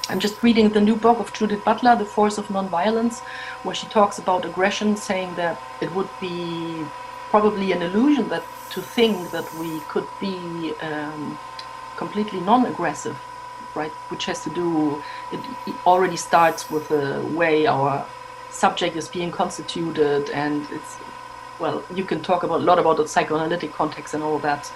I'm 0.09 0.19
just 0.19 0.43
reading 0.43 0.69
the 0.69 0.81
new 0.81 0.95
book 0.95 1.19
of 1.19 1.31
Judith 1.33 1.63
Butler, 1.63 1.95
The 1.95 2.05
Force 2.05 2.37
of 2.37 2.47
Nonviolence, 2.47 3.21
where 3.63 3.75
she 3.75 3.87
talks 3.87 4.19
about 4.19 4.45
aggression, 4.45 4.97
saying 4.97 5.35
that 5.35 5.61
it 5.81 5.93
would 5.95 6.09
be 6.19 6.85
probably 7.29 7.71
an 7.71 7.81
illusion 7.81 8.27
that 8.29 8.43
to 8.71 8.81
think 8.81 9.31
that 9.31 9.51
we 9.55 9.79
could 9.81 10.07
be 10.19 10.73
um, 10.81 11.37
completely 11.95 12.39
non-aggressive 12.41 13.17
right? 13.75 13.91
Which 14.09 14.25
has 14.25 14.43
to 14.43 14.49
do, 14.49 15.01
it, 15.31 15.39
it 15.65 15.75
already 15.85 16.17
starts 16.17 16.69
with 16.69 16.87
the 16.89 17.25
way 17.33 17.65
our 17.65 18.05
subject 18.49 18.95
is 18.95 19.07
being 19.07 19.31
constituted, 19.31 20.29
and 20.29 20.67
it's 20.71 20.97
well, 21.59 21.83
you 21.93 22.03
can 22.03 22.21
talk 22.21 22.43
about 22.43 22.61
a 22.61 22.63
lot 22.63 22.79
about 22.79 22.97
the 22.97 23.07
psychoanalytic 23.07 23.73
context 23.73 24.13
and 24.13 24.23
all 24.23 24.39
that. 24.39 24.71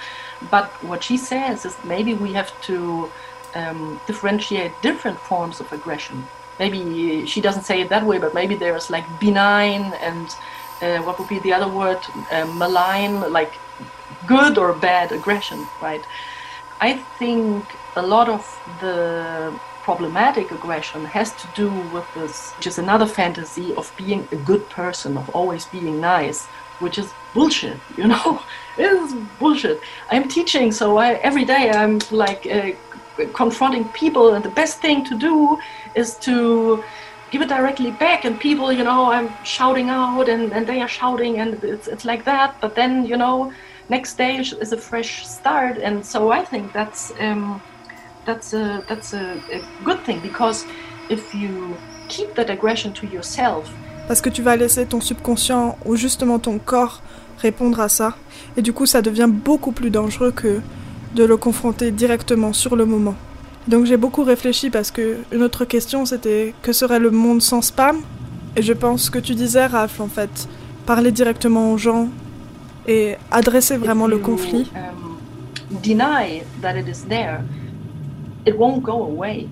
But 0.51 0.69
what 0.83 1.03
she 1.03 1.17
says 1.17 1.65
is 1.65 1.75
maybe 1.83 2.13
we 2.13 2.33
have 2.33 2.51
to 2.61 3.11
um, 3.57 3.99
differentiate 4.05 4.71
different 4.81 5.17
forms 5.19 5.59
of 5.59 5.71
aggression. 5.71 6.17
Maybe 6.59 7.25
she 7.25 7.39
doesn't 7.41 7.63
say 7.63 7.81
it 7.81 7.89
that 7.89 8.05
way, 8.05 8.17
but 8.17 8.33
maybe 8.33 8.55
there's 8.55 8.89
like 8.89 9.05
benign 9.19 9.93
and 10.07 10.27
uh, 10.81 10.99
what 11.05 11.17
would 11.19 11.29
be 11.29 11.39
the 11.39 11.53
other 11.53 11.71
word, 11.81 11.99
uh, 12.31 12.45
malign, 12.45 13.13
like 13.31 13.53
good 14.27 14.57
or 14.57 14.73
bad 14.73 15.11
aggression, 15.11 15.59
right? 15.81 16.03
I 16.79 16.93
think 17.19 17.63
a 17.95 18.01
lot 18.01 18.29
of 18.29 18.43
the 18.81 19.53
problematic 19.81 20.51
aggression 20.51 21.05
has 21.05 21.31
to 21.41 21.47
do 21.55 21.69
with 21.93 22.07
this, 22.13 22.51
which 22.57 22.67
is 22.67 22.77
another 22.77 23.05
fantasy 23.05 23.73
of 23.75 23.91
being 23.97 24.27
a 24.31 24.35
good 24.35 24.69
person, 24.69 25.17
of 25.17 25.29
always 25.29 25.65
being 25.65 25.99
nice, 26.01 26.45
which 26.79 26.97
is 26.97 27.11
bullshit, 27.33 27.77
you 27.97 28.07
know? 28.07 28.41
it 28.77 28.91
is 28.91 29.13
bullshit. 29.39 29.81
I'm 30.11 30.27
teaching, 30.27 30.71
so 30.71 30.97
I, 30.97 31.13
every 31.29 31.45
day 31.45 31.71
I'm 31.71 31.99
like 32.11 32.45
uh, 32.45 32.71
confronting 33.33 33.85
people, 33.89 34.33
and 34.33 34.43
the 34.43 34.49
best 34.49 34.79
thing 34.79 35.03
to 35.05 35.17
do 35.17 35.57
is 35.95 36.15
to 36.19 36.83
give 37.31 37.41
it 37.41 37.49
directly 37.49 37.91
back. 37.91 38.25
And 38.25 38.39
people 38.39 38.71
you 38.71 38.83
know 38.83 39.11
i'm 39.11 39.29
shouting 39.43 39.89
out 39.89 40.29
and, 40.29 40.53
and 40.53 40.65
they 40.65 40.81
are 40.81 40.87
shouting 40.87 41.39
and 41.39 41.63
it's, 41.63 41.87
it's 41.87 42.05
like 42.05 42.23
that. 42.25 42.59
But 42.61 42.75
then 42.75 43.05
you 43.05 43.17
know 43.17 43.51
next 43.89 44.17
day 44.17 44.37
is 44.37 44.71
a 44.71 44.77
fresh 44.77 45.27
start. 45.27 45.77
And 45.77 46.05
so 46.05 46.31
i 46.31 46.43
think 46.43 46.73
that's 46.73 47.11
um, 47.19 47.61
that's 48.25 48.53
a 48.53 48.83
that's 48.87 49.13
a, 49.13 49.41
a 49.51 49.61
good 49.83 49.99
thing 50.05 50.19
because 50.19 50.65
if 51.09 51.33
you 51.33 51.75
keep 52.09 52.35
that 52.35 52.49
aggression 52.49 52.93
to 52.93 53.07
yourself 53.07 53.69
parce 54.07 54.21
que 54.21 54.29
tu 54.29 54.41
vas 54.41 54.55
laisser 54.55 54.85
ton 54.85 55.01
subconscient 55.01 55.77
ou 55.85 55.95
justement 55.97 56.39
ton 56.39 56.59
corps 56.59 57.01
répondre 57.39 57.79
à 57.79 57.89
ça. 57.89 58.15
Et 58.55 58.61
du 58.61 58.73
coup 58.73 58.85
ça 58.85 59.01
devient 59.01 59.29
beaucoup 59.29 59.71
plus 59.71 59.89
dangereux 59.89 60.31
que 60.31 60.61
de 61.17 61.23
le 61.23 61.35
confronter 61.35 61.91
directement 61.91 62.53
sur 62.53 62.75
le 62.75 62.85
moment 62.85 63.15
Donc 63.67 63.85
j'ai 63.85 63.97
beaucoup 63.97 64.23
réfléchi 64.23 64.69
parce 64.69 64.91
que 64.91 65.17
une 65.33 65.41
autre 65.41 65.65
question 65.65 66.05
c'était 66.05 66.53
que 66.61 66.71
serait 66.71 66.99
le 66.99 67.11
monde 67.11 67.41
sans 67.41 67.61
spam? 67.61 67.97
Et 68.55 68.61
je 68.61 68.73
pense 68.73 69.09
que 69.09 69.19
tu 69.19 69.35
disais, 69.35 69.65
Raph, 69.67 69.99
en 69.99 70.07
fait, 70.07 70.47
parler 70.85 71.11
directement 71.11 71.73
aux 71.73 71.77
gens 71.77 72.07
et 72.87 73.15
adresser 73.29 73.77
vraiment 73.77 74.07
le 74.07 74.17
conflit. 74.17 74.71
Um, 74.75 75.19
deny 75.83 76.43
that 76.61 76.75
it 76.75 76.87
is 76.87 77.05
there, 77.07 77.41
it 78.47 78.55
won't 78.57 78.81
go 78.81 79.03
away. 79.03 79.47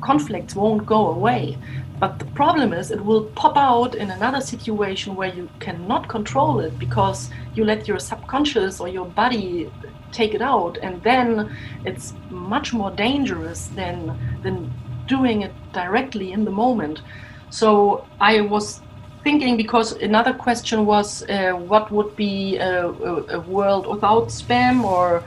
Conflicts 0.00 0.54
won't 0.54 0.84
go 0.84 1.08
away. 1.08 1.56
But 1.98 2.18
the 2.18 2.26
problem 2.34 2.72
is, 2.72 2.90
it 2.90 3.00
will 3.04 3.24
pop 3.34 3.56
out 3.56 3.94
in 3.94 4.10
another 4.10 4.40
situation 4.40 5.16
where 5.16 5.32
you 5.34 5.48
cannot 5.58 6.06
control 6.08 6.60
it 6.60 6.78
because 6.78 7.30
you 7.54 7.64
let 7.64 7.88
your 7.88 7.98
subconscious 8.00 8.80
or 8.80 8.88
your 8.88 9.06
body 9.06 9.70
take 10.12 10.34
it 10.34 10.42
out, 10.42 10.78
and 10.82 11.02
then 11.02 11.54
it's 11.84 12.14
much 12.30 12.72
more 12.72 12.90
dangerous 12.90 13.68
than 13.68 14.16
than 14.42 14.72
doing 15.06 15.42
it 15.42 15.52
directly 15.72 16.32
in 16.32 16.44
the 16.44 16.50
moment. 16.50 17.02
So 17.50 18.06
I 18.20 18.40
was 18.40 18.80
thinking 19.24 19.56
because 19.56 19.92
another 19.92 20.32
question 20.32 20.86
was 20.86 21.22
uh, 21.28 21.52
what 21.52 21.90
would 21.90 22.16
be 22.16 22.56
a, 22.56 22.88
a, 22.88 23.38
a, 23.38 23.40
world 23.40 23.86
without 23.86 24.28
spam 24.28 24.84
or 24.84 25.22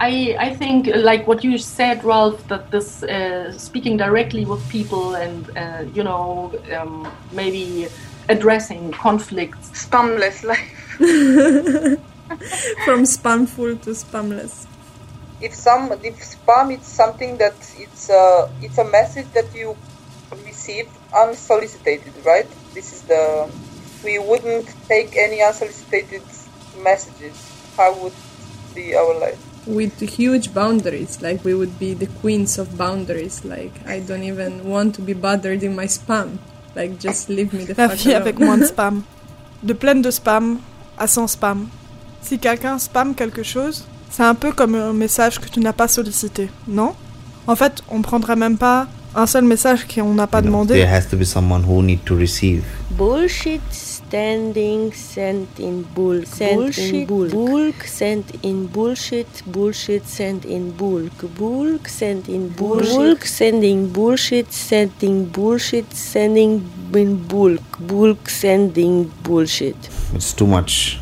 I, 0.00 0.36
I 0.38 0.54
think 0.54 0.88
like 0.94 1.26
what 1.26 1.42
you 1.42 1.58
said 1.58 2.04
ralph 2.04 2.46
that 2.48 2.70
this 2.70 3.02
uh, 3.02 3.52
speaking 3.52 3.96
directly 3.96 4.44
with 4.44 4.62
people 4.68 5.14
and 5.14 5.56
uh, 5.56 5.84
you 5.94 6.04
know 6.04 6.52
um, 6.76 7.10
maybe 7.32 7.88
addressing 8.28 8.92
conflicts 8.92 9.70
spamless 9.70 10.44
life 10.44 11.98
from 12.84 13.04
spamful 13.04 13.80
to 13.82 13.90
spamless. 13.90 14.66
If 15.40 15.54
some 15.54 15.92
if 16.02 16.16
spam 16.22 16.72
it's 16.72 16.88
something 16.88 17.36
that 17.38 17.54
it's 17.76 18.08
a 18.10 18.50
it's 18.62 18.78
a 18.78 18.84
message 18.84 19.26
that 19.34 19.54
you 19.54 19.76
receive 20.44 20.88
unsolicited 21.14 22.00
right? 22.24 22.48
This 22.74 22.92
is 22.92 23.02
the 23.02 23.50
we 24.04 24.18
wouldn't 24.18 24.68
take 24.88 25.16
any 25.16 25.42
unsolicited 25.42 26.22
messages. 26.82 27.36
How 27.76 27.94
would 28.00 28.14
be 28.74 28.94
our 28.94 29.18
life? 29.18 29.40
With 29.66 29.98
huge 30.00 30.54
boundaries 30.54 31.22
like 31.22 31.44
we 31.44 31.54
would 31.54 31.78
be 31.78 31.94
the 31.94 32.08
queens 32.20 32.58
of 32.58 32.76
boundaries 32.76 33.44
like 33.44 33.70
i 33.86 34.00
don't 34.00 34.24
even 34.24 34.64
want 34.64 34.96
to 34.96 35.02
be 35.02 35.12
bothered 35.12 35.62
in 35.62 35.74
my 35.74 35.86
spam. 35.86 36.38
Like 36.74 36.98
just 36.98 37.28
leave 37.28 37.52
me 37.52 37.64
the 37.64 37.74
La 37.74 37.88
fuck 37.88 38.06
avec 38.06 38.38
moins 38.38 38.58
de 38.58 38.66
spam. 38.66 39.04
De 39.62 39.74
pleine 39.74 40.02
de 40.02 40.10
spam 40.10 40.58
à 40.98 41.06
sans 41.06 41.30
spam 41.30 41.70
si 42.22 42.38
quelqu'un 42.38 42.78
spam 42.78 43.14
quelque 43.14 43.42
chose 43.42 43.84
c'est 44.10 44.22
un 44.24 44.34
peu 44.34 44.52
comme 44.52 44.74
un 44.74 44.92
message 44.92 45.38
que 45.40 45.48
tu 45.48 45.60
n'as 45.60 45.72
pas 45.72 45.88
sollicité 45.88 46.48
non? 46.68 46.94
En 47.46 47.56
fait 47.56 47.82
on 47.88 48.02
prendrait 48.02 48.36
même 48.36 48.58
pas 48.58 48.86
un 49.14 49.26
seul 49.26 49.44
message 49.44 49.86
qu'on 49.86 50.14
n'a 50.14 50.26
pas 50.26 50.40
demandé. 50.40 50.74
There 50.74 50.92
has 50.92 51.06
to 51.10 51.16
be 51.16 51.24
someone 51.24 51.64
who 51.64 51.82
need 51.82 52.04
to 52.04 52.16
receive. 52.16 52.64
Bullshit 52.90 53.60
standing 53.70 54.92
sent 54.92 55.60
in 55.60 55.84
bulk. 55.94 56.26
Sent 56.26 56.54
bullshit, 56.54 56.94
in 56.94 57.06
bulk. 57.06 57.30
Bulk 57.30 57.84
sent 57.84 58.24
in 58.42 58.66
bullshit. 58.72 59.26
Bullshit 59.46 60.06
sent 60.06 60.44
in 60.48 60.70
bulk. 60.70 61.12
Bulk 61.38 61.88
sent 61.88 62.28
in 62.28 62.48
bullshit. 62.48 62.96
Bulk 62.96 63.24
sending 63.24 63.92
bullshit. 63.92 64.52
Sending 64.52 65.26
bullshit. 65.26 65.92
Sending 65.92 66.62
in 66.94 67.16
bulk. 67.28 67.78
Bulk 67.80 68.28
sending 68.28 69.10
bullshit. 69.22 69.76
It's 70.14 70.32
too 70.32 70.46
much 70.46 71.01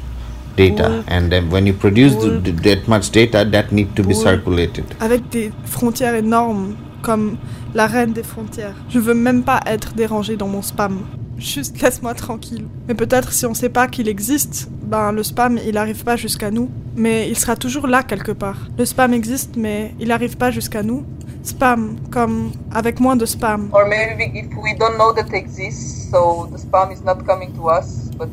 data 0.61 1.05
and 1.09 1.31
then 1.31 1.51
when 1.51 1.67
you 1.67 1.75
produce 1.75 2.15
the, 2.17 2.53
that 2.63 2.89
much 2.89 3.11
data 3.11 3.45
that 3.45 3.73
need 3.73 3.95
to 3.95 4.03
be 4.03 4.15
circulated. 4.15 4.85
Avec 5.01 5.29
des 5.31 5.51
frontières 5.65 6.15
énormes 6.15 6.77
comme 7.03 7.37
la 7.75 7.87
reine 7.87 8.13
des 8.13 8.23
frontières. 8.23 8.75
Je 8.89 8.99
veux 8.99 9.15
même 9.15 9.43
pas 9.43 9.61
être 9.67 9.95
dérangée 9.95 10.37
dans 10.37 10.49
mon 10.49 10.63
spam. 10.63 11.01
Juste 11.39 11.81
laisse-moi 11.81 12.13
tranquille. 12.15 12.67
Mais 12.87 12.95
peut-être 12.95 13.33
si 13.33 13.47
on 13.47 13.55
sait 13.55 13.71
pas 13.71 13.87
qu'il 13.87 14.09
existe, 14.09 14.69
ben 14.83 15.13
le 15.13 15.23
spam 15.23 15.59
il 15.67 15.79
arrive 15.79 16.05
pas 16.05 16.17
jusqu'à 16.17 16.51
nous, 16.51 16.69
mais 16.97 17.29
il 17.31 17.39
sera 17.39 17.57
toujours 17.57 17.87
là 17.87 18.03
quelque 18.03 18.33
part. 18.33 18.59
Le 18.77 18.85
spam 18.85 19.15
existe 19.15 19.57
mais 19.57 19.95
il 19.99 20.13
arrive 20.13 20.37
pas 20.37 20.51
jusqu'à 20.51 20.83
nous. 20.83 21.05
Spam 21.43 21.97
comme 22.11 22.53
avec 22.71 23.01
moins 23.01 23.17
de 23.17 23.25
spam. 23.25 23.71
Or 23.73 23.87
maybe 23.87 24.31
if 24.35 24.49
we 24.63 24.77
don't 24.79 24.97
know 24.99 25.15
that 25.15 25.35
exists, 25.35 26.11
so 26.11 26.49
the 26.53 26.59
spam 26.59 26.93
is 26.93 27.03
not 27.03 27.25
coming 27.25 27.51
to 27.55 27.71
us, 27.71 28.11
but 28.19 28.29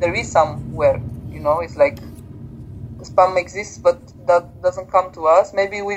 there 0.00 0.14
is 0.18 0.24
somewhere, 0.24 1.00
know, 1.46 1.60
it's 1.60 1.76
like 1.76 1.98
spam 3.06 3.38
exists 3.38 3.78
but 3.78 3.98
that 4.26 4.44
doesn't 4.62 4.90
come 4.90 5.12
to 5.12 5.26
us. 5.26 5.54
Maybe 5.54 5.80
we 5.80 5.96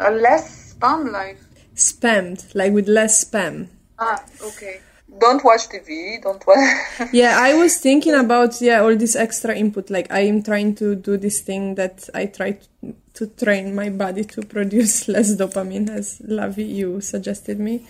a 0.00 0.10
less 0.10 0.74
spam 0.74 1.12
life. 1.12 1.40
Spammed, 1.74 2.54
like 2.54 2.72
with 2.72 2.88
less 2.88 3.24
spam. 3.24 3.68
Ah, 3.98 4.22
okay. 4.42 4.80
Don't 5.18 5.42
watch 5.44 5.68
TV. 5.68 6.20
Don't 6.22 6.42
watch. 6.46 6.58
yeah, 7.12 7.38
I 7.40 7.54
was 7.54 7.78
thinking 7.78 8.14
about 8.14 8.60
yeah 8.60 8.80
all 8.80 8.96
this 8.96 9.16
extra 9.16 9.54
input. 9.54 9.88
Like 9.88 10.10
I 10.10 10.20
am 10.20 10.42
trying 10.42 10.74
to 10.76 10.94
do 10.96 11.16
this 11.16 11.40
thing 11.40 11.76
that 11.76 12.08
I 12.14 12.26
try 12.26 12.52
to, 12.52 12.94
to 13.14 13.26
train 13.28 13.74
my 13.74 13.88
body 13.88 14.24
to 14.24 14.42
produce 14.42 15.08
less 15.14 15.36
dopamine, 15.36 15.88
as 15.90 16.18
Lavi 16.20 16.68
you 16.68 17.00
suggested 17.00 17.58
me. 17.60 17.86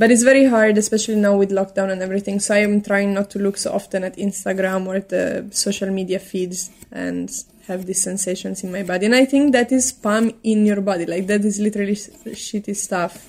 But 0.00 0.10
it's 0.10 0.22
very 0.22 0.46
hard, 0.46 0.78
especially 0.78 1.16
now 1.16 1.36
with 1.36 1.50
lockdown 1.50 1.90
and 1.92 2.00
everything. 2.00 2.40
So 2.40 2.54
I 2.54 2.60
am 2.60 2.80
trying 2.80 3.12
not 3.12 3.28
to 3.32 3.38
look 3.38 3.58
so 3.58 3.70
often 3.70 4.02
at 4.02 4.16
Instagram 4.16 4.86
or 4.86 4.94
at 4.94 5.10
the 5.10 5.46
social 5.50 5.90
media 5.90 6.18
feeds 6.18 6.70
and 6.90 7.30
have 7.68 7.84
these 7.84 8.02
sensations 8.02 8.64
in 8.64 8.72
my 8.72 8.82
body. 8.82 9.04
And 9.04 9.14
I 9.14 9.26
think 9.26 9.52
that 9.52 9.70
is 9.70 9.92
spam 9.92 10.34
in 10.42 10.64
your 10.64 10.80
body. 10.80 11.04
Like 11.04 11.26
that 11.26 11.44
is 11.44 11.60
literally 11.60 11.96
shitty 11.96 12.74
stuff 12.74 13.28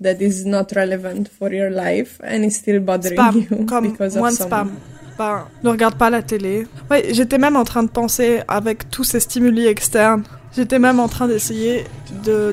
that 0.00 0.20
is 0.20 0.44
not 0.44 0.72
relevant 0.72 1.30
for 1.30 1.50
your 1.50 1.70
life 1.70 2.20
and 2.22 2.44
is 2.44 2.56
still 2.56 2.80
bothering 2.80 3.18
spam, 3.18 3.50
you 3.50 3.64
comme 3.72 3.92
because 3.92 4.14
of 4.14 4.30
some... 4.32 4.50
spam. 4.50 4.76
Ben, 5.16 5.46
ne 5.62 5.70
regarde 5.70 5.96
pas 5.96 6.10
la 6.10 6.20
télé. 6.20 6.66
Ouais, 6.90 7.14
j'étais 7.14 7.38
même 7.38 7.56
en 7.56 7.64
train 7.64 7.84
de 7.84 7.90
penser 7.90 8.42
avec 8.48 8.90
tous 8.90 9.04
ces 9.04 9.20
stimuli 9.20 9.66
externes. 9.66 10.24
J'étais 10.54 10.78
même 10.78 11.00
en 11.00 11.08
train 11.08 11.28
d'essayer 11.28 11.84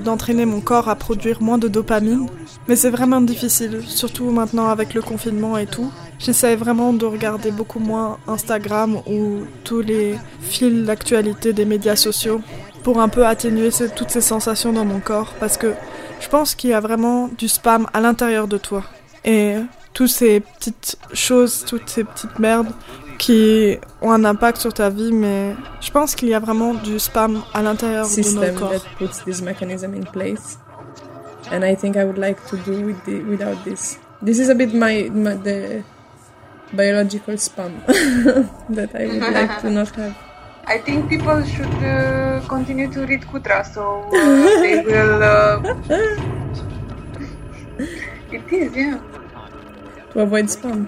d'entraîner 0.04 0.46
mon 0.46 0.62
corps 0.62 0.88
à 0.88 0.96
produire 0.96 1.42
moins 1.42 1.58
de 1.58 1.68
dopamine. 1.68 2.28
Mais 2.68 2.76
c'est 2.76 2.90
vraiment 2.90 3.20
difficile, 3.20 3.82
surtout 3.86 4.30
maintenant 4.32 4.70
avec 4.70 4.94
le 4.94 5.02
confinement 5.02 5.58
et 5.58 5.66
tout. 5.66 5.92
J'essaie 6.18 6.56
vraiment 6.56 6.94
de 6.94 7.06
regarder 7.06 7.52
beaucoup 7.52 7.80
moins 7.80 8.18
Instagram 8.28 9.02
ou 9.08 9.40
tous 9.64 9.82
les 9.82 10.16
fils 10.42 10.86
d'actualité 10.86 11.52
des 11.52 11.66
médias 11.66 11.96
sociaux 11.96 12.42
pour 12.84 13.02
un 13.02 13.10
peu 13.10 13.26
atténuer 13.26 13.70
toutes 13.96 14.12
ces 14.12 14.22
sensations 14.22 14.72
dans 14.72 14.86
mon 14.86 15.00
corps 15.00 15.34
parce 15.40 15.58
que 15.58 15.74
je 16.22 16.28
pense 16.30 16.56
qu'il 16.56 16.70
y 16.70 16.74
a 16.74 16.80
vraiment 16.80 17.30
du 17.38 17.48
spam 17.48 17.88
à 17.94 18.02
l'intérieur 18.02 18.48
de 18.48 18.58
toi. 18.58 18.84
Et 19.26 19.56
toutes 19.94 20.10
ces 20.10 20.40
petites 20.40 20.98
choses, 21.14 21.66
toutes 21.68 21.90
ces 21.90 22.04
petites 22.04 22.40
merdes 22.40 22.72
qui 23.20 23.78
ont 24.02 24.12
un 24.12 24.24
impact 24.24 24.58
sur 24.58 24.74
ta 24.74 24.90
vie, 24.90 25.12
mais 25.12 25.54
je 25.82 25.92
pense 25.92 26.16
qu'il 26.16 26.30
y 26.30 26.34
a 26.34 26.40
vraiment 26.40 26.74
du 26.74 26.98
spam 26.98 27.44
à 27.54 27.62
l'intérieur 27.62 28.08
de 28.08 28.36
notre 28.36 28.56
corps. 28.56 28.72
That 28.72 28.82
puts 28.98 29.24
this 29.26 29.42
mechanism 29.42 29.94
in 29.94 30.06
place. 30.12 30.58
And 31.52 31.64
I 31.64 31.76
think 31.76 31.96
I 31.98 32.06
would 32.06 32.18
like 32.18 32.38
to 32.50 32.58
do 32.58 32.86
with 32.86 33.04
the, 33.06 33.22
without 33.30 33.64
this. 33.64 34.00
This 34.22 34.40
is 34.40 34.50
a 34.50 34.56
bit 34.56 34.74
my, 34.74 35.10
my 35.12 35.36
the 35.36 35.84
biological 36.74 37.36
spam 37.36 37.86
that 38.70 38.96
I 38.96 39.08
would 39.08 39.34
like 39.34 39.62
to 39.62 39.70
not 39.70 39.90
have. 39.96 40.16
I 40.66 40.78
think 40.78 41.10
people 41.10 41.44
should 41.44 41.74
uh, 41.84 42.42
continue 42.48 42.92
to 42.92 43.06
read 43.06 43.22
Kutra, 43.22 43.66
so 43.66 44.04
uh, 44.14 44.60
they 44.62 44.82
will. 44.86 45.24
Uh... 45.24 45.62
it 48.32 48.54
is, 48.54 48.76
yeah. 48.76 49.00
To 50.14 50.20
avoid 50.20 50.46
spam. 50.46 50.88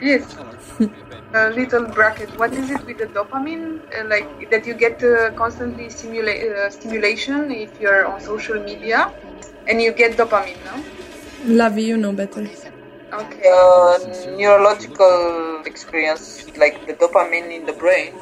Yes. 0.00 0.36
a 1.34 1.50
little 1.50 1.84
bracket. 1.86 2.28
What 2.38 2.52
is 2.52 2.70
it 2.70 2.84
with 2.86 2.98
the 2.98 3.06
dopamine? 3.06 3.80
Uh, 3.92 4.08
like 4.08 4.50
that 4.50 4.66
you 4.66 4.74
get 4.74 5.02
uh, 5.02 5.30
constantly 5.32 5.86
stimula- 5.86 6.66
uh, 6.66 6.70
stimulation 6.70 7.50
if 7.50 7.70
you're 7.80 8.06
on 8.06 8.20
social 8.20 8.62
media, 8.62 9.12
and 9.68 9.80
you 9.80 9.92
get 9.92 10.16
dopamine, 10.16 10.56
no? 10.64 10.82
Lavi, 11.46 11.84
you 11.84 11.96
know 11.96 12.12
better. 12.12 12.46
Okay. 13.12 13.42
Uh, 13.50 14.36
neurological 14.36 15.62
experience, 15.64 16.46
like 16.56 16.86
the 16.86 16.94
dopamine 16.94 17.50
in 17.50 17.66
the 17.66 17.72
brain. 17.72 18.12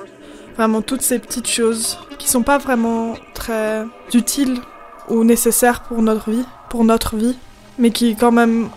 Vraiment 0.57 0.81
toutes 0.81 1.02
ces 1.02 1.18
petites 1.18 1.49
choses 1.49 1.99
qui 2.18 2.28
sont 2.28 2.43
pas 2.43 2.59
vraiment 2.59 3.15
très 3.35 3.85
utiles 4.15 4.59
ou 5.09 5.23
nécessaires 5.23 5.83
pour 5.83 6.02
notre 6.02 6.31
vie, 6.31 6.47
pour 6.70 6.85
notre 6.85 7.17
vie, 7.17 7.36
mais 7.78 7.91
qui 7.91 8.17
quand 8.17 8.33
même 8.33 8.70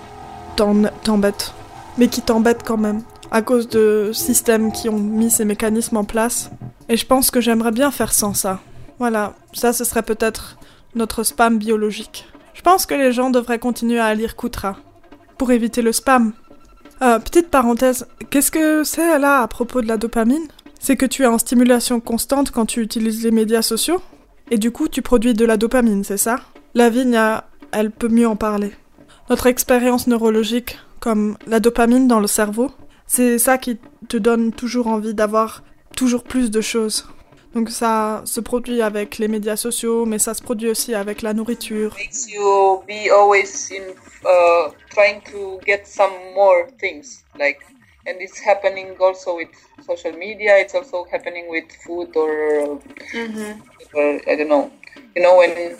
t'embêtent. 0.55 1.53
Mais 1.97 2.07
qui 2.07 2.21
t'embêtent 2.21 2.63
quand 2.63 2.77
même 2.77 3.01
à 3.31 3.41
cause 3.41 3.67
de 3.67 4.11
systèmes 4.13 4.71
qui 4.71 4.89
ont 4.89 4.99
mis 4.99 5.29
ces 5.29 5.45
mécanismes 5.45 5.97
en 5.97 6.03
place. 6.03 6.49
Et 6.87 6.97
je 6.97 7.05
pense 7.05 7.31
que 7.31 7.41
j'aimerais 7.41 7.71
bien 7.71 7.91
faire 7.91 8.13
sans 8.13 8.33
ça. 8.33 8.59
Voilà, 8.97 9.33
ça 9.53 9.73
ce 9.73 9.83
serait 9.83 10.03
peut-être 10.03 10.57
notre 10.95 11.23
spam 11.23 11.57
biologique. 11.57 12.27
Je 12.53 12.61
pense 12.61 12.85
que 12.85 12.95
les 12.95 13.11
gens 13.11 13.29
devraient 13.29 13.59
continuer 13.59 13.99
à 13.99 14.13
lire 14.13 14.35
Kutra 14.35 14.77
pour 15.37 15.51
éviter 15.51 15.81
le 15.81 15.91
spam. 15.93 16.33
Euh, 17.01 17.19
petite 17.19 17.49
parenthèse, 17.49 18.07
qu'est-ce 18.29 18.51
que 18.51 18.83
c'est 18.83 19.17
là 19.19 19.41
à 19.41 19.47
propos 19.47 19.81
de 19.81 19.87
la 19.87 19.97
dopamine? 19.97 20.47
C'est 20.79 20.97
que 20.97 21.05
tu 21.05 21.23
es 21.23 21.27
en 21.27 21.37
stimulation 21.37 21.99
constante 21.99 22.51
quand 22.51 22.65
tu 22.65 22.81
utilises 22.81 23.23
les 23.23 23.31
médias 23.31 23.61
sociaux 23.61 24.01
Et 24.51 24.57
du 24.57 24.71
coup, 24.71 24.87
tu 24.87 25.01
produis 25.01 25.33
de 25.33 25.45
la 25.45 25.55
dopamine, 25.55 26.03
c'est 26.03 26.17
ça? 26.17 26.41
La 26.73 26.89
vigne, 26.89 27.17
elle 27.71 27.91
peut 27.91 28.09
mieux 28.09 28.27
en 28.27 28.35
parler. 28.35 28.73
Notre 29.29 29.47
expérience 29.47 30.07
neurologique, 30.07 30.79
comme 30.99 31.37
la 31.47 31.59
dopamine 31.59 32.07
dans 32.07 32.19
le 32.19 32.27
cerveau, 32.27 32.71
c'est 33.09 33.39
ça 33.39 33.57
qui 33.57 33.77
te 34.07 34.17
donne 34.17 34.53
toujours 34.53 34.87
envie 34.87 35.13
d'avoir 35.15 35.63
toujours 35.95 36.23
plus 36.23 36.51
de 36.51 36.61
choses. 36.61 37.05
Donc 37.55 37.71
ça 37.71 38.21
se 38.25 38.39
produit 38.39 38.81
avec 38.83 39.17
les 39.17 39.27
médias 39.27 39.55
sociaux, 39.55 40.05
mais 40.05 40.19
ça 40.19 40.35
se 40.35 40.41
produit 40.43 40.69
aussi 40.69 40.93
avec 40.93 41.23
la 41.23 41.33
nourriture. 41.33 41.95
Makes 41.97 42.29
you 42.31 42.83
be 42.87 43.09
always 43.11 43.71
in 43.71 43.83
uh, 44.23 44.69
trying 44.91 45.19
to 45.31 45.59
get 45.65 45.81
some 45.85 46.13
more 46.35 46.67
things, 46.79 47.23
like, 47.39 47.57
and 48.07 48.21
it's 48.21 48.39
happening 48.39 48.95
also 48.99 49.35
with 49.37 49.49
social 49.83 50.15
media. 50.15 50.59
It's 50.59 50.75
also 50.75 51.05
happening 51.11 51.45
with 51.49 51.65
food 51.83 52.15
or, 52.15 52.79
Mm-hmm. 53.15 53.59
or 53.95 54.21
I 54.27 54.35
don't 54.35 54.47
know. 54.47 54.69
You 55.15 55.23
know 55.23 55.37
when 55.39 55.75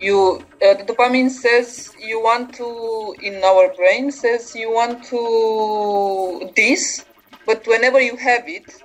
you 0.00 0.42
uh, 0.62 0.74
the 0.74 0.84
dopamine 0.84 1.30
says 1.30 1.92
you 1.98 2.22
want 2.22 2.54
to 2.54 3.14
in 3.22 3.42
our 3.44 3.72
brain 3.74 4.10
says 4.10 4.54
you 4.54 4.70
want 4.70 5.04
to 5.04 6.50
this, 6.54 7.04
but 7.46 7.66
whenever 7.66 8.00
you 8.00 8.16
have 8.16 8.48
it, 8.48 8.82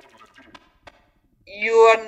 you 1.45 1.73
are 1.73 2.01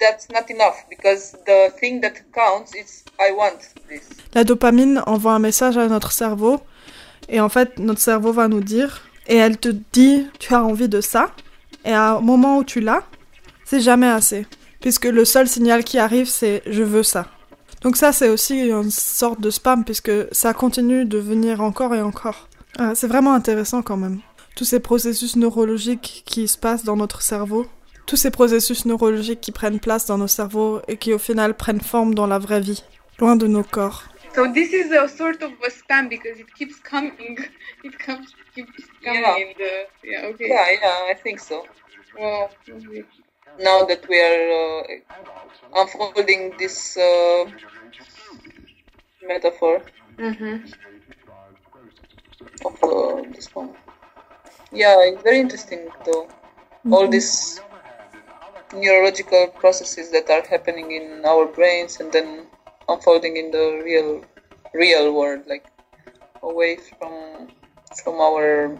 that's 0.00 0.28
not 0.30 0.50
enough 0.50 0.84
because 0.88 1.32
the 1.46 1.72
thing 1.78 2.00
that 2.00 2.14
counts 2.32 2.74
is 2.74 3.04
I 3.20 3.32
want 3.32 3.60
this. 3.88 4.08
La 4.34 4.44
dopamine 4.44 5.02
envoie 5.06 5.32
un 5.32 5.38
message 5.38 5.76
à 5.76 5.88
notre 5.88 6.12
cerveau, 6.12 6.60
et 7.28 7.40
en 7.40 7.48
fait, 7.48 7.78
notre 7.78 8.00
cerveau 8.00 8.32
va 8.32 8.48
nous 8.48 8.60
dire, 8.60 9.02
et 9.26 9.36
elle 9.36 9.58
te 9.58 9.68
dit, 9.92 10.26
tu 10.38 10.54
as 10.54 10.62
envie 10.62 10.88
de 10.88 11.00
ça, 11.00 11.32
et 11.84 11.92
à 11.92 12.12
un 12.12 12.20
moment 12.20 12.58
où 12.58 12.64
tu 12.64 12.80
l'as, 12.80 13.02
c'est 13.64 13.80
jamais 13.80 14.08
assez. 14.08 14.46
Puisque 14.80 15.06
le 15.06 15.24
seul 15.24 15.48
signal 15.48 15.82
qui 15.82 15.98
arrive, 15.98 16.28
c'est 16.28 16.62
je 16.66 16.82
veux 16.82 17.02
ça. 17.02 17.26
Donc 17.82 17.96
ça, 17.96 18.12
c'est 18.12 18.28
aussi 18.28 18.68
une 18.68 18.90
sorte 18.90 19.40
de 19.40 19.50
spam, 19.50 19.84
puisque 19.84 20.10
ça 20.32 20.52
continue 20.54 21.04
de 21.04 21.18
venir 21.18 21.60
encore 21.60 21.94
et 21.94 22.02
encore. 22.02 22.48
Ah, 22.78 22.94
c'est 22.94 23.06
vraiment 23.06 23.34
intéressant 23.34 23.82
quand 23.82 23.96
même. 23.96 24.20
Tous 24.56 24.64
ces 24.64 24.80
processus 24.80 25.36
neurologiques 25.36 26.22
qui 26.26 26.48
se 26.48 26.58
passent 26.58 26.84
dans 26.84 26.96
notre 26.96 27.22
cerveau, 27.22 27.66
tous 28.06 28.16
ces 28.16 28.30
processus 28.30 28.84
neurologiques 28.86 29.40
qui 29.40 29.52
prennent 29.52 29.78
place 29.78 30.06
dans 30.06 30.18
nos 30.18 30.26
cerveaux 30.26 30.80
et 30.88 30.96
qui 30.96 31.12
au 31.12 31.18
final 31.18 31.54
prennent 31.54 31.80
forme 31.80 32.14
dans 32.14 32.26
la 32.26 32.38
vraie 32.38 32.60
vie, 32.60 32.82
loin 33.20 33.36
de 33.36 33.46
nos 33.46 33.62
corps. 33.62 34.04
So 34.34 34.46
this 34.52 34.72
is 34.72 34.92
a 34.92 35.08
sort 35.08 35.42
of 35.42 35.52
a 35.66 35.70
spam 35.70 36.08
because 36.08 36.38
it 36.38 36.46
keeps 36.54 36.76
coming. 36.80 37.12
It 37.84 37.96
comes, 37.98 38.26
keeps 38.54 38.72
coming 39.04 39.22
Yeah. 39.22 39.36
in 39.38 39.54
the. 39.56 40.08
Yeah. 40.08 40.28
Okay. 40.30 40.48
Yeah, 40.48 40.66
yeah, 40.82 41.12
I 41.12 41.14
think 41.22 41.38
so. 41.40 41.62
Wow. 42.18 42.48
okay. 42.68 43.04
Now 43.58 43.84
that 43.84 44.08
we 44.08 44.18
are 44.20 44.80
uh, 44.80 44.82
unfolding 45.76 46.56
this 46.58 46.96
uh, 46.96 47.44
metaphor 49.22 49.82
Mm-hmm. 50.18 50.56
of 52.64 52.74
uh, 52.82 53.22
this 53.34 53.48
one. 53.54 53.70
Yeah, 54.72 54.96
it's 55.02 55.22
very 55.22 55.40
interesting 55.40 55.90
though. 56.04 56.28
All 56.90 57.06
Mhm. 57.06 57.10
these 57.10 57.60
neurological 58.72 59.48
processes 59.48 60.10
that 60.10 60.28
are 60.30 60.42
happening 60.48 60.92
in 60.92 61.24
our 61.24 61.46
brains 61.46 61.98
and 62.00 62.12
then 62.12 62.46
unfolding 62.88 63.36
in 63.36 63.50
the 63.50 63.80
real 63.84 64.22
real 64.74 65.12
world, 65.14 65.42
like 65.46 65.64
away 66.42 66.76
from 66.76 67.48
from 68.02 68.20
our 68.20 68.78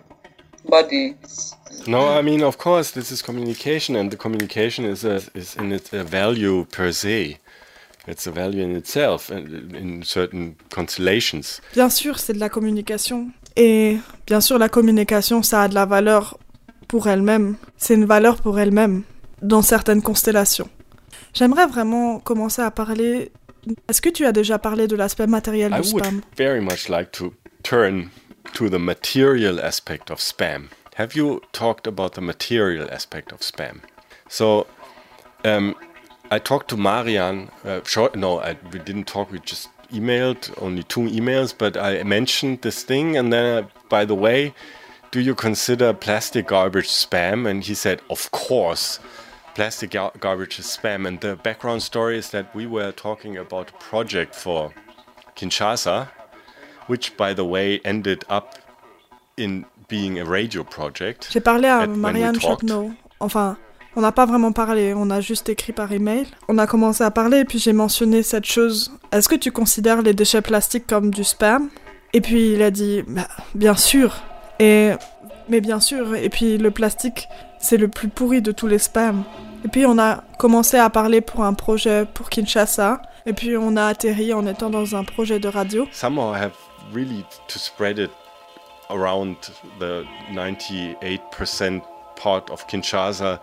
bodies. 0.64 1.54
No, 1.86 2.08
I 2.18 2.22
mean, 2.22 2.42
of 2.42 2.58
course, 2.58 2.92
this 2.92 3.10
is 3.10 3.22
communication, 3.22 3.96
and 3.96 4.10
the 4.10 4.16
communication 4.16 4.84
is 4.84 5.04
a, 5.04 5.20
is 5.34 5.56
in 5.56 5.72
it 5.72 5.92
a 5.92 6.02
value 6.04 6.64
per 6.66 6.92
se. 6.92 7.38
It's 8.06 8.26
a 8.26 8.30
value 8.30 8.62
in 8.62 8.74
itself, 8.76 9.30
and 9.30 9.74
in 9.74 10.02
certain 10.02 10.56
constellations. 10.70 11.60
Bien 11.74 11.90
sûr, 11.90 12.18
c'est 12.18 12.32
de 12.32 12.38
la 12.40 12.48
communication. 12.48 13.28
Et 13.56 13.98
bien 14.26 14.40
sûr, 14.40 14.58
la 14.58 14.68
communication, 14.68 15.42
ça 15.42 15.62
a 15.64 15.68
de 15.68 15.74
la 15.74 15.84
valeur 15.84 16.38
pour 16.88 17.08
elle-même. 17.08 17.56
C'est 17.76 17.94
une 17.94 18.06
valeur 18.06 18.36
pour 18.40 18.58
elle-même 18.58 19.02
dans 19.42 19.62
certaines 19.62 20.00
constellations. 20.02 20.68
J'aimerais 21.34 21.66
vraiment 21.66 22.18
commencer 22.18 22.62
à 22.62 22.70
parler. 22.70 23.30
Est-ce 23.88 24.00
que 24.00 24.08
tu 24.08 24.24
as 24.24 24.32
déjà 24.32 24.58
parlé 24.58 24.86
de 24.86 24.96
l'aspect 24.96 25.26
matériel 25.26 25.72
I 25.76 25.82
du 25.82 25.90
would 25.92 26.04
spam? 26.04 26.20
very 26.36 26.60
much 26.60 26.88
like 26.88 27.12
to 27.12 27.34
turn 27.62 28.08
to 28.54 28.68
the 28.68 28.78
material 28.78 29.60
aspect 29.60 30.10
of 30.10 30.18
spam. 30.18 30.68
Have 30.94 31.14
you 31.14 31.42
talked 31.52 31.86
about 31.86 32.14
the 32.14 32.20
material 32.20 32.88
aspect 32.90 33.32
of 33.32 33.40
spam? 33.40 33.80
So, 34.28 34.66
um, 35.44 35.76
I 36.30 36.38
talked 36.38 36.68
to 36.70 36.76
Marian. 36.76 37.50
Uh, 37.64 37.80
short, 37.84 38.16
no, 38.16 38.40
I, 38.40 38.56
we 38.72 38.78
didn't 38.80 39.06
talk. 39.06 39.30
We 39.30 39.38
just 39.38 39.68
emailed, 39.92 40.52
only 40.60 40.82
two 40.82 41.02
emails. 41.02 41.54
But 41.56 41.76
I 41.76 42.02
mentioned 42.02 42.62
this 42.62 42.82
thing, 42.82 43.16
and 43.16 43.32
then, 43.32 43.64
uh, 43.64 43.68
by 43.88 44.04
the 44.04 44.14
way, 44.14 44.54
do 45.10 45.20
you 45.20 45.34
consider 45.34 45.92
plastic 45.94 46.48
garbage 46.48 46.88
spam? 46.88 47.48
And 47.48 47.64
he 47.64 47.74
said, 47.74 48.02
of 48.10 48.30
course. 48.30 49.00
Plastic 49.54 49.90
gar- 49.90 50.12
garbage 50.20 50.58
is 50.58 50.66
spam. 50.66 51.06
And 51.06 51.20
the 51.20 51.36
background 51.36 51.82
story 51.82 52.18
is 52.18 52.30
that 52.30 52.54
we 52.54 52.66
were 52.66 52.92
talking 52.92 53.36
about 53.36 53.70
a 53.70 53.72
project 53.74 54.34
for 54.34 54.72
Kinshasa, 55.34 56.08
which, 56.88 57.16
by 57.16 57.34
the 57.34 57.44
way, 57.44 57.80
ended 57.84 58.24
up 58.30 58.54
in 59.38 59.62
being 59.88 60.18
a 60.18 60.24
radio 60.24 60.64
project. 60.64 61.28
J'ai 61.32 61.40
parlé 61.40 61.68
à 61.68 61.86
Marianne. 61.86 62.40
Chapneau. 62.40 62.90
Enfin, 63.20 63.56
on 63.96 64.00
n'a 64.00 64.12
pas 64.12 64.26
vraiment 64.26 64.52
parlé, 64.52 64.94
on 64.94 65.10
a 65.10 65.20
juste 65.20 65.48
écrit 65.48 65.72
par 65.72 65.90
email. 65.92 66.26
On 66.48 66.58
a 66.58 66.66
commencé 66.66 67.02
à 67.02 67.10
parler 67.10 67.40
et 67.40 67.44
puis 67.44 67.58
j'ai 67.58 67.72
mentionné 67.72 68.22
cette 68.22 68.44
chose. 68.44 68.92
Est-ce 69.10 69.28
que 69.28 69.34
tu 69.34 69.50
considères 69.50 70.02
les 70.02 70.14
déchets 70.14 70.42
plastiques 70.42 70.86
comme 70.86 71.10
du 71.10 71.24
spam? 71.24 71.68
Et 72.12 72.20
puis 72.20 72.52
il 72.52 72.62
a 72.62 72.70
dit, 72.70 73.02
bah, 73.06 73.26
bien 73.54 73.74
sûr. 73.74 74.16
Et 74.60 74.92
mais 75.48 75.60
bien 75.60 75.80
sûr. 75.80 76.14
Et 76.14 76.28
puis 76.28 76.58
le 76.58 76.70
plastique, 76.70 77.28
c'est 77.58 77.76
le 77.76 77.88
plus 77.88 78.08
pourri 78.08 78.42
de 78.42 78.52
tous 78.52 78.66
les 78.66 78.78
spams. 78.78 79.24
Et 79.64 79.68
puis 79.68 79.86
on 79.86 79.98
a 79.98 80.22
commencé 80.38 80.76
à 80.78 80.90
parler 80.90 81.20
pour 81.20 81.42
un 81.44 81.54
projet 81.54 82.04
pour 82.12 82.30
Kinshasa. 82.30 83.02
Et 83.26 83.32
puis 83.32 83.56
on 83.56 83.76
a 83.76 83.86
atterri 83.86 84.32
en 84.32 84.46
étant 84.46 84.70
dans 84.70 84.94
un 84.94 85.04
projet 85.04 85.40
de 85.40 85.48
radio. 85.48 85.86
somehow 85.92 86.32
have 86.32 86.52
really 86.92 87.26
to 87.48 87.58
spread 87.58 87.98
it 87.98 88.10
around 88.90 89.36
the 89.78 90.06
98% 90.30 91.84
part 92.16 92.50
of 92.50 92.66
Kinshasa 92.66 93.40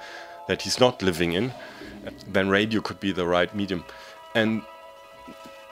that 0.48 0.62
he's 0.62 0.80
not 0.80 1.02
living 1.02 1.34
in, 1.34 1.54
then 2.28 2.50
radio 2.50 2.82
could 2.82 3.00
be 3.00 3.12
the 3.12 3.26
right 3.26 3.54
medium. 3.56 3.84
And 4.36 4.62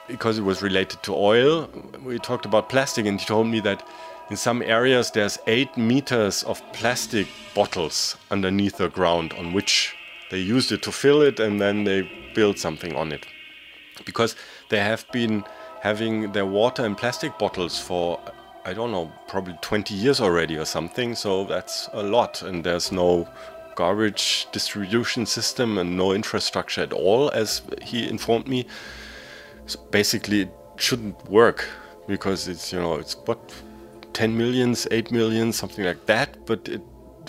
because 0.08 0.38
it 0.38 0.42
was 0.42 0.62
related 0.62 1.02
to 1.04 1.14
oil, 1.14 1.68
we 2.04 2.18
talked 2.18 2.46
about 2.46 2.68
plastic, 2.68 3.06
and 3.06 3.20
he 3.20 3.26
told 3.26 3.46
me 3.46 3.60
that 3.60 3.86
in 4.30 4.36
some 4.36 4.62
areas 4.62 5.10
there's 5.10 5.38
eight 5.46 5.76
meters 5.76 6.42
of 6.44 6.62
plastic 6.72 7.26
bottles 7.54 8.16
underneath 8.30 8.78
the 8.78 8.88
ground 8.88 9.32
on 9.34 9.52
which 9.52 9.94
they 10.30 10.38
used 10.38 10.72
it 10.72 10.82
to 10.82 10.90
fill 10.90 11.20
it 11.20 11.38
and 11.38 11.60
then 11.60 11.84
they 11.84 12.10
built 12.34 12.58
something 12.58 12.96
on 12.96 13.12
it 13.12 13.26
because 14.04 14.34
there 14.70 14.82
have 14.82 15.04
been 15.12 15.44
having 15.84 16.32
their 16.32 16.46
water 16.46 16.84
in 16.86 16.94
plastic 16.94 17.38
bottles 17.38 17.78
for 17.78 18.18
I 18.66 18.72
don't 18.72 18.90
know, 18.90 19.12
probably 19.28 19.58
20 19.60 19.94
years 19.94 20.22
already 20.22 20.56
or 20.56 20.64
something. 20.64 21.14
So 21.14 21.44
that's 21.44 21.90
a 21.92 22.02
lot, 22.02 22.40
and 22.40 22.64
there's 22.64 22.90
no 22.90 23.28
garbage 23.76 24.46
distribution 24.52 25.26
system 25.26 25.76
and 25.76 25.98
no 25.98 26.12
infrastructure 26.12 26.80
at 26.80 26.94
all, 26.94 27.30
as 27.32 27.60
he 27.82 28.08
informed 28.08 28.48
me. 28.48 28.64
So 29.66 29.78
basically, 29.90 30.40
it 30.42 30.52
shouldn't 30.76 31.22
work 31.30 31.68
because 32.08 32.48
it's 32.48 32.72
you 32.72 32.80
know 32.80 32.94
it's 32.94 33.16
what 33.26 33.38
10 34.14 34.34
millions, 34.34 34.88
8 34.90 35.12
millions, 35.12 35.56
something 35.56 35.84
like 35.84 36.06
that. 36.06 36.46
But 36.46 36.66
it, 36.66 36.80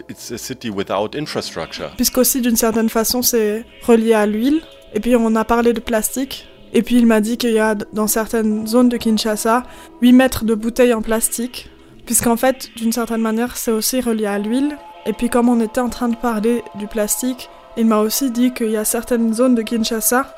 it's 0.08 0.32
a 0.32 0.38
city 0.38 0.70
without 0.70 1.16
infrastructure. 1.16 1.92
Puisqu'aussi, 1.98 2.40
d'une 2.40 2.56
certaine 2.56 2.90
façon, 2.90 3.22
c'est 3.22 3.66
relié 3.86 4.14
à 4.14 4.26
l'huile. 4.26 4.62
Et 4.94 5.02
puis, 5.02 5.18
on 5.18 5.36
a 5.36 5.44
parlé 5.44 5.74
de 5.74 5.82
plastique. 5.82 6.48
Et 6.76 6.84
puis, 6.84 6.98
il 6.98 7.08
m'a 7.08 7.22
dit 7.22 7.38
qu'il 7.38 7.54
y 7.54 7.60
a, 7.60 7.74
dans 7.74 8.06
certaines 8.06 8.68
zones 8.68 8.90
de 8.90 8.98
Kinshasa, 8.98 9.64
8 10.02 10.12
mètres 10.12 10.44
de 10.44 10.54
bouteilles 10.56 10.94
en 10.94 11.02
plastique. 11.02 11.72
Puisqu'en 12.06 12.36
fait, 12.36 12.70
d'une 12.76 12.92
certaine 12.92 13.22
manière, 13.22 13.56
c'est 13.56 13.72
aussi 13.72 14.02
relié 14.02 14.26
à 14.26 14.38
l'huile. 14.38 14.78
Et 15.06 15.14
puis, 15.14 15.30
comme 15.30 15.48
on 15.48 15.62
était 15.62 15.80
en 15.80 15.88
train 15.88 16.10
de 16.10 16.18
parler 16.18 16.64
du 16.76 16.88
plastique, 16.88 17.50
il 17.78 17.86
m'a 17.86 18.00
aussi 18.00 18.30
dit 18.30 18.54
qu'il 18.54 18.72
y 18.72 18.78
a 18.78 18.84
certaines 18.84 19.34
zones 19.34 19.56
de 19.56 19.62
Kinshasa 19.62 20.36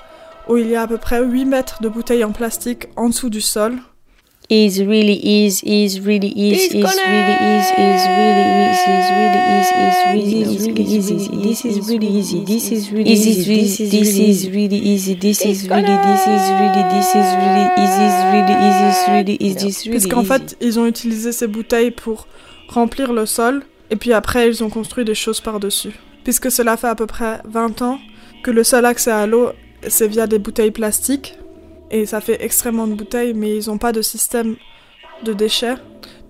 où 0.48 0.58
il 0.58 0.68
y 0.68 0.76
a 0.76 0.84
à 0.84 0.88
peu 0.88 1.00
près 1.00 1.24
8 1.24 1.46
mètres 1.46 1.82
de 1.82 1.90
bouteilles 1.90 2.24
en 2.24 2.32
plastique 2.32 2.88
en 2.96 3.10
dessous 3.10 3.32
du 3.32 3.42
sol. 3.42 3.80
Is 4.50 4.80
really 4.82 5.46
is 5.46 5.62
is 5.64 6.00
really 6.00 6.30
is 6.30 6.74
is 6.74 6.74
really 6.74 7.34
is 7.34 7.68
is 7.68 8.04
really 8.18 8.46
is 8.54 8.80
is 8.88 9.08
really 9.20 9.44
is 9.58 9.70
is 9.76 9.98
really 10.14 10.42
is 10.42 10.68
really 10.68 10.88
easy 10.88 11.42
this 11.44 11.66
is 11.66 11.90
really 11.90 12.08
easy 12.08 12.46
this 12.46 12.72
is 12.72 12.92
really 12.92 13.10
easy 13.10 13.36
this 13.36 14.18
is 14.18 14.50
really 14.50 14.78
easy 14.78 15.16
this 15.16 15.42
is 15.42 15.68
really 15.68 15.98
this 16.08 16.22
is 16.28 16.44
really 16.60 16.84
this 16.96 17.10
is 17.16 17.28
really 17.36 17.68
is 17.84 17.98
is 18.08 18.16
really 18.32 18.56
is 18.68 18.78
is 18.88 19.10
really 19.10 19.36
is 19.36 19.56
this 19.56 19.86
really 19.86 19.98
Puisqu'en 19.98 20.22
easy. 20.22 20.28
fait, 20.28 20.58
ils 20.62 20.80
ont 20.80 20.86
utilisé 20.86 21.32
ces 21.32 21.48
bouteilles 21.48 21.92
pour 21.92 22.28
remplir 22.70 23.14
le 23.14 23.26
sol, 23.26 23.64
et 23.90 23.96
puis 23.96 24.14
après, 24.14 24.48
ils 24.48 24.64
ont 24.64 24.70
construit 24.70 25.06
des 25.06 25.16
choses 25.16 25.42
par-dessus. 25.42 25.94
Puisque 26.24 26.52
cela 26.52 26.78
fait 26.78 26.88
à 26.88 26.96
peu 26.96 27.06
près 27.06 27.40
20 27.46 27.82
ans 27.82 28.00
que 28.44 28.52
le 28.52 28.64
seul 28.64 28.86
accès 28.86 29.12
à 29.12 29.26
l'eau 29.26 29.52
c'est 29.88 30.08
via 30.08 30.28
des 30.28 30.40
bouteilles 30.40 30.72
plastiques. 30.72 31.36
Et 31.92 32.06
ça 32.06 32.22
fait 32.22 32.44
extrêmement 32.44 32.88
de 32.88 32.94
bouteilles, 32.94 33.34
mais 33.34 33.58
ils 33.58 33.70
n'ont 33.70 33.78
pas 33.78 33.92
de 33.92 34.02
système 34.02 34.56
de 35.24 35.34
déchets. 35.34 35.76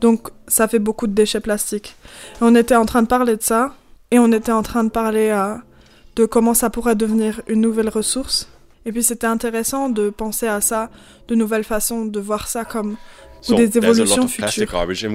Donc 0.02 0.30
ça 0.48 0.68
fait 0.68 0.80
beaucoup 0.80 1.08
de 1.08 1.14
déchets 1.14 1.40
plastiques. 1.40 1.96
on 2.42 2.56
était 2.56 2.76
en 2.76 2.86
train 2.86 3.02
de 3.02 3.08
parler 3.08 3.36
de 3.36 3.44
ça. 3.44 3.76
Et 4.12 4.20
on 4.20 4.32
était 4.32 4.54
en 4.54 4.64
train 4.64 4.86
de 4.86 4.90
parler 4.90 5.30
euh, 5.30 5.56
de 6.16 6.26
comment 6.26 6.54
ça 6.54 6.70
pourrait 6.70 6.96
devenir 6.96 7.42
une 7.48 7.62
nouvelle 7.62 7.90
ressource. 7.90 8.50
Et 8.86 8.92
puis 8.94 9.04
c'était 9.04 9.28
intéressant 9.28 9.90
de 9.90 10.10
penser 10.10 10.48
à 10.48 10.62
ça, 10.62 10.90
de 11.28 11.36
nouvelles 11.36 11.66
façons 11.66 12.06
de 12.06 12.20
voir 12.22 12.48
ça 12.48 12.64
comme 12.64 12.96
ou 13.50 13.56
des 13.56 13.78
évolutions 13.78 14.28
futures. 14.28 14.48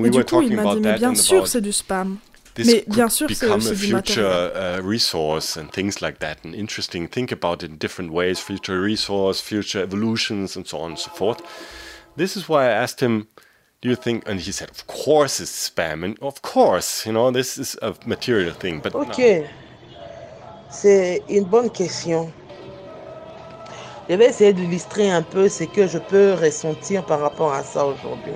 Et 0.05 0.11
du 0.11 0.25
coup, 0.25 0.43
il 0.43 0.55
m'a 0.55 0.75
dit, 0.75 0.81
mais 0.81 0.95
bien 0.95 1.15
sûr, 1.15 1.47
c'est 1.47 1.61
du 1.61 1.73
spam. 1.73 2.19
This 2.55 2.67
Mais 2.67 2.85
bien 2.87 3.09
sûr, 3.09 3.27
become 3.27 3.61
a 3.61 3.75
future 3.75 4.53
uh, 4.55 4.81
resource 4.83 5.57
and 5.57 5.71
things 5.73 6.01
like 6.01 6.19
that. 6.19 6.39
And 6.45 6.55
interesting, 6.55 7.09
think 7.09 7.33
about 7.33 7.63
it 7.63 7.71
in 7.71 7.79
different 7.79 8.13
ways: 8.13 8.41
future 8.41 8.81
resource, 8.81 9.41
future 9.41 9.83
evolutions, 9.83 10.57
and 10.57 10.67
so 10.67 10.79
on 10.79 10.91
and 10.91 10.99
so 10.99 11.11
forth. 11.11 11.41
This 12.17 12.37
is 12.37 12.49
why 12.49 12.67
I 12.67 12.73
asked 12.73 13.01
him, 13.01 13.29
"Do 13.81 13.89
you 13.89 13.97
think?" 13.97 14.29
And 14.29 14.41
he 14.41 14.53
said, 14.53 14.71
"Of 14.71 14.87
course, 14.87 15.41
it's 15.41 15.71
spam, 15.71 16.05
and 16.05 16.19
of 16.21 16.43
course, 16.43 17.07
you 17.07 17.13
know, 17.13 17.31
this 17.31 17.59
is 17.59 17.77
a 17.81 17.95
material 18.07 18.55
thing." 18.55 18.81
But 18.81 18.95
ok, 18.95 19.47
c'est 20.71 21.23
une 21.29 21.45
bonne 21.45 21.71
question. 21.71 22.33
Je 24.09 24.17
vais 24.17 24.27
essayer 24.27 24.53
d'illustrer 24.53 25.11
un 25.11 25.23
peu 25.23 25.49
ce 25.49 25.65
que 25.65 25.87
je 25.87 25.99
peux 25.99 26.35
ressentir 26.35 27.07
par 27.07 27.21
rapport 27.21 27.53
à 27.53 27.63
ça 27.63 27.87
aujourd'hui. 27.87 28.35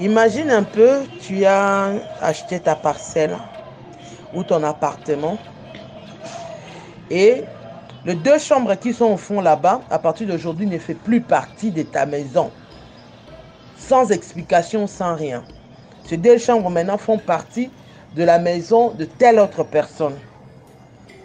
Imagine 0.00 0.50
un 0.50 0.62
peu, 0.62 1.02
tu 1.20 1.44
as 1.44 1.92
acheté 2.22 2.58
ta 2.58 2.74
parcelle 2.74 3.36
ou 4.34 4.42
ton 4.42 4.62
appartement 4.62 5.36
et 7.10 7.44
les 8.06 8.14
deux 8.14 8.38
chambres 8.38 8.76
qui 8.76 8.94
sont 8.94 9.12
au 9.12 9.16
fond 9.18 9.42
là-bas, 9.42 9.82
à 9.90 9.98
partir 9.98 10.26
d'aujourd'hui, 10.26 10.66
ne 10.66 10.78
fait 10.78 10.94
plus 10.94 11.20
partie 11.20 11.70
de 11.70 11.82
ta 11.82 12.06
maison. 12.06 12.50
Sans 13.76 14.10
explication, 14.10 14.86
sans 14.86 15.16
rien. 15.16 15.44
Ces 16.06 16.16
deux 16.16 16.38
chambres 16.38 16.70
maintenant 16.70 16.96
font 16.96 17.18
partie 17.18 17.68
de 18.16 18.22
la 18.24 18.38
maison 18.38 18.92
de 18.92 19.04
telle 19.04 19.38
autre 19.38 19.64
personne. 19.64 20.14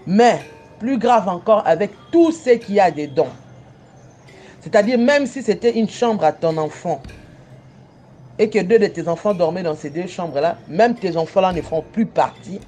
Mais, 0.05 0.41
plus 0.79 0.97
grave 0.97 1.29
encore, 1.29 1.63
avec 1.65 1.91
tout 2.11 2.33
ce 2.33 2.49
qu'il 2.49 2.75
y 2.75 2.79
a 2.81 2.91
dedans. 2.91 3.29
C'est-à-dire, 4.59 4.97
même 4.97 5.27
si 5.27 5.41
c'était 5.43 5.77
une 5.77 5.89
chambre 5.89 6.25
à 6.25 6.33
ton 6.33 6.57
enfant, 6.57 7.01
et 8.37 8.49
que 8.49 8.59
deux 8.59 8.79
de 8.79 8.87
tes 8.87 9.07
enfants 9.07 9.33
dormaient 9.33 9.63
dans 9.63 9.75
ces 9.75 9.89
deux 9.89 10.07
chambres-là, 10.07 10.57
même 10.67 10.95
tes 10.95 11.15
enfants-là 11.15 11.53
ne 11.53 11.61
font 11.61 11.81
plus 11.81 12.05
partie 12.05 12.59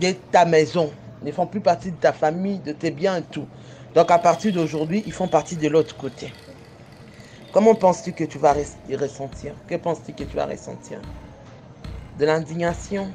de 0.00 0.12
ta 0.30 0.44
maison, 0.44 0.90
ne 1.22 1.32
font 1.32 1.46
plus 1.46 1.60
partie 1.60 1.90
de 1.90 1.96
ta 1.96 2.12
famille, 2.12 2.58
de 2.58 2.72
tes 2.72 2.90
biens 2.90 3.18
et 3.18 3.22
tout. 3.22 3.46
Donc 3.94 4.10
à 4.10 4.18
partir 4.18 4.52
d'aujourd'hui, 4.52 5.02
ils 5.06 5.12
font 5.12 5.28
partie 5.28 5.56
de 5.56 5.68
l'autre 5.68 5.96
côté. 5.96 6.32
Comment 7.52 7.74
penses-tu 7.74 8.12
que 8.12 8.24
tu 8.24 8.38
vas 8.38 8.54
ressentir? 8.54 9.54
Que 9.66 9.74
penses-tu 9.74 10.12
que 10.12 10.22
tu 10.24 10.36
vas 10.36 10.46
ressentir? 10.46 11.00
De 12.18 12.24
l'indignation, 12.24 13.08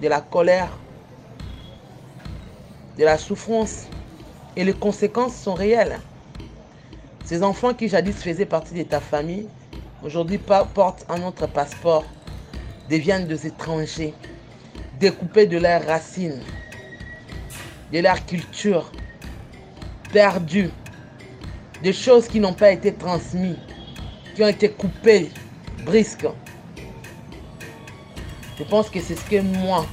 de 0.00 0.08
la 0.08 0.20
colère, 0.20 0.78
de 2.98 3.04
la 3.04 3.16
souffrance? 3.16 3.86
Et 4.54 4.64
les 4.64 4.74
conséquences 4.74 5.34
sont 5.34 5.54
réelles. 5.54 5.98
Ces 7.24 7.42
enfants 7.42 7.72
qui 7.72 7.88
jadis 7.88 8.14
faisaient 8.22 8.44
partie 8.44 8.74
de 8.74 8.82
ta 8.82 9.00
famille, 9.00 9.48
aujourd'hui 10.04 10.38
portent 10.38 11.04
un 11.08 11.22
autre 11.22 11.46
passeport, 11.46 12.04
deviennent 12.90 13.26
des 13.26 13.46
étrangers, 13.46 14.14
découpés 14.98 15.46
de 15.46 15.58
leurs 15.58 15.86
racines, 15.86 16.40
de 17.92 17.98
leur 18.00 18.24
culture, 18.26 18.90
perdus, 20.12 20.70
des 21.82 21.92
choses 21.92 22.28
qui 22.28 22.40
n'ont 22.40 22.52
pas 22.52 22.70
été 22.70 22.92
transmises, 22.94 23.56
qui 24.34 24.42
ont 24.42 24.48
été 24.48 24.70
coupées, 24.70 25.30
brisques. 25.84 26.26
Je 28.58 28.64
pense 28.64 28.88
que 28.90 29.00
c'est 29.00 29.16
ce 29.16 29.24
que 29.24 29.40
moi, 29.40 29.86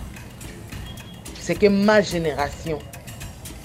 c'est 1.39 1.55
que 1.55 1.67
ma 1.67 2.01
génération 2.01 2.79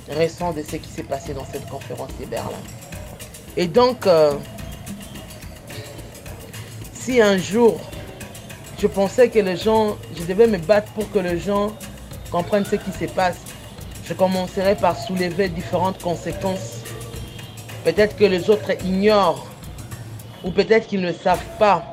ressent 0.08 0.52
de 0.52 0.62
ce 0.62 0.76
qui 0.76 0.88
s'est 0.88 1.02
passé 1.02 1.34
dans 1.34 1.44
cette 1.44 1.68
conférence 1.68 2.10
de 2.20 2.26
Berlin. 2.26 2.62
Et 3.56 3.66
donc, 3.66 4.06
euh, 4.06 4.34
si 7.04 7.20
un 7.20 7.36
jour 7.36 7.78
je 8.80 8.86
pensais 8.86 9.28
que 9.28 9.38
les 9.38 9.58
gens, 9.58 9.98
je 10.16 10.24
devais 10.24 10.46
me 10.46 10.56
battre 10.56 10.90
pour 10.92 11.10
que 11.12 11.18
les 11.18 11.38
gens 11.38 11.70
comprennent 12.30 12.64
ce 12.64 12.76
qui 12.76 12.92
se 12.92 13.04
passe, 13.12 13.36
je 14.06 14.14
commencerai 14.14 14.74
par 14.74 14.98
soulever 14.98 15.48
différentes 15.48 16.00
conséquences. 16.02 16.80
Peut-être 17.84 18.16
que 18.16 18.24
les 18.24 18.48
autres 18.48 18.70
ignorent 18.84 19.46
ou 20.44 20.50
peut-être 20.50 20.86
qu'ils 20.86 21.02
ne 21.02 21.12
savent 21.12 21.44
pas 21.58 21.84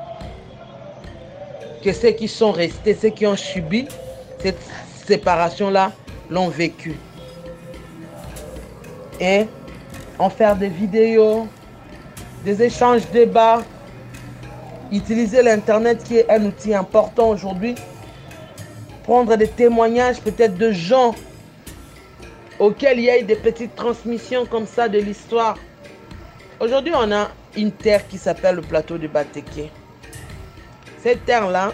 que 1.84 1.92
ceux 1.92 2.12
qui 2.12 2.26
sont 2.26 2.52
restés, 2.52 2.94
ceux 2.94 3.10
qui 3.10 3.26
ont 3.26 3.36
subi 3.36 3.88
cette 4.38 4.60
séparation-là, 5.06 5.92
l'ont 6.30 6.48
vécu. 6.48 6.94
Et 9.20 9.44
en 10.18 10.30
faire 10.30 10.56
des 10.56 10.68
vidéos, 10.68 11.46
des 12.46 12.62
échanges, 12.62 13.02
débats, 13.12 13.62
utiliser 14.92 15.42
l'Internet 15.42 16.04
qui 16.04 16.18
est 16.18 16.30
un 16.30 16.44
outil 16.44 16.74
important 16.74 17.30
aujourd'hui, 17.30 17.74
prendre 19.02 19.36
des 19.36 19.48
témoignages 19.48 20.20
peut-être 20.20 20.56
de 20.56 20.70
gens 20.70 21.14
auxquels 22.58 22.98
il 22.98 23.04
y 23.04 23.10
a 23.10 23.18
eu 23.18 23.24
des 23.24 23.36
petites 23.36 23.74
transmissions 23.74 24.46
comme 24.46 24.66
ça 24.66 24.88
de 24.88 24.98
l'histoire. 24.98 25.58
Aujourd'hui, 26.60 26.92
on 26.94 27.10
a 27.10 27.30
une 27.56 27.72
terre 27.72 28.06
qui 28.06 28.18
s'appelle 28.18 28.56
le 28.56 28.62
plateau 28.62 28.98
de 28.98 29.08
Bateke. 29.08 29.70
Cette 30.98 31.24
terre-là, 31.24 31.72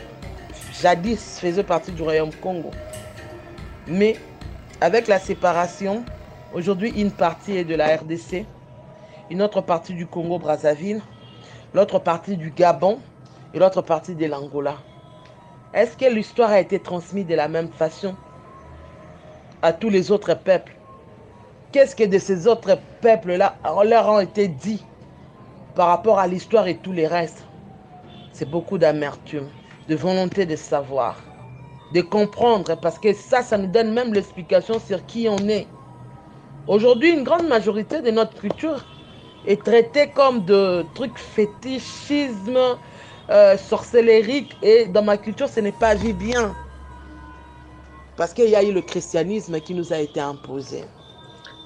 jadis, 0.80 1.38
faisait 1.40 1.64
partie 1.64 1.92
du 1.92 2.00
royaume 2.00 2.32
Congo. 2.40 2.70
Mais 3.86 4.16
avec 4.80 5.08
la 5.08 5.18
séparation, 5.18 6.05
aujourd'hui, 6.55 6.90
une 6.97 7.10
partie 7.10 7.56
est 7.56 7.64
de 7.64 7.74
la 7.74 7.97
RDC, 7.97 8.47
une 9.30 9.42
autre 9.42 9.60
partie 9.60 9.92
du 9.92 10.06
Congo-Brazzaville, 10.06 11.02
l'autre 11.78 12.00
partie 12.00 12.36
du 12.36 12.50
Gabon 12.50 12.98
et 13.55 13.60
l'autre 13.60 13.82
partie 13.82 14.16
de 14.16 14.26
l'Angola. 14.26 14.78
Est-ce 15.73 15.97
que 15.97 16.12
l'histoire 16.12 16.50
a 16.50 16.58
été 16.58 16.81
transmise 16.81 17.24
de 17.24 17.36
la 17.36 17.47
même 17.47 17.68
façon 17.68 18.16
à 19.62 19.73
tous 19.73 19.89
les 19.89 20.10
autres 20.10 20.34
peuples? 20.34 20.74
Qu'est-ce 21.70 21.94
que 21.94 22.02
de 22.02 22.18
ces 22.18 22.48
autres 22.48 22.81
peuples-là 23.00 23.55
leur 23.84 24.08
ont 24.08 24.18
été 24.18 24.48
dit 24.48 24.84
par 25.76 25.86
rapport 25.86 26.18
à 26.18 26.26
l'histoire 26.26 26.66
et 26.66 26.78
tous 26.78 26.90
les 26.90 27.07
restes? 27.07 27.44
C'est 28.32 28.50
beaucoup 28.50 28.76
d'amertume, 28.76 29.47
de 29.89 29.94
volonté 29.94 30.47
de 30.47 30.57
savoir, 30.57 31.15
de 31.94 32.00
comprendre, 32.00 32.74
parce 32.74 32.98
que 32.98 33.12
ça, 33.12 33.42
ça 33.42 33.57
nous 33.57 33.68
donne 33.68 33.92
même 33.92 34.12
l'explication 34.12 34.81
sur 34.81 35.07
qui 35.07 35.28
on 35.28 35.39
est. 35.48 35.68
Aujourd'hui, 36.66 37.12
une 37.12 37.23
grande 37.23 37.47
majorité 37.47 38.02
de 38.02 38.10
notre 38.10 38.34
culture 38.34 38.84
est 39.49 39.62
traité 39.65 40.10
comme 40.10 40.44
de 40.44 40.85
trucs 40.94 41.18
fétichisme, 41.18 42.59
euh, 43.31 43.57
sorcellerique. 43.57 44.52
Et 44.62 44.86
dans 44.86 45.02
ma 45.02 45.17
culture, 45.17 45.49
ce 45.49 45.60
n'est 45.60 45.73
pas 45.73 45.94
vu 45.94 46.12
bien. 46.12 46.55
Parce 48.17 48.35
qu'il 48.35 48.51
y 48.51 48.57
a 48.57 48.62
eu 48.62 48.73
le 48.73 48.83
christianisme 48.83 49.60
qui 49.60 49.75
nous 49.75 49.93
a 49.93 49.99
été 49.99 50.20
imposé. 50.20 50.85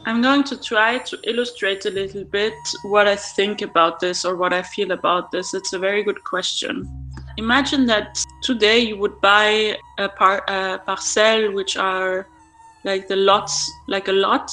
I'm 0.05 0.20
going 0.20 0.43
to 0.44 0.57
try 0.57 0.99
to 0.99 1.17
illustrate 1.25 1.86
a 1.86 1.91
little 1.91 2.25
bit 2.25 2.55
what 2.83 3.07
I 3.07 3.17
think 3.17 3.62
about 3.62 4.01
this 4.01 4.25
or 4.25 4.36
what 4.36 4.52
I 4.52 4.62
feel 4.62 4.91
about 4.91 5.31
this. 5.31 5.55
It's 5.55 5.73
a 5.73 5.78
very 5.78 6.02
good 6.02 6.25
question. 6.25 6.89
Imagine 7.36 7.86
that 7.86 8.19
today 8.43 8.81
you 8.81 8.99
would 8.99 9.20
buy 9.20 9.78
a, 9.99 10.09
par- 10.09 10.43
a 10.49 10.81
parcel, 10.85 11.52
which 11.52 11.77
are 11.77 12.27
like 12.85 13.07
lots, 13.11 13.70
like 13.86 14.09
a 14.09 14.12
lot, 14.12 14.51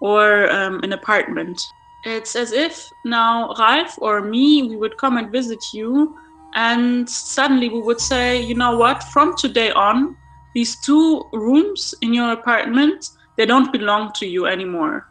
or 0.00 0.50
um, 0.50 0.80
an 0.82 0.92
apartment. 0.92 1.60
It's 2.04 2.36
as 2.36 2.52
if 2.52 2.90
now 3.04 3.54
Ralph 3.58 3.94
or 3.98 4.20
me, 4.20 4.62
we 4.62 4.76
would 4.76 4.96
come 4.98 5.16
and 5.16 5.32
visit 5.32 5.64
you, 5.72 6.14
and 6.54 7.08
suddenly 7.08 7.68
we 7.68 7.80
would 7.80 8.00
say, 8.00 8.40
you 8.40 8.54
know 8.54 8.76
what, 8.76 9.02
from 9.04 9.36
today 9.36 9.70
on, 9.72 10.16
these 10.54 10.76
two 10.76 11.24
rooms 11.32 11.94
in 12.02 12.12
your 12.12 12.32
apartment, 12.32 13.10
they 13.36 13.46
don't 13.46 13.72
belong 13.72 14.12
to 14.16 14.26
you 14.26 14.46
anymore. 14.46 15.08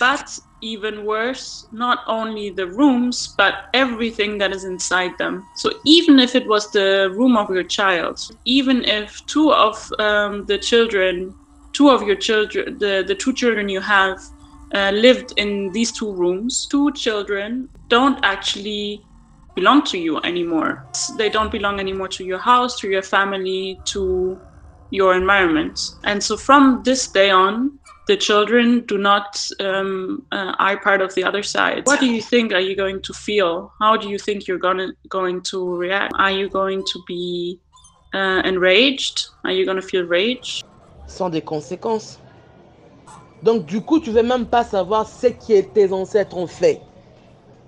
But 0.00 0.38
even 0.60 1.04
worse, 1.04 1.66
not 1.70 2.00
only 2.06 2.50
the 2.50 2.66
rooms, 2.66 3.34
but 3.38 3.66
everything 3.72 4.36
that 4.38 4.52
is 4.52 4.64
inside 4.64 5.16
them. 5.18 5.46
So 5.56 5.70
even 5.84 6.18
if 6.18 6.34
it 6.34 6.46
was 6.46 6.70
the 6.72 7.10
room 7.14 7.36
of 7.36 7.50
your 7.50 7.62
child, 7.62 8.20
even 8.44 8.84
if 8.84 9.24
two 9.26 9.52
of 9.52 9.90
um, 9.98 10.44
the 10.46 10.58
children, 10.58 11.34
two 11.72 11.88
of 11.88 12.02
your 12.02 12.16
children, 12.16 12.78
the, 12.78 13.04
the 13.06 13.14
two 13.14 13.32
children 13.32 13.68
you 13.68 13.80
have, 13.80 14.18
uh, 14.74 14.90
lived 14.90 15.32
in 15.36 15.70
these 15.72 15.92
two 15.92 16.12
rooms, 16.12 16.66
two 16.70 16.92
children 16.92 17.68
don't 17.88 18.18
actually 18.24 19.06
belong 19.54 19.82
to 19.84 19.98
you 19.98 20.20
anymore. 20.22 20.84
They 21.16 21.30
don't 21.30 21.50
belong 21.50 21.80
anymore 21.80 22.08
to 22.08 22.24
your 22.24 22.38
house, 22.38 22.78
to 22.80 22.88
your 22.88 23.02
family, 23.02 23.80
to 23.86 24.38
your 24.90 25.14
environment. 25.14 25.80
And 26.04 26.22
so 26.22 26.36
from 26.36 26.82
this 26.84 27.10
day 27.10 27.30
on, 27.30 27.78
the 28.06 28.16
children 28.16 28.84
do 28.86 28.98
not 28.98 29.44
um, 29.58 30.26
uh, 30.30 30.54
are 30.58 30.78
part 30.78 31.00
of 31.00 31.14
the 31.14 31.24
other 31.24 31.42
side. 31.42 31.86
What 31.86 31.98
do 31.98 32.06
you 32.06 32.22
think 32.22 32.52
are 32.52 32.60
you 32.60 32.76
going 32.76 33.02
to 33.02 33.12
feel? 33.12 33.72
How 33.80 33.96
do 33.96 34.08
you 34.08 34.18
think 34.18 34.46
you're 34.46 34.58
gonna 34.58 34.92
going 35.08 35.42
to 35.50 35.74
react? 35.74 36.12
Are 36.18 36.30
you 36.30 36.48
going 36.48 36.84
to 36.84 37.02
be 37.08 37.58
uh, 38.14 38.42
enraged? 38.44 39.26
Are 39.44 39.50
you 39.50 39.64
going 39.64 39.80
to 39.80 39.86
feel 39.86 40.04
rage? 40.04 40.60
Sans 41.08 41.30
des 41.30 41.40
conséquences. 41.40 42.20
Donc 43.46 43.64
du 43.64 43.80
coup, 43.80 44.00
tu 44.00 44.10
veux 44.10 44.24
même 44.24 44.46
pas 44.46 44.64
savoir 44.64 45.08
ce 45.08 45.28
que 45.28 45.60
tes 45.60 45.92
ancêtres 45.92 46.36
ont 46.36 46.48
fait. 46.48 46.80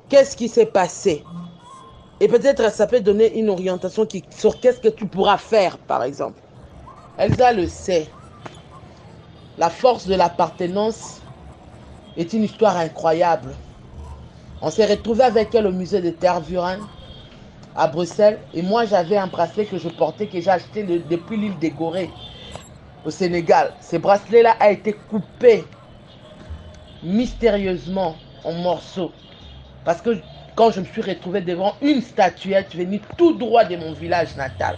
Qu'est-ce 0.08 0.36
qui 0.36 0.48
s'est 0.48 0.66
passé? 0.66 1.23
Et 2.18 2.26
peut-être 2.26 2.73
ça 2.73 2.89
peut 2.89 2.98
donner 2.98 3.39
une 3.39 3.48
orientation 3.48 4.05
sur 4.36 4.58
qu'est-ce 4.58 4.81
que 4.81 4.89
tu 4.89 5.07
pourras 5.07 5.39
faire, 5.39 5.78
par 5.78 6.02
exemple. 6.02 6.40
Elsa 7.16 7.52
le 7.52 7.68
sait. 7.68 8.08
La 9.57 9.70
force 9.70 10.08
de 10.08 10.16
l'appartenance 10.16 11.20
est 12.16 12.32
une 12.32 12.42
histoire 12.42 12.76
incroyable. 12.76 13.55
On 14.60 14.70
s'est 14.70 14.86
retrouvé 14.86 15.23
avec 15.23 15.55
elle 15.55 15.68
au 15.68 15.73
musée 15.73 16.00
de 16.00 16.10
Tervuren 16.10 16.81
à 17.76 17.86
Bruxelles 17.86 18.40
et 18.52 18.62
moi 18.62 18.84
j'avais 18.84 19.16
un 19.16 19.28
bracelet 19.28 19.65
que 19.65 19.78
je 19.78 19.89
portais 19.89 20.26
que 20.26 20.40
j'ai 20.40 20.50
acheté 20.50 20.82
depuis 20.82 21.36
l'île 21.36 21.58
des 21.60 21.70
Gorées 21.70 22.10
au 23.05 23.10
Sénégal. 23.10 23.73
Ce 23.81 23.97
bracelet-là 23.97 24.57
a 24.60 24.70
été 24.70 24.93
coupé 24.93 25.65
mystérieusement 27.02 28.17
en 28.44 28.52
morceaux 28.52 29.12
parce 29.85 30.02
que 30.02 30.18
quand 30.55 30.73
je 30.73 30.81
me 30.81 30.85
suis 30.85 31.02
retrouvé 31.02 31.41
devant 31.41 31.75
une 31.81 32.02
statuette 32.02 32.75
venue 32.75 33.01
tout 33.17 33.35
droit 33.35 33.65
de 33.65 33.77
mon 33.77 33.93
village 33.93 34.36
natal. 34.36 34.77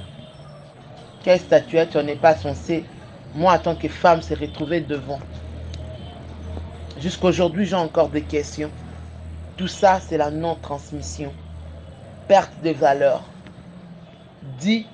Quelle 1.23 1.41
statuette 1.41 1.97
on 1.97 2.03
n'est 2.03 2.17
pas 2.17 2.35
censé 2.35 2.85
moi, 3.35 3.55
en 3.55 3.59
tant 3.59 3.75
que 3.77 3.89
femme, 3.89 4.23
s'est 4.23 4.35
retrouvée 4.35 4.81
devant. 4.81 5.21
Jusqu'aujourd'hui, 6.99 7.65
j'ai 7.65 7.77
encore 7.77 8.09
des 8.09 8.23
questions. 8.23 8.71
Tout 9.57 9.69
ça, 9.69 10.01
c'est 10.01 10.17
la 10.17 10.31
non-transmission. 10.31 11.33
Perte 12.27 12.53
de 12.65 12.71
valeur. 12.71 13.23
Dit 14.59 14.87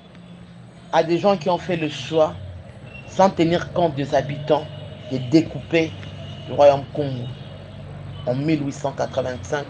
à 0.93 1.03
des 1.03 1.17
gens 1.17 1.37
qui 1.37 1.49
ont 1.49 1.57
fait 1.57 1.77
le 1.77 1.89
choix, 1.89 2.35
sans 3.17 3.31
tenir 3.31 3.73
compte 3.73 3.95
des 3.95 4.13
habitants, 4.13 4.67
de 5.09 5.17
découper 5.17 5.91
le 6.47 6.53
royaume 6.53 6.85
Congo 6.93 7.27
en 8.27 8.35
1885 8.35 9.67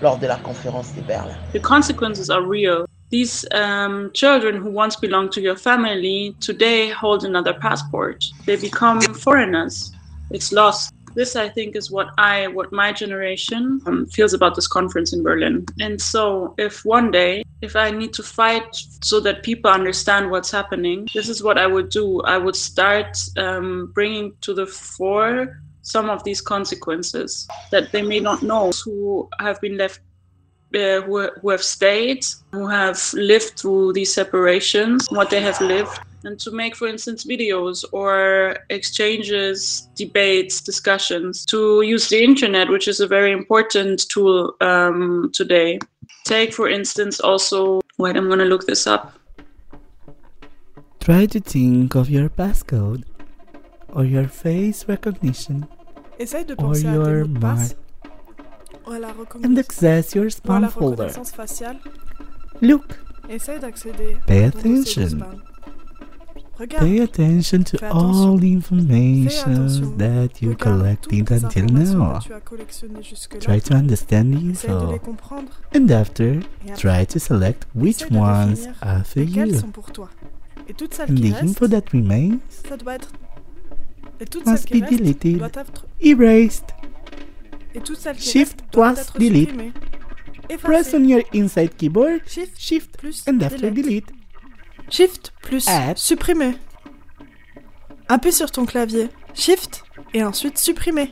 lors 0.00 0.18
de 0.18 0.26
la 0.26 0.36
conférence 0.36 0.94
de 0.94 1.02
Berlin. 1.02 1.36
The 1.52 1.60
consequences 1.60 2.30
are 2.30 2.40
real. 2.40 2.86
These 3.10 3.46
um, 3.52 4.10
children 4.14 4.56
who 4.56 4.70
once 4.70 4.96
belonged 4.96 5.32
to 5.32 5.42
your 5.42 5.56
family 5.56 6.34
today 6.40 6.88
hold 6.90 7.24
another 7.24 7.52
passport. 7.60 8.24
They 8.46 8.56
become 8.56 9.02
foreigners. 9.12 9.92
It's 10.30 10.50
lost. 10.50 10.90
This, 11.16 11.34
I 11.34 11.48
think, 11.48 11.76
is 11.76 11.90
what 11.90 12.10
I, 12.18 12.46
what 12.48 12.70
my 12.72 12.92
generation 12.92 13.80
um, 13.86 14.04
feels 14.06 14.34
about 14.34 14.54
this 14.54 14.68
conference 14.68 15.14
in 15.14 15.22
Berlin. 15.22 15.64
And 15.80 15.98
so, 15.98 16.54
if 16.58 16.84
one 16.84 17.10
day, 17.10 17.42
if 17.62 17.74
I 17.74 17.90
need 17.90 18.12
to 18.12 18.22
fight 18.22 18.68
so 19.02 19.18
that 19.20 19.42
people 19.42 19.70
understand 19.70 20.30
what's 20.30 20.50
happening, 20.50 21.08
this 21.14 21.30
is 21.30 21.42
what 21.42 21.56
I 21.56 21.66
would 21.66 21.88
do. 21.88 22.20
I 22.22 22.36
would 22.36 22.54
start 22.54 23.16
um, 23.38 23.92
bringing 23.94 24.34
to 24.42 24.52
the 24.52 24.66
fore 24.66 25.58
some 25.80 26.10
of 26.10 26.22
these 26.22 26.42
consequences 26.42 27.48
that 27.70 27.92
they 27.92 28.02
may 28.02 28.20
not 28.20 28.42
know, 28.42 28.70
who 28.84 29.26
have 29.40 29.58
been 29.62 29.78
left 29.78 30.00
uh, 30.74 31.00
who, 31.02 31.30
who 31.40 31.50
have 31.50 31.62
stayed, 31.62 32.26
who 32.52 32.66
have 32.66 33.00
lived 33.14 33.58
through 33.58 33.92
these 33.92 34.12
separations, 34.12 35.06
what 35.10 35.30
they 35.30 35.40
have 35.40 35.60
lived, 35.60 36.00
and 36.26 36.38
to 36.40 36.50
make, 36.50 36.74
for 36.74 36.88
instance, 36.88 37.24
videos 37.24 37.84
or 37.92 38.58
exchanges, 38.68 39.88
debates, 39.94 40.60
discussions, 40.60 41.46
to 41.46 41.82
use 41.82 42.08
the 42.08 42.22
internet, 42.22 42.68
which 42.68 42.88
is 42.88 42.98
a 43.00 43.06
very 43.06 43.32
important 43.32 44.08
tool 44.08 44.54
um, 44.60 45.30
today. 45.32 45.78
Take, 46.24 46.52
for 46.52 46.68
instance, 46.68 47.20
also, 47.20 47.80
wait, 47.98 48.16
I'm 48.16 48.26
going 48.26 48.40
to 48.40 48.44
look 48.44 48.66
this 48.66 48.86
up. 48.86 49.14
Try 51.00 51.26
to 51.26 51.38
think 51.38 51.94
of 51.94 52.10
your 52.10 52.28
passcode 52.28 53.04
or 53.88 54.04
your 54.04 54.26
face 54.26 54.88
recognition 54.88 55.68
or 56.58 56.76
your 56.76 57.24
mark 57.26 57.70
and 59.44 59.58
access 59.58 60.14
your 60.14 60.26
spam 60.26 60.70
folder. 60.72 61.12
Look. 62.60 62.98
Pay 64.26 64.44
attention. 64.44 65.42
Pay 66.58 67.00
attention 67.00 67.64
to 67.64 67.90
all 67.92 68.38
the 68.38 68.50
information 68.50 69.98
that 69.98 70.40
you 70.40 70.54
collected 70.54 71.30
until 71.30 71.66
now. 71.66 72.20
Try 73.40 73.58
to 73.58 73.74
understand 73.74 74.34
these 74.34 74.64
all. 74.64 74.98
And 75.72 75.90
after, 75.90 76.42
try 76.76 77.04
to 77.04 77.20
select 77.20 77.66
which 77.74 78.10
ones 78.10 78.68
are 78.80 79.04
for 79.04 79.20
you. 79.20 79.42
And 79.42 81.18
the 81.18 81.36
info 81.40 81.66
that 81.66 81.92
remains 81.92 82.62
must 84.46 84.70
be 84.70 84.80
deleted, 84.80 85.56
erased, 86.02 86.72
Shift 88.16 88.72
plus 88.72 89.10
delete. 89.10 89.74
Press 90.58 90.94
on 90.94 91.04
your 91.04 91.22
inside 91.34 91.76
keyboard 91.76 92.22
Shift, 92.26 92.58
Shift 92.58 92.96
plus 92.98 93.26
and 93.26 93.42
after 93.42 93.68
delete. 93.70 94.10
Shift 94.90 95.32
plus 95.42 95.68
supprimer. 95.96 96.56
Appuie 98.08 98.32
sur 98.32 98.50
ton 98.50 98.64
clavier. 98.66 99.08
Shift 99.34 99.84
et 100.14 100.22
ensuite 100.22 100.58
supprimer. 100.58 101.10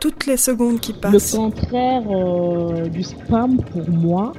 Toutes 0.00 0.26
les 0.26 0.36
secondes 0.36 0.80
qui 0.80 0.92
passent. 0.92 1.32
Le 1.32 1.38
contraire 1.38 2.02
euh, 2.10 2.88
du 2.88 3.02
spam 3.02 3.62
pour 3.62 3.88
moi, 3.90 4.32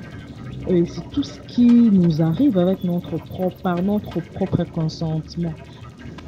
euh, 0.69 0.85
c'est 0.88 1.09
tout 1.11 1.23
ce 1.23 1.39
qui 1.47 1.65
nous 1.65 2.21
arrive 2.21 2.57
avec 2.57 2.83
notre 2.83 3.17
propre, 3.17 3.57
par 3.61 3.81
notre 3.81 4.19
propre 4.33 4.63
consentement. 4.63 5.53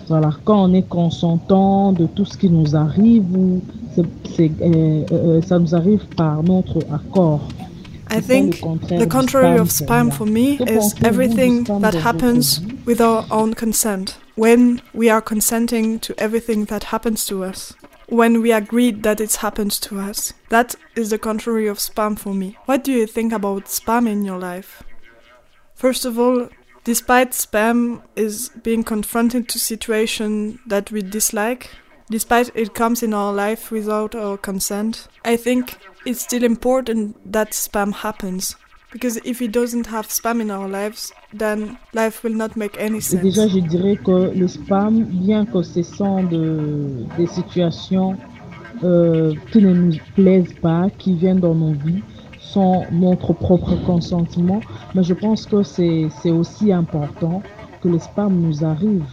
Voilà, 0.08 0.32
quand 0.44 0.64
on 0.70 0.74
est 0.74 0.88
consentant 0.88 1.94
de 1.94 2.06
tout 2.06 2.26
ce 2.26 2.38
qui 2.38 2.50
nous 2.50 2.76
arrive 2.76 3.24
ou 3.36 3.62
euh, 3.98 4.50
euh, 4.62 5.42
ça 5.42 5.60
nous 5.60 5.76
arrive 5.76 6.06
par 6.16 6.44
notre 6.44 6.80
accord. 6.94 7.42
I 8.12 8.20
think 8.20 8.60
the 8.60 9.08
contrary 9.10 9.58
of 9.58 9.70
spam 9.70 10.14
for 10.14 10.26
me 10.26 10.58
is 10.60 10.94
everything 11.02 11.64
that 11.80 11.94
happens 11.94 12.60
with 12.86 13.00
our 13.00 13.26
own 13.32 13.54
consent. 13.54 14.18
When 14.36 14.82
we 14.94 15.10
are 15.10 15.22
consenting 15.22 15.98
to 16.02 16.14
everything 16.18 16.66
that 16.66 16.86
happens 16.86 17.26
to 17.28 17.46
us. 17.46 17.74
When 18.10 18.42
we 18.42 18.52
agreed 18.52 19.04
that 19.04 19.22
it 19.22 19.36
happens 19.36 19.80
to 19.80 20.02
us. 20.02 20.34
That 20.50 20.76
is 20.94 21.12
the 21.12 21.18
contrary 21.18 21.68
of 21.68 21.78
spam 21.78 22.20
for 22.20 22.34
me. 22.34 22.58
What 22.66 22.84
do 22.84 22.92
you 22.92 23.08
think 23.08 23.32
about 23.32 23.66
spam 23.66 24.10
in 24.10 24.26
your 24.26 24.38
life? 24.38 24.84
First 25.74 26.04
of 26.04 26.20
all, 26.20 26.50
despite 26.84 27.32
spam 27.32 28.02
is 28.18 28.50
being 28.62 28.84
confronted 28.84 29.48
to 29.50 29.58
situation 29.58 30.60
that 30.66 30.92
we 30.92 31.02
dislike, 31.02 31.70
despite 32.10 32.52
it 32.56 32.74
comes 32.74 33.02
in 33.02 33.14
our 33.14 33.32
life 33.32 33.72
without 33.72 34.16
our 34.16 34.38
consent, 34.38 35.08
I 35.24 35.38
think 35.38 35.78
it's 36.06 36.22
still 36.22 36.44
important 36.44 37.16
that 37.32 37.52
spam 37.52 37.94
happens. 37.94 38.56
Because 38.92 39.18
if 39.24 39.42
it 39.42 39.54
doesn't 39.54 39.88
have 39.88 40.08
spam 40.08 40.42
in 40.42 40.52
our 40.52 40.68
lives, 40.68 41.14
then 41.34 41.78
life 41.94 42.24
will 42.24 42.34
not 42.34 42.58
make 42.58 42.78
any 42.78 43.00
sense. 43.00 43.24
Déjà, 43.24 43.48
je 43.48 43.60
dirais 43.60 43.98
que 43.98 44.32
le 44.36 44.48
spam, 44.48 45.06
bien 45.06 45.46
que 45.46 45.62
ce 45.64 45.82
sont 45.82 46.24
de, 46.24 47.06
des 47.18 47.28
situations 47.28 48.18
euh, 48.84 49.34
qui 49.52 49.62
ne 49.62 49.74
nous 49.74 49.98
plaisent 50.16 50.54
pas, 50.62 50.90
qui 50.98 51.16
viennent 51.16 51.40
dans 51.40 51.56
nos 51.56 51.72
vies, 51.72 52.04
sans 52.40 52.84
notre 52.92 53.32
propre 53.32 53.76
consentement, 53.86 54.60
mais 54.94 55.04
je 55.04 55.14
pense 55.14 55.46
que 55.46 55.64
c'est 55.64 56.32
aussi 56.32 56.74
important 56.74 57.42
que 57.82 57.88
le 57.88 57.98
spam 57.98 58.42
nous 58.42 58.66
arrive 58.66 59.06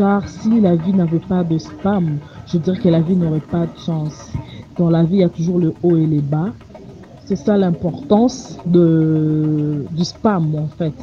car 0.00 0.26
si 0.28 0.60
la 0.60 0.76
vie 0.76 0.94
n'avait 0.94 1.18
pas 1.18 1.44
de 1.44 1.58
spam, 1.58 2.18
je 2.46 2.56
dirais 2.56 2.78
que 2.78 2.88
la 2.88 3.00
vie 3.00 3.16
n'aurait 3.16 3.40
pas 3.40 3.66
de 3.66 3.78
chance. 3.84 4.32
Dans 4.80 4.88
la 4.88 5.02
vie, 5.02 5.16
il 5.16 5.20
y 5.20 5.24
a 5.24 5.28
toujours 5.28 5.58
le 5.58 5.74
haut 5.82 5.98
et 5.98 6.06
les 6.06 6.22
bas. 6.22 6.54
C'est 7.26 7.36
ça 7.36 7.58
l'importance 7.58 8.56
du 8.64 10.04
spam, 10.04 10.54
en 10.54 10.68
fait, 10.68 10.94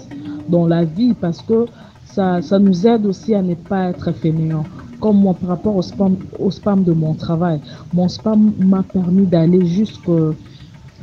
dans 0.50 0.66
la 0.66 0.84
vie, 0.84 1.14
parce 1.14 1.44
que 1.44 1.68
ça, 2.06 2.42
nous 2.58 2.88
aide 2.88 3.06
aussi 3.06 3.36
à 3.36 3.44
ne 3.44 3.54
pas 3.54 3.90
être 3.90 4.12
fainéant. 4.14 4.64
Comme 5.00 5.18
moi, 5.18 5.36
par 5.36 5.50
rapport 5.50 5.76
au 5.76 5.84
spam, 5.84 6.16
au 6.40 6.50
spam 6.50 6.84
de 6.84 6.92
mon 6.92 7.14
travail, 7.14 7.60
mon 7.94 8.08
spam 8.08 8.52
m'a 8.58 8.82
permis 8.82 9.28
d'aller 9.28 9.64
jusqu'à 9.68 10.34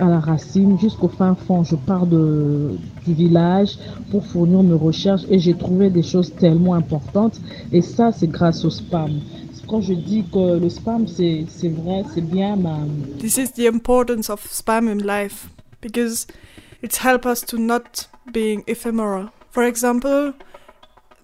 la 0.01 0.19
racine, 0.19 0.77
jusqu'au 0.77 1.07
fin 1.07 1.37
fond. 1.37 1.63
Je 1.63 1.77
pars 1.77 2.09
du 2.09 2.77
village 3.07 3.79
pour 4.11 4.27
fournir 4.27 4.65
mes 4.65 4.75
recherches 4.75 5.23
et 5.31 5.39
j'ai 5.39 5.55
trouvé 5.55 5.91
des 5.91 6.03
choses 6.03 6.35
tellement 6.35 6.75
importantes. 6.75 7.41
Et 7.71 7.83
ça, 7.83 8.11
c'est 8.11 8.27
grâce 8.27 8.65
au 8.65 8.71
spam. 8.71 9.13
Quand 9.69 9.81
je 9.81 9.95
dis 9.95 10.25
que 10.33 10.59
le 10.59 10.69
spam, 10.69 11.07
c'est 11.07 11.47
vrai, 11.69 12.05
c'est 12.15 12.21
bien, 12.21 12.57
ma... 12.57 12.81
Euh, 12.81 13.19
this 13.19 13.39
is 13.39 13.53
the 13.53 13.67
importance 13.67 14.29
of 14.31 14.45
spam 14.45 14.89
in 14.89 14.99
life 14.99 15.49
because 15.81 16.27
it 16.83 16.97
helps 16.97 17.27
us 17.27 17.41
to 17.41 17.59
not 17.59 18.07
being 18.33 18.63
ephemeral. 18.67 19.31
For 19.51 19.65
example, 19.65 20.35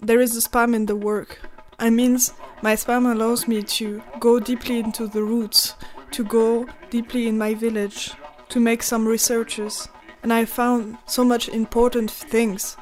there 0.01 0.19
is 0.19 0.35
a 0.35 0.41
spam 0.41 0.73
in 0.73 0.85
the 0.85 0.95
work. 0.95 1.39
I 1.79 1.89
means 1.89 2.33
my 2.61 2.75
spam 2.75 3.11
allows 3.11 3.47
me 3.47 3.63
to 3.63 4.01
go 4.19 4.39
deeply 4.39 4.79
into 4.79 5.07
the 5.07 5.23
roots, 5.23 5.75
to 6.11 6.23
go 6.23 6.67
deeply 6.89 7.27
in 7.27 7.37
my 7.37 7.53
village, 7.53 8.11
to 8.49 8.59
make 8.59 8.83
some 8.83 9.07
researches. 9.07 9.87
And 10.23 10.31
I 10.31 10.45
found 10.45 10.97
so 11.05 11.23
much 11.23 11.49
important 11.49 12.11
things. 12.11 12.77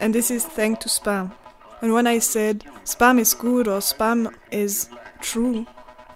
And 0.00 0.14
this 0.14 0.30
is 0.30 0.44
thanks 0.44 0.84
to 0.84 0.88
spam. 0.88 1.32
And 1.80 1.92
when 1.92 2.06
I 2.06 2.18
said 2.18 2.64
spam 2.84 3.18
is 3.20 3.34
good 3.34 3.68
or 3.68 3.78
spam 3.78 4.34
is 4.50 4.88
true, 5.20 5.66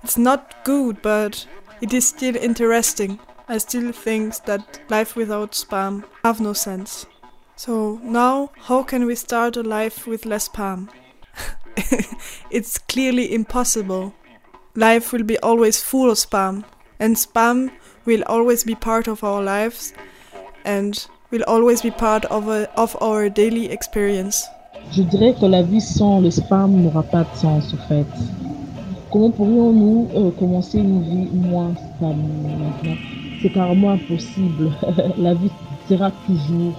it's 0.02 0.18
not 0.18 0.64
good, 0.64 1.02
but 1.02 1.46
it 1.80 1.92
is 1.92 2.08
still 2.08 2.36
interesting. 2.36 3.18
I 3.48 3.58
still 3.58 3.92
think 3.92 4.44
that 4.44 4.80
life 4.88 5.16
without 5.16 5.52
spam 5.52 6.04
have 6.24 6.40
no 6.40 6.52
sense. 6.52 7.06
So 7.56 8.00
now, 8.02 8.50
how 8.56 8.82
can 8.82 9.06
we 9.06 9.14
start 9.14 9.56
a 9.56 9.62
life 9.62 10.06
with 10.06 10.26
less 10.26 10.48
spam? 10.48 10.88
it's 12.50 12.78
clearly 12.78 13.32
impossible. 13.34 14.14
Life 14.74 15.12
will 15.12 15.22
be 15.22 15.38
always 15.38 15.80
full 15.80 16.10
of 16.10 16.18
spam, 16.18 16.64
and 16.98 17.16
spam 17.16 17.70
will 18.04 18.22
always 18.26 18.64
be 18.64 18.74
part 18.74 19.06
of 19.06 19.22
our 19.22 19.42
lives 19.42 19.92
and 20.64 21.06
will 21.30 21.42
always 21.46 21.82
be 21.82 21.90
part 21.90 22.24
of, 22.26 22.48
a, 22.48 22.70
of 22.78 22.96
our 23.02 23.28
daily 23.28 23.70
experience. 23.70 24.46
Je 24.90 25.02
dirais 25.02 25.34
que 25.38 25.46
la 25.46 25.62
vie 25.62 25.80
sans 25.80 26.20
le 26.20 26.30
spam 26.30 26.82
n'aura 26.82 27.02
pas 27.02 27.24
de 27.24 27.36
sens, 27.36 27.72
en 27.72 27.88
fait. 27.88 28.06
Comment 29.12 29.30
pourrions-nous 29.30 30.08
euh, 30.14 30.30
commencer 30.38 30.78
une 30.78 31.02
vie 31.02 31.28
moins 31.34 31.74
spam 31.74 32.16
maintenant? 32.16 32.96
C'est 33.42 33.50
carrément 33.50 33.90
impossible. 33.90 34.70
la 35.18 35.34
vie 35.34 35.50
sera 35.86 36.10
toujours 36.26 36.72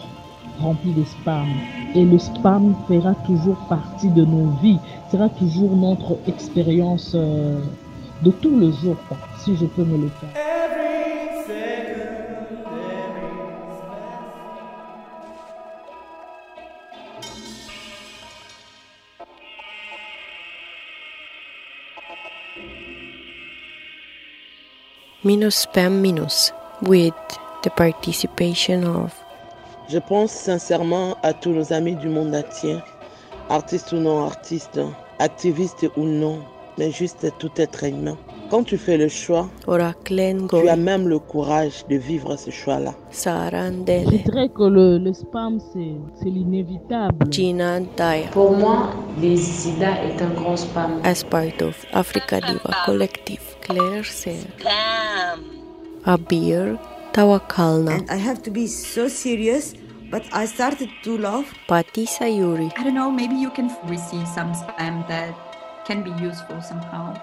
rempli 0.59 0.93
de 0.93 1.03
spam. 1.03 1.45
Et 1.93 2.03
le 2.03 2.17
spam 2.17 2.73
fera 2.87 3.13
toujours 3.27 3.57
partie 3.69 4.09
de 4.09 4.25
nos 4.25 4.47
vies, 4.63 4.79
sera 5.11 5.29
toujours 5.29 5.75
notre 5.75 6.17
expérience 6.27 7.11
euh, 7.13 7.59
de 8.23 8.31
tous 8.31 8.59
les 8.59 8.71
jours, 8.71 8.97
si 9.37 9.55
je 9.55 9.65
peux 9.65 9.83
me 9.83 9.97
le 9.97 10.07
faire. 10.07 10.62
Minus 25.25 25.65
spam 25.65 26.01
minus 26.01 26.51
with 26.81 27.13
the 27.63 27.69
participation 27.69 28.83
of 28.83 29.13
je 29.87 29.97
pense 29.99 30.31
sincèrement 30.31 31.15
à 31.23 31.31
tous 31.31 31.51
nos 31.51 31.71
amis 31.71 31.95
du 31.95 32.09
monde 32.09 32.35
entier, 32.35 32.77
artistes 33.49 33.93
ou 33.93 33.97
non 33.97 34.25
artistes, 34.25 34.81
activistes 35.19 35.89
ou 35.95 36.03
non, 36.03 36.39
mais 36.77 36.91
juste 36.91 37.25
tout 37.39 37.51
être 37.55 37.85
humain. 37.85 38.17
Quand 38.49 38.63
tu 38.63 38.77
fais 38.77 38.97
le 38.97 39.07
choix, 39.07 39.47
tu 39.65 40.69
as 40.69 40.75
même 40.75 41.07
le 41.07 41.19
courage 41.19 41.85
de 41.89 41.95
vivre 41.95 42.35
ce 42.35 42.51
choix-là. 42.51 42.93
Je 43.11 44.23
dirais 44.23 44.49
que 44.49 44.63
le, 44.63 44.97
le 44.97 45.13
spam, 45.13 45.59
c'est 45.71 46.29
l'inévitable. 46.29 47.29
Pour 48.31 48.51
moi, 48.51 48.89
les 49.21 49.37
sida 49.37 50.03
est 50.03 50.21
un 50.21 50.33
grand 50.35 50.57
spam. 50.57 50.99
As 51.03 51.23
part 51.23 51.61
of 51.61 51.85
Africa 51.93 52.41
Diva 52.41 52.75
Collective, 52.85 53.52
Claire 53.63 54.03
Spam. 54.03 55.39
A 56.05 56.17
beer 56.17 56.77
Tawakalna. 57.13 57.99
And 57.99 58.11
I 58.11 58.17
have 58.17 58.43
to 58.43 58.51
be 58.51 58.67
so 58.67 59.07
serious, 59.07 59.73
but 60.11 60.23
I 60.33 60.45
started 60.45 60.89
to 61.03 61.17
laugh. 61.17 61.47
Pati 61.67 62.05
Sayuri. 62.05 62.73
I 62.77 62.83
don't 62.83 62.93
know, 62.93 63.09
maybe 63.09 63.35
you 63.35 63.51
can 63.51 63.71
receive 63.85 64.27
some 64.27 64.51
spam 64.53 65.07
that 65.07 65.33
can 65.85 66.03
be 66.03 66.11
useful 66.21 66.61
somehow. 66.61 67.15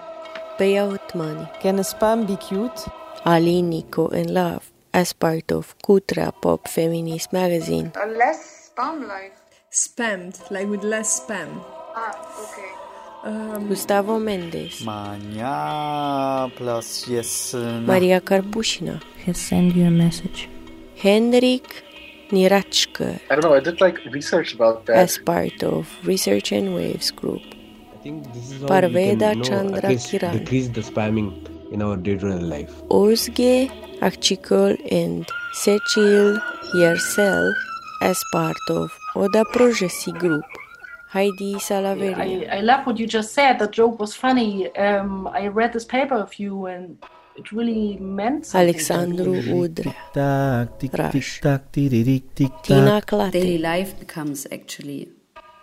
Beya 0.57 0.89
Utmani. 0.97 1.45
Can 1.59 1.77
a 1.77 1.83
spam 1.83 2.25
be 2.25 2.37
cute? 2.37 2.87
Ali 3.23 3.61
Nico 3.61 4.07
in 4.07 4.33
Love 4.33 4.71
as 4.93 5.13
part 5.13 5.51
of 5.51 5.77
Kutra 5.79 6.33
Pop 6.41 6.67
Feminist 6.67 7.31
magazine. 7.31 7.91
A 8.01 8.07
less 8.07 8.71
spam 8.73 9.07
life. 9.07 9.37
Spammed, 9.71 10.35
like 10.49 10.67
with 10.67 10.83
less 10.83 11.21
spam. 11.21 11.63
Ah, 11.95 12.17
okay. 12.43 12.80
Um, 13.23 13.67
Gustavo 13.67 14.17
Mendes. 14.17 14.83
Mania 14.83 16.51
plus 16.55 17.07
yes. 17.07 17.53
Maria 17.53 18.19
Karpushina. 18.19 18.99
He 19.17 19.33
sent 19.33 19.75
you 19.75 19.85
a 19.85 19.91
message. 19.91 20.49
Henrik 20.97 21.83
Nirachka. 22.31 23.19
I 23.29 23.35
don't 23.35 23.43
know, 23.43 23.53
I 23.53 23.59
did 23.59 23.79
like 23.79 23.99
research 24.11 24.55
about 24.55 24.85
that. 24.87 24.97
As 24.97 25.19
part 25.19 25.61
of 25.61 25.87
Research 26.03 26.51
and 26.51 26.73
Waves 26.73 27.11
group. 27.11 27.41
I 27.93 27.97
think 28.03 28.33
this 28.33 28.51
is 28.53 28.63
Parveda 28.63 29.35
Chandra 29.43 29.81
Kiran. 29.81 30.39
Decrease 30.39 30.69
the 30.69 30.81
spamming 30.81 31.29
in 31.71 31.83
our 31.83 31.97
day-to-day 31.97 32.39
life. 32.39 32.73
Ozge 32.89 33.69
Akchikol 33.99 34.77
and 34.91 35.27
Sechil 35.53 36.41
Yersel 36.73 37.53
as 38.01 38.23
part 38.31 38.57
of 38.69 38.89
Oda 39.15 39.43
Projesi 39.53 40.17
group. 40.17 40.45
Heidi 41.11 41.55
Salaveria. 41.55 42.49
I, 42.49 42.57
I 42.57 42.61
love 42.61 42.85
what 42.85 42.97
you 42.97 43.05
just 43.05 43.33
said. 43.33 43.59
The 43.59 43.67
joke 43.67 43.99
was 43.99 44.15
funny. 44.15 44.73
Um, 44.77 45.27
I 45.27 45.47
read 45.47 45.73
this 45.73 45.83
paper 45.83 46.15
of 46.15 46.39
you 46.39 46.67
and 46.67 46.97
it 47.35 47.51
really 47.51 47.97
meant 47.97 48.45
something. 48.45 48.69
Alexandru 48.69 49.41
Udrea. 49.41 50.69
Tina 52.63 53.01
Clate. 53.01 53.33
Daily 53.33 53.57
life 53.57 53.99
becomes 53.99 54.47
actually 54.53 55.09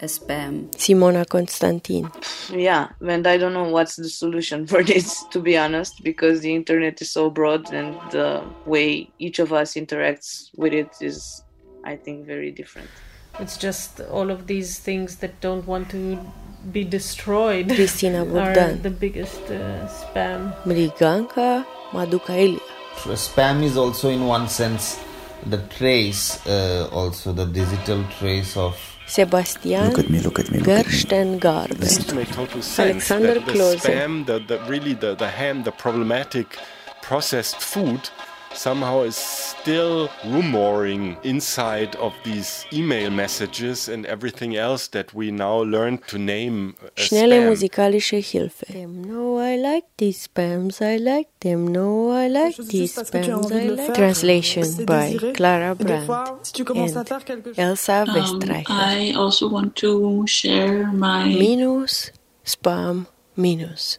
a 0.01 0.05
spam. 0.05 0.70
Simona 0.73 1.27
Constantin. 1.27 2.10
Yeah, 2.52 2.89
and 3.01 3.27
I 3.27 3.39
don't 3.39 3.55
know 3.55 3.70
what's 3.70 3.97
the 3.97 4.10
solution 4.10 4.67
for 4.67 4.85
this, 4.93 5.25
to 5.31 5.41
be 5.41 5.57
honest, 5.57 6.05
because 6.05 6.43
the 6.43 6.55
internet 6.55 7.01
is 7.01 7.10
so 7.10 7.31
broad 7.31 7.73
and 7.73 7.94
the 8.10 8.44
way 8.67 9.10
each 9.18 9.39
of 9.39 9.55
us 9.55 9.75
interacts 9.75 10.51
with 10.57 10.75
it 10.75 10.91
is, 11.01 11.43
I 11.85 11.97
think, 11.97 12.27
very 12.27 12.51
different. 12.51 12.91
It's 13.41 13.57
just 13.57 14.00
all 14.00 14.31
of 14.31 14.47
these 14.47 14.78
things 14.78 15.17
that 15.17 15.41
don't 15.41 15.67
want 15.67 15.91
to 15.91 16.18
be 16.73 16.84
destroyed. 16.84 17.68
Cristina 17.68 18.26
are 18.36 18.73
the 18.75 18.91
biggest 18.91 19.42
uh, 19.42 19.86
spam. 19.89 20.55
Mriganka 20.65 21.65
Madukailia. 21.92 22.60
Spam 23.15 23.62
is 23.62 23.76
also, 23.76 24.10
in 24.10 24.26
one 24.26 24.49
sense, 24.49 24.99
the 25.47 25.58
trace, 25.78 26.44
uh, 26.47 26.89
also 26.92 27.33
the 27.33 27.47
digital 27.47 28.05
trace 28.18 28.57
of 28.57 28.76
Sebastian 29.07 29.89
look 29.89 29.99
at 29.99 30.10
me, 30.10 30.20
look 30.20 30.39
at 30.39 30.50
me, 30.50 30.58
look 30.58 30.68
Gerstengarten. 30.68 31.78
This 31.78 32.12
makes 32.12 32.34
total 32.34 32.60
sense. 32.60 33.10
Alexander 33.10 33.34
the, 33.34 33.41
the 33.41 33.52
Klose. 33.52 33.81
spam, 33.81 34.26
the, 34.26 34.39
the 34.41 34.58
really 34.68 34.92
the, 34.92 35.15
the 35.15 35.28
ham, 35.28 35.62
the 35.62 35.73
problematic 35.73 36.58
processed 37.00 37.60
food 37.62 38.10
somehow 38.59 39.03
is 39.03 39.17
still 39.17 40.09
rumoring 40.25 41.17
inside 41.25 41.95
of 41.97 42.12
these 42.25 42.67
email 42.73 43.09
messages 43.11 43.89
and 43.89 44.05
everything 44.07 44.57
else 44.57 44.89
that 44.89 45.15
we 45.15 45.31
now 45.31 45.59
learn 45.62 45.99
to 46.11 46.19
name 46.19 46.75
as 46.97 47.05
Schnelle 47.09 47.39
spam. 47.39 47.47
musikalische 47.49 48.19
Hilfe. 48.31 48.87
No, 48.89 49.39
I 49.39 49.57
like 49.57 49.87
these 49.97 50.27
spams, 50.28 50.83
I 50.83 50.97
like 50.97 51.28
them. 51.41 51.69
No, 51.69 52.11
I 52.11 52.27
like 52.28 52.57
these 52.57 52.97
spams, 52.97 53.53
I 53.53 53.65
like 53.81 53.95
Translation 53.95 54.67
by 54.85 55.17
Clara 55.35 55.75
Brandt 55.75 56.11
and 56.11 57.59
Elsa 57.59 58.03
Um, 58.03 58.09
Westreicher. 58.15 58.65
I 58.70 59.12
also 59.17 59.49
want 59.49 59.77
to 59.77 60.27
share 60.27 60.87
my 60.93 61.25
Minus, 61.28 62.11
spam, 62.45 63.07
minus. 63.37 63.99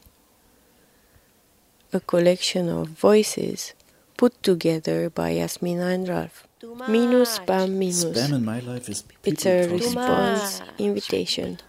A 1.93 1.99
collection 1.99 2.69
of 2.69 2.89
voices 2.89 3.73
put 4.19 4.43
together 4.43 5.09
by 5.09 5.29
Yasmina 5.29 5.85
and 5.95 6.05
Ralph. 6.09 6.45
Minus, 6.61 7.39
spam, 7.39 7.79
minus. 7.79 8.03
Spam 8.03 8.33
in 8.35 8.43
my 8.43 8.59
life 8.59 8.89
is 8.89 9.05
It's 9.23 9.45
a 9.45 9.65
response 9.69 10.59
about 10.59 10.77
invitation 10.77 11.59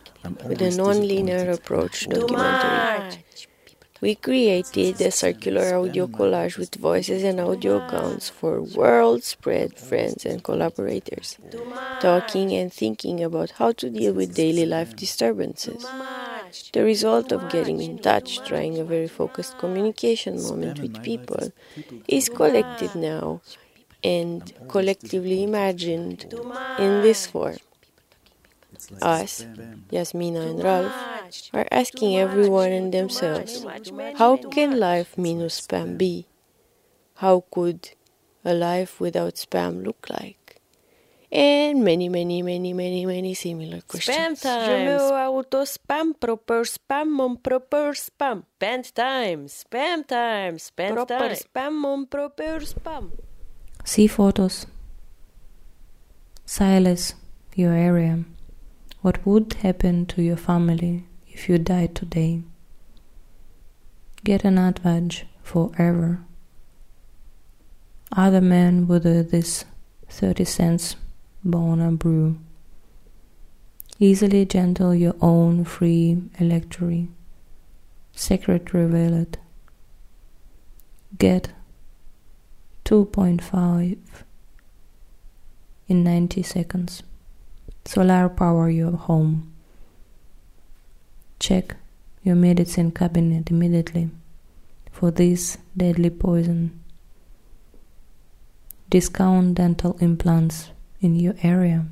with 0.48 0.60
a 0.60 0.72
non-linear 0.74 1.52
approach 1.52 2.08
documentary. 2.08 3.22
We 4.00 4.14
created 4.16 5.00
a 5.00 5.10
circular 5.10 5.74
audio 5.76 6.06
collage 6.08 6.56
with 6.58 6.74
voices 6.74 7.22
and 7.22 7.40
audio 7.40 7.76
accounts 7.76 8.28
for 8.28 8.62
world 8.62 9.22
spread 9.24 9.78
friends 9.78 10.24
and 10.26 10.42
collaborators, 10.42 11.38
talking 12.00 12.52
and 12.52 12.72
thinking 12.72 13.22
about 13.22 13.52
how 13.52 13.72
to 13.72 13.90
deal 13.90 14.14
with 14.14 14.34
daily 14.34 14.66
life 14.66 14.94
disturbances. 14.96 15.94
The 16.72 16.84
result 16.84 17.32
of 17.32 17.48
getting 17.48 17.80
in 17.82 17.98
touch, 17.98 18.42
trying 18.44 18.78
a 18.78 18.84
very 18.84 19.08
focused 19.08 19.56
communication 19.58 20.42
moment 20.42 20.80
with 20.82 21.02
people, 21.02 21.52
is 22.08 22.28
collected 22.28 22.94
now 22.94 23.42
and 24.04 24.52
collectively 24.68 25.42
imagined 25.42 26.26
in 26.76 27.00
this 27.02 27.26
form. 27.26 27.58
Us, 29.02 29.46
Yasmina 29.90 30.40
and 30.40 30.62
Ralph, 30.62 30.94
are 31.52 31.66
asking 31.70 32.16
everyone 32.16 32.72
and 32.72 32.92
themselves 32.92 33.64
how 34.16 34.36
can 34.36 34.78
life 34.78 35.16
minus 35.16 35.60
spam 35.60 35.98
be? 35.98 36.26
How 37.16 37.44
could 37.50 37.90
a 38.44 38.54
life 38.54 39.00
without 39.00 39.34
spam 39.34 39.84
look 39.84 40.06
like? 40.10 40.40
and 41.32 41.84
many, 41.84 42.08
many, 42.08 42.42
many, 42.42 42.72
many, 42.72 43.06
many 43.06 43.34
similar 43.34 43.80
questions. 43.82 44.16
Spam 44.16 44.42
time. 44.42 44.66
Je 44.66 44.84
me 44.84 44.96
auto 44.96 45.64
spam 45.64 46.14
proper 46.18 46.64
spam 46.64 47.10
mon 47.10 47.36
proper 47.36 47.94
spam. 47.94 48.44
Spend 48.56 48.94
time. 48.94 49.46
Spam 49.46 50.06
time. 50.06 50.58
Spend 50.58 50.94
proper 50.94 51.18
time. 51.18 51.36
spam 51.36 51.80
mon 51.80 52.06
proper 52.06 52.60
spam. 52.60 53.10
See 53.84 54.08
photos. 54.08 54.66
Silas, 56.44 57.14
your 57.54 57.72
area. 57.72 58.24
What 59.02 59.24
would 59.26 59.54
happen 59.54 60.04
to 60.06 60.22
your 60.22 60.36
family 60.36 61.04
if 61.26 61.48
you 61.48 61.56
died 61.56 61.94
today? 61.94 62.42
Get 64.24 64.44
an 64.44 64.58
advantage 64.58 65.24
forever. 65.42 66.20
Other 68.12 68.42
men 68.42 68.86
with 68.86 69.04
this 69.04 69.64
30 70.08 70.44
cents 70.44 70.96
Bona 71.42 71.92
brew. 71.92 72.38
Easily 73.98 74.44
gentle 74.44 74.94
your 74.94 75.14
own 75.22 75.64
free 75.64 76.22
electory. 76.38 77.08
Secret 78.12 78.74
revealed. 78.74 79.38
Get 81.16 81.50
2.5 82.84 83.96
in 85.88 86.04
90 86.04 86.42
seconds. 86.42 87.02
Solar 87.84 88.28
power 88.28 88.70
your 88.70 88.92
home. 88.92 89.52
Check 91.38 91.76
your 92.22 92.36
medicine 92.36 92.90
cabinet 92.90 93.50
immediately 93.50 94.10
for 94.92 95.10
this 95.10 95.58
deadly 95.76 96.10
poison. 96.10 96.78
Discount 98.90 99.54
dental 99.54 99.96
implants 100.00 100.70
in 101.00 101.16
your 101.16 101.34
area. 101.42 101.86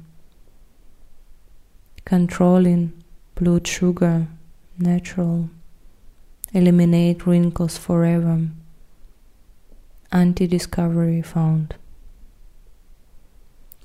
Controlling 2.05 2.93
blood 3.35 3.67
sugar, 3.67 4.27
natural. 4.79 5.49
Eliminate 6.53 7.27
wrinkles 7.27 7.79
forever. 7.79 8.49
Anti 10.11 10.47
discovery 10.47 11.23
found. 11.23 11.75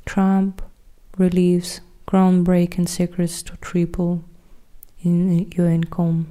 Trump 0.06 0.62
relieves 1.18 1.82
groundbreaking 2.14 2.88
secrets 2.88 3.42
to 3.42 3.58
triple 3.58 4.24
in 5.02 5.52
your 5.56 5.68
income. 5.68 6.28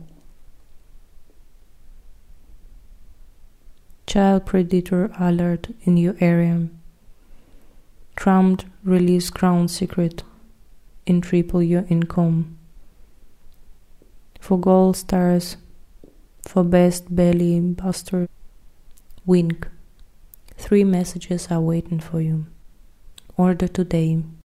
Child 4.07 4.47
predator 4.47 5.11
alert 5.19 5.71
in 5.83 5.97
your 5.97 6.15
area. 6.21 6.69
Trump 8.15 8.63
release 8.85 9.29
crown 9.29 9.67
secret 9.67 10.23
in 11.05 11.21
triple 11.21 11.61
your 11.61 11.85
income. 11.89 12.57
For 14.39 14.61
gold 14.61 14.97
stars, 14.97 15.57
for 16.47 16.63
best 16.63 17.13
belly 17.13 17.59
buster, 17.59 18.29
wink. 19.27 19.67
Three 20.57 20.85
messages 20.85 21.49
are 21.51 21.61
waiting 21.61 21.99
for 21.99 22.21
you. 22.21 22.47
Order 23.37 23.67
today. 23.67 24.23